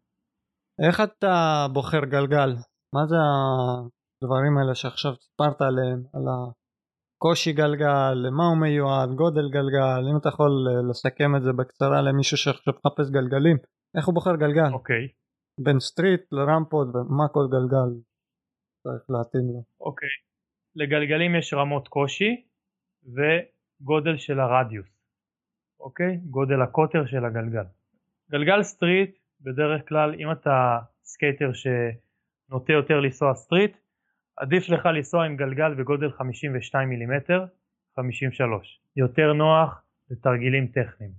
איך 0.87 1.01
אתה 1.01 1.65
בוחר 1.73 2.05
גלגל? 2.05 2.49
מה 2.95 3.05
זה 3.05 3.15
הדברים 3.15 4.57
האלה 4.57 4.75
שעכשיו 4.75 5.11
סיפרת 5.15 5.61
עליהם? 5.61 5.99
על 6.13 6.25
הקושי 6.33 7.53
גלגל, 7.53 8.13
למה 8.25 8.43
הוא 8.49 8.57
מיועד, 8.61 9.09
גודל 9.21 9.47
גלגל, 9.57 10.01
אם 10.11 10.17
אתה 10.17 10.29
יכול 10.29 10.51
לסכם 10.89 11.35
את 11.37 11.43
זה 11.43 11.51
בקצרה 11.59 12.01
למישהו 12.01 12.37
שעכשיו 12.37 12.73
מחפש 12.73 13.11
גלגלים, 13.11 13.57
איך 13.97 14.05
הוא 14.07 14.13
בוחר 14.13 14.35
גלגל? 14.35 14.73
אוקיי. 14.73 15.05
אוקיי. 15.05 15.63
בין 15.63 15.79
street 15.79 16.21
לרמפות 16.31 16.87
ומה 16.87 17.27
כל 17.35 17.45
גלגל 17.55 17.89
צריך 18.83 19.03
להתאים 19.09 19.47
לו. 19.53 19.63
אוקיי. 19.79 20.07
Okay. 20.07 20.23
לגלגלים 20.75 21.35
יש 21.35 21.53
רמות 21.53 21.87
קושי 21.87 22.31
וגודל 23.15 24.17
של 24.17 24.39
הרדיוס. 24.39 24.92
אוקיי? 25.83 26.17
גודל 26.17 26.61
הקוטר 26.61 27.05
של 27.05 27.25
הגלגל. 27.25 27.63
גלגל 28.31 28.63
street 28.63 29.17
בדרך 29.41 29.89
כלל 29.89 30.15
אם 30.19 30.31
אתה 30.31 30.79
סקייטר 31.03 31.51
שנוטה 31.53 32.73
יותר 32.73 32.99
לנסוע 32.99 33.35
street 33.35 33.77
עדיף 34.37 34.69
לך 34.69 34.85
לנסוע 34.85 35.25
עם 35.25 35.35
גלגל 35.37 35.73
בגודל 35.73 36.11
52 36.11 36.89
מילימטר 36.89 37.45
53 37.95 38.81
יותר 38.95 39.33
נוח 39.33 39.83
לתרגילים 40.09 40.67
טכניים 40.67 41.11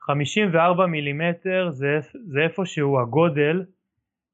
54 0.00 0.86
מילימטר 0.86 1.70
זה, 1.70 2.00
זה 2.26 2.40
איפשהו 2.40 3.00
הגודל 3.00 3.64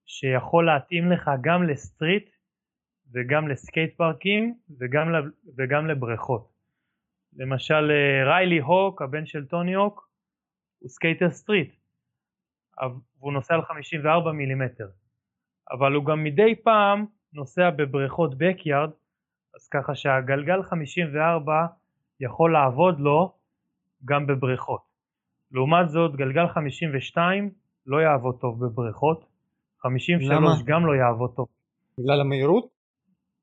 שיכול 0.06 0.66
להתאים 0.66 1.12
לך 1.12 1.30
גם 1.40 1.62
ל 1.62 1.72
street 1.72 2.30
וגם 3.12 3.48
לסקייט 3.48 3.96
פארקים 3.96 4.54
וגם, 4.78 5.08
וגם 5.56 5.86
לבריכות 5.86 6.57
למשל 7.36 7.90
אה, 7.90 8.24
ריילי 8.24 8.58
הוק 8.58 9.02
הבן 9.02 9.26
של 9.26 9.46
טוני 9.46 9.74
הוק 9.74 10.08
הוא 10.78 10.88
סקייטר 10.88 11.30
street 11.30 11.74
והוא 13.18 13.32
נוסע 13.32 13.54
על 13.54 13.62
54 13.62 14.32
מילימטר 14.32 14.88
אבל 15.70 15.94
הוא 15.94 16.04
גם 16.04 16.24
מדי 16.24 16.54
פעם 16.62 17.06
נוסע 17.32 17.70
בבריכות 17.70 18.38
backyard 18.38 18.90
אז 19.54 19.68
ככה 19.68 19.94
שהגלגל 19.94 20.62
54 20.62 21.66
יכול 22.20 22.52
לעבוד 22.52 23.00
לו 23.00 23.32
גם 24.04 24.26
בבריכות 24.26 24.82
לעומת 25.52 25.88
זאת 25.88 26.16
גלגל 26.16 26.48
52 26.48 27.50
לא 27.86 27.96
יעבוד 28.02 28.38
טוב 28.40 28.64
בבריכות 28.64 29.24
53 29.78 30.30
למה? 30.30 30.48
גם 30.64 30.86
לא 30.86 30.92
יעבוד 30.92 31.34
טוב 31.36 31.48
בגלל 31.98 32.20
המהירות? 32.20 32.68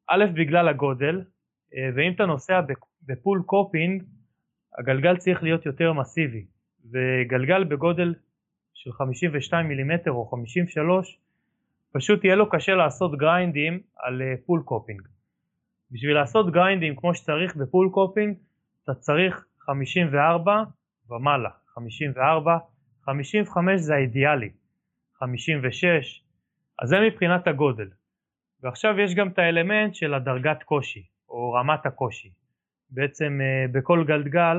א' 0.08 0.26
בגלל 0.34 0.68
הגודל 0.68 1.24
אה, 1.76 1.90
ואם 1.96 2.12
אתה 2.16 2.26
נוסע 2.26 2.62
ב 3.08 3.15
pool 3.15 3.44
coping 3.46 4.04
הגלגל 4.78 5.18
צריך 5.18 5.44
להיות 5.44 5.66
יותר 5.66 5.94
מסיבי 5.94 6.46
וגלגל 6.92 7.64
בגודל 7.64 8.14
של 8.74 8.92
52 8.92 9.68
מילימטר 9.68 10.12
או 10.12 10.26
53 10.26 11.20
פשוט 11.94 12.24
יהיה 12.24 12.36
לו 12.36 12.50
קשה 12.50 12.76
לעשות 12.76 13.18
גריינדים 13.18 13.80
על 13.96 14.22
pool 14.46 14.60
אה, 14.60 14.66
coping. 14.66 15.02
בשביל 15.92 16.14
לעשות 16.14 16.52
גריינדים 16.52 16.96
כמו 16.96 17.16
שצריך 17.16 17.56
ב 17.56 17.62
pool 17.62 17.90
coping 17.94 18.38
אתה 18.84 18.94
צריך 18.94 19.46
54 19.60 20.64
ומעלה, 21.10 21.50
54, 21.74 22.58
55 23.02 23.82
זה 23.82 23.96
האידיאלי, 23.96 24.50
56, 25.14 26.24
אז 26.80 26.90
זה 26.90 26.96
מבחינת 27.08 27.48
הגודל. 27.48 27.90
ועכשיו 28.64 29.00
יש 29.00 29.16
גם 29.16 29.28
את 29.28 29.40
האלמנט 29.40 29.96
של 29.96 30.14
הדרגת 30.14 30.64
קושי 30.64 31.04
או 31.30 31.54
רמת 31.54 31.86
הקושי. 31.86 32.45
בעצם 32.90 33.40
אה, 33.42 33.68
בכל 33.72 34.04
גלגל 34.08 34.58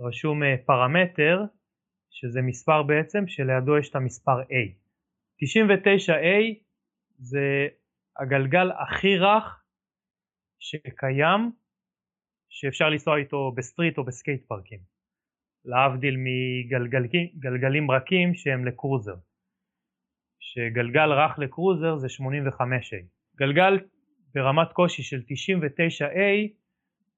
רשום 0.00 0.42
אה, 0.42 0.54
פרמטר 0.66 1.44
שזה 2.10 2.42
מספר 2.42 2.82
בעצם 2.82 3.26
שלידו 3.26 3.78
יש 3.78 3.90
את 3.90 3.96
המספר 3.96 4.40
A. 4.40 4.80
99A 5.44 6.54
זה 7.18 7.68
הגלגל 8.16 8.70
הכי 8.70 9.16
רך 9.18 9.64
שקיים 10.58 11.50
שאפשר 12.48 12.88
לנסוע 12.88 13.16
איתו 13.16 13.52
ב 13.56 13.62
street 13.62 13.98
או 13.98 14.04
בסקייט 14.04 14.46
פארקים. 14.46 14.78
להבדיל 15.64 16.16
מגלגלים 16.18 17.90
רכים 17.90 18.34
שהם 18.34 18.64
לקרוזר. 18.64 19.16
שגלגל 20.40 21.12
רך 21.12 21.38
לקרוזר 21.38 21.96
זה 21.96 22.06
85A 22.06 23.06
גלגל 23.36 23.78
ברמת 24.34 24.72
קושי 24.72 25.02
של 25.02 25.20
99A 25.20 26.59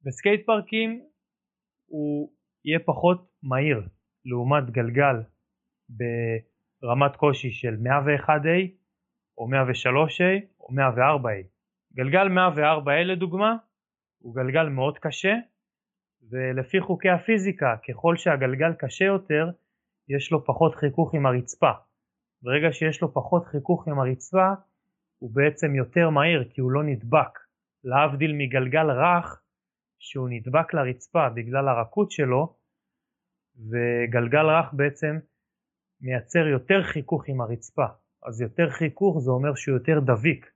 בסקייט 0.04 0.46
פארקים 0.46 1.02
הוא 1.86 2.32
יהיה 2.64 2.78
פחות 2.84 3.28
מהיר 3.42 3.88
לעומת 4.24 4.70
גלגל 4.70 5.16
ברמת 5.88 7.16
קושי 7.16 7.50
של 7.50 7.74
101A 7.74 8.70
או 9.38 9.48
103A 9.48 10.60
או 10.60 10.68
104A. 10.68 11.46
גלגל 11.94 12.26
104A 12.28 13.04
לדוגמה 13.04 13.56
הוא 14.18 14.34
גלגל 14.34 14.68
מאוד 14.68 14.98
קשה 14.98 15.34
ולפי 16.30 16.80
חוקי 16.80 17.10
הפיזיקה 17.10 17.76
ככל 17.88 18.16
שהגלגל 18.16 18.72
קשה 18.78 19.04
יותר 19.04 19.50
יש 20.08 20.32
לו 20.32 20.44
פחות 20.44 20.74
חיכוך 20.74 21.14
עם 21.14 21.26
הרצפה. 21.26 21.70
ברגע 22.42 22.72
שיש 22.72 23.02
לו 23.02 23.14
פחות 23.14 23.46
חיכוך 23.46 23.88
עם 23.88 23.98
הרצפה 23.98 24.48
הוא 25.18 25.30
בעצם 25.34 25.74
יותר 25.74 26.10
מהיר 26.10 26.48
כי 26.50 26.60
הוא 26.60 26.72
לא 26.72 26.82
נדבק 26.84 27.38
להבדיל 27.84 28.32
מגלגל 28.32 28.90
רך 28.90 29.41
שהוא 30.02 30.28
נדבק 30.30 30.74
לרצפה 30.74 31.28
בגלל 31.28 31.68
הרכות 31.68 32.10
שלו 32.10 32.56
וגלגל 33.56 34.46
רך 34.46 34.72
בעצם 34.72 35.18
מייצר 36.00 36.46
יותר 36.46 36.82
חיכוך 36.82 37.24
עם 37.28 37.40
הרצפה. 37.40 37.86
אז 38.26 38.40
יותר 38.40 38.70
חיכוך 38.70 39.18
זה 39.18 39.30
אומר 39.30 39.54
שהוא 39.54 39.74
יותר 39.74 40.00
דביק. 40.00 40.50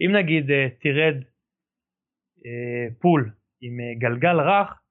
אם 0.00 0.16
נגיד 0.16 0.50
אה, 0.50 0.68
תרד 0.80 1.16
אה, 2.46 2.94
pool 3.00 3.30
עם 3.60 3.80
אה, 3.80 3.94
גלגל 3.98 4.40
רך 4.40 4.82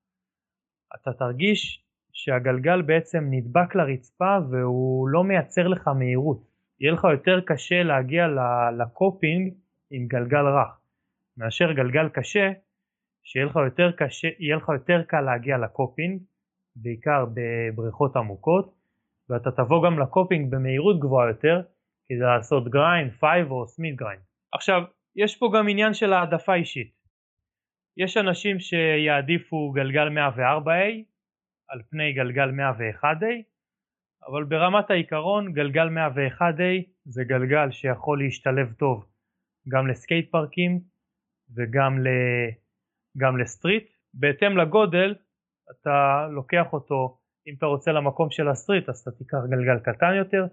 אתה 0.95 1.13
תרגיש 1.13 1.85
שהגלגל 2.11 2.81
בעצם 2.81 3.23
נדבק 3.29 3.75
לרצפה 3.75 4.37
והוא 4.51 5.09
לא 5.09 5.23
מייצר 5.23 5.67
לך 5.67 5.87
מהירות. 5.87 6.49
יהיה 6.79 6.93
לך 6.93 7.03
יותר 7.11 7.41
קשה 7.45 7.83
להגיע 7.83 8.27
ל 8.79 8.90
coping 8.90 9.53
עם 9.91 10.07
גלגל 10.07 10.45
רך. 10.47 10.79
מאשר 11.37 11.71
גלגל 11.71 12.09
קשה 12.09 12.51
שיהיה 13.23 13.45
לך 13.45 13.55
יותר 13.55 13.91
קשה, 13.91 14.27
יהיה 14.39 14.55
לך 14.55 14.69
יותר 14.69 15.03
קל 15.07 15.21
להגיע 15.21 15.57
ל 15.57 15.66
coping 15.66 16.21
בעיקר 16.75 17.25
בבריכות 17.33 18.15
עמוקות 18.15 18.75
ואתה 19.29 19.51
תבוא 19.51 19.85
גם 19.85 19.99
ל 19.99 20.07
coping 20.07 20.51
במהירות 20.51 20.99
גבוהה 20.99 21.27
יותר 21.27 21.61
כדי 22.05 22.19
לעשות 22.19 22.69
grind, 22.69 23.11
five-o 23.11 23.67
Smith 23.67 23.95
grind. 23.95 24.21
עכשיו 24.53 24.81
יש 25.15 25.37
פה 25.37 25.51
גם 25.55 25.69
עניין 25.69 25.93
של 25.93 26.13
העדפה 26.13 26.53
אישית. 26.53 26.99
יש 27.97 28.17
אנשים 28.17 28.59
שיעדיפו 28.59 29.71
גלגל 29.71 30.07
104A 30.07 31.03
על 31.69 31.81
פני 31.89 32.13
גלגל 32.13 32.49
101A 32.49 33.25
אבל 34.27 34.43
ברמת 34.43 34.91
העיקרון 34.91 35.53
גלגל 35.53 35.87
101A 35.87 36.63
זה 37.05 37.23
גלגל 37.23 37.71
שיכול 37.71 38.23
להשתלב 38.23 38.73
טוב 38.73 39.05
גם 39.69 39.87
לסקייט 39.87 40.31
פארקים 40.31 40.79
וגם. 41.55 41.97
גם 43.17 43.37
ל 43.37 43.44
street. 43.44 43.89
בהתאם 44.13 44.57
לגודל 44.57 45.15
אתה 45.71 46.27
לוקח 46.31 46.73
אותו, 46.73 47.17
אם 47.47 47.53
אתה 47.57 47.65
רוצה 47.65 47.91
למקום 47.91 48.31
של 48.31 48.47
ה 48.47 48.53
street 48.53 48.89
אז 48.89 48.99
אתה 48.99 49.11
תיקח 49.11 49.37
גלגל 49.49 49.79
קטן 49.79 50.13
יותר, 50.13 50.45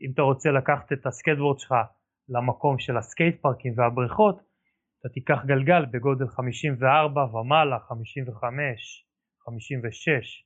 אם 0.00 0.10
אתה 0.14 0.22
רוצה 0.22 0.50
לקחת 0.50 0.92
את 0.92 1.06
הסקייטבורד 1.06 1.58
שלך 1.58 1.74
למקום 2.28 2.78
של 2.78 2.96
הסקייט 2.96 3.40
פארקים 3.40 3.72
והבריכות, 3.76 4.40
אתה 5.00 5.08
תיקח 5.08 5.44
גלגל 5.46 5.84
בגודל 5.84 6.28
54 6.28 7.20
ומעלה, 7.20 7.78
55, 7.78 9.06
56. 9.44 10.44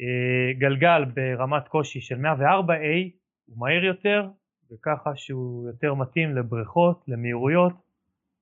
אה, 0.00 0.52
גלגל 0.58 1.04
ברמת 1.04 1.68
קושי 1.68 2.00
של 2.00 2.14
104A 2.14 3.10
הוא 3.46 3.58
מהיר 3.58 3.84
יותר 3.84 4.28
וככה 4.72 5.16
שהוא 5.16 5.68
יותר 5.68 5.94
מתאים 5.94 6.36
לבריכות, 6.36 7.04
למהירויות. 7.08 7.89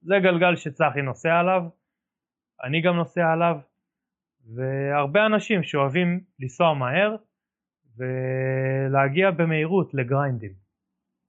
זה 0.02 0.15
גלגל 0.23 0.57
שצחי 0.57 1.02
נוסע 1.02 1.35
עליו, 1.35 1.62
אני 2.65 2.83
גם 2.83 2.97
נוסע 2.97 3.33
עליו, 3.33 3.57
והרבה 4.55 5.27
אנשים 5.27 5.62
שאוהבים 5.62 6.20
לנסוע 6.41 6.75
מהר 6.75 7.17
ולהגיע 7.97 9.31
במהירות 9.31 9.94
לגריינדים. 9.94 10.52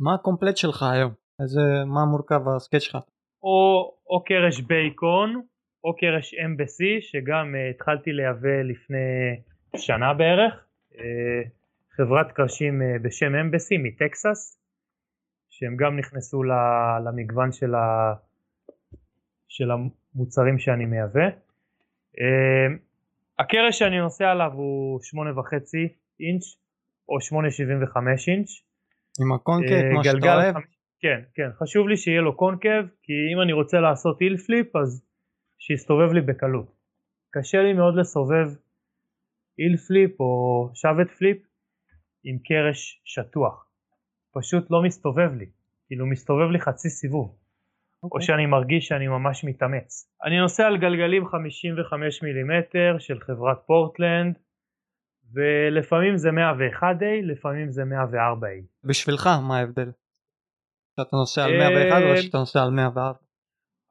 מה 0.01 0.15
ה 0.15 0.20
complete 0.20 0.57
שלך 0.57 0.83
היום? 0.83 1.11
איזה, 1.41 1.61
מה 1.85 2.05
מורכב 2.11 2.41
הסקייט 2.55 2.83
שלך? 2.83 2.97
או, 3.43 3.91
או 4.09 4.23
קרש 4.23 4.61
Bacon 4.61 5.41
או 5.83 5.95
קרש 5.95 6.33
Embassy 6.45 7.01
שגם 7.01 7.55
אה, 7.55 7.75
התחלתי 7.75 8.11
לייבא 8.11 8.61
לפני 8.63 8.97
שנה 9.75 10.13
בערך, 10.13 10.65
אה, 10.91 10.97
חברת 11.97 12.31
קרשים 12.31 12.81
אה, 12.81 13.03
בשם 13.03 13.35
Embassy 13.35 13.77
מטקסס 13.77 14.61
שהם 15.49 15.75
גם 15.75 15.99
נכנסו 15.99 16.43
למגוון 17.05 17.51
של, 17.51 17.75
ה, 17.75 18.13
של 19.49 19.69
המוצרים 19.71 20.59
שאני 20.59 20.85
מייבא. 20.85 21.27
אה, 21.27 22.21
הקרש 23.39 23.79
שאני 23.79 23.99
נוסע 23.99 24.31
עליו 24.31 24.51
הוא 24.53 24.99
8.5 24.99 25.77
אינץ' 26.19 26.43
או 27.09 27.17
8.75 27.17 28.31
אינץ'. 28.31 28.49
עם 29.21 29.33
ה 29.33 29.37
concave, 29.37 29.71
כמו 29.91 30.03
שאתה 30.03 30.35
אוהב? 30.35 30.55
כן, 30.99 31.21
כן, 31.33 31.49
חשוב 31.59 31.87
לי 31.87 31.97
שיהיה 31.97 32.21
לו 32.21 32.37
concave, 32.37 32.87
כי 33.03 33.13
אם 33.33 33.41
אני 33.41 33.53
רוצה 33.53 33.79
לעשות 33.79 34.21
heelflip 34.21 34.75
אז 34.75 35.05
שיסתובב 35.59 36.13
לי 36.13 36.21
בקלות. 36.21 36.75
קשה 37.31 37.61
לי 37.61 37.73
מאוד 37.73 37.95
לסובב 37.95 38.47
heelflip 39.59 40.19
או 40.19 40.71
shove-it 40.73 41.11
flip 41.17 41.37
עם 42.23 42.37
קרש 42.37 43.01
שטוח. 43.05 43.65
פשוט 44.33 44.71
לא 44.71 44.81
מסתובב 44.83 45.33
לי, 45.33 45.45
כאילו 45.87 46.05
מסתובב 46.05 46.49
לי 46.51 46.59
חצי 46.59 46.89
סיבוב. 46.89 47.35
Okay. 47.99 48.03
או 48.03 48.07
אוקיי. 48.07 48.25
שאני 48.25 48.45
מרגיש 48.45 48.87
שאני 48.87 49.07
ממש 49.07 49.43
מתאמץ. 49.43 50.11
אני 50.23 50.39
נוסע 50.39 50.67
על 50.67 50.77
גלגלים 50.77 51.25
55 51.25 52.23
מילימטר 52.23 52.95
של 52.99 53.19
חברת 53.19 53.57
פורטלנד, 53.65 54.39
ולפעמים 55.33 56.17
זה 56.17 56.29
101A, 56.29 57.31
לפעמים 57.31 57.69
זה 57.69 57.81
104A. 57.81 58.87
בשבילך 58.87 59.27
מה 59.47 59.57
ההבדל? 59.57 59.91
שאתה 60.99 61.15
נוסע 61.15 61.43
על 61.43 61.51
101 61.57 62.01
או 62.01 62.21
שאתה 62.21 62.37
נוסע 62.37 62.63
על 62.63 62.71
104? 62.71 63.19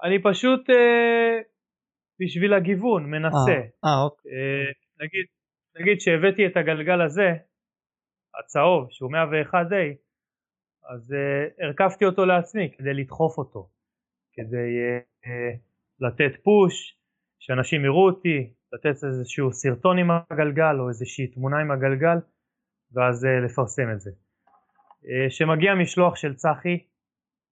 אני 0.05 0.23
פשוט 0.23 0.71
אה, 0.71 1.39
בשביל 2.21 2.55
הגיוון 2.55 3.11
מנסה. 3.11 3.51
אה, 3.51 3.91
אה 3.91 4.03
אוקיי. 4.05 4.31
נגיד, 5.01 5.27
נגיד 5.81 6.01
שהבאתי 6.01 6.47
את 6.47 6.57
הגלגל 6.57 7.01
הזה, 7.01 7.29
הצהוב, 8.39 8.89
שהוא 8.91 9.11
101A, 9.13 9.75
אז 10.95 11.13
uh, 11.13 11.65
הרכבתי 11.65 12.05
אותו 12.05 12.27
לעצמי 12.27 12.71
כדי 12.79 12.95
לדחוף 12.95 13.39
אותו, 13.39 13.69
כדי 14.39 14.71
uh, 14.79 15.27
uh, 15.27 15.59
לתת 16.01 16.43
פוש, 16.43 16.99
שאנשים 17.39 17.85
יראו 17.85 18.07
אותי, 18.07 18.53
לתת 18.73 19.05
איזשהו 19.05 19.53
סרטון 19.53 19.99
עם 19.99 20.09
הגלגל 20.11 20.77
או 20.81 20.89
איזושהי 20.89 21.27
תמונה 21.27 21.59
עם 21.59 21.71
הגלגל 21.71 22.19
ואז 22.93 23.25
uh, 23.25 23.45
לפרסם 23.45 23.91
את 23.93 24.01
זה. 24.01 24.11
כשמגיע 25.29 25.73
uh, 25.73 25.77
משלוח 25.77 26.17
של 26.17 26.35
צחי, 26.35 26.79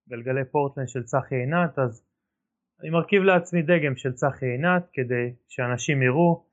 גלגלי 0.09 0.45
פורטלנד 0.45 0.89
של 0.89 1.03
צחי 1.03 1.35
עינת, 1.35 1.79
אז 1.79 2.07
אני 2.81 2.91
מרכיב 2.91 3.23
לעצמי 3.23 3.63
דגם 3.63 3.97
של 3.97 4.13
צחי 4.13 4.47
עינת 4.47 4.89
כדי 4.93 5.35
שאנשים 5.49 6.03
יראו 6.03 6.47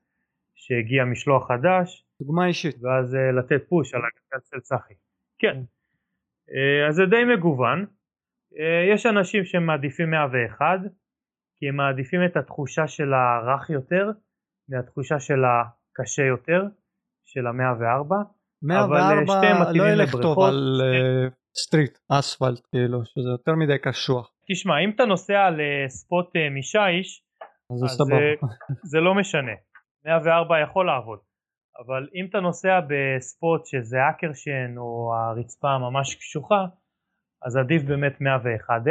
שהגיע 0.54 1.04
משלוח 1.04 1.48
חדש. 1.48 2.06
דוגמה 2.22 2.46
אישית. 2.46 2.76
ואז 2.82 3.14
uh, 3.14 3.18
לתת 3.38 3.68
פוש 3.68 3.94
על 3.94 4.00
הגלגל 4.00 4.44
של 4.50 4.60
צחי. 4.60 4.94
כן. 5.38 5.56
Uh, 6.50 6.88
אז 6.88 6.94
זה 6.94 7.02
די 7.10 7.24
מגוון. 7.36 7.86
Uh, 8.54 8.94
יש 8.94 9.06
אנשים 9.06 9.44
שמעדיפים 9.44 10.10
101 10.10 10.66
כי 11.56 11.68
הם 11.68 11.76
מעדיפים 11.76 12.20
את 12.24 12.36
התחושה 12.36 12.88
של 12.88 13.12
הרך 13.14 13.70
יותר 13.70 14.10
מהתחושה 14.68 15.20
של 15.20 15.42
הקשה 15.44 16.22
יותר 16.22 16.62
של 17.24 17.46
ה-104. 17.46 18.14
104 18.62 19.72
לא 19.74 19.84
ילך 19.92 20.12
טוב 20.22 20.38
על 20.40 20.80
street, 21.56 21.98
אספלט 22.08 22.66
כאילו, 22.72 23.04
שזה 23.04 23.28
יותר 23.28 23.52
מדי 23.54 23.78
קשוח. 23.78 24.30
תשמע, 24.48 24.74
אם 24.84 24.90
אתה 24.90 25.04
נוסע 25.04 25.40
על 25.40 25.60
spot 25.88 26.26
משיש, 26.58 27.22
אז, 27.72 27.84
אז 27.84 27.90
זה, 27.90 28.14
זה 28.82 28.98
לא 29.00 29.14
משנה, 29.14 29.52
104 30.04 30.60
יכול 30.60 30.86
לעבוד, 30.86 31.18
אבל 31.78 32.08
אם 32.14 32.26
אתה 32.30 32.40
נוסע 32.40 32.80
ב 32.88 33.04
spot 33.04 33.66
שזה 33.66 33.96
אקרשן 34.10 34.74
או 34.78 35.14
הרצפה 35.14 35.78
ממש 35.78 36.14
קשוחה, 36.14 36.64
אז 37.44 37.56
עדיף 37.56 37.82
באמת 37.82 38.20
101A, 38.20 38.90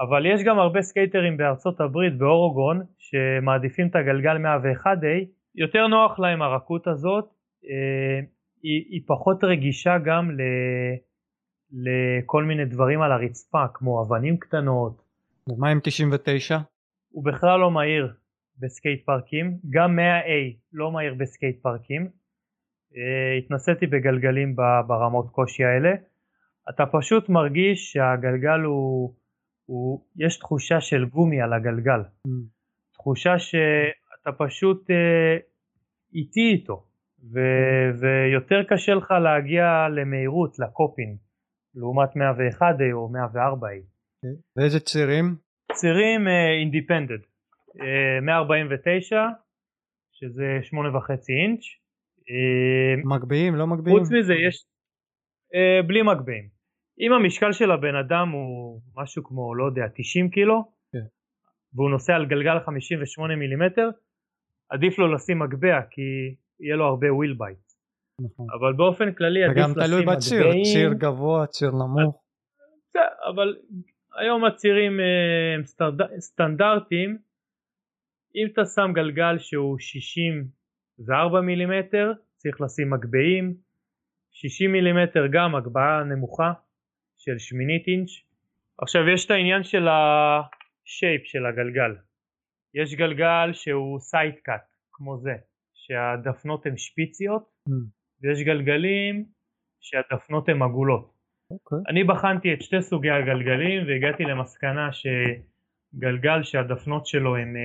אבל 0.00 0.26
יש 0.26 0.44
גם 0.44 0.58
הרבה 0.58 0.82
סקייטרים 0.82 1.36
בארצות 1.36 1.80
הברית, 1.80 2.18
באורגון, 2.18 2.82
שמעדיפים 2.98 3.88
את 3.88 3.96
הגלגל 3.96 4.36
101A, 4.36 5.26
יותר 5.54 5.86
נוח 5.86 6.18
להם 6.18 6.42
הרכות 6.42 6.86
הזאת, 6.86 7.24
אה, 7.64 8.20
היא, 8.62 8.84
היא 8.90 9.02
פחות 9.06 9.44
רגישה 9.44 9.98
גם 10.04 10.30
ל... 10.30 10.40
לכל 11.72 12.44
מיני 12.44 12.64
דברים 12.64 13.02
על 13.02 13.12
הרצפה 13.12 13.64
כמו 13.74 14.02
אבנים 14.02 14.36
קטנות. 14.36 15.02
ומה 15.48 15.70
עם 15.70 15.80
99? 15.82 16.58
הוא 17.10 17.24
בכלל 17.24 17.60
לא 17.60 17.70
מהיר 17.70 18.14
בסקייט 18.58 19.04
פארקים, 19.04 19.58
גם 19.70 19.98
100A 19.98 20.56
לא 20.72 20.92
מהיר 20.92 21.14
בסקייט 21.14 21.62
פארקים. 21.62 22.08
אה, 22.92 23.38
התנסיתי 23.38 23.86
בגלגלים 23.86 24.56
ברמות 24.86 25.30
קושי 25.30 25.64
האלה. 25.64 25.90
אתה 26.68 26.84
פשוט 26.92 27.28
מרגיש 27.28 27.92
שהגלגל 27.92 28.60
הוא, 28.60 29.14
הוא 29.66 30.04
יש 30.16 30.38
תחושה 30.38 30.80
של 30.80 31.04
גומי 31.04 31.40
על 31.40 31.52
הגלגל. 31.52 32.00
Mm. 32.00 32.30
תחושה 32.92 33.38
שאתה 33.38 34.32
פשוט 34.38 34.90
אה, 34.90 34.94
איטי 36.14 36.50
איתו, 36.52 36.86
ו, 37.32 37.38
ויותר 38.00 38.62
קשה 38.68 38.94
לך 38.94 39.10
להגיע 39.10 39.88
למהירות, 39.88 40.58
ל 40.58 40.65
coping. 40.65 41.16
לעומת 41.74 42.08
101A 42.16 42.92
או 42.92 43.08
104A. 43.08 43.82
ואיזה 44.56 44.80
צירים? 44.80 45.36
צירים 45.72 46.28
Independent, 46.60 47.20
אה, 47.20 47.78
אה, 48.20 48.20
149 48.22 49.26
שזה 50.12 50.58
8.5 50.62 51.12
אינץ'. 51.28 51.62
אה, 52.20 53.16
מגביהים 53.16 53.54
לא 53.54 53.66
מגביהים? 53.66 53.98
חוץ 53.98 54.08
מזה 54.12 54.34
יש 54.34 54.64
אה, 55.54 55.86
בלי 55.86 56.02
מגביהים. 56.02 56.48
אם 57.00 57.12
המשקל 57.12 57.52
של 57.52 57.70
הבן 57.70 57.94
אדם 57.94 58.28
הוא 58.30 58.80
משהו 58.96 59.24
כמו 59.24 59.54
לא 59.54 59.64
יודע 59.64 59.82
90 59.94 60.30
קילו. 60.30 60.64
כן. 60.92 60.98
והוא 61.74 61.90
נוסע 61.90 62.14
על 62.14 62.26
גלגל 62.26 62.60
58 62.60 63.36
מילימטר 63.36 63.90
עדיף 64.70 64.98
לו 64.98 65.14
לשים 65.14 65.38
מגביה 65.38 65.80
כי 65.90 66.34
יהיה 66.60 66.76
לו 66.76 66.84
הרבה 66.84 67.14
wheel 67.14 67.34
bite. 67.38 67.58
נכון. 68.20 68.46
אבל 68.58 68.72
באופן 68.72 69.12
כללי 69.12 69.44
עדיף 69.44 69.56
לשים 69.56 69.70
מגבהים. 69.70 69.88
וגם 69.88 70.04
תלוי 70.04 70.16
בציר, 70.16 70.64
ציר 70.72 70.92
גבוה, 70.92 71.46
ציר 71.46 71.70
נמוך. 71.70 72.22
אבל 73.34 73.56
היום 74.16 74.44
הצירים 74.44 75.00
אה, 75.00 75.54
הם 75.54 75.62
סטנדרטיים. 76.18 77.18
אם 78.36 78.46
אתה 78.52 78.64
שם 78.64 78.90
גלגל 78.94 79.38
שהוא 79.38 79.78
64 79.78 81.40
מילימטר, 81.40 82.12
צריך 82.36 82.60
לשים 82.60 82.90
מגבהים. 82.90 83.54
60 84.40 84.72
מילימטר 84.72 85.26
גם 85.32 85.54
הגבהה 85.54 86.04
נמוכה 86.04 86.52
של 87.18 87.38
שמינית 87.38 87.86
אינץ'. 87.86 88.10
עכשיו 88.82 89.08
יש 89.08 89.26
את 89.26 89.30
העניין 89.30 89.62
של 89.62 89.88
ה 89.88 90.10
shape 90.10 91.22
של 91.24 91.46
הגלגל. 91.46 91.92
יש 92.74 92.94
גלגל 92.94 93.52
שהוא 93.52 93.98
side 93.98 94.37
cut 94.37 94.66
כמו 94.92 95.18
זה, 95.18 95.34
שהדפנות 95.74 96.66
הן 96.66 96.76
שפיציות. 96.76 97.42
Mm. 97.68 97.72
ויש 98.22 98.42
גלגלים 98.42 99.24
שהדפנות 99.80 100.48
הן 100.48 100.62
עגולות. 100.62 101.04
Okay. 101.04 101.50
אוקיי. 101.50 101.78
אני 101.88 102.04
בחנתי 102.04 102.54
את 102.54 102.62
שתי 102.62 102.82
סוגי 102.82 103.10
הגלגלים 103.10 103.86
והגעתי 103.86 104.22
למסקנה 104.22 104.88
שגלגל 104.92 106.42
שהדפנות 106.42 107.06
שלו 107.06 107.36
הן 107.36 107.56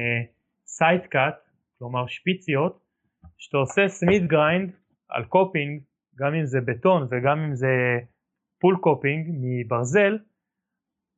side 0.66 1.01
cut, 1.01 1.36
אה, 1.36 1.50
כלומר 1.80 2.08
שפיציות, 2.08 2.86
שאתה 3.38 3.58
עושה 3.58 3.88
Smith 3.88 4.28
grind 4.28 4.72
על 5.10 5.26
coping, 5.26 5.82
גם 6.18 6.34
אם 6.34 6.46
זה 6.46 6.62
בטון 6.62 7.08
וגם 7.10 7.40
אם 7.40 7.56
זה 7.56 7.68
pool 8.62 8.78
coping 8.82 9.28
מברזל, 9.42 10.18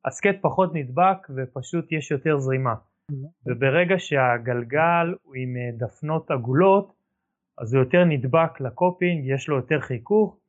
ה 0.05 0.10
side 0.10 0.28
cut 0.28 0.41
פחות 0.41 0.69
נדבק 0.73 1.17
ופשוט 1.35 1.91
יש 1.91 2.11
יותר 2.11 2.37
זרימה. 2.37 2.75
וברגע 3.45 3.95
שהגלגל 3.97 5.15
הוא 5.23 5.35
עם 5.35 5.55
אה, 5.57 5.77
דפנות 5.77 6.31
עגולות, 6.31 6.93
אז 7.57 7.73
הוא 7.73 7.83
יותר 7.83 8.03
נדבק 8.03 8.61
ל 8.61 8.69
coping, 8.69 9.25
יש 9.25 9.49
לו 9.49 9.55
יותר 9.55 9.79
חיכוך, 9.79 10.39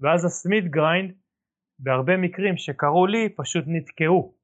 ואז 0.00 0.24
ה 0.24 0.32
Smith 0.32 0.70
grind, 0.70 1.14
בהרבה 1.78 2.16
מקרים 2.16 2.56
שקרו 2.56 3.06
לי, 3.06 3.28
פשוט 3.36 3.64
נתקעו. 3.66 4.34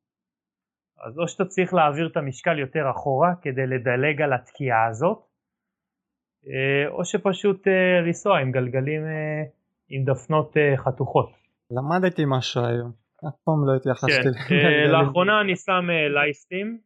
אז 1.06 1.18
או 1.18 1.28
שאתה 1.28 1.44
צריך 1.44 1.74
להעביר 1.74 2.08
את 2.12 2.16
המשקל 2.16 2.58
יותר 2.58 2.90
אחורה 2.90 3.34
כדי 3.42 3.66
לדלג 3.66 4.22
על 4.22 4.32
התקיעה 4.32 4.86
הזאת, 4.86 5.27
או 6.88 7.04
שפשוט 7.04 7.68
אה, 7.68 8.00
לנסוע 8.06 8.38
עם 8.38 8.52
גלגלים 8.52 9.02
עם 9.88 10.04
דפנות 10.04 10.56
חתוכות. 10.76 11.30
למדתי 11.70 12.22
משהו 12.26 12.64
היום, 12.64 12.92
אף 13.28 13.34
פעם 13.44 13.66
לא 13.66 13.76
התייחסתי. 13.76 14.48
כן, 14.48 14.90
לאחרונה 14.90 15.40
אני 15.40 15.56
שם 15.56 15.86
לייסטים, 16.14 16.78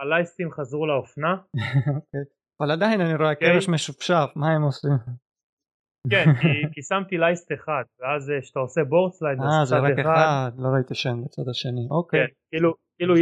הלייסטים 0.00 0.50
חזרו 0.50 0.86
לאופנה. 0.86 1.36
אוקיי. 1.96 2.20
אבל 2.60 2.70
עדיין 2.70 3.00
אני 3.00 3.14
רואה 3.14 3.34
קרש 3.34 3.66
כן. 3.66 3.72
משופשף, 3.72 4.30
מה 4.36 4.50
הם 4.50 4.62
עושים? 4.62 4.90
כן, 6.10 6.24
כי 6.72 6.82
שמתי 6.88 7.18
לייסט 7.18 7.52
אחד, 7.52 7.82
ואז 8.00 8.30
אה, 8.30 8.40
כשאתה 8.40 8.60
עושה 8.60 8.80
boardslide, 8.84 9.38
אה 9.38 9.64
זה 9.64 9.78
רק 9.78 9.98
אחד, 9.98 10.50
לא 10.58 10.68
ראיתי 10.74 10.94
שם 10.94 11.24
בצד 11.24 11.42
השני, 11.50 11.86
אוקיי. 11.90 12.20
כן, 12.20 12.32
כאילו, 12.50 12.74
כאילו 12.98 13.14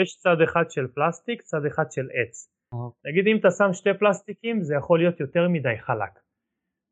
יש 0.00 0.16
צד 0.18 0.40
אחד 0.44 0.70
של 0.70 0.86
פלסטיק, 0.94 1.42
צד 1.42 1.66
אחד 1.66 1.84
של 1.90 2.08
עץ. 2.14 2.51
נגיד 3.04 3.26
אם 3.26 3.36
אתה 3.36 3.50
שם 3.50 3.72
שתי 3.72 3.90
פלסטיקים 3.98 4.62
זה 4.62 4.74
יכול 4.74 4.98
להיות 4.98 5.20
יותר 5.20 5.48
מדי 5.48 5.78
חלק. 5.78 6.12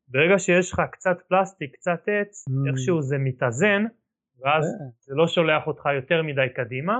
ברגע 0.07 0.39
שיש 0.39 0.71
לך 0.73 0.81
קצת 0.91 1.17
פלסטיק, 1.27 1.75
קצת 1.75 1.99
עץ, 2.07 2.45
mm. 2.47 2.69
איכשהו 2.69 3.01
זה 3.01 3.17
מתאזן, 3.17 3.83
ואז 4.39 4.65
אוקיי. 4.73 4.87
זה 4.99 5.13
לא 5.15 5.27
שולח 5.27 5.67
אותך 5.67 5.85
יותר 5.95 6.21
מדי 6.23 6.47
קדימה, 6.55 6.99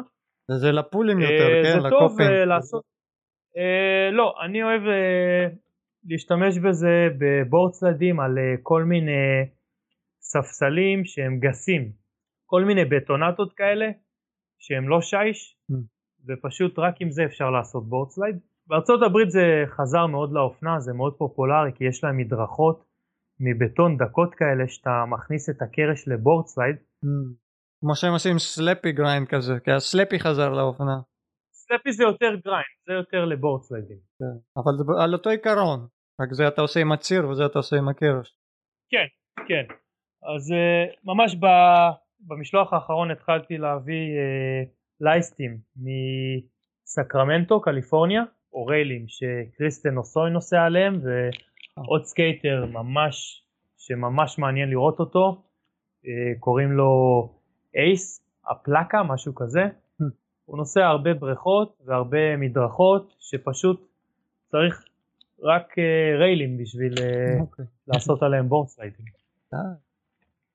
זה 0.51 0.71
לפולים 0.71 1.19
יותר, 1.19 1.49
אה, 1.49 1.63
כן? 1.63 1.81
זה 1.81 1.89
טוב 1.89 2.21
אה, 2.21 2.45
לעשות... 2.45 2.83
אה, 3.57 4.11
לא, 4.11 4.33
אני 4.45 4.63
אוהב 4.63 4.81
להשתמש 6.05 6.57
בזה 6.57 7.07
בבורד 7.17 7.71
צדדים 7.71 8.19
על 8.19 8.37
כל 8.63 8.83
מיני 8.83 9.45
ספסלים 10.21 11.05
שהם 11.05 11.39
גסים, 11.39 11.91
כל 12.45 12.63
מיני 12.63 12.85
בטונטות 12.85 13.53
כאלה 13.53 13.89
שהם 14.59 14.89
לא 14.89 15.01
שיש 15.01 15.57
mm. 15.71 15.75
ופשוט 16.27 16.79
רק 16.79 17.01
עם 17.01 17.11
זה 17.11 17.25
אפשר 17.25 17.49
לעשות 17.49 17.89
board 17.89 18.09
slide. 18.09 18.39
בארצות 18.71 19.01
הברית 19.03 19.31
זה 19.31 19.63
חזר 19.67 20.05
מאוד 20.05 20.31
לאופנה, 20.31 20.79
זה 20.79 20.93
מאוד 20.93 21.13
פופולרי 21.17 21.71
כי 21.75 21.83
יש 21.85 22.03
להם 22.03 22.17
מדרכות 22.17 22.85
מבטון 23.39 23.97
דקות 23.97 24.35
כאלה 24.35 24.67
שאתה 24.67 25.03
מכניס 25.07 25.49
את 25.49 25.61
הקרש 25.61 26.07
ל 26.07 26.13
board 26.13 26.45
slide 26.45 26.75
mm. 26.75 27.07
כמו 27.79 27.95
שהם 27.95 28.13
עושים 28.13 28.39
slappy 28.39 28.91
grind 28.91 29.27
כזה, 29.27 29.53
כי 29.63 29.71
ה 29.71 29.78
slappy 29.78 30.19
חזר 30.19 30.49
לאופנה. 30.49 30.97
slappy 31.51 31.91
זה 31.91 32.03
יותר 32.03 32.35
grind, 32.45 32.75
זה 32.87 32.93
יותר 32.93 33.25
לבורד 33.25 33.61
סליידים. 33.61 33.97
כן, 34.19 34.35
אבל 34.57 34.71
זה 34.77 34.83
על 35.03 35.13
אותו 35.13 35.29
עיקרון, 35.29 35.87
רק 36.21 36.29
זה 36.31 36.47
אתה 36.47 36.61
עושה 36.61 36.79
עם 36.79 36.91
הציר 36.91 37.29
וזה 37.29 37.45
אתה 37.45 37.59
עושה 37.59 37.75
עם 37.77 37.89
הקרש. 37.89 38.35
כן, 38.91 39.07
כן. 39.47 39.65
אז 40.35 40.51
uh, 40.51 40.99
ממש 41.03 41.35
ב, 41.35 41.45
במשלוח 42.27 42.73
האחרון 42.73 43.11
התחלתי 43.11 43.57
להביא 43.57 44.05
uh, 44.17 44.69
לייסטים 45.01 45.57
מסקרמנטו, 45.75 47.61
קליפורניה, 47.61 48.23
או 48.53 48.65
ריילים 48.65 49.05
שקריסטן 49.07 49.97
אוסוי 49.97 50.29
נוסע 50.29 50.61
עליהם, 50.61 50.99
ועוד 51.03 52.03
סקייטר 52.03 52.65
ממש, 52.65 53.43
שממש 53.77 54.39
מעניין 54.39 54.69
לראות 54.69 54.99
אותו, 54.99 55.43
uh, 56.03 56.07
קוראים 56.39 56.71
לו 56.71 56.89
אייס, 57.75 58.23
הפלקה, 58.51 59.03
משהו 59.03 59.35
כזה. 59.35 59.63
Hmm. 60.01 60.05
הוא 60.45 60.57
נוסע 60.57 60.85
הרבה 60.85 61.13
בריכות 61.13 61.77
והרבה 61.85 62.37
מדרכות 62.37 63.13
שפשוט 63.19 63.87
צריך 64.51 64.85
רק 65.43 65.71
uh, 65.71 66.19
ריילים 66.19 66.57
בשביל 66.57 66.93
אה. 67.01 67.39
אוקיי. 67.39 67.65
לעשות 67.87 68.23
עליהם 68.23 68.49
בורדסליידים. 68.49 69.05
אה. 69.53 69.59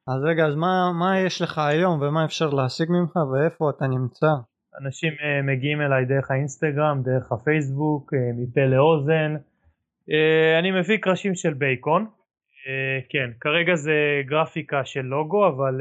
אז 0.06 0.22
רגע, 0.24 0.46
אז 0.46 0.54
מה, 0.54 0.92
מה 0.98 1.20
יש 1.20 1.42
לך 1.42 1.58
היום 1.58 2.02
ומה 2.02 2.24
אפשר 2.24 2.50
להשיג 2.50 2.88
ממך 2.90 3.16
ואיפה 3.16 3.70
אתה 3.70 3.86
נמצא? 3.86 4.26
אנשים 4.80 5.12
uh, 5.12 5.42
מגיעים 5.42 5.80
אליי 5.80 6.04
דרך 6.04 6.30
האינסטגרם, 6.30 7.02
דרך 7.04 7.32
הפייסבוק, 7.32 8.14
uh, 8.14 8.16
מפה 8.36 8.60
לאוזן. 8.60 9.36
Uh, 10.10 10.58
אני 10.58 10.70
מביא 10.70 10.98
קרשים 10.98 11.34
של 11.34 11.54
Bacon. 11.54 12.06
כן, 13.08 13.30
כרגע 13.40 13.74
זה 13.74 14.22
גרפיקה 14.26 14.84
של 14.84 15.00
לוגו, 15.00 15.48
אבל 15.48 15.80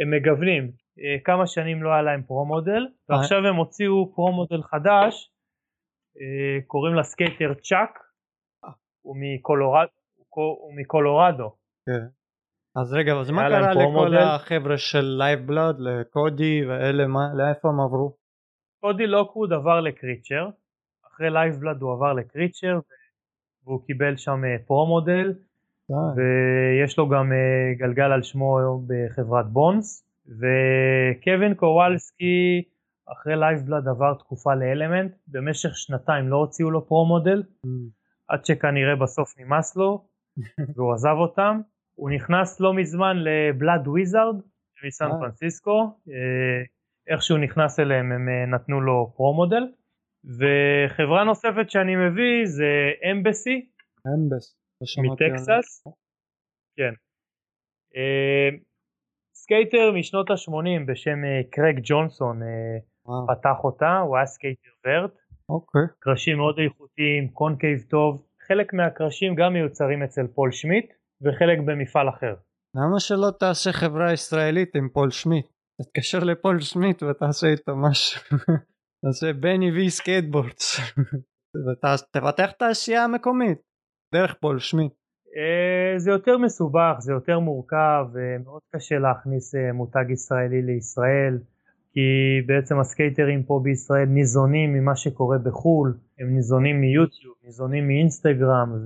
הם 0.00 0.10
מגוונים, 0.10 0.70
אה, 0.98 1.16
כמה 1.24 1.46
שנים 1.46 1.82
לא 1.82 1.92
היה 1.92 2.02
להם 2.02 2.22
pro 2.22 2.43
model, 2.43 2.86
ועכשיו 3.08 3.46
הם 3.46 3.56
הוציאו 3.56 4.12
pro 4.14 4.32
model 4.32 4.62
חדש, 4.62 5.30
אה, 6.20 6.62
קוראים 6.66 6.94
לה 6.94 7.02
סקייטר 7.02 7.54
צ'אק, 7.54 7.98
הוא 9.02 9.16
מקולורדו. 10.76 11.56
כן. 11.86 12.06
אז 12.76 12.92
רגע, 12.92 13.12
אז 13.12 13.30
מה 13.30 13.48
קרה 13.48 13.74
לכל 13.74 14.16
החבר'ה 14.16 14.78
של 14.78 15.14
Lifeblood, 15.18 15.80
לקודי 15.80 16.66
ואלה, 16.68 17.04
לאיפה 17.34 17.68
הם 17.68 17.80
עברו? 17.80 18.16
קודי 18.80 19.06
לוקווד 19.06 19.52
עבר 19.52 19.80
ל 19.80 19.87
Creature, 19.87 20.48
אחרי 21.06 21.30
Lifeblood 21.30 21.82
הוא 21.82 21.92
עבר 21.92 22.12
ל 22.12 22.19
Creature, 22.19 22.78
והוא 23.64 23.86
קיבל 23.86 24.16
שם 24.16 24.42
pro 24.66 24.89
model, 24.89 25.34
ויש 25.90 26.98
לו 26.98 27.08
גם 27.08 27.32
אה, 27.32 27.74
גלגל 27.78 28.12
על 28.12 28.22
שמו 28.22 28.58
בחברת 28.86 29.46
Bones 29.46 30.04
וקווין 30.26 31.54
קוואלסקי 31.54 32.62
אחרי 33.12 33.36
Lifeblood 33.36 33.88
עבר 33.88 34.14
תקופה 34.14 34.54
ל 34.54 34.61
Element 34.61 35.12
במשך 35.28 35.76
שנתיים 35.76 36.28
לא 36.28 36.36
הוציאו 36.36 36.70
לו 36.70 36.86
pro 36.86 37.06
model 37.06 37.42
mm. 37.42 37.68
עד 38.28 38.44
שכנראה 38.44 38.96
בסוף 38.96 39.38
נמאס 39.38 39.76
לו 39.76 40.04
והוא 40.76 40.92
עזב 40.92 41.16
אותם 41.18 41.60
הוא 41.94 42.10
נכנס 42.10 42.60
לא 42.60 42.74
מזמן 42.74 43.16
ל 43.16 43.28
Blood 43.28 43.88
Wizard 43.88 44.36
מסן 44.86 45.04
אה. 45.04 45.18
פרנסיסקו 45.20 45.98
אה, 46.08 46.62
איך 47.12 47.22
שהוא 47.22 47.38
נכנס 47.38 47.80
אליהם 47.80 48.12
הם 48.12 48.28
נתנו 48.54 48.80
לו 48.80 49.12
pro 49.16 49.34
model 49.34 49.62
וחברה 50.24 51.24
נוספת 51.24 51.70
שאני 51.70 51.96
מביא 51.96 52.46
זה 52.46 52.90
אמבסי 53.10 53.66
אמבסי 54.06 55.00
מטקסס. 55.02 55.84
כן. 56.76 56.94
אה, 57.96 58.48
סקייטר 59.34 59.92
משנות 59.98 60.30
ה-80 60.30 60.86
בשם 60.86 61.24
אה, 61.24 61.40
קרג 61.50 61.80
ג'ונסון 61.82 62.42
אה, 62.42 62.78
פתח 63.28 63.64
אותה, 63.64 63.98
הוא 63.98 64.16
היה 64.16 64.26
סקייטר 64.26 64.70
vert. 64.86 65.18
אוקיי. 65.48 65.80
קרשים 65.98 66.36
מאוד 66.36 66.58
איכותיים, 66.58 67.28
concave 67.28 67.80
טוב. 67.90 68.26
חלק 68.48 68.72
מהקרשים 68.72 69.34
גם 69.34 69.52
מיוצרים 69.52 70.02
אצל 70.02 70.26
פול 70.26 70.52
שמיט 70.52 70.92
וחלק 71.22 71.58
במפעל 71.66 72.08
אחר. 72.08 72.34
למה 72.76 73.00
שלא 73.00 73.30
תעשה 73.40 73.72
חברה 73.72 74.12
ישראלית 74.12 74.76
עם 74.76 74.88
פול 74.88 75.10
שמיט? 75.10 75.46
תתקשר 75.82 76.18
לפול 76.18 76.60
שמיט 76.60 77.02
ותעשה 77.02 77.46
איתו 77.46 77.76
משהו. 77.76 78.20
תעשה 79.04 79.32
בני 79.32 79.70
וי 79.70 79.90
Skateboards. 79.90 80.80
ותפתח 81.64 82.50
תעשייה 82.50 83.06
מקומית. 83.08 83.58
דרך 84.14 84.34
פול 84.40 84.58
שמיט? 84.58 84.92
אה, 85.36 85.98
זה 85.98 86.10
יותר 86.10 86.38
מסובך, 86.38 86.96
זה 86.98 87.12
יותר 87.12 87.38
מורכב, 87.38 88.06
מאוד 88.44 88.60
קשה 88.74 88.98
להכניס 88.98 89.54
אה, 89.54 89.72
מותג 89.72 90.04
ישראלי 90.10 90.62
לישראל, 90.62 91.38
כי 91.92 92.00
בעצם 92.46 92.80
הסקייטרים 92.80 93.42
פה 93.42 93.60
בישראל 93.62 94.04
ניזונים 94.08 94.72
ממה 94.72 94.96
שקורה 94.96 95.38
בחו"ל, 95.38 95.94
הם 96.18 96.34
ניזונים 96.34 96.80
מיוטיוב, 96.80 97.34
ניזונים 97.44 97.86
מאינסטגרם, 97.86 98.84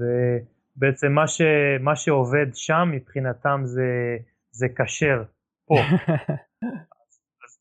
ובעצם 0.79 1.13
מה, 1.13 1.27
ש, 1.27 1.41
מה 1.81 1.97
שעובד 1.97 2.47
שם 2.55 2.89
מבחינתם 2.93 3.61
זה, 3.65 4.17
זה 4.51 4.67
כשר 4.77 5.23
פה. 5.67 5.75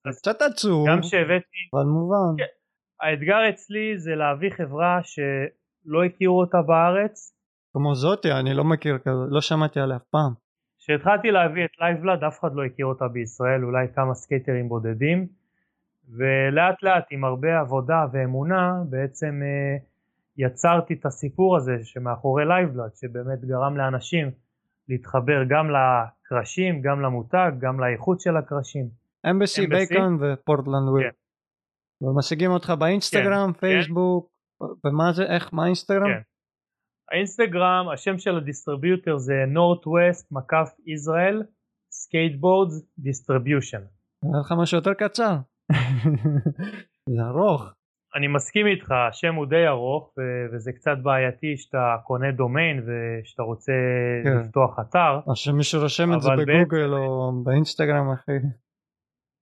אז, 0.05 0.19
קצת 0.19 0.41
עצוב, 0.41 0.87
גם 0.89 1.03
שהבאתי, 1.03 1.57
אבל 1.73 1.83
מובן. 1.83 2.37
כן, 2.37 2.51
האתגר 3.01 3.49
אצלי 3.49 3.97
זה 3.97 4.15
להביא 4.15 4.49
חברה 4.49 4.99
שלא 5.03 6.03
הכירו 6.03 6.39
אותה 6.39 6.61
בארץ, 6.61 7.37
כמו 7.73 7.95
זאתי 7.95 8.31
אני 8.31 8.53
לא 8.53 8.63
מכיר 8.63 8.97
כזה 8.97 9.23
לא 9.29 9.41
שמעתי 9.41 9.79
עליה 9.79 9.97
אף 9.97 10.03
פעם. 10.03 10.33
כשהתחלתי 10.79 11.31
להביא 11.31 11.65
את 11.65 11.69
Lifeblood 11.79 12.23
אף 12.23 12.39
אחד 12.39 12.53
לא 12.53 12.65
הכיר 12.65 12.85
אותה 12.85 13.07
בישראל 13.07 13.63
אולי 13.63 13.87
כמה 13.95 14.13
סקייטרים 14.13 14.69
בודדים 14.69 15.27
ולאט 16.17 16.83
לאט 16.83 17.07
עם 17.11 17.23
הרבה 17.23 17.59
עבודה 17.59 18.05
ואמונה 18.11 18.73
בעצם 18.89 19.41
אה, 19.43 19.77
יצרתי 20.37 20.93
את 20.93 21.05
הסיפור 21.05 21.57
הזה 21.57 21.77
שמאחורי 21.83 22.45
Lifeblood 22.45 22.95
שבאמת 22.95 23.45
גרם 23.45 23.77
לאנשים 23.77 24.31
להתחבר 24.89 25.43
גם 25.49 25.67
לקרשים 25.69 26.81
גם 26.81 27.01
למותג 27.01 27.51
גם 27.59 27.79
לאיכות 27.79 28.19
של 28.21 28.37
הקרשים. 28.37 28.89
Embassy 29.29 29.67
Bacon 29.67 30.17
ו 30.21 30.29
Portland 30.29 30.89
Wheel. 30.89 31.09
כן. 31.09 32.05
ומשיגים 32.05 32.51
אותך 32.51 32.69
באינסטגרם 32.79 33.53
כן, 33.53 33.59
פייסבוק 33.59 34.29
כן. 34.59 34.87
ומה 34.87 35.13
זה 35.13 35.23
איך 35.23 35.53
מה 35.53 35.65
אינסטגרם? 35.65 36.07
כן. 36.07 36.21
האינסטגרם, 37.11 37.89
השם 37.93 38.17
של 38.17 38.37
ה 38.37 38.44
distributor 38.44 39.17
זה 39.17 39.33
Northwest 39.53 40.27
מקף 40.31 40.69
ישראל 40.85 41.43
Skateboards 41.93 42.83
Distribution. 42.99 43.81
היה 44.23 44.39
לך 44.39 44.53
משהו 44.61 44.77
יותר 44.77 44.93
קצר. 44.93 45.37
זה 47.15 47.21
ארוך. 47.29 47.73
אני 48.17 48.27
מסכים 48.27 48.67
איתך, 48.67 48.91
השם 48.91 49.35
הוא 49.35 49.45
די 49.45 49.67
ארוך 49.67 50.13
ו- 50.17 50.55
וזה 50.55 50.71
קצת 50.71 50.97
בעייתי 51.03 51.57
שאתה 51.57 51.95
קונה 52.03 52.31
דומיין 52.31 52.85
ושאתה 52.87 53.43
רוצה 53.43 53.71
כן. 54.23 54.37
לפתוח 54.37 54.79
אתר. 54.79 55.19
אז 55.31 55.37
שמישהו 55.37 55.81
רושם 55.81 56.13
את 56.13 56.21
זה 56.21 56.29
בגוגל 56.37 56.93
או 56.93 57.31
באינסטגרם 57.43 58.11
אחי. 58.13 58.31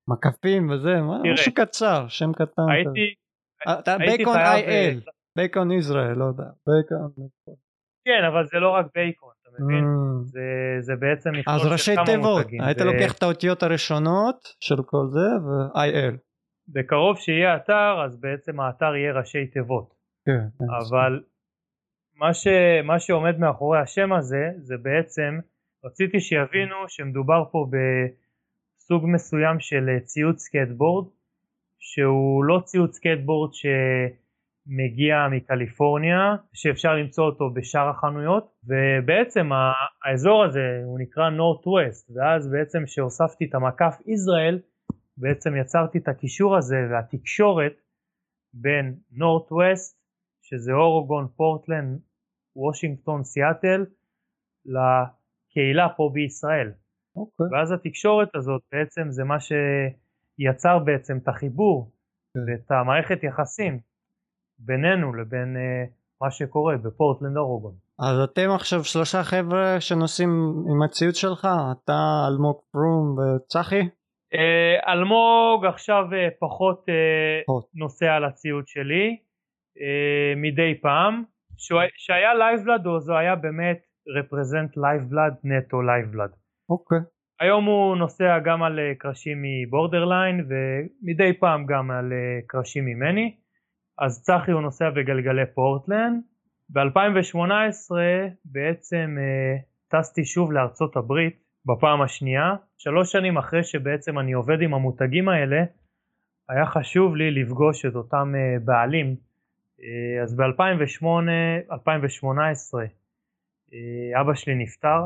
מקפים 0.10 0.70
וזה, 0.70 1.02
מה? 1.02 1.20
תראה. 1.24 1.34
משהו 1.34 1.54
קצר, 1.54 2.08
שם 2.08 2.34
קטן. 2.34 2.70
הייתי, 2.72 3.14
אה, 3.68 3.80
אתה 3.80 3.92
הייתי 4.00 4.18
Bacon 4.18 4.34
חייב... 4.34 4.66
IL, 4.66 5.00
אה, 5.08 5.12
Bacon 5.38 5.72
ישראל, 5.72 6.18
לא 6.18 6.26
יודע. 6.26 6.50
בייקון. 6.68 7.28
כן, 8.08 8.24
אבל 8.28 8.46
זה 8.46 8.58
לא 8.60 8.70
רק 8.70 8.86
Bacon, 8.96 9.34
אתה 9.42 9.50
מבין? 9.60 9.84
Mm. 9.84 10.24
זה, 10.24 10.42
זה 10.80 10.94
בעצם 10.96 11.30
אז 11.48 11.66
ראשי 11.66 11.96
תיבות. 12.06 12.46
היית 12.66 12.82
ו- 12.82 12.86
לוקח 12.86 13.18
את 13.18 13.24
האותיות 13.24 13.64
הראשונות 13.64 14.36
של 14.60 14.76
כל 14.86 15.06
זה 15.10 15.28
ו-IL. 15.46 16.25
בקרוב 16.68 17.18
שיהיה 17.18 17.56
אתר, 17.56 18.02
אז 18.06 18.20
בעצם 18.20 18.60
האתר 18.60 18.96
יהיה 18.96 19.14
ראשי 19.14 19.48
תיבות. 19.48 19.94
כן. 20.26 20.46
אבל 20.80 21.24
מה, 22.16 22.34
ש, 22.34 22.48
מה 22.84 23.00
שעומד 23.00 23.40
מאחורי 23.40 23.80
השם 23.80 24.14
הזה 24.14 24.52
זה 24.58 24.76
בעצם 24.82 25.40
רציתי 25.86 26.20
שיבינו 26.20 26.76
שמדובר 26.88 27.44
פה 27.52 27.68
בסוג 27.72 29.04
מסוים 29.08 29.60
של 29.60 29.90
אה, 29.90 30.00
ציוד 30.00 30.38
סקייטבורד 30.38 31.08
שהוא 31.80 32.44
לא 32.44 32.60
ציוד 32.64 32.94
סקייטבורד 32.94 33.52
שמגיע 33.54 35.28
מקליפורניה 35.32 36.36
שאפשר 36.54 36.96
למצוא 36.96 37.26
אותו 37.26 37.50
בשאר 37.50 37.90
החנויות 37.90 38.52
ובעצם 38.64 39.50
האזור 40.06 40.44
הזה 40.44 40.82
הוא 40.86 41.00
נקרא 41.00 41.30
Northwest 41.30 42.12
ואז 42.16 42.52
בעצם 42.52 42.84
שהוספתי 42.86 43.46
את 43.46 43.56
המקף 43.56 43.98
ישראל 44.08 44.60
בעצם 45.18 45.56
יצרתי 45.56 45.98
את 45.98 46.08
הקישור 46.08 46.58
הזה 46.58 46.76
והתקשורת 46.92 47.74
בין 48.54 48.96
Northwest 49.12 50.06
שזה 50.42 50.72
אורגון, 50.72 51.28
פורטלנד, 51.36 52.00
וושינגטון, 52.56 53.24
סיאטל, 53.24 53.86
לקהילה 54.66 55.88
פה 55.98 56.10
בישראל. 56.14 56.72
אוקיי. 57.16 57.46
ואז 57.52 57.72
התקשורת 57.72 58.36
הזאת 58.36 58.62
בעצם 58.72 59.02
זה 59.10 59.24
מה 59.24 59.38
שיצר 59.40 60.80
בעצם 60.80 61.18
את 61.18 61.28
החיבור 61.28 61.92
כן. 62.34 62.40
ואת 62.40 62.72
המערכת 62.72 63.24
יחסים 63.24 63.80
בינינו 64.60 65.14
לבין 65.14 65.56
uh, 65.56 65.92
מה 66.22 66.32
שקורה 66.32 66.78
בפורטלנד 66.78 67.38
אורגון. 67.38 67.76
אז 68.00 68.20
אתם 68.20 68.50
עכשיו 68.56 68.84
שלושה 68.84 69.24
חבר'ה 69.24 69.82
שנוסעים 69.82 70.30
עם 70.70 70.84
הציוד 70.84 71.16
שלך? 71.16 71.48
אתה, 71.72 72.28
אלמוג 72.28 72.62
פרום 72.72 73.16
וצחי? 73.18 73.90
Uh, 74.36 74.90
אלמוג 74.90 75.66
עכשיו 75.66 76.06
פחות 76.40 76.86
uh, 76.90 77.46
פחות. 77.46 77.70
נוסע 77.76 78.14
על 78.14 78.26
הציוד 78.26 78.68
שלי 78.68 79.18
מדי 80.36 80.82
פעם. 80.82 81.24
שהיה 81.98 82.34
Lifeblood 82.34 82.86
או 82.86 83.00
זה 83.00 83.18
היה 83.18 83.36
באמת 83.36 83.80
represent 84.18 84.78
Lifeblood 84.78 85.34
נטו 85.44 85.82
Lifeblood. 85.82 86.30
אוקיי. 86.70 87.00
היום 87.40 87.66
הוא 87.66 87.96
נוסע 87.96 88.40
גם 88.40 88.64
על 88.64 88.80
אה, 88.80 88.96
קרשים 88.98 89.38
מ 89.44 89.53
Borderline 89.53 90.48
ומדי 90.50 91.34
פעם 91.40 91.66
גם 91.66 91.92
על 91.92 92.14
אה, 92.14 92.40
קרשים 92.48 92.86
ממני. 92.86 93.36
אז 94.00 94.24
צחי 94.24 94.52
הוא 94.52 94.62
נוסע 94.62 94.90
בגלגלי 94.90 95.46
פורטלנד. 95.56 96.24
ב-2018 96.70 97.92
בעצם 98.46 99.16
אה, 99.20 99.56
טסתי 99.88 100.26
שוב 100.26 100.52
לארצות 100.52 100.96
הברית 100.96 101.36
בפעם 101.66 102.02
השנייה. 102.02 102.56
שלוש 102.78 103.12
שנים 103.12 103.38
אחרי 103.38 103.64
שבעצם 103.64 104.20
אני 104.20 104.34
עובד 104.34 104.62
עם 104.62 104.74
המותגים 104.74 105.30
האלה, 105.30 105.64
היה 106.50 106.66
חשוב 106.66 107.16
לי 107.16 107.32
לפגוש 107.32 107.86
את 107.86 107.96
אותם 107.96 108.34
אה, 108.36 108.60
בעלים. 108.66 109.16
אה, 109.82 110.24
אז 110.24 110.36
ב-2008, 110.36 111.06
2018 111.72 112.84
אה, 113.74 114.22
אבא 114.22 114.34
שלי 114.34 114.56
נפטר, 114.56 115.06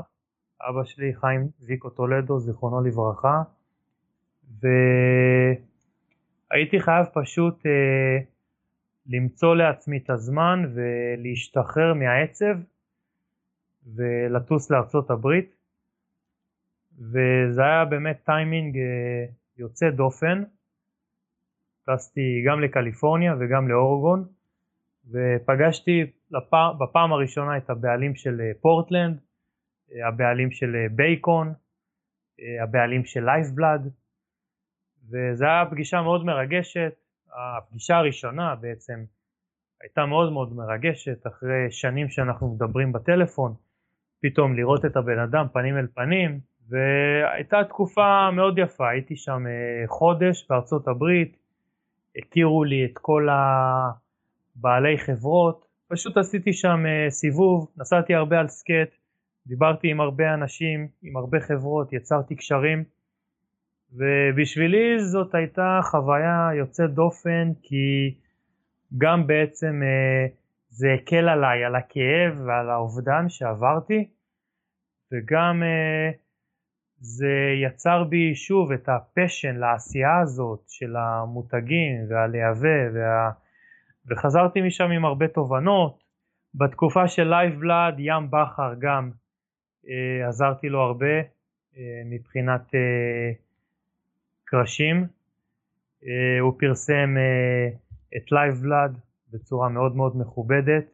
אבא 0.69 0.83
שלי 0.83 1.14
חיים 1.15 1.48
ויקו 1.67 1.89
טולדו 1.89 2.39
זיכרונו 2.39 2.81
לברכה. 2.81 3.41
והייתי 6.51 6.80
חייב 6.80 7.06
פשוט 7.14 7.64
למצוא 9.07 9.56
לעצמי 9.56 9.98
את 9.98 10.09
הזמן 10.09 10.72
ולהשתחרר 10.75 11.93
מהעצב 11.93 12.56
ולטוס 13.95 14.72
לארצות 14.72 15.11
הברית 15.11 15.58
וזה 17.00 17.64
היה 17.64 17.86
באמת 17.86 18.22
טיימינג 18.26 18.78
אה, 18.78 19.26
יוצא 19.58 19.90
דופן 19.90 20.44
טסתי 21.86 22.44
גם 22.48 22.61
לקליפורניה 22.61 23.36
וגם 23.40 23.68
לאורגון 23.68 24.28
ופגשתי. 25.11 26.11
בפעם 26.80 27.14
הראשונה 27.14 27.58
את 27.58 27.69
הבעלים 27.69 28.16
של 28.16 28.42
אה, 28.42 28.52
פורטלנד 28.61 29.19
אה, 29.92 30.08
הבעלים 30.08 30.52
של 30.52 30.76
בייקון, 30.92 31.53
הבעלים 32.64 33.06
של 33.06 33.26
לייפבלאד, 33.26 33.92
וזו 35.10 35.45
הייתה 35.45 35.72
פגישה 35.72 36.02
מאוד 36.02 36.26
מרגשת, 36.26 36.94
הפגישה 37.34 37.98
הראשונה 37.98 38.56
בעצם 38.56 39.03
הייתה 39.82 40.06
מאוד 40.06 40.34
מאוד 40.34 40.53
מרגשת, 40.53 41.28
אחרי 41.28 41.72
שנים 41.72 42.10
שאנחנו 42.10 42.56
מדברים 42.56 42.92
בטלפון, 42.92 43.53
פתאום 44.22 44.56
לראות 44.56 44.86
את 44.86 44.95
הבן 44.95 45.19
אדם 45.19 45.45
פנים 45.53 45.78
אל 45.78 45.88
פנים, 45.88 46.40
והייתה 46.69 47.64
תקופה 47.64 48.31
מאוד 48.31 48.57
יפה, 48.57 48.89
הייתי 48.89 49.15
שם 49.15 49.43
אה, 49.48 49.88
חודש 49.88 50.45
בארצות 50.49 50.88
הברית, 50.88 51.38
הכירו 52.17 52.64
לי 52.64 52.85
את 52.85 52.98
כל 52.98 53.27
הבעלי 53.31 54.98
חברות, 54.98 55.65
פשוט 55.88 56.17
עשיתי 56.17 56.53
שם 56.53 56.85
אה, 56.85 57.09
סיבוב, 57.09 57.67
נסעתי 57.77 58.15
הרבה 58.15 58.39
על 58.39 58.48
סקייט, 58.48 58.95
דיברתי 59.48 59.91
עם 59.91 60.01
הרבה 60.01 60.33
אנשים, 60.33 60.88
עם 61.03 61.17
הרבה 61.17 61.39
חברות, 61.39 61.93
יצרתי 61.93 62.35
קשרים 62.35 62.83
ובשבילי 63.93 64.99
זאת 64.99 65.35
הייתה 65.35 65.80
חוויה 65.83 66.49
יוצאת 66.57 66.93
דופן 66.93 67.51
כי 67.61 68.15
גם 68.98 69.27
בעצם 69.27 69.81
אה, 69.83 70.27
זה 70.69 70.88
הקל 70.93 71.30
עליי, 71.30 71.64
על 71.64 71.75
הכאב 71.75 72.41
ועל 72.45 72.69
האובדן 72.69 73.30
שעברתי 73.30 74.07
וגם 75.11 75.64
זה 77.00 77.53
יצר 77.64 78.03
בי 78.03 78.36
שוב 78.36 78.72
את 78.72 78.90
ה 78.90 78.98
passion 78.98 79.56
לעשייה 79.56 80.19
הזאת 80.19 80.60
של 80.68 80.95
המותגים 80.95 82.06
ולייבא 82.09 82.93
וה... 82.94 83.32
וחזרתי 84.10 84.61
משם 84.61 84.92
עם 84.92 85.06
הרבה 85.06 85.28
תובנות. 85.28 86.03
בתקופה 86.56 87.08
של 87.08 87.24
Lifeblood 87.24 87.95
ים 87.98 88.32
בכר 88.32 88.74
גם 88.80 89.11
אה, 89.90 90.28
עזרתי 90.28 90.69
לו 90.69 90.80
הרבה 90.82 91.18
אה, 91.78 92.02
מבחינת 92.06 92.76
אה, 92.76 93.32
קרשים. 94.45 95.08
אה, 96.03 96.40
הוא 96.40 96.53
פרסם 96.60 97.16
אה, 97.18 97.69
את 98.18 98.32
Lifeblood 98.32 98.98
בצורה 99.32 99.69
מאוד 99.69 99.95
מאוד 99.95 100.18
מכובדת 100.18 100.86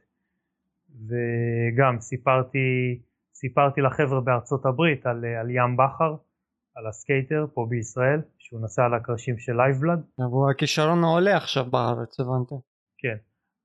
וגם 1.07 1.99
סיפרתי, 1.99 2.99
סיפרתי 3.47 3.81
לחבר'ה 3.81 4.21
בארצות 4.21 4.65
הברית 4.65 5.05
על, 5.05 5.25
אה, 5.25 5.39
על 5.39 5.49
ים 5.49 5.77
בכר, 5.77 6.15
על 6.75 6.87
הסקייטר 6.87 7.45
פה 7.53 7.65
בישראל, 7.69 8.21
שהוא 8.39 8.61
נסע 8.63 8.85
על 8.85 8.93
הקרשים 8.93 9.37
של 9.37 9.53
Lifeblood. 9.57 9.99
אבל 10.19 10.51
הכישרון 10.51 11.03
עולה 11.03 11.37
עכשיו 11.37 11.65
בארץ, 11.65 12.19
הבנתי. 12.19 12.55
כן. 12.97 13.15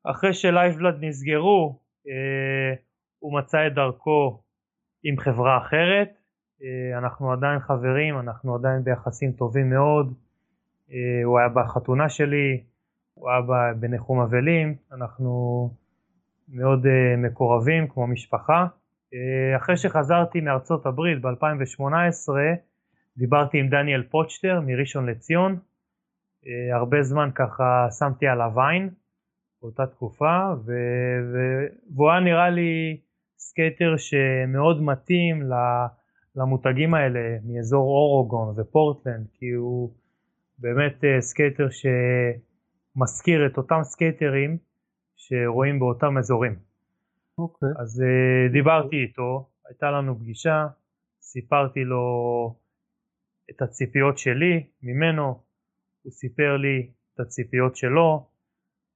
אחרי 0.05 0.34
שלייבבלאד 0.34 0.94
נסגרו, 1.00 1.78
אה, 2.09 2.75
הוא 3.18 3.39
מצא 3.39 3.67
את 3.67 3.75
דרכו 3.75 4.42
עם 5.05 5.18
חברה 5.18 5.59
אחרת. 5.59 6.09
אה, 6.62 6.99
אנחנו 6.99 7.33
עדיין 7.33 7.59
חברים, 7.60 8.18
אנחנו 8.18 8.55
עדיין 8.55 8.84
ביחסים 8.84 9.33
טובים 9.33 9.70
מאוד. 9.70 10.15
אה, 10.92 11.25
הוא 11.25 11.39
היה 11.39 11.49
בחתונה 11.49 12.09
שלי, 12.09 12.62
הוא 13.15 13.31
היה 13.31 13.41
בניחום 13.81 14.20
אבלים, 14.20 14.75
אנחנו 14.92 15.70
מאוד 16.49 16.86
אה, 16.86 17.17
מקורבים 17.17 17.89
כמו 17.89 18.07
משפחה. 18.07 18.67
אה, 19.14 19.56
אחרי 19.56 19.76
שחזרתי 19.76 20.40
מארצות 20.40 20.86
הברית 20.86 21.20
ב-2018, 21.22 22.32
דיברתי 23.16 23.58
עם 23.58 23.68
דניאל 23.68 24.02
פוצ'טר 24.02 24.60
מראשון 24.66 25.08
לציון. 25.08 25.58
אה, 26.47 26.76
הרבה 26.76 27.02
זמן 27.02 27.30
ככה 27.34 27.86
שמתי 27.98 28.26
עליו 28.26 28.60
עין. 28.60 28.90
באותה 29.62 29.86
תקופה 29.86 30.52
ו... 30.66 30.72
והוא 31.94 32.10
היה 32.10 32.20
נראה 32.20 32.50
לי 32.50 33.00
סקייטר 33.39 33.97
שמאוד 33.97 34.82
מתאים 34.82 35.42
למותגים 36.36 36.94
האלה 36.94 37.39
מאזור 37.44 37.86
אורגון 37.86 38.55
ופורטלנד 38.56 39.26
כי 39.32 39.50
הוא 39.50 39.90
באמת 40.58 41.05
אה, 41.05 41.20
סקייטר 41.20 41.68
שמזכיר 41.70 43.47
את 43.47 43.56
אותם 43.56 43.80
סקייטרים 43.82 44.58
שרואים 45.16 45.78
באותם 45.78 46.18
אזורים. 46.18 46.69
אוקיי. 47.41 47.69
אז 47.78 48.02
אה, 48.02 48.52
דיברתי 48.52 48.97
איתו, 48.97 49.49
הייתה 49.69 49.91
לנו 49.91 50.19
פגישה, 50.19 50.67
סיפרתי 51.20 51.85
לו 51.85 52.55
את 53.51 53.62
הציפיות 53.62 54.19
שלי 54.19 54.67
ממנו, 54.83 55.41
הוא 56.02 56.12
סיפר 56.12 56.57
לי 56.57 56.91
את 57.15 57.20
הציפיות 57.20 57.77
שלו, 57.77 58.27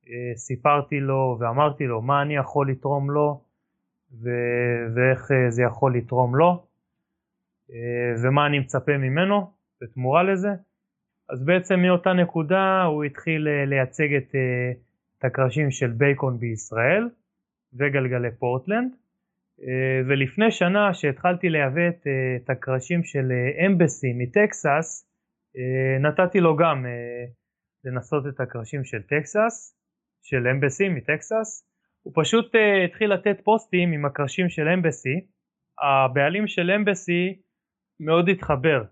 אה, 0.08 0.36
סיפרתי 0.36 1.00
לו 1.00 1.36
ואמרתי 1.40 1.84
לו 1.84 2.02
מה 2.02 2.22
אני 2.22 2.36
יכול 2.36 2.70
לתרום 2.70 3.10
לו 3.10 3.40
ו- 4.22 4.86
ואיך 4.94 5.32
אה, 5.32 5.50
זה 5.50 5.62
יכול 5.62 5.96
לתרום 5.96 6.36
לו 6.36 6.66
ומה 8.22 8.46
אני 8.46 8.58
מצפה 8.58 8.98
ממנו 8.98 9.50
בתמורה 9.80 10.22
לזה. 10.22 10.48
אז 11.28 11.44
בעצם 11.44 11.80
מאותה 11.80 12.12
נקודה 12.12 12.82
הוא 12.82 13.04
התחיל 13.04 13.48
לייצג 13.64 14.14
את, 14.14 14.34
את 15.18 15.24
הקרשים 15.24 15.70
של 15.70 15.90
בייקון 15.90 16.38
בישראל 16.38 17.08
וגלגלי 17.78 18.30
פורטלנד. 18.38 18.94
אה, 19.62 20.00
ולפני 20.08 20.50
שנה 20.50 20.94
שהתחלתי 20.94 21.48
לייבא 21.48 21.88
את, 21.88 22.06
אה, 22.06 22.36
את 22.36 22.50
הקרשים 22.50 23.04
של 23.04 23.32
Embassy 23.66 24.06
אה, 24.06 24.12
מטקסס 24.16 25.10
נתתי 26.00 26.40
לו 26.40 26.56
גם 26.56 26.86
לנסות 27.84 28.26
את 28.26 28.40
הקרשים 28.40 28.84
של 28.84 29.02
טקסס, 29.02 29.78
של 30.22 30.48
Embassy 30.48 30.88
מטקסס. 30.88 31.68
הוא 32.02 32.12
פשוט 32.16 32.52
התחיל 32.84 33.12
לתת 33.12 33.40
פוסטים 33.44 33.92
עם 33.92 34.04
הקרשים 34.04 34.48
של 34.48 34.68
Embassy. 34.68 35.26
הבעלים 35.82 36.46
של 36.46 36.70
Embassy 36.70 37.40
מאוד 38.00 38.28
התחבר 38.28 38.84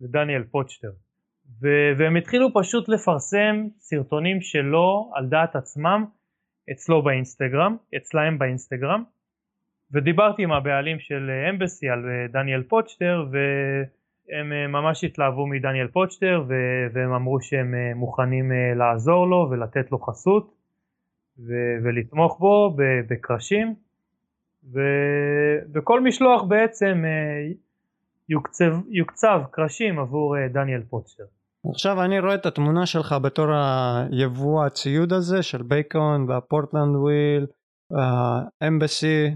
לדניאל 0.00 0.42
פוצ'טר. 0.42 0.90
והם 1.98 2.16
התחילו 2.16 2.48
פשוט 2.54 2.88
לפרסם 2.88 3.56
סרטונים 3.78 4.40
שלו 4.40 5.12
על 5.14 5.26
דעת 5.26 5.56
עצמם 5.56 6.04
אצלו 6.72 7.02
באינסטגרם, 7.02 7.76
אצלהם 7.96 8.38
באינסטגרם 8.38 9.02
ודיברתי 9.92 10.42
עם 10.42 10.52
הבעלים 10.52 11.00
של 11.00 11.30
Embassy 11.50 11.88
על 11.88 12.08
אה, 12.08 12.26
דניאל 12.28 12.62
פוצ'טר 12.62 13.26
והם 13.30 14.52
אה, 14.52 14.66
ממש 14.66 15.04
התלהבו 15.04 15.46
מדניאל 15.46 15.88
פוצ'טר 15.88 16.44
והם 16.92 17.12
אמרו 17.12 17.40
שהם 17.40 17.74
אה, 17.74 17.94
מוכנים 17.94 18.52
לעזור 18.76 19.26
לו 19.26 19.48
ולתת 19.50 19.92
לו 19.92 19.98
חסות 19.98 20.52
ולתמוך 21.82 22.38
בו 22.38 22.76
בקרשים 23.08 23.74
וכל 25.74 26.00
משלוח 26.00 26.42
בעצם 26.42 27.04
יוקצב, 28.28 28.74
יוקצב 28.88 29.42
קרשים 29.50 29.98
עבור 29.98 30.36
דניאל 30.48 30.82
פוצ'טר. 30.82 31.24
עכשיו 31.72 32.04
אני 32.04 32.20
רואה 32.20 32.34
את 32.34 32.46
התמונה 32.46 32.86
שלך 32.86 33.14
בתור 33.22 33.46
היבוא 33.52 34.64
הציוד 34.64 35.12
הזה 35.12 35.42
של 35.42 35.62
Bacon 35.62 36.26
וה 36.28 36.42
Portland 36.42 36.96
Wheel, 36.96 37.46
ה 38.62 38.69
Embassy, 38.69 39.26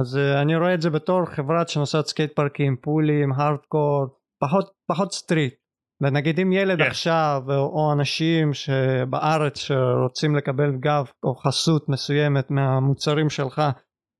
אז 0.00 0.16
אה, 0.16 0.42
אני 0.42 0.56
רואה 0.56 0.74
את 0.74 0.82
זה 0.82 0.90
בתור 0.90 1.24
חברה 1.24 1.68
שנוסעת 1.68 2.06
סקייט 2.06 2.36
פארקים, 2.36 2.76
פולים, 2.82 3.32
הארדקור, 3.32 4.06
פחות, 4.42 4.70
פחות 4.88 5.12
street. 5.12 5.54
ונגיד 6.02 6.40
אם 6.40 6.52
ילד 6.52 6.80
כן. 6.80 6.90
עכשיו 6.90 7.42
או 7.48 7.92
אנשים 7.92 8.54
שבארץ 8.54 9.58
שרוצים 9.58 10.36
לקבל 10.36 10.76
גב 10.80 11.06
או 11.24 11.34
חסות 11.34 11.88
מסוימת 11.88 12.50
מהמוצרים 12.50 13.30
שלך 13.30 13.62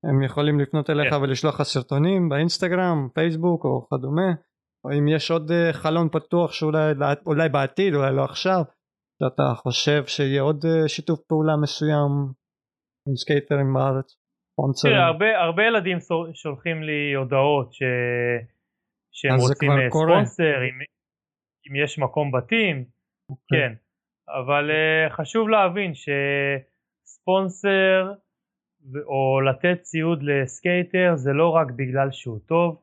הם 0.09 0.23
יכולים 0.23 0.59
לפנות 0.59 0.89
אליך 0.89 1.13
כן. 1.13 1.21
ולשלוח 1.21 1.55
לך 1.55 1.63
סרטונים 1.63 2.29
באינסטגרם, 2.29 3.07
פייסבוק 3.13 3.65
או 3.65 3.87
כדומה 3.89 4.31
אם 4.97 5.07
יש 5.07 5.31
עוד 5.31 5.51
אה, 5.51 5.73
חלון 5.73 6.09
פתוח 6.09 6.53
שאולי 6.53 6.93
אולי 7.25 7.49
בעתיד 7.49 7.93
אולי 7.93 8.15
לא 8.15 8.23
עכשיו 8.23 8.61
שאתה 9.19 9.53
חושב 9.55 10.05
שיהיה 10.05 10.41
עוד 10.41 10.65
אה, 10.65 10.87
שיתוף 10.87 11.19
פעולה 11.27 11.53
מסוים 11.63 12.11
עם 13.07 13.15
סקייטרים 13.15 13.73
בארץ. 13.73 14.17
תראה, 14.81 15.05
הרבה, 15.05 15.39
הרבה 15.39 15.63
ילדים 15.63 15.97
שולחים 16.33 16.83
לי 16.83 17.13
הודעות 17.13 17.73
ש... 17.73 17.83
שהם 19.11 19.35
רוצים 19.39 19.71
אה, 19.71 19.89
ספונסר, 19.89 20.57
אם, 20.63 20.75
אם 21.67 21.75
יש 21.83 21.99
מקום 21.99 22.31
ב 22.31 22.40
team, 22.40 22.85
אוקיי. 22.85 23.59
כן, 23.59 23.73
אבל 24.41 24.69
אה, 24.69 25.13
חשוב 25.13 25.49
להבין 25.49 25.91
שספונסר 27.05 28.13
או 29.05 29.41
לתת 29.41 29.81
ציוד 29.81 30.23
לסקייטר 30.23 31.15
זה 31.15 31.33
לא 31.33 31.49
רק 31.49 31.67
בגלל 31.75 32.11
שהוא 32.11 32.39
טוב, 32.45 32.81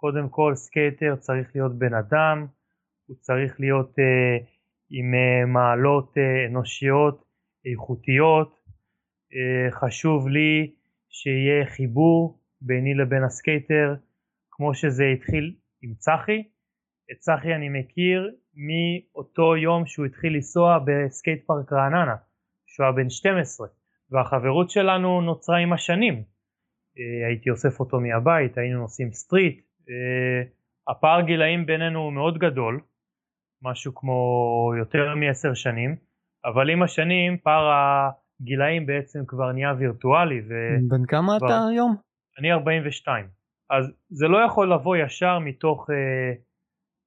קודם 0.00 0.28
כל 0.28 0.54
סקייטר 0.54 1.16
צריך 1.16 1.48
להיות 1.54 1.78
בן 1.78 1.94
אדם, 1.94 2.46
הוא 3.06 3.16
צריך 3.20 3.60
להיות 3.60 3.90
אה, 3.98 4.44
עם 4.90 5.14
אה, 5.14 5.46
מעלות 5.46 6.14
אה, 6.16 6.50
אנושיות 6.50 7.24
איכותיות, 7.66 8.60
אה, 9.32 9.74
חשוב 9.74 10.28
לי 10.28 10.74
שיהיה 11.08 11.66
חיבור 11.66 12.40
ביני 12.60 12.94
לבין 12.94 13.24
הסקייטר 13.24 13.94
כמו 14.50 14.74
שזה 14.74 15.04
התחיל 15.04 15.54
עם 15.82 15.94
צחי. 15.94 16.42
את 17.12 17.18
צחי 17.18 17.54
אני 17.54 17.68
מכיר 17.68 18.30
מאותו 18.54 19.56
יום 19.56 19.86
שהוא 19.86 20.06
התחיל 20.06 20.34
לנסוע 20.34 20.78
בסקייט 20.86 21.46
פארק 21.46 21.72
רעננה, 21.72 22.16
שהוא 22.66 22.84
היה 22.84 22.92
בן 22.92 23.10
12, 23.10 23.68
והחברות 24.10 24.70
שלנו 24.70 25.20
נוצרה 25.20 25.58
עם 25.58 25.72
השנים. 25.72 26.14
אה, 26.98 27.26
הייתי 27.28 27.50
אוסף 27.50 27.80
אותו 27.80 28.00
מהבית, 28.00 28.58
היינו 28.58 28.80
נוסעים 28.80 29.12
street. 29.12 29.69
אה, 29.88 30.42
הפער 30.88 31.20
גילאים 31.20 31.66
בינינו 31.66 32.00
הוא 32.00 32.12
מאוד 32.12 32.38
גדול, 32.38 32.80
משהו 33.62 33.94
כמו 33.94 34.72
יותר 34.78 35.14
מעשר 35.14 35.54
שנים, 35.54 35.96
אבל 36.44 36.70
עם 36.70 36.82
השנים 36.82 37.38
פער 37.38 38.10
גילאים 38.42 38.86
בעצם 38.86 39.24
כבר 39.26 39.52
נהיה 39.52 39.74
וירטואלי. 39.78 40.40
ו... 40.48 40.54
בן 40.88 41.06
כמה 41.06 41.38
כבר... 41.38 41.46
אתה 41.46 41.66
היום? 41.70 41.96
אני 42.38 42.52
42. 42.52 43.26
אז 43.70 43.84
זה 44.08 44.28
לא 44.28 44.38
יכול 44.46 44.72
לבוא 44.72 44.96
ישר 44.96 45.38
מתוך 45.38 45.90
אה, 45.90 46.34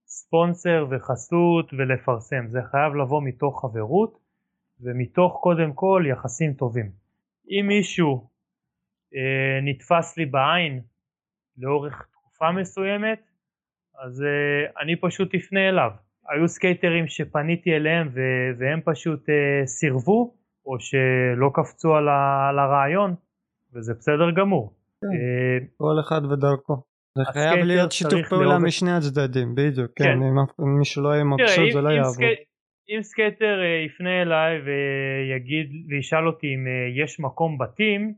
ספונסר 0.08 0.86
וחסות 0.90 1.74
ולפרסם, 1.74 2.48
זה 2.48 2.60
חייב 2.72 2.96
לבוא 2.96 3.22
מתוך 3.24 3.62
חברות 3.62 4.18
ומתוך 4.82 5.40
קודם 5.42 5.74
כל 5.74 6.04
יחסים 6.10 6.54
טובים. 6.54 6.92
אם 7.50 7.66
מישהו 7.68 8.30
אה, 9.16 9.60
נתפס 9.64 10.18
לי 10.18 10.26
בעין 10.26 10.82
לאורך 11.58 12.08
תקופה 12.34 12.52
מסוימת, 12.52 13.20
אז 14.04 14.24
אה, 14.24 14.84
אני 14.84 14.96
פשוט 14.96 15.36
אפנה 15.36 15.70
אליו. 15.70 15.90
היו 16.30 16.48
סקייטרים 16.48 17.08
שפניתי 17.08 17.76
אליהם 17.76 18.10
והם 18.58 18.80
פשוט 18.86 19.30
אה, 19.30 19.68
סירבו 19.68 20.34
או 20.66 20.80
שלא 20.80 21.50
קפצו 21.54 21.96
על, 21.96 22.08
ה, 22.08 22.50
על 22.50 22.60
הרעיון, 22.60 23.16
וזה 23.74 23.94
בסדר 23.94 24.32
גמור. 24.32 24.74
כן, 25.02 25.08
אה, 25.08 25.66
כל 25.78 26.00
אחד 26.00 26.22
ודרכו. 26.26 26.76
זה 27.18 27.24
חייב 27.34 27.66
להיות 27.66 27.92
שיתוף 27.92 28.30
פעולה 28.30 28.60
משני 28.60 28.92
הצדדים, 28.92 29.56
בדיוק, 29.56 29.92
כן, 29.96 30.04
כן. 30.04 30.64
אם 30.64 30.78
מישהו 30.80 31.04
לא 31.04 31.10
יהיה 31.10 31.24
מבסוט 31.24 31.72
זה 31.74 31.82
לא 31.82 31.90
יעבוד. 31.90 32.24
אם 32.90 33.04
סקייטר 33.04 33.60
יפנה 33.86 34.22
אליי 34.22 34.62
ויגיד 34.66 35.72
וישאל 35.90 36.28
אותי 36.28 36.48
אם 36.48 36.68
יש 37.04 37.20
מקום 37.20 37.58
בתים, 37.58 38.14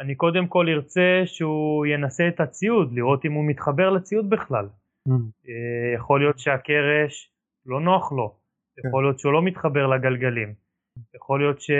אני 0.00 0.14
קודם 0.14 0.46
כל 0.46 0.66
ארצה 0.68 1.22
שהוא 1.24 1.86
ינסה 1.86 2.28
את 2.28 2.40
הציוד, 2.40 2.92
לראות 2.92 3.24
אם 3.24 3.32
הוא 3.32 3.44
מתחבר 3.48 3.90
לציוד 3.90 4.30
בכלל. 4.30 4.68
Mm. 5.08 5.12
יכול 5.96 6.20
להיות 6.20 6.38
שהקרש 6.38 7.30
לא 7.66 7.80
נוח 7.80 8.12
לו, 8.12 8.36
כן. 8.76 8.88
יכול 8.88 9.04
להיות 9.04 9.18
שהוא 9.18 9.32
לא 9.32 9.42
מתחבר 9.42 9.86
לגלגלים. 9.86 10.54
יכול 11.14 11.40
להיות 11.40 11.60
שהוא 11.60 11.76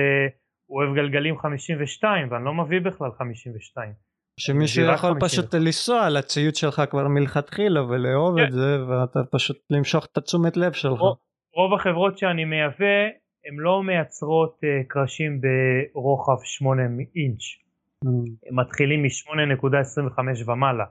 אוהב 0.70 0.94
גלגלים 0.94 1.38
52 1.38 2.32
ואני 2.32 2.44
לא 2.44 2.54
מביא 2.54 2.80
בכלל 2.80 3.10
52. 3.18 3.92
שמישהו 4.40 4.84
יכול 4.84 5.10
50. 5.10 5.20
פשוט 5.20 5.54
לנסוע 5.54 6.06
על 6.06 6.16
הציוד 6.16 6.54
שלך 6.54 6.82
כבר 6.90 7.08
מלכתחילה 7.08 7.82
ולאהוב 7.82 8.38
כן. 8.38 8.46
את 8.46 8.52
זה 8.52 8.84
ואתה 8.88 9.20
פשוט 9.30 9.56
למשוך 9.70 10.06
את 10.12 10.16
התשומת 10.16 10.56
לב 10.56 10.72
שלך. 10.72 11.00
רוב, 11.00 11.16
רוב 11.54 11.74
החברות 11.74 12.18
שאני 12.18 12.44
מייבא 12.44 13.04
הן 13.46 13.56
לא 13.56 13.82
מייצרות 13.82 14.60
אה, 14.64 14.86
קרשים 14.88 15.40
ברוחב 15.40 16.44
8 16.44 16.82
אינץ'. 17.16 17.67
הם 18.04 18.56
מתחילים 18.56 19.02
מ-8.25 19.02 20.50
ומעלה. 20.50 20.84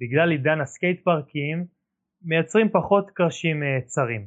בגלל 0.00 0.30
עידן 0.30 0.60
הסקייט 0.60 1.04
פארקים 1.04 1.66
מייצרים 2.22 2.68
פחות 2.68 3.10
קרשים 3.10 3.62
אה, 3.62 3.84
צרים. 3.84 4.26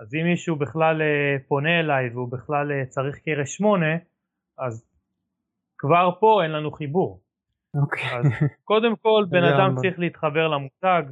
אז 0.00 0.14
אם 0.14 0.24
מישהו 0.24 0.56
בכלל 0.56 1.02
אה, 1.02 1.36
פונה 1.48 1.80
אליי 1.80 2.08
והוא 2.08 2.32
בכלל 2.32 2.72
אה, 2.72 2.86
צריך 2.86 3.18
קרש 3.18 3.56
8 3.56 3.86
אז 4.58 4.84
כבר 5.78 6.10
פה 6.20 6.40
אין 6.42 6.50
לנו 6.50 6.70
חיבור. 6.70 7.22
אוקיי. 7.82 8.18
אז 8.18 8.26
קודם 8.64 8.96
כל 8.96 9.24
בן 9.30 9.44
אדם 9.44 9.74
צריך 9.76 9.98
להתחבר 9.98 10.48
למותג, 10.48 11.02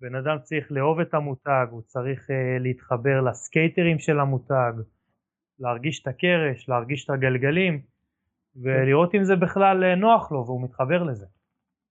בן 0.00 0.14
אדם 0.14 0.36
צריך 0.42 0.66
לאהוב 0.70 1.00
את 1.00 1.14
המותג, 1.14 1.66
הוא 1.70 1.82
צריך 1.82 2.30
uh, 2.30 2.62
להתחבר 2.62 3.20
לסקייטרים 3.20 3.98
של 3.98 4.20
המותג, 4.20 4.72
להרגיש 5.58 6.02
את 6.02 6.06
הקרש, 6.06 6.68
להרגיש 6.68 7.04
את 7.04 7.10
הגלגלים 7.10 7.82
ולראות 8.56 9.14
אם 9.14 9.24
זה 9.24 9.36
בכלל 9.36 9.94
נוח 9.94 10.32
לו 10.32 10.44
והוא 10.46 10.64
מתחבר 10.64 11.02
לזה. 11.02 11.26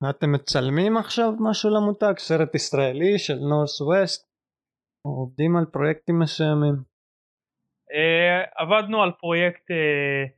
אתם 0.10 0.32
מצלמים 0.32 0.98
עכשיו 0.98 1.34
משהו 1.40 1.70
למותג? 1.70 2.14
סרט 2.18 2.56
ישראלי 2.56 3.18
של 3.18 3.36
נורס 3.50 3.82
ווסט? 3.82 4.28
עובדים 5.02 5.58
על 5.58 5.66
פרויקטים 5.66 6.20
מסוימים? 6.20 6.76
Uh, 7.92 8.50
עבדנו 8.56 9.04
על 9.04 9.12
פרויקט 9.12 9.72
uh, 9.72 10.30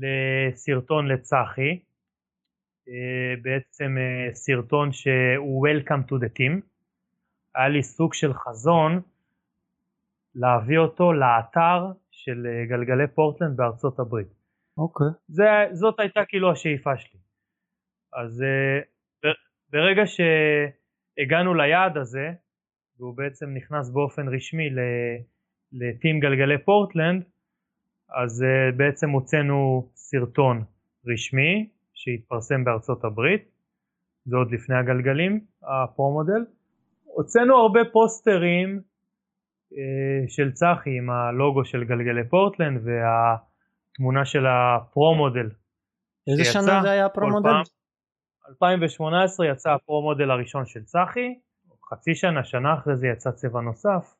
לסרטון 0.00 1.08
לצחי, 1.08 1.72
uh, 1.78 3.42
בעצם 3.42 3.96
uh, 3.96 4.34
סרטון 4.34 4.92
שהוא 4.92 5.68
Welcome 5.68 6.10
to 6.10 6.14
the 6.14 6.38
team. 6.38 6.74
היה 7.54 7.68
לי 7.68 7.82
סוג 7.82 8.14
של 8.14 8.34
חזון 8.34 9.00
להביא 10.34 10.78
אותו 10.78 11.12
לאתר 11.12 11.92
של 12.10 12.46
אה, 12.46 12.66
גלגלי 12.66 13.06
פורטלנד 13.14 13.56
בארצות 13.56 13.98
הברית. 13.98 14.33
אוקיי. 14.78 15.06
זה, 15.28 15.44
זאת 15.72 16.00
הייתה 16.00 16.20
כאילו 16.28 16.52
השאיפה 16.52 16.96
שלי. 16.96 17.20
אז 18.12 18.42
אה, 18.42 19.30
ברגע 19.70 20.02
שהגענו 20.06 21.54
ליעד 21.54 21.96
הזה, 21.96 22.30
והוא 22.98 23.16
בעצם 23.16 23.54
נכנס 23.54 23.90
באופן 23.90 24.28
רשמי 24.28 24.70
לטים 25.72 26.20
גלגלי 26.20 26.58
פורטלנד, 26.64 27.24
אז 28.08 28.42
uh, 28.42 28.76
בעצם 28.76 29.10
הוצאנו 29.10 29.88
סרטון 29.94 30.64
רשמי 31.06 31.68
שהתפרסם 31.94 32.64
בארצות 32.64 33.04
הברית, 33.04 33.50
זה 34.24 34.36
עוד 34.36 34.52
לפני 34.52 34.76
הגלגלים, 34.76 35.40
הפרו-מודל. 35.62 36.44
הוצאנו 37.04 37.56
הרבה 37.56 37.80
פוסטרים 37.92 38.80
uh, 39.72 39.76
של 40.28 40.52
צחי 40.52 40.98
עם 40.98 41.10
הלוגו 41.10 41.64
של 41.64 41.84
גלגלי 41.84 42.28
פורטלנד 42.28 42.80
והתמונה 43.94 44.24
של 44.24 44.46
הפרו-מודל. 44.46 45.48
איזה 46.26 46.44
שנה 46.44 46.82
זה 46.82 46.90
היה 46.90 47.06
הפרו-מודל? 47.06 47.50
2018 48.48 49.46
יצא 49.46 49.70
הפרו-מודל 49.70 50.30
הראשון 50.30 50.66
של 50.66 50.84
צחי, 50.84 51.34
חצי 51.90 52.14
שנה, 52.14 52.44
שנה 52.44 52.74
אחרי 52.74 52.96
זה 52.96 53.06
יצא 53.06 53.30
צבע 53.30 53.60
נוסף, 53.60 54.14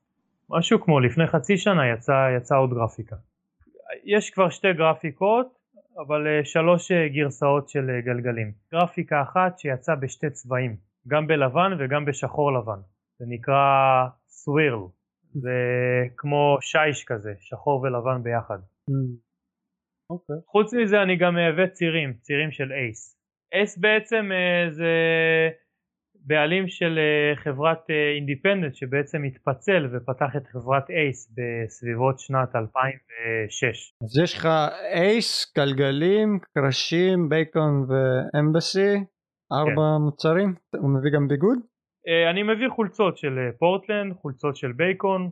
משהו 0.50 0.80
כמו 0.80 1.00
לפני 1.00 1.26
חצי 1.26 1.58
שנה 1.58 1.88
יצא, 1.88 2.12
יצא 2.36 2.56
עוד 2.56 2.70
גרפיקה. 2.70 3.16
יש 4.04 4.30
כבר 4.30 4.48
שתי 4.48 4.72
גרפיקות, 4.72 5.58
אבל 6.06 6.26
אה, 6.26 6.44
שלוש 6.44 6.92
אה, 6.92 7.08
גרסאות 7.08 7.68
של 7.68 7.90
אה, 7.90 8.00
גלגלים. 8.00 8.52
גרפיקה 8.72 9.22
אחת 9.22 9.58
שיצאה 9.58 9.96
בשתי 9.96 10.30
צבעים, 10.30 10.76
גם 11.08 11.26
בלבן 11.26 11.72
וגם 11.78 12.04
בשחור 12.04 12.52
לבן. 12.52 12.80
זה 13.18 13.24
נקרא 13.28 14.06
סווירל, 14.28 14.86
זה 15.34 15.58
כמו 16.16 16.58
שיש 16.60 17.04
כזה, 17.04 17.32
שחור 17.40 17.80
ולבן 17.80 18.22
ביחד. 18.22 18.58
אוקיי. 20.14 20.36
חוץ 20.46 20.74
מזה 20.74 21.02
אני 21.02 21.16
גם 21.16 21.34
מייבא 21.34 21.66
צירים, 21.66 22.12
צירים 22.20 22.50
של 22.50 22.72
אייס. 22.72 23.18
אייס 23.54 23.78
בעצם 23.78 24.30
זה 24.70 24.92
בעלים 26.26 26.68
של 26.68 26.98
אה, 26.98 27.36
חברת 27.36 27.90
אינדיפנדנט 28.16 28.72
אה, 28.72 28.76
שבעצם 28.76 29.22
התפצל 29.24 29.88
ופתח 29.92 30.36
את 30.36 30.46
חברת 30.46 30.90
אייס 30.90 31.34
בסביבות 31.36 32.18
שנת 32.18 32.56
2006. 32.56 33.94
אז 34.02 34.18
יש 34.22 34.34
לך 34.34 34.48
אייס, 34.94 35.52
גלגלים, 35.56 36.38
קרשים, 36.54 37.28
בייקון 37.28 37.86
ואמבסי, 37.88 38.94
ארבע 39.52 39.96
כן. 39.98 40.02
מוצרים, 40.04 40.54
הוא 40.76 40.90
מביא 40.90 41.10
גם 41.14 41.28
ביגוד? 41.28 41.58
אה, 42.08 42.30
אני 42.30 42.42
מביא 42.42 42.68
חולצות 42.68 43.18
של 43.18 43.38
פורטלנד, 43.58 44.14
חולצות 44.14 44.56
של 44.56 44.72
בייקון, 44.72 45.30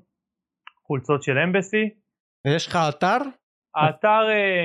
חולצות 0.86 1.23
של 1.23 1.39
אמבסי. 1.39 1.91
ויש 2.47 2.67
לך 2.67 2.78
אתר? 2.89 3.19
האתר 3.75 4.20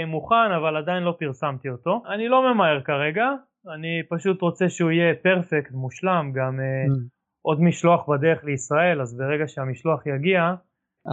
מוכן 0.07 0.51
אבל 0.57 0.77
עדיין 0.77 1.03
לא 1.03 1.15
פרסמתי 1.19 1.69
אותו. 1.69 2.03
אני 2.13 2.27
לא 2.27 2.53
ממהר 2.53 2.81
כרגע, 2.81 3.27
אני 3.73 4.01
פשוט 4.09 4.41
רוצה 4.41 4.69
שהוא 4.69 4.91
יהיה 4.91 5.15
פרפקט, 5.15 5.71
מושלם, 5.71 6.31
גם 6.35 6.59
uh, 6.59 6.91
mm. 6.91 7.09
עוד 7.41 7.61
משלוח 7.61 8.09
בדרך 8.09 8.43
לישראל, 8.43 9.01
אז 9.01 9.17
ברגע 9.17 9.47
שהמשלוח 9.47 10.05
יגיע, 10.05 10.53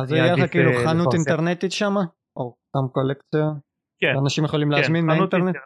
אז 0.03 0.13
יהיה 0.13 0.37
לך 0.37 0.51
כאילו 0.51 0.71
אה, 0.71 0.89
חנות. 0.89 1.15
אינטרנטית 1.15 1.73
שם? 1.73 1.95
או 2.37 2.55
סתם 2.69 2.89
קולקציה? 2.93 3.47
כן. 4.01 4.15
אנשים 4.23 4.45
יכולים 4.45 4.69
כן, 4.69 4.75
להזמין 4.77 5.07
מהאינטרנט? 5.07 5.45
אינטרנט, 5.45 5.57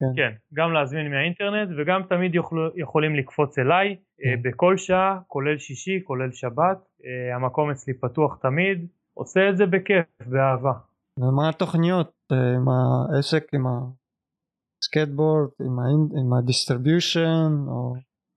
כן. 0.00 0.12
כן, 0.16 0.32
גם 0.54 0.72
להזמין 0.72 1.10
מהאינטרנט 1.10 1.68
וגם 1.78 2.02
תמיד 2.08 2.34
יוכלו, 2.34 2.70
יכולים 2.76 3.14
לקפוץ 3.14 3.58
אליי 3.58 3.96
כן. 4.18 4.42
בכל 4.42 4.76
שעה, 4.76 5.18
כולל 5.26 5.58
שישי, 5.58 6.00
כולל 6.04 6.32
שבת, 6.32 6.78
המקום 7.34 7.70
אצלי 7.70 7.94
פתוח 7.94 8.38
תמיד, 8.42 8.86
עושה 9.14 9.48
את 9.48 9.56
זה 9.56 9.66
בכיף, 9.66 10.06
באהבה. 10.26 10.72
ומה 11.20 11.48
התוכניות 11.48 12.12
עם 12.32 12.68
העסק, 12.68 13.44
עם 13.54 13.64
סקייטבורד 14.84 15.48
עם, 15.60 15.78
עם 16.18 16.32
ה 16.32 16.41
distribution 16.41 17.50
או... 17.68 17.94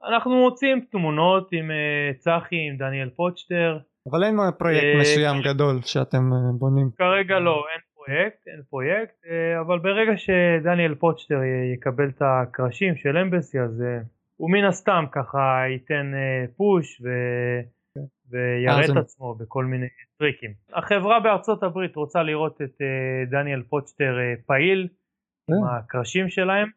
אנחנו 0.09 0.31
מוציאים 0.35 0.85
תמונות 0.91 1.49
עם 1.51 1.71
אה, 1.71 2.17
צחי 2.17 2.55
עם 2.67 2.77
דניאל 2.77 3.09
פוצ'טר. 3.09 3.79
אבל 4.09 4.23
אין 4.23 4.35
פרויקט 4.57 4.83
אה, 4.95 5.01
מסוים 5.01 5.41
גדול 5.41 5.81
שאתם 5.81 6.29
בונים. 6.59 6.89
כרגע 6.97 7.39
לא 7.39 7.63
אין 7.73 7.81
פרויקט 7.93 8.47
אין 8.47 8.61
פרויקט 8.69 9.15
אבל 9.61 9.79
ברגע 9.79 10.17
שדניאל 10.17 10.95
פוצ'טר 10.95 11.39
יקבל 11.73 12.09
את 12.09 12.21
הקרשים 12.21 12.95
של 12.95 13.17
Embassy 13.17 13.59
אז 13.59 13.83
הוא 14.37 14.51
מן 14.51 14.63
הסתם 14.63 15.05
ככה 15.11 15.63
ייתן 15.73 16.11
פוש 16.57 17.01
ו... 17.01 17.07
ויראה 18.29 18.85
את 18.85 18.97
עצמו 18.97 19.35
בכל 19.35 19.65
מיני 19.65 19.87
טריקים. 20.17 20.53
החברה 20.73 21.19
בארצות 21.19 21.63
הברית 21.63 21.95
רוצה 21.95 22.23
לראות 22.23 22.61
את 22.61 22.81
אה, 22.81 23.31
דניאל 23.31 23.63
פוצ'טר 23.69 24.17
אה, 24.17 24.41
פעיל 24.45 24.87
עם 25.49 25.55
כן. 25.55 25.75
הקרשים 25.75 26.29
שלהם 26.29 26.67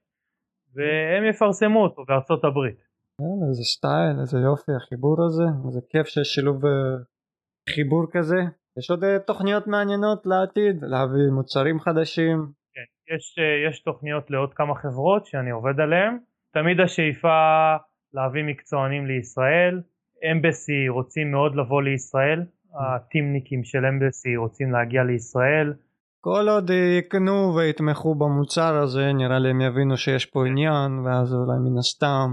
והם 0.75 1.25
יפרסמו 1.25 1.83
אותו 1.83 2.05
בארצות 2.05 2.45
הברית. 2.45 2.85
כן, 3.19 3.49
איזה 3.49 3.63
סטייל, 3.65 4.21
איזה 4.21 4.39
יופי 4.39 4.73
החיבור 4.77 5.25
הזה, 5.27 5.45
איזה 5.67 5.81
כיף 5.91 6.07
שיש 6.07 6.29
שילוב 6.29 6.67
אה, 6.67 6.71
חיבור 7.75 8.07
כזה. 8.13 8.41
יש 8.79 8.91
עוד 8.91 9.05
אה, 9.05 9.19
תוכניות 9.19 9.67
מעניינות 9.67 10.27
לעתיד, 10.27 10.85
להביא 10.85 11.31
מוצרים 11.33 11.81
חדשים. 11.81 12.39
כן, 12.75 13.15
יש, 13.15 13.37
אה, 13.39 13.69
יש 13.71 13.83
תוכניות 13.83 14.31
לעוד 14.31 14.55
כמה 14.55 14.75
חברות 14.75 15.27
שאני 15.27 15.51
עובד 15.51 15.81
עליהן. 15.81 16.19
תמיד 16.55 16.81
השאיפה 16.81 17.39
להביא 18.13 18.43
מקצוענים 18.45 19.07
לישראל. 19.07 19.81
אמבסי 20.33 20.89
רוצים 20.89 21.31
מאוד 21.31 21.55
לבוא 21.55 21.83
לישראל. 21.83 22.43
הטימניקים 22.81 23.65
של 23.65 23.87
אמבסי 23.87 24.37
רוצים 24.37 24.73
להגיע 24.73 25.03
לישראל. 25.05 25.73
כל 26.21 26.49
עוד 26.49 26.71
יקנו 26.99 27.55
ויתמכו 27.57 28.15
במוצר 28.15 28.75
הזה 28.83 29.13
נראה 29.13 29.39
לי 29.39 29.51
הם 29.51 29.61
יבינו 29.61 29.97
שיש 29.97 30.27
פה 30.27 30.47
עניין 30.47 30.99
ואז 31.05 31.35
אולי 31.35 31.59
מן 31.71 31.79
הסתם 31.79 32.31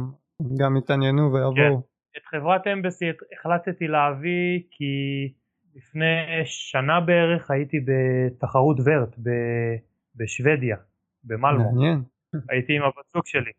גם 0.59 0.77
יתעניינו 0.77 1.33
ויבואו. 1.33 1.53
כן. 1.53 2.17
את 2.17 2.25
חברת 2.25 2.67
Embassy 2.67 3.06
החלטתי 3.39 3.87
להביא 3.87 4.59
כי 4.71 4.93
לפני 5.75 6.15
שנה 6.45 6.99
בערך 6.99 7.51
הייתי 7.51 7.77
בתחרות 7.79 8.77
vert 8.85 9.15
בשוודיה, 10.15 10.77
במלמו. 11.23 11.63
מעניין. 11.63 12.01
הייתי 12.49 12.73
עם 12.73 12.83
הבת 12.83 13.07
זוג 13.13 13.25
שלי. 13.25 13.51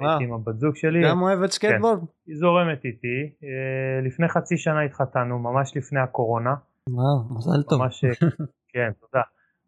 הייתי 0.00 0.24
עם 0.24 0.32
הבת 0.32 0.58
זוג 0.58 0.76
שלי. 0.76 1.02
גם 1.08 1.22
אוהבת 1.22 1.50
סקייטבורד? 1.50 1.98
כן. 1.98 2.04
היא 2.26 2.36
זורמת 2.36 2.84
איתי. 2.84 3.34
אה, 3.44 4.06
לפני 4.06 4.28
חצי 4.28 4.56
שנה 4.56 4.82
התחתנו, 4.82 5.38
ממש 5.38 5.76
לפני 5.76 6.00
הקורונה. 6.00 6.54
וואו, 6.88 7.36
מזל 7.36 7.62
טוב. 7.68 7.82
ממש, 7.82 8.04
אה, 8.04 8.10
כן, 8.72 8.90
תודה. 9.00 9.22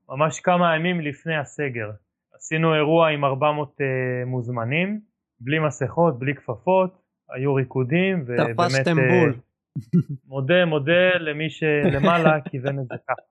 ממש 0.08 0.40
כמה 0.40 0.76
ימים 0.76 1.00
לפני 1.00 1.36
הסגר. 1.36 1.90
עשינו 2.34 2.74
אירוע 2.74 3.08
עם 3.08 3.24
400 3.24 3.68
uh, 3.68 3.82
אה, 3.82 4.24
מוזמנים, 4.26 5.00
בלי 5.40 5.58
מסכות, 5.58 6.18
בלי 6.18 6.34
כפפות, 6.34 7.02
היו 7.30 7.54
ריקודים, 7.54 8.24
ובאמת... 8.26 8.56
תפסתם 8.56 8.96
בול. 8.96 9.34
מודה, 10.30 10.64
מודה 10.66 11.18
למי 11.20 11.50
שלמעלה 11.50 12.40
כיוון 12.50 12.78
את 12.78 12.84
זה 12.84 12.94
ככה. 13.08 13.22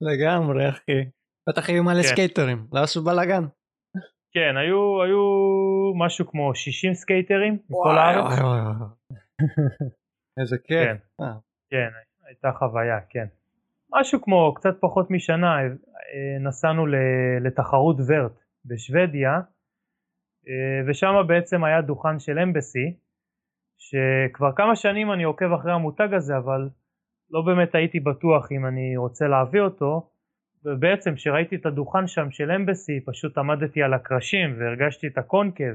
לגמרי, 0.00 0.68
אחי. 0.68 1.04
בטח 1.48 1.68
היו 1.68 1.84
מלא 1.84 2.02
כן. 2.02 2.08
סקייטרים, 2.08 2.66
לא 2.72 2.80
עשו 2.80 3.04
בלאגן. 3.04 3.44
כן, 4.32 4.56
היו, 4.56 5.02
היו 5.02 5.22
משהו 5.94 6.26
כמו 6.26 6.54
60 6.54 6.94
סקייטרים 6.94 7.58
מכל 7.70 7.98
הארץ. 7.98 8.24
וואי 8.24 8.42
וואי 8.42 8.60
וואי. 8.60 8.88
איזה 10.40 10.56
כיף. 10.58 10.86
כן, 10.86 10.96
אה. 11.20 11.32
כן, 11.70 11.88
הייתה 12.26 12.52
חוויה, 12.52 13.00
כן. 13.08 13.26
משהו 13.92 14.22
כמו 14.22 14.54
קצת 14.54 14.74
פחות 14.80 15.10
משנה 15.10 15.60
אה, 15.60 16.38
נסענו 16.40 16.86
לתחרות 17.40 17.96
ורט 18.08 18.40
בשוודיה 18.64 19.30
אה, 20.48 20.88
ושם 20.88 21.14
בעצם 21.26 21.64
היה 21.64 21.80
דוכן 21.80 22.18
של 22.18 22.38
אמבסי 22.38 22.96
שכבר 23.78 24.52
כמה 24.56 24.76
שנים 24.76 25.12
אני 25.12 25.24
עוקב 25.24 25.52
אחרי 25.52 25.72
המותג 25.72 26.14
הזה 26.14 26.36
אבל 26.36 26.68
לא 27.30 27.42
באמת 27.46 27.74
הייתי 27.74 28.00
בטוח 28.00 28.52
אם 28.52 28.66
אני 28.66 28.96
רוצה 28.96 29.28
להביא 29.28 29.60
אותו 29.60 30.10
ובעצם 30.64 31.14
כשראיתי 31.14 31.56
את 31.56 31.66
הדוכן 31.66 32.06
שם 32.06 32.30
של 32.30 32.50
אמבסי 32.50 33.00
פשוט 33.06 33.38
עמדתי 33.38 33.82
על 33.82 33.94
הקרשים 33.94 34.56
והרגשתי 34.58 35.06
את 35.06 35.18
הקונקב 35.18 35.74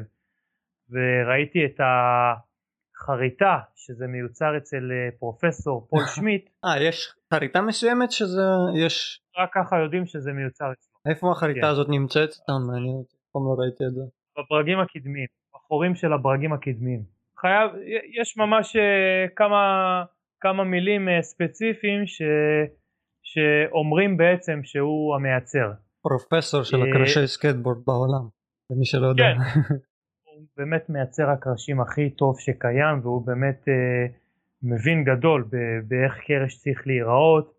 וראיתי 0.90 1.66
את 1.66 1.80
החריטה 1.80 3.60
שזה 3.76 4.08
מיוצר 4.08 4.58
אצל 4.58 4.92
אה, 4.92 5.10
פרופסור 5.20 5.88
פול 5.90 6.04
שמיט. 6.16 6.50
אה 6.66 6.84
יש 6.84 7.14
חריטה 7.34 7.62
מסוימת 7.62 8.12
שזה 8.12 8.42
יש 8.86 9.22
רק 9.38 9.50
ככה 9.54 9.80
יודעים 9.84 10.06
שזה 10.06 10.34
מיוצר 10.34 10.72
אצלו. 10.72 10.94
איפה 11.10 11.32
החריטה 11.32 11.62
כן. 11.62 11.68
הזאת 11.68 11.88
נמצאת? 11.90 12.32
סתם 12.32 12.54
מעניין 12.68 12.96
אותי, 12.96 13.16
אף 13.16 13.32
פעם 13.32 13.42
לא 13.46 13.56
ראיתי 13.60 13.84
את 13.84 13.94
זה. 13.94 14.02
בברגים 14.38 14.80
הקדמיים, 14.80 15.28
בחורים 15.56 15.96
של 15.96 16.14
הברגים 16.14 16.54
הקדמיים. 16.54 17.04
חייב, 17.38 17.72
יש 18.22 18.38
ממש 18.38 18.76
אה, 18.76 19.26
כמה, 19.36 19.64
כמה 20.40 20.64
מילים 20.64 21.10
אה, 21.10 21.22
ספציפיים 21.22 22.08
ש, 22.08 22.22
שאומרים 23.34 24.18
בעצם 24.18 24.60
שהוא 24.64 25.16
המייצר. 25.16 25.72
פרופסור 26.02 26.64
של 26.64 26.78
הקרשי 26.82 27.20
אה, 27.20 27.28
סקטבורד 27.28 27.78
בעולם, 27.86 28.28
למי 28.70 28.86
שלא 28.86 29.08
יודע. 29.08 29.24
כן, 29.24 29.38
הוא 30.26 30.46
באמת 30.58 30.90
מייצר 30.90 31.30
הקרשים 31.30 31.82
הכי 31.82 32.10
טוב 32.10 32.40
שקיים 32.40 33.00
והוא 33.02 33.26
באמת 33.28 33.68
מבין 34.64 35.04
גדול 35.04 35.50
באיך 35.88 36.20
קרש 36.28 36.58
צריך 36.58 36.88
להיראות, 36.88 37.54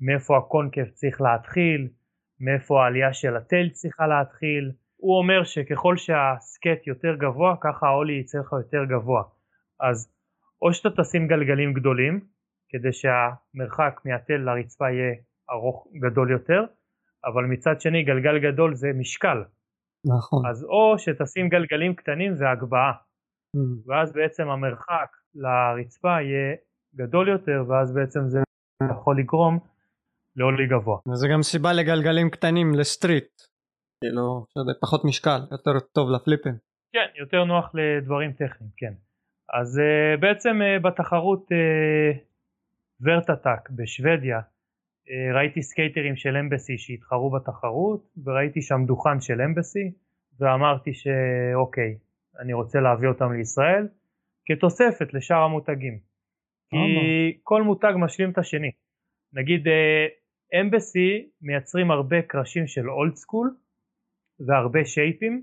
מאיפה 0.00 0.38
הקונקב 0.38 0.84
צריך 0.84 1.20
להתחיל, 1.20 1.88
מאיפה 2.40 2.84
העלייה 2.84 3.12
של 3.12 3.36
התל 3.36 3.68
צריכה 3.72 4.06
להתחיל. 4.06 4.72
הוא 4.96 5.18
אומר 5.18 5.44
שככל 5.44 5.96
שהסקט 5.96 6.86
יותר 6.86 7.14
גבוה 7.14 7.54
ככה 7.60 7.86
העולי 7.86 8.12
יצא 8.12 8.38
לך 8.38 8.52
יותר 8.52 8.84
גבוה. 8.84 9.22
אז 9.80 10.12
או 10.62 10.72
שאתה 10.72 11.02
תשים 11.02 11.28
גלגלים 11.28 11.72
גדולים 11.72 12.20
כדי 12.70 12.92
שהמרחק 12.92 14.00
מהתל 14.04 14.36
לרצפה 14.36 14.90
יהיה 14.90 15.14
ארוך 15.50 15.88
גדול 16.00 16.30
יותר, 16.30 16.64
אבל 17.24 17.44
מצד 17.44 17.80
שני 17.80 18.02
גלגל 18.02 18.38
גדול 18.38 18.74
זה 18.74 18.88
משקל. 18.94 19.38
נכון. 20.06 20.46
אז 20.46 20.64
או 20.64 20.98
שתשים 20.98 21.48
גלגלים 21.48 21.94
קטנים 21.94 22.34
זה 22.34 22.50
הגבהה. 22.50 22.92
Mm. 23.56 23.90
ואז 23.90 24.12
בעצם 24.12 24.48
המרחק 24.48 25.10
לרצפה 25.34 26.22
יהיה 26.22 26.56
גדול 26.94 27.28
יותר 27.28 27.64
ואז 27.68 27.94
בעצם 27.94 28.20
זה 28.28 28.40
יכול 28.90 29.18
לגרום 29.18 29.58
ל 30.36 30.41
ollie 30.41 30.66
גבוה. 30.66 30.98
וזה 31.12 31.28
גם 31.32 31.42
סיבה 31.42 31.72
לגלגלים 31.72 32.30
קטנים 32.30 32.74
ל 32.74 32.81
street. 32.81 33.30
כאילו, 34.04 34.44
שזה 34.48 34.72
פחות 34.80 35.04
משקל, 35.04 35.40
יותר 35.52 35.80
טוב 35.92 36.10
לפליפים. 36.10 36.54
כן, 36.92 37.08
יותר 37.20 37.44
נוח 37.44 37.72
לדברים 37.74 38.32
טכניים, 38.32 38.70
כן. 38.76 38.92
אז 39.60 39.78
uh, 39.78 40.20
בעצם 40.20 40.50
uh, 40.60 40.82
בתחרות 40.82 41.42
uh, 41.52 42.29
Vert 43.02 43.29
Attack 43.29 43.70
בשוודיה 43.70 44.38
uh, 44.38 45.36
ראיתי 45.36 45.62
סקייטרים 45.62 46.16
של 46.16 46.36
Embassy 46.36 46.78
שהתחרו 46.78 47.30
בתחרות 47.30 48.12
וראיתי 48.24 48.62
שם 48.62 48.84
דוכן 48.86 49.20
של 49.20 49.40
Embassy 49.40 49.92
ואמרתי 50.40 50.90
שאוקיי, 50.94 51.98
אני 52.40 52.52
רוצה 52.52 52.80
להביא 52.80 53.08
אותם 53.08 53.32
לישראל 53.32 53.88
כתוספת 54.46 55.14
לשאר 55.14 55.42
המותגים. 55.42 55.98
כי 56.70 57.38
כל 57.42 57.62
מותג 57.62 57.92
משלים 57.96 58.30
את 58.30 58.38
השני. 58.38 58.70
נגיד 59.32 59.66
Embassy 60.60 61.28
מייצרים 61.42 61.90
הרבה 61.90 62.22
קרשים 62.22 62.66
של 62.66 62.90
old 62.90 63.14
school 63.14 63.56
והרבה 64.46 64.84
שייפים 64.84 65.42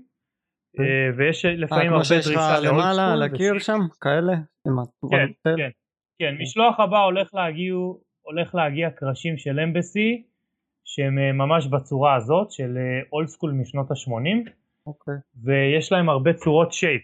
כן. 0.76 0.82
אה, 0.82 1.10
ויש 1.16 1.44
לפעמים 1.44 1.92
הרבה 1.92 2.04
דרישה 2.10 2.60
לאולד 2.60 2.62
סקול. 2.62 2.62
כמו 2.62 2.62
שיש 2.62 2.66
לך 2.66 2.72
למעלה 2.72 3.12
על 3.12 3.22
הקיר 3.22 3.58
שם? 3.58 3.80
כאלה? 4.00 4.32
כן, 5.10 5.54
כן, 5.56 5.70
כן. 6.18 6.34
משלוח 6.40 6.80
הבא 6.80 7.04
הולך 7.04 7.34
להגיע, 7.34 7.74
הולך 8.22 8.54
להגיע 8.54 8.90
קרשים 8.90 9.36
של 9.36 9.60
Embassy 9.60 10.22
שהם 10.84 11.18
אה, 11.18 11.32
ממש 11.32 11.66
בצורה 11.66 12.14
הזאת 12.14 12.50
של 12.50 12.78
אולד 13.12 13.26
אה, 13.26 13.32
סקול 13.32 13.52
משנות 13.52 13.90
ה-80 13.90 14.50
אוקיי. 14.86 15.14
ויש 15.44 15.92
להם 15.92 16.08
הרבה 16.08 16.32
צורות 16.32 16.72
שייפ. 16.72 17.02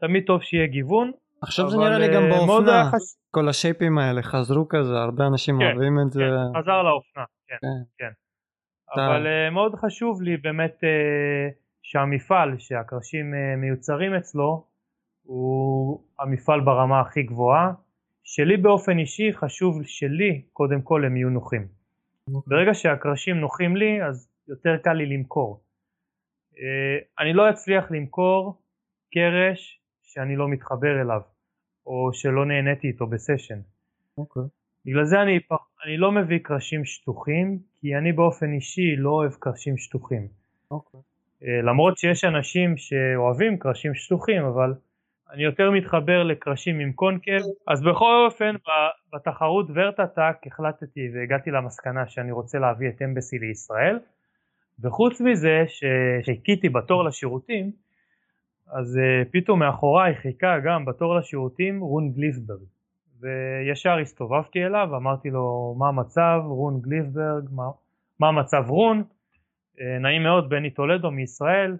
תמיד 0.00 0.24
טוב 0.26 0.42
שיהיה 0.42 0.66
גיוון. 0.66 1.10
עכשיו 1.42 1.70
זה 1.70 1.76
נראה 1.76 1.98
לי 1.98 2.14
גם 2.14 2.22
באופנה, 2.30 2.90
כל 3.30 3.48
השייפים 3.48 3.98
האלה 3.98 4.22
חזרו 4.22 4.68
כזה, 4.68 4.94
הרבה 4.94 5.26
אנשים 5.26 5.58
כן, 5.58 5.64
אוהבים 5.64 5.98
את 6.06 6.12
זה. 6.12 6.20
כן, 6.20 6.60
חזר 6.60 6.82
לאופנה, 6.82 7.24
כן, 7.48 7.56
כן. 7.98 8.10
כן. 8.94 9.00
אבל 9.00 9.50
מאוד 9.50 9.74
חשוב 9.74 10.22
לי 10.22 10.36
באמת 10.36 10.84
שהמפעל 11.82 12.58
שהקרשים 12.58 13.34
אה, 13.34 13.56
מיוצרים 13.56 14.14
אצלו 14.14 14.64
הוא 15.22 16.00
המפעל 16.18 16.60
ברמה 16.60 17.00
הכי 17.00 17.22
גבוהה. 17.22 17.72
שלי 18.34 18.56
באופן 18.56 18.98
אישי 18.98 19.32
חשוב 19.32 19.82
שלי 19.82 20.42
קודם 20.52 20.82
כל 20.82 21.04
הם 21.04 21.16
יהיו 21.16 21.30
נוחים. 21.30 21.66
אוקיי. 22.34 22.40
ברגע 22.46 22.74
שהקרשים 22.74 23.36
נוחים 23.36 23.76
לי 23.76 24.02
אז 24.02 24.28
יותר 24.48 24.76
קל 24.76 24.92
לי 24.92 25.06
למכור. 25.06 25.60
אה, 26.58 26.98
אני 27.20 27.32
לא 27.32 27.50
אצליח 27.50 27.90
למכור 27.90 28.62
קרש 29.14 29.80
שאני 30.02 30.36
לא 30.36 30.48
מתחבר 30.48 31.00
אליו 31.00 31.20
או 31.86 32.10
שלא 32.12 32.46
נהניתי 32.46 32.88
איתו 32.88 33.06
בסשן. 33.06 33.60
אוקיי. 34.18 34.42
בגלל 34.86 35.04
זה 35.04 35.22
אני, 35.22 35.40
אני 35.84 35.96
לא 35.96 36.12
מביא 36.12 36.38
קרשים 36.38 36.84
שטוחים 36.84 37.58
כי 37.80 37.96
אני 37.96 38.12
באופן 38.12 38.52
אישי 38.52 38.96
לא 38.96 39.10
אוהב 39.10 39.32
קרשים 39.32 39.76
שטוחים. 39.76 40.28
אוקיי. 40.70 41.00
אה, 41.44 41.62
למרות 41.62 41.98
שיש 41.98 42.24
אנשים 42.24 42.76
שאוהבים 42.76 43.58
קרשים 43.58 43.94
שטוחים 43.94 44.44
אבל 44.44 44.74
אני 45.32 45.42
יותר 45.42 45.70
מתחבר 45.70 46.22
לקרשים 46.22 46.80
עם 46.80 46.92
קונקב. 46.92 47.42
אז 47.68 47.82
בכל 47.82 48.24
אופן 48.26 48.54
בתחרות 49.14 49.66
ורטאטאק 49.74 50.46
החלטתי 50.46 51.00
והגעתי 51.14 51.50
למסקנה 51.50 52.06
שאני 52.06 52.32
רוצה 52.32 52.58
להביא 52.58 52.88
את 52.88 53.02
אמבסי 53.02 53.38
לישראל. 53.38 53.98
וחוץ 54.80 55.20
מזה 55.20 55.64
שחיכיתי 55.66 56.68
בתור 56.68 57.04
לשירותים 57.04 57.72
אז 58.72 58.96
uh, 58.98 59.28
פתאום 59.32 59.58
מאחוריי 59.58 60.14
חיכה 60.14 60.58
גם 60.64 60.84
בתור 60.84 61.16
לשירותים 61.16 61.80
רון 61.80 62.12
גליפברג. 62.12 62.60
וישר 63.20 63.98
הסתובבתי 63.98 64.64
אליו 64.64 64.96
אמרתי 64.96 65.30
לו 65.30 65.74
מה 65.78 65.88
המצב 65.88 66.40
רון 66.44 66.80
גליפברג? 66.80 67.48
מה, 67.50 67.70
מה 68.20 68.28
המצב 68.28 68.64
רון? 68.68 69.02
אה, 69.80 69.98
נעים 69.98 70.22
מאוד 70.22 70.48
בני 70.48 70.70
טולדו 70.70 71.10
מישראל. 71.10 71.70
אה, 71.70 71.76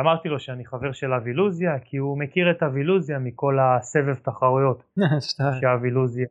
אמרתי 0.00 0.28
לו 0.28 0.40
שאני 0.40 0.66
חבר 0.66 0.92
של 0.92 1.12
אבי 1.12 1.37
לוזיה 1.37 1.78
כי 1.78 1.96
הוא 1.96 2.18
מכיר 2.18 2.50
את 2.50 2.62
אבי 2.62 2.83
לוזיה 2.83 3.18
מכל 3.18 3.58
הסבב 3.60 4.14
תחרויות. 4.14 4.82
שאבי 5.60 5.93
לוזיה 5.93 6.26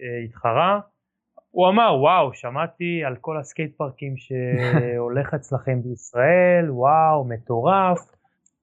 אה, 0.00 0.24
התחרה. 0.24 0.80
הוא 1.50 1.68
אמר 1.68 1.96
וואו 2.00 2.34
שמעתי 2.34 3.04
על 3.04 3.16
כל 3.20 3.38
הסקייט 3.38 3.76
פארקים 3.76 4.16
שהולך 4.24 5.34
אצלכם 5.34 5.82
בישראל 5.82 6.70
וואו 6.70 7.24
מטורף. 7.24 7.98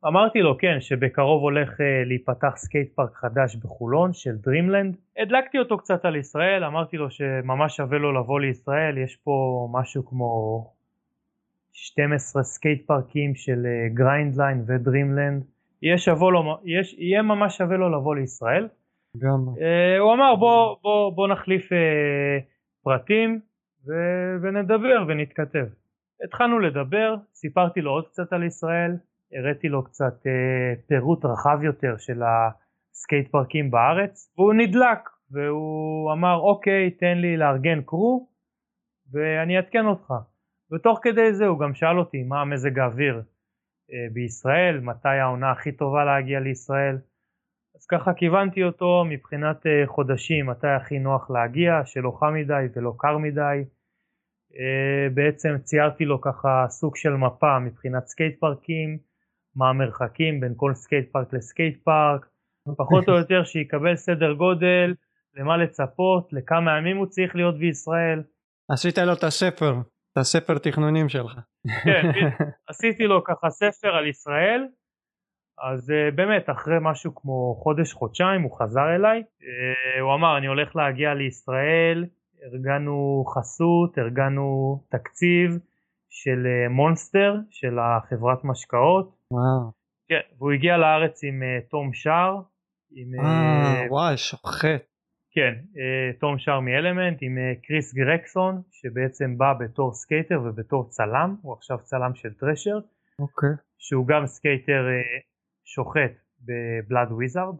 אמרתי 0.07 0.41
לו 0.41 0.57
כן 0.57 0.81
שבקרוב 0.81 1.41
הולך 1.41 1.69
uh, 1.69 1.83
להיפתח 2.05 2.53
סקייט 2.55 2.95
פארק 2.95 3.13
חדש 3.13 3.55
בחולון 3.55 4.13
של 4.13 4.35
Dreamland 4.35 4.97
הדלקתי 5.17 5.59
אותו 5.59 5.77
קצת 5.77 6.05
על 6.05 6.15
ישראל 6.15 6.63
אמרתי 6.63 6.97
לו 6.97 7.09
שממש 7.09 7.75
שווה 7.75 7.97
לו 7.97 8.11
לבוא 8.11 8.39
לישראל 8.39 8.97
יש 8.97 9.15
פה 9.15 9.67
משהו 9.71 10.05
כמו 10.05 10.63
12 11.77 12.43
סקייט 12.43 12.87
פארקים 12.87 13.35
של 13.35 13.65
Grindline 13.93 14.59
uh, 14.67 14.71
ו 14.71 14.78
Dreamland. 14.78 15.43
יהיה, 15.81 15.95
לו, 16.31 16.57
יש, 16.65 16.95
יהיה 16.99 17.21
ממש 17.21 17.57
שווה 17.57 17.77
לו 17.77 17.89
לבוא 17.89 18.15
לישראל. 18.15 18.67
גם 19.17 19.39
uh, 19.47 19.99
הוא 19.99 20.13
אמר 20.13 20.35
בוא, 20.35 20.75
בוא, 20.81 21.15
בוא 21.15 21.27
נחליף 21.27 21.71
uh, 21.71 21.75
פרטים 22.83 23.39
ו, 23.87 23.91
ונדבר 24.41 25.05
ונתכתב. 25.07 25.65
התחלנו 26.23 26.59
לדבר 26.59 27.15
סיפרתי 27.33 27.81
לו 27.81 27.91
עוד 27.91 28.07
קצת 28.07 28.33
על 28.33 28.43
ישראל 28.43 28.91
הראיתי 29.33 29.69
לו 29.69 29.83
קצת 29.83 30.27
אה, 30.27 30.73
פירוט 30.87 31.25
רחב 31.25 31.59
יותר 31.63 31.97
של 31.97 32.21
הסקייט 32.23 33.31
פארקים 33.31 33.71
בארץ 33.71 34.33
והוא 34.37 34.53
נדלק 34.53 34.99
והוא 35.31 36.13
אמר 36.13 36.35
אוקיי 36.35 36.91
תן 36.91 37.17
לי 37.17 37.37
לארגן 37.37 37.81
crew 37.81 38.27
ואני 39.11 39.57
אעדכן 39.57 39.85
אותך 39.85 40.13
ותוך 40.71 40.99
כדי 41.01 41.33
זה 41.33 41.45
הוא 41.45 41.59
גם 41.59 41.73
שאל 41.73 41.99
אותי 41.99 42.23
מה 42.23 42.41
המזג 42.41 42.79
האוויר 42.79 43.21
אה, 43.91 44.07
בישראל? 44.13 44.79
מתי 44.79 45.09
העונה 45.09 45.51
הכי 45.51 45.71
טובה 45.71 46.05
להגיע 46.05 46.39
לישראל? 46.39 46.97
אז 47.75 47.85
ככה 47.85 48.13
כיוונתי 48.13 48.63
אותו 48.63 49.03
מבחינת 49.09 49.67
אה, 49.67 49.83
חודשים 49.87 50.49
מתי 50.49 50.67
הכי 50.67 50.99
נוח 50.99 51.31
להגיע 51.31 51.81
שלא 51.85 52.11
חם 52.19 52.33
מדי 52.33 52.65
ולא 52.75 52.93
קר 52.97 53.17
מדי. 53.17 53.63
אה, 54.59 55.09
בעצם 55.13 55.55
ציירתי 55.63 56.05
לו 56.05 56.21
ככה 56.21 56.65
סוג 56.69 56.95
של 56.95 57.13
מפה 57.13 57.59
מבחינת 57.59 58.07
סקייט 58.07 58.39
פארקים 58.39 58.97
מה 59.55 59.69
המרחקים 59.69 60.39
בין 60.39 60.53
כל 60.55 60.73
סקייט 60.73 61.11
פארק 61.11 61.33
לסקייט 61.33 61.83
פארק, 61.83 62.25
פחות 62.77 63.09
או 63.09 63.13
יותר 63.21 63.43
שיקבל 63.43 63.95
סדר 63.95 64.33
גודל, 64.33 64.93
למה 65.35 65.57
לצפות, 65.57 66.33
לכמה 66.33 66.77
ימים 66.77 66.97
הוא 66.97 67.05
צריך 67.05 67.35
להיות 67.35 67.57
בישראל. 67.57 68.23
עשית 68.71 68.97
לו 68.97 69.13
את 69.13 69.23
הספר, 69.23 69.75
את 70.15 70.19
הספר 70.19 70.57
תכנונים 70.57 71.09
שלך. 71.09 71.39
כן, 71.83 72.03
עשיתי 72.69 73.03
לו 73.03 73.23
ככה 73.23 73.49
ספר 73.49 73.87
על 73.87 74.07
ישראל, 74.07 74.67
אז 75.71 75.89
uh, 75.89 76.15
באמת 76.15 76.49
אחרי 76.49 76.75
משהו 76.81 77.15
כמו 77.15 77.55
חודש 77.63 77.93
חודשיים 77.93 78.41
הוא 78.41 78.57
חזר 78.59 78.95
אליי, 78.95 79.19
uh, 79.21 80.01
הוא 80.01 80.13
אמר 80.13 80.37
אני 80.37 80.47
הולך 80.47 80.75
להגיע 80.75 81.13
לישראל, 81.13 82.05
ארגנו 82.43 83.23
חסות, 83.27 83.97
ארגנו 83.97 84.79
תקציב 84.89 85.59
של 86.09 86.43
uh, 86.45 86.69
מונסטר, 86.69 87.35
של 87.49 87.79
החברת 87.79 88.43
משקאות, 88.43 89.17
וואו. 89.31 89.71
כן, 90.09 90.35
והוא 90.37 90.51
הגיע 90.51 90.77
לארץ 90.77 91.23
עם 91.23 91.41
Tom 91.69 91.93
Schaar. 91.93 92.35
עם, 92.91 93.25
אה, 93.25 93.85
וואי, 93.89 94.17
שוחט. 94.17 94.94
כן, 95.35 95.53
uh, 95.73 96.19
Tom 96.19 96.39
Schaar 96.39 96.59
מ 96.59 96.66
Element 96.66 97.17
עם 97.21 97.37
uh, 97.37 97.67
Chris 97.67 97.93
Gregson, 97.93 98.61
שבעצם 98.71 99.37
בא 99.37 99.53
בתור 99.59 99.93
סקייטר 99.93 100.41
ובתור 100.45 100.89
צלם, 100.89 101.35
הוא 101.41 101.53
עכשיו 101.53 101.77
צלם 101.83 102.15
של 102.15 102.33
Thrasher. 102.33 102.79
אוקיי. 103.19 103.49
שהוא 103.77 104.07
גם 104.07 104.25
סקייטר 104.25 104.85
uh, 104.87 105.23
שוחט 105.65 106.11
ב 106.41 106.53
Blood 106.53 107.11
Wizard. 107.11 107.55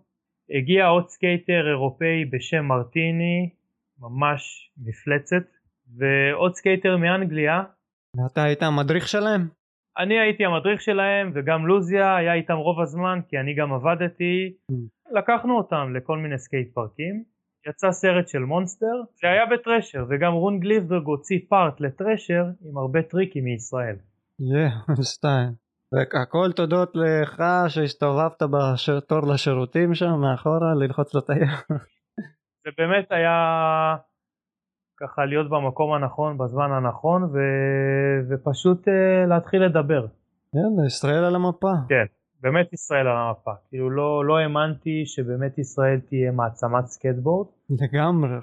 הגיע 0.49 0.85
עוד 0.85 1.09
סקייטר 1.09 1.67
אירופאי 1.67 2.25
בשם 2.25 2.65
מרטיני, 2.65 3.49
ממש 3.99 4.71
מפלצת, 4.77 5.47
ועוד 5.97 6.55
סקייטר 6.55 6.97
מאנגליה. 6.97 7.63
ואתה 8.17 8.43
היית 8.43 8.63
המדריך 8.63 9.07
שלהם? 9.07 9.47
אני 9.97 10.19
הייתי 10.19 10.45
המדריך 10.45 10.81
שלהם 10.81 11.31
וגם 11.35 11.67
לוזיה 11.67 12.15
היה 12.15 12.33
איתם 12.33 12.53
רוב 12.53 12.79
הזמן 12.81 13.19
כי 13.27 13.39
אני 13.39 13.53
גם 13.53 13.73
עבדתי. 13.73 14.53
Mm. 14.71 15.15
לקחנו 15.19 15.57
אותם 15.57 15.93
לכל 15.95 16.17
מיני 16.17 16.37
סקייט 16.37 16.73
פארקים. 16.73 17.34
יצא 17.69 17.91
סרט 17.91 18.27
של 18.27 18.39
Monster, 18.39 18.95
זה 19.21 19.27
היה 19.27 19.45
ב 19.45 19.52
Thrasher 19.52 20.05
וגם 20.09 20.33
Rune 20.33 20.59
Glifberg 20.59 21.05
הוציא 21.05 21.39
part 21.49 21.79
ל 21.79 21.86
Thrasher 21.86 22.45
עם 22.65 22.77
הרבה 22.77 23.01
טריקים 23.01 23.43
מישראל. 23.43 23.95
יא, 24.39 24.95
סטייל. 25.01 25.49
והכל 25.91 26.51
תודות 26.55 26.91
לך 26.95 27.43
שהסתובבת 27.67 28.43
בתור 28.97 29.19
לשירותים 29.33 29.95
שם 29.95 30.13
מאחורה 30.21 30.73
ללחוץ 30.73 31.15
לטייל. 31.15 31.47
זה 32.63 32.69
באמת 32.77 33.11
היה 33.11 33.35
ככה 34.97 35.25
להיות 35.25 35.49
במקום 35.49 35.93
הנכון 35.93 36.37
בזמן 36.37 36.71
הנכון 36.71 37.23
ו... 37.23 37.37
ופשוט 38.29 38.87
uh, 38.87 39.29
להתחיל 39.29 39.63
לדבר. 39.63 40.05
יאללה, 40.53 40.85
ישראל 40.87 41.23
על 41.23 41.35
המפה. 41.35 41.71
כן, 41.89 42.05
באמת 42.41 42.73
ישראל 42.73 43.07
על 43.07 43.17
המפה. 43.17 43.51
כאילו 43.69 43.89
לא, 43.89 44.25
לא 44.25 44.37
האמנתי 44.37 45.05
שבאמת 45.05 45.57
ישראל 45.57 45.99
תהיה 45.99 46.31
מעצמת 46.31 46.85
סקטבורד. 46.85 47.47
לגמרי. 47.69 48.37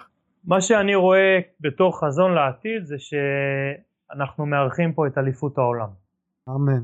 מה 0.44 0.60
שאני 0.60 0.94
רואה 0.94 1.38
בתור 1.60 2.00
חזון 2.00 2.34
לעתיד 2.34 2.84
זה 2.84 2.96
שאנחנו 2.98 4.46
מארחים 4.46 4.92
פה 4.92 5.06
את 5.06 5.18
אליפות 5.18 5.58
העולם. 5.58 5.88
אמן. 6.48 6.82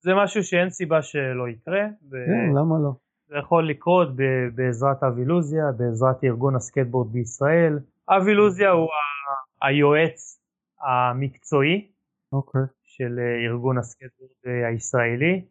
זה 0.00 0.10
משהו 0.24 0.42
שאין 0.44 0.70
סיבה 0.70 1.02
שלא 1.02 1.48
יקרה. 1.48 1.84
ו... 2.10 2.10
כן, 2.26 2.50
למה 2.58 2.74
לא? 2.84 2.90
זה 3.28 3.36
יכול 3.38 3.68
לקרות 3.70 4.08
בעזרת 4.54 5.02
אבי 5.02 5.23
לוזיה, 5.23 5.64
בעזרת 5.76 6.24
ארגון 6.24 6.56
הסקטבורד 6.56 7.12
בישראל. 7.12 7.78
אבי 8.08 8.31
לוזיה 8.31 8.70
הוא 8.70 8.88
ה- 8.90 9.66
היועץ 9.66 10.40
המקצועי 10.86 11.88
אוקיי, 12.32 12.60
של 12.82 13.18
ארגון 13.48 13.78
הסקטבורד 13.78 14.30
אה, 14.46 14.68
הישראלי. 14.68 15.44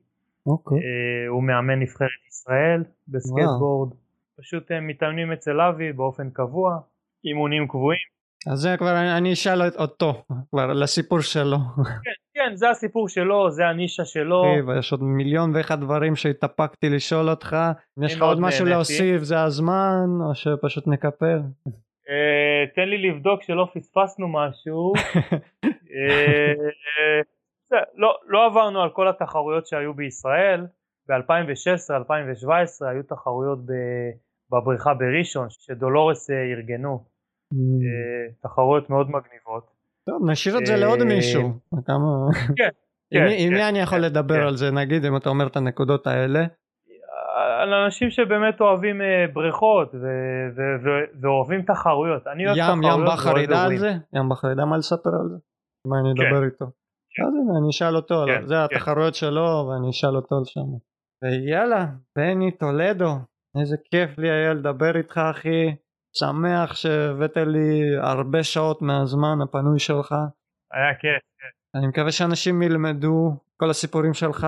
אוקיי. 0.45 0.77
אה, 0.77 1.27
הוא 1.29 1.43
מאמן 1.43 1.79
נבחרת 1.79 2.09
ישראל 2.29 2.83
בסקטבורד. 3.07 3.93
פשוט 4.43 4.71
הם 4.71 4.87
מתאמנים 4.87 5.31
אצל 5.31 5.61
אבי 5.61 5.93
באופן 5.93 6.29
קבוע, 6.29 6.79
אימונים 7.25 7.67
קבועים. 7.67 8.13
אז 8.51 8.59
זה 8.59 8.77
כבר 8.77 8.99
אני, 8.99 9.17
אני 9.17 9.33
אשאל 9.33 9.61
אותו, 9.79 10.23
כבר 10.49 10.73
לסיפור 10.73 11.19
שלו. 11.21 11.57
כן, 12.03 12.11
כן, 12.33 12.55
זה 12.55 12.69
הסיפור 12.69 13.09
שלו, 13.09 13.51
זה 13.51 13.67
הנישה 13.67 14.05
שלו. 14.05 14.43
ויש 14.67 14.91
עוד 14.91 15.03
מיליון 15.03 15.55
ואחד 15.55 15.81
דברים 15.81 16.15
שהתאפקתי 16.15 16.89
לשאול 16.89 17.29
אותך. 17.29 17.57
אם 17.99 18.03
יש 18.03 18.15
לך 18.15 18.21
עוד 18.21 18.39
משהו. 18.39 18.65
להוסיף 18.65 19.21
זה 19.21 19.43
הזמן, 19.43 20.05
או 20.29 20.35
שפשוט 20.35 20.87
נקפל? 20.87 21.39
אה, 22.09 22.67
תן 22.75 22.89
לי 22.89 23.09
לבדוק 23.09 23.43
שלא 23.43 23.67
פספסנו 23.73 24.27
משהו. 24.27 24.93
אה, 25.95 26.53
זה, 27.69 27.77
לא, 27.95 28.17
לא 28.27 28.45
עברנו 28.45 28.81
על 28.81 28.89
כל 28.89 29.07
התחרויות 29.07 29.67
שהיו 29.67 29.93
בישראל. 29.93 30.65
ב-2016-2017 31.09 32.85
היו 32.87 33.03
תחרויות 33.03 33.59
ב- 33.65 34.11
בבריכה 34.53 34.93
בראשון 34.93 35.47
שדולורס 35.49 36.29
אה, 36.29 36.35
ארגנו. 36.35 37.03
אה, 37.53 38.33
תחרויות 38.43 38.89
מאוד 38.89 39.07
מגניבות. 39.07 39.65
טוב, 40.05 40.29
נשאיר 40.29 40.57
את 40.57 40.65
זה 40.65 40.75
לעוד 40.75 40.99
אה, 40.99 41.05
מישהו. 41.05 41.49
כמה... 41.85 42.07
כן, 42.57 42.69
עם 43.11 43.23
מי- 43.23 43.49
כן, 43.49 43.57
כן, 43.57 43.63
אני 43.63 43.79
יכול 43.79 43.97
כן, 43.97 44.03
לדבר. 44.05 44.47
על 44.47 44.55
זה 44.55 44.71
נגיד 44.71 45.05
אם 45.05 45.17
אתה 45.17 45.29
אומר 45.29 45.47
את 45.47 45.55
הנקודות 45.57 46.07
האלה? 46.07 46.45
על 47.61 47.73
אנשים 47.73 48.09
שבאמת 48.09 48.61
אוהבים 48.61 49.01
בריכות 49.33 49.91
ואוהבים 51.21 51.61
תחרויות. 51.61 52.27
אני 52.27 52.45
אוהב 52.47 52.57
ים, 52.57 52.63
תחרויות 52.65 52.99
ים 52.99 53.25
ואוהב 53.25 53.37
ידע 53.37 53.63
על. 53.63 53.77
זה? 53.77 53.91
ים 54.13 54.29
בחר 54.29 54.51
ידע 54.51 54.65
מה 54.65 54.77
לספר 54.77 55.09
על 55.09 55.29
זה? 55.29 55.37
מה 55.87 55.95
אני. 55.99 56.09
אדבר 56.11 56.45
איתו? 56.45 56.65
אז 56.65 57.33
הנה 57.33 57.59
אני 57.59 57.69
אשאל 57.69 57.95
אותו, 57.95 58.25
זה. 58.45 58.63
התחרויות 58.63 59.15
שלו 59.15 59.69
ואני 59.69 59.89
אשאל 59.89 60.15
אותו 60.15 60.35
שם. 60.45 60.67
ויאללה, 61.23 61.85
בני 62.15 62.51
טולדו, 62.51 63.11
איזה 63.59 63.75
כיף 63.91 64.17
לי 64.17 64.31
היה 64.31 64.53
לדבר 64.53 64.97
איתך 64.97 65.17
אחי, 65.31 65.75
שמח 66.15 66.75
שהבאת 66.75 67.37
לי 67.37 67.97
הרבה 68.01 68.43
שעות 68.43 68.81
מהזמן 68.81 69.41
הפנוי 69.43 69.79
שלך. 69.79 70.11
היה 70.73 70.95
כיף. 70.99 71.21
אני 71.75 71.87
מקווה 71.87 72.11
שאנשים 72.11 72.61
ילמדו 72.61 73.35
כל 73.57 73.69
הסיפורים 73.69 74.13
שלך, 74.13 74.47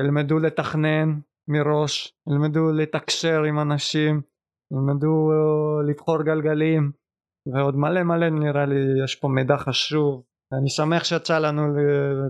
ילמדו 0.00 0.38
לתכנן 0.38 1.08
מראש, 1.48 2.12
ילמדו 2.28 2.72
לתקשר 2.72 3.42
עם 3.42 3.58
אנשים, 3.58 4.20
ילמדו 4.72 5.30
אה, 5.32 5.90
לבחור 5.90 6.22
גלגלים, 6.22 6.92
ועוד 7.54 7.76
מלא 7.76 8.02
מלא 8.02 8.28
נראה 8.28 8.66
לי 8.66 9.04
יש 9.04 9.16
פה 9.16 9.28
מידע 9.28 9.56
חשוב. 9.56 10.22
אני 10.52 10.68
שמח 10.68 11.04
שיצא 11.04 11.38
לנו 11.38 11.62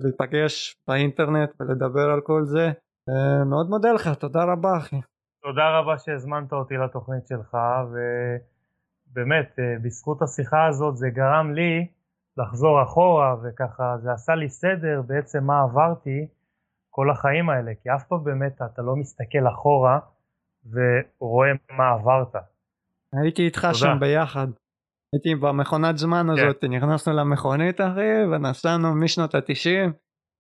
להיפגש 0.03 0.77
באינטרנט 0.89 1.51
ולדבר 1.61 2.11
על 2.11 2.21
כל 2.21 2.43
זה. 2.45 2.67
אה, 3.09 3.45
מאוד 3.51 3.67
מודה 3.69 3.93
לך, 3.93 4.09
תודה 4.09 4.45
רבה 4.45 4.79
אחי. 4.79 4.97
תודה 5.47 5.79
רבה 5.79 5.99
שהזמנת 5.99 6.53
אותי 6.53 6.75
לתוכנית 6.75 7.27
שלך, 7.27 7.57
ובאמת, 7.91 9.59
אה, 9.59 9.65
בזכות 9.83 10.23
השיחה 10.23 10.67
הזאת 10.67 10.97
זה 10.97 11.09
גרם 11.11 11.55
לי 11.55 11.87
לחזור 12.37 12.83
אחורה, 12.83 13.37
וככה 13.43 13.97
זה 13.99 14.13
עשה 14.13 14.35
לי 14.35 14.49
סדר 14.49 15.03
בעצם 15.07 15.45
מה 15.45 15.63
עברתי 15.63 16.27
כל 16.91 17.11
החיים 17.11 17.51
האלה, 17.51 17.73
כי 17.83 17.89
אף 17.95 18.05
פעם 18.09 18.25
באמת 18.25 18.63
אתה 18.63 18.83
לא 18.83 18.97
מסתכל 18.97 19.49
אחורה 19.55 19.99
ורואה 20.71 21.49
מה 21.71 21.91
עברת. 21.91 22.35
הייתי 23.23 23.43
איתך 23.43 23.61
תודה. 23.61 23.75
שם 23.75 23.97
ביחד. 24.01 24.47
הייתי 25.13 25.35
במכונת 25.35 25.99
זמן 25.99 26.27
הזאת, 26.31 26.65
נכנסנו 26.65 27.13
למכונית 27.15 27.81
אחי 27.81 28.25
ונסענו 28.33 28.95
משנות 28.95 29.35
התשעים 29.35 29.93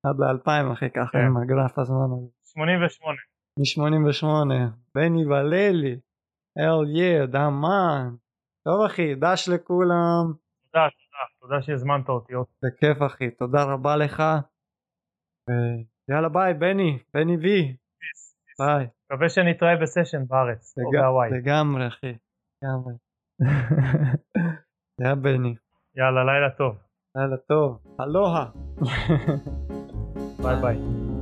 עד 0.06 0.16
לאלפיים 0.18 0.70
אחי 0.70 0.90
ככה 0.90 1.12
כן. 1.12 1.18
עם 1.18 1.36
הגרף 1.36 1.78
הזמן 1.78 2.06
הזה. 2.16 2.28
88. 2.44 3.33
מ-88 3.58 4.26
בני 4.94 5.26
וללי 5.26 6.00
אל 6.58 6.96
יא 6.96 7.26
דמן 7.26 8.14
טוב 8.64 8.84
אחי 8.86 9.14
דש 9.14 9.48
לכולם 9.48 10.24
תודה, 10.72 10.88
תודה, 10.88 11.24
תודה 11.40 11.62
שהזמנת 11.62 12.08
אותי. 12.08 12.34
עוד. 12.34 12.46
בכיף 12.62 13.02
אחי 13.06 13.30
תודה 13.30 13.64
רבה 13.64 13.96
לך 13.96 14.22
ויאללה 16.08 16.28
ביי 16.28 16.54
בני 16.54 16.98
בני 17.14 17.36
וי 17.36 17.76
ביי 18.58 18.86
מקווה 19.10 19.28
שנתראה 19.28 19.76
בסשן 19.82 20.26
בארץ, 20.26 20.74
או 20.78 20.90
בהוואי. 20.90 21.30
לגמרי 21.30 21.88
אחי 21.88 22.12
לגמרי 22.62 22.94
יא 25.00 25.14
בני 25.14 25.54
יאללה, 25.96 26.24
לילה 26.24 26.50
טוב. 26.58 26.76
לילה 27.16 27.36
טוב 27.36 27.82
אלוהה 28.00 28.50
ביי 30.42 30.56
ביי. 30.62 31.13